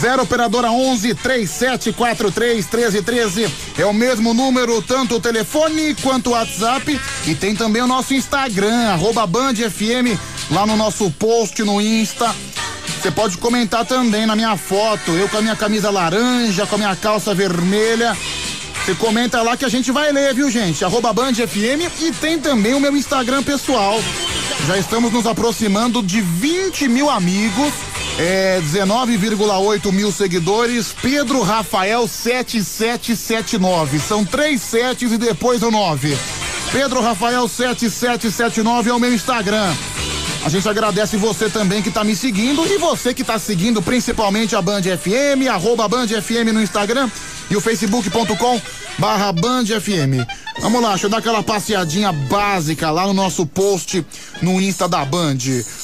Zero 0.00 0.22
operadora 0.22 0.70
11 0.70 1.14
3743 1.14 2.66
1313 2.66 3.52
é 3.78 3.84
o 3.84 3.92
mesmo 3.92 4.32
número, 4.32 4.80
tanto 4.80 5.16
o 5.16 5.20
telefone 5.20 5.94
quanto 5.96 6.28
o 6.28 6.32
WhatsApp 6.34 7.00
e 7.26 7.34
tem 7.34 7.56
também 7.56 7.82
o 7.82 7.86
nosso 7.86 8.14
Instagram, 8.14 8.90
arroba 8.90 9.26
Band 9.26 9.54
FM, 9.54 10.16
lá 10.52 10.64
no 10.64 10.76
nosso 10.76 11.10
post 11.10 11.64
no 11.64 11.80
Insta. 11.80 12.32
Você 13.00 13.10
pode 13.10 13.38
comentar 13.38 13.84
também 13.84 14.24
na 14.24 14.36
minha 14.36 14.56
foto, 14.56 15.10
eu 15.12 15.28
com 15.28 15.38
a 15.38 15.42
minha 15.42 15.56
camisa 15.56 15.90
laranja, 15.90 16.64
com 16.66 16.76
a 16.76 16.78
minha 16.78 16.96
calça 16.96 17.34
vermelha. 17.34 18.16
Você 18.88 18.94
comenta 18.94 19.42
lá 19.42 19.54
que 19.54 19.66
a 19.66 19.68
gente 19.68 19.92
vai 19.92 20.10
ler, 20.10 20.32
viu, 20.32 20.50
gente? 20.50 20.82
Arroba 20.82 21.12
Band 21.12 21.34
FM 21.34 22.00
e 22.00 22.10
tem 22.10 22.38
também 22.38 22.72
o 22.72 22.80
meu 22.80 22.96
Instagram 22.96 23.42
pessoal. 23.42 24.00
Já 24.66 24.78
estamos 24.78 25.12
nos 25.12 25.26
aproximando 25.26 26.02
de 26.02 26.22
20 26.22 26.88
mil 26.88 27.10
amigos, 27.10 27.70
é, 28.18 28.58
19,8 28.62 29.92
mil 29.92 30.10
seguidores. 30.10 30.94
Pedro 31.02 31.42
Rafael 31.42 32.08
7779. 32.08 33.98
São 33.98 34.24
três 34.24 34.62
setes 34.62 35.12
e 35.12 35.18
depois 35.18 35.62
o 35.62 35.70
9. 35.70 36.16
Pedro 36.72 37.02
Rafael 37.02 37.46
7779 37.46 38.88
é 38.88 38.94
o 38.94 38.98
meu 38.98 39.12
Instagram. 39.12 39.70
A 40.46 40.48
gente 40.48 40.66
agradece 40.66 41.18
você 41.18 41.50
também 41.50 41.82
que 41.82 41.90
tá 41.90 42.02
me 42.02 42.16
seguindo 42.16 42.66
e 42.66 42.78
você 42.78 43.12
que 43.12 43.22
tá 43.22 43.38
seguindo 43.38 43.82
principalmente 43.82 44.56
a 44.56 44.62
Band 44.62 44.80
FM, 44.80 45.46
arroba 45.50 45.86
Band 45.86 46.06
FM 46.06 46.54
no 46.54 46.62
Instagram 46.62 47.10
e 47.50 47.56
o 47.56 47.60
facebook.com 47.60 48.60
barra 48.98 49.32
Band 49.32 49.66
FM. 49.66 50.47
Vamos 50.60 50.82
lá, 50.82 50.90
deixa 50.90 51.06
eu 51.06 51.10
dar 51.10 51.18
aquela 51.18 51.42
passeadinha 51.42 52.12
básica 52.12 52.90
lá 52.90 53.06
no 53.06 53.14
nosso 53.14 53.46
post 53.46 54.04
no 54.42 54.60
Insta 54.60 54.88
da 54.88 55.04
Band. 55.04 55.38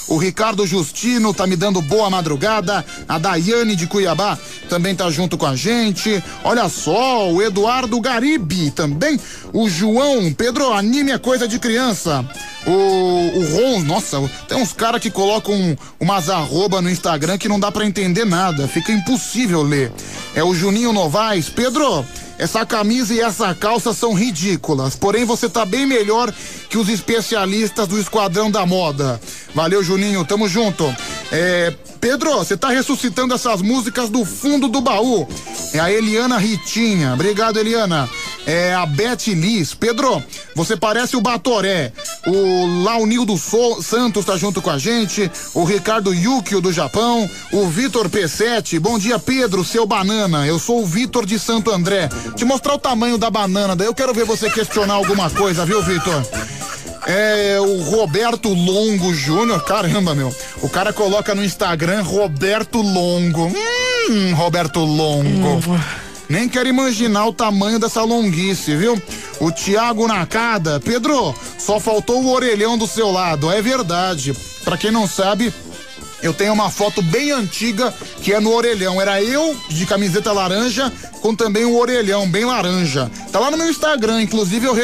O 0.09 0.19
Ricardo 0.19 0.67
Justino 0.67 1.33
tá 1.33 1.47
me 1.47 1.55
dando 1.55 1.81
boa 1.81 2.11
madrugada. 2.11 2.85
A 3.09 3.17
Daiane 3.17 3.77
de 3.77 3.87
Cuiabá 3.87 4.37
também 4.69 4.95
tá 4.95 5.09
junto 5.11 5.39
com 5.39 5.47
a 5.47 5.55
gente. 5.55 6.23
Olha 6.43 6.69
só, 6.69 7.31
o 7.31 7.41
Eduardo 7.41 8.01
Garibe 8.01 8.73
também. 8.73 9.19
O 9.53 9.69
João, 9.69 10.33
Pedro, 10.33 10.73
anime 10.73 11.13
é 11.13 11.19
coisa 11.19 11.47
de 11.47 11.61
criança. 11.61 12.29
O, 12.67 12.71
o 12.71 13.55
Ron, 13.55 13.81
nossa, 13.85 14.21
tem 14.49 14.59
uns 14.59 14.73
caras 14.73 15.01
que 15.01 15.11
colocam 15.11 15.79
umas 16.01 16.29
arroba 16.29 16.83
no 16.83 16.91
Instagram 16.91 17.39
que 17.39 17.49
não 17.49 17.61
dá 17.61 17.71
pra 17.71 17.87
entender 17.87 18.25
nada. 18.25 18.67
Fica 18.67 18.93
impossível 18.93 19.63
ler. 19.63 19.93
É 20.35 20.43
o 20.43 20.53
Juninho 20.53 20.93
Novaes. 20.93 21.49
Pedro, 21.49 22.05
essa 22.39 22.65
camisa 22.67 23.15
e 23.15 23.21
essa 23.21 23.55
calça 23.55 23.93
são 23.93 24.13
ridículas, 24.15 24.97
porém 24.97 25.25
você 25.25 25.49
tá 25.49 25.65
bem 25.65 25.87
melhor 25.87 26.33
que 26.69 26.79
os 26.79 26.89
especialistas 26.89 27.87
do 27.87 27.99
Esquadrão 27.99 28.51
da 28.51 28.67
Moda. 28.67 29.21
Valeu, 29.55 29.83
Juninho, 29.83 30.25
tamo 30.25 30.49
junto. 30.49 30.85
É, 31.31 31.73
Pedro, 32.01 32.37
você 32.37 32.57
tá 32.57 32.69
ressuscitando 32.69 33.35
essas 33.35 33.63
músicas 33.63 34.11
do 34.11 34.25
fundo 34.25 34.69
do 34.69 34.81
baú. 34.81 35.27
É 35.73 35.81
a 35.81 35.91
Eliana 35.91 36.37
Ritinha. 36.37 37.15
Obrigado, 37.15 37.59
Eliana. 37.59 38.09
É 38.47 38.75
a 38.75 38.85
Beth 38.85 39.29
Liz. 39.29 39.75
Pedro, 39.75 40.23
você 40.55 40.77
parece 40.77 41.17
o 41.17 41.21
Batoré. 41.21 41.93
O 42.27 42.83
Launildo 42.83 43.37
so 43.39 43.83
Santos 43.83 44.25
tá 44.25 44.37
junto 44.37 44.61
com 44.61 44.71
a 44.71 44.79
gente. 44.79 45.31
O 45.55 45.65
Ricardo 45.65 46.13
Yukio 46.13 46.61
do 46.61 46.73
Japão. 46.73 47.29
O 47.53 47.67
Vitor 47.69 48.09
P7. 48.09 48.79
Bom 48.79 48.99
dia, 48.99 49.19
Pedro, 49.19 49.65
seu 49.65 49.87
banana. 49.87 50.47
Eu 50.47 50.59
sou 50.59 50.83
o 50.83 50.87
Vitor 50.87 51.25
de 51.25 51.39
Santo 51.39 51.71
André. 51.71 52.09
Te 52.37 52.45
mostrar 52.45 52.75
o 52.75 52.79
tamanho 52.79 53.17
da 53.17 53.31
banana, 53.31 53.77
eu 53.83 53.95
quero 53.95 54.15
ver 54.15 54.25
você 54.25 54.51
questionar 54.51 54.95
alguma 54.95 55.31
coisa, 55.31 55.65
viu, 55.65 55.83
Vitor? 55.83 56.23
É 57.07 57.59
o 57.61 57.83
Roberto 57.83 58.49
Longo 58.49 59.13
Júnior, 59.13 59.63
caramba, 59.65 60.15
meu. 60.15 60.35
O 60.63 60.69
cara 60.69 60.93
coloca 60.93 61.35
no 61.35 61.45
Instagram 61.45 62.03
Roberto 62.03 62.81
Longo. 62.81 63.53
Hum, 64.09 64.35
Roberto 64.35 64.81
Longo. 64.81 65.61
Nem 66.29 66.49
quero 66.49 66.69
imaginar 66.69 67.27
o 67.27 67.33
tamanho 67.33 67.79
dessa 67.79 68.03
longuice, 68.03 68.75
viu? 68.77 69.01
O 69.41 69.51
Tiago 69.51 70.07
Nakada. 70.07 70.81
Pedro, 70.81 71.35
só 71.59 71.79
faltou 71.79 72.23
o 72.23 72.33
orelhão 72.33 72.79
do 72.79 72.87
seu 72.87 73.11
lado. 73.11 73.51
É 73.51 73.61
verdade. 73.61 74.35
Pra 74.65 74.79
quem 74.79 74.91
não 74.91 75.07
sabe, 75.07 75.53
eu 76.23 76.33
tenho 76.33 76.55
uma 76.55 76.71
foto 76.71 77.03
bem 77.03 77.31
antiga 77.33 77.93
que 78.23 78.33
é 78.33 78.41
no 78.41 78.53
orelhão. 78.53 79.01
Era 79.01 79.23
eu 79.23 79.55
de 79.69 79.85
camiseta 79.85 80.33
laranja 80.33 80.91
com 81.21 81.35
também 81.35 81.67
um 81.67 81.77
orelhão 81.77 82.29
bem 82.29 82.45
laranja. 82.45 83.11
Tá 83.31 83.39
lá 83.39 83.51
no 83.51 83.59
meu 83.59 83.69
Instagram, 83.69 84.23
inclusive 84.23 84.67
eu, 84.67 84.77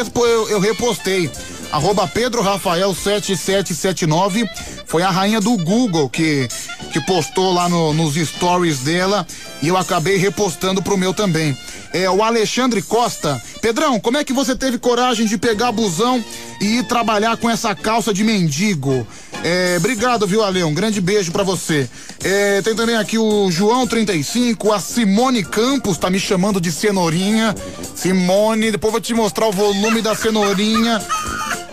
eu 0.49 0.61
repostei. 0.61 1.31
Arroba 1.73 2.07
Pedro 2.09 2.43
Rafael 2.43 2.93
7779 2.93 4.49
foi 4.87 5.03
a 5.05 5.11
rainha 5.11 5.41
do 5.41 5.57
Google 5.57 6.09
que, 6.09 6.49
que 6.93 7.01
postou 7.03 7.53
lá 7.53 7.69
no, 7.69 7.95
nos 7.95 8.17
stories 8.17 8.81
dela 8.81 9.25
e 9.63 9.69
eu 9.69 9.77
acabei 9.77 10.17
repostando 10.17 10.83
pro 10.83 10.99
meu 10.99 11.15
também. 11.15 11.57
É 11.93 12.11
o 12.11 12.23
Alexandre 12.23 12.83
Costa. 12.83 13.41
Pedrão, 13.61 14.01
como 14.01 14.17
é 14.17 14.25
que 14.25 14.33
você 14.33 14.57
teve 14.57 14.79
coragem 14.79 15.27
de 15.27 15.37
pegar 15.37 15.71
busão 15.71 16.25
e 16.61 16.79
ir 16.79 16.85
trabalhar 16.85 17.37
com 17.37 17.49
essa 17.49 17.75
calça 17.75 18.13
de 18.13 18.25
mendigo? 18.25 19.07
É, 19.45 19.77
obrigado, 19.79 20.27
viu, 20.27 20.43
Ale? 20.43 20.65
Um 20.65 20.75
grande 20.75 21.01
beijo 21.01 21.31
pra 21.31 21.43
você. 21.43 21.89
É, 22.23 22.63
tem 22.63 22.75
também 22.75 22.97
aqui 22.97 23.19
o 23.19 23.51
João 23.51 23.87
35, 23.87 24.73
a 24.73 24.81
Simone 24.81 25.45
Campos 25.45 25.99
tá 25.99 26.09
me 26.09 26.19
chamando 26.19 26.61
de 26.61 26.73
cenourinha. 26.73 27.55
Simone, 27.95 28.71
depois 28.71 28.93
vou 28.93 29.01
te 29.01 29.13
mostrar 29.15 29.47
o 29.47 29.53
volume 29.53 30.01
da 30.01 30.15
cenourinha. 30.15 31.01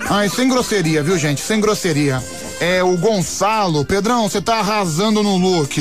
Ai, 0.10 0.30
sem 0.30 0.48
grosseria, 0.48 1.04
viu, 1.04 1.18
gente? 1.18 1.42
Sem 1.42 1.60
grosseria. 1.60 2.22
É 2.60 2.84
o 2.84 2.98
Gonçalo, 2.98 3.86
Pedrão, 3.86 4.28
você 4.28 4.42
tá 4.42 4.56
arrasando 4.58 5.22
no 5.22 5.38
look. 5.38 5.80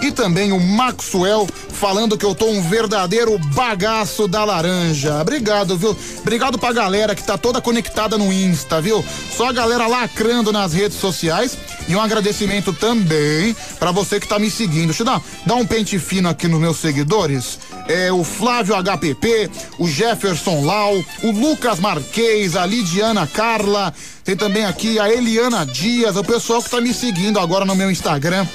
E 0.00 0.12
também 0.12 0.52
o 0.52 0.60
Maxwell 0.60 1.48
falando 1.72 2.16
que 2.16 2.24
eu 2.24 2.32
tô 2.32 2.46
um 2.46 2.62
verdadeiro 2.62 3.36
bagaço 3.38 4.28
da 4.28 4.44
laranja. 4.44 5.20
Obrigado, 5.20 5.76
viu? 5.76 5.96
Obrigado 6.20 6.58
pra 6.60 6.72
galera 6.72 7.14
que 7.16 7.24
tá 7.24 7.36
toda 7.36 7.60
conectada 7.60 8.16
no 8.16 8.32
Insta, 8.32 8.80
viu? 8.80 9.04
Só 9.36 9.48
a 9.48 9.52
galera 9.52 9.88
lacrando 9.88 10.52
nas 10.52 10.72
redes 10.72 10.96
sociais. 10.98 11.58
E 11.88 11.96
um 11.96 12.00
agradecimento 12.00 12.72
também 12.72 13.56
para 13.80 13.90
você 13.90 14.20
que 14.20 14.28
tá 14.28 14.38
me 14.38 14.48
seguindo. 14.48 14.86
Deixa 14.86 15.02
eu 15.02 15.06
dar, 15.06 15.20
dar 15.44 15.56
um 15.56 15.66
pente 15.66 15.98
fino 15.98 16.28
aqui 16.28 16.46
nos 16.46 16.60
meus 16.60 16.76
seguidores. 16.76 17.58
É 17.88 18.12
o 18.12 18.22
Flávio 18.22 18.74
HPP, 18.76 19.50
o 19.78 19.88
Jefferson 19.88 20.64
Lau, 20.64 21.04
o 21.22 21.30
Lucas 21.30 21.80
Marquês, 21.80 22.56
a 22.56 22.64
Lidiana 22.64 23.26
Carla, 23.26 23.92
tem 24.24 24.36
também 24.36 24.64
aqui 24.64 24.98
a 24.98 25.12
Eliana 25.12 25.66
Dias, 25.66 26.16
o 26.16 26.24
pessoal 26.24 26.62
que 26.62 26.70
tá 26.70 26.80
me 26.80 26.94
seguindo 26.94 27.40
agora 27.40 27.64
no 27.64 27.74
meu 27.74 27.90
Instagram, 27.90 28.46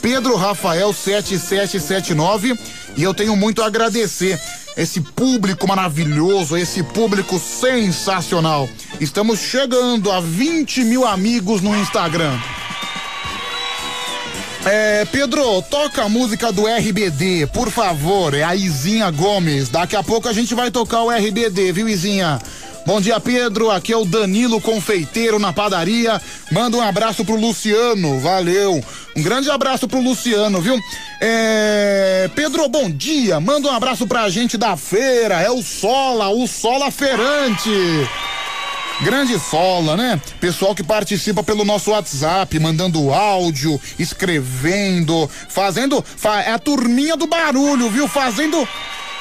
Pedro 0.00 0.36
Rafael 0.36 0.92
7779, 0.92 2.58
e 2.96 3.02
eu 3.02 3.12
tenho 3.12 3.36
muito 3.36 3.62
a 3.62 3.66
agradecer 3.66 4.40
esse 4.76 5.00
público 5.00 5.66
maravilhoso, 5.66 6.56
esse 6.56 6.82
público 6.82 7.38
sensacional. 7.38 8.68
Estamos 9.00 9.40
chegando 9.40 10.12
a 10.12 10.20
20 10.20 10.84
mil 10.84 11.06
amigos 11.06 11.60
no 11.60 11.74
Instagram. 11.76 12.38
É, 14.68 15.04
Pedro, 15.04 15.62
toca 15.62 16.02
a 16.02 16.08
música 16.08 16.50
do 16.50 16.66
RBD, 16.66 17.46
por 17.52 17.70
favor. 17.70 18.34
É 18.34 18.42
a 18.42 18.56
Izinha 18.56 19.08
Gomes. 19.12 19.68
Daqui 19.68 19.94
a 19.94 20.02
pouco 20.02 20.28
a 20.28 20.32
gente 20.32 20.56
vai 20.56 20.72
tocar 20.72 21.02
o 21.02 21.10
RBD, 21.10 21.70
viu, 21.70 21.88
Izinha? 21.88 22.40
Bom 22.84 23.00
dia, 23.00 23.20
Pedro. 23.20 23.70
Aqui 23.70 23.92
é 23.92 23.96
o 23.96 24.04
Danilo 24.04 24.60
Confeiteiro 24.60 25.38
na 25.38 25.52
padaria. 25.52 26.20
Manda 26.50 26.76
um 26.76 26.82
abraço 26.82 27.24
pro 27.24 27.36
Luciano. 27.36 28.18
Valeu. 28.18 28.84
Um 29.16 29.22
grande 29.22 29.48
abraço 29.48 29.86
pro 29.86 30.00
Luciano, 30.00 30.60
viu? 30.60 30.76
É... 31.20 32.28
Pedro, 32.34 32.68
bom 32.68 32.90
dia. 32.90 33.38
Manda 33.38 33.68
um 33.68 33.72
abraço 33.72 34.04
pra 34.04 34.28
gente 34.28 34.58
da 34.58 34.76
feira. 34.76 35.40
É 35.40 35.50
o 35.50 35.62
Sola, 35.62 36.28
o 36.28 36.44
Sola 36.48 36.90
Feirante. 36.90 37.70
Grande 39.02 39.38
Sola, 39.38 39.96
né? 39.96 40.20
Pessoal 40.40 40.74
que 40.74 40.82
participa 40.82 41.42
pelo 41.42 41.64
nosso 41.64 41.90
WhatsApp, 41.90 42.58
mandando 42.58 43.12
áudio, 43.12 43.80
escrevendo, 43.98 45.30
fazendo. 45.48 46.02
Fa 46.02 46.40
é 46.40 46.52
a 46.52 46.58
turminha 46.58 47.16
do 47.16 47.26
barulho, 47.26 47.90
viu? 47.90 48.08
Fazendo 48.08 48.66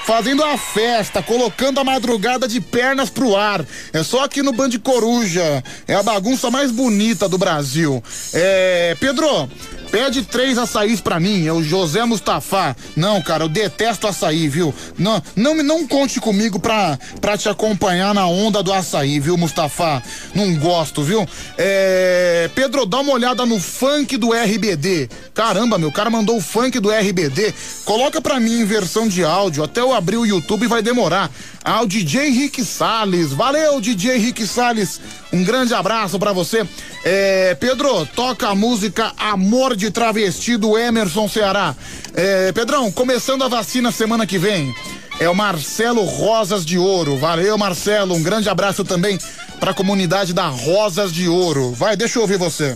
fazendo 0.06 0.44
a 0.44 0.56
festa, 0.56 1.24
colocando 1.24 1.80
a 1.80 1.84
madrugada 1.84 2.48
de 2.48 2.62
pernas 2.62 3.10
pro 3.10 3.36
ar. 3.36 3.66
É 3.92 4.04
só 4.04 4.24
aqui 4.24 4.44
no 4.44 4.54
Band 4.54 4.70
Coruja. 4.84 5.64
É 5.88 5.96
a 5.96 6.04
bagunça 6.04 6.52
mais 6.52 6.70
bonita 6.70 7.28
do 7.28 7.40
Brasil. 7.40 8.04
É, 8.32 8.96
Pedro, 9.00 9.50
Pede 9.92 10.24
três 10.24 10.58
açaís 10.58 11.00
pra 11.00 11.20
mim, 11.20 11.46
é 11.46 11.54
o 11.54 11.64
José 11.64 12.04
Mustafa. 12.06 12.76
Não, 12.96 13.22
cara, 13.22 13.44
eu 13.44 13.50
detesto 13.50 14.08
açaí, 14.08 14.48
viu? 14.48 14.74
Não, 14.98 15.22
não, 15.36 15.56
não 15.64 15.88
conte 15.88 16.20
comigo 16.20 16.60
pra, 16.60 17.00
pra 17.22 17.38
te 17.38 17.48
acompanhar 17.48 18.14
na 18.14 18.28
onda 18.28 18.62
do 18.62 18.74
açaí, 18.74 19.20
viu, 19.20 19.38
Mustafa? 19.38 20.02
Não 20.34 20.56
gosto, 20.56 21.02
viu? 21.02 21.28
É, 21.58 22.50
Pedro, 22.54 22.86
dá 22.86 23.00
uma 23.00 23.14
olhada 23.14 23.46
no 23.46 23.60
funk 23.60 24.18
do 24.18 24.34
RBD. 24.34 25.10
Caramba, 25.34 25.78
meu, 25.78 25.90
o 25.90 25.94
cara 25.94 26.10
mandou 26.10 26.38
o 26.38 26.42
funk 26.42 26.80
do 26.80 26.90
RBD. 26.92 27.54
Coloca 27.86 28.22
pra 28.22 28.40
mim 28.40 28.62
em 28.62 28.66
versão 28.66 29.08
de 29.08 29.24
áudio, 29.24 29.64
até 29.64 29.82
eu 29.82 29.94
abrir 29.94 30.18
o 30.18 30.26
YouTube 30.26 30.68
vai 30.68 30.82
demorar. 30.82 31.32
Ah, 31.68 31.82
o 31.82 31.88
DJ 31.88 32.30
Rick 32.30 32.64
Salles. 32.64 33.34
Valeu, 33.34 33.82
DJ 33.82 34.18
Rick 34.18 34.46
Salles. 34.46 35.02
Um 35.34 35.44
grande 35.44 35.74
abraço 35.74 36.20
pra 36.20 36.32
você. 36.32 36.64
É, 37.04 37.56
Pedro, 37.56 38.06
toca 38.06 38.50
a 38.50 38.56
música 38.56 39.12
Amor 39.18 39.75
de 39.76 39.92
Travesti 39.92 40.58
do 40.58 40.78
Emerson 40.78 41.28
Ceará. 41.28 41.76
É, 42.14 42.52
Pedrão, 42.52 42.92
começando 42.92 43.44
a 43.44 43.48
vacina 43.48 43.92
semana 43.92 44.26
que 44.26 44.38
vem. 44.38 44.74
É 45.20 45.30
o 45.30 45.36
Marcelo 45.36 46.04
Rosas 46.04 46.66
de 46.66 46.78
Ouro. 46.78 47.18
Valeu, 47.18 47.58
Marcelo. 47.58 48.16
Um 48.16 48.24
grande 48.24 48.50
abraço 48.50 48.84
também 48.84 49.18
para 49.60 49.72
a 49.72 49.74
comunidade 49.74 50.34
da 50.34 50.48
Rosas 50.48 51.12
de 51.12 51.28
Ouro. 51.28 51.72
Vai, 51.72 51.96
deixa 51.96 52.18
eu 52.18 52.24
ouvir 52.24 52.38
você. 52.38 52.76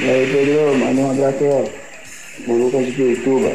E 0.00 0.04
aí, 0.04 0.30
Pedro, 0.32 0.78
manda 0.78 1.00
um 1.00 1.10
abraço 1.10 1.44
ó. 1.44 2.52
Lucas 2.52 2.86
de 2.86 2.92
Pirituba. 2.92 3.48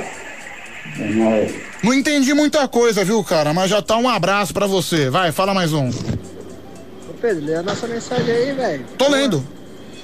É 0.99 1.09
nóis. 1.11 1.53
Não 1.81 1.93
entendi 1.93 2.33
muita 2.33 2.67
coisa, 2.67 3.03
viu, 3.03 3.23
cara? 3.23 3.53
Mas 3.53 3.69
já 3.69 3.81
tá 3.81 3.97
um 3.97 4.09
abraço 4.09 4.53
para 4.53 4.67
você. 4.67 5.09
Vai, 5.09 5.31
fala 5.31 5.53
mais 5.53 5.73
um. 5.73 5.89
Ô 5.89 7.13
Pedro, 7.21 7.45
lê 7.45 7.55
a 7.55 7.63
nossa 7.63 7.87
mensagem 7.87 8.33
aí, 8.33 8.53
velho. 8.53 8.85
Tô 8.97 9.07
lendo. 9.07 9.45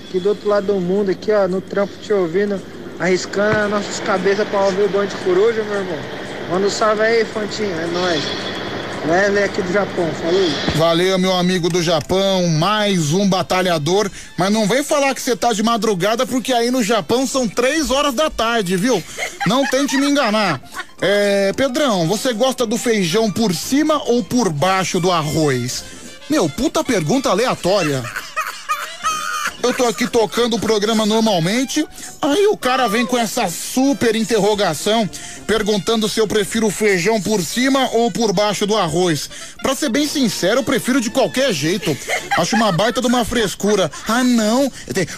Aqui 0.10 0.20
do 0.20 0.30
outro 0.30 0.50
lado 0.50 0.66
do 0.66 0.80
mundo, 0.80 1.12
aqui, 1.12 1.32
ó, 1.32 1.48
no 1.48 1.62
trampo 1.62 1.94
te 2.02 2.12
ouvindo, 2.12 2.60
arriscando 3.00 3.60
as 3.60 3.70
nossas 3.70 4.00
cabeças 4.00 4.48
pra 4.48 4.62
ouvir 4.62 4.86
o 4.86 4.90
Band 4.90 5.06
Coruja, 5.24 5.64
meu 5.64 5.76
irmão. 5.76 6.00
Manda 6.50 6.66
um 6.66 6.70
salve 6.72 7.04
aí, 7.04 7.24
Fantinho, 7.24 7.80
é 7.80 7.86
nóis. 7.86 8.24
Wesley 9.08 9.44
aqui 9.44 9.62
do 9.62 9.72
Japão, 9.72 10.10
falou. 10.20 10.50
Valeu, 10.76 11.20
meu 11.20 11.32
amigo 11.36 11.70
do 11.70 11.84
Japão, 11.84 12.48
mais 12.48 13.14
um 13.14 13.30
batalhador. 13.30 14.10
Mas 14.36 14.52
não 14.52 14.68
vem 14.68 14.84
falar 14.84 15.14
que 15.14 15.22
você 15.22 15.36
tá 15.36 15.54
de 15.54 15.62
madrugada, 15.62 16.26
porque 16.26 16.52
aí 16.54 16.72
no 16.72 16.82
Japão 16.82 17.28
são 17.28 17.48
três 17.48 17.92
horas 17.92 18.16
da 18.16 18.32
tarde, 18.32 18.76
viu? 18.78 19.04
Não 19.46 19.64
tente 19.68 19.96
me 19.96 20.10
enganar. 20.10 20.60
É, 21.00 21.54
Pedrão, 21.54 22.08
você 22.08 22.34
gosta 22.34 22.66
do 22.66 22.80
feijão 22.80 23.32
por 23.32 23.54
cima 23.54 24.02
ou 24.08 24.24
por 24.24 24.50
baixo 24.50 25.00
do 25.00 25.12
arroz? 25.12 25.84
Meu, 26.28 26.50
puta 26.50 26.84
pergunta 26.84 27.30
aleatória. 27.30 28.04
Eu 29.62 29.74
tô 29.74 29.86
aqui 29.86 30.08
tocando 30.08 30.56
o 30.56 30.60
programa 30.60 31.06
normalmente, 31.06 31.86
aí 32.22 32.48
o 32.48 32.56
cara 32.56 32.88
vem 32.88 33.06
com 33.06 33.18
essa 33.18 33.50
super 33.50 34.16
interrogação, 34.16 35.08
perguntando 35.46 36.08
se 36.08 36.20
eu 36.20 36.28
prefiro 36.28 36.70
feijão 36.70 37.22
por 37.22 37.42
cima 37.42 37.90
ou 37.92 38.10
por 38.10 38.32
baixo 38.32 38.66
do 38.66 38.78
arroz. 38.78 39.30
Pra 39.62 39.76
ser 39.76 39.90
bem 39.90 40.08
sincero, 40.08 40.62
eu 40.62 40.64
prefiro 40.64 41.02
de 41.02 41.10
qualquer 41.10 41.54
jeito. 41.54 41.96
Acho 42.38 42.56
uma 42.56 42.72
baita 42.72 43.02
de 43.02 43.08
uma 43.08 43.26
frescura. 43.26 43.92
Ah, 44.08 44.24
não, 44.24 44.72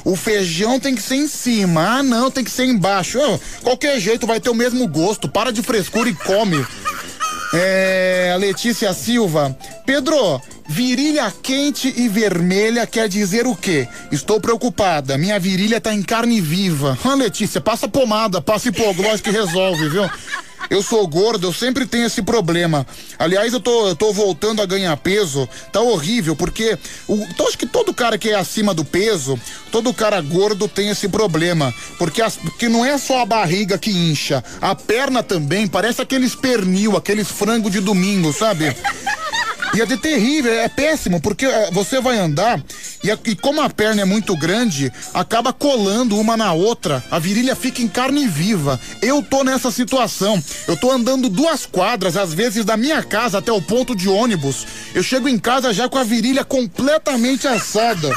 o 0.03 0.15
feijão 0.15 0.79
tem 0.79 0.95
que 0.95 1.01
ser 1.03 1.15
em 1.15 1.27
cima. 1.27 1.99
Ah, 1.99 2.03
não, 2.03 2.31
tem 2.31 2.43
que 2.43 2.51
ser 2.51 2.65
embaixo. 2.65 3.19
Qualquer 3.61 3.99
jeito 3.99 4.25
vai 4.25 4.39
ter 4.39 4.49
o 4.49 4.55
mesmo 4.55 4.87
gosto. 4.87 5.29
Para 5.29 5.51
de 5.51 5.61
frescura 5.61 6.09
e 6.09 6.15
come. 6.15 6.65
É, 7.53 8.35
Letícia 8.39 8.93
Silva. 8.93 9.55
Pedro, 9.85 10.41
virilha 10.67 11.31
quente 11.43 11.93
e 11.97 12.07
vermelha 12.07 12.87
quer 12.87 13.09
dizer 13.09 13.45
o 13.45 13.55
quê? 13.55 13.87
Estou 14.11 14.39
preocupada. 14.39 15.17
Minha 15.17 15.37
virilha 15.39 15.81
tá 15.81 15.93
em 15.93 16.01
carne 16.01 16.39
viva. 16.39 16.97
Ah, 17.03 17.13
Letícia, 17.13 17.59
passa 17.59 17.87
pomada, 17.87 18.41
passa 18.41 18.69
hipoglós 18.69 19.19
que 19.19 19.29
resolve, 19.29 19.89
viu? 19.89 20.09
Eu 20.69 20.81
sou 20.81 21.05
gordo, 21.07 21.47
eu 21.47 21.53
sempre 21.53 21.85
tenho 21.85 22.05
esse 22.05 22.21
problema. 22.21 22.85
Aliás, 23.19 23.53
eu 23.53 23.59
tô, 23.59 23.89
eu 23.89 23.95
tô 23.95 24.13
voltando 24.13 24.61
a 24.61 24.65
ganhar 24.65 24.95
peso. 24.97 25.47
Tá 25.71 25.81
horrível, 25.81 26.35
porque 26.35 26.77
o, 27.07 27.25
acho 27.47 27.57
que 27.57 27.65
todo 27.65 27.93
cara 27.93 28.17
que 28.17 28.29
é 28.29 28.35
acima 28.35 28.73
do 28.73 28.85
peso, 28.85 29.39
todo 29.71 29.93
cara 29.93 30.21
gordo 30.21 30.67
tem 30.67 30.89
esse 30.89 31.09
problema. 31.09 31.73
Porque, 31.97 32.21
as, 32.21 32.35
porque 32.37 32.69
não 32.69 32.85
é 32.85 32.97
só 32.97 33.21
a 33.21 33.25
barriga 33.25 33.77
que 33.77 33.91
incha, 33.91 34.43
a 34.61 34.73
perna 34.75 35.21
também, 35.21 35.67
parece 35.67 36.01
aqueles 36.01 36.35
pernil, 36.35 36.95
aqueles 36.95 37.27
frango 37.27 37.69
de 37.69 37.79
domingo, 37.79 38.31
sabe? 38.31 38.75
E 39.73 39.81
é 39.81 39.85
de 39.85 39.95
terrível, 39.95 40.51
é 40.51 40.67
péssimo, 40.67 41.21
porque 41.21 41.45
é, 41.45 41.71
você 41.71 42.01
vai 42.01 42.17
andar 42.17 42.61
e, 43.03 43.09
a, 43.09 43.17
e, 43.25 43.35
como 43.35 43.61
a 43.61 43.69
perna 43.69 44.01
é 44.01 44.05
muito 44.05 44.35
grande, 44.35 44.91
acaba 45.13 45.53
colando 45.53 46.19
uma 46.19 46.35
na 46.35 46.51
outra, 46.51 47.03
a 47.09 47.17
virilha 47.17 47.55
fica 47.55 47.81
em 47.81 47.87
carne 47.87 48.27
viva. 48.27 48.79
Eu 49.01 49.23
tô 49.23 49.43
nessa 49.43 49.71
situação. 49.71 50.43
Eu 50.67 50.75
tô 50.75 50.91
andando 50.91 51.29
duas 51.29 51.65
quadras, 51.65 52.17
às 52.17 52.33
vezes, 52.33 52.65
da 52.65 52.75
minha 52.75 53.01
casa 53.01 53.37
até 53.37 53.51
o 53.51 53.61
ponto 53.61 53.95
de 53.95 54.09
ônibus. 54.09 54.67
Eu 54.93 55.01
chego 55.01 55.29
em 55.29 55.39
casa 55.39 55.73
já 55.73 55.87
com 55.87 55.97
a 55.97 56.03
virilha 56.03 56.43
completamente 56.43 57.47
assada. 57.47 58.09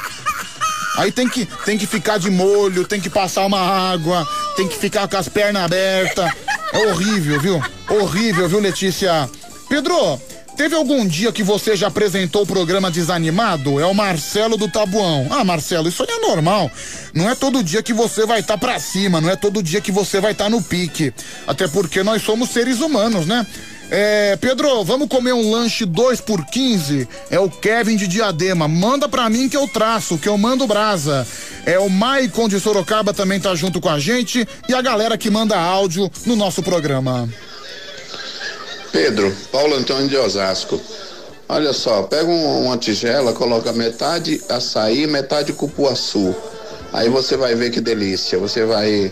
Aí 0.97 1.10
tem 1.10 1.28
que, 1.28 1.47
tem 1.65 1.78
que 1.78 1.86
ficar 1.86 2.18
de 2.18 2.31
molho, 2.31 2.86
tem 2.86 3.00
que 3.00 3.10
passar 3.10 3.47
uma 3.47 3.60
água, 3.60 4.26
tem 4.57 4.68
que 4.68 4.76
ficar 4.76 5.08
com 5.08 5.16
as 5.16 5.28
pernas 5.28 5.65
abertas. 5.65 6.31
É 6.73 6.86
horrível, 6.89 7.41
viu? 7.41 7.62
Horrível, 7.89 8.49
viu, 8.49 8.60
Letícia? 8.60 9.28
Pedro, 9.68 10.20
Teve 10.57 10.76
algum 10.76 11.05
dia 11.05 11.33
que 11.33 11.42
você 11.42 11.74
já 11.74 11.89
apresentou 11.89 12.42
o 12.42 12.47
programa 12.47 12.89
desanimado? 12.89 13.81
É 13.81 13.86
o 13.86 13.92
Marcelo 13.92 14.57
do 14.57 14.68
Tabuão. 14.68 15.26
Ah, 15.31 15.42
Marcelo, 15.42 15.89
isso 15.89 16.02
aí 16.02 16.08
é 16.08 16.20
normal. 16.20 16.70
Não 17.12 17.28
é 17.28 17.34
todo 17.34 17.62
dia 17.62 17.83
que 17.83 17.92
você 17.92 18.24
vai 18.24 18.39
estar 18.39 18.55
tá 18.55 18.58
pra 18.58 18.78
cima, 18.78 19.20
não 19.20 19.28
é 19.28 19.34
todo 19.34 19.62
dia 19.62 19.81
que 19.81 19.91
você 19.91 20.20
vai 20.20 20.31
estar 20.31 20.44
tá 20.44 20.50
no 20.50 20.62
pique. 20.62 21.12
Até 21.44 21.66
porque 21.66 22.05
nós 22.05 22.23
somos 22.23 22.50
seres 22.50 22.81
humanos, 22.81 23.26
né? 23.26 23.44
É, 23.91 24.36
Pedro, 24.36 24.84
vamos 24.84 25.08
comer 25.08 25.33
um 25.33 25.50
lanche 25.50 25.84
2 25.84 26.20
por 26.20 26.44
15? 26.47 27.08
É 27.31 27.39
o 27.39 27.50
Kevin 27.50 27.97
de 27.97 28.07
Diadema. 28.07 28.68
Manda 28.68 29.08
pra 29.08 29.28
mim 29.28 29.49
que 29.49 29.57
eu 29.57 29.66
traço, 29.66 30.18
que 30.18 30.28
eu 30.28 30.39
mando 30.39 30.68
brasa. 30.68 31.26
É 31.66 31.78
o 31.81 31.91
Maicon 31.91 32.49
de 32.49 32.60
Sorocaba 32.60 33.12
também 33.12 33.41
tá 33.41 33.55
junto 33.57 33.81
com 33.81 33.89
a 33.89 33.99
gente 33.99 34.47
e 34.68 34.74
a 34.74 34.81
galera 34.81 35.18
que 35.18 35.31
manda 35.31 35.58
áudio 35.58 36.10
no 36.24 36.36
nosso 36.36 36.62
programa. 36.62 37.28
Pedro, 38.99 39.35
Paulo 39.51 39.75
Antônio 39.75 40.07
de 40.09 40.17
Osasco. 40.17 40.81
Olha 41.49 41.73
só, 41.73 42.05
pega 42.05 42.27
um- 42.31 42.67
uma 42.67 42.79
tigela, 42.79 43.33
coloca 43.33 43.73
metade 43.73 44.41
açaí, 44.49 45.05
metade 45.09 45.53
cupuaçu. 45.53 46.33
Aí 46.93 47.09
você 47.09 47.37
vai 47.37 47.57
ver 47.57 47.71
que 47.73 47.81
delícia. 47.81 48.39
Você 48.39 48.65
vai 48.65 49.11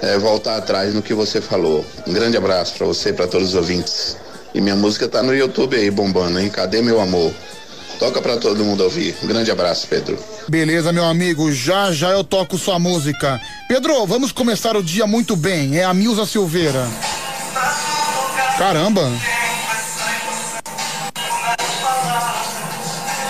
é, 0.00 0.18
voltar 0.18 0.56
atrás 0.56 0.92
no 0.92 1.00
que 1.02 1.14
você 1.14 1.40
falou. 1.40 1.84
Um 2.04 2.12
grande 2.12 2.36
abraço 2.36 2.74
pra 2.76 2.84
você 2.86 3.10
e 3.10 3.12
pra 3.12 3.28
todos 3.28 3.50
os 3.50 3.54
ouvintes. 3.54 4.16
E 4.52 4.60
minha 4.60 4.74
música 4.74 5.06
tá 5.06 5.22
no 5.22 5.32
YouTube 5.32 5.76
aí 5.76 5.88
bombando, 5.90 6.40
hein? 6.40 6.48
Cadê 6.48 6.82
meu 6.82 7.00
amor? 7.00 7.30
Toca 8.00 8.20
pra 8.20 8.36
todo 8.38 8.64
mundo 8.64 8.82
ouvir. 8.82 9.14
Um 9.22 9.26
grande 9.28 9.52
abraço, 9.52 9.86
Pedro. 9.88 10.18
Beleza, 10.48 10.92
meu 10.92 11.04
amigo, 11.04 11.52
já 11.52 11.92
já 11.92 12.10
eu 12.10 12.24
toco 12.24 12.58
sua 12.58 12.78
música. 12.80 13.40
Pedro, 13.68 14.04
vamos 14.04 14.32
começar 14.32 14.76
o 14.76 14.82
dia 14.82 15.06
muito 15.06 15.36
bem. 15.36 15.78
É 15.78 15.84
a 15.84 15.94
Milza 15.94 16.26
Silveira. 16.26 16.84
Caramba. 18.62 19.10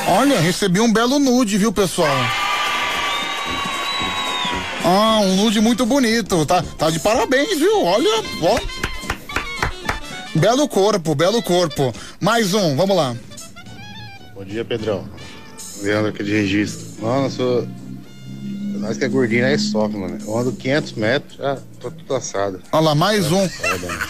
Olha, 0.06 0.38
recebi 0.38 0.78
um 0.78 0.92
belo 0.92 1.18
nude, 1.18 1.56
viu, 1.56 1.72
pessoal? 1.72 2.14
Ah, 4.84 5.20
um 5.22 5.36
nude 5.36 5.58
muito 5.58 5.86
bonito. 5.86 6.44
Tá, 6.44 6.62
tá 6.76 6.90
de 6.90 7.00
parabéns, 7.00 7.58
viu? 7.58 7.82
Olha, 7.82 8.22
ó. 8.42 8.60
Belo 10.38 10.68
corpo, 10.68 11.14
belo 11.14 11.42
corpo. 11.42 11.94
Mais 12.20 12.52
um, 12.52 12.76
vamos 12.76 12.94
lá. 12.94 13.16
Bom 14.34 14.44
dia, 14.44 14.66
Pedrão. 14.66 15.08
Leandro 15.80 16.10
aqui 16.10 16.24
de 16.24 16.32
registro. 16.32 16.86
Mano, 17.00 17.24
eu 17.24 17.30
sou. 17.30 17.68
Nós 18.80 18.98
que 18.98 19.04
é 19.06 19.08
gordinho, 19.08 19.46
aí 19.46 19.58
sofre, 19.58 19.96
mano. 19.96 20.18
Eu 20.26 20.36
ando 20.36 20.52
500 20.52 20.92
metros, 20.92 21.38
já 21.38 21.56
tô 21.82 21.90
tudo 21.90 22.14
assado. 22.14 22.62
Olha 22.70 22.84
lá, 22.84 22.94
mais 22.94 23.32
um. 23.32 23.48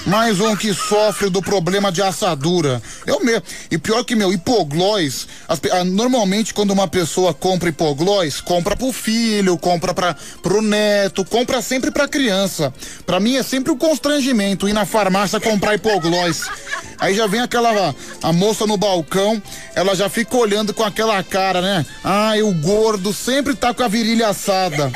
Mais 0.07 0.41
um 0.41 0.55
que 0.55 0.75
sofre 0.75 1.31
do 1.31 1.41
problema 1.41 1.91
de 1.91 2.03
assadura. 2.03 2.83
Eu 3.07 3.25
mesmo. 3.25 3.43
E 3.71 3.79
pior 3.79 4.05
que 4.05 4.15
meu, 4.15 4.33
hipoglós. 4.33 5.27
as 5.49 5.59
ah, 5.73 5.85
normalmente, 5.85 6.53
quando 6.53 6.73
uma 6.73 6.87
pessoa 6.87 7.33
compra 7.33 7.71
hipoglós, 7.71 8.41
compra 8.41 8.77
pro 8.77 8.93
filho, 8.93 9.57
compra 9.57 9.95
pra, 9.95 10.15
pro 10.43 10.61
neto, 10.61 11.25
compra 11.25 11.63
sempre 11.63 11.91
pra 11.91 12.07
criança. 12.07 12.73
Pra 13.07 13.19
mim 13.19 13.37
é 13.37 13.43
sempre 13.43 13.73
um 13.73 13.79
constrangimento 13.79 14.69
ir 14.69 14.75
na 14.75 14.85
farmácia 14.85 15.41
comprar 15.41 15.75
hipoglós. 15.75 16.43
Aí 16.99 17.15
já 17.15 17.27
vem 17.27 17.41
aquela 17.41 17.95
a 18.23 18.33
moça 18.33 18.67
no 18.67 18.77
balcão, 18.77 19.43
ela 19.75 19.95
já 19.95 20.09
fica 20.09 20.37
olhando 20.37 20.75
com 20.75 20.85
aquela 20.85 21.23
cara, 21.23 21.63
né? 21.63 21.87
Ai, 22.05 22.43
o 22.43 22.53
gordo 22.55 23.13
sempre 23.13 23.55
tá 23.55 23.73
com 23.73 23.83
a 23.83 23.89
virilha 23.89 24.29
assada. 24.29 24.93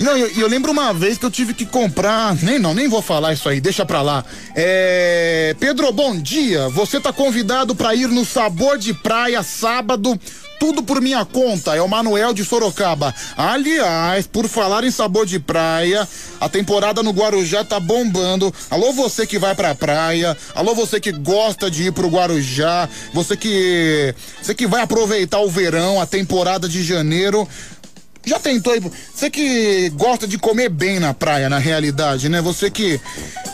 Não, 0.00 0.16
eu, 0.16 0.28
eu 0.28 0.48
lembro 0.48 0.72
uma 0.72 0.94
vez 0.94 1.18
que 1.18 1.26
eu 1.26 1.30
tive 1.30 1.52
que 1.52 1.66
comprar. 1.66 2.34
Nem 2.42 2.58
não, 2.58 2.72
nem 2.72 2.88
vou 2.88 3.02
falar 3.02 3.34
isso 3.34 3.46
aí, 3.50 3.60
deixa 3.60 3.84
pra 3.84 4.00
lá. 4.00 4.24
É. 4.56 5.54
Pedro, 5.60 5.92
bom 5.92 6.16
dia. 6.16 6.70
Você 6.70 6.98
tá 6.98 7.12
convidado 7.12 7.74
pra 7.74 7.94
ir 7.94 8.08
no 8.08 8.24
Sabor 8.24 8.78
de 8.78 8.94
Praia 8.94 9.42
sábado. 9.42 10.18
Tudo 10.58 10.82
por 10.82 11.00
minha 11.00 11.24
conta, 11.24 11.74
é 11.74 11.80
o 11.80 11.88
Manuel 11.88 12.34
de 12.34 12.44
Sorocaba. 12.44 13.14
Aliás, 13.34 14.26
por 14.26 14.46
falar 14.46 14.84
em 14.84 14.90
sabor 14.90 15.24
de 15.24 15.38
praia, 15.40 16.06
a 16.38 16.50
temporada 16.50 17.02
no 17.02 17.12
Guarujá 17.12 17.64
tá 17.64 17.80
bombando. 17.80 18.52
Alô, 18.70 18.92
você 18.92 19.26
que 19.26 19.38
vai 19.38 19.54
pra 19.54 19.74
praia, 19.74 20.36
alô, 20.54 20.74
você 20.74 21.00
que 21.00 21.12
gosta 21.12 21.70
de 21.70 21.84
ir 21.84 21.92
pro 21.92 22.08
Guarujá, 22.08 22.86
você 23.14 23.38
que. 23.38 24.14
Você 24.42 24.54
que 24.54 24.66
vai 24.66 24.82
aproveitar 24.82 25.40
o 25.40 25.48
verão, 25.48 25.98
a 25.98 26.04
temporada 26.04 26.68
de 26.68 26.82
janeiro. 26.82 27.48
Já 28.24 28.38
tentou 28.38 28.76
ir. 28.76 28.82
Você 29.14 29.30
que 29.30 29.90
gosta 29.90 30.26
de 30.26 30.38
comer 30.38 30.68
bem 30.68 31.00
na 31.00 31.14
praia, 31.14 31.48
na 31.48 31.58
realidade, 31.58 32.28
né? 32.28 32.40
Você 32.40 32.70
que 32.70 33.00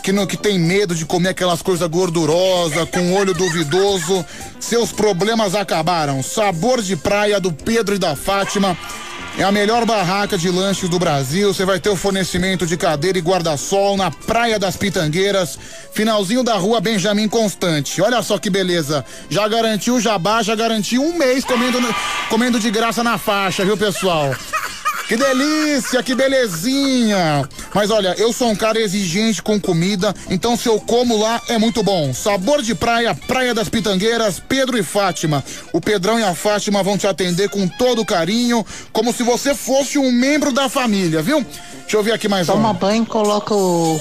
que 0.03 0.11
não 0.11 0.25
que 0.25 0.37
tem 0.37 0.57
medo 0.57 0.95
de 0.95 1.05
comer 1.05 1.29
aquelas 1.29 1.61
coisas 1.61 1.87
gordurosas, 1.89 2.89
com 2.89 3.13
olho 3.13 3.33
duvidoso, 3.33 4.25
seus 4.59 4.91
problemas 4.91 5.53
acabaram. 5.55 6.23
Sabor 6.23 6.81
de 6.81 6.95
praia 6.95 7.39
do 7.39 7.51
Pedro 7.51 7.95
e 7.95 7.99
da 7.99 8.15
Fátima. 8.15 8.77
É 9.37 9.43
a 9.43 9.51
melhor 9.51 9.85
barraca 9.85 10.35
de 10.35 10.49
lanches 10.49 10.89
do 10.89 10.97
Brasil. 10.97 11.53
Você 11.53 11.63
vai 11.63 11.79
ter 11.79 11.89
o 11.89 11.95
fornecimento 11.95 12.65
de 12.65 12.75
cadeira 12.75 13.19
e 13.19 13.21
guarda-sol 13.21 13.95
na 13.95 14.09
Praia 14.09 14.57
das 14.57 14.75
Pitangueiras, 14.75 15.59
finalzinho 15.93 16.41
da 16.41 16.55
rua 16.55 16.81
Benjamin 16.81 17.29
Constante. 17.29 18.01
Olha 18.01 18.23
só 18.23 18.39
que 18.39 18.49
beleza. 18.49 19.05
Já 19.29 19.47
garantiu 19.47 19.97
o 19.97 20.01
jabá, 20.01 20.41
já 20.41 20.55
garantiu 20.55 21.03
um 21.03 21.15
mês 21.15 21.45
comendo, 21.45 21.77
comendo 22.29 22.59
de 22.59 22.71
graça 22.71 23.03
na 23.03 23.19
faixa, 23.19 23.63
viu, 23.63 23.77
pessoal? 23.77 24.35
Que 25.07 25.15
delícia, 25.15 26.03
que 26.03 26.13
belezinha! 26.13 27.47
Mas 27.73 27.89
olha, 27.89 28.13
eu 28.17 28.33
sou 28.33 28.49
um 28.49 28.55
cara 28.55 28.77
exigente 28.77 29.41
com 29.41 29.57
comida, 29.57 30.13
então 30.29 30.57
se 30.57 30.67
eu 30.67 30.81
como 30.81 31.17
lá 31.17 31.41
é 31.47 31.57
muito 31.57 31.81
bom. 31.81 32.13
Sabor 32.13 32.61
de 32.61 32.75
praia, 32.75 33.15
Praia 33.15 33.53
das 33.53 33.69
Pitangueiras, 33.69 34.37
Pedro 34.37 34.77
e 34.77 34.83
Fátima. 34.83 35.41
O 35.71 35.79
Pedrão 35.79 36.19
e 36.19 36.23
a 36.23 36.35
Fátima 36.35 36.83
vão 36.83 36.97
te 36.97 37.07
atender 37.07 37.47
com 37.47 37.69
todo 37.69 38.05
carinho, 38.05 38.65
como 38.91 39.13
se 39.13 39.23
você 39.23 39.55
fosse 39.55 39.97
um 39.97 40.11
membro 40.11 40.51
da 40.51 40.67
família, 40.67 41.21
viu? 41.21 41.41
Deixa 41.81 41.95
eu 41.95 42.03
ver 42.03 42.11
aqui 42.11 42.27
mais 42.27 42.47
Toma 42.47 42.71
um. 42.71 42.73
banho, 42.73 43.05
coloca 43.05 43.53
o, 43.55 43.97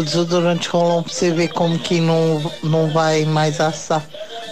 o 0.00 0.04
desodorante 0.04 0.68
rolão 0.68 1.02
pra 1.02 1.12
você 1.12 1.30
ver 1.30 1.48
como 1.48 1.78
que 1.78 2.00
não, 2.00 2.52
não 2.62 2.90
vai 2.90 3.24
mais 3.24 3.60
assar. 3.60 4.04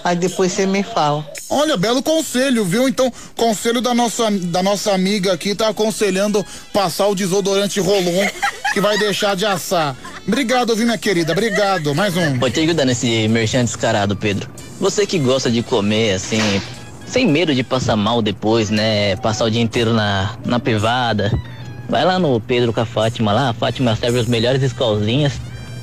Aí 0.04 0.16
depois 0.16 0.52
você 0.52 0.66
me 0.66 0.82
fala. 0.82 1.26
Olha, 1.48 1.76
belo 1.76 2.02
conselho, 2.02 2.64
viu? 2.64 2.88
Então, 2.88 3.12
conselho 3.36 3.80
da 3.80 3.94
nossa, 3.94 4.30
da 4.30 4.62
nossa 4.62 4.92
amiga 4.92 5.32
aqui 5.32 5.54
tá 5.54 5.68
aconselhando 5.68 6.44
passar 6.72 7.06
o 7.06 7.14
desodorante 7.14 7.80
Rolon, 7.80 8.26
que 8.74 8.80
vai 8.80 8.98
deixar 8.98 9.36
de 9.36 9.46
assar. 9.46 9.96
Obrigado, 10.26 10.74
viu, 10.74 10.86
minha 10.86 10.98
querida? 10.98 11.32
Obrigado. 11.32 11.94
Mais 11.94 12.16
um. 12.16 12.38
Vou 12.38 12.50
te 12.50 12.60
ajudar 12.60 12.84
nesse 12.84 13.28
merchan 13.28 13.64
descarado, 13.64 14.16
Pedro. 14.16 14.50
Você 14.80 15.06
que 15.06 15.18
gosta 15.18 15.50
de 15.50 15.62
comer 15.62 16.14
assim, 16.14 16.40
sem 17.06 17.26
medo 17.26 17.54
de 17.54 17.62
passar 17.62 17.96
mal 17.96 18.20
depois, 18.20 18.68
né? 18.68 19.14
Passar 19.16 19.44
o 19.44 19.50
dia 19.50 19.62
inteiro 19.62 19.92
na, 19.92 20.36
na 20.44 20.58
privada. 20.58 21.30
Vai 21.88 22.04
lá 22.04 22.18
no 22.18 22.40
Pedro 22.40 22.72
com 22.72 22.80
a 22.80 22.86
Fátima 22.86 23.32
lá. 23.32 23.50
A 23.50 23.52
Fátima 23.54 23.94
serve 23.96 24.18
as 24.20 24.26
melhores 24.26 24.62
escalzinhas. 24.62 25.32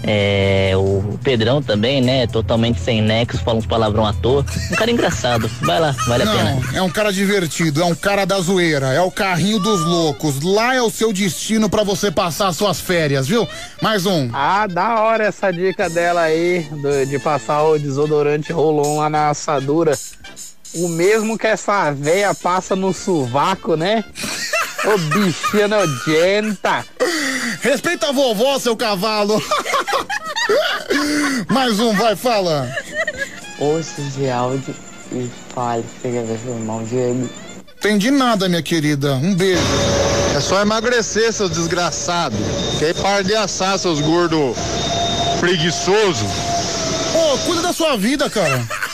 É, 0.06 0.74
o 0.76 1.18
Pedrão 1.24 1.62
também, 1.62 2.02
né? 2.02 2.28
Totalmente 2.28 2.78
sem 2.82 3.02
nexo, 3.02 3.38
fala 3.40 3.60
uns 3.60 3.66
palavrão 3.66 4.06
à 4.06 4.12
toa. 4.12 4.46
Um 4.70 4.76
cara 4.76 4.92
engraçado. 4.92 5.50
Vai 5.62 5.80
lá, 5.80 5.96
vale 6.06 6.24
a 6.24 6.28
pena. 6.28 6.44
Não, 6.72 6.78
é 6.78 6.82
um 6.82 6.90
cara 6.90 7.10
divertido, 7.14 7.82
é 7.82 7.86
um 7.86 7.96
cara 7.96 8.26
da 8.26 8.38
zoeira, 8.42 8.88
é 8.92 9.00
o 9.00 9.10
carrinho 9.10 9.60
dos 9.60 9.80
loucos. 9.86 10.42
Lá 10.42 10.76
é 10.76 10.82
o 10.82 10.90
seu 10.90 11.14
destino 11.14 11.70
pra 11.70 11.84
você 11.84 12.12
passar 12.12 12.52
suas 12.52 12.82
férias, 12.82 13.30
viu? 13.30 13.48
Mais 13.82 14.06
um. 14.06 14.30
Ah, 14.34 14.68
da 14.68 15.00
hora 15.04 15.24
essa 15.24 15.52
dica 15.54 15.90
dela 15.90 16.20
aí, 16.24 16.68
do- 16.70 17.06
de 17.06 17.18
passar 17.20 17.64
o 17.64 17.80
desodorante 17.80 18.52
Rolon 18.52 18.98
lá 18.98 19.10
na 19.10 19.30
assadura. 19.30 19.98
O 20.76 20.90
mesmo 20.90 21.38
que 21.38 21.48
essa 21.48 21.92
véia 21.92 22.36
passa 22.36 22.76
no 22.76 22.92
sovaco, 22.94 23.78
né? 23.78 24.04
Ô 24.86 24.98
bichinha 24.98 25.68
nojenta. 25.68 26.86
Respeita 27.62 28.10
a 28.10 28.12
vovó, 28.12 28.60
seu 28.60 28.76
cavalo. 28.76 29.42
Mais 31.50 31.80
um, 31.80 31.94
vai, 31.94 32.16
fala. 32.16 32.70
Ouça 33.60 34.02
esse 34.02 34.30
áudio 34.30 34.76
e 35.12 35.30
fale 35.54 35.84
que 35.84 36.02
você 36.02 36.12
quer 36.12 36.26
ver 36.26 36.40
seu 36.40 36.54
irmão 36.54 36.84
Diego. 36.84 37.30
Entendi 37.78 38.12
nada, 38.12 38.50
minha 38.50 38.62
querida. 38.62 39.14
Um 39.16 39.34
beijo. 39.36 39.62
É 40.36 40.40
só 40.40 40.62
emagrecer, 40.62 41.32
seus 41.32 41.52
desgraçados. 41.52 42.40
Que 42.80 42.86
aí 42.86 42.94
para 42.94 43.24
de 43.24 43.36
assar, 43.36 43.78
seus 43.78 44.02
gordos 44.02 44.58
preguiçosos. 45.40 46.30
Ô, 47.14 47.38
cuida 47.46 47.62
da 47.62 47.74
sua 47.74 47.96
vida, 47.98 48.30
cara. 48.30 48.62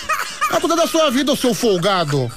Ah, 0.51 0.59
cuida 0.59 0.75
da 0.75 0.87
sua 0.87 1.11
vida, 1.11 1.35
seu 1.35 1.53
folgado. 1.53 2.27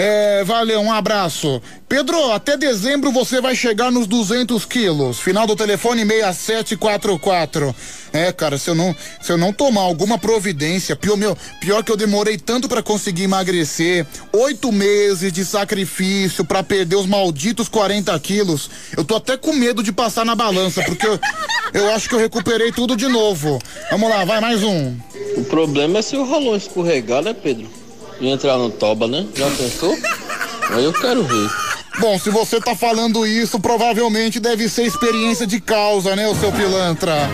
É, 0.00 0.44
valeu, 0.44 0.80
um 0.80 0.92
abraço. 0.92 1.60
Pedro, 1.88 2.30
até 2.30 2.56
dezembro 2.56 3.10
você 3.10 3.40
vai 3.40 3.56
chegar 3.56 3.90
nos 3.90 4.06
200 4.06 4.64
quilos. 4.64 5.18
Final 5.18 5.44
do 5.44 5.56
telefone 5.56 6.06
6744. 6.06 7.74
É, 8.12 8.30
cara, 8.30 8.56
se 8.56 8.70
eu 8.70 8.76
não, 8.76 8.94
se 9.20 9.32
eu 9.32 9.36
não 9.36 9.52
tomar 9.52 9.80
alguma 9.80 10.16
providência, 10.16 10.94
pior, 10.94 11.16
meu, 11.16 11.36
pior 11.60 11.82
que 11.82 11.90
eu 11.90 11.96
demorei 11.96 12.38
tanto 12.38 12.68
pra 12.68 12.80
conseguir 12.80 13.24
emagrecer, 13.24 14.06
oito 14.32 14.70
meses 14.70 15.32
de 15.32 15.44
sacrifício 15.44 16.44
pra 16.44 16.62
perder 16.62 16.94
os 16.94 17.06
malditos 17.06 17.68
40 17.68 18.16
quilos. 18.20 18.70
Eu 18.96 19.04
tô 19.04 19.16
até 19.16 19.36
com 19.36 19.52
medo 19.52 19.82
de 19.82 19.90
passar 19.90 20.24
na 20.24 20.36
balança, 20.36 20.80
porque 20.84 21.08
eu, 21.08 21.18
eu 21.74 21.90
acho 21.92 22.08
que 22.08 22.14
eu 22.14 22.20
recuperei 22.20 22.70
tudo 22.70 22.94
de 22.94 23.08
novo. 23.08 23.60
Vamos 23.90 24.08
lá, 24.08 24.24
vai 24.24 24.40
mais 24.40 24.62
um. 24.62 24.96
O 25.36 25.42
problema 25.46 25.98
é 25.98 26.02
se 26.02 26.16
o 26.16 26.24
rolão 26.24 26.54
escorregar, 26.54 27.20
né, 27.20 27.34
Pedro? 27.34 27.77
E 28.20 28.28
entrar 28.28 28.58
no 28.58 28.70
toba, 28.70 29.06
né? 29.06 29.26
Já 29.34 29.48
pensou? 29.50 29.96
Aí 30.70 30.84
eu 30.84 30.92
quero 30.92 31.22
ver. 31.22 31.50
Bom, 32.00 32.18
se 32.18 32.30
você 32.30 32.60
tá 32.60 32.76
falando 32.76 33.26
isso, 33.26 33.58
provavelmente 33.58 34.38
deve 34.38 34.68
ser 34.68 34.84
experiência 34.84 35.46
de 35.46 35.60
causa, 35.60 36.14
né, 36.14 36.28
o 36.28 36.34
seu 36.34 36.52
pilantra? 36.52 37.28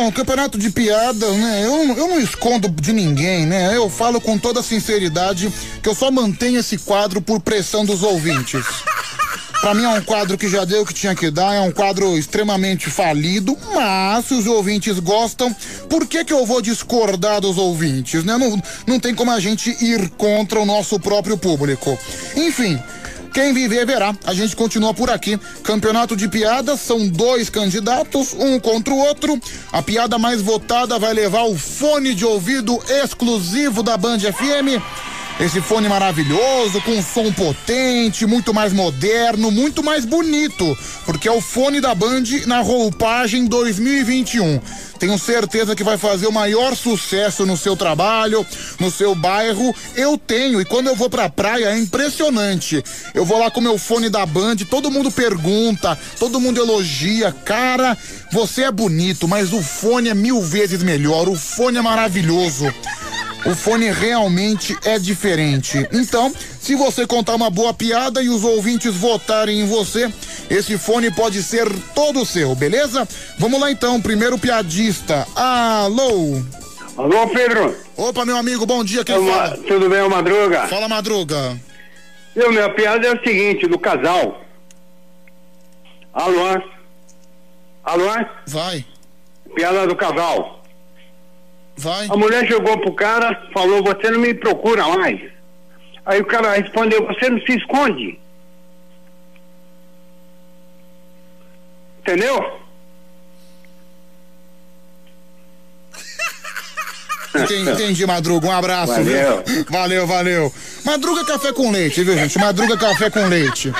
Bom, 0.00 0.10
campeonato 0.10 0.56
de 0.56 0.70
piadas, 0.70 1.36
né? 1.36 1.62
Eu, 1.62 1.94
eu 1.94 2.08
não 2.08 2.18
escondo 2.18 2.70
de 2.70 2.90
ninguém, 2.90 3.44
né? 3.44 3.76
Eu 3.76 3.90
falo 3.90 4.18
com 4.18 4.38
toda 4.38 4.62
sinceridade 4.62 5.52
que 5.82 5.88
eu 5.90 5.94
só 5.94 6.10
mantenho 6.10 6.58
esse 6.58 6.78
quadro 6.78 7.20
por 7.20 7.38
pressão 7.38 7.84
dos 7.84 8.02
ouvintes. 8.02 8.64
Pra 9.60 9.74
mim 9.74 9.84
é 9.84 9.88
um 9.90 10.00
quadro 10.00 10.38
que 10.38 10.48
já 10.48 10.64
deu 10.64 10.80
o 10.80 10.86
que 10.86 10.94
tinha 10.94 11.14
que 11.14 11.30
dar, 11.30 11.54
é 11.54 11.60
um 11.60 11.70
quadro 11.70 12.16
extremamente 12.16 12.88
falido, 12.88 13.54
mas 13.74 14.24
se 14.24 14.32
os 14.32 14.46
ouvintes 14.46 14.98
gostam, 14.98 15.54
por 15.86 16.06
que 16.06 16.24
que 16.24 16.32
eu 16.32 16.46
vou 16.46 16.62
discordar 16.62 17.42
dos 17.42 17.58
ouvintes, 17.58 18.24
né? 18.24 18.38
Não, 18.38 18.62
não 18.86 18.98
tem 18.98 19.14
como 19.14 19.30
a 19.30 19.38
gente 19.38 19.76
ir 19.84 20.08
contra 20.16 20.60
o 20.60 20.64
nosso 20.64 20.98
próprio 20.98 21.36
público. 21.36 21.98
Enfim, 22.34 22.82
quem 23.32 23.52
viver 23.52 23.86
verá. 23.86 24.14
A 24.24 24.34
gente 24.34 24.54
continua 24.54 24.92
por 24.92 25.10
aqui. 25.10 25.38
Campeonato 25.62 26.16
de 26.16 26.28
piadas, 26.28 26.80
são 26.80 27.08
dois 27.08 27.48
candidatos, 27.48 28.34
um 28.34 28.58
contra 28.58 28.92
o 28.92 28.98
outro. 28.98 29.40
A 29.72 29.82
piada 29.82 30.18
mais 30.18 30.42
votada 30.42 30.98
vai 30.98 31.14
levar 31.14 31.44
o 31.44 31.56
fone 31.56 32.14
de 32.14 32.24
ouvido 32.24 32.78
exclusivo 33.02 33.82
da 33.82 33.96
Band 33.96 34.18
FM. 34.18 34.80
Esse 35.40 35.62
fone 35.62 35.88
maravilhoso, 35.88 36.82
com 36.82 37.02
som 37.02 37.32
potente, 37.32 38.26
muito 38.26 38.52
mais 38.52 38.74
moderno, 38.74 39.50
muito 39.50 39.82
mais 39.82 40.04
bonito, 40.04 40.76
porque 41.06 41.26
é 41.26 41.32
o 41.32 41.40
fone 41.40 41.80
da 41.80 41.94
Band 41.94 42.24
na 42.46 42.60
roupagem 42.60 43.46
2021. 43.46 44.60
Tenho 45.00 45.18
certeza 45.18 45.74
que 45.74 45.82
vai 45.82 45.96
fazer 45.96 46.26
o 46.26 46.32
maior 46.32 46.76
sucesso 46.76 47.46
no 47.46 47.56
seu 47.56 47.74
trabalho, 47.74 48.46
no 48.78 48.90
seu 48.90 49.14
bairro. 49.14 49.74
Eu 49.96 50.18
tenho, 50.18 50.60
e 50.60 50.64
quando 50.66 50.88
eu 50.88 50.94
vou 50.94 51.08
pra 51.08 51.30
praia 51.30 51.70
é 51.70 51.78
impressionante. 51.78 52.84
Eu 53.14 53.24
vou 53.24 53.38
lá 53.38 53.50
com 53.50 53.62
meu 53.62 53.78
fone 53.78 54.10
da 54.10 54.26
Band, 54.26 54.56
todo 54.68 54.90
mundo 54.90 55.10
pergunta, 55.10 55.98
todo 56.18 56.38
mundo 56.38 56.60
elogia. 56.60 57.34
Cara, 57.44 57.96
você 58.30 58.64
é 58.64 58.70
bonito, 58.70 59.26
mas 59.26 59.54
o 59.54 59.62
fone 59.62 60.10
é 60.10 60.14
mil 60.14 60.42
vezes 60.42 60.82
melhor. 60.82 61.30
O 61.30 61.34
fone 61.34 61.78
é 61.78 61.82
maravilhoso. 61.82 62.66
O 63.46 63.54
fone 63.54 63.90
realmente 63.90 64.76
é 64.84 64.98
diferente. 64.98 65.88
Então, 65.92 66.30
se 66.60 66.74
você 66.74 67.06
contar 67.06 67.34
uma 67.34 67.50
boa 67.50 67.72
piada 67.72 68.22
e 68.22 68.28
os 68.28 68.44
ouvintes 68.44 68.94
votarem 68.94 69.60
em 69.60 69.66
você, 69.66 70.12
esse 70.50 70.76
fone 70.78 71.10
pode 71.10 71.42
ser 71.42 71.66
todo 71.94 72.24
seu, 72.26 72.54
beleza? 72.54 73.08
Vamos 73.38 73.60
lá 73.60 73.70
então, 73.70 74.00
primeiro 74.00 74.38
piadista. 74.38 75.26
Alô? 75.34 76.42
Alô, 76.96 77.28
Pedro? 77.28 77.74
Opa, 77.96 78.24
meu 78.26 78.36
amigo, 78.36 78.66
bom 78.66 78.84
dia, 78.84 79.04
quem 79.04 79.14
É 79.14 79.18
uma- 79.18 79.32
fala? 79.32 79.56
Tudo 79.58 79.88
bem, 79.88 79.98
é 80.00 80.08
Madruga? 80.08 80.66
Fala, 80.68 80.88
Madruga. 80.88 81.58
Eu, 82.36 82.50
minha 82.52 82.68
piada 82.74 83.06
é 83.06 83.14
o 83.14 83.24
seguinte, 83.24 83.66
do 83.66 83.78
casal. 83.78 84.42
Alô? 86.12 86.60
Alô? 87.84 88.04
Vai. 88.46 88.84
Piada 89.54 89.86
do 89.86 89.96
casal. 89.96 90.62
Vai. 91.76 92.06
A 92.10 92.16
mulher 92.16 92.46
chegou 92.46 92.78
pro 92.78 92.92
cara, 92.92 93.48
falou, 93.54 93.82
você 93.82 94.10
não 94.10 94.20
me 94.20 94.34
procura 94.34 94.86
mais. 94.88 95.20
Aí 96.04 96.20
o 96.20 96.24
cara 96.24 96.54
respondeu, 96.54 97.06
você 97.06 97.28
não 97.28 97.40
se 97.40 97.52
esconde. 97.56 98.18
Entendeu? 102.00 102.60
Entendi, 107.34 107.70
entendi, 107.70 108.06
Madruga. 108.06 108.48
Um 108.48 108.52
abraço, 108.52 108.92
Valeu. 108.92 109.42
viu? 109.44 109.64
Valeu, 109.70 110.06
valeu. 110.06 110.54
Madruga 110.84 111.24
café 111.24 111.52
com 111.52 111.70
leite, 111.70 112.02
viu, 112.02 112.14
gente? 112.14 112.38
Madruga 112.38 112.76
café 112.76 113.08
com 113.08 113.24
leite. 113.26 113.72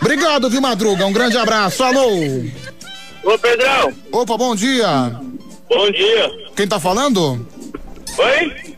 Obrigado, 0.00 0.48
viu, 0.48 0.60
Madruga? 0.60 1.06
Um 1.06 1.12
grande 1.12 1.36
abraço. 1.36 1.82
Alô? 1.82 2.08
Ô, 3.24 3.38
Pedrão. 3.38 3.92
Opa, 4.12 4.36
bom 4.36 4.54
dia. 4.54 4.88
Bom 5.68 5.90
dia. 5.90 6.30
Quem 6.54 6.68
tá 6.68 6.78
falando? 6.78 7.44
Oi? 8.18 8.76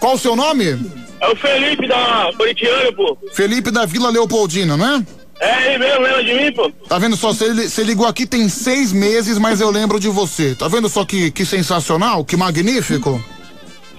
Qual 0.00 0.14
o 0.14 0.18
seu 0.18 0.34
nome? 0.34 0.78
É 1.20 1.28
o 1.28 1.36
Felipe 1.36 1.86
da 1.88 2.30
Corintiano, 2.36 2.92
pô. 2.94 3.18
Felipe 3.32 3.70
da 3.70 3.84
Vila 3.86 4.10
Leopoldina, 4.10 4.76
não 4.76 4.96
é? 4.96 5.06
É 5.40 5.68
ele 5.68 5.78
mesmo, 5.78 6.02
lembra 6.02 6.24
de 6.24 6.34
mim, 6.34 6.52
pô? 6.52 6.70
Tá 6.88 6.98
vendo 6.98 7.16
só? 7.16 7.32
Você 7.32 7.82
ligou 7.84 8.06
aqui 8.06 8.26
tem 8.26 8.48
seis 8.48 8.92
meses, 8.92 9.38
mas 9.38 9.60
eu 9.60 9.70
lembro 9.70 10.00
de 10.00 10.08
você. 10.08 10.54
Tá 10.54 10.68
vendo 10.68 10.88
só 10.88 11.04
que, 11.04 11.30
que 11.30 11.44
sensacional? 11.44 12.24
Que 12.24 12.36
magnífico? 12.36 13.22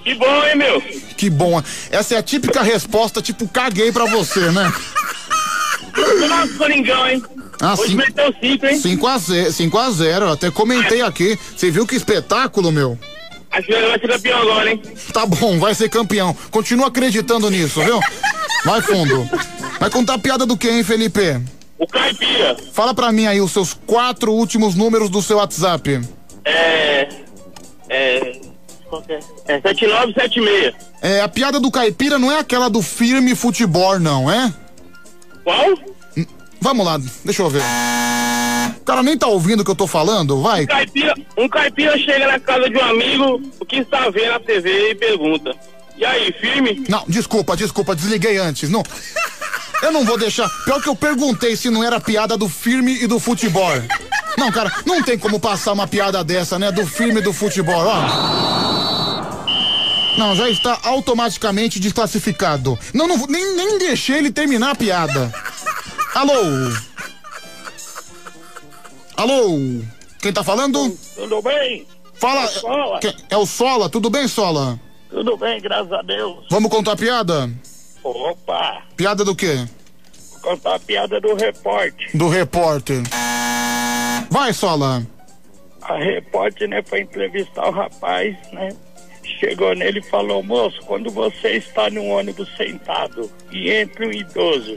Que 0.04 0.14
bom, 0.14 0.44
hein, 0.44 0.56
meu? 0.56 0.80
Que 1.16 1.28
bom. 1.30 1.62
Essa 1.90 2.14
é 2.14 2.18
a 2.18 2.22
típica 2.22 2.62
resposta, 2.62 3.20
tipo, 3.20 3.46
caguei 3.48 3.92
pra 3.92 4.06
você, 4.06 4.50
né? 4.50 4.72
Nossa, 6.28 6.54
Coringão, 6.54 7.08
hein? 7.08 7.22
Ah, 7.60 7.74
Hoje 7.74 7.90
sim. 7.90 7.96
meteu 7.96 8.34
cinco, 8.40 8.66
hein? 8.66 8.78
5 8.78 9.06
a 9.06 9.18
0 9.18 9.52
5 9.52 9.78
a 9.78 9.90
0 9.90 10.24
eu 10.26 10.32
até 10.32 10.50
comentei 10.50 11.02
aqui. 11.02 11.38
Você 11.54 11.70
viu 11.70 11.86
que 11.86 11.94
espetáculo, 11.94 12.72
meu? 12.72 12.98
Acho 13.50 13.66
que 13.66 13.72
ele 13.72 13.88
vai 13.88 13.98
ser 13.98 14.08
campeão 14.08 14.42
agora, 14.42 14.70
hein? 14.70 14.82
Tá 15.12 15.26
bom, 15.26 15.58
vai 15.58 15.74
ser 15.74 15.88
campeão. 15.88 16.36
Continua 16.50 16.86
acreditando 16.86 17.50
nisso, 17.50 17.82
viu? 17.82 17.98
Vai 18.64 18.80
fundo. 18.80 19.28
Vai 19.78 19.90
contar 19.90 20.18
piada 20.18 20.46
do 20.46 20.56
que, 20.56 20.68
hein, 20.68 20.84
Felipe? 20.84 21.40
O 21.78 21.86
Caipira. 21.86 22.56
Fala 22.72 22.94
pra 22.94 23.10
mim 23.10 23.26
aí 23.26 23.40
os 23.40 23.50
seus 23.50 23.72
quatro 23.72 24.32
últimos 24.32 24.74
números 24.74 25.08
do 25.08 25.22
seu 25.22 25.38
WhatsApp. 25.38 26.00
É. 26.44 27.08
É. 27.88 28.40
Qual 28.88 29.02
que 29.02 29.12
é? 29.14 29.20
É 29.48 29.60
7976. 29.60 30.74
É, 31.00 31.20
a 31.22 31.28
piada 31.28 31.58
do 31.58 31.70
caipira 31.70 32.18
não 32.18 32.30
é 32.30 32.38
aquela 32.38 32.68
do 32.68 32.82
firme 32.82 33.34
futebol, 33.34 33.98
não, 33.98 34.30
é? 34.30 34.52
Qual? 35.42 35.74
Vamos 36.60 36.84
lá, 36.84 37.00
deixa 37.24 37.42
eu 37.42 37.50
ver. 37.50 37.62
O 38.76 38.84
cara 38.84 39.02
nem 39.02 39.16
tá 39.16 39.26
ouvindo 39.26 39.60
o 39.60 39.64
que 39.64 39.70
eu 39.70 39.76
tô 39.76 39.86
falando, 39.86 40.42
vai. 40.42 40.64
Um 40.64 40.66
caipira, 40.66 41.14
um 41.36 41.48
caipira 41.48 41.98
chega 41.98 42.26
na 42.26 42.38
casa 42.38 42.68
de 42.68 42.76
um 42.76 42.84
amigo, 42.84 43.40
que 43.66 43.76
está 43.76 44.10
vendo 44.10 44.32
na 44.32 44.40
TV 44.40 44.90
e 44.90 44.94
pergunta. 44.94 45.54
E 45.96 46.04
aí, 46.04 46.32
firme? 46.32 46.84
Não, 46.88 47.04
desculpa, 47.06 47.56
desculpa, 47.56 47.94
desliguei 47.94 48.38
antes. 48.38 48.70
Não. 48.70 48.82
Eu 49.82 49.92
não 49.92 50.04
vou 50.04 50.18
deixar. 50.18 50.48
Pior 50.64 50.80
que 50.82 50.88
eu 50.88 50.96
perguntei 50.96 51.56
se 51.56 51.70
não 51.70 51.82
era 51.82 52.00
piada 52.00 52.36
do 52.36 52.48
firme 52.48 53.02
e 53.02 53.06
do 53.06 53.18
futebol. 53.18 53.70
Não, 54.36 54.50
cara, 54.50 54.72
não 54.86 55.02
tem 55.02 55.18
como 55.18 55.40
passar 55.40 55.72
uma 55.72 55.86
piada 55.86 56.22
dessa, 56.22 56.58
né? 56.58 56.70
Do 56.70 56.86
firme 56.86 57.20
e 57.20 57.22
do 57.22 57.32
futebol, 57.32 57.86
ó. 57.86 59.30
Não, 60.18 60.34
já 60.34 60.50
está 60.50 60.78
automaticamente 60.82 61.78
desclassificado. 61.80 62.78
Não, 62.92 63.06
não, 63.06 63.26
nem, 63.26 63.56
nem 63.56 63.78
deixei 63.78 64.18
ele 64.18 64.30
terminar 64.30 64.70
a 64.72 64.74
piada. 64.74 65.32
Alô? 66.14 66.32
Alô? 69.16 69.82
Quem 70.20 70.32
tá 70.32 70.42
falando? 70.42 70.90
Tudo 71.14 71.42
bem? 71.42 71.86
Fala. 72.14 72.42
É 72.42 72.44
o 72.44 72.48
Sola. 72.48 73.00
Quem- 73.00 73.16
É 73.30 73.36
o 73.36 73.46
Sola, 73.46 73.88
tudo 73.88 74.10
bem, 74.10 74.28
Sola? 74.28 74.78
Tudo 75.10 75.36
bem, 75.36 75.60
graças 75.60 75.92
a 75.92 76.02
Deus. 76.02 76.44
Vamos 76.50 76.70
contar 76.70 76.92
a 76.92 76.96
piada? 76.96 77.50
Opa, 78.02 78.82
Piada 78.96 79.24
do 79.24 79.34
quê? 79.34 79.66
vou 80.32 80.52
contar 80.52 80.74
a 80.76 80.78
piada 80.78 81.20
do 81.20 81.34
repórter. 81.34 82.10
Do 82.16 82.28
repórter. 82.28 83.02
Vai, 84.30 84.52
Sola. 84.52 85.06
A 85.82 85.96
repórter, 85.96 86.68
né, 86.68 86.82
foi 86.82 87.00
entrevistar 87.00 87.66
o 87.68 87.72
rapaz, 87.72 88.36
né? 88.52 88.70
Chegou 89.38 89.74
nele 89.74 90.00
e 90.00 90.10
falou, 90.10 90.42
moço, 90.42 90.78
quando 90.86 91.10
você 91.10 91.52
está 91.56 91.88
no 91.90 92.04
ônibus 92.06 92.48
sentado 92.56 93.30
e 93.50 93.70
entra 93.70 94.06
um 94.06 94.10
idoso, 94.12 94.76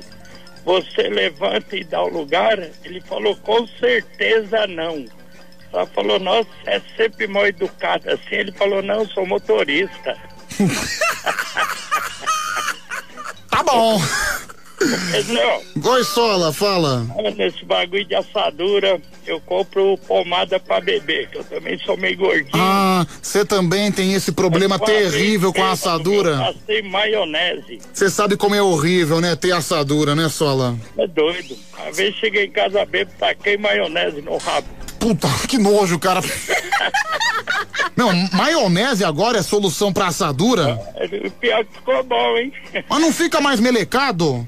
você 0.64 1.04
levanta 1.04 1.76
e 1.76 1.84
dá 1.84 2.02
o 2.02 2.10
lugar? 2.10 2.58
Ele 2.84 3.02
falou, 3.02 3.36
com 3.38 3.68
certeza 3.68 4.66
não. 4.68 5.06
Ela 5.72 5.86
falou, 5.88 6.20
nossa, 6.20 6.50
é 6.66 6.82
sempre 6.96 7.28
mal 7.28 7.48
educado 7.48 8.10
assim. 8.10 8.36
Ele 8.36 8.52
falou, 8.52 8.82
não, 8.82 9.08
sou 9.08 9.26
motorista. 9.26 10.18
Tá 13.54 13.62
bom. 13.62 14.02
Oi, 15.86 16.04
Sola, 16.04 16.52
fala. 16.54 17.06
nesse 17.36 17.64
bagulho 17.66 18.06
de 18.06 18.16
assadura, 18.16 19.02
eu 19.26 19.40
compro 19.42 19.98
pomada 20.08 20.60
pra 20.60 20.82
beber, 20.82 21.30
que 21.30 21.38
eu 21.38 21.44
também 21.44 21.78
sou 21.80 21.96
meio 21.98 22.18
gordinho. 22.18 22.52
Ah, 22.56 23.06
você 23.22 23.46
também 23.46 23.92
tem 23.92 24.14
esse 24.14 24.32
problema 24.32 24.80
terrível 24.80 25.54
com 25.54 25.64
a 25.64 25.72
assadura. 25.72 26.38
passei 26.38 26.82
maionese. 26.82 27.80
Você 27.94 28.10
sabe 28.10 28.36
como 28.38 28.56
é 28.56 28.62
horrível, 28.62 29.22
né? 29.22 29.36
Ter 29.36 29.52
assadura, 29.52 30.16
né, 30.16 30.30
Sola? 30.30 30.76
É 30.98 31.08
doido. 31.08 31.58
Uma 31.78 31.92
vez 31.92 32.16
cheguei 32.16 32.46
em 32.46 32.52
casa 32.52 32.86
bêbado, 32.86 33.16
taquei 33.18 33.58
maionese 33.58 34.22
no 34.22 34.38
rabo. 34.38 34.68
Puta, 35.00 35.28
que 35.48 35.58
nojo, 35.58 36.00
cara. 36.00 36.22
Não, 37.96 38.12
maionese 38.32 39.04
agora 39.04 39.38
é 39.38 39.44
solução 39.44 39.94
pra 39.94 40.08
assadura? 40.08 40.80
O 41.26 41.32
pior 41.32 41.64
que 41.66 41.74
ficou 41.76 42.04
bom, 42.04 42.38
hein? 42.38 42.52
Mas 42.90 43.02
não 43.02 43.12
fica 43.14 43.40
mais 43.40 43.60
melecado? 43.60 44.48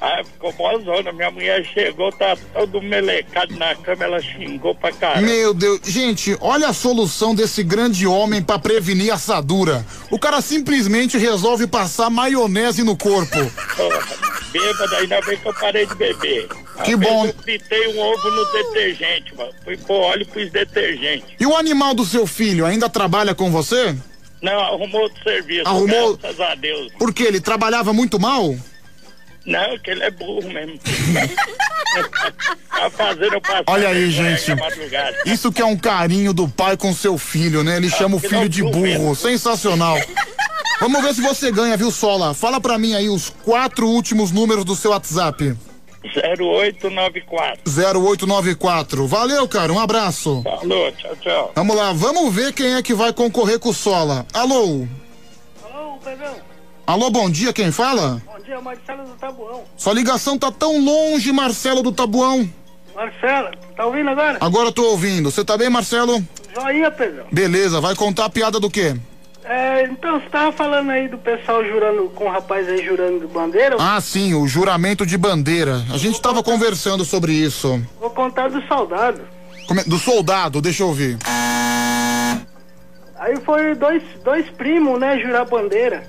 Ah, 0.00 0.22
ficou 0.22 0.52
bozona. 0.52 1.10
Minha 1.12 1.30
mulher 1.30 1.64
chegou, 1.64 2.12
tá 2.12 2.36
todo 2.52 2.82
melecado 2.82 3.56
na 3.56 3.74
cama, 3.74 4.04
ela 4.04 4.20
xingou 4.20 4.74
pra 4.74 4.92
caramba. 4.92 5.26
Meu 5.26 5.54
Deus, 5.54 5.80
gente, 5.84 6.36
olha 6.40 6.68
a 6.68 6.72
solução 6.74 7.34
desse 7.34 7.62
grande 7.62 8.06
homem 8.06 8.42
pra 8.42 8.58
prevenir 8.58 9.12
assadura. 9.12 9.84
O 10.10 10.18
cara 10.18 10.40
simplesmente 10.42 11.16
resolve 11.16 11.66
passar 11.66 12.10
maionese 12.10 12.82
no 12.82 12.96
corpo. 12.96 13.36
Bêbado, 14.52 14.94
ainda 14.96 15.20
bem 15.22 15.36
que 15.38 15.46
eu 15.48 15.54
parei 15.54 15.86
de 15.86 15.94
beber. 15.94 16.48
Que 16.84 16.96
vez 16.96 17.10
bom. 17.12 17.26
Eu 17.26 17.34
fritei 17.42 17.88
um 17.94 17.98
ovo 17.98 18.30
no 18.30 18.44
detergente, 18.52 19.34
mano. 19.34 19.50
Fui 19.64 19.76
pôr 19.76 20.00
óleo 20.00 20.26
pros 20.26 20.50
detergentes. 20.50 21.28
E 21.38 21.46
o 21.46 21.56
animal 21.56 21.94
do 21.94 22.04
seu 22.04 22.26
filho 22.26 22.64
ainda 22.64 22.88
trabalha 22.88 23.34
com 23.34 23.50
você? 23.50 23.94
Não, 24.40 24.58
arrumou 24.60 25.02
outro 25.02 25.22
serviço. 25.22 25.66
Arrumou- 25.66 26.16
Graças 26.16 26.40
a 26.40 26.54
Deus. 26.54 26.92
Porque 26.98 27.22
ele 27.24 27.40
trabalhava 27.40 27.92
muito 27.92 28.20
mal? 28.20 28.54
Não, 29.46 29.78
que 29.78 29.90
ele 29.92 30.02
é 30.02 30.10
burro 30.10 30.48
mesmo. 30.50 30.78
tá 32.68 32.90
fazendo 32.90 33.40
passar 33.40 33.64
Olha 33.68 33.88
aí, 33.88 34.10
gente. 34.10 34.52
Isso 35.24 35.52
que 35.52 35.62
é 35.62 35.64
um 35.64 35.76
carinho 35.76 36.32
do 36.34 36.48
pai 36.48 36.76
com 36.76 36.92
seu 36.92 37.16
filho, 37.16 37.62
né? 37.62 37.76
Ele 37.76 37.88
chama 37.88 38.16
o 38.16 38.20
filho 38.20 38.48
de 38.48 38.62
burro. 38.62 38.80
mesmo. 38.80 39.14
Sensacional. 39.14 39.96
Vamos 40.80 41.00
ver 41.02 41.14
se 41.14 41.20
você 41.20 41.50
ganha, 41.52 41.76
viu, 41.76 41.90
Sola? 41.90 42.34
Fala 42.34 42.60
pra 42.60 42.76
mim 42.76 42.94
aí 42.94 43.08
os 43.08 43.30
quatro 43.30 43.86
últimos 43.86 44.32
números 44.32 44.64
do 44.64 44.74
seu 44.74 44.90
WhatsApp. 44.90 45.56
0894. 46.04 47.62
0894. 47.64 49.06
Valeu, 49.06 49.48
cara. 49.48 49.72
Um 49.72 49.78
abraço. 49.78 50.42
Falou, 50.42 50.92
tchau, 50.92 51.16
tchau. 51.20 51.52
Vamos 51.54 51.76
lá, 51.76 51.92
vamos 51.92 52.34
ver 52.34 52.52
quem 52.52 52.74
é 52.74 52.82
que 52.82 52.94
vai 52.94 53.12
concorrer 53.12 53.58
com 53.58 53.70
o 53.70 53.74
Sola. 53.74 54.26
Alô? 54.32 54.86
Alô, 55.64 55.98
Pedrão. 56.04 56.55
Alô, 56.86 57.10
bom 57.10 57.28
dia, 57.28 57.52
quem 57.52 57.72
fala? 57.72 58.22
Bom 58.24 58.40
dia, 58.44 58.60
Marcelo 58.60 59.04
do 59.04 59.14
Tabuão. 59.14 59.64
Sua 59.76 59.92
ligação 59.92 60.38
tá 60.38 60.52
tão 60.52 60.78
longe, 60.84 61.32
Marcelo 61.32 61.82
do 61.82 61.90
Tabuão. 61.90 62.48
Marcelo, 62.94 63.50
tá 63.76 63.84
ouvindo 63.86 64.08
agora? 64.10 64.38
Agora 64.40 64.68
eu 64.68 64.72
tô 64.72 64.84
ouvindo. 64.90 65.30
Você 65.30 65.44
tá 65.44 65.56
bem, 65.56 65.68
Marcelo? 65.68 66.24
Joinha, 66.54 66.90
Pedrão. 66.90 67.26
Beleza, 67.30 67.80
vai 67.80 67.94
contar 67.96 68.26
a 68.26 68.30
piada 68.30 68.60
do 68.60 68.70
quê? 68.70 68.94
É, 69.44 69.84
então, 69.84 70.18
você 70.20 70.28
tava 70.28 70.50
falando 70.52 70.90
aí 70.90 71.08
do 71.08 71.18
pessoal 71.18 71.64
jurando, 71.64 72.08
com 72.14 72.24
o 72.24 72.30
rapaz 72.30 72.68
aí 72.68 72.84
jurando 72.84 73.20
de 73.20 73.26
bandeira. 73.26 73.76
Ah, 73.78 74.00
sim, 74.00 74.34
o 74.34 74.46
juramento 74.46 75.04
de 75.04 75.18
bandeira. 75.18 75.84
A 75.92 75.98
gente 75.98 76.20
tava 76.20 76.42
conversando 76.42 77.04
sobre 77.04 77.32
isso. 77.32 77.80
Vou 78.00 78.10
contar 78.10 78.48
do 78.48 78.60
soldado. 78.66 79.22
É- 79.70 79.84
Do 79.88 79.98
soldado, 79.98 80.60
deixa 80.60 80.82
eu 80.84 80.88
ouvir. 80.88 81.18
Aí 83.18 83.36
foi 83.44 83.74
dois, 83.74 84.02
dois 84.24 84.48
primos, 84.50 84.98
né, 85.00 85.18
jurar 85.18 85.44
bandeira. 85.44 86.02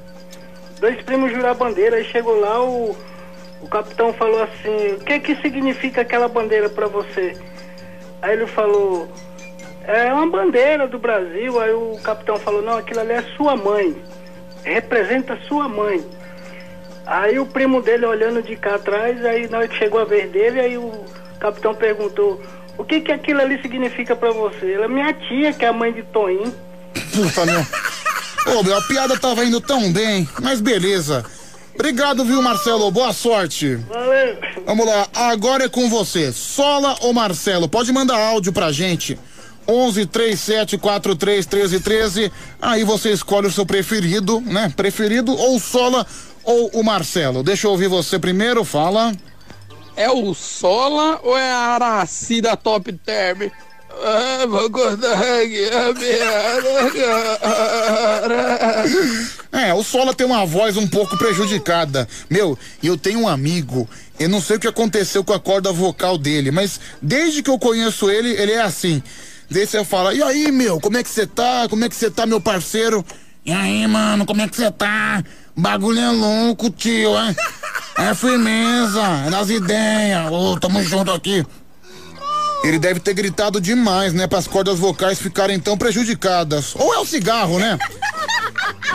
Dois 0.80 1.02
primos 1.04 1.32
jurar 1.32 1.56
bandeira. 1.56 1.98
Aí 1.98 2.06
chegou 2.06 2.40
lá, 2.40 2.64
o, 2.64 2.96
o 3.62 3.68
capitão 3.68 4.14
falou 4.14 4.42
assim: 4.44 4.94
O 4.94 5.00
que 5.00 5.20
que 5.20 5.36
significa 5.38 6.02
aquela 6.02 6.28
bandeira 6.28 6.70
pra 6.70 6.88
você? 6.88 7.36
Aí 8.22 8.34
ele 8.34 8.48
falou: 8.48 9.10
É 9.84 10.14
uma 10.14 10.30
bandeira 10.30 10.88
do 10.88 11.00
Brasil. 11.00 11.60
Aí 11.60 11.74
o 11.74 11.98
capitão 12.04 12.38
falou: 12.38 12.62
Não, 12.62 12.78
aquilo 12.78 13.00
ali 13.00 13.14
é 13.14 13.24
sua 13.36 13.56
mãe. 13.56 13.96
Representa 14.64 15.38
sua 15.48 15.68
mãe. 15.68 16.04
Aí 17.06 17.40
o 17.40 17.46
primo 17.46 17.82
dele 17.82 18.06
olhando 18.06 18.44
de 18.44 18.56
cá 18.58 18.76
atrás, 18.76 19.24
aí 19.26 19.48
na 19.48 19.60
hora 19.60 19.68
que 19.68 19.78
chegou 19.78 20.02
a 20.02 20.04
vez 20.04 20.30
dele, 20.30 20.60
aí 20.60 20.78
o 20.78 21.06
capitão 21.40 21.74
perguntou: 21.74 22.42
O 22.78 22.84
que 22.84 23.02
que 23.02 23.12
aquilo 23.12 23.42
ali 23.42 23.62
significa 23.62 24.16
pra 24.16 24.32
você? 24.32 24.74
Ela 24.74 24.88
minha 24.88 25.14
tia, 25.14 25.54
que 25.54 25.64
é 25.64 25.70
a 25.70 25.74
mãe 25.74 25.94
de 25.94 26.04
Toninho. 26.04 26.54
Puta, 27.14 27.46
meu. 27.46 27.66
Ô, 28.56 28.64
meu, 28.64 28.78
a 28.78 28.82
piada 28.82 29.18
tava 29.18 29.44
indo 29.44 29.60
tão 29.60 29.92
bem, 29.92 30.28
mas 30.42 30.62
beleza. 30.62 31.26
Obrigado, 31.76 32.26
viu, 32.26 32.42
Marcelo? 32.42 32.90
Boa 32.90 33.14
sorte. 33.14 33.76
Valeu. 33.76 34.38
Vamos 34.66 34.86
lá, 34.86 35.08
agora 35.14 35.66
é 35.66 35.70
com 35.70 35.90
você. 35.90 36.32
Sola 36.32 36.96
ou 37.02 37.14
Marcelo? 37.14 37.68
Pode 37.70 37.92
mandar 37.92 38.18
áudio 38.18 38.52
pra 38.52 38.72
gente. 38.72 39.18
11 39.68 40.06
37 40.06 40.78
43 40.78 41.46
13 41.46 41.80
13. 41.82 42.32
Aí 42.62 42.84
você 42.84 43.12
escolhe 43.12 43.48
o 43.48 43.52
seu 43.52 43.66
preferido, 43.66 44.40
né? 44.42 44.72
Preferido 44.76 45.36
ou 45.36 45.60
Sola 45.60 46.08
ou 46.44 46.70
o 46.74 46.84
Marcelo. 46.84 47.44
Deixa 47.44 47.68
eu 47.68 47.72
ouvir 47.72 47.90
você 47.90 48.18
primeiro, 48.18 48.64
fala. 48.64 49.12
É 49.96 50.10
o 50.10 50.34
Sola 50.34 51.20
ou 51.22 51.38
é 51.38 51.52
a 51.52 51.58
Araci 51.58 52.40
da 52.40 52.56
Top 52.56 52.92
Term? 52.94 53.50
Ah, 54.04 54.46
piada, 55.94 56.58
É, 59.52 59.74
o 59.74 59.84
Sola 59.84 60.14
tem 60.14 60.26
uma 60.26 60.46
voz 60.46 60.78
um 60.78 60.88
pouco 60.88 61.18
prejudicada. 61.18 62.08
Meu, 62.30 62.58
eu 62.84 62.98
tenho 62.98 63.22
um 63.22 63.28
amigo, 63.28 63.90
eu 64.20 64.30
não 64.30 64.42
sei 64.42 64.58
o 64.58 64.60
que 64.60 64.68
aconteceu 64.68 65.24
com 65.24 65.34
a 65.34 65.40
corda 65.40 65.72
vocal 65.72 66.18
dele, 66.18 66.52
mas 66.52 66.80
desde 67.02 67.42
que 67.42 67.50
eu 67.50 67.58
conheço 67.58 68.10
ele, 68.10 68.30
ele 68.30 68.52
é 68.52 68.62
assim. 68.62 69.02
Daí 69.50 69.66
você 69.66 69.84
fala, 69.84 70.14
e 70.14 70.22
aí, 70.22 70.52
meu, 70.52 70.80
como 70.80 70.98
é 70.98 71.04
que 71.04 71.10
você 71.10 71.26
tá? 71.26 71.68
Como 71.70 71.84
é 71.86 71.90
que 71.90 71.96
você 71.96 72.12
tá, 72.12 72.26
meu 72.26 72.42
parceiro? 72.42 73.04
E 73.46 73.52
aí, 73.52 73.88
mano, 73.88 74.26
como 74.26 74.42
é 74.42 74.48
que 74.48 74.58
você 74.58 74.70
tá? 74.70 75.24
Bagulho 75.56 76.00
é 76.00 76.12
louco, 76.12 76.70
tio, 76.70 77.18
é? 77.18 77.36
É 77.98 78.14
firmeza, 78.14 79.02
é 79.26 79.30
das 79.30 79.50
ideias. 79.50 80.32
Ô, 80.32 80.60
tamo 80.60 80.84
junto 80.84 81.12
aqui. 81.12 81.44
Ele 82.64 82.80
deve 82.80 83.00
ter 83.00 83.14
gritado 83.14 83.62
demais, 83.62 84.14
né? 84.14 84.28
Para 84.28 84.40
as 84.40 84.48
cordas 84.48 84.80
vocais 84.80 85.20
ficarem 85.20 85.60
tão 85.60 85.78
prejudicadas. 85.78 86.76
Ou 86.76 86.94
é 86.94 87.00
o 87.00 87.06
cigarro, 87.06 87.60
né? 87.60 87.78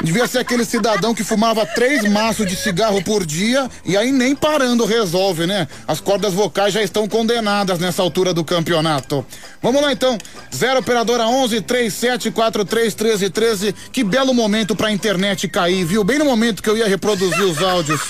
Devia 0.03 0.27
ser 0.27 0.39
aquele 0.39 0.65
cidadão 0.65 1.15
que 1.15 1.23
fumava 1.23 1.65
três 1.65 2.03
maços 2.11 2.47
de 2.47 2.57
cigarro 2.57 3.03
por 3.05 3.25
dia 3.25 3.71
e 3.85 3.97
aí 3.97 4.11
nem 4.11 4.35
parando 4.35 4.85
resolve, 4.85 5.47
né? 5.47 5.69
As 5.87 6.01
cordas 6.01 6.35
vocais 6.35 6.75
já 6.75 6.83
estão 6.83 7.09
condenadas 7.09 7.79
nessa 7.79 8.03
altura 8.03 8.35
do 8.35 8.45
campeonato. 8.45 9.25
Vamos 9.63 9.81
lá 9.81 9.93
então. 9.93 10.19
Zero 10.55 10.81
operadora 10.81 11.27
11 11.27 11.61
37 11.61 12.33
43 12.33 12.95
13 12.95 13.31
13. 13.31 13.75
Que 13.93 14.03
belo 14.03 14.35
momento 14.35 14.75
pra 14.75 14.91
internet 14.91 15.47
cair, 15.47 15.85
viu? 15.85 16.03
Bem 16.03 16.19
no 16.19 16.25
momento 16.25 16.63
que 16.63 16.69
eu 16.69 16.77
ia 16.77 16.89
reproduzir 16.89 17.45
os 17.45 17.63
áudios. 17.63 18.01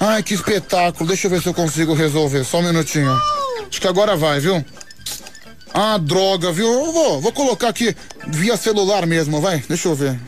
Ai, 0.00 0.22
que 0.22 0.34
espetáculo. 0.34 1.06
Deixa 1.06 1.26
eu 1.26 1.30
ver 1.30 1.40
se 1.40 1.48
eu 1.48 1.54
consigo 1.54 1.94
resolver. 1.94 2.42
Só 2.42 2.58
um 2.58 2.62
minutinho. 2.62 3.16
Acho 3.70 3.80
que 3.80 3.88
agora 3.88 4.16
vai, 4.16 4.40
viu? 4.40 4.64
Ah, 5.72 5.96
droga, 5.96 6.50
viu? 6.52 6.66
Eu 6.66 6.92
vou, 6.92 7.20
vou 7.20 7.32
colocar 7.32 7.68
aqui 7.68 7.96
via 8.26 8.56
celular 8.56 9.06
mesmo, 9.06 9.40
vai. 9.40 9.58
Deixa 9.68 9.88
eu 9.88 9.94
ver. 9.94 10.18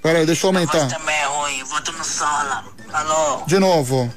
Peraí, 0.00 0.24
deixa 0.24 0.46
eu 0.46 0.48
aumentar. 0.48 0.86
também 0.88 1.14
é 1.14 1.24
ruim, 1.26 1.64
voto 1.64 1.92
no 1.92 2.04
Sola. 2.04 2.64
Alô? 2.92 3.42
De 3.46 3.58
novo. 3.58 4.12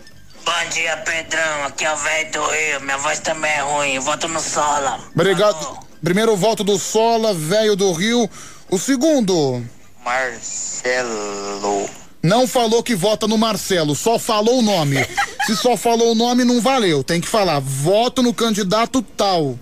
Bom 0.46 0.70
dia, 0.72 0.98
Pedrão. 0.98 1.66
Aqui 1.66 1.86
é 1.86 1.92
o 1.92 1.98
velho 1.98 2.32
do 2.32 2.46
Rio. 2.46 2.82
Minha 2.82 2.98
voz 2.98 3.20
também 3.20 3.52
é 3.52 3.62
ruim, 3.62 4.00
voto 4.00 4.28
no 4.28 4.40
Sola. 4.40 5.00
Obrigado. 5.14 5.80
Primeiro 6.04 6.36
voto 6.36 6.64
do 6.64 6.78
Sola, 6.78 7.34
velho 7.34 7.76
do 7.76 7.92
Rio. 7.94 8.30
O 8.70 8.78
segundo. 8.78 9.66
Marcelo. 10.04 11.90
Não 12.26 12.48
falou 12.48 12.82
que 12.82 12.96
vota 12.96 13.28
no 13.28 13.38
Marcelo, 13.38 13.96
só 13.96 14.18
falou 14.18 14.58
o 14.58 14.62
nome. 14.64 14.98
Se 15.46 15.56
só 15.56 15.78
falou 15.78 16.12
o 16.12 16.16
nome, 16.16 16.44
não 16.44 16.60
valeu. 16.60 17.04
Tem 17.04 17.22
que 17.22 17.28
falar, 17.28 17.60
voto 17.60 18.24
no 18.24 18.34
candidato 18.34 19.00
tal. 19.16 19.60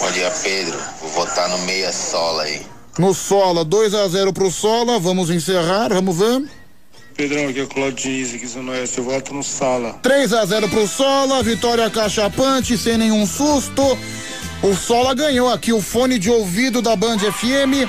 Bom 0.00 0.10
dia, 0.10 0.28
Pedro. 0.42 0.76
Vou 1.00 1.10
votar 1.10 1.48
no 1.50 1.58
meia 1.58 1.92
sola 1.92 2.42
aí. 2.42 2.66
No 2.98 3.14
Sola, 3.14 3.64
2 3.64 3.94
a 3.94 4.08
0 4.08 4.32
pro 4.32 4.50
Sola. 4.50 4.98
Vamos 4.98 5.30
encerrar, 5.30 5.90
vamos 5.90 6.18
ver. 6.18 6.42
Pedrão, 7.14 7.48
aqui 7.48 7.60
é 7.60 7.62
o 7.62 7.68
Claudio 7.68 8.34
aqui 8.34 8.46
Zona 8.48 8.72
Oeste, 8.72 8.98
eu 8.98 9.04
voto 9.04 9.32
no 9.32 9.44
Sala. 9.44 10.00
3 10.02 10.32
a 10.32 10.44
0 10.44 10.68
pro 10.68 10.88
Sola, 10.88 11.44
vitória 11.44 11.88
cachapante, 11.88 12.76
sem 12.76 12.98
nenhum 12.98 13.24
susto. 13.24 13.96
O 14.64 14.74
Sola 14.74 15.14
ganhou 15.14 15.48
aqui 15.48 15.72
o 15.72 15.80
fone 15.80 16.18
de 16.18 16.28
ouvido 16.28 16.82
da 16.82 16.96
Band 16.96 17.18
FM. 17.18 17.86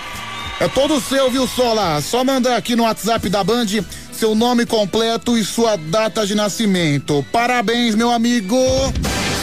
É 0.62 0.68
todo 0.68 1.02
seu, 1.02 1.32
viu, 1.32 1.48
Sola? 1.48 2.00
Só 2.02 2.24
mandar 2.24 2.56
aqui 2.56 2.76
no 2.76 2.84
WhatsApp 2.84 3.28
da 3.30 3.44
Band 3.44 3.66
seu 4.12 4.36
nome 4.36 4.64
completo 4.64 5.36
e 5.36 5.44
sua 5.44 5.76
data 5.76 6.24
de 6.28 6.36
nascimento. 6.36 7.26
Parabéns, 7.32 7.96
meu 7.96 8.12
amigo! 8.12 8.56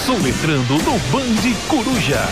Soletrando 0.07 0.75
no 0.75 0.97
Band 1.11 1.57
Coruja. 1.67 2.23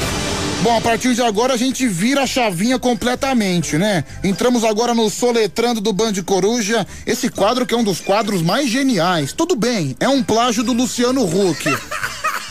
Bom, 0.63 0.77
a 0.77 0.81
partir 0.81 1.15
de 1.17 1.21
agora 1.21 1.55
a 1.55 1.57
gente 1.57 1.89
vira 1.89 2.23
a 2.23 2.27
chavinha 2.29 2.79
completamente, 2.79 3.77
né? 3.77 4.05
Entramos 4.23 4.63
agora 4.63 4.95
no 4.95 5.11
Soletrando 5.11 5.81
do 5.81 5.93
Band 5.93 6.15
Coruja, 6.25 6.87
esse 7.05 7.29
quadro 7.29 7.67
que 7.67 7.75
é 7.75 7.77
um 7.77 7.83
dos 7.83 8.01
quadros 8.01 8.41
mais 8.41 8.71
geniais. 8.71 9.33
Tudo 9.33 9.57
bem, 9.57 9.97
é 9.99 10.09
um 10.09 10.23
plágio 10.23 10.63
do 10.63 10.73
Luciano 10.73 11.25
Huck. 11.25 11.65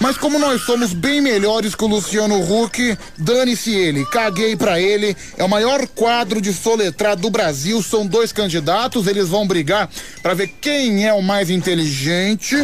Mas 0.05 0.19
como 0.19 0.37
nós 0.37 0.61
somos 0.61 0.93
bem 0.93 1.19
melhores 1.19 1.73
que 1.73 1.83
o 1.83 1.87
Luciano 1.87 2.39
Huck, 2.39 2.95
dane-se 3.17 3.73
ele, 3.73 4.05
caguei 4.05 4.55
pra 4.55 4.79
ele. 4.79 5.17
É 5.35 5.43
o 5.43 5.49
maior 5.49 5.87
quadro 5.87 6.39
de 6.39 6.53
soletrado 6.53 7.23
do 7.23 7.31
Brasil. 7.31 7.81
São 7.81 8.05
dois 8.05 8.31
candidatos, 8.31 9.07
eles 9.07 9.29
vão 9.29 9.47
brigar 9.47 9.89
pra 10.21 10.35
ver 10.35 10.53
quem 10.61 11.07
é 11.07 11.11
o 11.11 11.23
mais 11.23 11.49
inteligente. 11.49 12.55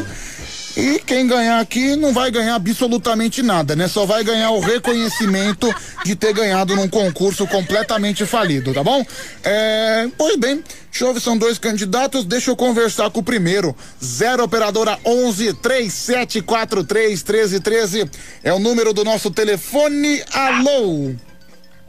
E 0.75 0.99
quem 0.99 1.27
ganhar 1.27 1.59
aqui 1.59 1.95
não 1.95 2.13
vai 2.13 2.31
ganhar 2.31 2.55
absolutamente 2.55 3.41
nada, 3.41 3.75
né? 3.75 3.87
Só 3.87 4.05
vai 4.05 4.23
ganhar 4.23 4.51
o 4.51 4.59
reconhecimento 4.59 5.73
de 6.05 6.15
ter 6.15 6.33
ganhado 6.33 6.75
num 6.75 6.87
concurso 6.87 7.45
completamente 7.45 8.25
falido, 8.25 8.73
tá 8.73 8.83
bom? 8.83 9.05
É, 9.43 10.07
pois 10.17 10.37
bem, 10.37 10.63
ver, 10.91 11.19
são 11.19 11.37
dois 11.37 11.57
candidatos, 11.57 12.23
deixa 12.23 12.51
eu 12.51 12.55
conversar 12.55 13.09
com 13.09 13.19
o 13.19 13.23
primeiro. 13.23 13.75
Zero 14.03 14.43
operadora 14.43 14.97
11 15.05 15.53
3743 15.55 17.23
1313 17.23 18.09
é 18.43 18.53
o 18.53 18.59
número 18.59 18.93
do 18.93 19.03
nosso 19.03 19.29
telefone. 19.29 20.23
Alô? 20.31 21.13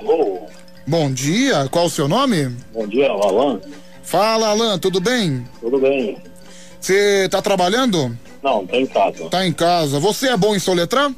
Alô? 0.01 0.47
Bom 0.85 1.13
dia, 1.13 1.69
qual 1.71 1.87
o 1.87 1.91
seu 1.91 2.09
nome? 2.09 2.57
Bom 2.73 2.89
dia, 2.89 3.09
Alan. 3.09 3.61
Fala, 4.03 4.49
Alan, 4.49 4.79
tudo 4.79 5.01
bem? 5.01 5.47
Tudo 5.61 5.79
bem? 5.79 6.19
Você 6.81 7.29
tá 7.31 7.41
trabalhando? 7.41 8.19
Não, 8.43 8.67
tô 8.67 8.77
em 8.77 8.87
casa. 8.87 9.29
Tá 9.29 9.47
em 9.47 9.53
casa. 9.53 9.99
Você 10.01 10.29
é 10.29 10.37
bom 10.37 10.55
em 10.55 10.59
soletrar? 10.59 11.11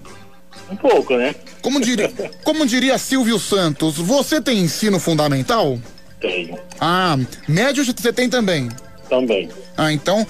Um 0.70 0.76
pouco, 0.76 1.16
né? 1.16 1.34
Como 1.62 1.80
diria, 1.80 2.12
como 2.44 2.66
diria 2.66 2.98
Silvio 2.98 3.38
Santos, 3.38 3.96
você 3.96 4.40
tem 4.40 4.58
ensino 4.58 4.98
fundamental? 5.00 5.78
Tenho. 6.20 6.58
Ah, 6.80 7.18
médio 7.48 7.84
você 7.84 8.12
tem 8.12 8.28
também? 8.28 8.68
Também. 9.08 9.48
Ah, 9.76 9.92
então 9.92 10.26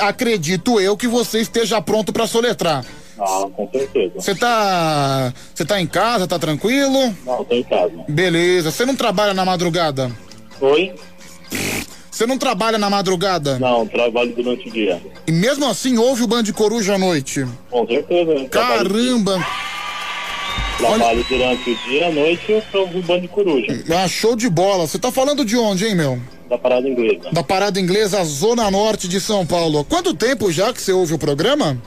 acredito 0.00 0.80
eu 0.80 0.96
que 0.96 1.06
você 1.06 1.40
esteja 1.40 1.80
pronto 1.82 2.12
pra 2.12 2.26
soletrar. 2.26 2.84
Ah, 3.18 3.46
com 3.54 3.68
certeza. 3.70 4.14
Você 4.16 4.34
tá. 4.34 5.32
Você 5.54 5.64
tá 5.64 5.80
em 5.80 5.86
casa, 5.86 6.26
tá 6.26 6.38
tranquilo? 6.38 7.14
Não, 7.24 7.44
tô 7.44 7.54
em 7.54 7.62
casa. 7.62 7.92
Beleza. 8.08 8.70
Você 8.70 8.84
não 8.84 8.96
trabalha 8.96 9.34
na 9.34 9.44
madrugada? 9.44 10.10
Oi? 10.60 10.94
Você 12.12 12.26
não 12.26 12.36
trabalha 12.36 12.76
na 12.76 12.90
madrugada? 12.90 13.58
Não, 13.58 13.86
trabalho 13.86 14.34
durante 14.36 14.68
o 14.68 14.70
dia. 14.70 15.00
E 15.26 15.32
mesmo 15.32 15.66
assim 15.66 15.96
ouve 15.96 16.22
o 16.22 16.26
Band 16.26 16.44
Coruja 16.54 16.94
à 16.96 16.98
noite? 16.98 17.46
Com 17.70 17.86
certeza. 17.86 18.34
né? 18.34 18.44
Trabalho- 18.50 18.90
Caramba! 18.90 19.46
Trabalho 20.78 21.24
durante 21.28 21.70
o 21.70 21.76
dia, 21.88 22.08
à 22.08 22.10
noite 22.12 22.42
eu 22.50 22.62
sou 22.70 22.84
o 22.86 23.02
Band 23.02 23.26
Coruja, 23.28 23.84
Ah, 23.96 24.06
show 24.08 24.34
de 24.36 24.48
bola. 24.50 24.86
Você 24.86 24.98
tá 24.98 25.10
falando 25.10 25.44
de 25.44 25.56
onde, 25.56 25.86
hein, 25.86 25.94
meu? 25.94 26.20
da 26.50 26.58
parada 26.58 26.86
inglesa. 26.86 27.30
Da 27.32 27.42
Parada 27.42 27.80
Inglesa, 27.80 28.22
Zona 28.24 28.70
Norte 28.70 29.08
de 29.08 29.18
São 29.18 29.46
Paulo. 29.46 29.82
Quanto 29.86 30.12
tempo 30.12 30.52
já 30.52 30.70
que 30.70 30.82
você 30.82 30.92
ouve 30.92 31.14
o 31.14 31.18
programa? 31.18 31.78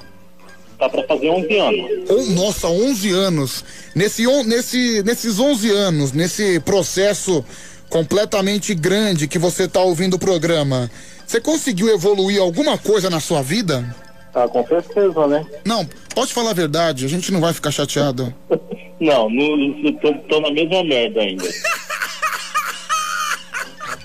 Tá 0.79 0.89
pra 0.89 1.03
fazer 1.03 1.29
11 1.29 1.55
anos. 1.55 1.91
Oh, 2.09 2.23
nossa, 2.31 2.67
11 2.67 3.11
anos. 3.11 3.63
Nesse, 3.93 4.25
on- 4.25 4.43
nesse, 4.43 5.03
nesses 5.03 5.37
11 5.39 5.69
anos, 5.69 6.11
nesse 6.13 6.59
processo 6.61 7.45
completamente 7.89 8.73
grande 8.73 9.27
que 9.27 9.39
você 9.39 9.67
tá 9.67 9.81
ouvindo 9.81 10.15
o 10.15 10.19
programa, 10.19 10.89
você 11.25 11.39
conseguiu 11.41 11.89
evoluir 11.89 12.41
alguma 12.41 12.77
coisa 12.77 13.09
na 13.09 13.19
sua 13.19 13.41
vida? 13.41 13.95
Tá, 14.33 14.47
com 14.47 14.67
certeza, 14.67 15.27
né? 15.27 15.45
Não, 15.63 15.87
pode 16.13 16.33
falar 16.33 16.51
a 16.51 16.53
verdade, 16.53 17.05
a 17.05 17.09
gente 17.09 17.31
não 17.31 17.39
vai 17.39 17.53
ficar 17.53 17.71
chateado. 17.71 18.33
Não, 18.97 19.29
não 19.29 19.91
tô, 19.95 20.13
tô 20.29 20.39
na 20.39 20.49
mesma 20.51 20.81
merda 20.81 21.19
ainda. 21.19 21.43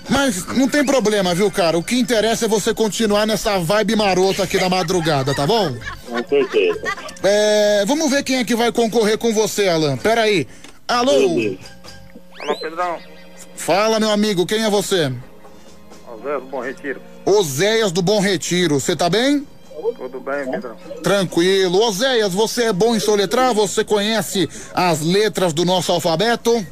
Mas 0.09 0.45
não 0.57 0.67
tem 0.67 0.85
problema, 0.85 1.33
viu, 1.33 1.49
cara? 1.49 1.77
O 1.77 1.83
que 1.83 1.97
interessa 1.97 2.43
é 2.43 2.47
você 2.49 2.73
continuar 2.73 3.25
nessa 3.25 3.57
vibe 3.57 3.95
marota 3.95 4.43
aqui 4.43 4.59
da 4.59 4.67
madrugada, 4.67 5.33
tá 5.33 5.47
bom? 5.47 5.73
Com 6.05 6.27
certeza. 6.27 6.81
É, 7.23 7.85
vamos 7.85 8.11
ver 8.11 8.21
quem 8.21 8.39
é 8.39 8.43
que 8.43 8.53
vai 8.53 8.73
concorrer 8.73 9.17
com 9.17 9.33
você, 9.33 9.69
Alan. 9.69 9.95
Pera 9.95 10.23
aí. 10.23 10.45
Alô? 10.85 11.11
Alô, 11.13 12.55
Pedrão. 12.59 12.99
Fala, 13.61 13.99
meu 13.99 14.09
amigo, 14.09 14.43
quem 14.43 14.63
é 14.63 14.69
você? 14.71 15.13
José 16.07 16.39
do 16.39 16.45
Bom 16.47 16.61
Retiro. 16.61 16.99
Oséias 17.23 17.91
do 17.91 18.01
Bom 18.01 18.19
Retiro. 18.19 18.79
Você 18.79 18.95
tá 18.95 19.07
bem? 19.07 19.47
Tudo 19.95 20.19
bem, 20.19 20.49
Pedrão? 20.49 20.75
Tranquilo. 21.03 21.79
Oséias, 21.79 22.33
você 22.33 22.63
é 22.63 22.73
bom 22.73 22.95
em 22.95 22.99
soletrar? 22.99 23.53
Você 23.53 23.83
conhece 23.83 24.49
as 24.73 25.01
letras 25.01 25.53
do 25.53 25.63
nosso 25.63 25.91
alfabeto? 25.91 26.65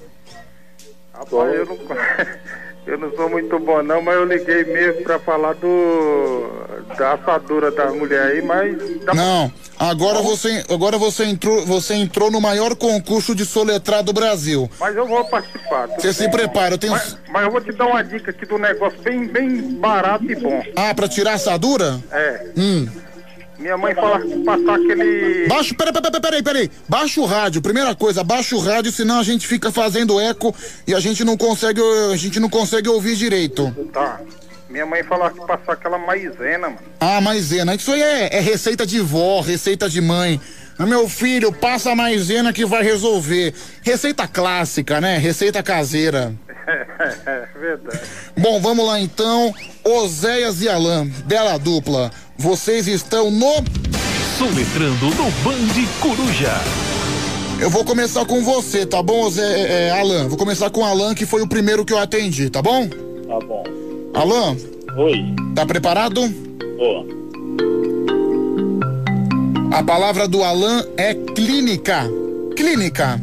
Rapaz, 1.13 1.53
eu 1.53 1.65
não, 1.67 1.77
eu 2.89 2.97
não 2.97 3.11
sou 3.15 3.29
muito 3.29 3.59
bom 3.59 3.83
não, 3.83 4.01
mas 4.01 4.15
eu 4.15 4.25
liguei 4.25 4.63
mesmo 4.63 5.03
pra 5.03 5.19
falar 5.19 5.53
do 5.53 6.49
da 6.97 7.13
assadura 7.13 7.69
da 7.71 7.91
mulher 7.91 8.31
aí, 8.31 8.41
mas 8.41 8.77
dá 9.05 9.13
Não. 9.13 9.51
Agora 9.77 10.21
você, 10.21 10.63
agora 10.69 10.97
você 10.97 11.23
entrou, 11.23 11.65
você 11.65 11.93
entrou 11.93 12.29
no 12.29 12.41
maior 12.41 12.75
concurso 12.75 13.33
de 13.33 13.45
soletrar 13.45 14.03
do 14.03 14.11
Brasil. 14.11 14.69
mas 14.77 14.95
eu 14.95 15.07
vou 15.07 15.23
participar. 15.25 15.87
Você 15.87 16.11
se 16.11 16.29
prepara, 16.29 16.73
eu 16.73 16.77
tenho. 16.77 16.91
Mas, 16.91 17.17
mas 17.29 17.43
eu 17.45 17.51
vou 17.51 17.61
te 17.61 17.71
dar 17.71 17.85
uma 17.85 18.03
dica 18.03 18.31
aqui 18.31 18.45
do 18.45 18.57
negócio 18.57 18.99
bem, 19.01 19.25
bem 19.25 19.61
barato 19.75 20.29
e 20.29 20.35
bom. 20.35 20.61
Ah, 20.75 20.93
pra 20.93 21.07
tirar 21.07 21.33
assadura? 21.33 21.99
É. 22.11 22.47
Hum. 22.57 22.89
Minha 23.59 23.77
mãe 23.77 23.93
fala 23.93 24.21
que 24.21 24.37
passar 24.43 24.75
aquele. 24.75 25.47
Baixa, 25.47 25.75
peraí, 25.75 25.93
peraí, 25.93 26.21
peraí, 26.21 26.43
peraí. 26.43 26.71
Baixa 26.87 27.19
o 27.19 27.25
rádio. 27.25 27.61
Primeira 27.61 27.93
coisa, 27.93 28.23
baixa 28.23 28.55
o 28.55 28.59
rádio, 28.59 28.91
senão 28.91 29.19
a 29.19 29.23
gente 29.23 29.45
fica 29.45 29.69
fazendo 29.69 30.19
eco 30.19 30.55
e 30.87 30.95
a 30.95 30.99
gente 30.99 31.25
não 31.25 31.35
consegue, 31.35 31.81
a 32.11 32.15
gente 32.15 32.39
não 32.39 32.49
consegue 32.49 32.87
ouvir 32.87 33.15
direito. 33.15 33.71
Tá. 33.91 34.21
Minha 34.69 34.85
mãe 34.85 35.03
fala 35.03 35.31
que 35.31 35.39
passar 35.45 35.73
aquela 35.73 35.97
maisena, 35.97 36.69
mano. 36.69 36.79
Ah, 36.99 37.19
maisena. 37.19 37.75
Isso 37.75 37.91
aí 37.91 38.01
é, 38.01 38.37
é 38.37 38.39
receita 38.39 38.85
de 38.85 38.99
vó, 38.99 39.41
receita 39.41 39.89
de 39.89 39.99
mãe. 39.99 40.39
Ah, 40.77 40.85
Meu 40.85 41.09
filho, 41.09 41.51
passa 41.51 41.91
a 41.91 41.95
maisena 41.95 42.53
que 42.53 42.65
vai 42.65 42.83
resolver. 42.83 43.53
Receita 43.81 44.27
clássica, 44.27 45.01
né? 45.01 45.17
Receita 45.17 45.61
caseira. 45.61 46.33
É, 47.25 47.47
verdade. 47.59 47.99
Bom, 48.37 48.61
vamos 48.61 48.85
lá 48.85 48.99
então. 48.99 49.55
Oséias 49.83 50.61
e 50.61 50.69
Alain, 50.69 51.05
bela 51.25 51.57
dupla. 51.57 52.11
Vocês 52.39 52.87
estão 52.87 53.29
no. 53.29 53.55
Soletrando 54.37 55.07
no 55.07 55.29
Band 55.43 55.73
Coruja. 55.99 56.53
Eu 57.59 57.69
vou 57.69 57.83
começar 57.83 58.25
com 58.25 58.41
você, 58.41 58.85
tá 58.85 59.03
bom, 59.03 59.29
Zé, 59.29 59.43
é, 59.43 59.87
é, 59.87 59.89
Alan? 59.91 60.29
Vou 60.29 60.37
começar 60.37 60.69
com 60.69 60.79
o 60.79 60.85
Alan, 60.85 61.13
que 61.13 61.25
foi 61.25 61.41
o 61.41 61.47
primeiro 61.49 61.83
que 61.83 61.91
eu 61.91 61.97
atendi, 61.97 62.49
tá 62.49 62.61
bom? 62.61 62.87
Tá 62.87 63.45
bom. 63.45 63.63
Alan? 64.13 64.55
Oi. 64.95 65.25
Tá 65.53 65.65
preparado? 65.65 66.21
Boa. 66.77 67.05
A 69.73 69.83
palavra 69.83 70.25
do 70.25 70.41
Alan 70.41 70.85
é 70.95 71.13
clínica. 71.13 72.09
Clínica. 72.55 73.21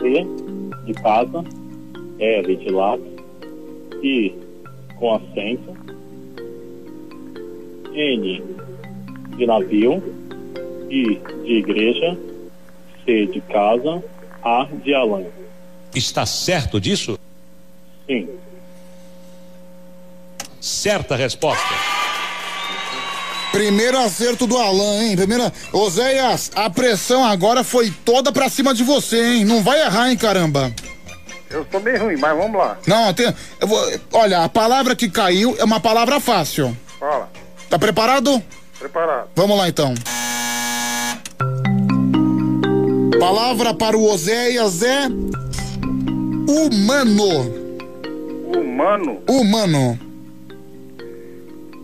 C 0.00 0.26
de 0.86 0.92
casa, 0.94 1.44
de 2.18 2.70
lápis, 2.72 3.06
I 4.02 4.34
com 5.02 5.14
acento, 5.14 5.81
N 7.94 8.42
de 9.36 9.46
navio, 9.46 10.02
I 10.90 11.20
de 11.44 11.52
igreja, 11.52 12.16
C 13.04 13.26
de 13.26 13.40
casa, 13.42 14.02
A 14.42 14.66
de 14.82 14.94
Alan. 14.94 15.24
Está 15.94 16.24
certo 16.26 16.80
disso? 16.80 17.18
Sim. 18.06 18.28
Certa 20.60 21.16
resposta. 21.16 21.74
Primeiro 23.50 23.98
acerto 23.98 24.46
do 24.46 24.56
Alan, 24.56 25.02
hein? 25.02 25.16
Primeira. 25.16 25.52
Oséias, 25.72 26.50
a 26.54 26.70
pressão 26.70 27.24
agora 27.24 27.62
foi 27.62 27.92
toda 28.04 28.32
pra 28.32 28.48
cima 28.48 28.72
de 28.72 28.82
você, 28.82 29.34
hein? 29.34 29.44
Não 29.44 29.62
vai 29.62 29.80
errar, 29.80 30.10
hein, 30.10 30.16
caramba? 30.16 30.72
Eu 31.50 31.66
sou 31.70 31.80
meio 31.80 32.04
ruim, 32.04 32.16
mas 32.16 32.34
vamos 32.36 32.56
lá. 32.56 32.78
Não, 32.86 33.12
tem. 33.12 33.34
Eu 33.60 33.68
vou, 33.68 33.78
olha, 34.12 34.42
a 34.42 34.48
palavra 34.48 34.96
que 34.96 35.10
caiu 35.10 35.54
é 35.58 35.64
uma 35.64 35.78
palavra 35.78 36.18
fácil. 36.18 36.74
Fala. 36.98 37.30
Tá 37.72 37.78
preparado? 37.78 38.42
Preparado. 38.78 39.30
Vamos 39.34 39.56
lá 39.56 39.66
então. 39.66 39.94
Palavra 43.18 43.72
para 43.72 43.96
o 43.96 44.04
Oséias 44.12 44.82
é. 44.82 45.06
Humano. 46.46 47.62
Humano 48.54 49.22
Humano. 49.26 49.98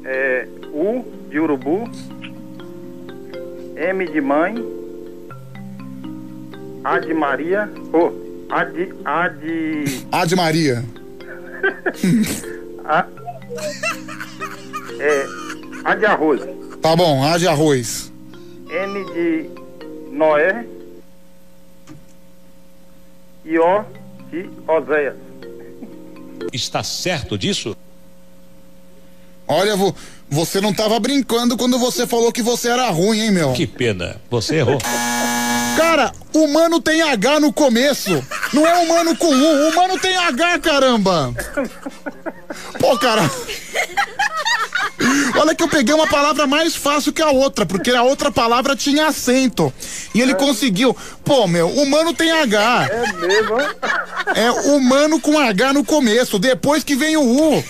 é 0.05 0.47
U 0.75 1.03
de 1.31 1.41
urubu, 1.41 1.89
M 3.75 4.07
de 4.09 4.21
mãe, 4.21 4.57
A 6.85 6.99
de 6.99 7.15
Maria, 7.15 7.67
oh, 7.95 8.13
A 8.53 8.65
de. 8.65 8.95
A 9.07 9.29
de. 9.29 10.05
A 10.13 10.27
de 10.27 10.37
Maria. 10.37 10.85
A, 12.85 13.07
é, 15.01 15.48
A 15.89 15.95
de 15.95 16.05
arroz, 16.05 16.43
Tá 16.83 16.95
bom, 16.95 17.25
A 17.25 17.39
de 17.39 17.49
arroz. 17.49 18.13
N 18.69 19.05
de 19.07 19.51
Noé 20.13 20.67
e 23.43 23.59
O 23.59 23.85
de 24.31 24.51
Oséias. 24.69 25.15
Está 26.53 26.83
certo 26.83 27.39
disso? 27.39 27.75
Olha, 29.47 29.75
vo- 29.77 29.95
você 30.29 30.61
não 30.61 30.75
tava 30.75 31.01
brincando 31.01 31.57
quando 31.57 31.79
você 31.79 32.07
falou 32.07 32.31
que 32.31 32.43
você 32.43 32.69
era 32.69 32.91
ruim, 32.91 33.21
hein, 33.21 33.31
meu? 33.31 33.55
Que 33.55 33.67
pena. 33.67 34.17
Você 34.31 34.57
errou. 34.57 34.77
Cara, 35.75 36.13
humano 36.35 36.83
tem 36.83 37.01
H 37.01 37.41
no 37.41 37.51
começo. 37.51 38.23
Não 38.53 38.67
é 38.67 38.77
humano 38.85 39.17
com 39.17 39.29
U, 39.29 39.69
humano 39.71 39.99
tem 39.99 40.15
H, 40.15 40.59
caramba. 40.59 41.33
Pô, 42.79 42.99
cara. 42.99 43.23
Olha 45.37 45.55
que 45.55 45.63
eu 45.63 45.69
peguei 45.69 45.95
uma 45.95 46.07
palavra 46.07 46.47
mais 46.47 46.75
fácil 46.75 47.13
que 47.13 47.23
a 47.23 47.31
outra, 47.31 47.65
porque 47.65 47.91
a 47.91 48.03
outra 48.03 48.31
palavra 48.31 48.75
tinha 48.75 49.07
acento. 49.07 49.73
E 50.15 50.21
ele 50.21 50.35
conseguiu. 50.35 50.97
Pô, 51.25 51.47
meu, 51.47 51.69
humano 51.69 52.13
tem 52.13 52.33
H. 52.33 52.89
É 52.91 53.27
mesmo? 53.27 53.57
É 54.35 54.51
humano 54.51 55.21
com 55.21 55.39
H 55.39 55.73
no 55.73 55.85
começo, 55.85 56.39
depois 56.39 56.83
que 56.83 56.97
vem 56.97 57.17
o 57.17 57.23
U. 57.23 57.65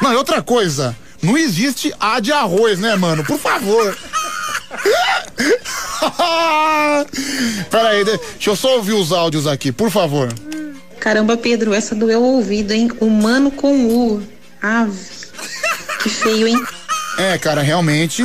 Não, 0.00 0.12
e 0.12 0.16
outra 0.16 0.42
coisa. 0.42 0.96
Não 1.22 1.36
existe 1.36 1.92
A 1.98 2.20
de 2.20 2.32
arroz, 2.32 2.78
né, 2.78 2.94
mano? 2.96 3.24
Por 3.24 3.38
favor. 3.38 3.96
Peraí, 7.70 8.04
deixa 8.04 8.50
eu 8.50 8.56
só 8.56 8.76
ouvir 8.76 8.92
os 8.92 9.12
áudios 9.12 9.46
aqui, 9.46 9.72
por 9.72 9.90
favor. 9.90 10.32
Caramba, 11.00 11.36
Pedro, 11.36 11.74
essa 11.74 11.94
doeu 11.94 12.20
o 12.20 12.36
ouvido, 12.36 12.72
hein? 12.72 12.90
Humano 13.00 13.50
com 13.50 13.86
U. 13.86 14.22
Ave. 14.60 15.25
Que 16.06 16.10
feio, 16.10 16.46
hein? 16.46 16.66
É, 17.18 17.36
cara, 17.36 17.62
realmente 17.62 18.22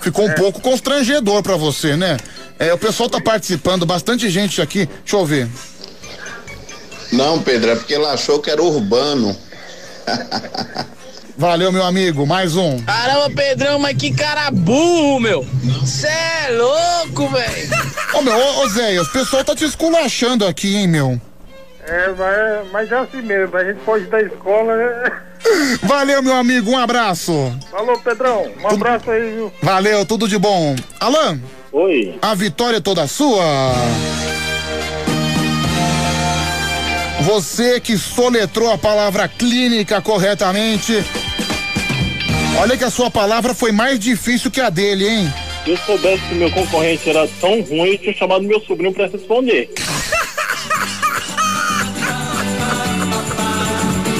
ficou 0.00 0.26
um 0.26 0.32
pouco 0.34 0.60
constrangedor 0.60 1.42
pra 1.42 1.56
você, 1.56 1.96
né? 1.96 2.16
É, 2.56 2.72
o 2.72 2.78
pessoal 2.78 3.10
tá 3.10 3.20
participando, 3.20 3.84
bastante 3.84 4.30
gente 4.30 4.62
aqui. 4.62 4.86
Deixa 4.86 5.16
eu 5.16 5.26
ver. 5.26 5.48
Não, 7.10 7.42
Pedro, 7.42 7.72
é 7.72 7.74
porque 7.74 7.94
ela 7.94 8.12
achou 8.12 8.38
que 8.38 8.48
era 8.48 8.62
urbano. 8.62 9.36
Valeu, 11.36 11.72
meu 11.72 11.82
amigo. 11.82 12.24
Mais 12.24 12.54
um. 12.54 12.78
Caramba, 12.84 13.28
Pedrão, 13.34 13.80
mas 13.80 13.96
que 13.96 14.14
cara 14.14 14.48
burro, 14.52 15.18
meu. 15.18 15.44
Cê 15.84 16.06
é 16.06 16.50
louco, 16.52 17.28
velho. 17.28 17.68
Ô, 18.14 18.22
meu, 18.22 18.38
ô, 18.38 18.60
ô 18.60 18.68
Zé, 18.68 19.00
o 19.00 19.06
pessoal 19.10 19.44
tá 19.44 19.54
te 19.56 19.64
esculachando 19.64 20.46
aqui, 20.46 20.76
hein, 20.76 20.86
meu? 20.86 21.20
É, 21.84 22.08
mas, 22.16 22.70
mas 22.72 22.92
é 22.92 22.98
assim 22.98 23.22
mesmo, 23.22 23.56
a 23.56 23.64
gente 23.64 23.80
pode 23.80 24.06
da 24.06 24.22
escola, 24.22 24.76
né? 24.76 25.12
Valeu, 25.82 26.22
meu 26.22 26.34
amigo. 26.34 26.70
Um 26.70 26.78
abraço. 26.78 27.52
Falou, 27.70 27.98
Pedrão. 27.98 28.50
Um 28.62 28.68
abraço 28.68 29.10
aí, 29.10 29.32
viu? 29.32 29.52
Valeu, 29.62 30.04
tudo 30.04 30.28
de 30.28 30.38
bom. 30.38 30.74
Alan. 31.00 31.40
Oi. 31.72 32.18
A 32.22 32.34
vitória 32.34 32.78
é 32.78 32.80
toda 32.80 33.06
sua. 33.06 33.44
Você 37.22 37.80
que 37.80 37.98
soletrou 37.98 38.70
a 38.72 38.78
palavra 38.78 39.26
clínica 39.28 40.00
corretamente. 40.00 41.04
Olha 42.58 42.76
que 42.76 42.84
a 42.84 42.90
sua 42.90 43.10
palavra 43.10 43.52
foi 43.52 43.72
mais 43.72 43.98
difícil 43.98 44.50
que 44.50 44.60
a 44.60 44.70
dele, 44.70 45.06
hein? 45.06 45.34
Se 45.64 45.70
eu 45.70 45.76
soubesse 45.78 46.22
que 46.28 46.34
meu 46.34 46.50
concorrente 46.50 47.10
era 47.10 47.28
tão 47.40 47.60
ruim, 47.62 47.90
eu 47.90 47.98
tinha 47.98 48.14
chamado 48.14 48.44
meu 48.44 48.60
sobrinho 48.60 48.94
pra 48.94 49.08
responder. 49.08 49.70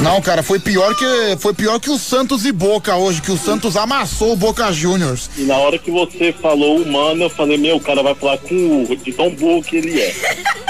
Não, 0.07 0.21
cara, 0.23 0.41
foi 0.41 0.61
pior 0.61 0.95
que 0.95 1.37
foi 1.41 1.53
pior 1.53 1.81
que 1.81 1.91
o 1.91 1.99
Santos 1.99 2.45
e 2.45 2.53
Boca 2.53 2.95
hoje, 2.95 3.21
que 3.21 3.33
o 3.33 3.37
Santos 3.37 3.77
amassou 3.77 4.35
o 4.35 4.37
Boca 4.37 4.73
Juniors. 4.73 5.29
E 5.37 5.43
na 5.43 5.57
hora 5.57 5.79
que 5.79 5.91
você 5.91 6.33
falou 6.33 6.81
humano, 6.81 7.25
eu 7.25 7.31
falei, 7.31 7.59
meu, 7.59 7.77
o 7.77 7.81
cara 7.81 8.05
vai 8.05 8.15
falar 8.15 8.39
com 8.39 8.85
o 8.89 8.97
de 8.97 9.13
tão 9.13 9.31
burro 9.31 9.63
que 9.63 9.77
ele 9.77 10.01
é. 10.01 10.15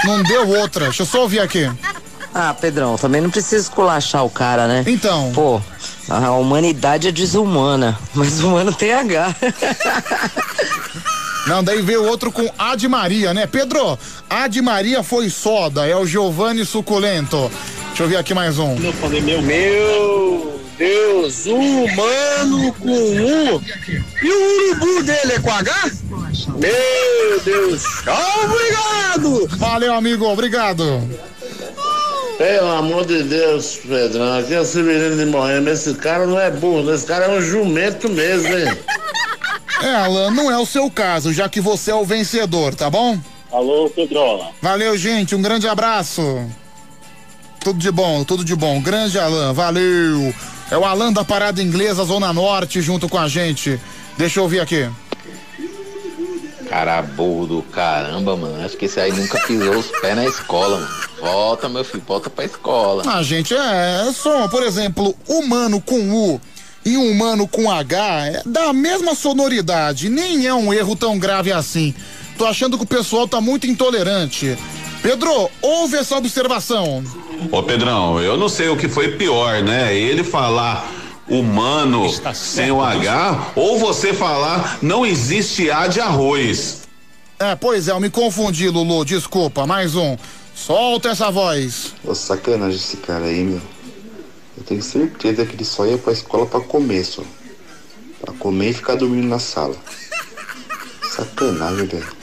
Não 0.05 0.23
deu 0.23 0.49
outra. 0.49 0.85
Deixa 0.85 1.03
eu 1.03 1.05
só 1.05 1.21
ouvir 1.21 1.39
aqui. 1.39 1.69
Ah, 2.33 2.53
Pedrão, 2.53 2.97
também 2.97 3.21
não 3.21 3.29
precisa 3.29 3.61
esculachar 3.61 4.25
o 4.25 4.29
cara, 4.29 4.67
né? 4.67 4.83
Então. 4.87 5.31
Pô, 5.33 5.61
a 6.09 6.31
humanidade 6.31 7.07
é 7.07 7.11
desumana, 7.11 7.97
mas 8.15 8.41
o 8.41 8.47
humano 8.47 8.73
tem 8.73 8.91
H. 8.91 9.35
Não, 11.47 11.63
daí 11.63 11.81
veio 11.81 12.03
outro 12.03 12.29
com 12.29 12.49
A 12.59 12.75
de 12.75 12.89
Maria, 12.89 13.33
né? 13.33 13.47
Pedro, 13.47 13.97
A 14.29 14.47
de 14.47 14.61
Maria 14.61 15.01
foi 15.01 15.29
soda, 15.29 15.87
é 15.87 15.95
o 15.95 16.05
Giovanni 16.05 16.65
Suculento. 16.65 17.49
Deixa 17.97 18.05
eu 18.05 18.09
ver 18.09 18.17
aqui 18.17 18.33
mais 18.35 18.59
um. 18.59 18.75
Eu 18.75 18.93
falei, 18.93 19.19
meu, 19.21 19.41
Meu 19.41 20.61
Deus, 20.77 21.47
humano 21.47 22.71
com 22.73 22.91
U. 22.91 23.63
E 24.21 24.31
o 24.31 24.69
urubu 24.69 25.01
dele 25.01 25.33
é 25.33 25.39
com 25.39 25.51
H? 25.51 25.91
Meu 26.59 27.39
Deus. 27.43 27.83
Obrigado. 28.43 29.47
Valeu, 29.57 29.95
amigo, 29.95 30.25
obrigado. 30.27 31.09
Pelo 32.37 32.69
amor 32.69 33.03
de 33.03 33.23
Deus, 33.23 33.77
Pedrão, 33.77 34.37
aqui 34.37 34.53
é 34.53 34.59
o 34.61 34.65
Severino 34.65 35.17
de 35.17 35.25
Moema. 35.25 35.71
Esse 35.71 35.95
cara 35.95 36.27
não 36.27 36.39
é 36.39 36.51
burro, 36.51 36.93
esse 36.93 37.07
cara 37.07 37.25
é 37.25 37.29
um 37.29 37.41
jumento 37.41 38.07
mesmo, 38.09 38.55
hein? 38.55 38.77
É, 39.81 39.95
Alan, 39.95 40.29
não 40.29 40.51
é 40.51 40.57
o 40.59 40.67
seu 40.67 40.87
caso, 40.91 41.33
já 41.33 41.49
que 41.49 41.59
você 41.59 41.89
é 41.89 41.95
o 41.95 42.05
vencedor, 42.05 42.75
tá 42.75 42.91
bom? 42.91 43.17
Alô, 43.51 43.89
Pedrola. 43.89 44.51
Valeu, 44.61 44.95
gente, 44.95 45.33
um 45.33 45.41
grande 45.41 45.67
abraço. 45.67 46.47
Tudo 47.67 47.79
de 47.79 47.91
bom, 47.91 48.23
tudo 48.23 48.45
de 48.45 48.55
bom. 48.55 48.79
Grande 48.79 49.19
Alan, 49.19 49.51
valeu. 49.51 50.33
É 50.71 50.77
o 50.77 50.85
Alan 50.85 51.11
da 51.11 51.25
Parada 51.25 51.61
Inglesa, 51.61 52.05
Zona 52.05 52.31
Norte, 52.31 52.81
junto 52.81 53.09
com 53.09 53.17
a 53.17 53.27
gente. 53.27 53.77
Deixa 54.17 54.39
eu 54.39 54.43
ouvir 54.43 54.61
aqui. 54.61 54.89
Cara 56.69 57.01
burro 57.01 57.45
do 57.45 57.61
caramba, 57.61 58.37
mano. 58.37 58.63
Acho 58.63 58.77
que 58.77 58.85
esse 58.85 59.01
aí 59.01 59.11
nunca 59.11 59.37
pisou 59.45 59.75
os 59.75 59.87
pés 59.99 60.15
na 60.15 60.25
escola, 60.25 60.79
mano. 60.79 60.89
Volta, 61.19 61.67
meu 61.67 61.83
filho, 61.83 62.01
volta 62.07 62.29
pra 62.29 62.45
escola. 62.45 63.03
Ah, 63.05 63.21
gente, 63.21 63.53
é, 63.53 64.07
é 64.07 64.13
só, 64.13 64.47
por 64.47 64.63
exemplo, 64.63 65.13
humano 65.27 65.81
com 65.81 66.09
U 66.09 66.41
e 66.85 66.95
um 66.95 67.11
humano 67.11 67.49
com 67.49 67.69
H 67.69 68.27
é 68.27 68.43
da 68.45 68.71
mesma 68.71 69.13
sonoridade. 69.13 70.07
Nem 70.07 70.47
é 70.47 70.53
um 70.53 70.73
erro 70.73 70.95
tão 70.95 71.19
grave 71.19 71.51
assim. 71.51 71.93
Tô 72.37 72.45
achando 72.45 72.77
que 72.77 72.85
o 72.85 72.87
pessoal 72.87 73.27
tá 73.27 73.41
muito 73.41 73.67
intolerante. 73.67 74.57
Pedro, 75.07 75.49
ouve 75.61 75.95
essa 75.95 76.17
observação. 76.17 77.01
Ô 77.49 77.63
Pedrão, 77.63 78.19
eu 78.19 78.35
não 78.35 78.49
sei 78.49 78.67
o 78.67 78.75
que 78.75 78.89
foi 78.89 79.13
pior, 79.13 79.63
né? 79.63 79.95
Ele 79.95 80.21
falar 80.21 80.85
humano 81.29 82.09
sem 82.33 82.69
o 82.73 82.81
H 82.81 83.53
ou 83.55 83.79
você 83.79 84.13
falar 84.13 84.79
não 84.81 85.05
existe 85.05 85.71
A 85.71 85.87
de 85.87 86.01
arroz. 86.01 86.81
É, 87.39 87.55
pois 87.55 87.87
é, 87.87 87.91
eu 87.93 88.01
me 88.01 88.09
confundi, 88.09 88.67
Lulu. 88.67 89.05
Desculpa, 89.05 89.65
mais 89.65 89.95
um. 89.95 90.17
Solta 90.53 91.07
essa 91.07 91.31
voz. 91.31 91.93
Ô, 92.03 92.13
sacanagem 92.13 92.75
esse 92.75 92.97
cara 92.97 93.27
aí, 93.27 93.45
meu. 93.45 93.61
Eu 94.57 94.63
tenho 94.65 94.83
certeza 94.83 95.45
que 95.45 95.55
ele 95.55 95.63
só 95.63 95.85
ia 95.85 95.97
pra 95.97 96.11
escola 96.11 96.45
pra 96.45 96.59
comer, 96.59 97.05
só. 97.05 97.23
Pra 98.19 98.33
comer 98.33 98.71
e 98.71 98.73
ficar 98.73 98.95
dormindo 98.95 99.29
na 99.29 99.39
sala. 99.39 99.77
Sacanagem, 101.09 101.85
velho. 101.85 102.16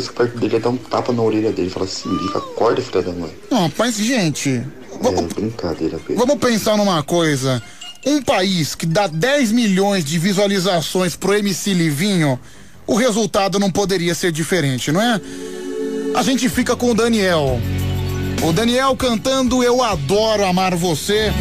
Se 0.00 0.08
tivesse 0.08 0.12
perto 0.12 0.38
dele, 0.38 0.54
ia 0.54 0.60
dar 0.60 0.70
um 0.70 0.76
tapa 0.76 1.12
na 1.12 1.22
orelha 1.22 1.52
dele. 1.52 1.70
Falar 1.70 1.86
assim, 1.86 2.08
liga, 2.08 2.38
acorda, 2.38 2.82
filha 2.82 3.02
da 3.02 3.12
mãe. 3.12 3.30
Não, 3.50 3.70
mas, 3.78 3.96
gente, 3.96 4.50
É 4.50 5.22
brincadeira, 5.34 5.98
Pedro. 5.98 6.26
vamos 6.26 6.38
pensar 6.38 6.76
numa 6.76 7.02
coisa. 7.02 7.62
Um 8.06 8.22
país 8.22 8.74
que 8.74 8.86
dá 8.86 9.06
10 9.06 9.52
milhões 9.52 10.04
de 10.04 10.18
visualizações 10.18 11.16
pro 11.16 11.34
MC 11.34 11.72
Livinho, 11.72 12.38
o 12.86 12.94
resultado 12.96 13.58
não 13.58 13.70
poderia 13.70 14.14
ser 14.14 14.30
diferente, 14.30 14.92
não 14.92 15.00
é? 15.00 15.20
A 16.14 16.22
gente 16.22 16.48
fica 16.48 16.76
com 16.76 16.90
o 16.90 16.94
Daniel. 16.94 17.58
O 18.42 18.52
Daniel 18.52 18.94
cantando 18.96 19.62
Eu 19.62 19.82
Adoro 19.82 20.44
Amar 20.44 20.76
Você. 20.76 21.32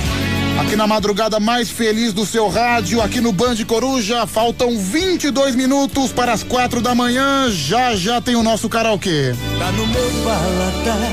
Aqui 0.60 0.76
na 0.76 0.86
madrugada 0.86 1.40
mais 1.40 1.70
feliz 1.70 2.14
do 2.14 2.26
seu 2.26 2.48
rádio, 2.48 3.02
aqui 3.02 3.20
no 3.20 3.32
Band 3.32 3.56
Coruja, 3.68 4.28
faltam 4.28 4.78
22 4.78 5.56
minutos 5.56 6.12
para 6.12 6.32
as 6.32 6.44
quatro 6.44 6.80
da 6.80 6.94
manhã. 6.94 7.50
Já 7.52 7.96
já 7.96 8.22
tem 8.22 8.36
o 8.36 8.44
nosso 8.44 8.70
karaokê. 8.70 9.34
Tá 9.58 9.72
no 9.72 9.88
meu 9.88 10.10
paladar. 10.24 11.12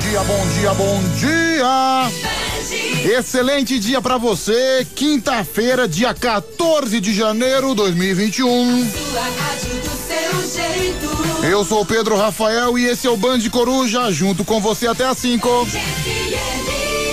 Dia, 0.00 0.20
bom 0.24 0.46
dia, 0.58 0.74
bom 0.74 1.02
dia. 1.18 2.08
Excelente 3.18 3.78
dia 3.78 4.00
para 4.00 4.16
você. 4.16 4.86
Quinta-feira, 4.94 5.86
dia 5.86 6.14
14 6.14 6.98
de 7.00 7.12
janeiro 7.14 7.70
de 7.70 7.76
2021. 7.76 8.90
Eu 11.42 11.64
sou 11.64 11.82
o 11.82 11.86
Pedro 11.86 12.16
Rafael 12.16 12.78
e 12.78 12.86
esse 12.86 13.06
é 13.06 13.10
o 13.10 13.16
Band 13.16 13.40
Coruja, 13.50 14.10
junto 14.10 14.44
com 14.44 14.60
você 14.60 14.86
até 14.86 15.04
às 15.04 15.18
5. 15.18 15.68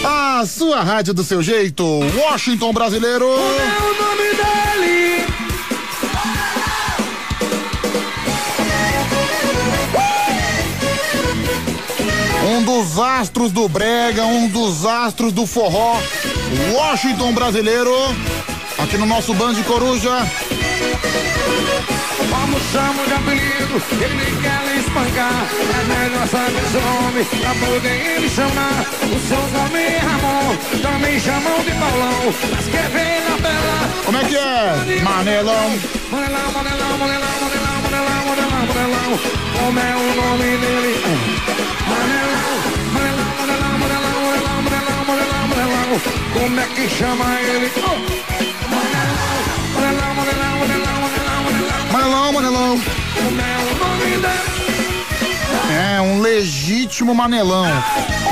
A 0.07 0.45
sua 0.45 0.83
rádio 0.83 1.15
do 1.15 1.23
seu 1.23 1.41
jeito, 1.41 1.83
Washington 2.15 2.71
Brasileiro. 2.71 3.25
o 3.25 4.03
nome 4.03 4.23
dele. 4.35 5.25
Um 12.47 12.63
dos 12.63 12.99
astros 12.99 13.51
do 13.51 13.67
Brega, 13.67 14.23
um 14.25 14.47
dos 14.47 14.85
astros 14.85 15.33
do 15.33 15.47
forró, 15.47 15.99
Washington 16.71 17.33
Brasileiro. 17.33 17.95
Aqui 18.77 18.99
no 18.99 19.07
nosso 19.07 19.33
Band 19.33 19.55
Coruja. 19.63 20.11
Chamo 22.75 23.05
de 23.07 23.13
apelido, 23.13 23.81
ele 24.03 24.41
quer 24.41 24.59
lhe 24.67 24.79
espancar. 24.81 25.47
É 25.47 25.83
melhor 25.87 26.27
saber 26.27 26.65
seu 26.73 26.81
nome 26.81 27.23
pra 27.23 27.55
poder 27.55 28.17
ele 28.17 28.27
chamar. 28.27 28.85
O 29.01 29.19
seu 29.25 29.39
nome 29.57 29.79
é 29.79 29.97
Ramon, 29.99 30.57
também 30.81 31.17
chamam 31.17 31.63
de 31.63 31.71
Paulão. 31.71 32.35
Mas 32.51 32.67
quer 32.67 32.89
ver 32.89 33.23
na 33.29 33.37
bela. 33.37 34.03
Como 34.03 34.17
é 34.17 34.23
que 34.25 34.35
é? 34.35 35.01
Manelão. 35.05 35.79
Manelão, 36.11 36.51
Manelão, 36.51 36.97
Manelão, 36.97 37.35
Manelão, 37.39 37.79
Manelão, 37.81 38.25
Manelão, 38.27 38.67
Manelão. 38.67 39.19
Como 39.57 39.79
é 39.79 39.95
o 39.95 40.15
nome 40.19 40.57
dele? 40.57 40.93
Manelão, 41.87 42.59
Manelão, 42.91 43.31
Manelão, 43.39 43.79
Manelão, 43.79 44.61
Manelão, 44.63 45.05
Manelão, 45.07 45.47
Manelão. 45.47 46.01
Como 46.33 46.59
é 46.59 46.65
que 46.75 46.89
chama 46.89 47.39
ele? 47.39 47.71
Manelão, 47.79 48.34
Manelão. 52.05 52.31
Manelão, 52.33 52.77
Manelão. 53.79 54.54
É, 55.75 55.99
um 55.99 56.21
legítimo 56.21 57.13
manelão. 57.13 57.67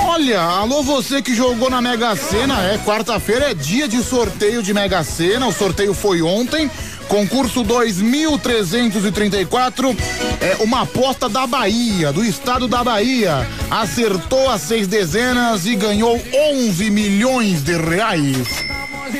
Olha, 0.07 0.39
alô 0.39 0.81
você 0.81 1.21
que 1.21 1.35
jogou 1.35 1.69
na 1.69 1.81
Mega 1.81 2.15
Sena, 2.15 2.63
é 2.63 2.77
quarta-feira 2.77 3.51
é 3.51 3.53
dia 3.53 3.85
de 3.85 4.01
sorteio 4.01 4.63
de 4.63 4.73
Mega 4.73 5.03
Sena, 5.03 5.45
o 5.45 5.51
sorteio 5.51 5.93
foi 5.93 6.21
ontem. 6.21 6.71
Concurso 7.09 7.61
2334, 7.63 9.93
é 10.39 10.55
uma 10.63 10.83
aposta 10.83 11.27
da 11.27 11.45
Bahia, 11.45 12.13
do 12.13 12.23
estado 12.23 12.65
da 12.65 12.81
Bahia. 12.81 13.45
Acertou 13.69 14.49
as 14.49 14.61
seis 14.61 14.87
dezenas 14.87 15.65
e 15.65 15.75
ganhou 15.75 16.17
11 16.53 16.89
milhões 16.89 17.61
de 17.61 17.75
reais. 17.75 18.47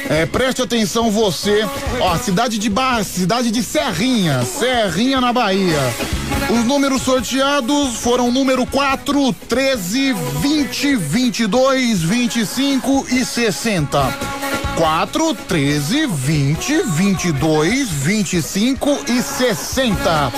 É, 0.10 0.26
preste 0.26 0.62
atenção 0.62 1.12
você. 1.12 1.68
Ó, 2.00 2.18
cidade 2.18 2.58
de 2.58 2.70
Barra, 2.70 3.04
cidade 3.04 3.52
de 3.52 3.62
Serrinha, 3.62 4.46
Serrinha 4.46 5.20
na 5.20 5.34
Bahia. 5.34 5.94
Os 6.50 6.66
números 6.66 7.02
sorteados 7.02 7.96
foram 7.96 8.32
número 8.32 8.66
4, 8.66 9.34
13, 9.48 10.14
20, 10.14 10.96
22, 10.96 12.02
25 12.02 13.08
e 13.10 13.26
60. 13.26 14.44
4, 14.76 15.34
13, 15.48 16.08
20, 16.08 16.82
22, 16.84 17.90
25 17.90 19.00
e 19.08 19.22
60. 19.22 20.32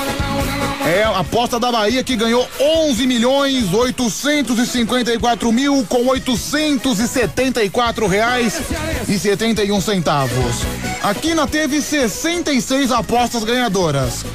É 0.86 1.04
a 1.04 1.20
aposta 1.20 1.60
da 1.60 1.72
Bahia 1.72 2.04
que 2.04 2.16
ganhou 2.16 2.48
11 2.60 3.08
milhões 3.08 3.74
854 3.74 5.52
mil 5.52 5.86
com 5.90 6.06
874 6.08 8.08
reais 8.08 8.62
e 9.08 9.18
71 9.18 9.82
centavos. 9.82 10.58
A 11.02 11.14
Quina 11.14 11.48
teve 11.48 11.82
66 11.82 12.92
apostas 12.92 13.44
ganhadoras. 13.44 14.26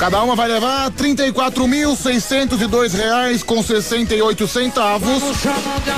Cada 0.00 0.20
uma 0.22 0.34
vai 0.34 0.48
levar 0.48 0.90
34.602 0.92 2.94
reais 2.94 3.42
com 3.42 3.62
68 3.62 4.48
centavos. 4.48 5.22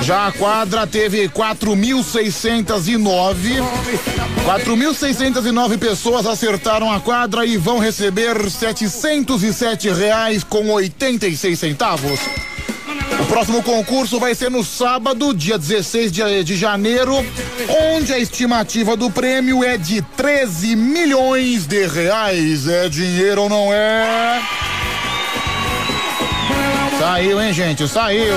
Já 0.01 0.27
a 0.27 0.31
quadra 0.33 0.85
teve 0.85 1.29
4.609. 1.29 3.63
4.609 4.45 5.77
pessoas 5.77 6.25
acertaram 6.25 6.91
a 6.91 6.99
quadra 6.99 7.45
e 7.45 7.55
vão 7.55 7.79
receber 7.79 8.51
707 8.51 9.89
reais 9.91 10.43
com 10.43 10.69
86 10.69 11.57
centavos. 11.57 12.19
O 13.23 13.25
próximo 13.25 13.63
concurso 13.63 14.19
vai 14.19 14.35
ser 14.35 14.51
no 14.51 14.65
sábado, 14.65 15.33
dia 15.33 15.57
16 15.57 16.11
de, 16.11 16.55
janeiro, 16.57 17.25
onde 17.93 18.13
a 18.13 18.19
estimativa 18.19 18.97
do 18.97 19.09
prêmio 19.09 19.63
é 19.63 19.77
de 19.77 20.01
13 20.01 20.75
milhões 20.75 21.65
de 21.65 21.87
reais. 21.87 22.67
É 22.67 22.89
dinheiro 22.89 23.43
ou 23.43 23.49
não 23.49 23.73
é? 23.73 24.41
Saiu, 26.99 27.41
hein, 27.41 27.53
gente? 27.53 27.87
Saiu. 27.87 28.35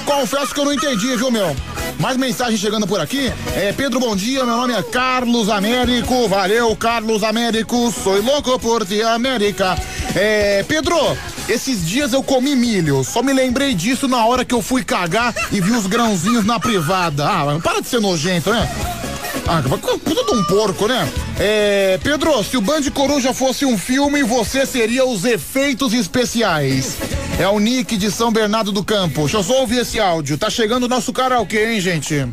Confesso 0.05 0.55
que 0.55 0.61
eu 0.61 0.65
não 0.67 0.73
entendi, 0.73 1.17
viu, 1.17 1.31
meu? 1.31 1.57
Mais 1.99 2.17
mensagem 2.17 2.57
chegando 2.57 2.87
por 2.87 3.01
aqui. 3.01 3.33
É, 3.55 3.73
Pedro, 3.73 3.99
bom 3.99 4.15
dia. 4.15 4.45
Meu 4.45 4.57
nome 4.57 4.73
é 4.73 4.83
Carlos 4.83 5.49
Américo. 5.49 6.29
Valeu, 6.29 6.75
Carlos 6.77 7.25
Américo. 7.25 7.93
Sou 7.93 8.23
louco 8.23 8.59
por 8.59 8.87
ti, 8.87 9.03
América. 9.03 9.77
É, 10.15 10.63
Pedro, 10.63 10.97
esses 11.49 11.85
dias 11.85 12.13
eu 12.13 12.23
comi 12.23 12.55
milho. 12.55 13.03
Só 13.03 13.23
me 13.23 13.33
lembrei 13.33 13.75
disso 13.75 14.07
na 14.07 14.25
hora 14.25 14.45
que 14.45 14.55
eu 14.55 14.63
fui 14.63 14.85
cagar 14.85 15.35
e 15.51 15.61
vi 15.61 15.73
os 15.73 15.87
grãozinhos 15.87 16.45
na 16.45 16.61
privada. 16.61 17.27
Ah, 17.27 17.59
para 17.63 17.81
de 17.81 17.89
ser 17.89 18.01
nojento, 18.01 18.51
né? 18.51 19.08
Ah, 19.47 19.61
de 19.61 20.35
um 20.35 20.45
porco, 20.45 20.87
né? 20.87 21.09
É, 21.39 21.99
Pedro, 22.03 22.43
se 22.45 22.57
o 22.57 22.61
Band 22.61 22.83
Coruja 22.93 23.33
fosse 23.33 23.65
um 23.65 23.79
filme, 23.79 24.23
você 24.23 24.67
seria 24.67 25.05
os 25.05 25.25
efeitos 25.25 25.93
especiais. 25.95 26.97
É 27.39 27.49
o 27.49 27.59
Nick 27.59 27.97
de 27.97 28.11
São 28.11 28.33
Bernardo 28.33 28.73
do 28.73 28.85
Campo. 28.85 29.23
Deixa 29.23 29.39
eu 29.39 29.43
só 29.43 29.61
ouvir 29.61 29.79
esse 29.79 29.99
áudio. 29.99 30.37
Tá 30.37 30.51
chegando 30.51 30.85
o 30.85 30.89
nosso 30.89 31.13
karaokê, 31.13 31.73
hein, 31.73 31.81
gente? 31.81 32.27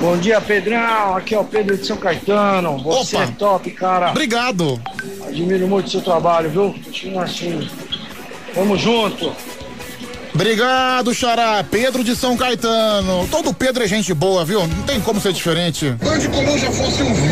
Bom 0.00 0.16
dia, 0.16 0.40
Pedrão. 0.40 1.16
Aqui 1.16 1.34
é 1.34 1.38
o 1.38 1.44
Pedro 1.44 1.76
de 1.76 1.86
São 1.86 1.96
Caetano. 1.96 2.78
Você 2.82 3.16
Opa. 3.16 3.24
é 3.24 3.26
top, 3.28 3.70
cara. 3.72 4.10
Obrigado. 4.10 4.80
Admiro 5.26 5.66
muito 5.68 5.86
o 5.86 5.90
seu 5.90 6.00
trabalho, 6.00 6.50
viu? 6.50 6.74
Continua 6.84 7.24
assim. 7.24 7.68
Vamos 8.54 8.80
junto. 8.80 9.32
Obrigado, 10.38 11.12
Xará. 11.12 11.64
Pedro 11.68 12.04
de 12.04 12.14
São 12.14 12.36
Caetano. 12.36 13.26
Todo 13.28 13.52
Pedro 13.52 13.82
é 13.82 13.88
gente 13.88 14.14
boa, 14.14 14.44
viu? 14.44 14.64
Não 14.68 14.82
tem 14.84 15.00
como 15.00 15.20
ser 15.20 15.32
diferente. 15.32 15.96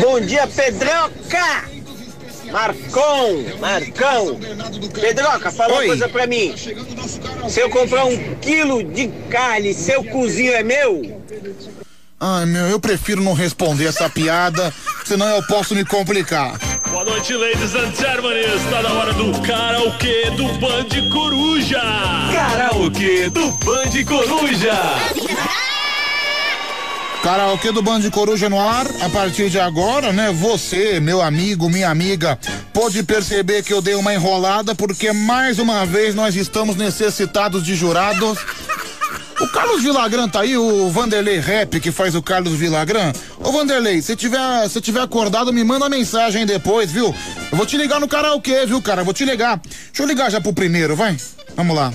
Bom 0.01 0.19
dia, 0.19 0.45
Pedroca! 0.45 1.63
Marcon, 2.51 3.45
Marcão, 3.61 4.37
Pedroca, 4.93 5.51
fala 5.51 5.75
Oi. 5.75 5.85
uma 5.85 5.87
coisa 5.87 6.09
pra 6.09 6.27
mim. 6.27 6.53
Se 7.47 7.61
eu 7.61 7.69
comprar 7.69 8.03
um 8.03 8.35
quilo 8.41 8.83
de 8.83 9.07
carne, 9.29 9.73
seu 9.73 10.03
cozinho 10.03 10.51
é 10.51 10.63
meu? 10.63 11.21
Ai, 12.19 12.47
meu, 12.47 12.65
eu 12.67 12.79
prefiro 12.79 13.21
não 13.21 13.33
responder 13.33 13.85
essa 13.85 14.09
piada, 14.09 14.73
senão 15.05 15.27
eu 15.27 15.43
posso 15.43 15.75
me 15.75 15.85
complicar. 15.85 16.57
Boa 16.89 17.03
noite, 17.03 17.33
ladies 17.33 17.75
and 17.75 17.93
gentlemen. 17.93 18.39
Está 18.55 18.81
na 18.81 18.91
hora 18.93 19.13
do 19.13 19.39
karaokê 19.41 20.31
do 20.31 20.47
Band 20.53 21.11
Coruja. 21.11 21.79
Karaokê 22.33 23.29
do 23.29 23.51
Band 23.51 24.03
Coruja. 24.07 24.73
Karaokê 27.21 27.71
do 27.71 27.83
Band 27.83 28.09
Coruja 28.09 28.49
no 28.49 28.59
ar, 28.59 28.87
a 29.01 29.09
partir 29.09 29.51
de 29.51 29.59
agora, 29.59 30.11
né? 30.11 30.31
Você, 30.31 30.99
meu 30.99 31.21
amigo, 31.21 31.69
minha 31.69 31.89
amiga, 31.89 32.39
pode 32.73 33.03
perceber 33.03 33.61
que 33.61 33.73
eu 33.73 33.81
dei 33.81 33.93
uma 33.93 34.13
enrolada 34.13 34.73
porque 34.73 35.11
mais 35.13 35.59
uma 35.59 35.85
vez 35.85 36.15
nós 36.15 36.35
estamos 36.35 36.75
necessitados 36.75 37.63
de 37.63 37.75
jurados. 37.75 38.39
O 39.39 39.47
Carlos 39.47 39.83
Vilagran 39.83 40.27
tá 40.27 40.41
aí, 40.41 40.57
o 40.57 40.89
Vanderlei 40.89 41.39
Rap 41.39 41.79
que 41.79 41.91
faz 41.91 42.15
o 42.15 42.23
Carlos 42.23 42.53
Vilagran. 42.53 43.13
Ô 43.39 43.51
Vanderlei, 43.51 44.01
se 44.01 44.15
tiver, 44.15 44.67
se 44.67 44.81
tiver 44.81 45.01
acordado, 45.01 45.53
me 45.53 45.63
manda 45.63 45.87
mensagem 45.87 46.43
depois, 46.43 46.91
viu? 46.91 47.13
Eu 47.51 47.57
vou 47.57 47.65
te 47.65 47.77
ligar 47.77 47.99
no 47.99 48.07
karaokê, 48.07 48.65
viu, 48.65 48.81
cara? 48.81 49.03
Vou 49.03 49.13
te 49.13 49.23
ligar. 49.25 49.59
Deixa 49.59 50.01
eu 50.01 50.07
ligar 50.07 50.31
já 50.31 50.41
pro 50.41 50.53
primeiro, 50.53 50.95
vai. 50.95 51.15
Vamos 51.55 51.75
lá. 51.75 51.93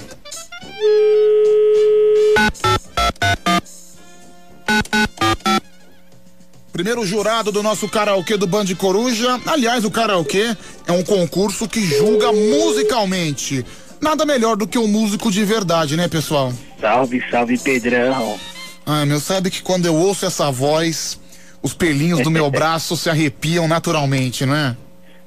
Primeiro 6.72 7.04
jurado 7.04 7.50
do 7.50 7.62
nosso 7.62 7.88
karaokê 7.88 8.36
do 8.36 8.46
Band 8.46 8.66
Coruja. 8.78 9.40
Aliás, 9.46 9.84
o 9.84 9.90
karaokê 9.90 10.56
é 10.86 10.92
um 10.92 11.02
concurso 11.02 11.68
que 11.68 11.84
julga 11.84 12.32
musicalmente. 12.32 13.66
Nada 14.00 14.24
melhor 14.24 14.56
do 14.56 14.66
que 14.66 14.78
um 14.78 14.88
músico 14.88 15.30
de 15.30 15.44
verdade, 15.44 15.96
né, 15.96 16.08
pessoal? 16.08 16.52
Salve, 16.82 17.22
salve, 17.30 17.56
Pedrão. 17.58 18.36
Ah, 18.84 19.06
meu, 19.06 19.20
sabe 19.20 19.50
que 19.50 19.62
quando 19.62 19.86
eu 19.86 19.94
ouço 19.94 20.26
essa 20.26 20.50
voz, 20.50 21.16
os 21.62 21.72
pelinhos 21.72 22.20
do 22.22 22.30
meu 22.30 22.50
braço 22.52 22.96
se 22.96 23.08
arrepiam 23.08 23.68
naturalmente, 23.68 24.44
não 24.44 24.56
é? 24.56 24.76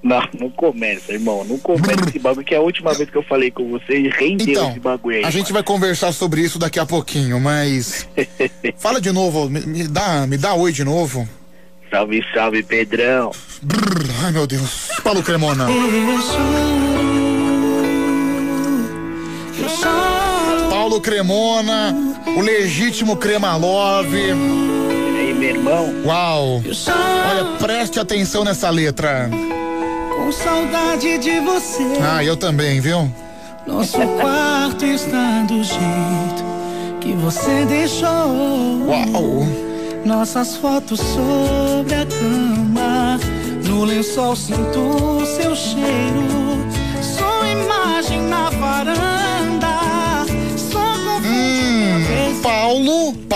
Não, 0.04 0.22
não 0.38 0.50
começa, 0.52 1.14
irmão. 1.14 1.46
Não 1.46 1.58
começa 1.58 2.10
esse 2.10 2.20
bagulho, 2.20 2.46
que 2.46 2.54
é 2.54 2.58
a 2.58 2.62
última 2.62 2.94
vez 2.94 3.10
que 3.10 3.18
eu 3.18 3.24
falei 3.24 3.50
com 3.50 3.70
você 3.70 3.98
e 3.98 4.10
rendeu 4.10 4.50
então, 4.50 4.70
esse 4.70 4.80
bagulho 4.82 5.16
aí. 5.16 5.24
A 5.24 5.32
gente 5.32 5.54
vai 5.54 5.64
conversar 5.64 6.12
sobre 6.12 6.42
isso 6.42 6.60
daqui 6.60 6.78
a 6.78 6.86
pouquinho, 6.86 7.40
mas. 7.40 8.08
Fala 8.78 9.00
de 9.00 9.14
novo, 9.14 9.50
me, 9.50 9.62
me, 9.62 9.88
dá, 9.88 10.28
me 10.28 10.38
dá 10.38 10.54
oi 10.54 10.74
de 10.74 10.84
novo. 10.84 11.28
Salve, 11.90 12.22
salve, 12.34 12.62
Pedrão. 12.64 13.32
Brrr, 13.62 14.12
ai, 14.26 14.32
meu 14.34 14.46
Deus. 14.46 14.90
Paulo 15.02 15.24
Cremona. 15.24 15.66
Paulo 15.66 15.90
Paulo 20.86 21.02
Cremona, 21.02 21.96
o 22.38 22.42
legítimo 22.42 23.18
Cremalove. 23.18 24.20
E 24.20 25.18
aí, 25.18 25.34
meu 25.34 25.50
irmão? 25.50 25.92
Uau! 26.06 26.62
Olha, 26.62 27.58
preste 27.58 28.00
atenção 28.00 28.44
nessa 28.44 28.70
letra. 28.70 29.28
Com 30.16 30.32
saudade 30.32 31.18
de 31.18 31.40
você. 31.40 31.82
Ah, 32.04 32.24
eu 32.24 32.38
também, 32.38 32.80
viu? 32.80 33.12
Nosso 33.66 33.98
quarto 33.98 34.86
está 34.86 35.42
do 35.48 35.64
jeito 35.64 36.46
que 37.02 37.14
você 37.14 37.66
deixou. 37.66 38.08
Uau! 38.86 39.44
Nossas 40.06 40.56
fotos 40.58 41.00
sobre 41.00 41.96
a 41.96 42.06
cama. 42.06 43.20
No 43.68 43.86
lençol 43.86 44.36
sinto 44.36 45.26
seu 45.26 45.56
cheiro. 45.56 46.15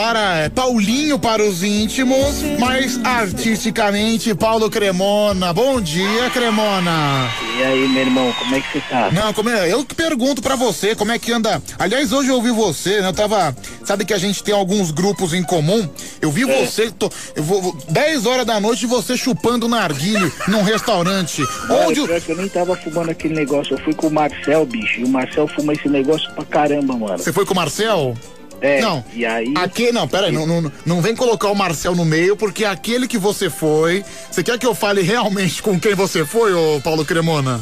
Para 0.09 0.37
é, 0.37 0.49
Paulinho 0.49 1.19
para 1.19 1.43
os 1.43 1.61
íntimos, 1.61 2.41
mas 2.57 2.99
artisticamente 3.03 4.33
Paulo 4.33 4.67
Cremona. 4.67 5.53
Bom 5.53 5.79
dia, 5.79 6.31
Cremona. 6.31 7.29
E 7.55 7.61
aí, 7.61 7.87
meu 7.87 8.01
irmão, 8.01 8.33
como 8.39 8.55
é 8.55 8.59
que 8.59 8.71
você 8.71 8.81
tá? 8.89 9.11
Não, 9.11 9.31
como 9.35 9.51
é? 9.51 9.71
Eu 9.71 9.85
pergunto 9.85 10.41
pra 10.41 10.55
você, 10.55 10.95
como 10.95 11.11
é 11.11 11.19
que 11.19 11.31
anda? 11.31 11.61
Aliás, 11.77 12.11
hoje 12.11 12.29
eu 12.29 12.37
ouvi 12.37 12.49
você, 12.49 13.01
né? 13.01 13.09
Eu 13.09 13.13
tava, 13.13 13.55
sabe 13.85 14.03
que 14.03 14.11
a 14.11 14.17
gente 14.17 14.43
tem 14.43 14.55
alguns 14.55 14.89
grupos 14.89 15.31
em 15.31 15.43
comum? 15.43 15.87
Eu 16.19 16.31
vi 16.31 16.49
É. 16.49 16.65
você, 16.65 16.89
tô, 16.89 17.07
eu 17.35 17.43
vou 17.43 17.77
10 17.89 18.25
horas 18.25 18.47
da 18.47 18.59
noite 18.59 18.87
você 18.87 19.15
chupando 19.15 19.67
narguilho 19.67 20.33
num 20.49 20.63
restaurante. 20.63 21.43
Olha, 21.69 21.87
Onde 21.87 22.21
que 22.21 22.31
eu 22.31 22.35
nem 22.35 22.49
tava 22.49 22.75
fumando 22.75 23.11
aquele 23.11 23.35
negócio, 23.35 23.75
eu 23.75 23.83
fui 23.83 23.93
com 23.93 24.07
o 24.07 24.11
Marcel, 24.11 24.65
bicho, 24.65 25.01
e 25.01 25.03
o 25.03 25.07
Marcel 25.07 25.47
fuma 25.47 25.73
esse 25.73 25.87
negócio 25.87 26.27
pra 26.33 26.43
caramba, 26.45 26.97
mano. 26.97 27.19
Você 27.19 27.31
foi 27.31 27.45
com 27.45 27.53
o 27.53 27.55
Marcel? 27.55 28.17
É, 28.61 28.81
Não. 28.81 29.03
e 29.13 29.25
aí... 29.25 29.53
Aqui, 29.55 29.91
não, 29.91 30.07
peraí, 30.07 30.31
não, 30.31 30.45
não, 30.45 30.71
não 30.85 31.01
vem 31.01 31.15
colocar 31.15 31.49
o 31.49 31.55
Marcel 31.55 31.95
no 31.95 32.05
meio, 32.05 32.35
porque 32.35 32.65
aquele 32.65 33.07
que 33.07 33.17
você 33.17 33.49
foi. 33.49 34.03
Você 34.31 34.43
quer 34.43 34.57
que 34.57 34.65
eu 34.65 34.75
fale 34.75 35.01
realmente 35.01 35.61
com 35.61 35.79
quem 35.79 35.93
você 35.95 36.25
foi, 36.25 36.53
ô 36.53 36.79
Paulo 36.83 37.05
Cremona? 37.05 37.59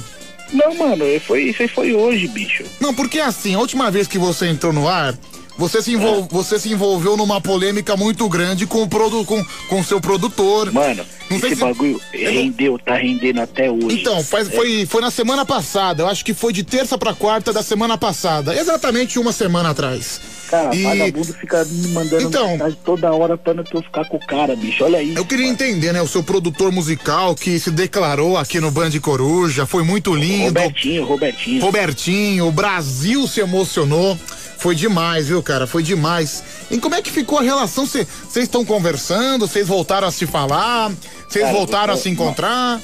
Não, 0.53 0.73
mano, 0.75 1.03
foi, 1.25 1.43
isso 1.43 1.61
aí 1.61 1.67
foi 1.67 1.93
hoje, 1.93 2.27
bicho. 2.27 2.63
Não, 2.79 2.93
porque 2.93 3.19
assim, 3.19 3.53
a 3.55 3.59
última 3.59 3.91
vez 3.91 4.07
que 4.07 4.17
você 4.17 4.47
entrou 4.47 4.71
no 4.71 4.87
ar, 4.87 5.13
você 5.57 5.81
se, 5.81 5.91
envol- 5.91 6.27
você 6.31 6.57
se 6.59 6.71
envolveu 6.71 7.17
numa 7.17 7.41
polêmica 7.41 7.97
muito 7.97 8.29
grande 8.29 8.65
com 8.65 8.81
o 8.83 8.87
produ 8.87 9.25
com, 9.25 9.43
com 9.67 9.83
seu 9.83 9.99
produtor. 9.99 10.71
Mano, 10.71 11.03
Não 11.29 11.37
esse 11.37 11.49
se- 11.49 11.55
bagulho 11.55 11.99
rendeu, 12.13 12.77
tá 12.79 12.95
rendendo 12.95 13.41
até 13.41 13.69
hoje. 13.69 13.99
Então, 13.99 14.23
faz- 14.23 14.47
foi, 14.49 14.85
foi 14.85 15.01
na 15.01 15.11
semana 15.11 15.43
passada, 15.45 16.03
eu 16.03 16.07
acho 16.07 16.23
que 16.23 16.33
foi 16.33 16.53
de 16.53 16.63
terça 16.63 16.97
pra 16.97 17.13
quarta 17.13 17.51
da 17.51 17.61
semana 17.63 17.97
passada, 17.97 18.55
exatamente 18.55 19.19
uma 19.19 19.33
semana 19.33 19.71
atrás. 19.71 20.21
Cara, 20.47 20.73
E- 20.75 20.83
vagabundo 20.83 21.33
fica 21.33 21.65
me 21.65 21.87
mandando 21.89 22.23
Então- 22.23 22.51
mensagem 22.51 22.77
toda 22.85 23.11
hora 23.13 23.37
pra 23.37 23.53
eu 23.53 23.81
ficar 23.83 24.05
com 24.07 24.17
o 24.17 24.25
cara, 24.25 24.55
bicho. 24.55 24.83
Olha 24.83 25.01
isso. 25.03 25.17
Eu 25.17 25.25
queria 25.25 25.47
entender, 25.47 25.91
né, 25.91 26.01
o 26.01 26.07
seu 26.07 26.23
produtor 26.23 26.71
musical 26.71 27.35
que 27.35 27.59
se 27.59 27.69
declarou 27.69 28.37
aqui 28.37 28.59
no 28.59 28.71
Band 28.71 28.91
Coruja, 29.01 29.65
foi 29.65 29.83
muito 29.83 30.15
lindo. 30.15 30.45
Robertinho, 30.45 31.05
Robertinho. 31.05 31.61
Robertinho, 31.61 32.47
o 32.47 32.51
Brasil 32.51 33.27
se 33.27 33.41
emocionou. 33.41 34.17
Foi 34.57 34.73
demais, 34.73 35.27
viu, 35.27 35.43
cara? 35.43 35.67
Foi 35.67 35.83
demais. 35.83 36.43
E 36.71 36.79
como 36.79 36.95
é 36.95 37.01
que 37.01 37.11
ficou 37.11 37.37
a 37.39 37.43
relação? 37.43 37.85
Vocês 37.85 38.07
estão 38.35 38.65
conversando? 38.65 39.47
Vocês 39.47 39.67
voltaram 39.67 40.07
a 40.07 40.11
se 40.11 40.25
falar? 40.25 40.91
Vocês 41.29 41.45
Cara, 41.45 41.55
voltaram 41.57 41.93
a 41.93 41.97
se 41.97 42.09
encontrar? 42.09 42.79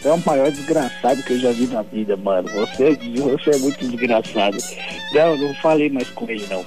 Você 0.00 0.08
é 0.08 0.12
o 0.12 0.22
maior 0.24 0.50
desgraçado 0.50 1.22
que 1.24 1.32
eu 1.34 1.40
já 1.40 1.50
vi 1.50 1.66
na 1.66 1.82
vida, 1.82 2.16
mano. 2.16 2.48
Você, 2.54 2.96
você 3.16 3.50
é 3.50 3.58
muito 3.58 3.84
desgraçado. 3.86 4.56
Não, 5.12 5.36
não 5.36 5.54
falei 5.56 5.90
mais 5.90 6.08
com 6.10 6.24
ele, 6.30 6.46
não. 6.48 6.64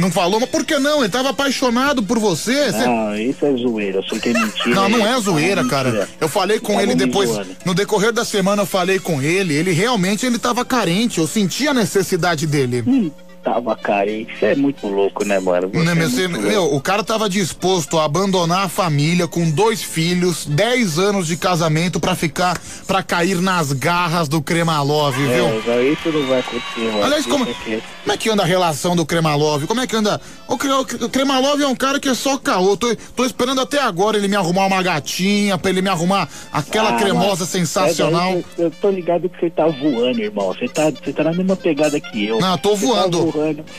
Não 0.00 0.10
falou? 0.10 0.40
Mas 0.40 0.48
por 0.48 0.64
que 0.64 0.78
não? 0.78 1.00
Ele 1.00 1.08
tava 1.08 1.30
apaixonado 1.30 2.02
por 2.02 2.18
você. 2.18 2.70
Não, 2.72 3.14
isso 3.16 3.44
é 3.44 3.52
zoeira. 3.56 4.02
Sei 4.08 4.18
que 4.18 4.30
é 4.30 4.32
mentira. 4.32 4.74
Não, 4.74 4.88
não 4.88 5.06
é 5.06 5.12
Isso 5.12 5.22
zoeira, 5.22 5.62
mentira. 5.62 5.82
cara. 5.84 6.08
Eu 6.20 6.28
falei 6.28 6.58
com 6.58 6.80
ele 6.80 6.94
depois, 6.94 7.30
no 7.64 7.74
decorrer 7.74 8.12
da 8.12 8.24
semana 8.24 8.62
eu 8.62 8.66
falei 8.66 8.98
com 8.98 9.20
ele, 9.20 9.54
ele 9.54 9.72
realmente 9.72 10.24
ele 10.26 10.38
tava 10.38 10.64
carente, 10.64 11.18
eu 11.18 11.26
senti 11.26 11.68
a 11.68 11.74
necessidade 11.74 12.46
dele. 12.46 12.82
Hum, 12.86 13.10
tava 13.42 13.74
carente. 13.76 14.36
Você 14.38 14.46
é 14.46 14.54
muito 14.54 14.86
louco, 14.86 15.24
né, 15.24 15.38
mano? 15.40 15.68
Você 15.68 15.84
Né, 15.84 15.92
é 16.04 16.08
você- 16.08 16.28
meu, 16.28 16.74
o 16.74 16.80
cara 16.80 17.02
tava 17.02 17.28
disposto 17.28 17.98
a 17.98 18.04
abandonar 18.04 18.64
a 18.64 18.68
família 18.68 19.26
com 19.26 19.50
dois 19.50 19.82
filhos, 19.82 20.44
10 20.46 20.98
anos 20.98 21.26
de 21.26 21.36
casamento 21.36 21.98
pra 22.00 22.14
ficar, 22.14 22.60
pra 22.86 23.02
cair 23.02 23.36
nas 23.40 23.72
garras 23.72 24.28
do 24.28 24.40
Cremalove, 24.42 25.22
viu? 25.22 25.46
É, 25.46 25.62
não, 25.66 25.82
isso 25.92 26.12
não 26.12 26.26
vai 26.26 26.40
acontecer, 26.40 26.92
mano. 26.92 27.04
Aliás, 27.04 27.26
como, 27.26 27.44
Isso 27.44 27.52
aqui- 27.60 27.82
como 28.04 28.12
é 28.12 28.16
que 28.16 28.30
anda 28.30 28.42
a 28.42 28.46
relação 28.46 28.94
do 28.94 29.04
Cremalove? 29.06 29.66
Como 29.66 29.80
é 29.80 29.86
que 29.86 29.96
anda? 29.96 30.20
O, 30.48 30.54
o 30.54 30.80
o 31.06 31.08
Cremalove 31.08 31.62
é 31.62 31.66
um 31.66 31.76
cara 31.76 31.98
que 32.00 32.08
é 32.08 32.14
só 32.14 32.36
caô. 32.38 32.76
Tô, 32.76 32.94
tô 33.16 33.24
esperando 33.24 33.60
até 33.60 33.80
agora 33.80 34.16
ele 34.16 34.28
me 34.28 34.36
arrumar 34.36 34.66
uma 34.66 34.82
gatinha, 34.82 35.56
pra 35.58 35.70
ele 35.70 35.82
me 35.82 35.88
arrumar 35.88 36.28
aquela 36.52 36.90
Ah, 36.90 36.98
cremosa 36.98 37.26
mano, 37.44 37.46
sensacional. 37.46 38.30
é, 38.32 38.34
daí 38.34 38.44
Eu 38.58 38.70
tô 38.70 38.90
ligado 38.90 39.28
que 39.28 39.38
você 39.40 39.50
tá 39.50 39.66
voando, 39.66 40.20
irmão. 40.20 40.48
Você 40.48 40.66
tá, 40.68 40.90
você 40.90 41.12
tá 41.12 41.24
na 41.24 41.32
mesma 41.32 41.56
pegada 41.56 41.98
que 42.00 42.26
eu. 42.26 42.38
Não, 42.40 42.52
eu 42.52 42.58
tô 42.58 42.74
voando. 42.76 43.18
Tá 43.18 43.24
voando. 43.24 43.29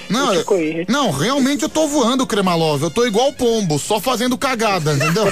Não, 0.10 0.34
Eu 0.34 0.86
não, 0.88 1.12
realmente 1.12 1.64
eu 1.64 1.70
tô 1.70 1.88
voando, 1.88 2.28
Cremalove. 2.28 2.84
Eu 2.84 2.92
tô 2.92 3.06
igual 3.06 3.34
pombo, 3.34 3.78
só 3.80 4.00
fazendo 4.00 4.38
cagada, 4.38 4.94
entendeu? 4.94 5.32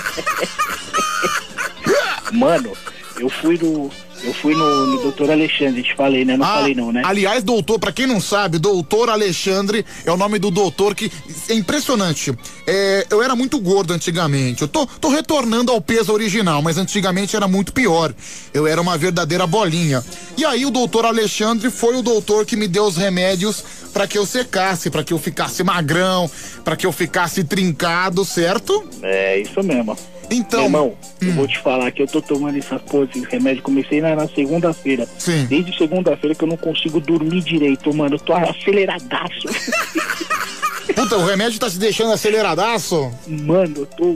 Mano, 2.32 2.72
eu 3.20 3.30
fui 3.30 3.58
no. 3.58 3.90
Eu 4.22 4.34
fui 4.34 4.54
no, 4.54 4.86
no 4.88 5.02
doutor 5.02 5.32
Alexandre, 5.32 5.82
te 5.82 5.96
falei, 5.96 6.26
né? 6.26 6.36
Não 6.36 6.46
Ah, 6.46 6.56
falei 6.56 6.76
não, 6.76 6.92
né? 6.92 7.02
Aliás, 7.06 7.44
doutor, 7.44 7.80
pra 7.80 7.92
quem 7.92 8.06
não 8.06 8.20
sabe, 8.20 8.58
doutor 8.60 9.10
Alexandre 9.10 9.86
é 10.06 10.12
o 10.12 10.18
nome 10.18 10.38
do 10.40 10.52
doutor 10.52 10.94
que 10.94 11.10
é 11.48 11.54
impressionante. 11.54 12.34
É, 12.68 13.08
eu 13.10 13.24
era 13.24 13.36
muito 13.36 13.60
gordo 13.60 13.94
antigamente. 13.94 14.62
Eu 14.62 14.68
tô, 14.68 14.86
tô 14.86 15.10
retornando 15.10 15.72
ao 15.72 15.80
peso 15.80 16.12
original, 16.12 16.62
mas 16.62 16.78
antigamente 16.78 17.36
era 17.36 17.48
muito 17.48 17.72
pior. 17.72 18.14
Eu 18.54 18.68
era 18.68 18.82
uma 18.82 18.98
verdadeira 18.98 19.48
bolinha. 19.48 20.04
E 20.38 20.44
aí 20.44 20.66
o 20.66 20.70
doutor 20.72 21.06
Alexandre 21.06 21.70
foi 21.72 21.96
o 21.96 22.02
doutor 22.02 22.46
que 22.46 22.56
me 22.58 22.68
deu 22.68 22.84
os 22.86 22.98
remédios 22.98 23.64
pra 23.94 24.06
que 24.06 24.18
eu 24.18 24.26
secasse, 24.26 24.90
pra 24.90 25.04
que 25.04 25.14
eu 25.14 25.18
ficasse 25.18 25.64
magrão, 25.64 26.30
pra 26.64 26.76
que 26.76 26.86
eu 26.86 26.92
ficasse 26.92 27.44
trincado, 27.44 28.24
certo? 28.26 28.84
É, 29.02 29.40
isso 29.40 29.64
mesmo. 29.64 29.98
Então, 30.32 30.60
Meu 30.60 30.68
irmão, 30.68 30.98
eu 31.22 31.32
vou 31.34 31.48
te 31.48 31.58
falar 31.60 31.92
que 31.92 32.02
eu 32.02 32.08
tô 32.08 32.22
tomando 32.22 32.58
essas 32.58 32.82
porra, 32.84 33.06
esses 33.06 33.24
remédios. 33.26 33.64
Comecei 33.64 34.00
na, 34.00 34.16
na 34.16 34.28
segunda-feira. 34.28 35.08
Sim. 35.18 35.46
Desde 35.46 35.76
segunda-feira 35.78 36.36
que 36.36 36.44
eu 36.44 36.48
não 36.48 36.58
consigo 36.58 37.00
dormir 37.00 37.42
direito, 37.42 37.94
mano. 37.94 38.16
Eu 38.16 38.20
tô 38.20 38.34
aceleradaço. 38.34 39.48
Puta, 40.96 41.18
o 41.18 41.26
remédio 41.26 41.60
tá 41.60 41.70
se 41.70 41.80
deixando 41.80 42.12
aceleradaço? 42.12 43.12
Mano, 43.28 43.74
eu 43.78 43.86
tô. 43.86 44.16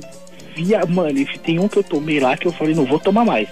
Via... 0.55 0.85
Mano, 0.85 1.19
esse 1.19 1.37
tem 1.39 1.59
um 1.59 1.67
que 1.67 1.77
eu 1.77 1.83
tomei 1.83 2.19
lá 2.19 2.37
que 2.37 2.47
eu 2.47 2.51
falei, 2.51 2.75
não 2.75 2.85
vou 2.85 2.99
tomar 2.99 3.25
mais. 3.25 3.49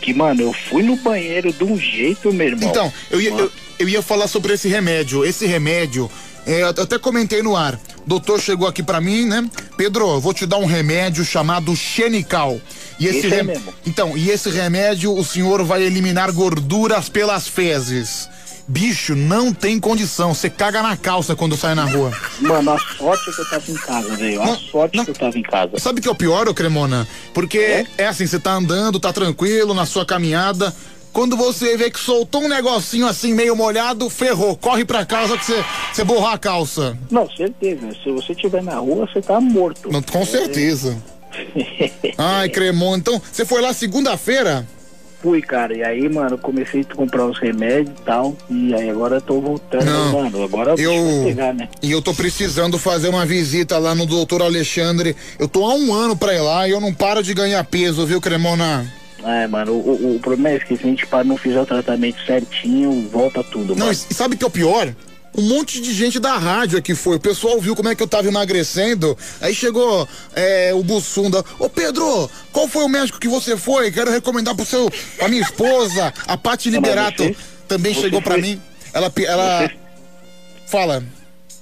Que, 0.00 0.14
mano, 0.14 0.42
eu 0.42 0.52
fui 0.52 0.82
no 0.82 0.96
banheiro 0.96 1.52
de 1.52 1.64
um 1.64 1.76
jeito, 1.76 2.32
meu 2.32 2.48
irmão. 2.48 2.68
Então, 2.68 2.92
eu 3.10 3.20
ia, 3.20 3.30
eu, 3.30 3.52
eu 3.78 3.88
ia 3.88 4.02
falar 4.02 4.28
sobre 4.28 4.54
esse 4.54 4.68
remédio. 4.68 5.24
Esse 5.24 5.46
remédio, 5.46 6.10
é, 6.46 6.62
eu 6.62 6.68
até 6.68 6.98
comentei 6.98 7.42
no 7.42 7.56
ar. 7.56 7.74
O 8.04 8.08
doutor 8.08 8.40
chegou 8.40 8.66
aqui 8.66 8.82
pra 8.82 9.00
mim, 9.00 9.26
né? 9.26 9.48
Pedro, 9.76 10.08
eu 10.08 10.20
vou 10.20 10.34
te 10.34 10.46
dar 10.46 10.58
um 10.58 10.66
remédio 10.66 11.24
chamado 11.24 11.74
Xenical. 11.76 12.60
E 12.98 13.06
esse, 13.06 13.26
é 13.26 13.42
rem-. 13.42 13.62
Então, 13.86 14.16
e 14.16 14.30
esse 14.30 14.50
remédio 14.50 15.12
o 15.16 15.24
senhor 15.24 15.64
vai 15.64 15.82
eliminar 15.82 16.32
gorduras 16.32 17.08
pelas 17.08 17.46
fezes. 17.48 18.28
Bicho, 18.70 19.16
não 19.16 19.52
tem 19.52 19.80
condição. 19.80 20.32
Você 20.32 20.48
caga 20.48 20.80
na 20.80 20.96
calça 20.96 21.34
quando 21.34 21.56
sai 21.56 21.74
na 21.74 21.84
rua. 21.84 22.12
Mano, 22.38 22.70
a 22.70 22.78
sorte 22.78 23.30
é 23.30 23.32
que 23.32 23.40
eu 23.40 23.50
tava 23.50 23.70
em 23.70 23.74
casa, 23.74 24.16
velho. 24.16 24.42
A 24.42 24.56
sorte 24.56 25.04
que 25.04 25.10
eu 25.10 25.14
tava 25.14 25.38
em 25.38 25.42
casa. 25.42 25.72
Sabe 25.78 25.98
o 25.98 26.02
que 26.02 26.08
é 26.08 26.10
o 26.12 26.14
pior, 26.14 26.48
ô 26.48 26.54
Cremona? 26.54 27.08
Porque 27.34 27.84
é? 27.98 28.06
assim, 28.06 28.28
você 28.28 28.38
tá 28.38 28.52
andando, 28.52 29.00
tá 29.00 29.12
tranquilo 29.12 29.74
na 29.74 29.86
sua 29.86 30.06
caminhada. 30.06 30.72
Quando 31.12 31.36
você 31.36 31.76
vê 31.76 31.90
que 31.90 31.98
soltou 31.98 32.42
um 32.44 32.48
negocinho 32.48 33.06
assim 33.06 33.34
meio 33.34 33.56
molhado, 33.56 34.08
ferrou. 34.08 34.56
Corre 34.56 34.84
pra 34.84 35.04
casa 35.04 35.36
que 35.36 35.44
você, 35.44 36.04
borrar 36.04 36.34
a 36.34 36.38
calça. 36.38 36.96
Não, 37.10 37.28
certeza. 37.30 37.88
Se 38.02 38.10
você 38.12 38.32
estiver 38.32 38.62
na 38.62 38.76
rua, 38.76 39.06
você 39.12 39.20
tá 39.20 39.40
morto. 39.40 39.90
Não, 39.90 40.00
com 40.02 40.24
certeza. 40.24 40.96
Ai, 42.16 42.48
Cremona. 42.50 42.98
Então, 42.98 43.20
você 43.30 43.44
foi 43.44 43.60
lá 43.60 43.72
segunda-feira? 43.72 44.66
Fui, 45.22 45.42
cara. 45.42 45.76
E 45.76 45.82
aí, 45.82 46.08
mano, 46.08 46.38
comecei 46.38 46.80
a 46.88 46.94
comprar 46.94 47.26
os 47.26 47.38
remédios 47.38 47.94
e 48.00 48.02
tal. 48.04 48.34
E 48.48 48.74
aí 48.74 48.88
agora 48.88 49.16
eu 49.16 49.20
tô 49.20 49.38
voltando, 49.40 49.84
Não, 49.84 50.12
mano. 50.22 50.42
Agora 50.42 50.74
eu- 50.80 51.04
vou 51.04 51.24
pegar, 51.24 51.52
né? 51.52 51.68
E 51.82 51.90
eu 51.92 52.00
tô 52.00 52.14
precisando 52.14 52.78
fazer 52.78 53.08
uma 53.10 53.26
visita 53.26 53.76
lá 53.78 53.94
no 53.94 54.06
doutor 54.06 54.40
Alexandre. 54.42 55.14
Eu 55.38 55.46
tô 55.46 55.64
há 55.66 55.74
um 55.74 55.92
ano 55.92 56.16
pra 56.16 56.34
ir 56.34 56.40
lá 56.40 56.66
e 56.66 56.70
eu 56.70 56.80
não 56.80 56.94
paro 56.94 57.22
de 57.22 57.34
ganhar 57.34 57.62
peso, 57.64 58.06
viu, 58.06 58.18
Cremona? 58.20 58.90
É, 59.24 59.46
mano, 59.46 59.72
o, 59.72 60.16
o, 60.16 60.20
problema 60.20 60.50
é 60.50 60.58
que 60.58 60.76
se 60.76 60.82
a 60.82 60.86
gente 60.86 61.06
para 61.06 61.24
não 61.24 61.36
fizer 61.36 61.60
o 61.60 61.66
tratamento 61.66 62.24
certinho, 62.24 63.08
volta 63.10 63.42
tudo, 63.44 63.74
Não, 63.76 63.86
mano. 63.86 63.92
e 64.10 64.14
sabe 64.14 64.34
o 64.34 64.38
que 64.38 64.44
é 64.44 64.46
o 64.46 64.50
pior? 64.50 64.94
Um 65.36 65.42
monte 65.42 65.80
de 65.80 65.92
gente 65.94 66.18
da 66.18 66.36
rádio 66.36 66.76
aqui 66.78 66.92
foi. 66.94 67.16
O 67.16 67.20
pessoal 67.20 67.60
viu 67.60 67.76
como 67.76 67.88
é 67.88 67.94
que 67.94 68.02
eu 68.02 68.08
tava 68.08 68.26
emagrecendo. 68.26 69.16
Aí 69.40 69.54
chegou 69.54 70.08
é, 70.34 70.72
o 70.74 70.82
Bussunda. 70.82 71.44
Ô 71.58 71.68
Pedro, 71.68 72.28
qual 72.50 72.66
foi 72.66 72.82
o 72.82 72.88
médico 72.88 73.20
que 73.20 73.28
você 73.28 73.56
foi? 73.56 73.92
Quero 73.92 74.10
recomendar 74.10 74.56
pro 74.56 74.66
seu, 74.66 74.90
pra 75.16 75.28
minha 75.28 75.40
esposa, 75.42 76.12
a 76.26 76.36
Paty 76.36 76.70
Não, 76.70 76.80
Liberato. 76.80 77.22
você- 77.22 77.36
também 77.68 77.94
você 77.94 78.00
chegou 78.00 78.20
pra 78.20 78.32
foi- 78.34 78.42
mim. 78.42 78.60
Ela. 78.92 79.12
ela 79.24 79.68
Você- 79.68 79.76
Fala. 80.66 81.04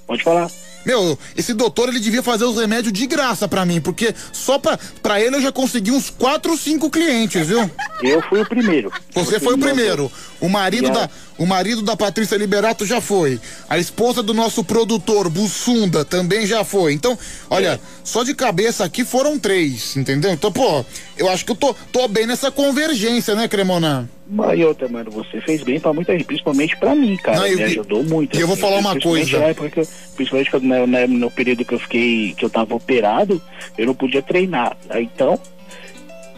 Pode 0.07 0.23
falar. 0.23 0.49
Meu, 0.85 1.17
esse 1.35 1.53
doutor 1.53 1.89
ele 1.89 1.99
devia 1.99 2.23
fazer 2.23 2.45
os 2.45 2.57
remédios 2.57 2.93
de 2.93 3.05
graça 3.05 3.47
pra 3.47 3.65
mim, 3.65 3.81
porque 3.81 4.13
só 4.31 4.57
pra, 4.57 4.79
pra 5.01 5.21
ele 5.21 5.35
eu 5.35 5.41
já 5.41 5.51
consegui 5.51 5.91
uns 5.91 6.09
4 6.09 6.51
ou 6.51 6.57
5 6.57 6.89
clientes, 6.89 7.45
viu? 7.45 7.69
Eu 8.01 8.21
fui 8.23 8.41
o 8.41 8.45
primeiro. 8.45 8.91
Você 9.13 9.39
foi 9.39 9.55
o 9.55 9.57
primeiro. 9.57 10.11
O 10.39 10.47
marido 10.47 10.89
da 10.89 11.09
o 11.39 11.45
marido 11.45 11.81
da 11.81 11.95
Patrícia 11.95 12.35
Liberato 12.35 12.85
já 12.85 12.99
foi. 12.99 13.39
A 13.69 13.79
esposa 13.79 14.21
do 14.21 14.33
nosso 14.33 14.61
produtor, 14.61 15.29
Bussunda, 15.29 16.03
também 16.03 16.45
já 16.45 16.65
foi. 16.65 16.91
Então, 16.91 17.17
olha, 17.49 17.79
só 18.03 18.25
de 18.25 18.35
cabeça 18.35 18.83
aqui 18.83 19.05
foram 19.05 19.39
três, 19.39 19.95
entendeu? 19.95 20.33
Então, 20.33 20.51
pô, 20.51 20.85
eu 21.17 21.29
acho 21.29 21.45
que 21.45 21.51
eu 21.53 21.55
tô, 21.55 21.73
tô 21.93 22.09
bem 22.09 22.27
nessa 22.27 22.51
convergência, 22.51 23.35
né, 23.35 23.47
Cremona? 23.47 24.09
Mas 24.31 24.59
mano, 24.91 25.09
você 25.09 25.41
fez 25.41 25.63
bem 25.63 25.79
pra 25.79 25.91
muita 25.91 26.13
gente, 26.13 26.25
principalmente 26.25 26.77
pra 26.77 26.93
mim, 26.93 27.17
cara. 27.17 27.39
Não, 27.39 27.45
Me 27.47 27.61
eu- 27.61 27.65
ajudou 27.65 28.03
muito. 28.03 28.37
e 28.37 28.41
eu 28.41 28.45
vou 28.45 28.53
assim, 28.53 28.61
falar 28.61 28.77
uma 28.77 28.99
coisa. 28.99 29.39
na 29.39 29.45
época 29.45 29.69
que 29.71 29.79
eu- 29.79 29.87
principalmente 30.15 30.51
quando, 30.51 30.63
na- 30.65 30.85
na- 30.85 31.07
no 31.07 31.31
período 31.31 31.65
que 31.65 31.73
eu 31.73 31.79
fiquei, 31.79 32.35
que 32.37 32.45
eu 32.45 32.49
tava 32.49 32.75
operado, 32.75 33.41
eu 33.75 33.87
não 33.87 33.95
podia 33.95 34.21
treinar. 34.21 34.77
Então, 34.95 35.39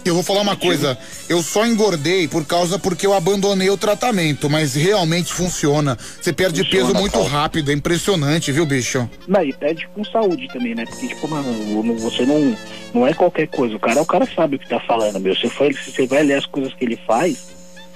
Eu 0.04 0.16
vou 0.16 0.24
falar 0.24 0.42
uma 0.42 0.56
coisa, 0.56 0.98
eu 1.30 1.44
só 1.44 1.64
engordei 1.64 2.28
por 2.28 2.44
causa 2.44 2.80
porque 2.80 3.06
eu 3.06 3.14
abandonei 3.14 3.70
o 3.70 3.78
tratamento, 3.78 4.50
mas 4.50 4.74
realmente 4.74 5.32
funciona. 5.32 5.96
Você 6.20 6.34
perde 6.34 6.64
Funciona, 6.64 6.88
peso 6.88 7.00
muito 7.00 7.20
cara. 7.20 7.30
rápido, 7.30 7.70
é 7.70 7.74
impressionante, 7.76 8.52
viu, 8.52 8.66
bicho? 8.66 9.08
não, 9.28 9.44
e 9.44 9.54
pede 9.54 9.88
com 9.94 10.04
saúde 10.04 10.48
também, 10.48 10.74
né? 10.74 10.86
Porque, 10.88 11.08
tipo, 11.08 11.28
mano, 11.28 12.00
você 12.00 12.26
não, 12.26 12.58
não 12.96 13.06
é 13.06 13.14
qualquer 13.14 13.48
coisa. 13.48 13.76
O 13.76 13.80
cara, 13.80 14.02
o 14.02 14.06
cara 14.06 14.26
sabe 14.36 14.56
o 14.56 14.60
que 14.60 14.68
tá 14.68 14.80
falando, 14.80 15.20
meu. 15.20 15.36
Você, 15.36 15.48
foi, 15.50 15.72
se 15.74 15.92
você 15.92 16.08
vai 16.08 16.24
ler 16.24 16.34
as 16.40 16.48
coisas 16.48 16.74
que 16.74 16.84
ele 16.84 16.98
faz, 17.06 17.38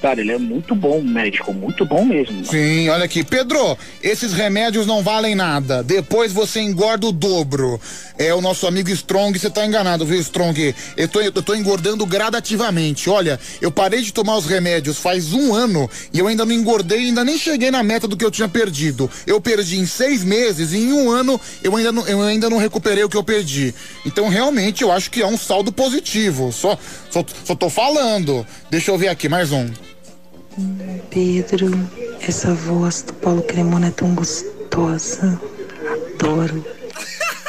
cara, 0.02 0.22
ele 0.22 0.32
é 0.32 0.38
muito 0.38 0.76
bom 0.76 1.02
médico, 1.02 1.54
muito 1.54 1.86
bom 1.86 2.06
mesmo. 2.06 2.34
mano. 2.34 2.46
Sim, 2.46 2.90
olha 2.90 3.06
aqui. 3.06 3.24
Pedro, 3.24 3.78
esses 4.04 4.34
remédios 4.34 4.86
não 4.86 5.02
valem 5.02 5.36
nada. 5.36 5.84
Depois 5.84 6.32
você 6.32 6.60
engorda 6.60 7.08
o 7.08 7.12
dobro. 7.12 7.80
É 8.18 8.34
o 8.34 8.42
nosso 8.42 8.68
amigo 8.68 8.90
Strong, 8.90 9.38
você 9.38 9.50
tá 9.50 9.66
enganado, 9.66 10.06
viu, 10.06 10.20
Strong? 10.20 10.74
Eu 10.96 11.08
tô, 11.08 11.22
eu 11.22 11.32
tô 11.32 11.54
engordando 11.56 12.06
gradativamente. 12.06 13.10
Olha, 13.10 13.40
eu 13.62 13.72
parei 13.72 14.02
de 14.02 14.14
tomar 14.14 14.38
os 14.38 14.46
remédios 14.46 14.98
faz 14.98 15.34
um 15.34 15.54
ano 15.54 15.90
e 16.14 16.20
eu 16.20 16.28
ainda 16.28 16.46
não 16.46 16.54
engordei, 16.54 17.00
ainda 17.00 17.24
nem 17.24 17.38
cheguei 17.38 17.72
na 17.72 17.84
meta 17.84 18.08
do 18.08 18.16
que 18.16 18.24
eu 18.24 18.32
tinha 18.32 18.48
perdido. 18.48 19.10
Eu 19.26 19.42
perdi 19.42 19.78
em 19.78 19.86
seis 19.86 20.24
meses 20.24 20.72
e 20.72 20.78
em 20.78 20.94
um 20.94 21.12
ano 21.12 21.40
eu 21.64 21.76
ainda 21.76 21.92
não, 21.92 22.08
eu 22.08 22.22
ainda 22.22 22.50
não 22.50 22.58
recuperei 22.58 23.04
o 23.04 23.10
que 23.10 23.18
eu 23.18 23.24
perdi. 23.24 23.74
Então, 24.06 24.30
realmente, 24.30 24.84
eu 24.84 24.92
acho 24.92 25.10
que 25.12 25.22
é 25.22 25.28
um 25.28 25.38
saldo 25.38 25.72
positivo. 25.72 26.52
Só, 26.52 26.78
só, 27.10 27.26
só 27.44 27.56
tô 27.56 27.70
falando. 27.70 28.46
Deixa 28.70 28.92
eu 28.92 28.98
ver 28.98 29.10
aqui, 29.10 29.28
mais 29.28 29.52
um. 29.52 29.70
Pedro, 31.10 31.72
essa 32.22 32.54
voz 32.54 33.02
do 33.02 33.14
Paulo 33.14 33.42
Cremona 33.44 33.88
é 33.88 33.92
tão 33.92 34.16
gostosa. 34.16 35.40
Adoro. 36.16 36.66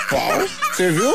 Qual? 0.08 0.48
Você 0.72 0.90
viu? 0.90 1.12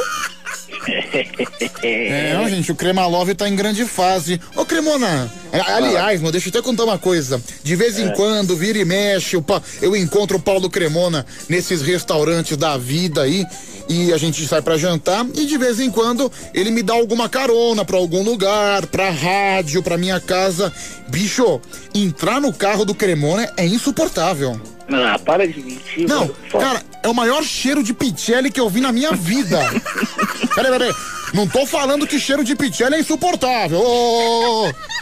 É, 1.83 2.33
não, 2.33 2.47
gente, 2.49 2.71
o 2.71 2.75
Cremalove 2.75 3.35
tá 3.35 3.47
em 3.47 3.55
grande 3.55 3.85
fase. 3.85 4.39
Ô, 4.55 4.65
Cremona, 4.65 5.31
a- 5.51 5.75
aliás, 5.75 6.19
mano, 6.21 6.31
deixa 6.31 6.47
eu 6.47 6.51
até 6.51 6.61
contar 6.61 6.83
uma 6.85 6.97
coisa. 6.97 7.41
De 7.63 7.75
vez 7.75 7.99
em 7.99 8.07
É. 8.07 8.11
quando, 8.11 8.55
vira 8.55 8.77
e 8.77 8.85
mexe, 8.85 9.37
eu 9.81 9.95
encontro 9.95 10.37
o 10.37 10.41
Paulo 10.41 10.69
Cremona 10.69 11.25
nesses 11.49 11.81
restaurantes 11.81 12.55
da 12.57 12.77
vida 12.77 13.21
aí. 13.23 13.45
E 13.89 14.13
a 14.13 14.17
gente 14.17 14.47
sai 14.47 14.61
pra 14.61 14.77
jantar 14.77 15.25
e 15.35 15.45
de 15.45 15.57
vez 15.57 15.79
em 15.79 15.89
quando 15.91 16.31
ele 16.53 16.71
me 16.71 16.81
dá 16.81 16.93
alguma 16.93 17.27
carona 17.27 17.83
pra 17.83 17.97
algum 17.97 18.23
lugar, 18.23 18.85
pra 18.87 19.09
rádio, 19.09 19.83
pra 19.83 19.97
minha 19.97 20.19
casa. 20.19 20.71
Bicho, 21.09 21.59
entrar 21.93 22.39
no 22.39 22.53
carro 22.53 22.85
do 22.85 22.95
Cremona 22.95 23.51
é 23.57 23.65
insuportável. 23.65 24.59
Ah, 24.93 25.19
para 25.19 25.47
de 25.47 25.61
mentir. 25.61 26.07
Não, 26.07 26.27
cara, 26.51 26.81
é 27.03 27.07
o 27.07 27.13
maior 27.13 27.43
cheiro 27.43 27.83
de 27.83 27.93
pichelli 27.93 28.51
que 28.51 28.59
eu 28.59 28.69
vi 28.69 28.81
na 28.81 28.91
minha 28.91 29.11
vida. 29.13 29.59
peraí, 30.55 30.71
peraí. 30.71 30.93
Não 31.33 31.47
tô 31.47 31.65
falando 31.65 32.05
que 32.05 32.19
cheiro 32.19 32.43
de 32.43 32.55
pichelli 32.55 32.95
é 32.95 32.99
insuportável. 32.99 33.81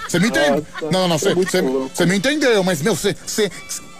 Você 0.07 0.19
me 0.19 0.27
entende? 0.27 0.63
Nossa, 0.81 0.91
Não, 0.91 1.07
não, 1.07 1.17
você 1.17 2.05
me 2.05 2.15
entendeu, 2.15 2.63
mas, 2.63 2.81
meu, 2.81 2.95
você. 2.95 3.15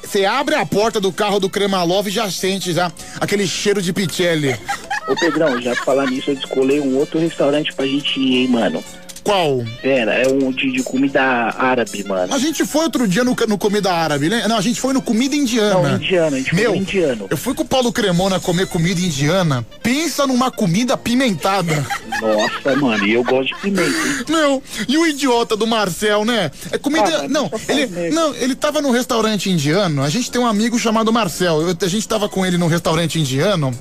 Você 0.01 0.26
abre 0.26 0.56
a 0.56 0.66
porta 0.66 1.00
do 1.00 1.14
carro 1.14 1.40
do 1.40 1.48
Cremalov 1.48 2.08
e 2.08 2.09
já 2.09 2.32
sente 2.32 2.74
já 2.74 2.92
aquele 3.22 3.45
cheiro 3.45 3.80
de 3.80 3.93
pichelli. 3.93 4.59
Ô 5.08 5.14
Pedrão, 5.16 5.61
já 5.61 5.76
falar 5.76 6.08
nisso, 6.08 6.32
eu 6.32 6.35
descolei 6.35 6.80
um 6.80 6.98
outro 6.98 7.19
restaurante 7.19 7.72
pra 7.74 7.85
gente 7.85 8.19
ir, 8.19 8.38
hein, 8.38 8.48
mano. 8.48 8.84
Qual? 9.23 9.64
Pera, 9.81 10.14
é 10.14 10.27
um 10.27 10.51
de, 10.51 10.72
de 10.72 10.81
comida 10.83 11.22
árabe, 11.22 12.03
mano. 12.03 12.33
A 12.33 12.38
gente 12.39 12.65
foi 12.65 12.83
outro 12.83 13.07
dia 13.07 13.23
no, 13.23 13.35
no 13.48 13.57
Comida 13.57 13.91
Árabe, 13.91 14.30
né? 14.30 14.45
Não, 14.48 14.57
a 14.57 14.61
gente 14.61 14.80
foi 14.80 14.93
no 14.93 15.01
Comida 15.01 15.35
Indiana. 15.35 15.89
Não, 15.89 15.95
indiano, 15.95 16.35
a 16.35 16.39
gente 16.39 16.49
foi 16.51 16.59
Meu, 16.59 16.72
no 16.72 16.77
indiano. 16.77 17.27
eu 17.30 17.38
fui 17.38 17.53
com 17.53 17.64
o 17.64 17.65
Paulo 17.67 17.91
Cremona 17.91 18.39
comer 18.39 18.67
comida 18.67 18.99
indiana. 18.99 19.65
Pensa 19.83 20.25
numa 20.25 20.49
comida 20.51 20.93
apimentada. 20.93 21.85
Nossa, 22.22 22.75
mano, 22.75 23.06
e 23.06 23.14
eu 23.14 23.23
gosto 23.23 23.53
de 23.56 23.61
pimenta? 23.61 23.91
Meu, 24.30 24.61
e 24.88 24.98
o 24.98 25.06
idiota 25.07 25.56
do 25.56 25.67
Marcel, 25.67 26.25
né? 26.25 26.51
É 26.72 26.77
comida. 26.77 27.23
Ah, 27.23 27.27
não, 27.27 27.49
faz 27.49 27.69
ele, 27.69 27.88
mesmo. 27.88 28.15
não, 28.15 28.35
ele 28.35 28.56
tava 28.56 28.81
num 28.81 28.91
restaurante 28.91 29.49
indiano. 29.49 30.03
A 30.03 30.09
gente 30.09 30.30
tem 30.31 30.39
um 30.41 30.48
amigo 30.48 30.77
chamado 30.80 31.11
Marcel. 31.14 31.61
eu- 31.61 31.77
a 31.80 31.88
gente 31.88 32.07
tava 32.07 32.27
com 32.30 32.45
ele 32.45 32.57
num 32.57 32.67
restaurante 32.67 33.19
indiano. 33.19 33.73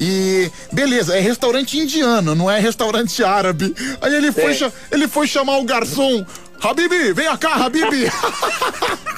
E 0.00 0.50
beleza, 0.72 1.16
é 1.16 1.20
restaurante 1.20 1.78
indiano, 1.78 2.34
não 2.34 2.50
é 2.50 2.58
restaurante 2.58 3.24
árabe. 3.24 3.74
Aí 4.00 4.14
ele 4.14 4.32
foi, 4.32 4.72
ele 4.90 5.08
foi 5.08 5.26
chamar 5.26 5.58
o 5.58 5.64
garçom. 5.64 6.24
Habibi, 6.62 7.12
vem 7.12 7.36
cá, 7.36 7.54
Habibi. 7.54 8.10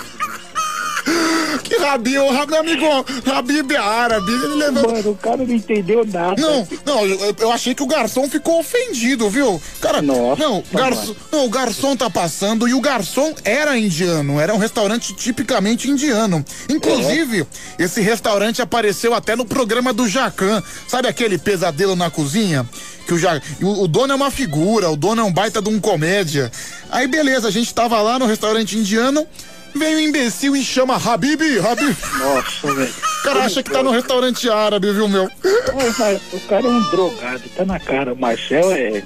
que 1.69 1.77
Rabi, 1.77 2.19
o 2.19 2.31
Rabi, 2.33 2.57
amigo, 2.57 2.87
Habib 3.31 3.73
é 3.73 3.77
árabe. 3.77 4.33
Ele. 4.33 4.71
Mano, 4.71 5.11
o 5.11 5.17
cara 5.17 5.37
não 5.37 5.55
entendeu 5.55 6.05
nada. 6.05 6.41
Não, 6.41 6.69
não, 6.85 7.07
eu, 7.07 7.35
eu 7.39 7.53
achei 7.53 7.75
que 7.75 7.83
o 7.83 7.87
garçom 7.87 8.29
ficou 8.29 8.59
ofendido, 8.59 9.29
viu? 9.29 9.61
Cara, 9.81 10.01
Nossa, 10.01 10.43
não, 10.43 10.63
garçom, 10.73 11.15
não, 11.31 11.45
o 11.47 11.51
garçom 11.51 11.97
tá 11.97 12.09
passando 12.09 12.67
e 12.67 12.75
o 12.75 12.81
garçom 12.81 13.35
era 13.45 13.79
indiano, 13.79 14.41
era 14.41 14.55
um 14.55 14.59
restaurante 14.59 15.15
tipicamente 15.15 15.89
indiano. 15.89 16.45
Inclusive, 16.69 17.47
esse 17.79 18.01
restaurante 18.01 18.63
apareceu 18.63 19.15
até 19.15 19.37
no 19.37 19.45
programa 19.45 19.93
do 19.93 20.09
Jacan. 20.09 20.63
Sabe 20.87 21.09
aquele 21.09 21.39
pesadelo 21.39 21.95
na 21.95 22.11
cozinha? 22.11 22.69
Que 23.07 23.15
o, 23.15 23.19
ja, 23.19 23.41
o, 23.63 23.85
o 23.85 23.89
dono 23.89 24.13
é 24.13 24.17
uma 24.17 24.31
figura, 24.31 24.91
o 24.91 24.97
dono 24.97 25.23
é 25.23 25.25
um 25.25 25.33
baita 25.33 25.63
de 25.63 25.69
um 25.69 25.81
comédia. 25.81 26.51
Aí 26.91 27.07
beleza, 27.07 27.49
a 27.49 27.51
gente 27.51 27.73
tava 27.75 28.01
lá 28.03 28.19
no 28.19 28.27
restaurante 28.27 28.77
indiano, 28.77 29.27
veio 29.75 29.99
um 29.99 30.01
imbecil 30.01 30.57
e 30.57 30.65
chama 30.65 30.97
Habib, 30.97 31.41
Habib. 31.65 31.97
Nossa, 32.19 32.75
velho. 32.75 32.93
O 33.21 33.23
cara 33.25 33.45
acha 33.45 33.63
que 33.63 33.71
tá 33.71 33.83
no 33.83 33.91
restaurante 33.91 34.49
árabe, 34.49 34.93
viu, 34.93 35.09
meu? 35.09 35.25
O 35.25 36.41
cara, 36.49 36.67
é 36.67 36.71
um 36.71 36.91
drogado, 36.91 37.43
tá 37.57 37.65
na 37.65 37.79
cara. 37.81 38.13
O 38.13 38.17
Marcel 38.17 38.73
é. 38.73 39.03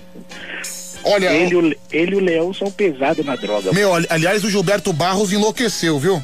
Olha, 1.04 1.32
Ele, 1.32 1.52
e 1.52 1.56
o- 1.56 1.76
ele 1.90 2.12
e 2.12 2.14
o 2.14 2.20
Leão 2.20 2.54
são 2.54 2.70
pesados 2.70 3.24
na 3.26 3.34
droga. 3.34 3.72
Meu, 3.72 3.92
ali- 3.92 4.06
aliás, 4.08 4.44
o 4.44 4.50
Gilberto 4.50 4.92
Barros 4.92 5.32
enlouqueceu, 5.32 5.98
viu? 5.98 6.22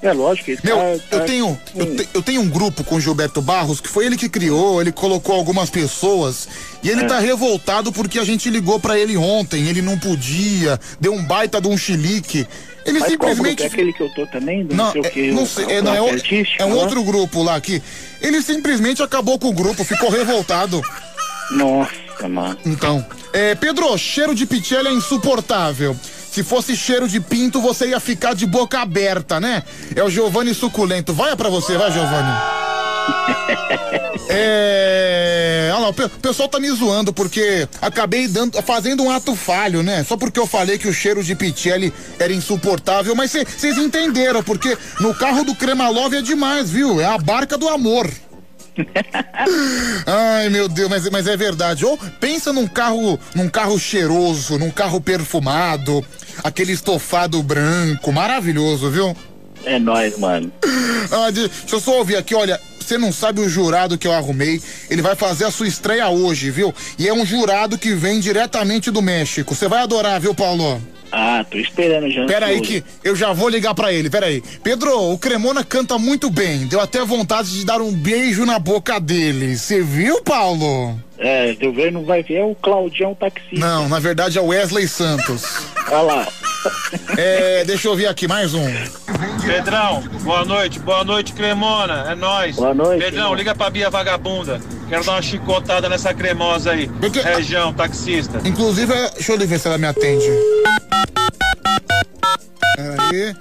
É 0.00 0.12
lógico, 0.12 0.50
ele 0.50 0.60
Meu, 0.64 0.76
tá, 0.76 0.82
eu 0.84 1.00
tá- 1.00 1.20
tenho, 1.20 1.60
eu, 1.74 1.96
te- 1.96 2.08
eu 2.12 2.22
tenho 2.22 2.40
um 2.42 2.48
grupo 2.48 2.84
com 2.84 2.96
o 2.96 3.00
Gilberto 3.00 3.40
Barros 3.40 3.80
que 3.80 3.88
foi 3.88 4.04
ele 4.04 4.16
que 4.18 4.28
criou, 4.28 4.80
ele 4.80 4.92
colocou 4.92 5.34
algumas 5.34 5.70
pessoas 5.70 6.46
e 6.82 6.90
ele 6.90 7.02
É. 7.02 7.06
tá 7.06 7.18
revoltado 7.18 7.90
porque 7.90 8.18
a 8.18 8.24
gente 8.24 8.50
ligou 8.50 8.78
pra 8.78 8.98
ele 8.98 9.16
ontem, 9.16 9.66
ele 9.66 9.80
não 9.80 9.98
podia, 9.98 10.78
deu 11.00 11.12
um 11.14 11.22
baita 11.24 11.58
de 11.60 11.68
um 11.68 11.76
chilique. 11.76 12.46
Ele 12.84 13.00
Mas 13.00 13.10
simplesmente? 13.10 13.62
É 13.62 13.66
aquele 13.66 13.92
que 13.92 14.02
eu 14.02 14.10
tô 14.14 14.26
também? 14.26 14.64
Não, 14.64 14.76
não, 14.86 14.92
sei 14.92 15.00
o 15.00 15.06
é, 15.06 15.10
que. 15.10 15.32
não 15.32 15.46
sei, 15.46 15.64
é, 15.70 15.82
não, 15.82 15.94
é, 15.94 16.02
o- 16.02 16.08
é 16.58 16.64
um 16.66 16.74
outro 16.74 17.02
grupo 17.02 17.42
lá 17.42 17.54
aqui. 17.56 17.82
Ele 18.20 18.42
simplesmente 18.42 19.02
acabou 19.02 19.38
com 19.38 19.48
o 19.48 19.52
grupo, 19.52 19.84
ficou 19.84 20.10
revoltado. 20.10 20.82
Nossa, 21.50 22.28
mano. 22.28 22.58
Então, 22.64 23.04
é, 23.32 23.54
Pedro, 23.54 23.96
cheiro 23.96 24.34
de 24.34 24.46
pichelli 24.46 24.88
é 24.88 24.92
insuportável. 24.92 25.96
Se 26.30 26.42
fosse 26.42 26.76
cheiro 26.76 27.08
de 27.08 27.20
pinto, 27.20 27.60
você 27.60 27.88
ia 27.88 28.00
ficar 28.00 28.34
de 28.34 28.44
boca 28.44 28.80
aberta, 28.80 29.38
né? 29.38 29.62
É 29.94 30.02
o 30.02 30.10
Giovanni 30.10 30.52
Suculento. 30.52 31.12
Vai 31.12 31.36
pra 31.36 31.48
você, 31.48 31.78
vai, 31.78 31.92
Giovanni. 31.92 32.28
É. 34.28 35.70
Olha 35.72 35.80
lá, 35.82 35.88
o 35.88 35.92
pe- 35.92 36.04
o 36.04 36.10
pessoal 36.10 36.48
tá 36.48 36.58
me 36.60 36.70
zoando 36.70 37.12
porque 37.12 37.68
acabei 37.80 38.26
dando, 38.28 38.60
fazendo 38.62 39.02
um 39.02 39.10
ato 39.10 39.34
falho, 39.34 39.82
né? 39.82 40.04
Só 40.04 40.16
porque 40.16 40.38
eu 40.38 40.46
falei 40.46 40.78
que 40.78 40.88
o 40.88 40.92
cheiro 40.94 41.22
de 41.22 41.34
pichelli 41.34 41.92
era 42.18 42.32
insuportável, 42.32 43.14
mas 43.14 43.32
vocês 43.32 43.76
entenderam, 43.78 44.42
porque 44.42 44.76
no 45.00 45.14
carro 45.14 45.44
do 45.44 45.54
Cremalove 45.54 46.16
é 46.16 46.22
demais, 46.22 46.70
viu? 46.70 47.00
É 47.00 47.04
a 47.04 47.18
barca 47.18 47.58
do 47.58 47.68
amor. 47.68 48.10
Ai, 50.06 50.48
meu 50.48 50.68
Deus, 50.68 50.88
mas, 50.88 51.08
mas 51.10 51.26
é 51.26 51.36
verdade. 51.36 51.84
Ou 51.84 51.96
pensa 52.20 52.52
num 52.52 52.66
carro, 52.66 53.18
num 53.34 53.48
carro 53.48 53.78
cheiroso, 53.78 54.58
num 54.58 54.70
carro 54.70 55.00
perfumado, 55.00 56.04
aquele 56.42 56.72
estofado 56.72 57.42
branco, 57.42 58.12
maravilhoso, 58.12 58.90
viu? 58.90 59.16
É 59.64 59.78
nóis, 59.78 60.18
mano. 60.18 60.50
Ah, 61.12 61.30
de- 61.30 61.46
deixa 61.48 61.76
eu 61.76 61.80
só 61.80 61.98
ouvir 61.98 62.16
aqui, 62.16 62.34
olha. 62.34 62.58
Você 62.84 62.98
não 62.98 63.10
sabe 63.10 63.40
o 63.40 63.48
jurado 63.48 63.96
que 63.96 64.06
eu 64.06 64.12
arrumei. 64.12 64.60
Ele 64.90 65.00
vai 65.00 65.16
fazer 65.16 65.46
a 65.46 65.50
sua 65.50 65.66
estreia 65.66 66.08
hoje, 66.10 66.50
viu? 66.50 66.74
E 66.98 67.08
é 67.08 67.14
um 67.14 67.24
jurado 67.24 67.78
que 67.78 67.94
vem 67.94 68.20
diretamente 68.20 68.90
do 68.90 69.00
México. 69.00 69.54
Você 69.54 69.66
vai 69.66 69.82
adorar, 69.82 70.20
viu, 70.20 70.34
Paulo? 70.34 70.80
Ah, 71.10 71.44
tô 71.48 71.58
esperando 71.58 72.10
já. 72.10 72.26
Pera 72.26 72.46
aí 72.46 72.60
que 72.60 72.82
eu 73.02 73.14
já 73.14 73.32
vou 73.32 73.48
ligar 73.48 73.72
pra 73.72 73.92
ele, 73.92 74.10
pera 74.10 74.26
aí. 74.26 74.42
Pedro, 74.62 75.12
o 75.12 75.18
Cremona 75.18 75.62
canta 75.62 75.96
muito 75.96 76.28
bem, 76.28 76.66
deu 76.66 76.80
até 76.80 77.04
vontade 77.04 77.52
de 77.52 77.64
dar 77.64 77.80
um 77.80 77.92
beijo 77.92 78.44
na 78.44 78.58
boca 78.58 78.98
dele. 78.98 79.56
Você 79.56 79.80
viu, 79.80 80.22
Paulo? 80.22 81.00
É, 81.18 81.56
eu 81.60 81.72
ver, 81.72 81.92
não 81.92 82.04
vai 82.04 82.22
ver, 82.22 82.34
é 82.38 82.44
o 82.44 82.54
Claudião 82.54 83.14
taxista. 83.14 83.54
Não, 83.64 83.88
na 83.88 83.98
verdade 84.00 84.36
é 84.36 84.40
o 84.40 84.46
Wesley 84.46 84.88
Santos. 84.88 85.44
Olha 85.88 86.00
lá. 86.02 86.28
É, 87.16 87.62
deixa 87.64 87.88
eu 87.88 87.94
ver 87.94 88.06
aqui 88.06 88.26
mais 88.26 88.54
um. 88.54 88.66
Pedrão, 89.46 90.00
boa 90.22 90.44
noite, 90.44 90.78
boa 90.80 91.04
noite, 91.04 91.32
Cremona, 91.34 92.10
é 92.10 92.14
nóis. 92.14 92.56
Boa 92.56 92.72
noite, 92.74 93.04
Pedrão, 93.04 93.22
irmão. 93.24 93.34
liga 93.34 93.54
pra 93.54 93.70
Bia 93.70 93.90
Vagabunda. 93.90 94.60
Quero 94.88 95.04
dar 95.04 95.12
uma 95.12 95.22
chicotada 95.22 95.88
nessa 95.88 96.12
cremosa 96.14 96.72
aí. 96.72 96.90
Região, 97.22 97.72
taxista. 97.72 98.40
Inclusive, 98.44 98.92
é- 98.92 99.10
deixa 99.10 99.32
eu 99.32 99.38
ver 99.46 99.58
se 99.58 99.68
ela 99.68 99.78
me 99.78 99.86
atende. 99.86 100.26
Peraí. 102.76 103.36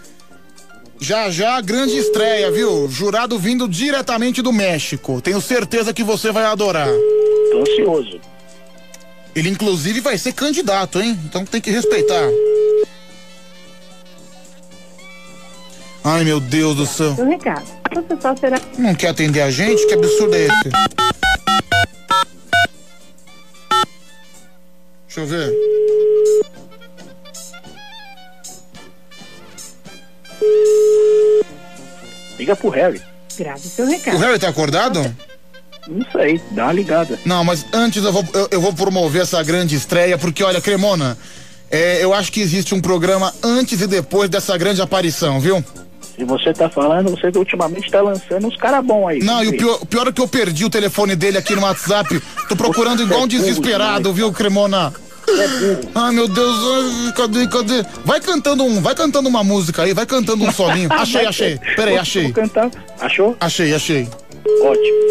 Já 1.04 1.30
já, 1.30 1.60
grande 1.60 1.98
estreia, 1.98 2.50
viu? 2.50 2.90
Jurado 2.90 3.38
vindo 3.38 3.68
diretamente 3.68 4.42
do 4.42 4.54
México. 4.54 5.20
Tenho 5.20 5.42
certeza 5.42 5.94
que 5.94 6.02
você 6.02 6.32
vai 6.32 6.46
adorar. 6.46 6.88
Tô 7.52 7.60
ansioso. 7.60 8.22
Ele, 9.36 9.50
inclusive, 9.50 10.00
vai 10.00 10.18
ser 10.18 10.32
candidato, 10.32 11.02
hein? 11.02 11.20
Então 11.26 11.44
tem 11.46 11.60
que 11.60 11.70
respeitar. 11.70 12.24
Ai, 16.06 16.24
meu 16.24 16.40
Deus 16.40 16.78
do 16.78 16.86
céu. 16.86 17.14
Seu 17.16 17.26
recado. 17.26 17.66
Você 17.94 18.22
só 18.22 18.34
será. 18.38 18.62
Não 18.78 18.96
quer 18.96 19.10
atender 19.10 19.42
a 19.42 19.52
gente? 19.52 19.86
Que 19.86 19.96
absurdo 19.96 20.34
é 20.36 20.46
esse? 20.46 20.70
Deixa 25.08 25.20
eu 25.20 25.26
ver. 25.26 25.54
Liga 32.38 32.56
pro 32.56 32.70
Harry. 32.70 33.02
Grave 33.38 33.60
seu 33.62 33.86
O 33.86 33.90
recado. 33.90 34.18
Harry 34.18 34.40
tá 34.40 34.50
acordado? 34.50 35.16
Não 35.88 36.06
sei, 36.12 36.42
dá 36.52 36.66
uma 36.66 36.74
ligada. 36.74 37.20
Não, 37.26 37.44
mas 37.44 37.66
antes 37.74 38.04
eu 38.04 38.12
vou, 38.12 38.26
eu, 38.34 38.48
eu 38.52 38.62
vou 38.62 38.74
promover 38.74 39.24
essa 39.24 39.44
grande 39.44 39.76
estreia, 39.76 40.18
porque 40.18 40.44
olha, 40.44 40.62
Cremona, 40.62 41.18
é, 41.70 42.04
eu 42.04 42.14
acho 42.14 42.32
que 42.32 42.40
existe 42.40 42.74
um 42.74 42.80
programa 42.80 43.34
antes 43.44 43.82
e 43.82 43.88
depois 43.88 44.30
dessa 44.30 44.58
grande 44.58 44.82
aparição, 44.82 45.40
viu? 45.40 45.64
Se 46.16 46.24
você 46.24 46.54
tá 46.54 46.70
falando, 46.70 47.10
você 47.10 47.32
que 47.32 47.38
ultimamente 47.38 47.90
tá 47.90 48.02
lançando 48.02 48.48
uns 48.48 48.56
caras 48.56 48.86
bons 48.86 49.08
aí. 49.08 49.20
Não, 49.20 49.44
e 49.44 49.48
o 49.48 49.58
pior, 49.58 49.80
o 49.82 49.86
pior 49.86 50.08
é 50.08 50.12
que 50.12 50.22
eu 50.22 50.28
perdi 50.28 50.64
o 50.64 50.70
telefone 50.70 51.16
dele 51.16 51.40
aqui 51.40 51.56
no 51.56 51.64
WhatsApp. 51.64 52.22
Tô 52.48 52.56
procurando 52.56 53.02
igual 53.02 53.24
um 53.24 53.28
desesperado, 53.28 54.14
viu, 54.14 54.32
Cremona? 54.32 54.94
Ai, 55.96 56.12
meu 56.12 56.28
Deus, 56.28 57.12
cadê, 57.16 57.48
cadê? 57.48 57.86
Vai 58.06 58.20
cantando 58.20 58.64
um, 58.64 58.82
vai 58.82 58.96
cantando 58.96 59.28
uma 59.30 59.44
música 59.44 59.84
aí, 59.84 59.94
vai 59.94 60.06
cantando 60.06 60.44
um 60.44 60.52
solinho. 60.52 60.90
Achei, 60.94 61.26
achei. 61.26 61.60
Peraí, 61.76 61.98
achei. 61.98 62.24
Vou 62.24 62.34
cantar. 62.34 62.72
Achou? 63.00 63.36
Achei, 63.40 63.74
achei. 63.74 64.08
Ótimo. 64.62 65.04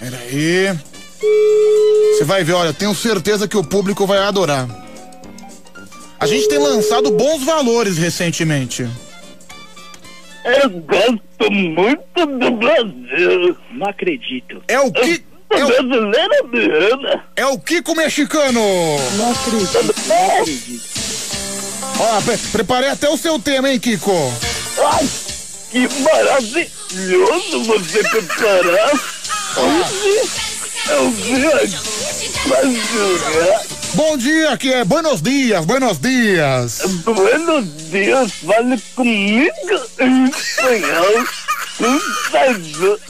Peraí. 0.00 0.78
Você 2.16 2.24
vai 2.24 2.44
ver, 2.44 2.52
olha, 2.52 2.72
tenho 2.72 2.94
certeza 2.94 3.46
que 3.48 3.56
o 3.56 3.64
público 3.64 4.06
vai 4.06 4.18
adorar. 4.18 4.68
A 6.20 6.26
gente 6.26 6.48
tem 6.48 6.58
lançado 6.58 7.10
bons 7.12 7.44
valores 7.44 7.96
recentemente. 7.96 8.88
Eu 10.62 10.70
gosto 10.70 11.50
muito 11.50 12.26
do 12.38 12.50
Brasil. 12.52 13.56
Não 13.72 13.86
acredito. 13.88 14.62
É 14.68 14.80
o 14.80 14.90
que. 14.92 15.22
É 15.50 15.64
o 15.64 15.66
brasileira 15.66 16.92
ama. 16.94 17.24
É 17.36 17.46
o 17.46 17.58
Kiko 17.58 17.94
mexicano. 17.94 18.60
Não 19.16 19.32
acredito. 19.32 20.08
Não 20.08 20.40
acredito. 20.40 20.88
Ó, 22.00 22.20
pre- 22.22 22.38
preparei 22.52 22.90
até 22.90 23.08
o 23.08 23.16
seu 23.16 23.38
tema, 23.38 23.70
hein, 23.70 23.78
Kiko? 23.80 24.12
Ai, 24.78 25.08
que 25.70 25.88
maravilhoso 26.02 27.64
você 27.64 28.02
preparar. 28.08 28.92
Hoje 29.56 30.30
eu 30.90 31.10
vim 31.10 31.46
aqui 31.46 32.48
pra 32.48 32.62
jogar. 32.62 33.77
Bom 33.94 34.16
dia, 34.16 34.50
aqui 34.50 34.72
é 34.72 34.84
Buenos 34.84 35.20
Dias, 35.22 35.64
Buenos 35.64 35.98
Dias. 35.98 36.80
Buenos 37.04 37.90
dias, 37.90 38.32
fale 38.46 38.78
comigo 38.94 39.50
em 39.98 40.24
espanhol. 40.28 41.26
Por 41.78 42.00
favor. 42.30 43.00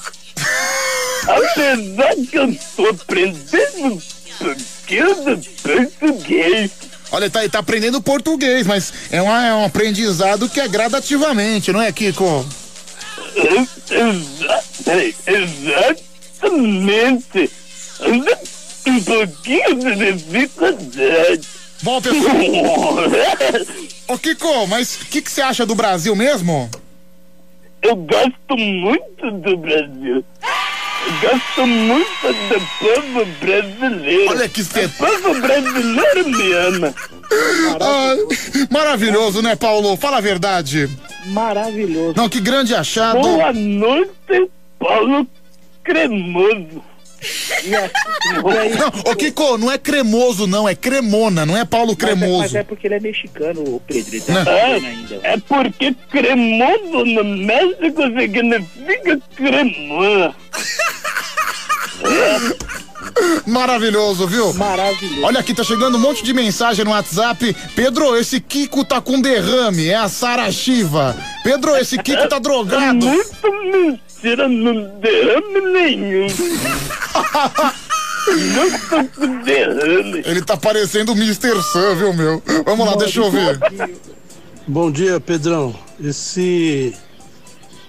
Apesar 1.26 2.14
que 2.30 2.38
eu 2.38 2.58
tô 2.76 2.86
aprendendo 2.88 3.98
de 3.98 5.50
português. 5.58 6.70
Olha, 7.10 7.24
ele 7.24 7.30
tá, 7.30 7.40
ele 7.40 7.48
tá 7.50 7.58
aprendendo 7.58 8.00
português, 8.02 8.66
mas 8.66 8.92
é, 9.10 9.20
uma- 9.20 9.46
é 9.46 9.54
um 9.54 9.64
aprendizado 9.64 10.48
que 10.48 10.60
é 10.60 10.68
gradativamente, 10.68 11.72
não 11.72 11.80
é, 11.82 11.90
Kiko? 11.92 12.46
Exa- 13.90 14.62
peraí, 14.84 15.14
Exatamente. 16.40 17.50
Um 18.88 19.02
pouquinho 19.02 19.74
de 19.78 20.12
dificuldade. 20.14 21.48
Bom, 21.82 22.00
pessoal. 22.00 22.34
Ô, 24.08 24.18
Kiko, 24.18 24.66
mas 24.66 24.96
o 24.96 25.04
que 25.06 25.22
que 25.22 25.30
você 25.30 25.42
acha 25.42 25.64
do 25.66 25.74
Brasil 25.74 26.16
mesmo? 26.16 26.68
Eu 27.82 27.94
gosto 27.94 28.56
muito 28.56 29.30
do 29.30 29.56
Brasil. 29.58 30.24
Eu 31.06 31.30
gosto 31.30 31.66
muito 31.66 32.32
do 32.48 32.60
povo 32.80 33.24
brasileiro. 33.40 34.30
Olha 34.30 34.48
que 34.48 34.64
cê- 34.64 34.86
O 34.86 34.90
povo 34.90 35.40
brasileiro 35.40 36.28
me 36.28 36.52
ama. 36.52 36.94
Ai, 37.80 38.66
maravilhoso, 38.70 39.40
né, 39.42 39.54
Paulo? 39.54 39.96
Fala 39.96 40.16
a 40.16 40.20
verdade. 40.20 40.88
Maravilhoso. 41.26 42.14
Não, 42.16 42.28
que 42.28 42.40
grande 42.40 42.74
achado. 42.74 43.20
Boa 43.20 43.52
noite, 43.52 44.50
Paulo 44.78 45.26
Cremoso. 45.84 46.82
Aí- 47.20 48.74
Não, 48.76 48.88
ô 49.12 49.16
Kiko, 49.16 49.58
não 49.58 49.70
é 49.72 49.76
cremoso, 49.78 50.46
não, 50.46 50.68
é 50.68 50.74
cremona, 50.74 51.44
não 51.44 51.56
é 51.56 51.64
Paulo 51.64 51.88
Mas 51.88 51.96
é- 51.96 52.06
Cremoso. 52.14 52.38
Mas 52.42 52.54
é 52.54 52.62
porque 52.62 52.86
ele 52.86 52.94
é 52.94 53.00
mexicano, 53.00 53.60
o 53.62 53.80
Pedro. 53.86 54.14
Ele 54.14 54.20
tá 54.20 54.32
Não. 54.34 54.42
aprendendo 54.42 54.86
ainda. 54.86 55.20
É 55.24 55.36
porque 55.38 55.94
cremoso 56.10 57.04
no 57.04 57.24
México 57.24 58.02
significa 58.18 59.20
cremoso. 59.36 60.34
Maravilhoso, 63.46 64.26
viu? 64.26 64.52
Maravilhoso. 64.54 65.24
Olha 65.24 65.40
aqui, 65.40 65.52
tá 65.54 65.64
chegando 65.64 65.96
um 65.96 66.00
monte 66.00 66.22
de 66.22 66.32
mensagem 66.32 66.84
no 66.84 66.92
WhatsApp. 66.92 67.54
Pedro, 67.74 68.16
esse 68.16 68.40
Kiko 68.40 68.84
tá 68.84 69.00
com 69.00 69.20
derrame, 69.20 69.88
é 69.88 69.96
a 69.96 70.08
Sara 70.08 70.50
Shiva. 70.52 71.16
Pedro, 71.42 71.76
esse 71.76 71.98
Kiko 71.98 72.28
tá 72.28 72.38
drogado. 72.38 73.06
Muito 73.06 74.00
mentira, 74.22 74.48
não 74.48 74.98
derrame 75.00 75.60
nenhum. 75.72 76.26
não 78.54 78.70
tô 78.88 79.04
com 79.20 79.42
derrame. 79.42 80.22
Ele 80.24 80.42
tá 80.42 80.56
parecendo 80.56 81.12
o 81.12 81.16
Mr. 81.16 81.62
Sun, 81.62 81.94
viu, 81.96 82.12
meu? 82.12 82.42
Vamos 82.64 82.86
lá, 82.86 82.96
deixa 82.96 83.20
eu 83.20 83.30
ver. 83.30 83.58
Bom 84.66 84.90
dia, 84.90 85.20
Pedrão. 85.20 85.74
Esse 86.02 86.94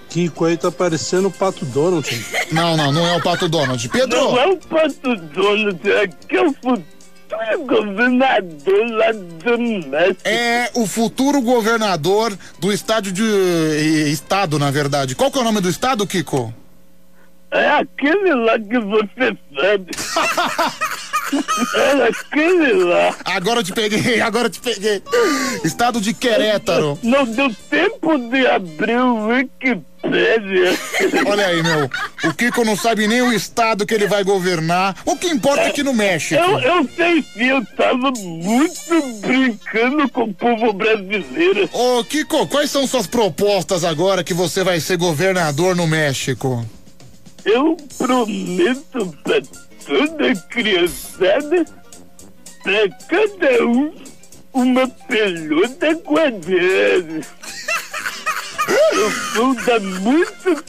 Kiko 0.10 0.46
aí 0.46 0.58
tá 0.58 0.72
parecendo 0.72 1.28
o 1.28 1.32
Pato 1.32 1.66
Donald. 1.66 2.26
Não, 2.52 2.78
não, 2.78 2.92
não 2.92 3.06
é 3.06 3.16
o 3.18 3.22
Pato 3.22 3.48
Donald. 3.48 3.90
Pedro! 3.90 4.18
Não 4.18 4.40
é 4.40 4.48
o 4.48 4.58
Pato 4.58 5.16
Donald, 5.16 5.92
é 5.92 6.08
que 6.08 6.36
é 6.36 6.42
o 6.42 6.54
futuro 6.54 6.99
governador 7.66 8.88
lá 8.92 9.12
do 9.12 9.58
México. 9.90 10.22
É 10.26 10.70
o 10.74 10.86
futuro 10.88 11.42
governador 11.42 12.38
do 12.60 12.72
estádio 12.72 13.12
de. 13.12 13.24
eh, 13.24 14.10
Estado, 14.10 14.58
na 14.60 14.72
verdade. 14.72 15.16
Qual 15.16 15.32
que 15.32 15.38
é 15.38 15.42
o 15.42 15.44
nome 15.44 15.62
do 15.62 15.70
estado, 15.70 16.06
Kiko? 16.08 16.54
É 17.52 17.68
aquele 17.70 18.34
lá 18.36 18.60
que 18.60 18.78
você 18.80 19.38
sabe. 19.56 19.92
é 21.76 22.08
aquele 22.10 22.74
lá. 22.84 23.16
Agora 23.26 23.60
eu 23.60 23.64
te 23.64 23.74
peguei, 23.74 24.22
agora 24.22 24.48
eu 24.48 24.52
te 24.52 24.60
peguei. 24.60 25.02
Estado 25.64 26.00
de 26.00 26.14
Querétaro. 26.14 27.00
Não 27.02 27.26
deu 27.26 27.54
tempo 27.70 28.18
de 28.30 28.46
abrir 28.48 29.00
o 29.00 29.28
Wikipedia. 29.28 29.89
Olha 31.26 31.48
aí, 31.48 31.62
meu. 31.62 31.90
O 32.24 32.34
Kiko 32.34 32.64
não 32.64 32.76
sabe 32.76 33.08
nem 33.08 33.22
o 33.22 33.34
estado 33.34 33.86
que 33.86 33.94
ele 33.94 34.08
vai 34.08 34.24
governar. 34.24 34.96
O 35.06 35.16
que 35.16 35.28
importa 35.28 35.64
é 35.64 35.72
que 35.72 35.84
no 35.84 35.94
México. 35.94 36.42
Eu, 36.42 36.60
eu 36.60 36.90
sei 36.96 37.22
sim, 37.22 37.46
eu 37.46 37.66
tava 37.76 38.12
muito 38.12 39.18
brincando 39.22 40.10
com 40.10 40.24
o 40.24 40.34
povo 40.34 40.74
brasileiro. 40.74 41.70
Ô, 41.74 42.04
Kiko, 42.04 42.48
quais 42.48 42.72
são 42.72 42.88
suas 42.88 43.08
propostas 43.08 43.84
agora 43.84 44.24
que 44.24 44.34
você 44.34 44.64
vai 44.64 44.80
ser 44.80 44.98
governador 44.98 45.76
no 45.76 45.88
México? 45.88 46.66
Eu 47.46 47.78
prometo 47.98 49.18
pra 49.24 49.42
toda 49.86 50.36
criançada, 50.50 51.66
pra 52.64 52.90
cada 53.08 53.66
um, 53.66 53.94
uma 54.54 54.88
pelota 54.88 55.96
quadrada. 55.96 57.22
Dar 59.66 59.80
muito 59.80 60.64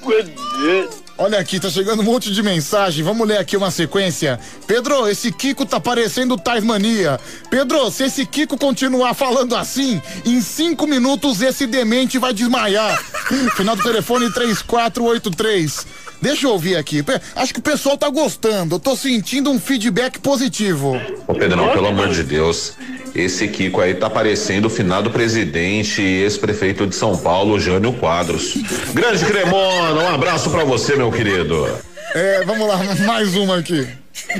quadrada. 0.00 1.04
Olha 1.16 1.38
aqui, 1.38 1.60
tá 1.60 1.70
chegando 1.70 2.00
um 2.00 2.04
monte 2.04 2.32
de 2.32 2.42
mensagem. 2.42 3.04
Vamos 3.04 3.26
ler 3.28 3.38
aqui 3.38 3.56
uma 3.56 3.70
sequência. 3.70 4.38
Pedro, 4.66 5.08
esse 5.08 5.30
Kiko 5.30 5.64
tá 5.64 5.78
parecendo 5.78 6.36
Tasmania. 6.36 7.20
Pedro, 7.48 7.88
se 7.90 8.04
esse 8.04 8.26
Kiko 8.26 8.58
continuar 8.58 9.14
falando 9.14 9.54
assim, 9.54 10.02
em 10.24 10.40
cinco 10.40 10.86
minutos 10.86 11.40
esse 11.40 11.66
demente 11.66 12.18
vai 12.18 12.32
desmaiar. 12.34 13.00
Final 13.56 13.76
do 13.76 13.82
telefone 13.82 14.32
3483. 14.32 15.86
Deixa 16.20 16.46
eu 16.46 16.50
ouvir 16.50 16.76
aqui. 16.76 17.04
Acho 17.36 17.52
que 17.52 17.60
o 17.60 17.62
pessoal 17.62 17.96
tá 17.96 18.08
gostando. 18.08 18.76
Eu 18.76 18.80
tô 18.80 18.96
sentindo 18.96 19.50
um 19.50 19.60
feedback 19.60 20.18
positivo. 20.18 21.00
Ô 21.28 21.34
Pedrão, 21.34 21.68
pelo 21.70 21.86
amor 21.86 22.08
de 22.08 22.22
Deus, 22.22 22.72
esse 23.14 23.46
Kiko 23.48 23.80
aí 23.80 23.94
tá 23.94 24.10
parecendo 24.10 24.66
o 24.66 24.70
finado 24.70 25.10
presidente 25.10 26.02
e 26.02 26.22
ex-prefeito 26.22 26.86
de 26.86 26.94
São 26.94 27.16
Paulo, 27.16 27.60
Jânio 27.60 27.92
Quadros. 27.92 28.56
Grande 28.92 29.24
Cremona, 29.24 30.02
um 30.02 30.14
abraço 30.14 30.50
pra 30.50 30.64
você, 30.64 30.96
meu 30.96 31.12
querido. 31.12 31.66
É, 32.14 32.44
vamos 32.44 32.66
lá, 32.66 32.78
mais 33.06 33.34
uma 33.36 33.58
aqui. 33.58 33.86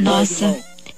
Nossa, 0.01 0.57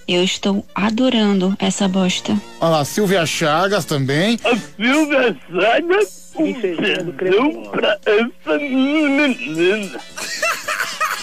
eu 0.09 0.23
estou 0.23 0.65
adorando 0.75 1.55
essa 1.59 1.87
bosta. 1.87 2.37
Olha 2.61 2.71
lá, 2.71 2.85
Silvia 2.85 3.27
Chagas 3.27 3.85
também. 3.85 4.39
A 4.45 4.57
Silvia 4.77 5.37
Chagas, 5.51 6.33
um 6.37 6.53
beijão 6.53 7.63
pra 7.73 7.99
essa 8.07 8.59
menina. 8.59 10.01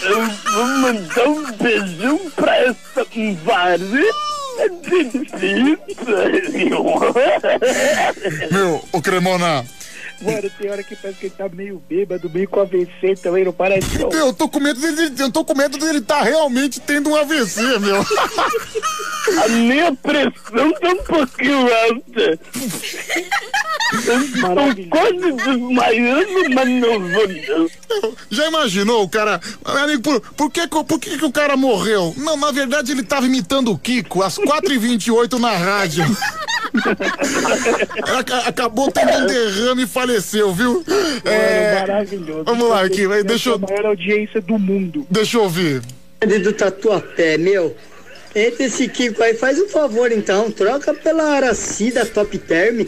Eu 0.02 0.26
vou 0.26 0.66
mandar 0.66 1.28
um 1.28 1.52
beijão 1.52 2.20
pra 2.36 2.56
essa 2.58 3.06
vareta. 3.44 4.33
Meu, 8.50 8.84
ô 8.92 9.00
Cremona. 9.00 9.64
Mano, 10.24 10.50
tem 10.58 10.70
hora 10.70 10.82
que 10.82 10.96
parece 10.96 11.18
que 11.18 11.26
ele 11.26 11.34
tá 11.36 11.48
meio 11.48 11.82
bêbado, 11.88 12.30
meio 12.30 12.48
com 12.48 12.60
AVC 12.60 13.16
também, 13.22 13.44
não 13.44 13.52
parece 13.52 13.98
não. 13.98 14.10
Eu 14.10 14.32
tô 14.32 14.48
com 14.48 14.60
medo 14.60 14.80
dele, 14.80 15.12
eu 15.18 15.30
tô 15.30 15.44
com 15.44 15.54
medo 15.54 15.76
dele 15.78 16.00
tá 16.00 16.22
realmente 16.22 16.80
tendo 16.80 17.10
um 17.10 17.16
AVC, 17.16 17.60
meu. 17.78 18.04
A 19.42 19.48
minha 19.48 19.94
pressão 19.94 20.72
tá 20.72 20.88
um 20.88 21.04
pouquinho 21.04 21.60
alta. 21.60 22.38
Eu 23.94 24.28
tô 24.54 24.88
quase 24.90 25.32
desmaiando, 25.32 26.54
mas 26.54 26.68
não 26.68 27.00
vou 27.00 27.28
não. 27.28 28.14
Já 28.30 28.48
imaginou 28.48 29.04
o 29.04 29.08
cara. 29.08 29.40
Meu 29.66 29.84
amigo, 29.84 30.02
por, 30.02 30.20
por, 30.20 30.50
que, 30.50 30.66
por 30.66 30.98
que, 30.98 31.18
que 31.18 31.24
o 31.24 31.32
cara 31.32 31.56
morreu? 31.56 32.14
Não, 32.16 32.36
na 32.36 32.50
verdade 32.50 32.92
ele 32.92 33.02
tava 33.02 33.26
imitando 33.26 33.70
o 33.70 33.78
Kiko 33.78 34.22
às 34.22 34.38
4h28 34.38 35.38
na 35.38 35.52
rádio. 35.52 36.04
Acabou 38.46 38.90
tendo 38.90 39.12
um 39.12 39.26
derrame 39.26 39.82
e 39.84 39.86
faleceu, 39.86 40.13
viu? 40.52 40.84
É, 41.24 41.80
maravilhoso. 41.80 42.44
Vamos 42.44 42.68
lá 42.68 42.84
aqui, 42.84 43.06
vai, 43.06 43.22
deixa 43.22 43.50
eu. 43.50 43.54
A 43.54 43.58
maior 43.58 43.86
audiência 43.86 44.40
do 44.40 44.58
mundo. 44.58 45.06
Deixa 45.10 45.36
eu 45.38 45.42
ouvir. 45.42 45.82
do 46.20 46.52
Tatuapé, 46.52 47.38
meu. 47.38 47.74
Entre 48.34 48.64
esse 48.64 48.88
Kiko 48.88 49.22
aí, 49.22 49.34
faz 49.34 49.60
um 49.60 49.68
favor 49.68 50.10
então, 50.10 50.50
troca 50.50 50.92
pela 50.92 51.36
Araci 51.36 51.92
da 51.92 52.04
Top 52.04 52.36
Term. 52.36 52.84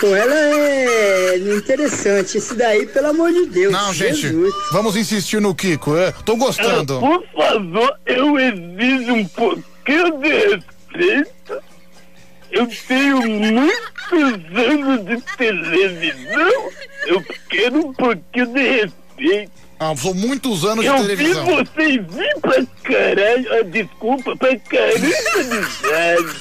Pô, 0.00 0.16
ela 0.16 0.34
é 0.34 1.36
interessante. 1.36 2.38
Esse 2.38 2.54
daí, 2.54 2.86
pelo 2.86 3.08
amor 3.08 3.30
de 3.32 3.46
Deus. 3.46 3.70
Não, 3.70 3.92
gente, 3.92 4.22
Jesus. 4.22 4.54
vamos 4.72 4.96
insistir 4.96 5.40
no 5.40 5.54
Kiko. 5.54 5.96
É, 5.96 6.12
tô 6.24 6.36
gostando. 6.36 6.98
Por 6.98 7.22
favor, 7.36 7.94
eu 8.06 8.38
exijo 8.38 9.12
um 9.12 9.24
pouquinho 9.26 10.18
de 10.18 10.28
respeito. 10.28 11.71
Eu 12.52 12.68
tenho 12.86 13.16
muitos 13.22 14.58
anos 14.58 15.04
de 15.06 15.20
televisão. 15.36 16.70
Eu 17.06 17.24
quero 17.48 17.86
um 17.86 17.92
pouquinho 17.94 18.46
de 18.46 18.60
respeito. 18.60 19.52
Ah, 19.80 19.94
são 19.96 20.14
muitos 20.14 20.64
anos 20.64 20.84
de 20.84 20.90
eu 20.90 20.96
televisão. 20.96 21.44
vi 21.46 21.52
vocês 21.52 22.00
vir 22.14 22.40
pra 22.40 22.62
caralho. 22.84 23.52
Ah, 23.54 23.62
desculpa, 23.64 24.36
pra 24.36 24.56
caramba 24.58 25.42
de 25.42 25.88
velho. 25.88 26.34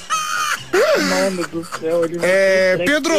Mano 1.09 1.47
do 1.47 1.65
céu, 1.79 2.05
ele 2.05 2.19
É, 2.21 2.77
Pedro, 2.85 3.13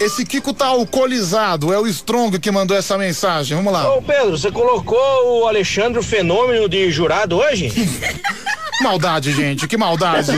esse 0.00 0.24
Kiko 0.24 0.52
tá 0.54 0.66
alcoolizado. 0.66 1.72
É 1.72 1.78
o 1.78 1.86
Strong 1.86 2.38
que 2.38 2.50
mandou 2.50 2.76
essa 2.76 2.96
mensagem. 2.96 3.56
Vamos 3.56 3.72
lá. 3.72 3.94
Ô 3.94 4.02
Pedro, 4.02 4.36
você 4.38 4.50
colocou 4.50 5.40
o 5.42 5.46
Alexandre 5.48 5.98
o 5.98 6.02
Fenômeno 6.02 6.68
de 6.68 6.90
jurado 6.90 7.38
hoje? 7.38 7.72
Maldade, 8.82 9.32
gente, 9.32 9.68
que 9.68 9.76
maldade. 9.76 10.32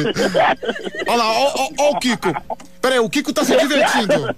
Olha 1.07 1.17
lá, 1.17 1.33
ó, 1.33 1.55
ó, 1.57 1.69
ó 1.79 1.91
o 1.93 1.99
Kiko. 1.99 2.31
Peraí, 2.81 2.99
o 2.99 3.09
Kiko 3.09 3.33
tá 3.33 3.43
se 3.43 3.57
divertindo. 3.57 4.13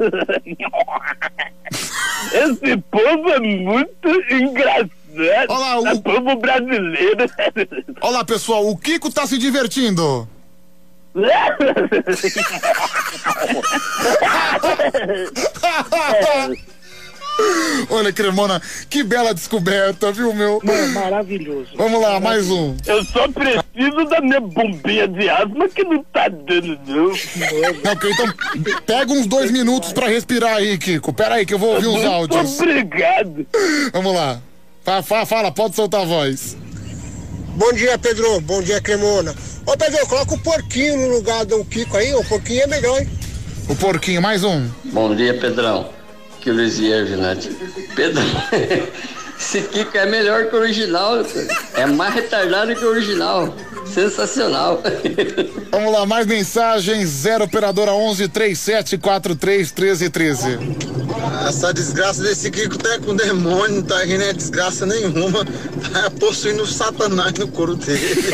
Esse 2.32 2.76
povo 2.88 3.30
é 3.30 3.40
muito 3.40 4.08
engraçado. 4.30 4.90
Olha 5.48 5.58
lá, 5.58 5.80
o 5.80 5.86
É 5.88 5.96
povo 5.96 6.36
brasileiro. 6.36 7.26
Olha 8.00 8.18
lá, 8.18 8.24
pessoal, 8.24 8.68
o 8.68 8.76
Kiko 8.76 9.10
tá 9.10 9.26
se 9.26 9.38
divertindo. 9.38 10.28
Olha, 17.90 18.10
Cremona, 18.14 18.62
que 18.88 19.02
bela 19.02 19.34
descoberta, 19.34 20.10
viu, 20.10 20.32
meu? 20.32 20.58
Mano, 20.64 20.94
maravilhoso. 20.94 21.68
Vamos 21.76 22.00
lá, 22.00 22.18
mais 22.18 22.48
um. 22.48 22.74
Eu 22.86 23.04
só 23.04 23.28
preciso 23.28 24.04
da 24.08 24.22
minha 24.22 24.40
bombinha 24.40 25.06
de 25.06 25.28
asma 25.28 25.68
que 25.68 25.84
não 25.84 26.02
tá 26.04 26.28
dando, 26.28 26.78
não. 26.86 27.08
Não, 27.08 27.92
ok, 27.92 28.10
então 28.10 28.32
pega 28.86 29.12
uns 29.12 29.26
dois 29.26 29.50
minutos 29.50 29.92
pra 29.92 30.08
respirar 30.08 30.56
aí, 30.56 30.78
Kiko. 30.78 31.12
Pera 31.12 31.34
aí 31.34 31.44
que 31.44 31.52
eu 31.52 31.58
vou 31.58 31.74
ouvir 31.74 31.88
os 31.88 32.02
áudios. 32.06 32.58
Obrigado. 32.58 33.46
Vamos 33.92 34.14
lá. 34.14 34.40
Fa- 34.82 35.02
fa- 35.02 35.26
Fala, 35.26 35.52
pode 35.52 35.76
soltar 35.76 36.00
a 36.02 36.06
voz. 36.06 36.56
Bom 37.54 37.70
dia, 37.74 37.98
Pedro. 37.98 38.40
Bom 38.40 38.62
dia, 38.62 38.80
Cremona. 38.80 39.34
Ô, 39.66 39.76
Pedro, 39.76 40.06
coloca 40.06 40.32
o 40.32 40.38
porquinho 40.38 40.96
no 40.96 41.16
lugar 41.16 41.44
do 41.44 41.64
Kiko 41.64 41.96
aí. 41.96 42.14
O 42.14 42.24
porquinho 42.24 42.62
é 42.62 42.66
melhor, 42.68 43.00
hein? 43.00 43.10
O 43.68 43.74
porquinho, 43.74 44.22
mais 44.22 44.44
um. 44.44 44.68
Bom 44.84 45.12
dia, 45.12 45.34
Pedrão. 45.34 45.90
Que 46.40 46.50
o 46.50 46.54
Luiz 46.54 46.78
Vinante. 46.78 47.50
Pedro, 47.96 48.22
esse 49.36 49.62
Kiko 49.62 49.98
é 49.98 50.06
melhor 50.06 50.46
que 50.48 50.54
o 50.54 50.60
original. 50.60 51.16
É 51.74 51.84
mais 51.84 52.14
retardado 52.14 52.76
que 52.76 52.84
o 52.84 52.90
original. 52.90 53.52
Sensacional. 53.92 54.82
Vamos 55.70 55.92
lá, 55.92 56.05
mais 56.06 56.26
mensagens. 56.26 57.08
Zero 57.08 57.44
operadora 57.44 57.92
11 57.92 58.28
37 58.28 58.98
43 58.98 59.70
13 59.73 60.10
13. 60.10 60.58
Essa 61.48 61.73
desgraça 61.73 62.23
desse 62.23 62.50
Kiko 62.50 62.76
tá 62.78 62.98
com 62.98 63.15
demônio, 63.15 63.76
não 63.76 63.82
tá 63.82 64.02
rindo 64.05 64.23
é 64.24 64.32
desgraça 64.32 64.84
nenhuma. 64.86 65.44
Tá 65.92 66.10
possuindo 66.18 66.62
o 66.62 66.66
satanás 66.66 67.32
no 67.34 67.48
couro 67.48 67.76
dele. 67.76 68.32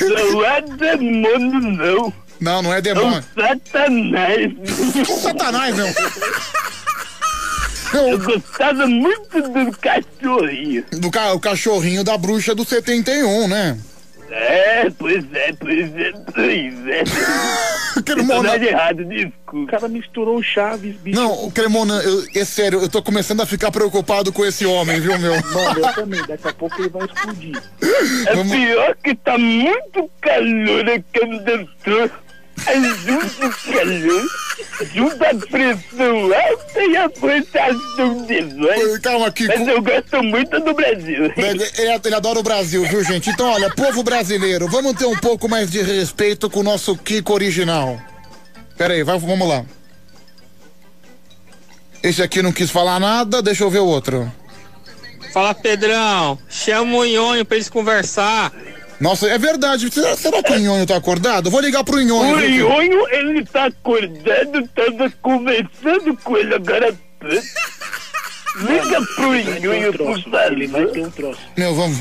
Não 0.00 0.44
é 0.44 0.60
demônio, 0.62 1.60
não. 1.60 2.12
Não, 2.40 2.62
não 2.62 2.74
é 2.74 2.80
demônio. 2.80 3.24
Satanás. 3.34 4.52
Satanás, 5.22 5.76
meu. 5.76 5.86
Eu 7.94 8.18
gostava 8.18 8.86
muito 8.86 9.42
do 9.42 9.70
cachorrinho. 9.78 10.84
Do 10.92 11.10
ca- 11.10 11.34
o 11.34 11.40
cachorrinho 11.40 12.02
da 12.02 12.16
bruxa 12.16 12.54
do 12.54 12.64
71, 12.64 13.46
né? 13.48 13.76
É, 14.32 14.88
pois 14.98 15.24
é, 15.34 15.52
pois 15.52 15.94
é, 15.94 16.12
pois 16.32 16.86
é. 16.88 17.02
Cremona. 18.02 18.48
Tá 18.48 18.64
errado, 18.64 19.04
desculpa. 19.04 19.42
O 19.52 19.66
cara 19.66 19.88
misturou 19.88 20.38
o 20.38 20.42
Chaves, 20.42 20.96
bicho. 20.96 21.20
Não, 21.20 21.44
o 21.44 21.52
Cremona, 21.52 22.00
eu, 22.02 22.24
é 22.34 22.44
sério, 22.44 22.80
eu 22.80 22.88
tô 22.88 23.02
começando 23.02 23.42
a 23.42 23.46
ficar 23.46 23.70
preocupado 23.70 24.32
com 24.32 24.44
esse 24.46 24.64
homem, 24.64 24.98
viu, 24.98 25.18
meu? 25.18 25.34
Mano, 25.34 25.80
eu 25.80 25.92
também. 25.92 26.26
Daqui 26.26 26.48
a 26.48 26.52
pouco 26.54 26.80
ele 26.80 26.88
vai 26.88 27.04
explodir. 27.04 27.62
É 28.26 28.44
pior 28.44 28.96
que 29.04 29.14
tá 29.14 29.36
muito 29.36 30.10
calor 30.22 30.88
aqui 30.88 31.26
no 31.26 31.44
É 32.64 32.78
o 32.78 33.72
calor, 33.72 34.26
junto 34.94 35.24
a 35.24 35.34
pressão 35.46 36.32
alta 36.32 36.80
e 36.84 36.96
a 36.96 37.10
forçação 37.10 38.26
de 38.26 38.40
voz. 38.42 38.98
Calma, 38.98 39.32
Kiko. 39.32 39.52
Mas 39.58 39.68
eu 39.68 39.82
gosto 39.82 40.22
muito 40.22 40.60
do 40.60 40.72
Brasil. 40.74 41.24
Ele, 41.36 41.64
ele- 41.78 42.00
ele 42.04 42.14
adora 42.14 42.38
o 42.38 42.42
Brasil, 42.42 42.84
viu, 42.84 43.02
gente? 43.02 43.30
Então, 43.30 43.46
olha, 43.50 43.68
povo 43.74 44.02
brasileiro, 44.04 44.68
vamos 44.68 44.94
ter 44.94 45.06
um 45.06 45.16
pouco 45.16 45.48
mais 45.48 45.70
de 45.70 45.82
respeito 45.82 46.48
com 46.48 46.60
o 46.60 46.62
nosso 46.62 46.96
Kiko 46.96 47.32
original. 47.32 48.00
Pera 48.78 48.94
aí, 48.94 49.02
vai, 49.02 49.18
vamos 49.18 49.48
lá. 49.48 49.64
Esse 52.02 52.22
aqui 52.22 52.42
não 52.42 52.52
quis 52.52 52.70
falar 52.70 52.98
nada, 53.00 53.40
deixa 53.42 53.64
eu 53.64 53.70
ver 53.70 53.78
o 53.80 53.86
outro. 53.86 54.30
Fala, 55.32 55.54
Pedrão. 55.54 56.38
Chama 56.48 56.96
o 56.96 57.04
Nhonho 57.04 57.44
pra 57.44 57.56
eles 57.56 57.68
conversar. 57.68 58.52
Nossa, 59.02 59.26
é 59.28 59.36
verdade. 59.36 59.90
Será, 59.92 60.16
será 60.16 60.42
que 60.42 60.52
o 60.52 60.58
Nhonho 60.58 60.86
tá 60.86 60.96
acordado? 60.96 61.50
Vou 61.50 61.60
ligar 61.60 61.82
pro 61.84 62.00
Nhonho. 62.00 62.36
O? 62.36 62.40
Nhonho, 62.40 63.08
ele 63.10 63.44
tá 63.44 63.66
acordado, 63.66 64.68
tava 64.74 65.10
conversando 65.20 66.16
com 66.22 66.36
ele 66.36 66.54
agora. 66.54 66.94
Liga 68.56 69.02
pro 69.16 69.34
Nhonho, 69.34 69.92
por 69.92 70.20
favor. 70.22 70.52
Ele 70.52 70.66
vai 70.68 70.86
ter 70.86 71.04
um 71.04 71.10
troço. 71.10 71.40
Meu, 71.56 71.74
vamos. 71.74 71.98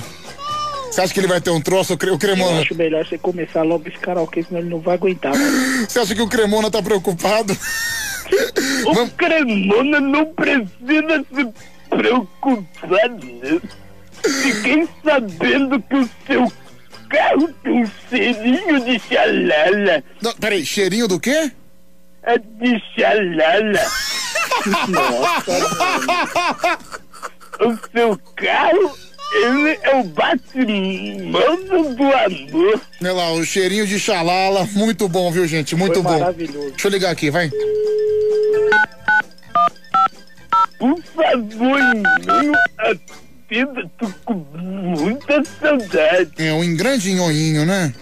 Você 0.91 1.01
acha 1.01 1.13
que 1.13 1.19
ele 1.21 1.27
vai 1.27 1.39
ter 1.39 1.49
um 1.49 1.61
troço, 1.61 1.93
o 1.93 1.97
Cre- 1.97 2.09
o 2.11 2.13
Eu 2.15 2.19
Cremona? 2.19 2.61
acho 2.61 2.75
melhor 2.75 3.05
você 3.05 3.17
começar 3.17 3.61
logo 3.63 3.87
esse 3.87 3.97
karaokê, 3.97 4.43
senão 4.43 4.59
ele 4.59 4.69
não 4.69 4.79
vai 4.79 4.95
aguentar. 4.95 5.31
mano. 5.35 5.87
Você 5.87 5.99
acha 5.99 6.13
que 6.13 6.21
o 6.21 6.27
Cremona 6.27 6.69
tá 6.69 6.81
preocupado? 6.81 7.57
O 8.85 9.09
Cremona 9.17 9.99
não 9.99 10.25
precisa 10.33 11.25
se 11.35 11.47
preocupar, 11.89 13.09
não. 13.09 13.61
Fiquei 14.41 14.87
sabendo 15.03 15.81
que 15.81 15.95
o 15.97 16.09
seu 16.25 16.51
carro 17.11 17.53
tem 17.63 17.83
um 17.83 17.91
cheirinho 18.09 18.79
de 18.85 18.99
xalala. 18.99 20.03
Não, 20.21 20.33
peraí, 20.33 20.65
cheirinho 20.65 21.07
do 21.07 21.19
quê? 21.19 21.51
É 22.23 22.37
de 22.37 22.81
xalala. 22.95 23.81
o 27.59 27.77
seu 27.91 28.17
carro, 28.35 28.97
ele 29.43 29.79
é 29.81 29.95
o 29.95 30.03
batimão 30.05 31.63
do 31.95 32.03
amor. 32.03 32.81
Olha 33.01 33.13
lá, 33.13 33.31
o 33.33 33.43
cheirinho 33.45 33.85
de 33.85 33.99
xalala, 33.99 34.67
muito 34.73 35.07
bom, 35.09 35.31
viu, 35.31 35.45
gente? 35.47 35.75
Muito 35.75 36.01
Foi 36.01 36.03
bom. 36.03 36.19
maravilhoso. 36.19 36.71
Deixa 36.71 36.87
eu 36.87 36.91
ligar 36.91 37.11
aqui, 37.11 37.29
vai. 37.29 37.51
Por 40.79 41.01
favor, 41.03 41.79
meu, 41.95 42.53
atenda, 43.51 43.91
tô 43.97 44.09
com 44.23 44.33
muita 44.33 45.43
saudade. 45.59 46.31
É 46.37 46.53
um 46.53 46.75
grande 46.75 47.13
nhonhinho, 47.13 47.65
né? 47.65 47.93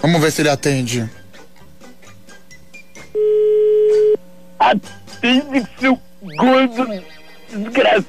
Vamos 0.00 0.20
ver 0.20 0.32
se 0.32 0.40
ele 0.42 0.48
atende. 0.48 1.10
Atende 4.58 5.68
seu 5.78 6.00
gordo 6.22 6.86
desgraçado. 7.50 8.06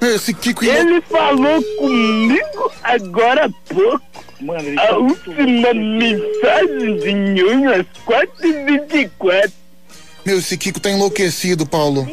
Esse 0.00 0.34
Kiko 0.34 0.64
Ele 0.64 1.00
falou 1.02 1.62
comigo 1.78 2.72
agora 2.84 3.46
há 3.46 3.74
pouco. 3.74 4.23
A 4.52 4.96
última 4.96 5.72
mensagem 5.74 6.96
de 6.98 7.12
nhonho 7.12 7.72
às 7.72 7.86
4h24. 8.06 9.52
Meu, 10.24 10.38
esse 10.38 10.56
Kiko 10.56 10.80
tá 10.80 10.90
enlouquecido, 10.90 11.66
Paulo. 11.66 12.06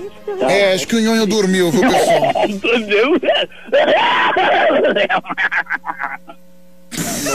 É, 0.49 0.73
acho 0.73 0.87
que 0.87 0.95
o 0.95 0.99
nhonho 0.99 1.25
dormiu, 1.27 1.71
viu, 1.71 1.81
pessoal? 1.81 2.33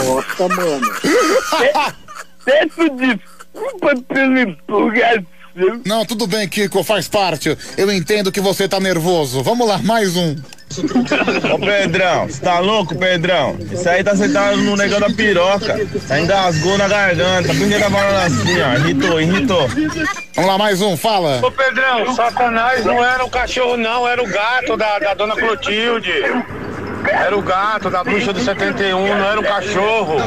Nossa, 0.05 0.47
mano. 0.49 0.87
Peço 2.43 2.89
desculpa 2.89 3.95
pela 4.07 4.41
empolgação. 4.41 5.25
Não, 5.85 6.05
tudo 6.05 6.27
bem, 6.27 6.47
Kiko, 6.47 6.83
faz 6.83 7.07
parte. 7.07 7.57
Eu 7.75 7.91
entendo 7.91 8.31
que 8.31 8.39
você 8.39 8.67
tá 8.67 8.79
nervoso. 8.79 9.41
Vamos 9.41 9.67
lá, 9.67 9.79
mais 9.79 10.15
um. 10.15 10.35
Ô 11.53 11.59
Pedrão, 11.59 12.27
você 12.27 12.41
tá 12.41 12.59
louco, 12.59 12.95
Pedrão? 12.95 13.57
Isso 13.71 13.87
aí 13.89 14.03
tá 14.03 14.15
sentado 14.15 14.57
no 14.57 14.75
negócio 14.75 15.07
da 15.07 15.15
piroca. 15.15 15.79
Tá 16.07 16.19
engasgou 16.19 16.77
na 16.77 16.87
garganta. 16.87 17.47
Por 17.53 17.67
que 17.67 17.79
tá 17.79 17.89
falando 17.89 18.17
assim, 18.17 18.61
ó? 18.61 18.73
Irritou, 18.75 19.21
irritou. 19.21 19.67
Vamos 20.35 20.51
lá, 20.51 20.57
mais 20.57 20.81
um, 20.81 20.95
fala. 20.95 21.39
Ô 21.43 21.51
Pedrão, 21.51 22.13
Satanás 22.13 22.85
não 22.85 23.03
era 23.03 23.23
o 23.25 23.29
cachorro, 23.29 23.77
não, 23.77 24.07
era 24.07 24.21
o 24.21 24.27
gato 24.27 24.77
da, 24.77 24.99
da 24.99 25.13
dona 25.13 25.35
Clotilde. 25.35 26.11
Era 27.09 27.37
o 27.37 27.41
gato 27.41 27.89
da 27.89 28.03
bruxa 28.03 28.33
do 28.33 28.39
71, 28.39 28.99
não 29.17 29.25
era 29.25 29.39
o 29.39 29.43
cachorro. 29.43 30.17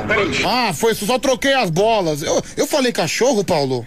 Ah, 0.46 0.72
foi, 0.72 0.94
só 0.94 1.18
troquei 1.18 1.52
as 1.52 1.70
bolas. 1.70 2.22
Eu, 2.22 2.42
eu 2.56 2.66
falei 2.66 2.92
cachorro, 2.92 3.44
Paulo? 3.44 3.84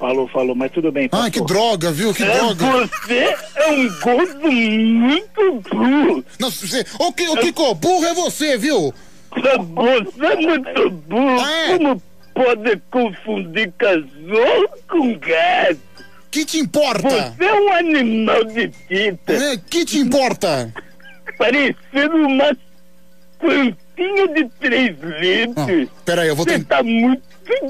Falou, 0.00 0.26
falou, 0.28 0.54
mas 0.56 0.72
tudo 0.72 0.90
bem. 0.90 1.10
Ah, 1.12 1.30
que 1.30 1.44
droga, 1.44 1.92
viu? 1.92 2.14
Que 2.14 2.24
É, 2.24 2.34
droga. 2.38 2.64
Você 3.04 3.36
é 3.54 3.70
um 3.70 4.00
gordo 4.00 4.50
muito 4.50 5.60
burro. 5.70 6.24
Não, 6.38 6.50
você. 6.50 6.86
Ô, 6.98 7.12
que, 7.12 7.28
ô, 7.28 7.36
Kiko, 7.36 7.74
burro 7.74 8.06
é 8.06 8.14
você, 8.14 8.56
viu? 8.56 8.94
Você 9.30 10.26
é 10.26 10.36
muito 10.36 10.90
burro. 10.90 11.44
Como 11.76 12.02
pode 12.34 12.76
confundir 12.90 13.70
cachorro 13.76 14.68
com 14.88 15.18
gato? 15.18 15.78
Que 16.30 16.46
te 16.46 16.58
importa? 16.60 17.34
Você 17.36 17.44
é 17.44 17.54
um 17.60 17.72
animal 17.74 18.42
de 18.44 18.68
tinta. 18.88 19.32
É, 19.34 19.56
que 19.58 19.84
te 19.84 19.98
importa? 19.98 20.72
Parecendo 21.36 22.16
uma 22.26 22.56
plantinha 23.38 24.28
de 24.34 24.48
três 24.60 24.96
litros. 25.20 25.88
Peraí, 26.06 26.28
eu 26.28 26.36
vou 26.36 26.44
Você 26.46 26.52
tentar. 26.58 26.78
tá 26.78 26.82
muito 26.82 27.22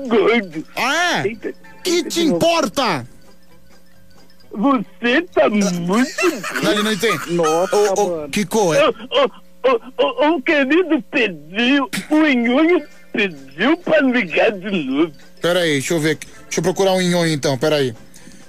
gordo. 0.09 0.65
Ah, 0.77 1.23
é? 1.27 1.53
Que 1.83 2.05
te 2.05 2.21
importa? 2.23 3.07
Você 4.53 5.23
tá 5.33 5.49
muito. 5.49 6.11
Não, 6.63 6.73
ele 6.73 6.83
não 6.83 6.93
entende. 6.93 7.33
Nossa, 7.33 7.77
ô, 7.77 8.25
ô, 8.25 8.29
Kiko, 8.29 8.75
é. 8.75 8.83
O 10.27 10.43
querido 10.43 11.03
pediu, 11.11 11.89
o 12.11 12.27
Inhonho 12.27 12.83
pediu 13.13 13.77
pra 13.77 14.01
ligar 14.01 14.53
de 14.53 14.71
novo. 14.71 15.13
Peraí, 15.41 15.73
deixa 15.73 15.95
eu 15.95 16.01
ver 16.01 16.11
aqui. 16.13 16.27
Deixa 16.45 16.59
eu 16.61 16.63
procurar 16.65 16.93
o 16.93 17.01
Nhonho 17.01 17.33
então, 17.33 17.57
peraí. 17.57 17.95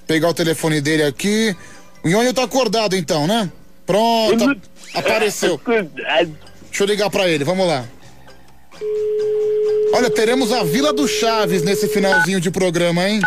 Pegar 0.07 0.29
o 0.29 0.33
telefone 0.33 0.81
dele 0.81 1.03
aqui. 1.03 1.55
O 2.03 2.07
Nhonho 2.09 2.33
tá 2.33 2.43
acordado 2.43 2.95
então, 2.95 3.27
né? 3.27 3.51
Pronto, 3.85 4.57
a- 4.95 4.99
apareceu. 4.99 5.59
Deixa 5.65 6.83
eu 6.83 6.87
ligar 6.87 7.09
pra 7.09 7.27
ele, 7.27 7.43
vamos 7.43 7.67
lá. 7.67 7.85
Olha, 9.93 10.09
teremos 10.09 10.51
a 10.51 10.63
Vila 10.63 10.93
do 10.93 11.07
Chaves 11.07 11.63
nesse 11.63 11.87
finalzinho 11.87 12.39
de 12.39 12.49
programa, 12.49 13.07
hein? 13.07 13.19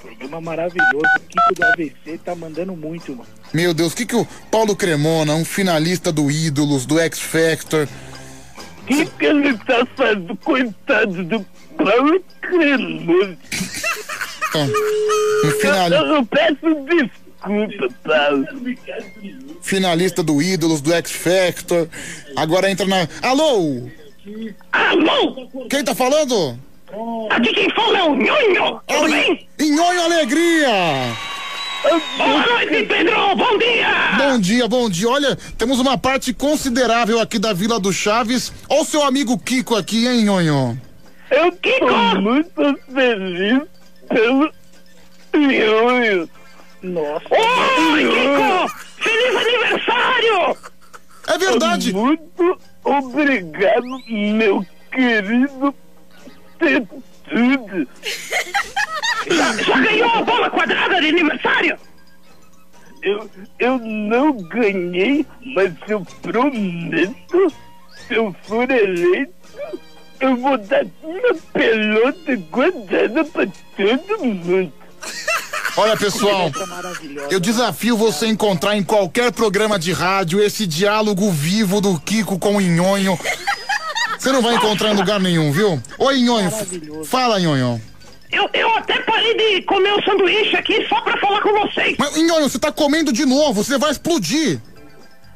Programa 0.00 0.40
maravilhoso. 0.40 1.04
O 1.16 1.20
Kiko 1.20 1.54
do 1.54 1.64
AVC 1.64 2.18
tá 2.24 2.34
mandando 2.34 2.74
muito, 2.76 3.12
mano. 3.12 3.28
Meu 3.52 3.74
Deus, 3.74 3.92
o 3.92 3.96
que 3.96 4.06
que 4.06 4.16
o 4.16 4.26
Paulo 4.50 4.74
Cremona, 4.76 5.34
um 5.34 5.44
finalista 5.44 6.12
do 6.12 6.30
Ídolos, 6.30 6.86
do 6.86 6.98
X 7.00 7.18
Factor, 7.20 7.88
O 8.82 8.86
que, 8.86 9.06
que 9.06 9.24
ele 9.26 9.56
tá 9.58 9.86
fazendo? 9.96 10.36
Coitado 10.36 11.24
do 11.24 11.44
Paulo 11.76 12.22
Cremoso. 12.40 13.36
um 15.44 15.50
final- 15.60 15.90
Eu, 15.90 16.06
eu 16.16 16.26
peço 16.26 16.86
desculpa, 16.86 17.94
Paulo. 18.04 18.46
finalista 19.60 20.22
do 20.22 20.40
Ídolos, 20.40 20.80
do 20.80 20.92
X 20.92 21.10
Factor, 21.12 21.88
agora 22.36 22.70
entra 22.70 22.86
na... 22.86 23.08
Alô? 23.22 23.88
Alô? 24.72 25.48
Quem 25.68 25.84
tá 25.84 25.94
falando? 25.94 26.58
Aqui 27.30 27.52
quem 27.52 27.70
fala 27.70 27.98
é 27.98 28.02
o 28.04 28.14
Nhonho. 28.14 28.80
Tudo 28.86 29.10
bem? 29.10 29.48
Nhonho 29.60 30.02
Alegria! 30.02 30.68
Boa 32.16 32.46
noite, 32.46 32.86
Pedro. 32.86 33.36
Bom 33.36 33.58
dia. 33.58 34.16
Bom 34.16 34.40
dia, 34.40 34.68
bom 34.68 34.88
dia. 34.88 35.08
Olha, 35.10 35.36
temos 35.58 35.78
uma 35.78 35.98
parte 35.98 36.32
considerável 36.32 37.20
aqui 37.20 37.38
da 37.38 37.52
Vila 37.52 37.78
do 37.78 37.92
Chaves. 37.92 38.50
Olha 38.70 38.80
o 38.80 38.84
seu 38.86 39.02
amigo 39.02 39.38
Kiko 39.38 39.76
aqui, 39.76 40.06
hein, 40.06 40.24
Nhonho? 40.24 40.80
Eu 41.30 41.52
tô 41.52 42.20
muito 42.20 42.80
feliz 42.94 43.62
pelo 44.08 44.50
Nhonho. 45.34 46.30
Nossa. 46.82 47.26
Oi, 47.30 48.04
Kiko! 48.08 48.68
Feliz 48.96 49.36
aniversário! 49.36 50.56
É 51.26 51.38
verdade! 51.38 51.92
Muito 51.92 52.58
obrigado, 52.84 53.98
meu 54.08 54.64
querido 54.92 55.74
Tetudo. 56.58 57.88
Já, 59.26 59.62
já 59.62 59.80
ganhou 59.80 60.10
a 60.10 60.22
bola 60.22 60.50
quadrada 60.50 61.00
de 61.00 61.08
aniversário? 61.08 61.78
Eu, 63.02 63.30
eu 63.58 63.78
não 63.78 64.32
ganhei, 64.32 65.26
mas 65.54 65.72
eu 65.88 66.04
prometo, 66.22 67.52
se 68.06 68.14
eu 68.14 68.34
for 68.44 68.70
eleito, 68.70 69.34
eu 70.20 70.36
vou 70.36 70.56
dar 70.56 70.86
uma 71.02 71.34
pelota 71.52 72.36
guardada 72.50 73.24
pra 73.24 73.46
todo 73.76 74.24
mundo. 74.24 74.72
Olha, 75.76 75.96
pessoal, 75.96 76.52
eu 77.30 77.40
desafio 77.40 77.96
você 77.96 78.26
a 78.26 78.28
encontrar 78.28 78.76
em 78.76 78.84
qualquer 78.84 79.32
programa 79.32 79.78
de 79.78 79.92
rádio 79.92 80.40
esse 80.40 80.66
diálogo 80.66 81.30
vivo 81.30 81.80
do 81.80 81.98
Kiko 81.98 82.38
com 82.38 82.56
o 82.56 82.60
Nhonho. 82.60 83.18
Você 84.16 84.30
não 84.30 84.40
vai 84.40 84.54
encontrar 84.54 84.92
em 84.92 84.96
lugar 84.96 85.18
nenhum, 85.18 85.50
viu? 85.50 85.82
Oi, 85.98 86.18
Nhonho. 86.20 86.50
Fala, 87.04 87.40
Nhonho. 87.40 87.82
Eu, 88.30 88.48
eu 88.52 88.76
até 88.76 89.00
parei 89.00 89.36
de 89.36 89.62
comer 89.62 89.92
o 89.94 90.04
sanduíche 90.04 90.56
aqui 90.56 90.86
só 90.88 91.00
pra 91.00 91.16
falar 91.18 91.40
com 91.40 91.52
vocês. 91.52 91.96
Mas, 91.98 92.16
Nhonho, 92.16 92.48
você 92.48 92.58
tá 92.58 92.70
comendo 92.70 93.12
de 93.12 93.26
novo, 93.26 93.64
você 93.64 93.76
vai 93.76 93.90
explodir. 93.90 94.60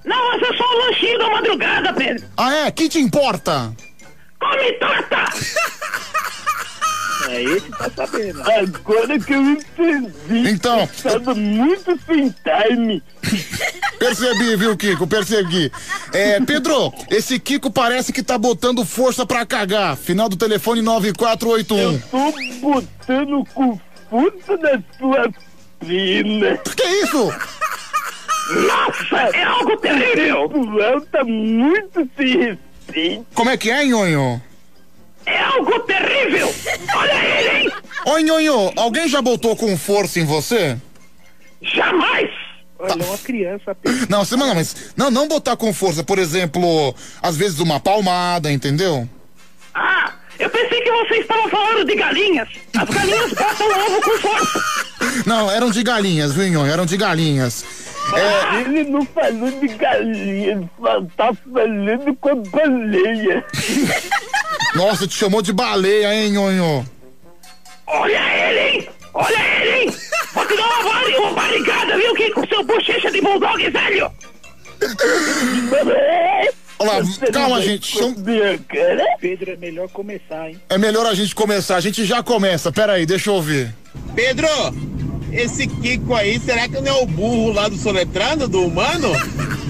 Não, 0.04 0.30
mas 0.30 0.42
é 0.42 0.56
só 0.56 0.64
o 0.64 0.86
lanchinho 0.86 1.18
da 1.18 1.30
madrugada, 1.30 1.92
Pedro. 1.92 2.24
Ah, 2.36 2.54
é? 2.54 2.70
Que 2.70 2.88
te 2.88 2.98
importa? 3.00 3.72
Come 4.40 4.72
torta! 4.74 5.24
É 7.28 7.42
esse 7.42 7.70
tá 7.70 7.90
sabendo. 7.94 8.42
Agora 8.42 9.18
que 9.18 9.34
eu 9.34 9.42
entendi. 9.42 10.50
Então. 10.50 10.88
Tava 11.02 11.34
muito 11.34 11.98
sem 12.06 12.34
time. 12.42 13.02
Percebi, 13.98 14.56
viu, 14.56 14.76
Kiko? 14.76 15.06
Percebi. 15.06 15.70
É, 16.12 16.40
Pedro, 16.40 16.92
esse 17.10 17.38
Kiko 17.38 17.70
parece 17.70 18.12
que 18.12 18.22
tá 18.22 18.38
botando 18.38 18.84
força 18.84 19.26
pra 19.26 19.44
cagar. 19.44 19.96
Final 19.96 20.28
do 20.28 20.36
telefone 20.36 20.80
9481. 20.80 21.98
Tô 21.98 22.32
botando 22.60 23.44
com 23.52 23.78
força 24.08 24.56
na 24.56 24.82
sua 24.98 25.30
prima. 25.78 26.56
Que 26.76 26.86
isso? 27.04 27.30
Nossa, 28.48 29.36
é 29.36 29.44
algo 29.44 29.76
terrível. 29.76 30.44
O 30.46 31.00
tá 31.02 31.22
muito 31.24 32.08
sem 32.16 32.38
respeito. 32.38 33.26
Como 33.34 33.50
é 33.50 33.56
que 33.56 33.70
é, 33.70 33.84
Nhonho? 33.84 34.47
É 35.28 35.42
algo 35.44 35.78
terrível! 35.80 36.54
Olha 36.94 37.24
ele, 37.24 37.58
hein? 37.58 37.72
Oi, 38.06 38.22
Nhonho, 38.22 38.72
alguém 38.76 39.08
já 39.08 39.20
botou 39.20 39.56
com 39.56 39.76
força 39.76 40.18
em 40.20 40.24
você? 40.24 40.76
Jamais! 41.62 42.30
Olha, 42.78 43.02
é 43.02 43.06
uma 43.06 43.18
criança. 43.18 43.76
Não, 44.08 44.24
você 44.24 44.36
não, 44.36 44.54
mas 44.54 44.92
não, 44.96 45.10
não 45.10 45.26
botar 45.26 45.56
com 45.56 45.72
força, 45.74 46.04
por 46.04 46.16
exemplo, 46.18 46.94
às 47.20 47.36
vezes 47.36 47.58
uma 47.58 47.80
palmada, 47.80 48.52
entendeu? 48.52 49.08
Ah, 49.74 50.12
eu 50.38 50.48
pensei 50.48 50.80
que 50.80 50.90
você 50.90 51.16
estava 51.16 51.48
falando 51.48 51.84
de 51.84 51.96
galinhas. 51.96 52.48
As 52.76 52.88
galinhas 52.88 53.32
botam 53.32 53.66
ovo 53.86 54.00
com 54.00 54.18
força. 54.18 54.64
Não, 55.26 55.50
eram 55.50 55.70
de 55.70 55.82
galinhas, 55.82 56.32
viu, 56.32 56.46
Nhonho? 56.48 56.72
Eram 56.72 56.86
de 56.86 56.96
galinhas. 56.96 57.64
Ah, 58.14 58.60
Ele 58.60 58.84
não 58.84 59.04
falou 59.04 59.50
de 59.50 59.68
galinhas, 59.68 60.64
tá 61.16 61.30
falando 61.52 62.16
com 62.16 62.28
a 62.30 62.34
baleia. 62.36 63.44
Nossa, 64.74 65.06
te 65.06 65.14
chamou 65.14 65.42
de 65.42 65.52
baleia, 65.52 66.14
hein, 66.14 66.32
Nhonho? 66.32 66.88
Olha 67.86 68.18
ele, 68.48 68.60
hein? 68.78 68.88
Olha 69.14 69.36
ele, 69.62 69.84
hein? 69.84 69.96
Vou 70.34 70.46
te 70.46 70.56
dar 70.56 70.64
uma, 70.66 71.18
uma 71.18 71.32
barrigada, 71.32 71.96
viu, 71.96 72.14
que 72.14 72.30
com 72.30 72.46
seu 72.46 72.62
bochecha 72.62 73.10
de 73.10 73.20
bulldog, 73.20 73.70
velho? 73.70 74.10
Olha 76.80 76.92
lá, 76.92 77.00
calma, 77.32 77.60
gente. 77.60 77.98
são- 77.98 78.14
Pedro, 79.20 79.50
é 79.52 79.56
melhor 79.56 79.88
começar, 79.88 80.48
hein? 80.48 80.60
É 80.68 80.78
melhor 80.78 81.06
a 81.06 81.14
gente 81.14 81.34
começar. 81.34 81.76
A 81.76 81.80
gente 81.80 82.04
já 82.04 82.22
começa. 82.22 82.70
Pera 82.70 82.92
aí, 82.94 83.04
deixa 83.04 83.30
eu 83.30 83.34
ouvir. 83.34 83.74
Pedro, 84.14 84.46
esse 85.32 85.66
Kiko 85.66 86.14
aí, 86.14 86.38
será 86.40 86.68
que 86.68 86.80
não 86.80 86.86
é 86.86 87.02
o 87.02 87.06
burro 87.06 87.52
lá 87.52 87.68
do 87.68 87.76
soletrando, 87.76 88.48
do 88.48 88.62
humano? 88.62 89.08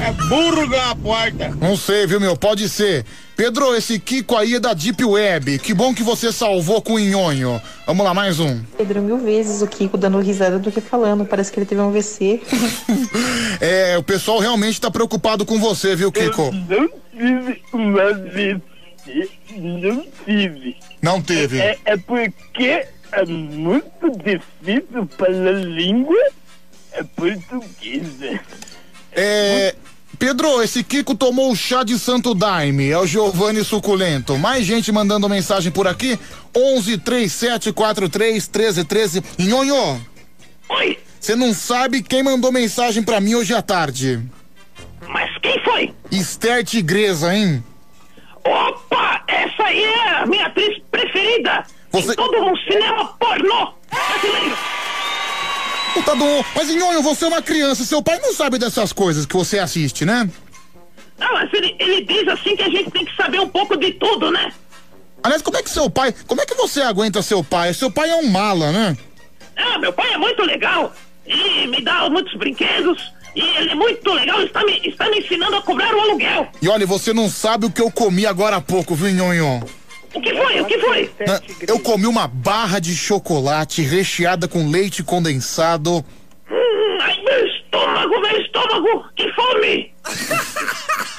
É 0.00 0.12
burro 0.12 0.62
igual 0.62 0.90
a 0.90 0.94
porta. 0.94 1.48
Não 1.60 1.76
sei, 1.76 2.06
viu, 2.06 2.20
meu? 2.20 2.36
Pode 2.36 2.68
ser. 2.68 3.04
Pedro, 3.36 3.74
esse 3.74 3.98
Kiko 3.98 4.36
aí 4.36 4.54
é 4.54 4.60
da 4.60 4.72
Deep 4.72 5.04
Web. 5.04 5.58
Que 5.58 5.74
bom 5.74 5.92
que 5.92 6.04
você 6.04 6.32
salvou 6.32 6.80
com 6.80 6.94
o 6.94 6.98
Nhonho. 7.00 7.60
Vamos 7.84 8.04
lá, 8.04 8.14
mais 8.14 8.38
um. 8.38 8.60
Pedro, 8.76 9.02
mil 9.02 9.18
vezes 9.18 9.60
o 9.60 9.66
Kiko 9.66 9.98
dando 9.98 10.20
risada 10.20 10.58
do 10.58 10.70
que 10.70 10.80
falando. 10.80 11.24
Parece 11.24 11.50
que 11.50 11.58
ele 11.58 11.66
teve 11.66 11.80
um 11.80 11.90
VC. 11.90 12.40
É, 13.60 13.98
o 13.98 14.02
pessoal 14.04 14.38
realmente 14.38 14.80
tá 14.80 14.88
preocupado 14.88 15.44
com 15.44 15.58
você, 15.58 15.96
viu, 15.96 16.12
Kiko? 16.12 16.52
Não 16.52 16.88
tive 17.10 17.62
uma 17.72 18.14
vez. 18.14 18.58
Não 19.56 20.06
tive. 20.24 20.76
Não 21.02 21.20
teve. 21.20 21.58
É, 21.58 21.76
é 21.84 21.96
porque 21.96 22.86
é 23.12 23.24
muito 23.24 24.10
difícil 24.18 25.08
falar 25.16 25.52
língua 25.52 26.16
é 26.92 27.02
portuguesa. 27.02 28.40
É. 29.12 29.74
Pedro, 30.18 30.62
esse 30.62 30.82
Kiko 30.82 31.14
tomou 31.14 31.52
o 31.52 31.56
chá 31.56 31.84
de 31.84 31.96
Santo 31.98 32.34
Daime, 32.34 32.90
é 32.90 32.98
o 32.98 33.06
Giovanni 33.06 33.62
Suculento. 33.62 34.36
Mais 34.36 34.66
gente 34.66 34.90
mandando 34.90 35.28
mensagem 35.28 35.70
por 35.70 35.86
aqui. 35.86 36.18
11 36.56 36.98
37 36.98 37.72
43 37.72 38.48
13 38.48 38.84
13. 38.84 39.22
Nhonho. 39.38 40.04
Oi. 40.70 40.98
Você 41.20 41.36
não 41.36 41.54
sabe 41.54 42.02
quem 42.02 42.22
mandou 42.22 42.50
mensagem 42.50 43.02
pra 43.02 43.20
mim 43.20 43.34
hoje 43.34 43.54
à 43.54 43.62
tarde? 43.62 44.20
Mas 45.08 45.36
quem 45.38 45.62
foi? 45.62 45.94
Esther 46.10 46.64
Tigresa, 46.64 47.34
hein? 47.34 47.62
Opa! 48.44 49.22
Essa 49.28 49.64
aí 49.64 49.84
é 49.84 50.08
a 50.16 50.26
minha 50.26 50.46
atriz 50.46 50.80
preferida! 50.90 51.64
Você- 51.92 52.12
Em 52.12 52.16
todo 52.16 52.36
um 52.44 52.56
cinema 52.56 53.06
pornô 53.18 53.72
brasileiro! 53.90 54.56
Puta 55.94 56.14
do. 56.14 56.44
Mas 56.54 56.68
Nhonho, 56.68 57.02
você 57.02 57.24
é 57.24 57.28
uma 57.28 57.42
criança, 57.42 57.84
seu 57.84 58.02
pai 58.02 58.18
não 58.20 58.32
sabe 58.32 58.58
dessas 58.58 58.92
coisas 58.92 59.24
que 59.26 59.34
você 59.34 59.58
assiste, 59.58 60.04
né? 60.04 60.28
Não, 61.18 61.32
mas 61.32 61.52
ele, 61.52 61.74
ele 61.78 62.02
diz 62.04 62.28
assim 62.28 62.54
que 62.54 62.62
a 62.62 62.68
gente 62.68 62.90
tem 62.90 63.04
que 63.04 63.16
saber 63.16 63.40
um 63.40 63.48
pouco 63.48 63.76
de 63.76 63.92
tudo, 63.92 64.30
né? 64.30 64.52
Aliás, 65.22 65.42
como 65.42 65.56
é 65.56 65.62
que 65.62 65.70
seu 65.70 65.90
pai. 65.90 66.14
Como 66.26 66.40
é 66.40 66.46
que 66.46 66.54
você 66.54 66.82
aguenta 66.82 67.22
seu 67.22 67.42
pai? 67.42 67.74
Seu 67.74 67.90
pai 67.90 68.08
é 68.10 68.14
um 68.16 68.28
mala, 68.28 68.70
né? 68.70 68.96
Ah, 69.56 69.78
meu 69.78 69.92
pai 69.92 70.12
é 70.12 70.16
muito 70.18 70.42
legal. 70.42 70.92
Ele 71.26 71.66
me 71.66 71.82
dá 71.82 72.08
muitos 72.08 72.32
brinquedos. 72.34 73.12
E 73.34 73.40
ele 73.40 73.70
é 73.70 73.74
muito 73.74 74.10
legal, 74.12 74.40
está 74.42 74.64
me, 74.64 74.80
está 74.88 75.08
me 75.10 75.18
ensinando 75.18 75.56
a 75.56 75.62
cobrar 75.62 75.94
o 75.94 76.00
aluguel. 76.00 76.48
E 76.62 76.68
olha, 76.68 76.86
você 76.86 77.12
não 77.12 77.28
sabe 77.28 77.66
o 77.66 77.70
que 77.70 77.80
eu 77.82 77.90
comi 77.90 78.24
agora 78.26 78.56
há 78.56 78.60
pouco, 78.60 78.94
viu, 78.94 79.08
Nhonho? 79.12 79.62
O 80.14 80.20
que 80.20 80.34
foi? 80.34 80.60
O 80.60 80.64
que 80.64 80.78
foi? 80.78 81.10
Ah, 81.28 81.40
Eu 81.66 81.78
comi 81.80 82.06
uma 82.06 82.26
barra 82.26 82.78
de 82.78 82.96
chocolate 82.96 83.82
recheada 83.82 84.48
com 84.48 84.68
leite 84.70 85.02
condensado. 85.02 86.04
Hum, 86.50 86.98
ai, 87.00 87.16
meu 87.22 87.46
estômago, 87.46 88.20
meu 88.20 88.40
estômago! 88.40 89.04
Que 89.14 89.30
fome! 89.32 89.92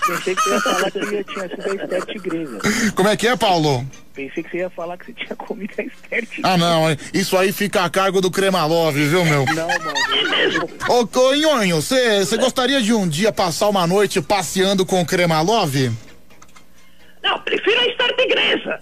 Pensei 0.08 0.34
que 0.36 0.42
você 0.42 0.50
ia 0.50 0.62
falar 0.62 0.92
que 0.92 1.00
você 1.00 1.24
tinha 1.24 1.50
sido 1.50 1.70
a 1.70 1.76
Esther 1.84 2.06
Tigresa. 2.08 2.60
Como 2.96 3.10
é 3.10 3.16
que 3.16 3.28
é, 3.28 3.36
Paulo? 3.36 3.86
Pensei 4.16 4.42
que 4.44 4.50
você 4.50 4.58
ia 4.58 4.70
falar 4.72 4.98
que 4.98 5.06
você 5.06 5.14
tinha 5.14 5.36
comido 5.36 5.72
a 5.78 5.84
Esther 5.84 6.26
Tigresa. 6.26 6.48
Ah, 6.48 6.58
não, 6.58 6.86
isso 7.14 7.38
aí 7.38 7.52
fica 7.52 7.84
a 7.84 7.90
cargo 7.92 8.20
do 8.20 8.32
Cremalov, 8.32 8.96
viu, 8.96 9.24
meu? 9.24 9.46
Não, 9.46 9.68
mano. 9.68 10.70
Ô, 10.90 11.20
ô 11.20 11.34
Nhonho, 11.36 11.76
você 11.80 12.38
gostaria 12.38 12.82
de 12.82 12.92
um 12.92 13.08
dia 13.08 13.32
passar 13.32 13.70
uma 13.70 13.86
noite 13.86 14.20
passeando 14.20 14.84
com 14.84 15.00
o 15.00 15.06
Cremalov? 15.06 15.76
Não, 17.30 17.40
prefiro 17.42 17.80
a 17.80 17.86
Esther 17.86 18.16
Tigresa. 18.16 18.80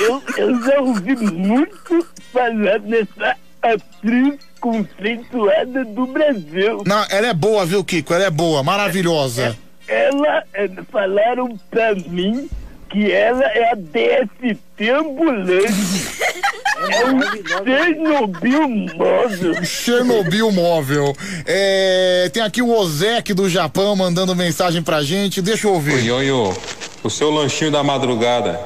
eu, 0.00 0.22
eu 0.38 0.64
já 0.64 0.80
ouvi 0.80 1.16
muito 1.16 2.06
falar 2.32 2.78
nessa 2.80 3.36
atriz 3.62 4.38
conceituada 4.58 5.84
do 5.84 6.06
Brasil. 6.06 6.82
Não, 6.86 7.04
ela 7.10 7.26
é 7.26 7.34
boa, 7.34 7.66
viu, 7.66 7.84
Kiko? 7.84 8.14
Ela 8.14 8.24
é 8.24 8.30
boa, 8.30 8.62
maravilhosa. 8.62 9.54
Ela, 9.86 10.44
eh, 10.54 10.70
falaram 10.90 11.58
pra 11.70 11.94
mim 11.94 12.48
que 12.88 13.12
ela 13.12 13.44
é 13.44 13.72
a 13.72 13.74
DST 13.74 14.90
ambulante. 14.90 15.52
é 16.90 17.04
um 17.06 17.20
Chernobyl 17.64 18.68
móvel. 18.68 19.64
Chernobyl 19.64 20.52
móvel. 20.52 21.16
É, 21.46 22.30
tem 22.32 22.42
aqui 22.42 22.62
o 22.62 22.70
Ozek 22.70 23.34
do 23.34 23.48
Japão 23.48 23.94
mandando 23.94 24.34
mensagem 24.34 24.82
pra 24.82 25.02
gente. 25.02 25.42
Deixa 25.42 25.66
eu 25.66 25.74
ouvir. 25.74 26.02
Nhonho, 26.02 26.56
o 27.02 27.10
seu 27.10 27.30
lanchinho 27.30 27.70
da 27.70 27.82
madrugada 27.82 28.60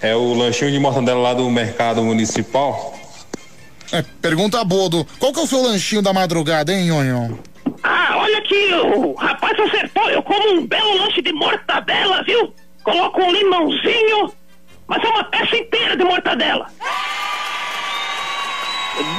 é 0.00 0.14
o 0.14 0.34
lanchinho 0.34 0.70
de 0.70 0.78
mortadela 0.78 1.20
lá 1.20 1.34
do 1.34 1.48
mercado 1.50 2.02
municipal? 2.02 2.94
É, 3.92 4.02
pergunta 4.20 4.62
boa 4.64 4.88
do. 4.88 5.04
Qual 5.18 5.32
que 5.32 5.40
é 5.40 5.42
o 5.42 5.46
seu 5.46 5.62
lanchinho 5.62 6.02
da 6.02 6.12
madrugada, 6.12 6.72
hein, 6.72 6.86
Nhonho? 6.86 7.38
Ah, 7.82 8.16
olha 8.18 8.42
que 8.42 8.74
o 8.74 9.14
rapaz 9.14 9.58
acertou. 9.58 10.10
Eu 10.10 10.22
como 10.22 10.54
um 10.54 10.66
belo 10.66 10.98
lanche 10.98 11.22
de 11.22 11.32
mortadela, 11.32 12.22
viu? 12.24 12.52
Coloco 12.86 13.20
um 13.20 13.32
limãozinho, 13.32 14.32
mas 14.86 15.02
é 15.02 15.08
uma 15.08 15.24
peça 15.24 15.56
inteira 15.56 15.96
de 15.96 16.04
mortadela. 16.04 16.66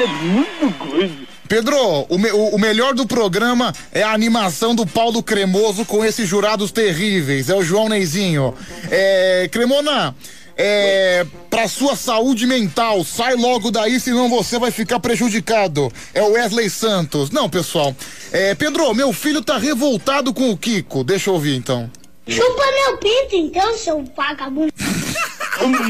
É 0.01 0.07
muito 0.07 0.73
coisa. 0.79 1.13
Pedro, 1.49 1.77
o, 2.09 2.17
me- 2.17 2.31
o- 2.31 2.55
o 2.55 2.59
melhor 2.59 2.93
do 2.93 3.05
programa 3.05 3.73
é 3.91 4.03
a 4.03 4.13
animação 4.13 4.73
do 4.73 4.85
Paulo 4.87 5.21
Cremoso 5.21 5.83
com 5.83 6.03
esses 6.05 6.27
jurados 6.29 6.71
terríveis. 6.71 7.49
É 7.49 7.55
o 7.55 7.61
João 7.61 7.89
Neizinho. 7.89 8.55
É, 8.89 9.49
Cremona, 9.51 10.15
é, 10.57 11.25
pra 11.49 11.67
sua 11.67 11.97
saúde 11.97 12.47
mental, 12.47 13.03
sai 13.03 13.35
logo 13.35 13.69
daí, 13.69 13.99
senão 13.99 14.29
você 14.29 14.57
vai 14.57 14.71
ficar 14.71 14.99
prejudicado. 15.01 15.91
É 16.13 16.21
o 16.21 16.31
Wesley 16.31 16.69
Santos. 16.69 17.31
Não, 17.31 17.49
pessoal. 17.49 17.93
É, 18.31 18.55
Pedro, 18.55 18.93
meu 18.93 19.11
filho 19.11 19.41
tá 19.41 19.57
revoltado 19.57 20.33
com 20.33 20.49
o 20.51 20.57
Kiko. 20.57 21.03
Deixa 21.03 21.29
eu 21.29 21.33
ouvir 21.33 21.55
então. 21.57 21.91
Chupa 22.27 22.63
meu 22.71 22.97
pinto 22.97 23.35
então, 23.35 23.77
seu 23.77 24.03
vagabundo. 24.15 24.73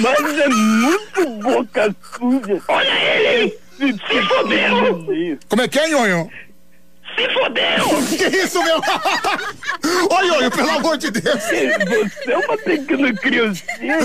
Mas 0.02 0.40
é 0.40 0.48
muito 0.48 1.26
boca 1.42 1.96
suja. 2.18 2.62
Olha 2.68 2.90
ele! 2.90 3.58
Se, 3.78 3.92
se 3.94 4.22
fodeu! 4.28 5.40
Como 5.50 5.62
é 5.62 5.68
que 5.68 5.80
é, 5.80 5.90
Nhonho? 5.90 6.30
Se 7.16 7.34
fodeu! 7.34 7.98
Que 8.18 8.38
isso, 8.38 8.64
meu? 8.64 8.78
Ô, 10.10 10.22
Nhonho, 10.22 10.52
pelo 10.52 10.70
amor 10.70 10.98
de 10.98 11.12
Deus! 11.12 11.44
Você 11.44 11.76
é 12.28 12.38
uma 12.38 12.58
pequena 12.58 13.14
criancinha. 13.14 13.98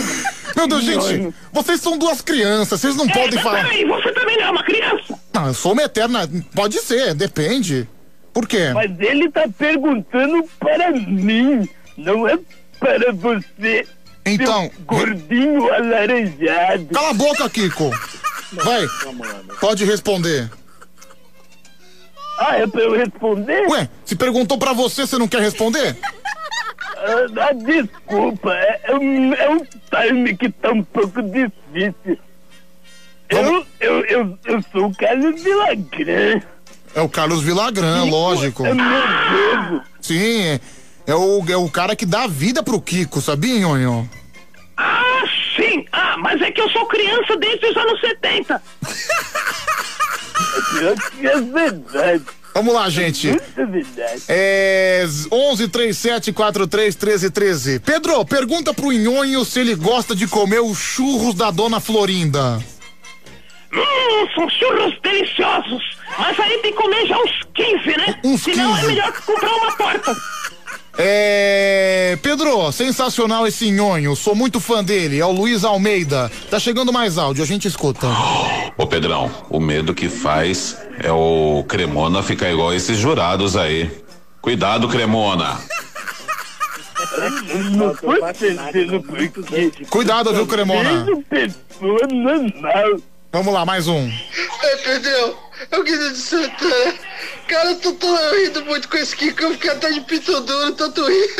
Meu 0.56 0.66
Deus, 0.66 0.84
gente, 0.84 1.34
vocês 1.52 1.80
são 1.80 1.96
duas 1.96 2.20
crianças, 2.20 2.80
vocês 2.80 2.96
não 2.96 3.06
podem 3.08 3.34
mas 3.34 3.42
falar. 3.42 3.62
Peraí, 3.64 3.84
você 3.84 4.12
também 4.12 4.36
não 4.38 4.44
é 4.44 4.50
uma 4.50 4.64
criança? 4.64 5.18
Não, 5.32 5.46
eu 5.46 5.54
sou 5.54 5.72
uma 5.72 5.82
eterna. 5.82 6.28
Pode 6.54 6.78
ser, 6.80 7.14
depende. 7.14 7.88
Por 8.32 8.46
quê? 8.48 8.70
Mas 8.74 8.90
ele 8.98 9.30
tá 9.30 9.46
perguntando 9.58 10.42
para 10.58 10.90
mim, 10.90 11.68
não 11.96 12.28
é 12.28 12.38
para 12.78 13.12
você. 13.12 13.86
Então. 14.24 14.70
Gordinho 14.86 15.72
alaranjado. 15.72 16.86
Cala 16.92 17.10
a 17.10 17.14
boca, 17.14 17.50
Kiko. 17.50 17.90
Vai. 18.52 18.86
Pode 19.60 19.84
responder. 19.84 20.50
Ah, 22.38 22.56
é 22.56 22.66
pra 22.66 22.82
eu 22.82 22.96
responder? 22.96 23.68
Ué, 23.68 23.88
se 24.04 24.16
perguntou 24.16 24.58
pra 24.58 24.72
você, 24.72 25.06
você 25.06 25.16
não 25.16 25.28
quer 25.28 25.40
responder? 25.40 25.96
Ah, 26.96 27.48
ah, 27.48 27.52
desculpa, 27.52 28.52
é, 28.52 28.80
é 28.84 28.94
um, 28.94 29.34
é 29.34 29.48
um 29.50 29.58
time 29.58 30.36
que 30.36 30.50
tá 30.50 30.70
um 30.70 30.82
pouco 30.82 31.22
difícil. 31.22 32.18
Eu, 33.28 33.66
eu, 33.80 34.04
eu, 34.04 34.38
eu 34.44 34.64
sou 34.70 34.86
o 34.86 34.96
Carlos 34.96 35.42
Villagrán. 35.42 36.40
É 36.94 37.00
o 37.00 37.08
Carlos 37.08 37.42
Vilagran, 37.42 38.04
lógico. 38.04 38.66
É 38.66 38.74
meu 38.74 38.84
dedo. 38.84 39.82
Sim, 40.00 40.42
é, 40.42 40.60
é 41.06 41.14
o, 41.14 41.44
é 41.48 41.56
o 41.56 41.68
cara 41.68 41.96
que 41.96 42.06
dá 42.06 42.26
vida 42.26 42.62
pro 42.62 42.80
Kiko, 42.80 43.20
sabia, 43.20 43.58
Nhonho? 43.58 44.08
Sim, 45.56 45.84
ah, 45.92 46.16
mas 46.18 46.40
é 46.40 46.50
que 46.50 46.60
eu 46.60 46.70
sou 46.70 46.86
criança 46.86 47.36
desde 47.36 47.66
os 47.66 47.76
anos 47.76 48.00
70. 48.00 48.62
é 51.22 51.40
verdade. 51.40 52.22
Vamos 52.54 52.74
lá, 52.74 52.88
gente. 52.90 53.30
É 54.28 55.04
11 55.30 55.68
37 55.68 56.32
43 56.32 56.94
13 56.94 57.30
13. 57.30 57.80
Pedro, 57.80 58.24
pergunta 58.24 58.74
pro 58.74 58.92
Nhonho 58.92 59.44
se 59.44 59.60
ele 59.60 59.74
gosta 59.74 60.14
de 60.14 60.26
comer 60.26 60.60
os 60.60 60.78
churros 60.78 61.34
da 61.34 61.50
dona 61.50 61.80
Florinda. 61.80 62.62
Hum, 63.72 64.28
são 64.34 64.48
churros 64.50 64.98
deliciosos. 65.02 65.82
Mas 66.18 66.38
aí 66.40 66.58
tem 66.58 66.72
que 66.72 66.78
comer 66.78 67.06
já 67.06 67.16
uns 67.16 67.40
15, 67.54 67.96
né? 67.96 68.20
Uns 68.22 68.42
Senão 68.42 68.74
15. 68.74 68.84
é 68.84 68.88
melhor 68.88 69.12
comprar 69.12 69.54
uma 69.54 69.76
torta. 69.76 70.14
É. 70.98 72.18
Pedro, 72.22 72.70
sensacional 72.72 73.46
esse 73.46 73.70
nhonho. 73.70 74.14
Sou 74.14 74.34
muito 74.34 74.60
fã 74.60 74.84
dele. 74.84 75.18
É 75.18 75.24
o 75.24 75.32
Luiz 75.32 75.64
Almeida. 75.64 76.30
Tá 76.50 76.58
chegando 76.58 76.92
mais 76.92 77.18
áudio, 77.18 77.42
a 77.42 77.46
gente 77.46 77.66
escuta. 77.66 78.06
Ô 78.76 78.86
Pedrão, 78.86 79.30
o 79.48 79.60
medo 79.60 79.94
que 79.94 80.08
faz 80.08 80.76
é 81.02 81.10
o 81.10 81.64
Cremona 81.68 82.22
ficar 82.22 82.50
igual 82.50 82.72
esses 82.72 82.98
jurados 82.98 83.56
aí. 83.56 83.90
Cuidado, 84.40 84.88
Cremona. 84.88 85.58
Não 87.72 87.94
foi 87.94 88.20
porque. 89.28 89.72
Cuidado, 89.90 90.34
viu, 90.34 90.46
Cremona? 90.46 91.06
normal. 91.80 93.00
Vamos 93.32 93.54
lá, 93.54 93.64
mais 93.64 93.88
um. 93.88 94.10
É, 94.62 94.76
Pedrão, 94.76 95.34
é 95.70 95.78
o 95.78 95.82
Guido 95.82 96.10
de 96.10 96.18
Santana. 96.18 96.94
Cara, 97.46 97.70
eu 97.70 97.80
tô, 97.80 97.92
tô 97.92 98.06
rindo 98.30 98.64
muito 98.64 98.88
com 98.88 98.96
esse 98.96 99.16
Kiko, 99.16 99.42
eu 99.42 99.52
fiquei 99.52 99.70
até 99.70 99.90
de 99.90 100.00
pinto 100.02 100.40
duro, 100.40 100.72
tanto 100.72 101.06
rir. 101.06 101.30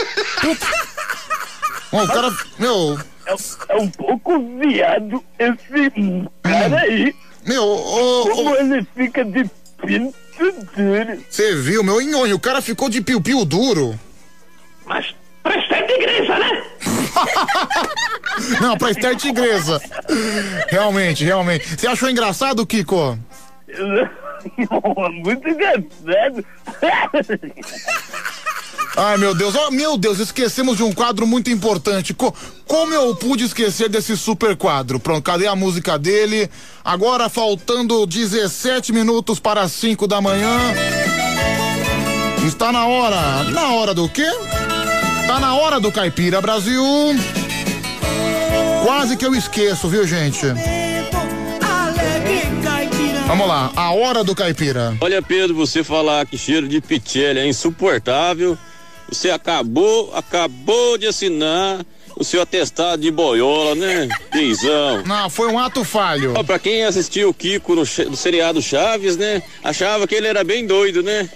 Ó, 1.93 2.05
o 2.05 2.07
cara, 2.07 2.35
meu. 2.59 2.99
É, 3.27 3.77
um 3.77 3.89
pouco 3.91 4.39
viado 4.59 5.25
esse 5.39 5.91
cara 6.43 6.81
aí. 6.81 7.15
Meu, 7.47 7.65
ô. 7.65 8.29
Como 8.31 8.57
ele 8.57 8.87
fica 8.97 9.25
de 9.25 9.49
pinto 9.85 10.15
duro. 10.39 11.25
Você 11.29 11.55
viu, 11.57 11.83
meu 11.83 12.01
nhonho, 12.01 12.37
o 12.37 12.41
cara 12.41 12.61
ficou 12.61 12.89
de 12.89 13.01
piu-piu 13.01 13.45
duro. 13.45 13.99
Mas 14.87 15.15
pra 15.43 15.57
estar 15.57 15.81
de 15.83 15.93
igreja, 15.93 16.39
né? 16.39 16.65
Não, 18.61 18.77
pra 18.77 18.91
estar 18.91 19.15
tigresa. 19.17 19.81
Realmente, 20.69 21.25
realmente. 21.25 21.79
Você 21.79 21.87
achou 21.87 22.09
engraçado, 22.09 22.67
Kiko? 22.67 23.19
Muito 25.25 25.49
engraçado. 25.49 26.45
Ai, 28.97 29.17
meu 29.17 29.35
Deus, 29.35 29.55
oh, 29.55 29.71
meu 29.71 29.97
Deus, 29.97 30.19
esquecemos 30.19 30.77
de 30.77 30.83
um 30.83 30.93
quadro 30.93 31.27
muito 31.27 31.49
importante. 31.51 32.13
Co- 32.13 32.35
como 32.67 32.93
eu 32.93 33.15
pude 33.17 33.45
esquecer 33.45 33.89
desse 33.89 34.17
super 34.17 34.55
quadro? 34.55 35.01
Pronto, 35.01 35.23
cadê 35.23 35.47
a 35.47 35.57
música 35.57 35.99
dele? 35.99 36.51
Agora 36.85 37.31
faltando 37.31 38.05
17 38.07 38.93
minutos 38.93 39.39
para 39.41 39.63
as 39.63 39.73
5 39.73 40.07
da 40.07 40.21
manhã. 40.21 40.59
Está 42.47 42.71
na 42.71 42.87
hora. 42.87 43.45
Na 43.45 43.69
hora 43.73 43.95
do 43.95 44.09
quê? 44.11 44.29
Tá 45.27 45.41
na 45.41 45.55
hora 45.55 45.81
do 45.81 45.91
Caipira 45.91 46.41
Brasil. 46.43 46.85
Quase 48.85 49.17
que 49.17 49.25
eu 49.25 49.35
esqueço, 49.35 49.89
viu, 49.89 50.07
gente? 50.07 50.45
Vamos 53.27 53.47
lá, 53.49 53.73
a 53.75 53.93
hora 53.93 54.23
do 54.23 54.35
Caipira. 54.35 54.97
Olha, 55.01 55.23
Pedro, 55.23 55.55
você 55.55 55.83
falar 55.83 56.27
que 56.27 56.37
cheiro 56.37 56.69
de 56.69 56.81
pichelle 56.81 57.41
é 57.41 57.47
insuportável. 57.47 58.59
Você 59.09 59.31
acabou, 59.31 60.15
acabou 60.15 60.99
de 60.99 61.07
assinar 61.07 61.85
o 62.17 62.25
seu 62.25 62.43
atestado 62.43 63.01
de 63.03 63.11
boiola, 63.11 63.75
né? 63.75 64.09
Pisão. 64.31 65.03
Não, 65.05 65.31
foi 65.31 65.49
um 65.49 65.59
ato 65.59 65.83
falho. 65.85 66.35
Ó, 66.37 66.43
pra 66.43 66.59
quem 66.59 66.85
assistiu 66.85 67.31
o 67.31 67.35
Kiko 67.35 67.75
no, 67.75 67.83
no 67.83 68.17
seriado 68.17 68.61
Chaves, 68.61 69.17
né? 69.17 69.43
Achava 69.65 70.07
que 70.07 70.15
ele 70.15 70.27
era 70.27 70.45
bem 70.45 70.67
doido, 70.67 71.03
né? 71.03 71.29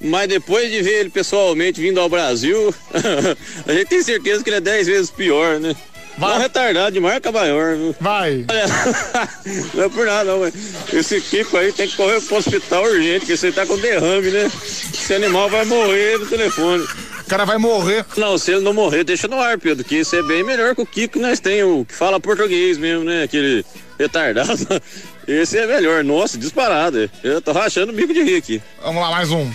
Mas 0.00 0.28
depois 0.28 0.70
de 0.70 0.82
ver 0.82 1.00
ele 1.00 1.10
pessoalmente 1.10 1.80
vindo 1.80 2.00
ao 2.00 2.08
Brasil, 2.08 2.74
a 3.66 3.72
gente 3.72 3.88
tem 3.88 4.02
certeza 4.02 4.42
que 4.42 4.50
ele 4.50 4.56
é 4.56 4.60
dez 4.60 4.86
vezes 4.86 5.10
pior, 5.10 5.60
né? 5.60 5.74
Vai. 6.16 6.36
Um 6.36 6.40
retardado 6.40 6.92
de 6.92 7.00
marca 7.00 7.32
maior, 7.32 7.76
viu? 7.76 7.96
Vai. 8.00 8.44
não 9.74 9.84
é 9.84 9.88
por 9.88 10.06
nada, 10.06 10.30
não, 10.30 10.40
mas 10.40 10.54
esse 10.92 11.20
Kiko 11.20 11.56
aí 11.56 11.72
tem 11.72 11.88
que 11.88 11.96
correr 11.96 12.20
pro 12.20 12.36
hospital 12.36 12.84
urgente, 12.84 13.20
porque 13.20 13.36
você 13.36 13.50
tá 13.50 13.66
com 13.66 13.76
derrame, 13.78 14.30
né? 14.30 14.46
Esse 14.46 15.14
animal 15.14 15.48
vai 15.50 15.64
morrer 15.64 16.18
no 16.18 16.26
telefone. 16.26 16.84
O 16.84 17.24
cara 17.26 17.44
vai 17.44 17.58
morrer. 17.58 18.04
Não, 18.16 18.38
se 18.38 18.52
ele 18.52 18.60
não 18.60 18.72
morrer, 18.72 19.02
deixa 19.02 19.26
no 19.26 19.40
ar, 19.40 19.58
Pedro, 19.58 19.82
que 19.82 19.96
isso 19.96 20.14
é 20.14 20.22
bem 20.22 20.44
melhor 20.44 20.74
que 20.74 20.82
o 20.82 20.86
Kiko 20.86 21.14
que 21.14 21.18
nós 21.18 21.40
tem, 21.40 21.64
o 21.64 21.84
que 21.84 21.94
fala 21.94 22.20
português 22.20 22.78
mesmo, 22.78 23.04
né? 23.04 23.24
Aquele 23.24 23.64
retardado. 23.98 24.82
Esse 25.26 25.58
é 25.58 25.66
melhor, 25.66 26.04
nossa, 26.04 26.38
disparado. 26.38 27.10
Eu 27.22 27.40
tô 27.40 27.52
rachando 27.52 27.92
o 27.92 27.94
bico 27.94 28.12
de 28.12 28.22
rir 28.22 28.36
aqui. 28.36 28.62
Vamos 28.82 29.02
lá, 29.02 29.10
mais 29.10 29.30
um. 29.30 29.50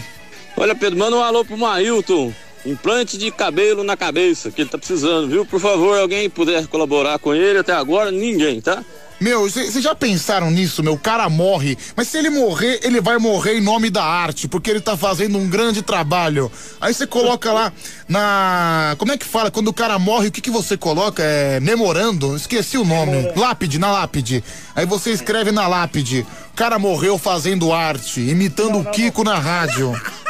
Olha, 0.57 0.75
Pedro, 0.75 0.97
manda 0.97 1.15
um 1.15 1.21
alô 1.21 1.45
pro 1.45 1.57
Mailton. 1.57 2.33
Implante 2.65 3.17
de 3.17 3.31
cabelo 3.31 3.83
na 3.83 3.95
cabeça, 3.95 4.51
que 4.51 4.61
ele 4.61 4.69
tá 4.69 4.77
precisando, 4.77 5.29
viu? 5.29 5.45
Por 5.45 5.59
favor, 5.59 5.97
alguém 5.97 6.29
puder 6.29 6.67
colaborar 6.67 7.17
com 7.19 7.33
ele, 7.33 7.59
até 7.59 7.73
agora 7.73 8.11
ninguém, 8.11 8.59
tá? 8.59 8.83
Meu, 9.19 9.49
vocês 9.49 9.73
já 9.73 9.93
pensaram 9.93 10.49
nisso, 10.49 10.81
meu? 10.81 10.93
O 10.93 10.99
cara 10.99 11.27
morre, 11.27 11.77
mas 11.93 12.07
se 12.07 12.17
ele 12.17 12.29
morrer, 12.29 12.79
ele 12.83 13.01
vai 13.01 13.17
morrer 13.17 13.57
em 13.57 13.61
nome 13.61 13.89
da 13.89 14.01
arte, 14.01 14.47
porque 14.47 14.69
ele 14.69 14.79
tá 14.79 14.95
fazendo 14.95 15.37
um 15.37 15.49
grande 15.49 15.81
trabalho. 15.81 16.49
Aí 16.79 16.93
você 16.93 17.05
coloca 17.05 17.51
lá 17.51 17.73
na. 18.07 18.95
Como 18.97 19.11
é 19.11 19.17
que 19.17 19.25
fala? 19.25 19.51
Quando 19.51 19.67
o 19.67 19.73
cara 19.73 19.99
morre, 19.99 20.29
o 20.29 20.31
que 20.31 20.39
que 20.39 20.49
você 20.49 20.77
coloca? 20.77 21.21
É. 21.21 21.59
Memorando? 21.59 22.33
Esqueci 22.33 22.77
o 22.77 22.85
nome. 22.85 23.29
Lápide, 23.35 23.77
na 23.77 23.91
lápide. 23.91 24.41
Aí 24.73 24.85
você 24.85 25.11
escreve 25.11 25.51
na 25.51 25.67
lápide. 25.67 26.25
O 26.53 26.55
cara 26.55 26.79
morreu 26.79 27.17
fazendo 27.17 27.73
arte, 27.73 28.21
imitando 28.21 28.79
o 28.79 28.85
Kiko 28.85 29.25
na 29.25 29.37
rádio. 29.37 29.91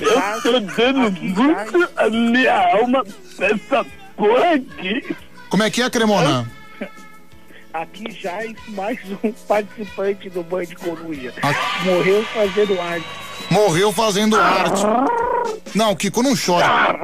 Eu 0.00 0.42
tô 0.42 0.60
dando 0.60 1.12
muito 1.12 1.88
a 1.96 2.08
minha 2.08 2.78
alma 2.78 3.04
pra 3.36 3.46
essa 3.48 3.86
porra 4.16 4.54
aqui. 4.54 5.16
Como 5.50 5.62
é 5.62 5.70
que 5.70 5.82
é, 5.82 5.90
Cremona? 5.90 6.50
Aqui 7.72 8.10
já 8.10 8.44
é 8.44 8.52
mais 8.68 8.98
um 9.22 9.32
participante 9.46 10.28
do 10.30 10.42
Band 10.42 10.66
Coruja. 10.78 11.32
Ah. 11.42 11.52
Morreu 11.84 12.24
fazendo 12.24 12.80
arte. 12.80 13.06
Morreu 13.50 13.92
fazendo 13.92 14.36
arte. 14.36 14.82
Não, 15.74 15.94
Kiko, 15.94 16.22
não 16.22 16.34
chora. 16.34 16.98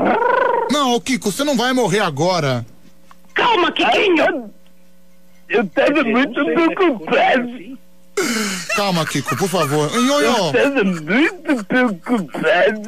Não, 0.70 0.94
ô, 0.94 1.00
Kiko, 1.00 1.30
você 1.30 1.44
não 1.44 1.56
vai 1.56 1.72
morrer 1.72 2.00
agora. 2.00 2.66
Calma, 3.34 3.70
Kikinho! 3.70 4.50
Eu 5.48 5.66
tava 5.68 6.02
muito 6.02 6.44
preocupado. 6.44 7.78
Calma, 8.76 9.04
Kiko, 9.06 9.36
por 9.36 9.48
favor. 9.48 9.90
Nhonho, 9.92 10.52
Eu 10.54 10.84
muito 10.84 11.64
preocupado. 11.64 12.80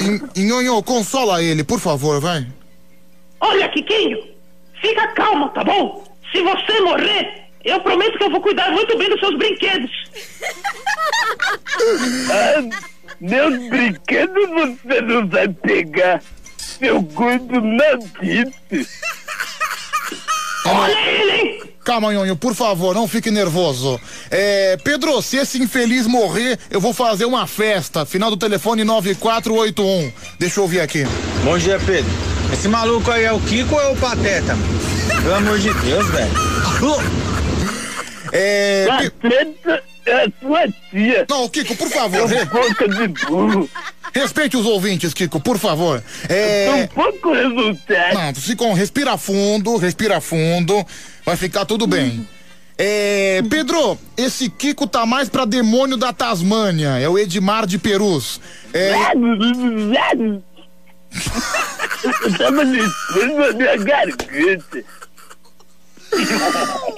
Nho- 0.00 0.30
Nhonho, 0.36 0.82
consola 0.82 1.42
ele, 1.42 1.62
por 1.64 1.78
favor, 1.80 2.20
vai. 2.20 2.46
Olha, 3.40 3.68
Kikinho, 3.68 4.18
fica 4.80 5.06
calmo, 5.08 5.48
tá 5.50 5.62
bom? 5.64 6.04
Se 6.32 6.40
você 6.42 6.80
morrer, 6.80 7.44
eu 7.64 7.80
prometo 7.80 8.18
que 8.18 8.24
eu 8.24 8.30
vou 8.30 8.40
cuidar 8.40 8.70
muito 8.72 8.96
bem 8.98 9.08
dos 9.10 9.20
seus 9.20 9.36
brinquedos. 9.38 9.90
Ah, 12.30 12.62
meus 13.20 13.68
brinquedos 13.68 14.48
você 14.50 15.00
não 15.02 15.26
vai 15.28 15.48
pegar. 15.48 16.22
Eu 16.80 17.02
cuido 17.02 17.60
na 17.60 17.96
vida. 18.20 18.52
Olha 20.66 21.00
ele, 21.10 21.32
hein? 21.32 21.71
Calma, 21.84 22.12
Nhonho, 22.12 22.36
por 22.36 22.54
favor, 22.54 22.94
não 22.94 23.08
fique 23.08 23.30
nervoso. 23.30 24.00
É, 24.30 24.76
Pedro, 24.84 25.20
se 25.20 25.36
esse 25.36 25.60
infeliz 25.60 26.06
morrer, 26.06 26.58
eu 26.70 26.80
vou 26.80 26.94
fazer 26.94 27.24
uma 27.24 27.46
festa. 27.46 28.06
Final 28.06 28.30
do 28.30 28.36
telefone 28.36 28.84
9481. 28.84 30.12
Deixa 30.38 30.60
eu 30.60 30.62
ouvir 30.62 30.80
aqui. 30.80 31.04
Bom 31.44 31.58
dia, 31.58 31.80
Pedro. 31.84 32.10
Esse 32.52 32.68
maluco 32.68 33.10
aí 33.10 33.24
é 33.24 33.32
o 33.32 33.40
Kiko 33.40 33.74
ou 33.74 33.80
é 33.80 33.88
o 33.88 33.96
Pateta? 33.96 34.56
Pelo 35.22 35.34
amor 35.34 35.58
de 35.58 35.72
Deus, 35.74 36.06
velho. 36.08 37.31
É. 38.32 38.86
Pateta 38.86 39.84
é 40.06 40.24
a 40.24 40.28
sua 40.40 40.68
tia. 40.90 41.26
Não, 41.28 41.48
Kiko, 41.48 41.76
por 41.76 41.88
favor. 41.88 42.32
É 42.32 42.42
um 42.42 42.46
boca 42.46 42.88
de 42.88 43.08
burro. 43.26 43.70
Respeite 44.14 44.56
os 44.56 44.66
ouvintes, 44.66 45.14
Kiko, 45.14 45.38
por 45.38 45.58
favor. 45.58 46.02
É... 46.28 46.70
Um 46.72 46.86
pouco 46.88 47.32
resultado. 47.32 48.14
Não, 48.14 48.34
se 48.34 48.56
com... 48.56 48.72
respira 48.72 49.16
fundo, 49.16 49.76
respira 49.76 50.20
fundo, 50.20 50.84
vai 51.24 51.36
ficar 51.36 51.64
tudo 51.64 51.86
bem. 51.86 52.26
É, 52.76 53.42
Pedro, 53.48 53.98
esse 54.16 54.48
Kiko 54.48 54.86
tá 54.86 55.06
mais 55.06 55.28
pra 55.28 55.44
demônio 55.44 55.96
da 55.96 56.12
Tasmânia, 56.12 56.98
é 56.98 57.08
o 57.08 57.18
Edmar 57.18 57.66
de 57.66 57.78
Perus. 57.78 58.40
É, 58.72 58.94
Eu 62.02 62.38
tava 62.38 62.62
limpando 62.64 63.44
a 63.44 63.52
minha 63.52 63.76
garganta. 63.76 64.84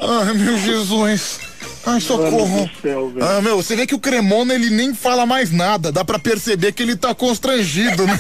Ai, 0.01 0.35
meu 0.35 0.59
Jesus. 0.59 1.41
Ai, 1.87 2.01
socorro. 2.01 2.69
ah, 3.21 3.41
meu, 3.43 3.57
você 3.63 3.77
vê 3.77 3.87
que 3.87 3.95
o 3.95 3.99
Cremona 3.99 4.55
ele 4.55 4.71
nem 4.71 4.95
fala 4.95 5.27
mais 5.27 5.51
nada. 5.51 5.93
Dá 5.93 6.05
pra 6.05 6.19
perceber 6.19 6.73
que 6.73 6.83
ele 6.83 6.97
tá 6.97 7.15
constrangido, 7.15 8.07
né? 8.07 8.19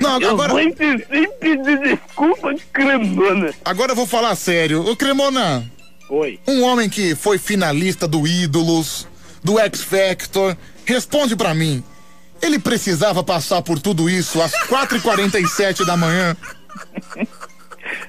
Não, 0.00 0.20
eu 0.20 0.30
agora- 0.30 0.50
vou 0.52 0.60
insistir 0.60 1.06
em 1.12 1.30
pedir 1.40 1.78
desculpa, 1.80 2.54
Cremona. 2.72 3.52
Agora 3.64 3.92
eu 3.92 3.96
vou 3.96 4.06
falar 4.06 4.34
sério. 4.36 4.86
Ô 4.88 4.94
Cremona. 4.94 5.68
Oi. 6.10 6.38
Um 6.46 6.62
homem 6.62 6.88
que 6.88 7.14
foi 7.14 7.38
finalista 7.38 8.06
do 8.08 8.26
Ídolos, 8.26 9.06
do 9.42 9.58
X 9.58 9.82
Factor, 9.82 10.56
responde 10.84 11.34
pra 11.36 11.54
mim. 11.54 11.82
Ele 12.40 12.58
precisava 12.58 13.24
passar 13.24 13.60
por 13.62 13.78
tudo 13.80 14.08
isso 14.08 14.40
às 14.40 14.52
4h47 14.68 15.84
da 15.84 15.96
manhã. 15.96 16.36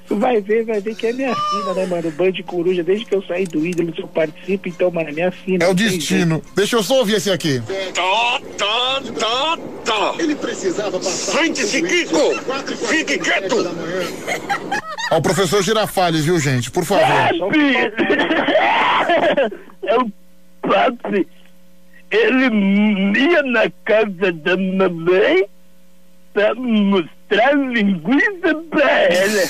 Vai 0.10 0.42
ver, 0.42 0.66
vai 0.66 0.82
ver 0.82 0.96
que 0.96 1.08
é 1.08 1.14
minha 1.14 1.36
sina, 1.36 1.74
né, 1.76 1.86
mano? 1.86 2.10
Band 2.12 2.32
de 2.32 2.42
Coruja, 2.42 2.84
desde 2.84 3.06
que 3.06 3.14
eu 3.14 3.22
saí 3.24 3.46
do 3.46 3.66
ídolo, 3.66 3.94
eu 3.96 4.08
participo, 4.08 4.68
então, 4.68 4.90
mano, 4.90 5.10
é 5.10 5.12
minha 5.12 5.32
sina. 5.46 5.64
É 5.64 5.68
o 5.68 5.74
destino. 5.74 6.42
Deixa 6.56 6.76
eu 6.78 6.84
só 6.84 7.00
ouvir 7.00 7.16
esse 7.18 7.30
aqui. 7.30 7.62
Tá, 7.94 8.42
tá, 8.58 9.02
tá, 9.20 9.58
tá. 9.86 10.16
Ele 10.18 10.36
precisava 10.36 10.98
passar. 10.98 11.40
Sente-se, 11.40 11.82
Kiko! 11.84 12.36
Fique 12.88 13.20
quieto! 13.20 13.56
Ó, 15.12 15.18
o 15.18 15.22
professor 15.22 15.62
Girafales, 15.62 16.26
viu, 16.26 16.40
gente? 16.40 16.72
Por 16.72 16.86
favor. 16.86 17.06
É 19.84 19.98
o 19.98 20.12
papi. 20.62 21.28
Ele 22.12 23.20
ia 23.20 23.44
na 23.44 23.72
casa 23.86 24.32
da 24.32 24.58
mamãe 24.58 25.48
pra 26.40 26.56
mostrar 26.56 27.54
linguiça 27.54 28.56
pra 28.70 28.90
ela. 28.90 29.50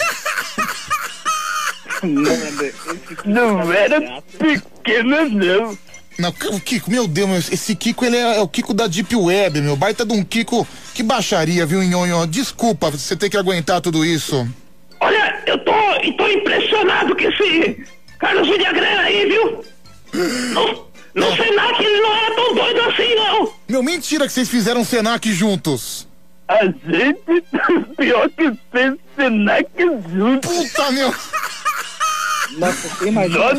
Não 3.25 3.71
era 3.73 4.01
pequena, 4.39 5.25
não. 5.25 5.77
Não, 6.17 6.29
o 6.29 6.59
Kiko, 6.59 6.89
meu 6.89 7.05
Deus, 7.07 7.29
meu, 7.29 7.37
esse 7.37 7.75
Kiko, 7.75 8.05
ele 8.05 8.15
é, 8.15 8.37
é 8.37 8.39
o 8.39 8.47
Kiko 8.47 8.73
da 8.73 8.87
Deep 8.87 9.13
Web, 9.13 9.61
meu. 9.61 9.75
Baita 9.75 10.05
de 10.05 10.13
um 10.13 10.23
Kiko. 10.23 10.65
Que 10.93 11.03
baixaria, 11.03 11.65
viu, 11.65 11.83
Nhonho? 11.83 12.25
Desculpa 12.25 12.89
você 12.89 13.17
ter 13.17 13.29
que 13.29 13.37
aguentar 13.37 13.81
tudo 13.81 14.05
isso. 14.05 14.47
Olha, 15.01 15.43
eu 15.45 15.57
tô, 15.59 15.71
eu 15.71 16.13
tô 16.13 16.27
impressionado 16.27 17.15
com 17.15 17.21
esse 17.21 17.85
Carlos 18.17 18.47
Villagrán 18.47 18.99
aí, 19.01 19.25
viu? 19.25 19.65
No, 20.53 20.87
no 21.15 21.35
Senac 21.35 21.83
ele 21.83 22.01
não 22.01 22.15
era 22.15 22.35
tão 22.35 22.55
doido 22.55 22.81
assim, 22.81 23.15
não. 23.15 23.53
Meu, 23.67 23.83
mentira 23.83 24.25
que 24.25 24.31
vocês 24.33 24.47
fizeram 24.49 24.85
Senac 24.85 25.31
juntos. 25.33 26.08
A 26.49 26.65
gente, 26.65 27.43
pior 27.95 28.27
que 28.31 28.51
fez 28.71 28.95
Senac 29.15 29.69
juntos. 30.11 30.49
Puta, 30.51 30.91
meu. 30.91 31.13
Nós 32.57 32.75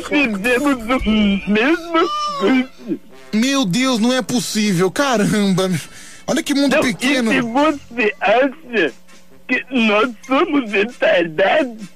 fizemos 0.06 0.76
o 0.84 1.50
mesmo 1.50 2.08
curso. 2.40 3.00
Meu 3.32 3.64
Deus, 3.64 4.00
não 4.00 4.12
é 4.12 4.20
possível. 4.22 4.90
Caramba. 4.90 5.70
Olha 6.26 6.42
que 6.42 6.52
mundo 6.52 6.74
Não, 6.74 6.82
pequeno. 6.82 7.32
E 7.32 7.36
se 7.36 7.40
você 7.42 8.14
acha 8.20 8.92
que 9.46 9.64
nós 9.70 10.10
somos 10.26 10.70
retardados, 10.72 11.86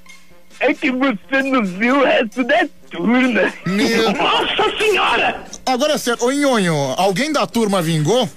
é 0.60 0.72
que 0.72 0.92
você 0.92 1.42
não 1.42 1.64
viu 1.64 1.96
o 1.98 2.04
resto 2.04 2.44
da 2.44 2.66
turma. 2.90 3.52
Meu- 3.66 4.12
Nossa 4.12 4.76
senhora! 4.78 5.44
Agora 5.66 5.94
é 5.94 5.98
sério, 5.98 6.24
ô 6.24 6.30
Nhonho, 6.30 6.94
alguém 6.96 7.32
da 7.32 7.46
turma 7.46 7.82
vingou? 7.82 8.28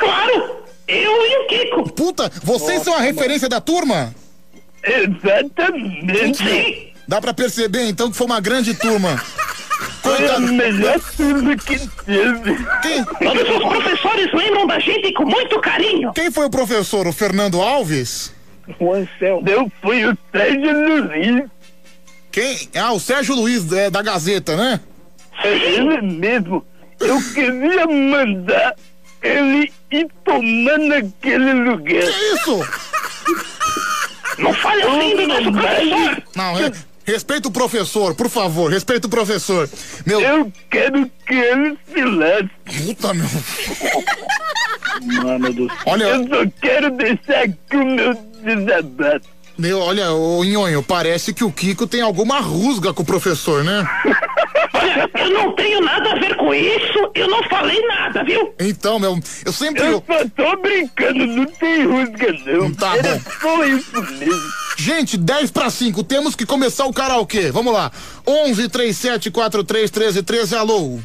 Claro! 0.00 0.56
Eu 0.88 1.12
e 1.12 1.36
o 1.36 1.46
Kiko! 1.46 1.92
Puta, 1.92 2.32
vocês 2.42 2.82
são 2.82 2.94
a 2.94 3.00
referência 3.00 3.48
da 3.48 3.60
turma? 3.60 4.12
Exatamente! 4.82 6.42
Dá 7.06 7.20
pra 7.20 7.32
perceber 7.34 7.84
então 7.84 8.10
que 8.10 8.16
foi 8.16 8.26
uma 8.26 8.40
grande 8.40 8.74
turma. 8.74 9.22
Foi 10.02 10.28
a 10.28 10.40
melhor 10.40 10.98
turma 11.16 11.56
que 11.56 11.78
teve. 11.78 12.56
Quem? 12.82 13.04
Todos 13.04 13.50
os 13.50 13.62
professores 13.68 14.32
lembram 14.32 14.66
da 14.66 14.78
gente 14.78 15.12
com 15.12 15.24
muito 15.24 15.60
carinho. 15.60 16.12
Quem 16.14 16.30
foi 16.30 16.46
o 16.46 16.50
professor? 16.50 17.06
O 17.06 17.12
Fernando 17.12 17.60
Alves? 17.60 18.32
O 18.78 18.92
Anselmo. 18.94 19.46
Eu 19.48 19.70
fui 19.82 20.04
o 20.06 20.16
Sérgio 20.32 21.02
Luiz. 21.02 21.44
Quem? 22.32 22.68
Ah, 22.74 22.92
o 22.92 23.00
Sérgio 23.00 23.34
Luiz, 23.34 23.70
é, 23.72 23.90
da 23.90 24.02
Gazeta, 24.02 24.56
né? 24.56 24.80
É 25.44 25.54
ele 25.54 26.00
mesmo. 26.02 26.64
Eu 26.98 27.18
queria 27.34 27.86
mandar 27.86 28.74
ele 29.22 29.72
ir 29.90 30.08
tomar 30.24 30.78
naquele 30.78 31.52
lugar. 31.52 31.84
Que 31.84 32.34
isso? 32.34 32.60
Não 34.38 34.54
fale 34.54 34.82
assim 34.82 35.16
do 35.16 35.26
nosso 35.26 35.52
professor. 35.52 36.22
Não, 36.34 36.58
é, 36.58 36.72
respeita 37.04 37.48
o 37.48 37.52
professor, 37.52 38.14
por 38.14 38.28
favor, 38.30 38.70
respeita 38.70 39.06
o 39.06 39.10
professor. 39.10 39.68
Meu. 40.06 40.20
Eu 40.20 40.52
quero 40.70 41.10
que 41.26 41.34
ele 41.34 41.78
se 41.92 42.02
lance. 42.04 42.50
Puta, 42.86 43.12
meu. 43.14 43.26
Mano 45.22 45.52
do 45.52 45.68
Olha, 45.86 46.04
Eu 46.04 46.28
só 46.28 46.50
quero 46.60 46.90
deixar 46.92 47.44
aqui 47.44 47.76
o 47.76 47.84
meu 47.86 48.14
desabafo. 48.42 49.26
meu, 49.58 49.78
olha, 49.80 50.12
ô 50.12 50.42
Nhonho, 50.44 50.82
parece 50.82 51.32
que 51.34 51.44
o 51.44 51.52
Kiko 51.52 51.86
tem 51.86 52.00
alguma 52.00 52.40
rusga 52.40 52.92
com 52.92 53.02
o 53.02 53.06
professor, 53.06 53.62
né? 53.64 53.86
Eu 55.20 55.30
não 55.30 55.54
tenho 55.54 55.80
nada 55.80 56.12
a 56.12 56.14
ver 56.18 56.36
com 56.36 56.54
isso, 56.54 57.10
eu 57.14 57.28
não 57.28 57.42
falei 57.44 57.80
nada, 57.86 58.24
viu? 58.24 58.54
Então, 58.58 58.98
meu, 58.98 59.18
eu 59.44 59.52
sempre. 59.52 59.84
Eu 59.84 60.02
só 60.06 60.18
tô 60.34 60.56
brincando, 60.60 61.26
não 61.26 61.46
tem 61.46 61.84
rusga 61.86 62.32
não. 62.46 62.72
Tá 62.72 62.96
Era 62.96 63.16
bom. 63.16 63.30
só 63.40 63.64
isso 63.64 64.02
mesmo. 64.18 64.50
Gente, 64.76 65.16
10 65.18 65.50
para 65.50 65.68
5, 65.68 66.02
temos 66.04 66.34
que 66.34 66.46
começar 66.46 66.86
o 66.86 66.92
karaokê. 66.92 67.50
Vamos 67.50 67.72
lá. 67.72 67.92
11 68.26 68.68
37 68.68 69.30
43 69.30 69.90
13 69.90 70.22
13, 70.22 70.56
alô. 70.56 70.98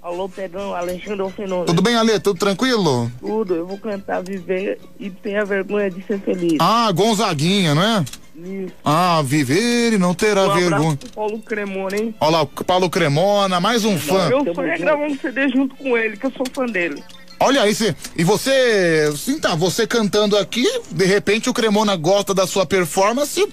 Alô, 0.00 0.28
Pedrão, 0.28 0.72
Alexandre 0.72 1.28
Fenômeno. 1.32 1.66
Tudo 1.66 1.82
bem, 1.82 1.96
Ale? 1.96 2.20
Tudo 2.20 2.38
tranquilo? 2.38 3.10
Tudo, 3.18 3.56
eu 3.56 3.66
vou 3.66 3.76
cantar 3.76 4.22
Viver 4.22 4.78
e 5.00 5.10
ter 5.10 5.34
a 5.36 5.44
vergonha 5.44 5.90
de 5.90 6.00
ser 6.04 6.20
feliz. 6.20 6.58
Ah, 6.60 6.92
Gonzaguinha, 6.92 7.74
não 7.74 7.82
é? 7.82 8.04
Isso. 8.38 8.74
Ah, 8.84 9.22
viver 9.24 9.94
e 9.94 9.98
não 9.98 10.14
terá 10.14 10.48
um 10.48 10.54
vergonha. 10.54 10.96
pro 10.96 11.10
Paulo 11.10 11.38
Cremona, 11.40 11.96
hein? 11.96 12.14
Olha 12.20 12.30
lá, 12.30 12.42
o 12.42 12.46
Paulo 12.46 12.90
Cremona, 12.90 13.58
mais 13.60 13.84
um 13.84 13.98
fã. 13.98 14.28
Meu 14.28 14.54
sonho 14.54 14.70
é 14.70 14.78
gravar 14.78 15.06
um 15.06 15.18
CD 15.18 15.48
junto 15.48 15.74
com 15.76 15.96
ele, 15.96 16.16
que 16.16 16.26
eu 16.26 16.32
sou 16.32 16.46
fã 16.52 16.66
dele. 16.66 17.02
Olha 17.38 17.62
aí, 17.62 17.74
cê, 17.74 17.94
e 18.16 18.24
você, 18.24 19.12
sim, 19.16 19.38
tá, 19.38 19.54
você 19.54 19.86
cantando 19.86 20.38
aqui, 20.38 20.66
de 20.90 21.04
repente 21.04 21.50
o 21.50 21.54
Cremona 21.54 21.94
gosta 21.94 22.32
da 22.32 22.46
sua 22.46 22.64
performance 22.64 23.46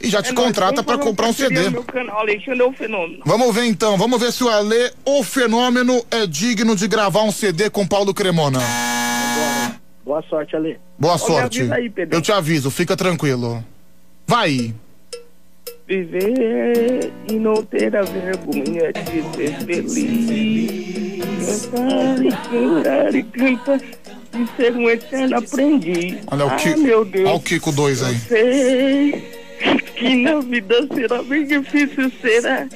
e 0.00 0.08
já 0.08 0.20
te 0.22 0.30
É 0.30 0.32
nóis, 0.32 0.46
contrata 0.46 0.82
fazer 0.82 1.02
comprar 1.02 1.28
um 1.28 1.32
CD. 1.32 1.70
Meu 1.70 1.84
canal, 1.84 2.20
Alexandre 2.20 2.60
é 2.60 2.64
o 2.64 2.72
Fenômeno. 2.72 3.22
Vamos 3.24 3.54
ver 3.54 3.64
então, 3.66 3.96
vamos 3.96 4.20
ver 4.20 4.32
se 4.32 4.42
o 4.42 4.48
Ale, 4.48 4.92
o 5.04 5.22
fenômeno, 5.22 6.04
é 6.10 6.26
digno 6.26 6.74
de 6.74 6.88
gravar 6.88 7.22
um 7.22 7.32
CD 7.32 7.70
com 7.70 7.86
Paulo 7.86 8.12
Cremona. 8.12 8.60
Boa 10.04 10.22
sorte, 10.22 10.56
Ale. 10.56 10.78
Boa 10.98 11.14
me 11.14 11.20
sorte. 11.20 11.72
aí, 11.72 11.90
Pedro. 11.90 12.16
Eu 12.16 12.22
te 12.22 12.32
aviso, 12.32 12.70
fica 12.70 12.96
tranquilo. 12.96 13.62
Vai. 14.28 14.72
Viver 15.86 17.10
e 17.30 17.38
não 17.38 17.62
ter 17.64 17.96
a 17.96 18.02
vergonha 18.02 18.92
de 18.92 19.22
ser 19.34 19.56
feliz. 19.64 21.66
Cantar 21.72 22.22
e 22.22 22.30
cantar 22.30 23.14
e 23.14 23.22
cantar 23.22 23.80
e 23.80 24.46
ser 24.54 24.76
um 24.76 24.90
eterno 24.90 25.38
aprendiz. 25.38 26.18
Olha 26.30 26.44
o 26.44 26.50
ah, 26.50 26.56
Kiko. 26.56 26.78
meu 26.78 27.06
Deus. 27.06 27.26
Olha 27.26 27.36
o 27.36 27.40
Kiko 27.40 27.72
2 27.72 28.02
aí. 28.02 28.16
Sei 28.16 29.32
que 29.96 30.14
na 30.16 30.40
vida 30.40 30.86
será 30.94 31.22
bem 31.22 31.46
difícil, 31.46 32.12
será. 32.20 32.68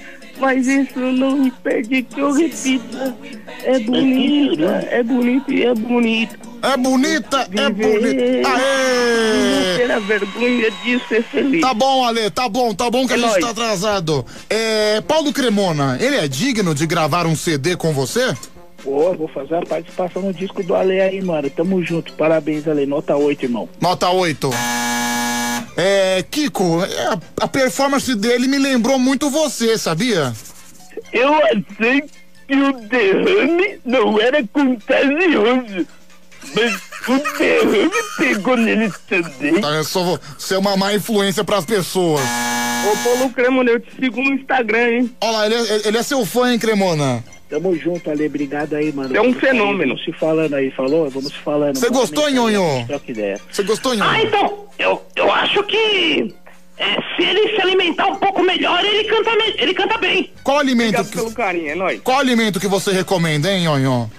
Mas 0.43 0.67
isso 0.67 0.99
não 0.99 1.47
impede 1.47 2.03
que 2.03 2.19
eu 2.21 2.33
repita. 2.33 3.17
É 3.63 3.79
bonita, 3.79 4.89
é 4.91 5.01
bonita 5.01 5.55
e 5.55 5.63
é 5.65 5.73
bonita. 5.73 6.37
É 6.63 6.77
bonita, 6.77 7.49
é 7.57 7.71
bonita. 7.71 8.49
Aê! 8.49 9.71
Não 9.71 9.77
ter 9.77 9.91
a 9.93 9.99
vergonha 10.01 10.69
de 10.83 10.99
ser 11.09 11.23
feliz. 11.23 11.61
Tá 11.61 11.73
bom, 11.73 12.05
Ale, 12.05 12.29
tá 12.29 12.49
bom, 12.49 12.75
tá 12.75 12.91
bom 12.91 13.07
que 13.07 13.13
É 13.13 13.17
a 13.17 13.19
gente 13.21 13.29
nóis. 13.31 13.45
tá 13.45 13.51
atrasado. 13.51 14.27
É, 14.51 15.01
Paulo 15.03 15.33
Cremona, 15.33 15.97
ele 16.01 16.17
é 16.17 16.27
digno 16.27 16.75
de 16.75 16.89
gravar 16.89 17.25
um 17.25 17.37
CD 17.37 17.77
com 17.77 17.93
você? 17.93 18.35
Pô, 18.83 19.15
vou 19.15 19.29
fazer 19.29 19.55
a 19.55 19.63
participação 19.63 20.23
no 20.23 20.35
disco 20.35 20.61
do 20.65 20.75
Ale 20.75 21.01
aí, 21.01 21.23
mano. 21.23 21.49
Tamo 21.51 21.81
junto. 21.85 22.13
Parabéns, 22.15 22.67
Ale. 22.67 22.85
Nota 22.85 23.15
8, 23.17 23.45
irmão. 23.45 23.69
Nota 23.81 24.11
8. 24.11 24.51
É, 25.77 26.25
Kiko, 26.31 26.85
é, 26.85 27.07
a, 27.07 27.19
a 27.41 27.49
performance 27.49 28.15
dele 28.15 28.47
me 28.47 28.59
lembrou 28.59 28.99
muito 28.99 29.31
você, 29.31 29.79
sabia? 29.79 30.33
Eu 31.13 31.35
achei 31.45 32.03
que 32.47 32.55
o 32.55 32.73
derrame 32.73 33.81
não 33.85 34.21
era 34.21 34.47
contagioso. 34.49 35.87
Mas 36.55 36.75
o 37.09 37.39
derrame 37.39 37.91
pegou 38.19 38.57
nele 38.57 38.93
também. 39.09 39.61
Tá, 39.61 39.69
eu 39.69 39.85
só 39.85 40.03
vou 40.03 40.21
ser 40.39 40.57
uma 40.57 40.77
má 40.77 40.93
influência 40.93 41.45
pras 41.45 41.65
pessoas. 41.65 42.21
Ô, 42.21 42.97
Paulo 43.05 43.31
Cremona, 43.31 43.71
eu 43.71 43.81
te 43.81 43.95
sigo 43.95 44.21
no 44.21 44.35
Instagram, 44.35 44.89
hein? 44.89 45.17
Olha 45.21 45.33
lá, 45.33 45.47
ele 45.47 45.55
é, 45.55 45.89
ele 45.89 45.99
é 45.99 46.03
seu 46.03 46.27
fã, 46.27 46.53
hein, 46.53 46.59
Cremona? 46.59 47.25
Tamo 47.53 47.77
junto, 47.77 48.11
Ale. 48.11 48.29
Obrigado 48.29 48.73
aí, 48.73 48.91
mano. 48.95 49.15
É 49.15 49.21
um 49.21 49.35
fenômeno. 49.35 49.95
Vamos 49.95 50.05
se 50.07 50.13
falando 50.15 50.55
aí, 50.55 50.71
falou? 50.71 51.11
Vamos 51.11 51.31
se 51.31 51.39
falando. 51.41 51.77
Você 51.77 51.91
gostou, 51.91 52.31
Nhonho? 52.31 52.87
Você 53.51 53.63
gostou, 53.63 53.93
Nhonho? 53.93 54.11
Ah, 54.11 54.23
então, 54.23 54.67
eu, 54.79 55.03
eu 55.15 55.31
acho 55.31 55.63
que 55.65 56.35
é, 56.79 56.95
se 56.95 57.23
ele 57.23 57.55
se 57.55 57.61
alimentar 57.61 58.07
um 58.07 58.17
pouco 58.17 58.43
melhor, 58.43 58.83
ele 58.83 59.05
canta, 59.05 59.31
ele 59.59 59.75
canta 59.75 59.99
bem. 59.99 60.33
Qual 60.43 60.61
alimento 60.61 60.95
Obrigado 61.01 61.11
que, 61.11 61.17
pelo 61.19 61.35
carinho, 61.35 61.69
é 61.69 61.75
nóis. 61.75 62.01
qual 62.01 62.21
alimento 62.21 62.59
que 62.59 62.67
você 62.67 62.91
recomenda, 62.91 63.53
hein, 63.53 63.65
Nhonho? 63.65 64.11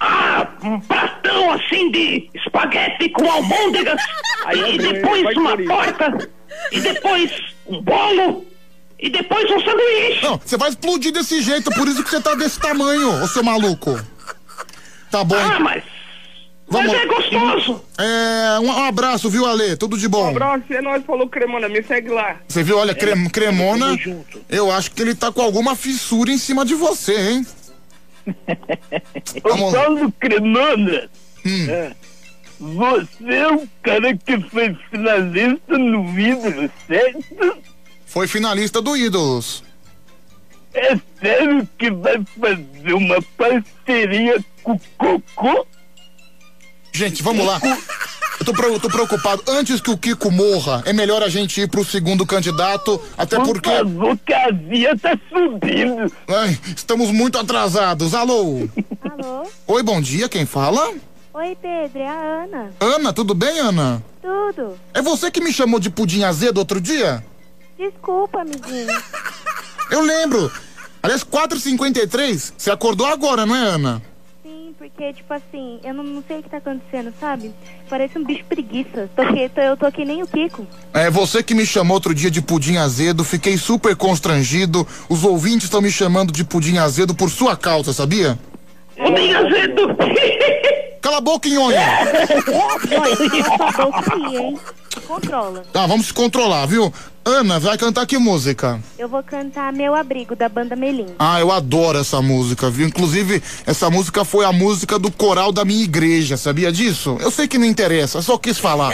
Ah, 0.00 0.48
um 0.64 0.80
pratão 0.80 1.52
assim 1.52 1.92
de 1.92 2.28
espaguete 2.34 3.08
com 3.10 3.30
almôndegas, 3.30 4.02
aí 4.46 4.74
e 4.74 4.78
depois 4.78 5.36
uma 5.36 5.56
torta, 5.56 6.28
e 6.72 6.80
depois 6.80 7.30
um 7.68 7.80
bolo, 7.82 8.44
e 8.98 9.08
depois 9.10 9.50
um 9.50 9.60
sanduíche. 9.60 10.22
Não, 10.22 10.40
você 10.44 10.56
vai 10.56 10.70
explodir 10.70 11.12
desse 11.12 11.40
jeito, 11.42 11.70
por 11.72 11.86
isso 11.88 12.02
que 12.02 12.10
você 12.10 12.20
tá 12.20 12.34
desse 12.34 12.58
tamanho, 12.60 13.22
ô 13.22 13.26
seu 13.28 13.42
maluco. 13.42 13.98
Tá 15.10 15.24
bom. 15.24 15.36
Ah, 15.36 15.58
mas. 15.60 15.82
Mas 16.70 16.92
é 16.92 17.06
gostoso. 17.06 17.82
É, 17.96 18.58
um, 18.60 18.66
um 18.66 18.84
abraço, 18.84 19.30
viu, 19.30 19.46
Ale? 19.46 19.74
Tudo 19.76 19.96
de 19.96 20.06
bom. 20.06 20.26
Um 20.26 20.30
abraço, 20.30 20.64
é 20.70 20.82
nóis, 20.82 21.02
falou 21.06 21.26
Cremona, 21.26 21.66
me 21.66 21.82
segue 21.82 22.10
lá. 22.10 22.36
Você 22.46 22.62
viu, 22.62 22.76
olha, 22.76 22.94
crem, 22.94 23.26
Cremona, 23.30 23.98
eu 24.50 24.70
acho 24.70 24.90
que 24.90 25.00
ele 25.00 25.14
tá 25.14 25.32
com 25.32 25.40
alguma 25.40 25.74
fissura 25.74 26.30
em 26.30 26.36
cima 26.36 26.66
de 26.66 26.74
você, 26.74 27.30
hein? 27.30 27.46
Ô 29.44 29.72
Paulo 29.72 30.12
Cremona, 30.20 31.08
Hum. 31.46 31.70
é, 31.70 31.92
você 32.60 33.34
é 33.34 33.48
o 33.48 33.66
cara 33.82 34.14
que 34.16 34.38
foi 34.50 34.76
finalista 34.90 35.78
no 35.78 36.18
ídolo, 36.20 36.70
certo? 36.86 37.58
Foi 38.08 38.26
finalista 38.26 38.80
do 38.80 38.96
Ídolos. 38.96 39.62
É 40.74 40.96
sério 41.20 41.68
que 41.78 41.90
vai 41.90 42.16
fazer 42.40 42.92
uma 42.94 43.20
parceria 43.36 44.42
com 44.62 44.72
o 44.72 44.80
Cocô? 44.96 45.66
Gente, 46.92 47.22
vamos 47.22 47.46
lá. 47.46 47.60
Eu 48.40 48.44
tô, 48.44 48.62
eu 48.62 48.80
tô 48.80 48.88
preocupado. 48.88 49.42
Antes 49.48 49.80
que 49.80 49.90
o 49.90 49.98
Kiko 49.98 50.30
morra, 50.30 50.82
é 50.86 50.92
melhor 50.92 51.22
a 51.22 51.28
gente 51.28 51.60
ir 51.60 51.68
pro 51.68 51.84
segundo 51.84 52.24
candidato, 52.24 53.00
até 53.16 53.36
Por 53.36 53.46
porque. 53.46 53.68
favor, 53.70 54.18
que 54.24 54.32
a 54.32 54.50
via 54.52 54.96
tá 54.96 55.18
subindo. 55.28 56.10
Ai, 56.28 56.58
estamos 56.74 57.10
muito 57.10 57.36
atrasados. 57.38 58.14
Alô? 58.14 58.68
Alô? 59.02 59.46
Oi, 59.66 59.82
bom 59.82 60.00
dia, 60.00 60.28
quem 60.28 60.46
fala? 60.46 60.94
Oi, 61.34 61.56
Pedro, 61.60 61.98
é 62.00 62.08
a 62.08 62.44
Ana. 62.44 62.72
Ana, 62.80 63.12
tudo 63.12 63.34
bem, 63.34 63.58
Ana? 63.58 64.02
Tudo. 64.22 64.78
É 64.94 65.02
você 65.02 65.30
que 65.30 65.40
me 65.40 65.52
chamou 65.52 65.78
de 65.78 65.90
pudim 65.90 66.22
azedo 66.22 66.58
outro 66.58 66.80
dia? 66.80 67.22
Desculpa, 67.78 68.40
amiguinho. 68.42 68.88
Eu 69.90 70.00
lembro. 70.02 70.50
Aliás, 71.02 71.22
4h53, 71.24 72.52
você 72.58 72.70
acordou 72.70 73.06
agora, 73.06 73.46
não 73.46 73.54
é, 73.54 73.60
Ana? 73.60 74.02
Sim, 74.42 74.74
porque, 74.76 75.12
tipo 75.12 75.32
assim, 75.32 75.78
eu 75.84 75.94
não, 75.94 76.02
não 76.02 76.24
sei 76.26 76.40
o 76.40 76.42
que 76.42 76.50
tá 76.50 76.56
acontecendo, 76.56 77.14
sabe? 77.20 77.54
Parece 77.88 78.18
um 78.18 78.24
bicho 78.24 78.44
preguiça. 78.46 79.08
Tô 79.14 79.24
que, 79.32 79.48
tô- 79.48 79.60
eu 79.60 79.76
tô 79.76 79.90
que 79.92 80.04
nem 80.04 80.22
o 80.22 80.26
Kiko. 80.26 80.66
É 80.92 81.08
você 81.10 81.42
que 81.42 81.54
me 81.54 81.64
chamou 81.64 81.94
outro 81.94 82.12
dia 82.14 82.30
de 82.30 82.42
pudim 82.42 82.76
azedo, 82.76 83.22
fiquei 83.24 83.56
super 83.56 83.94
constrangido. 83.96 84.86
Os 85.08 85.22
ouvintes 85.24 85.64
estão 85.64 85.80
me 85.80 85.90
chamando 85.90 86.32
de 86.32 86.44
pudim 86.44 86.78
azedo 86.78 87.14
por 87.14 87.30
sua 87.30 87.56
causa, 87.56 87.92
sabia? 87.92 88.38
Pudim 88.98 89.32
azedo! 89.34 89.88
Cala 91.00 91.18
a 91.18 91.20
boca, 91.20 91.48
nhonha! 91.48 91.80
Controla. 95.06 95.62
Tá, 95.72 95.86
vamos 95.86 96.06
se 96.06 96.14
controlar, 96.14 96.66
viu? 96.66 96.92
Ana, 97.24 97.58
vai 97.60 97.76
cantar 97.78 98.06
que 98.06 98.18
música? 98.18 98.80
Eu 98.98 99.08
vou 99.08 99.22
cantar 99.22 99.72
Meu 99.72 99.94
Abrigo, 99.94 100.34
da 100.34 100.48
banda 100.48 100.74
Melim. 100.74 101.14
Ah, 101.18 101.38
eu 101.40 101.52
adoro 101.52 101.98
essa 101.98 102.20
música, 102.22 102.70
viu? 102.70 102.86
Inclusive, 102.86 103.42
essa 103.66 103.90
música 103.90 104.24
foi 104.24 104.44
a 104.44 104.52
música 104.52 104.98
do 104.98 105.10
coral 105.10 105.52
da 105.52 105.64
minha 105.64 105.82
igreja, 105.84 106.36
sabia 106.36 106.72
disso? 106.72 107.16
Eu 107.20 107.30
sei 107.30 107.46
que 107.46 107.58
não 107.58 107.66
interessa, 107.66 108.20
só 108.22 108.36
quis 108.38 108.58
falar. 108.58 108.92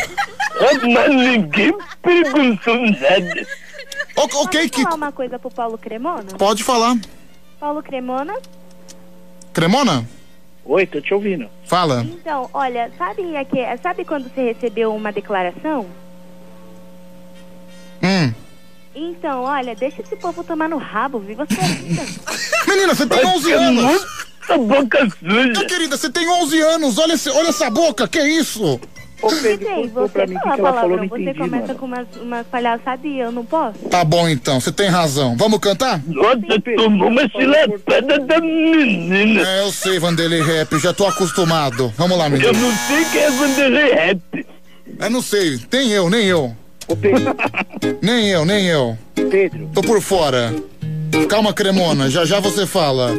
Mas 0.92 1.08
ninguém 1.10 1.72
perguntou 2.02 2.76
nada. 2.76 3.46
ok, 4.16 4.28
Posso 4.28 4.48
Kiko. 4.48 4.82
falar 4.82 4.94
uma 4.96 5.12
coisa 5.12 5.38
pro 5.38 5.50
Paulo 5.50 5.78
Cremona? 5.78 6.24
Pode 6.38 6.62
falar. 6.62 6.96
Paulo 7.58 7.82
Cremona? 7.82 8.34
Cremona? 9.54 10.04
Oi, 10.64 10.86
tô 10.86 11.00
te 11.00 11.14
ouvindo. 11.14 11.46
Fala. 11.64 12.02
Então, 12.04 12.50
olha, 12.52 12.90
sabe, 12.98 13.36
aque, 13.36 13.58
sabe 13.82 14.04
quando 14.04 14.28
você 14.28 14.52
recebeu 14.52 14.94
uma 14.94 15.12
declaração? 15.12 15.86
Hum. 18.02 18.32
Então, 18.94 19.42
olha, 19.42 19.74
deixa 19.74 20.02
esse 20.02 20.16
povo 20.16 20.42
tomar 20.44 20.68
no 20.68 20.76
rabo, 20.78 21.18
viva 21.18 21.46
sua 21.52 21.62
vida. 21.64 22.02
Menina, 22.68 22.94
você 22.94 23.06
tem 23.06 23.22
Vai 23.22 23.34
11 23.36 23.44
ter 23.46 23.52
anos. 23.54 23.84
Muita 23.84 24.58
boca 24.58 25.08
suja. 25.10 25.60
Ô, 25.62 25.66
querida, 25.66 25.96
você 25.96 26.10
tem 26.10 26.28
11 26.28 26.60
anos. 26.60 26.98
Olha, 26.98 27.12
esse- 27.14 27.30
olha 27.30 27.48
essa 27.48 27.70
boca, 27.70 28.06
que 28.08 28.20
isso? 28.22 28.80
Ô, 29.24 29.42
Pedro, 29.42 29.68
Ei, 29.68 29.88
você 29.88 30.12
pra 30.12 30.26
mim 30.26 30.34
fala 30.34 30.56
que 30.56 30.62
falou, 30.62 30.72
palavrão, 30.74 30.96
não 30.98 31.08
você 31.08 31.22
entendi, 31.22 31.38
começa 31.38 31.66
mano. 31.68 31.78
com 31.78 31.86
umas, 31.86 32.06
umas 32.20 32.46
palhaçadas 32.46 33.04
e 33.04 33.18
eu 33.18 33.32
não 33.32 33.44
posso? 33.44 33.78
Tá 33.90 34.04
bom 34.04 34.28
então, 34.28 34.60
você 34.60 34.70
tem 34.70 34.88
razão. 34.88 35.36
Vamos 35.36 35.58
cantar? 35.60 36.02
Nossa, 36.06 36.60
tomou 36.76 37.08
uma 37.08 37.28
chilepada 37.28 38.18
da 38.18 38.40
menina. 38.40 39.40
É, 39.40 39.62
eu 39.62 39.70
sei, 39.72 39.98
Vanderlei 39.98 40.42
Rap, 40.42 40.78
já 40.78 40.92
tô 40.92 41.06
acostumado. 41.06 41.92
Vamos 41.96 42.18
lá, 42.18 42.28
menino. 42.28 42.48
Eu 42.48 42.52
não 42.52 42.70
sei 42.72 43.04
quem 43.12 43.20
é 43.22 43.30
Vanderlei 43.30 43.92
Rap. 43.94 44.46
Eu 45.00 45.10
não 45.10 45.22
sei, 45.22 45.58
nem 45.72 45.90
eu, 45.90 46.10
nem 46.10 46.26
eu. 46.26 46.54
Ô, 46.86 46.94
Pedro. 46.94 47.34
Nem 48.02 48.28
eu, 48.28 48.44
nem 48.44 48.66
eu. 48.66 48.98
Pedro. 49.14 49.70
Tô 49.72 49.80
por 49.80 50.00
fora. 50.02 50.54
Calma, 51.28 51.52
Cremona, 51.54 52.10
já 52.10 52.24
já 52.26 52.40
você 52.40 52.66
fala. 52.66 53.18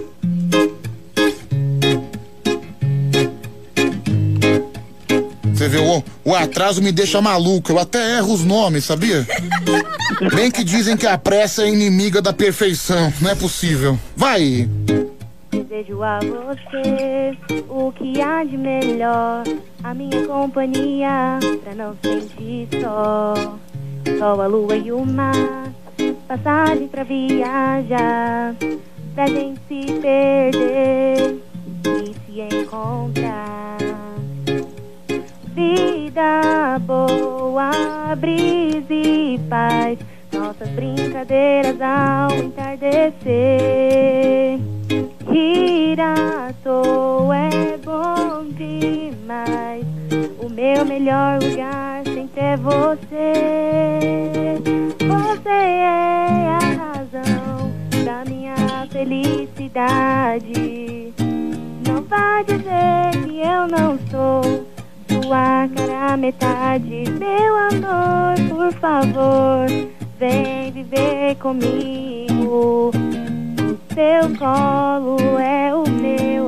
Você 5.66 5.70
vê, 5.70 5.80
o, 5.80 6.04
o 6.24 6.36
atraso 6.36 6.80
me 6.80 6.92
deixa 6.92 7.20
maluco, 7.20 7.72
eu 7.72 7.80
até 7.80 8.18
erro 8.18 8.32
os 8.32 8.44
nomes, 8.44 8.84
sabia? 8.84 9.26
Bem 10.36 10.52
que 10.52 10.64
dizem 10.64 10.96
que 10.96 11.08
a 11.08 11.18
pressa 11.18 11.64
é 11.64 11.70
inimiga 11.70 12.22
da 12.22 12.32
perfeição, 12.32 13.12
não 13.20 13.32
é 13.32 13.34
possível. 13.34 13.98
Vai! 14.16 14.70
Desejo 15.50 16.04
a 16.04 16.20
você 16.20 17.36
o 17.68 17.92
que 17.94 18.22
há 18.22 18.44
de 18.44 18.56
melhor, 18.56 19.44
a 19.84 19.92
minha 19.96 20.28
companhia, 20.28 21.40
pra 21.64 21.74
não 21.74 21.98
sentir 22.00 22.68
só. 22.80 23.58
Só 24.20 24.40
a 24.40 24.46
lua 24.46 24.76
e 24.76 24.92
o 24.92 25.04
mar, 25.04 25.74
passagem 26.28 26.88
pra 26.90 27.04
viajar, 27.04 28.56
pra 29.16 29.26
gente 29.26 29.60
se 29.68 29.94
perder 29.94 31.42
e 31.88 32.16
se 32.24 32.56
encontrar. 32.56 34.05
Vida 35.56 36.78
boa, 36.82 37.72
brisa 38.18 38.94
e 38.94 39.40
paz, 39.50 39.98
nossas 40.34 40.68
brincadeiras 40.72 41.80
ao 41.80 42.30
entardecer. 42.36 44.60
Rir 45.32 46.02
à 46.02 46.52
toa 46.62 47.38
é 47.38 47.78
bom 47.78 48.44
demais. 48.50 49.86
O 50.44 50.50
meu 50.50 50.84
melhor 50.84 51.42
lugar 51.42 52.04
sempre 52.04 52.42
é 52.42 52.58
você. 52.58 53.32
Você 55.00 55.48
é 55.48 56.50
a 56.50 56.60
razão 56.60 57.72
da 58.04 58.26
minha 58.30 58.58
felicidade. 58.92 61.14
Não 61.88 62.02
vá 62.02 62.42
dizer 62.42 63.12
que 63.24 63.40
eu 63.40 63.70
não 63.70 63.98
sou 64.12 64.75
sua 65.26 65.68
cara 65.76 66.18
metade. 66.18 67.04
Meu 67.20 67.56
amor, 67.56 68.36
por 68.50 68.74
favor, 68.80 69.66
vem 70.20 70.72
viver 70.72 71.36
comigo. 71.38 72.92
O 72.92 73.94
seu 73.94 74.38
colo 74.38 75.40
é 75.40 75.74
o 75.74 75.90
meu 75.90 76.48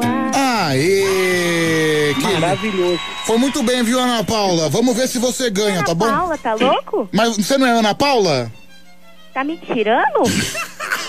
Aê! 0.70 2.14
Que 2.16 2.34
Maravilhoso. 2.34 3.00
Foi 3.26 3.38
muito 3.38 3.64
bem, 3.64 3.84
viu, 3.84 4.00
Ana 4.00 4.24
Paula? 4.24 4.70
Vamos 4.70 4.96
ver 4.96 5.08
se 5.08 5.18
você 5.18 5.50
ganha, 5.50 5.84
tá 5.84 5.96
bom? 5.96 6.08
Paula, 6.08 6.38
tá 6.38 6.54
louco? 6.54 7.10
Mas 7.12 7.36
você 7.36 7.58
não 7.58 7.66
é 7.66 7.72
Ana 7.72 7.96
Paula? 7.96 8.52
Tá 9.34 9.44
me 9.44 9.58
tirando? 9.58 10.24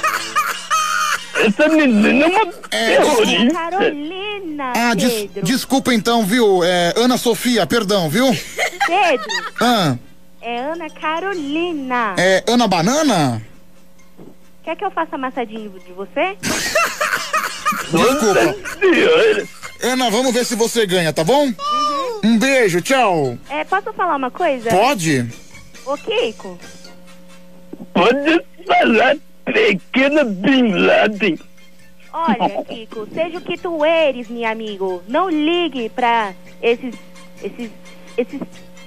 Essa 1.46 1.68
menina 1.68 2.26
é 2.70 2.98
uma 3.00 3.22
Ana 3.22 3.52
Carolina, 3.52 4.72
Ah, 4.76 4.94
des- 4.94 5.28
desculpa 5.42 5.92
então, 5.94 6.24
viu? 6.24 6.62
É, 6.64 6.92
Ana 6.96 7.16
Sofia, 7.16 7.66
perdão, 7.66 8.08
viu? 8.10 8.26
Pedro, 8.86 9.26
Ah, 9.60 9.96
é 10.40 10.58
Ana 10.58 10.90
Carolina. 10.90 12.14
é 12.18 12.42
Ana 12.48 12.66
Banana? 12.66 13.42
Quer 14.64 14.76
que 14.76 14.84
eu 14.84 14.90
faça 14.90 15.14
amassadinho 15.16 15.70
de 15.86 15.92
você? 15.92 16.36
Desculpa. 17.90 18.56
Ana, 19.82 20.10
vamos 20.10 20.32
ver 20.34 20.44
se 20.44 20.54
você 20.54 20.84
ganha, 20.86 21.12
tá 21.12 21.22
bom? 21.24 21.52
Um 22.24 22.38
beijo, 22.38 22.80
tchau. 22.80 23.38
É, 23.48 23.64
posso 23.64 23.92
falar 23.92 24.16
uma 24.16 24.30
coisa? 24.30 24.68
Pode? 24.70 25.26
Ô, 25.86 25.96
Kiko, 25.96 26.58
Pode 27.94 28.44
falar, 28.66 29.16
pequena 29.52 30.24
Bin 30.24 30.72
Laden. 30.72 31.38
olha, 32.12 32.64
Kiko, 32.68 33.06
seja 33.12 33.38
o 33.38 33.40
que 33.40 33.56
tu 33.58 33.84
eres, 33.84 34.28
meu 34.28 34.46
amigo. 34.50 35.02
Não 35.08 35.28
ligue 35.30 35.88
pra 35.88 36.32
esses, 36.62 36.94
esses, 37.42 37.70
esses 38.16 38.40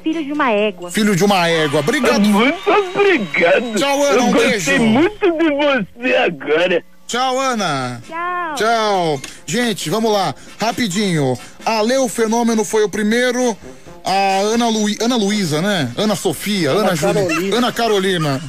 filhos 0.04 0.26
de 0.26 0.34
uma 0.34 0.52
égua. 0.52 0.92
Filho 0.92 1.16
de 1.16 1.24
uma 1.24 1.48
égua. 1.48 1.80
Obrigado. 1.82 2.22
Muito 2.22 2.70
obrigado. 2.70 3.76
Tchau, 3.78 4.04
Ana, 4.04 4.16
Eu 4.16 4.24
um 4.24 4.32
gostei 4.32 4.50
beijo. 4.80 4.84
muito 4.84 5.20
de 5.20 5.50
você 5.50 6.16
agora. 6.16 6.84
Tchau, 7.08 7.40
Ana. 7.40 8.02
Tchau. 8.08 8.56
Tchau. 8.56 9.22
Gente, 9.46 9.90
vamos 9.90 10.12
lá. 10.12 10.34
Rapidinho. 10.60 11.38
A 11.66 11.82
Leu 11.82 12.08
Fenômeno 12.08 12.64
foi 12.64 12.84
o 12.84 12.90
primeiro. 12.90 13.56
A 14.04 14.40
Ana, 14.40 14.68
Lu... 14.70 14.86
Ana 15.00 15.16
Luísa, 15.18 15.62
né? 15.62 15.92
Ana 15.96 16.16
Sofia, 16.16 16.72
Ana, 16.72 16.80
Ana 16.80 16.96
Júlia. 16.96 17.14
Carolina. 17.28 17.58
Ana 17.58 17.72
Carolina. 17.72 18.42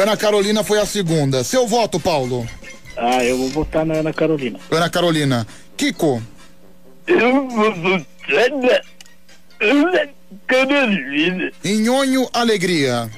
Ana 0.00 0.16
Carolina 0.16 0.62
foi 0.62 0.78
a 0.78 0.86
segunda. 0.86 1.42
Seu 1.42 1.66
voto, 1.66 1.98
Paulo? 1.98 2.46
Ah, 2.96 3.24
eu 3.24 3.36
vou 3.36 3.48
votar 3.48 3.84
na 3.84 3.94
Ana 3.94 4.12
Carolina. 4.12 4.60
Ana 4.70 4.88
Carolina. 4.88 5.46
Kiko? 5.76 6.22
Eu 7.06 7.48
vou 7.48 7.74
votar 7.74 8.50
na 8.50 8.80
Ana 9.60 10.08
Carolina. 10.46 11.52
Nhonho 11.64 12.28
Alegria. 12.32 13.10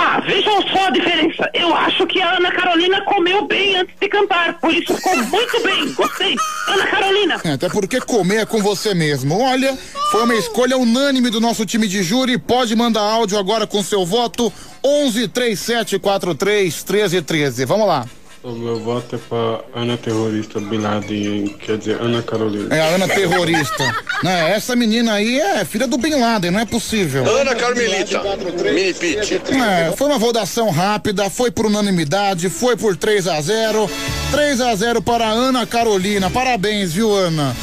Ah, 0.00 0.20
vejam 0.20 0.62
só 0.68 0.86
a 0.86 0.90
diferença. 0.90 1.50
Eu 1.52 1.74
acho 1.74 2.06
que 2.06 2.22
a 2.22 2.36
Ana 2.36 2.52
Carolina 2.52 3.04
comeu 3.04 3.44
bem 3.46 3.74
antes 3.74 3.96
de 4.00 4.08
cantar, 4.08 4.54
por 4.60 4.72
isso 4.72 4.94
ficou 4.94 5.16
muito 5.16 5.60
bem. 5.64 5.92
Gostei. 5.92 6.36
Ana 6.68 6.86
Carolina. 6.86 7.40
É, 7.42 7.52
Até 7.54 7.68
porque 7.68 8.00
comer 8.00 8.42
é 8.42 8.46
com 8.46 8.62
você 8.62 8.94
mesmo. 8.94 9.36
Olha, 9.40 9.76
foi 10.12 10.22
uma 10.22 10.36
escolha 10.36 10.78
unânime 10.78 11.30
do 11.30 11.40
nosso 11.40 11.66
time 11.66 11.88
de 11.88 12.04
júri. 12.04 12.38
Pode 12.38 12.76
mandar 12.76 13.00
áudio 13.00 13.36
agora 13.36 13.66
com 13.66 13.82
seu 13.82 14.06
voto. 14.06 14.52
11 14.84 15.26
37 15.26 15.98
43 15.98 16.82
13 16.84 17.22
13. 17.22 17.64
Vamos 17.64 17.88
lá. 17.88 18.06
O 18.42 18.52
meu 18.52 18.78
voto 18.78 19.16
é 19.16 19.18
pra 19.18 19.60
Ana 19.80 19.96
Terrorista 19.96 20.60
Bin 20.60 20.78
Laden, 20.78 21.48
quer 21.58 21.76
dizer, 21.76 22.00
Ana 22.00 22.22
Carolina. 22.22 22.72
É 22.74 22.80
a 22.80 22.86
Ana 22.94 23.08
terrorista. 23.08 23.84
né? 24.22 24.52
Essa 24.52 24.76
menina 24.76 25.14
aí 25.14 25.40
é 25.40 25.64
filha 25.64 25.88
do 25.88 25.98
Bin 25.98 26.14
Laden, 26.14 26.52
não 26.52 26.60
é 26.60 26.64
possível. 26.64 27.26
Ana 27.28 27.54
Carmelita, 27.56 28.22
mini 28.62 28.94
pit. 28.94 29.40
É, 29.60 29.92
foi 29.96 30.06
uma 30.06 30.18
votação 30.18 30.70
rápida, 30.70 31.28
foi 31.28 31.50
por 31.50 31.66
unanimidade, 31.66 32.48
foi 32.48 32.76
por 32.76 32.96
3 32.96 33.26
a 33.26 33.40
0 33.40 33.90
3 34.30 34.60
a 34.60 34.74
0 34.74 35.02
para 35.02 35.26
Ana 35.26 35.66
Carolina. 35.66 36.30
Parabéns, 36.30 36.92
viu, 36.92 37.12
Ana? 37.12 37.56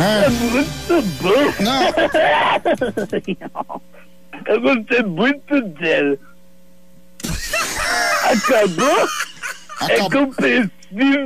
É. 0.00 0.28
Muito 0.28 1.02
bom. 1.22 1.52
Não. 1.62 1.82
Eu 4.46 4.60
gostei 4.60 5.02
muito 5.04 5.60
dela. 5.78 6.18
Acabou? 8.24 9.08
É 9.88 10.08
que 10.08 10.16
eu 10.16 10.26
preciso 10.28 10.70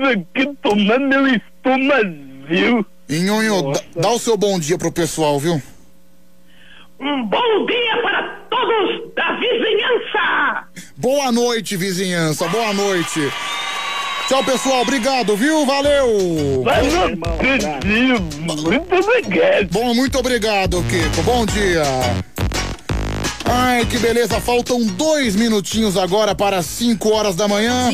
aqui 0.04 0.56
tomar 0.62 0.98
meu 0.98 1.26
estomazil. 1.26 2.86
E 3.08 3.20
Nhonho, 3.20 3.72
dá, 3.94 4.10
o 4.10 4.18
seu 4.18 4.36
bom 4.36 4.58
dia 4.58 4.76
pro 4.76 4.90
pessoal, 4.90 5.38
viu? 5.38 5.60
Um 6.98 7.24
bom 7.26 7.66
dia 7.66 8.02
para 8.02 8.40
todos 8.50 9.14
da 9.14 9.32
vizinhança. 9.36 10.66
Boa 10.96 11.30
noite, 11.30 11.76
vizinhança, 11.76 12.48
boa 12.48 12.72
noite. 12.72 13.20
Tchau, 14.28 14.42
pessoal, 14.42 14.80
obrigado, 14.82 15.36
viu? 15.36 15.64
Valeu! 15.64 16.64
Valeu, 16.64 17.08
muito 17.08 17.28
obrigado. 18.96 19.68
Bom, 19.70 19.94
muito 19.94 20.18
obrigado, 20.18 20.82
Kiko. 20.84 21.22
Bom 21.22 21.46
dia. 21.46 21.84
Ai, 23.48 23.86
que 23.86 23.98
beleza. 23.98 24.40
Faltam 24.40 24.82
dois 24.84 25.36
minutinhos 25.36 25.96
agora 25.96 26.34
para 26.34 26.62
5 26.62 27.08
horas 27.10 27.34
da 27.36 27.46
manhã. 27.46 27.90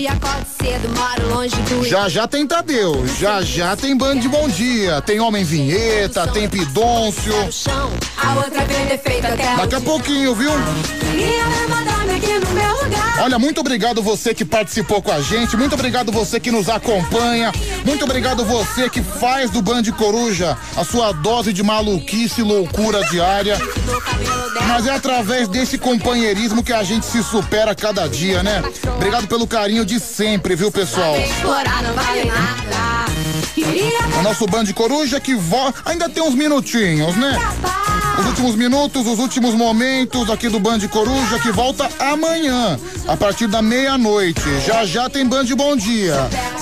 Cedo, 0.60 0.88
moro 0.96 1.34
longe 1.34 1.56
do. 1.56 1.84
Já 1.84 2.08
já 2.08 2.26
tem 2.26 2.46
Tadeu, 2.46 3.04
já 3.18 3.42
já 3.42 3.76
tem 3.76 3.96
Band 3.96 4.16
de 4.16 4.28
Bom 4.28 4.48
Dia, 4.48 5.00
tem 5.02 5.20
Homem 5.20 5.44
Vinheta, 5.44 6.26
tem 6.28 6.48
Pidôncio. 6.48 7.32
Daqui 9.56 9.74
a 9.74 9.80
pouquinho, 9.80 10.34
viu? 10.34 10.50
Olha, 13.20 13.38
muito 13.38 13.60
obrigado 13.60 14.02
você 14.02 14.34
que 14.34 14.44
participou 14.44 15.00
com 15.00 15.12
a 15.12 15.20
gente, 15.20 15.56
muito 15.56 15.74
obrigado 15.74 16.10
você 16.10 16.40
que 16.40 16.50
nos 16.50 16.68
acompanha, 16.68 17.52
muito 17.84 18.04
obrigado 18.04 18.44
você 18.44 18.88
que 18.88 19.02
faz 19.02 19.50
do 19.50 19.62
Band 19.62 19.84
Coruja 19.96 20.56
a 20.76 20.84
sua 20.84 21.12
dose 21.12 21.52
de 21.52 21.62
maluquice 21.62 22.40
e 22.40 22.44
loucura 22.44 23.04
diária. 23.04 23.56
Mas 24.66 24.86
é 24.86 24.94
através 24.94 25.41
desse 25.48 25.78
companheirismo 25.78 26.62
que 26.62 26.72
a 26.72 26.82
gente 26.82 27.06
se 27.06 27.22
supera 27.22 27.74
cada 27.74 28.08
dia, 28.08 28.42
né? 28.42 28.62
Obrigado 28.96 29.26
pelo 29.26 29.46
carinho 29.46 29.84
de 29.84 29.98
sempre, 29.98 30.54
viu, 30.54 30.70
pessoal? 30.70 31.14
O 34.18 34.22
nosso 34.22 34.46
Band 34.46 34.66
Coruja 34.74 35.20
que 35.20 35.34
vo... 35.34 35.74
ainda 35.84 36.08
tem 36.08 36.22
uns 36.22 36.34
minutinhos, 36.34 37.16
né? 37.16 37.38
Os 38.22 38.28
últimos 38.28 38.54
minutos, 38.54 39.04
os 39.04 39.18
últimos 39.18 39.52
momentos 39.52 40.30
aqui 40.30 40.48
do 40.48 40.60
Band 40.60 40.78
Coruja 40.88 41.40
que 41.40 41.50
volta 41.50 41.88
amanhã, 41.98 42.78
a 43.08 43.16
partir 43.16 43.48
da 43.48 43.60
meia-noite. 43.60 44.40
Já 44.64 44.84
já 44.84 45.10
tem 45.10 45.26
Band 45.26 45.46
Bom 45.56 45.74
Dia. 45.74 46.14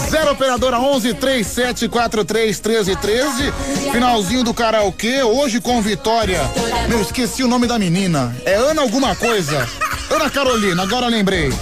Zero 0.08 0.32
operadora 0.32 0.80
11 0.80 1.12
37 1.12 1.86
43 1.86 2.58
13 2.58 2.96
13. 2.96 3.52
Finalzinho 3.92 4.42
do 4.42 4.54
karaokê, 4.54 5.22
hoje 5.22 5.60
com 5.60 5.82
Vitória. 5.82 6.40
Meu, 6.88 7.02
esqueci 7.02 7.42
o 7.44 7.48
nome 7.48 7.66
da 7.66 7.78
menina. 7.78 8.34
É 8.46 8.54
Ana 8.54 8.80
alguma 8.80 9.14
coisa. 9.14 9.68
Ana 10.10 10.30
Carolina, 10.30 10.82
agora 10.82 11.08
lembrei. 11.08 11.52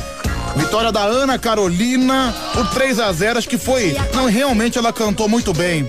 Vitória 0.55 0.93
da 0.93 1.03
Ana 1.03 1.39
Carolina 1.41 2.33
por 2.55 2.69
3 2.71 3.01
a 3.01 3.13
0 3.13 3.39
acho 3.39 3.49
que 3.49 3.59
foi. 3.59 3.97
Não, 4.15 4.27
realmente 4.27 4.79
ela 4.79 4.93
cantou 4.93 5.29
muito 5.29 5.53
bem. 5.53 5.85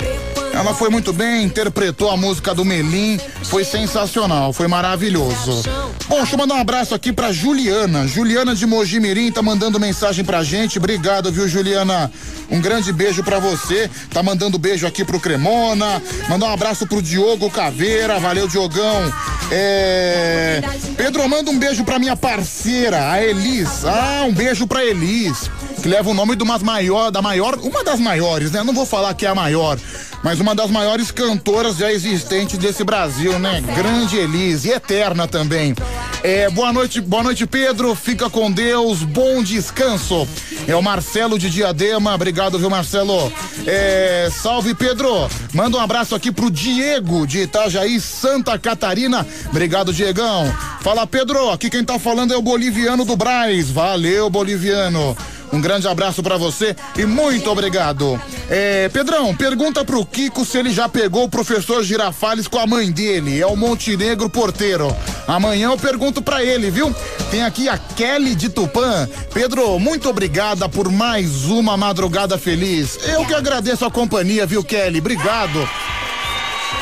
Ela 0.59 0.73
foi 0.73 0.89
muito 0.89 1.13
bem, 1.13 1.45
interpretou 1.45 2.11
a 2.11 2.17
música 2.17 2.53
do 2.53 2.65
Melim, 2.65 3.17
foi 3.43 3.63
sensacional, 3.63 4.51
foi 4.51 4.67
maravilhoso. 4.67 5.63
Bom, 6.09 6.17
deixa 6.17 6.33
eu 6.33 6.37
mandar 6.37 6.55
um 6.55 6.59
abraço 6.59 6.93
aqui 6.93 7.13
pra 7.13 7.31
Juliana. 7.31 8.05
Juliana 8.05 8.53
de 8.53 8.65
Mojimirim 8.65 9.31
tá 9.31 9.41
mandando 9.41 9.79
mensagem 9.79 10.25
pra 10.25 10.43
gente. 10.43 10.77
Obrigado, 10.77 11.31
viu, 11.31 11.47
Juliana? 11.47 12.11
Um 12.51 12.59
grande 12.59 12.91
beijo 12.91 13.23
pra 13.23 13.39
você. 13.39 13.89
Tá 14.11 14.21
mandando 14.21 14.59
beijo 14.59 14.85
aqui 14.85 15.05
pro 15.05 15.17
Cremona. 15.17 16.01
Mandar 16.27 16.47
um 16.47 16.53
abraço 16.53 16.85
pro 16.85 17.01
Diogo 17.01 17.49
Caveira. 17.49 18.19
Valeu, 18.19 18.45
Diogão. 18.45 19.13
É... 19.51 20.61
Pedro, 20.97 21.29
manda 21.29 21.49
um 21.49 21.57
beijo 21.57 21.85
pra 21.85 21.99
minha 21.99 22.17
parceira, 22.17 23.11
a 23.11 23.23
Elis. 23.23 23.85
Ah, 23.85 24.25
um 24.27 24.33
beijo 24.33 24.67
pra 24.67 24.83
Elis. 24.83 25.49
Que 25.81 25.87
leva 25.87 26.09
o 26.09 26.13
nome 26.13 26.35
de 26.35 26.43
umas 26.43 26.61
maior, 26.61 27.09
da 27.09 27.21
maior, 27.21 27.57
uma 27.61 27.83
das 27.83 27.99
maiores, 27.99 28.51
né? 28.51 28.63
Não 28.63 28.73
vou 28.73 28.85
falar 28.85 29.13
que 29.13 29.25
é 29.25 29.29
a 29.29 29.35
maior, 29.35 29.79
mas 30.21 30.39
uma 30.41 30.48
das 30.55 30.69
maiores 30.71 31.11
cantoras 31.11 31.77
já 31.77 31.91
existentes 31.91 32.57
desse 32.57 32.83
Brasil, 32.83 33.37
né? 33.39 33.61
Grande 33.75 34.17
Elis 34.17 34.65
e 34.65 34.69
eterna 34.69 35.27
também. 35.27 35.75
É, 36.23 36.49
boa 36.49 36.73
noite, 36.73 36.99
boa 36.99 37.23
noite, 37.23 37.45
Pedro. 37.45 37.95
Fica 37.95 38.29
com 38.29 38.51
Deus, 38.51 39.03
bom 39.03 39.41
descanso. 39.41 40.27
É 40.67 40.75
o 40.75 40.81
Marcelo 40.81 41.39
de 41.39 41.49
Diadema, 41.49 42.13
obrigado, 42.13 42.59
viu, 42.59 42.69
Marcelo? 42.69 43.31
É, 43.65 44.29
salve, 44.31 44.75
Pedro. 44.75 45.29
Manda 45.53 45.77
um 45.77 45.81
abraço 45.81 46.13
aqui 46.13 46.31
pro 46.31 46.51
Diego 46.51 47.25
de 47.25 47.39
Itajaí, 47.39 47.99
Santa 47.99 48.57
Catarina. 48.59 49.25
Obrigado, 49.49 49.93
Diegão. 49.93 50.53
Fala, 50.81 51.07
Pedro. 51.07 51.49
Aqui 51.49 51.69
quem 51.69 51.83
tá 51.83 51.97
falando 51.97 52.33
é 52.33 52.37
o 52.37 52.41
boliviano 52.41 53.05
do 53.05 53.15
Braz. 53.15 53.69
Valeu, 53.69 54.29
boliviano. 54.29 55.15
Um 55.51 55.61
grande 55.61 55.87
abraço 55.87 56.21
pra 56.21 56.37
você 56.37 56.75
e 56.97 57.05
muito 57.05 57.49
obrigado. 57.49 58.21
É, 58.49 58.89
Pedrão, 58.89 59.35
pergunta 59.35 59.83
pro 59.83 60.05
Kiko 60.05 60.45
se 60.45 60.57
ele 60.57 60.71
já 60.71 60.87
pegou 60.87 61.23
o 61.23 61.29
professor 61.29 61.83
Girafales 61.83 62.47
com 62.47 62.59
a 62.59 62.67
mãe 62.67 62.91
dele, 62.91 63.39
é 63.39 63.45
o 63.45 63.55
Montenegro 63.55 64.29
Porteiro. 64.29 64.95
Amanhã 65.27 65.69
eu 65.69 65.77
pergunto 65.77 66.21
pra 66.21 66.43
ele, 66.43 66.69
viu? 66.69 66.93
Tem 67.31 67.43
aqui 67.43 67.69
a 67.69 67.77
Kelly 67.77 68.35
de 68.35 68.49
Tupã. 68.49 69.07
Pedro, 69.33 69.79
muito 69.79 70.09
obrigada 70.09 70.67
por 70.67 70.91
mais 70.91 71.45
uma 71.45 71.77
madrugada 71.77 72.37
feliz. 72.37 72.97
Eu 73.07 73.25
que 73.25 73.33
agradeço 73.33 73.85
a 73.85 73.91
companhia, 73.91 74.45
viu, 74.45 74.63
Kelly? 74.63 74.99
Obrigado. 74.99 75.67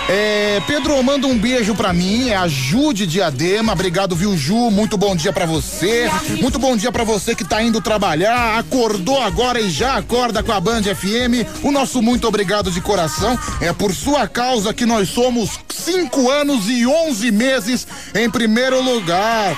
É, 0.10 0.62
Pedro, 0.66 1.04
manda 1.04 1.28
um 1.28 1.38
beijo 1.38 1.76
pra 1.76 1.92
mim, 1.92 2.30
é 2.30 2.36
a 2.36 2.48
Ju 2.48 2.94
de 2.94 3.06
Diadema, 3.06 3.74
obrigado, 3.74 4.16
viu, 4.16 4.38
Ju, 4.38 4.72
muito 4.72 4.98
bom 4.98 5.14
dia 5.14 5.34
pra 5.34 5.46
você, 5.46 6.10
muito 6.42 6.58
bom 6.58 6.78
dia 6.78 6.94
pra 6.94 7.04
você 7.04 7.36
que 7.36 7.44
tá 7.44 7.62
indo 7.62 7.82
trabalhar, 7.82 8.58
acordou 8.58 9.22
agora 9.22 9.60
e 9.60 9.70
já 9.70 9.98
acorda 9.98 10.42
com 10.42 10.54
a 10.54 10.62
Band 10.62 10.84
FM, 10.84 11.62
o 11.62 11.72
nosso 11.72 12.02
muito 12.02 12.26
obrigado 12.26 12.72
de 12.72 12.80
coração, 12.80 13.38
é 13.60 13.74
por 13.74 13.94
sua 13.94 14.30
causa 14.30 14.74
que 14.74 14.86
nós 14.86 15.10
somos 15.10 15.60
cinco 15.68 16.32
anos 16.32 16.70
e 16.70 16.88
onze 16.88 17.30
meses 17.30 17.86
em 18.16 18.30
primeiro 18.30 18.82
lugar. 18.82 19.58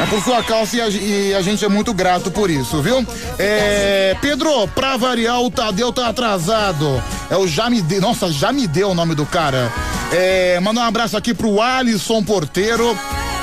É 0.00 0.06
por 0.06 0.22
sua 0.22 0.42
causa 0.42 0.76
e 0.76 0.80
a, 0.80 0.88
e 0.88 1.34
a 1.34 1.42
gente 1.42 1.62
é 1.62 1.68
muito 1.68 1.92
grato 1.92 2.30
por 2.30 2.50
isso, 2.50 2.80
viu? 2.80 3.06
É, 3.38 4.16
Pedro, 4.22 4.66
pra 4.68 4.96
variar, 4.96 5.42
o 5.42 5.50
Tadeu 5.50 5.92
tá 5.92 6.08
atrasado. 6.08 7.02
É 7.28 7.36
o 7.36 7.46
Já 7.46 7.68
Me 7.68 7.82
Deu. 7.82 8.00
Nossa, 8.00 8.32
já 8.32 8.50
me 8.50 8.66
deu 8.66 8.90
o 8.90 8.94
nome 8.94 9.14
do 9.14 9.26
cara. 9.26 9.70
É, 10.10 10.58
manda 10.60 10.80
um 10.80 10.84
abraço 10.84 11.18
aqui 11.18 11.34
pro 11.34 11.60
Alisson 11.60 12.22
Porteiro. 12.22 12.96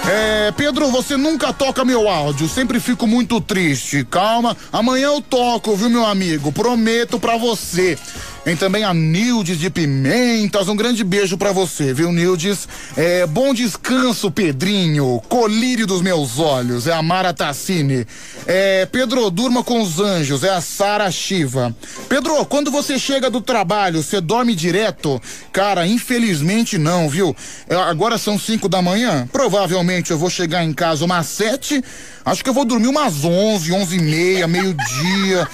É, 0.10 0.54
Pedro, 0.56 0.90
você 0.90 1.18
nunca 1.18 1.52
toca 1.52 1.84
meu 1.84 2.08
áudio, 2.08 2.48
sempre 2.48 2.80
fico 2.80 3.06
muito 3.06 3.42
triste. 3.42 4.06
Calma, 4.10 4.56
amanhã 4.72 5.08
eu 5.08 5.22
toco, 5.22 5.76
viu, 5.76 5.90
meu 5.90 6.06
amigo? 6.06 6.52
Prometo 6.52 7.20
pra 7.20 7.36
você. 7.38 8.00
Tem 8.48 8.56
também 8.56 8.86
a 8.86 8.94
Nildes 8.94 9.60
de 9.60 9.70
Pimentas. 9.70 10.70
Um 10.70 10.76
grande 10.78 11.04
beijo 11.04 11.38
pra 11.38 11.52
você, 11.52 11.94
viu, 11.94 12.14
Nildes? 12.14 12.66
É, 12.96 13.28
bom 13.28 13.54
descanso, 13.54 14.32
Pedrinho. 14.32 15.22
Colírio 15.28 15.86
dos 15.86 16.02
meus 16.02 16.40
olhos. 16.40 16.88
É 16.88 16.94
a 16.94 17.02
Mara 17.02 17.34
Tassini. 17.34 18.08
É, 18.46 18.86
Pedro, 18.86 19.30
durma 19.30 19.66
com 19.66 19.82
os 19.82 20.00
anjos. 20.00 20.46
É 20.46 20.50
a 20.52 20.62
Sara 20.62 21.12
Shiva. 21.12 21.76
Pedro, 22.08 22.46
quando 22.46 22.72
você 22.72 22.98
chega 22.98 23.30
do 23.30 23.42
trabalho, 23.42 24.02
você 24.02 24.22
dorme 24.22 24.56
direto? 24.56 25.22
Cara, 25.52 25.86
infelizmente 25.86 26.78
não, 26.78 27.10
viu? 27.10 27.36
É, 27.68 27.76
agora 27.76 28.18
são 28.18 28.40
cinco 28.40 28.70
da 28.70 28.82
manhã. 28.82 29.28
Provavelmente 29.30 30.12
eu 30.12 30.18
vou 30.18 30.30
chegar 30.30 30.64
em 30.64 30.72
casa 30.72 31.04
umas 31.04 31.28
sete. 31.28 31.84
Acho 32.24 32.42
que 32.42 32.50
eu 32.50 32.54
vou 32.54 32.64
dormir 32.64 32.88
umas 32.88 33.26
onze, 33.26 33.74
onze 33.74 33.98
e 33.98 34.02
meia, 34.02 34.48
meio-dia. 34.48 35.46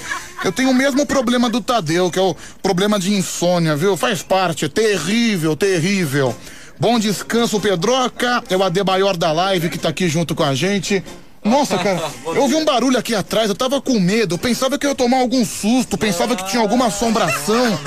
Eu 0.44 0.52
tenho 0.52 0.72
o 0.72 0.74
mesmo 0.74 1.06
problema 1.06 1.50
do 1.50 1.62
Tadeu, 1.62 2.12
que 2.12 2.20
é 2.20 2.22
o 2.22 2.36
problema 2.62 3.00
de 3.00 3.14
insônia, 3.14 3.76
viu? 3.76 3.96
Faz 3.96 4.22
parte, 4.22 4.66
é 4.66 4.68
terrível, 4.68 5.56
terrível. 5.56 6.36
Bom 6.80 7.00
descanso, 7.00 7.60
Pedroca. 7.62 8.44
É 8.50 8.58
o 8.58 8.64
Adebayor 8.64 9.16
da 9.16 9.32
live 9.32 9.70
que 9.70 9.78
tá 9.78 9.90
aqui 9.90 10.10
junto 10.10 10.36
com 10.36 10.44
a 10.44 10.54
gente. 10.54 11.02
Nossa, 11.44 11.78
cara, 11.78 12.02
eu 12.26 12.42
ouvi 12.44 12.56
um 12.56 12.66
barulho 12.66 12.98
aqui 12.98 13.14
atrás, 13.14 13.50
eu 13.50 13.56
tava 13.56 13.82
com 13.82 14.00
medo, 14.00 14.36
eu 14.36 14.40
pensava 14.40 14.78
que 14.78 14.86
eu 14.86 14.92
ia 14.92 14.96
tomar 14.96 15.18
algum 15.18 15.44
susto, 15.46 15.98
pensava 15.98 16.36
que 16.36 16.46
tinha 16.50 16.62
alguma 16.62 16.88
assombração. 16.88 17.80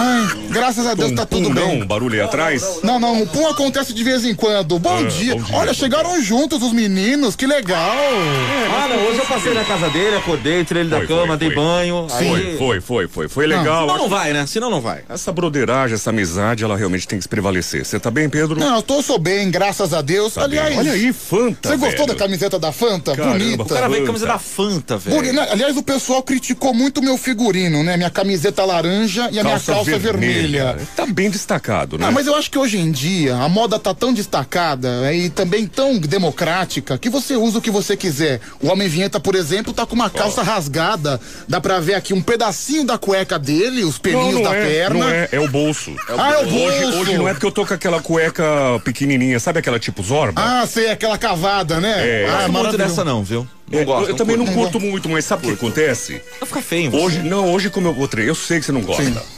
Ai, 0.00 0.26
graças 0.50 0.86
a 0.86 0.94
Deus 0.94 1.12
tá 1.12 1.26
tudo 1.26 1.50
bem. 1.50 1.78
Não, 1.80 1.86
barulho 1.86 2.14
aí 2.14 2.20
atrás? 2.20 2.80
Não, 2.82 3.00
não, 3.00 3.22
o 3.22 3.26
pum 3.26 3.46
acontece 3.48 3.92
de 3.92 4.04
vez 4.04 4.24
em 4.24 4.34
quando. 4.34 4.78
Bom, 4.78 4.96
Ah, 4.98 5.02
dia. 5.08 5.34
bom 5.34 5.42
dia. 5.42 5.56
Olha, 5.56 5.74
chegaram 5.74 6.22
juntos 6.22 6.62
os 6.62 6.72
meninos, 6.72 7.34
que 7.34 7.46
legal. 7.46 7.78
Ah, 7.80 8.88
não, 8.88 8.96
hoje 9.08 9.18
eu 9.18 9.26
passei 9.26 9.54
na 9.54 9.64
casa 9.64 9.88
dele, 9.90 10.16
acordei, 10.16 10.64
tirei 10.64 10.82
ele 10.82 10.90
da 10.90 11.04
cama, 11.06 11.28
foi, 11.28 11.36
dei 11.36 11.50
foi. 11.50 11.56
banho. 11.64 12.06
Foi, 12.08 12.26
aí... 12.26 12.56
foi, 12.58 12.80
foi, 12.80 13.08
foi. 13.08 13.28
Foi 13.28 13.46
legal. 13.46 13.86
Senão 13.88 13.98
não 13.98 14.08
vai, 14.08 14.32
né? 14.32 14.46
Senão 14.46 14.70
não 14.70 14.80
vai. 14.80 15.02
Essa 15.08 15.32
broderagem, 15.32 15.94
essa 15.94 16.10
amizade, 16.10 16.64
ela 16.64 16.76
realmente 16.76 17.06
tem 17.08 17.18
que 17.18 17.22
se 17.24 17.28
prevalecer. 17.28 17.84
Você 17.84 17.98
tá 17.98 18.10
bem, 18.10 18.28
Pedro? 18.28 18.58
Não, 18.58 18.76
eu 18.76 18.82
tô, 18.82 19.02
sou 19.02 19.18
bem, 19.18 19.50
graças 19.50 19.92
a 19.92 20.00
Deus. 20.02 20.34
Tá 20.34 20.46
bem. 20.46 20.58
Aliás, 20.58 20.78
Olha 20.78 20.92
aí, 20.92 21.12
Fanta. 21.12 21.68
Você 21.68 21.76
gostou 21.76 22.06
da 22.06 22.14
camiseta 22.14 22.58
da 22.58 22.67
Fanta? 22.72 23.14
Caramba, 23.14 23.38
Bonita. 23.38 23.62
O 23.62 23.66
cara 23.66 23.88
veio 23.88 24.00
com 24.00 24.04
a 24.04 24.06
camisa 24.06 24.26
da 24.26 24.38
Fanta, 24.38 24.96
velho. 24.96 25.32
Né, 25.32 25.48
Aliás, 25.50 25.76
o 25.76 25.82
pessoal 25.82 26.22
criticou 26.22 26.72
muito 26.74 26.98
o 26.98 27.02
meu 27.02 27.16
figurino, 27.16 27.82
né? 27.82 27.96
Minha 27.96 28.10
camiseta 28.10 28.64
laranja 28.64 29.28
e 29.30 29.38
a 29.38 29.44
minha 29.44 29.60
calça 29.60 29.98
vermelha. 29.98 30.76
Tá 30.96 31.06
bem 31.06 31.30
destacado, 31.30 31.98
né? 31.98 32.06
Ah, 32.06 32.10
mas 32.10 32.26
eu 32.26 32.34
acho 32.34 32.50
que 32.50 32.58
hoje 32.58 32.78
em 32.78 32.90
dia 32.90 33.36
a 33.36 33.48
moda 33.48 33.78
tá 33.78 33.94
tão 33.94 34.12
destacada 34.12 35.12
e 35.12 35.30
também 35.30 35.66
tão 35.66 35.98
democrática 35.98 36.98
que 36.98 37.08
você 37.10 37.36
usa 37.36 37.58
o 37.58 37.62
que 37.62 37.70
você 37.70 37.96
quiser. 37.96 38.40
O 38.60 38.68
Homem 38.68 38.88
Vinheta, 38.88 39.20
por 39.20 39.34
exemplo, 39.34 39.72
tá 39.72 39.86
com 39.86 39.94
uma 39.94 40.10
calça 40.10 40.42
rasgada. 40.42 41.20
Dá 41.46 41.60
pra 41.60 41.80
ver 41.80 41.94
aqui 41.94 42.12
um 42.14 42.22
pedacinho 42.22 42.84
da 42.84 42.98
cueca 42.98 43.38
dele, 43.38 43.84
os 43.84 43.98
pelinhos 43.98 44.34
não, 44.34 44.42
não 44.42 44.50
da 44.50 44.54
é, 44.56 44.64
perna. 44.66 44.98
Não 44.98 45.08
é, 45.08 45.28
é 45.32 45.40
o 45.40 45.48
bolso. 45.48 45.94
Ah, 46.08 46.32
é 46.32 46.44
o 46.44 46.48
Hoje, 46.48 46.80
bolso. 46.80 46.98
hoje 46.98 47.18
não 47.18 47.28
é 47.28 47.32
porque 47.32 47.46
eu 47.46 47.52
tô 47.52 47.66
com 47.66 47.74
aquela 47.74 48.00
cueca 48.00 48.44
pequenininha, 48.84 49.38
sabe 49.38 49.58
aquela 49.58 49.78
tipo 49.78 50.02
Zorba? 50.02 50.40
Ah, 50.40 50.66
sei, 50.66 50.90
aquela 50.90 51.18
cavada, 51.18 51.80
né? 51.80 51.94
É. 51.98 52.28
ah, 52.28 52.48
gosto 52.48 52.57
muito 52.62 52.78
dessa 52.78 53.04
não, 53.04 53.22
viu? 53.22 53.46
É, 53.70 53.82
eu, 53.82 54.08
eu 54.08 54.16
também 54.16 54.36
não 54.36 54.46
curto 54.46 54.80
muito, 54.80 55.08
mas 55.08 55.24
sabe 55.24 55.46
o 55.46 55.48
que 55.48 55.54
acontece? 55.54 56.20
Vai 56.40 56.48
ficar 56.48 56.62
feio. 56.62 56.94
Hoje, 56.94 57.22
não, 57.22 57.52
hoje 57.52 57.70
como 57.70 57.88
eu 57.88 57.94
vou 57.94 58.08
treinar, 58.08 58.30
eu 58.30 58.34
sei 58.34 58.58
que 58.60 58.66
você 58.66 58.72
não 58.72 58.82
gosta. 58.82 59.02
Sim. 59.02 59.37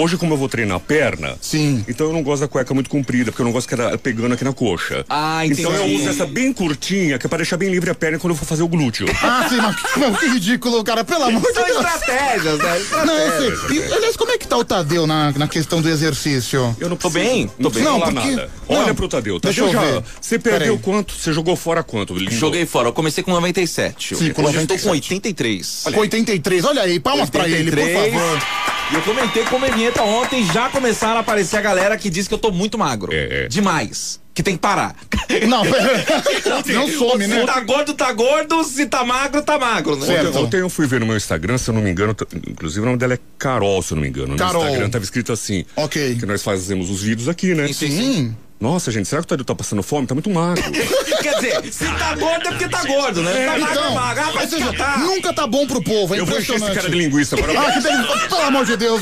Hoje, 0.00 0.16
como 0.16 0.34
eu 0.34 0.38
vou 0.38 0.48
treinar 0.48 0.76
a 0.76 0.80
perna, 0.80 1.36
Sim. 1.40 1.84
então 1.88 2.06
eu 2.06 2.12
não 2.12 2.22
gosto 2.22 2.42
da 2.42 2.46
cueca 2.48 2.72
muito 2.72 2.88
comprida, 2.88 3.32
porque 3.32 3.42
eu 3.42 3.44
não 3.46 3.50
gosto 3.52 3.66
que 3.66 3.74
ela 3.74 3.98
pegando 3.98 4.32
aqui 4.34 4.44
na 4.44 4.52
coxa. 4.52 5.04
Ah, 5.08 5.44
entendi. 5.44 5.62
Então 5.62 5.74
eu 5.74 5.86
uso 5.96 6.08
essa 6.08 6.24
bem 6.24 6.52
curtinha, 6.52 7.18
que 7.18 7.26
é 7.26 7.28
pra 7.28 7.38
deixar 7.38 7.56
bem 7.56 7.68
livre 7.68 7.90
a 7.90 7.94
perna 7.96 8.16
quando 8.16 8.32
eu 8.32 8.36
for 8.36 8.44
fazer 8.44 8.62
o 8.62 8.68
glúteo. 8.68 9.06
Ah, 9.20 9.46
sim, 9.48 9.56
mas 9.56 9.74
não, 9.96 10.14
que 10.14 10.26
ridículo, 10.28 10.84
cara, 10.84 11.02
pelo 11.02 11.24
amor 11.24 11.42
de 11.42 11.52
São 11.52 11.64
Deus. 11.64 11.78
estratégias, 11.84 12.58
né? 12.58 12.80
Não, 13.04 13.14
eu 13.18 13.58
sei. 13.68 13.76
E, 13.76 13.92
aliás, 13.92 14.16
como 14.16 14.30
é 14.30 14.38
que 14.38 14.46
tá 14.46 14.56
o 14.56 14.64
Tadeu 14.64 15.04
na, 15.04 15.32
na 15.32 15.48
questão 15.48 15.82
do 15.82 15.88
exercício? 15.88 16.76
Eu 16.78 16.88
não 16.88 16.96
Tô 16.96 17.10
preciso, 17.10 17.32
bem, 17.34 17.50
não 17.58 17.68
tô 17.68 17.74
bem. 17.74 17.82
falar 17.84 17.98
Não, 17.98 18.12
porque- 18.12 18.30
nada. 18.36 18.50
não, 18.68 18.76
Olha 18.76 18.94
pro 18.94 19.08
Tadeu. 19.08 19.40
deixa 19.40 19.62
Tadeu 19.64 19.80
eu 19.80 19.86
já. 19.86 19.92
ver. 19.98 20.04
Você 20.20 20.38
perdeu 20.38 20.76
Peraí. 20.78 20.78
quanto? 20.78 21.12
Você 21.12 21.32
jogou 21.32 21.56
fora 21.56 21.82
quanto? 21.82 22.14
Lindo? 22.14 22.30
Joguei 22.30 22.64
fora, 22.66 22.86
eu 22.88 22.92
comecei 22.92 23.24
com 23.24 23.32
97. 23.32 24.14
Sim, 24.16 24.32
com 24.32 24.42
Hoje 24.42 24.58
eu 24.58 24.62
estou 24.62 24.76
97. 24.76 24.82
com 24.84 24.90
83. 24.90 25.82
Com 25.92 26.00
83, 26.00 26.64
olha 26.64 26.82
aí, 26.82 27.00
palmas 27.00 27.28
pra 27.30 27.48
ele, 27.48 27.68
por 27.70 27.80
83. 27.80 28.12
favor. 28.14 28.42
E 28.90 28.94
eu 28.94 29.02
comentei 29.02 29.42
com 29.44 29.56
a 29.56 29.58
vinheta 29.88 30.02
ontem, 30.02 30.44
já 30.44 30.68
começaram 30.68 31.16
a 31.16 31.20
aparecer 31.20 31.56
a 31.56 31.60
galera 31.60 31.96
que 31.96 32.10
diz 32.10 32.28
que 32.28 32.34
eu 32.34 32.38
tô 32.38 32.50
muito 32.50 32.78
magro. 32.78 33.12
É, 33.12 33.44
é. 33.44 33.48
Demais. 33.48 34.20
Que 34.34 34.42
tem 34.42 34.54
que 34.54 34.60
parar. 34.60 34.94
Não, 35.48 35.64
não 35.64 36.88
some, 36.88 37.26
né? 37.26 37.40
Se 37.40 37.46
tá 37.46 37.60
gordo, 37.60 37.92
tá 37.92 38.12
gordo. 38.12 38.62
Se 38.62 38.86
tá 38.86 39.04
magro, 39.04 39.42
tá 39.42 39.58
magro, 39.58 39.96
né? 39.96 40.06
Certo. 40.06 40.38
Ontem, 40.38 40.60
eu 40.60 40.70
fui 40.70 40.86
ver 40.86 41.00
no 41.00 41.06
meu 41.06 41.16
Instagram, 41.16 41.58
se 41.58 41.68
eu 41.70 41.74
não 41.74 41.82
me 41.82 41.90
engano, 41.90 42.16
inclusive 42.48 42.80
o 42.80 42.84
nome 42.84 42.98
dela 42.98 43.14
é 43.14 43.18
Carol, 43.36 43.82
se 43.82 43.92
eu 43.92 43.96
não 43.96 44.02
me 44.02 44.08
engano. 44.08 44.28
No 44.28 44.36
Carol. 44.36 44.62
Instagram 44.62 44.90
tava 44.90 45.04
escrito 45.04 45.32
assim. 45.32 45.64
Ok. 45.74 46.16
Que 46.16 46.24
nós 46.24 46.42
fazemos 46.42 46.88
os 46.88 47.02
vídeos 47.02 47.28
aqui, 47.28 47.54
né? 47.54 47.70
Sim. 47.72 48.34
Nossa, 48.60 48.90
gente, 48.90 49.08
será 49.08 49.22
que 49.22 49.26
o 49.26 49.28
Tadeu 49.28 49.44
tá 49.44 49.54
passando 49.54 49.82
fome? 49.84 50.06
Tá 50.06 50.14
muito 50.14 50.30
magro. 50.30 50.62
Quer 51.22 51.34
dizer, 51.36 51.72
se 51.72 51.84
tá 51.84 52.14
gordo 52.16 52.48
é 52.48 52.50
porque 52.50 52.68
tá 52.68 52.84
gordo, 52.84 53.22
né? 53.22 53.46
Tá 53.46 53.58
magro, 53.58 53.66
é 53.66 53.70
Então, 53.70 53.94
magro. 53.94 54.24
Ah, 54.36 54.46
seja, 54.48 54.72
catar. 54.72 54.98
nunca 54.98 55.32
tá 55.32 55.46
bom 55.46 55.66
pro 55.66 55.82
povo, 55.82 56.14
é 56.14 56.18
eu 56.18 56.26
vou 56.26 56.38
encher 56.38 56.56
esse 56.56 56.72
cara 56.72 56.90
de 56.90 56.96
linguiça 56.96 57.36
agora. 57.36 57.52
Ah, 57.60 57.72
que 57.72 57.80
delícia. 57.80 58.28
Pelo 58.28 58.42
amor 58.42 58.64
de 58.64 58.76
Deus. 58.76 58.96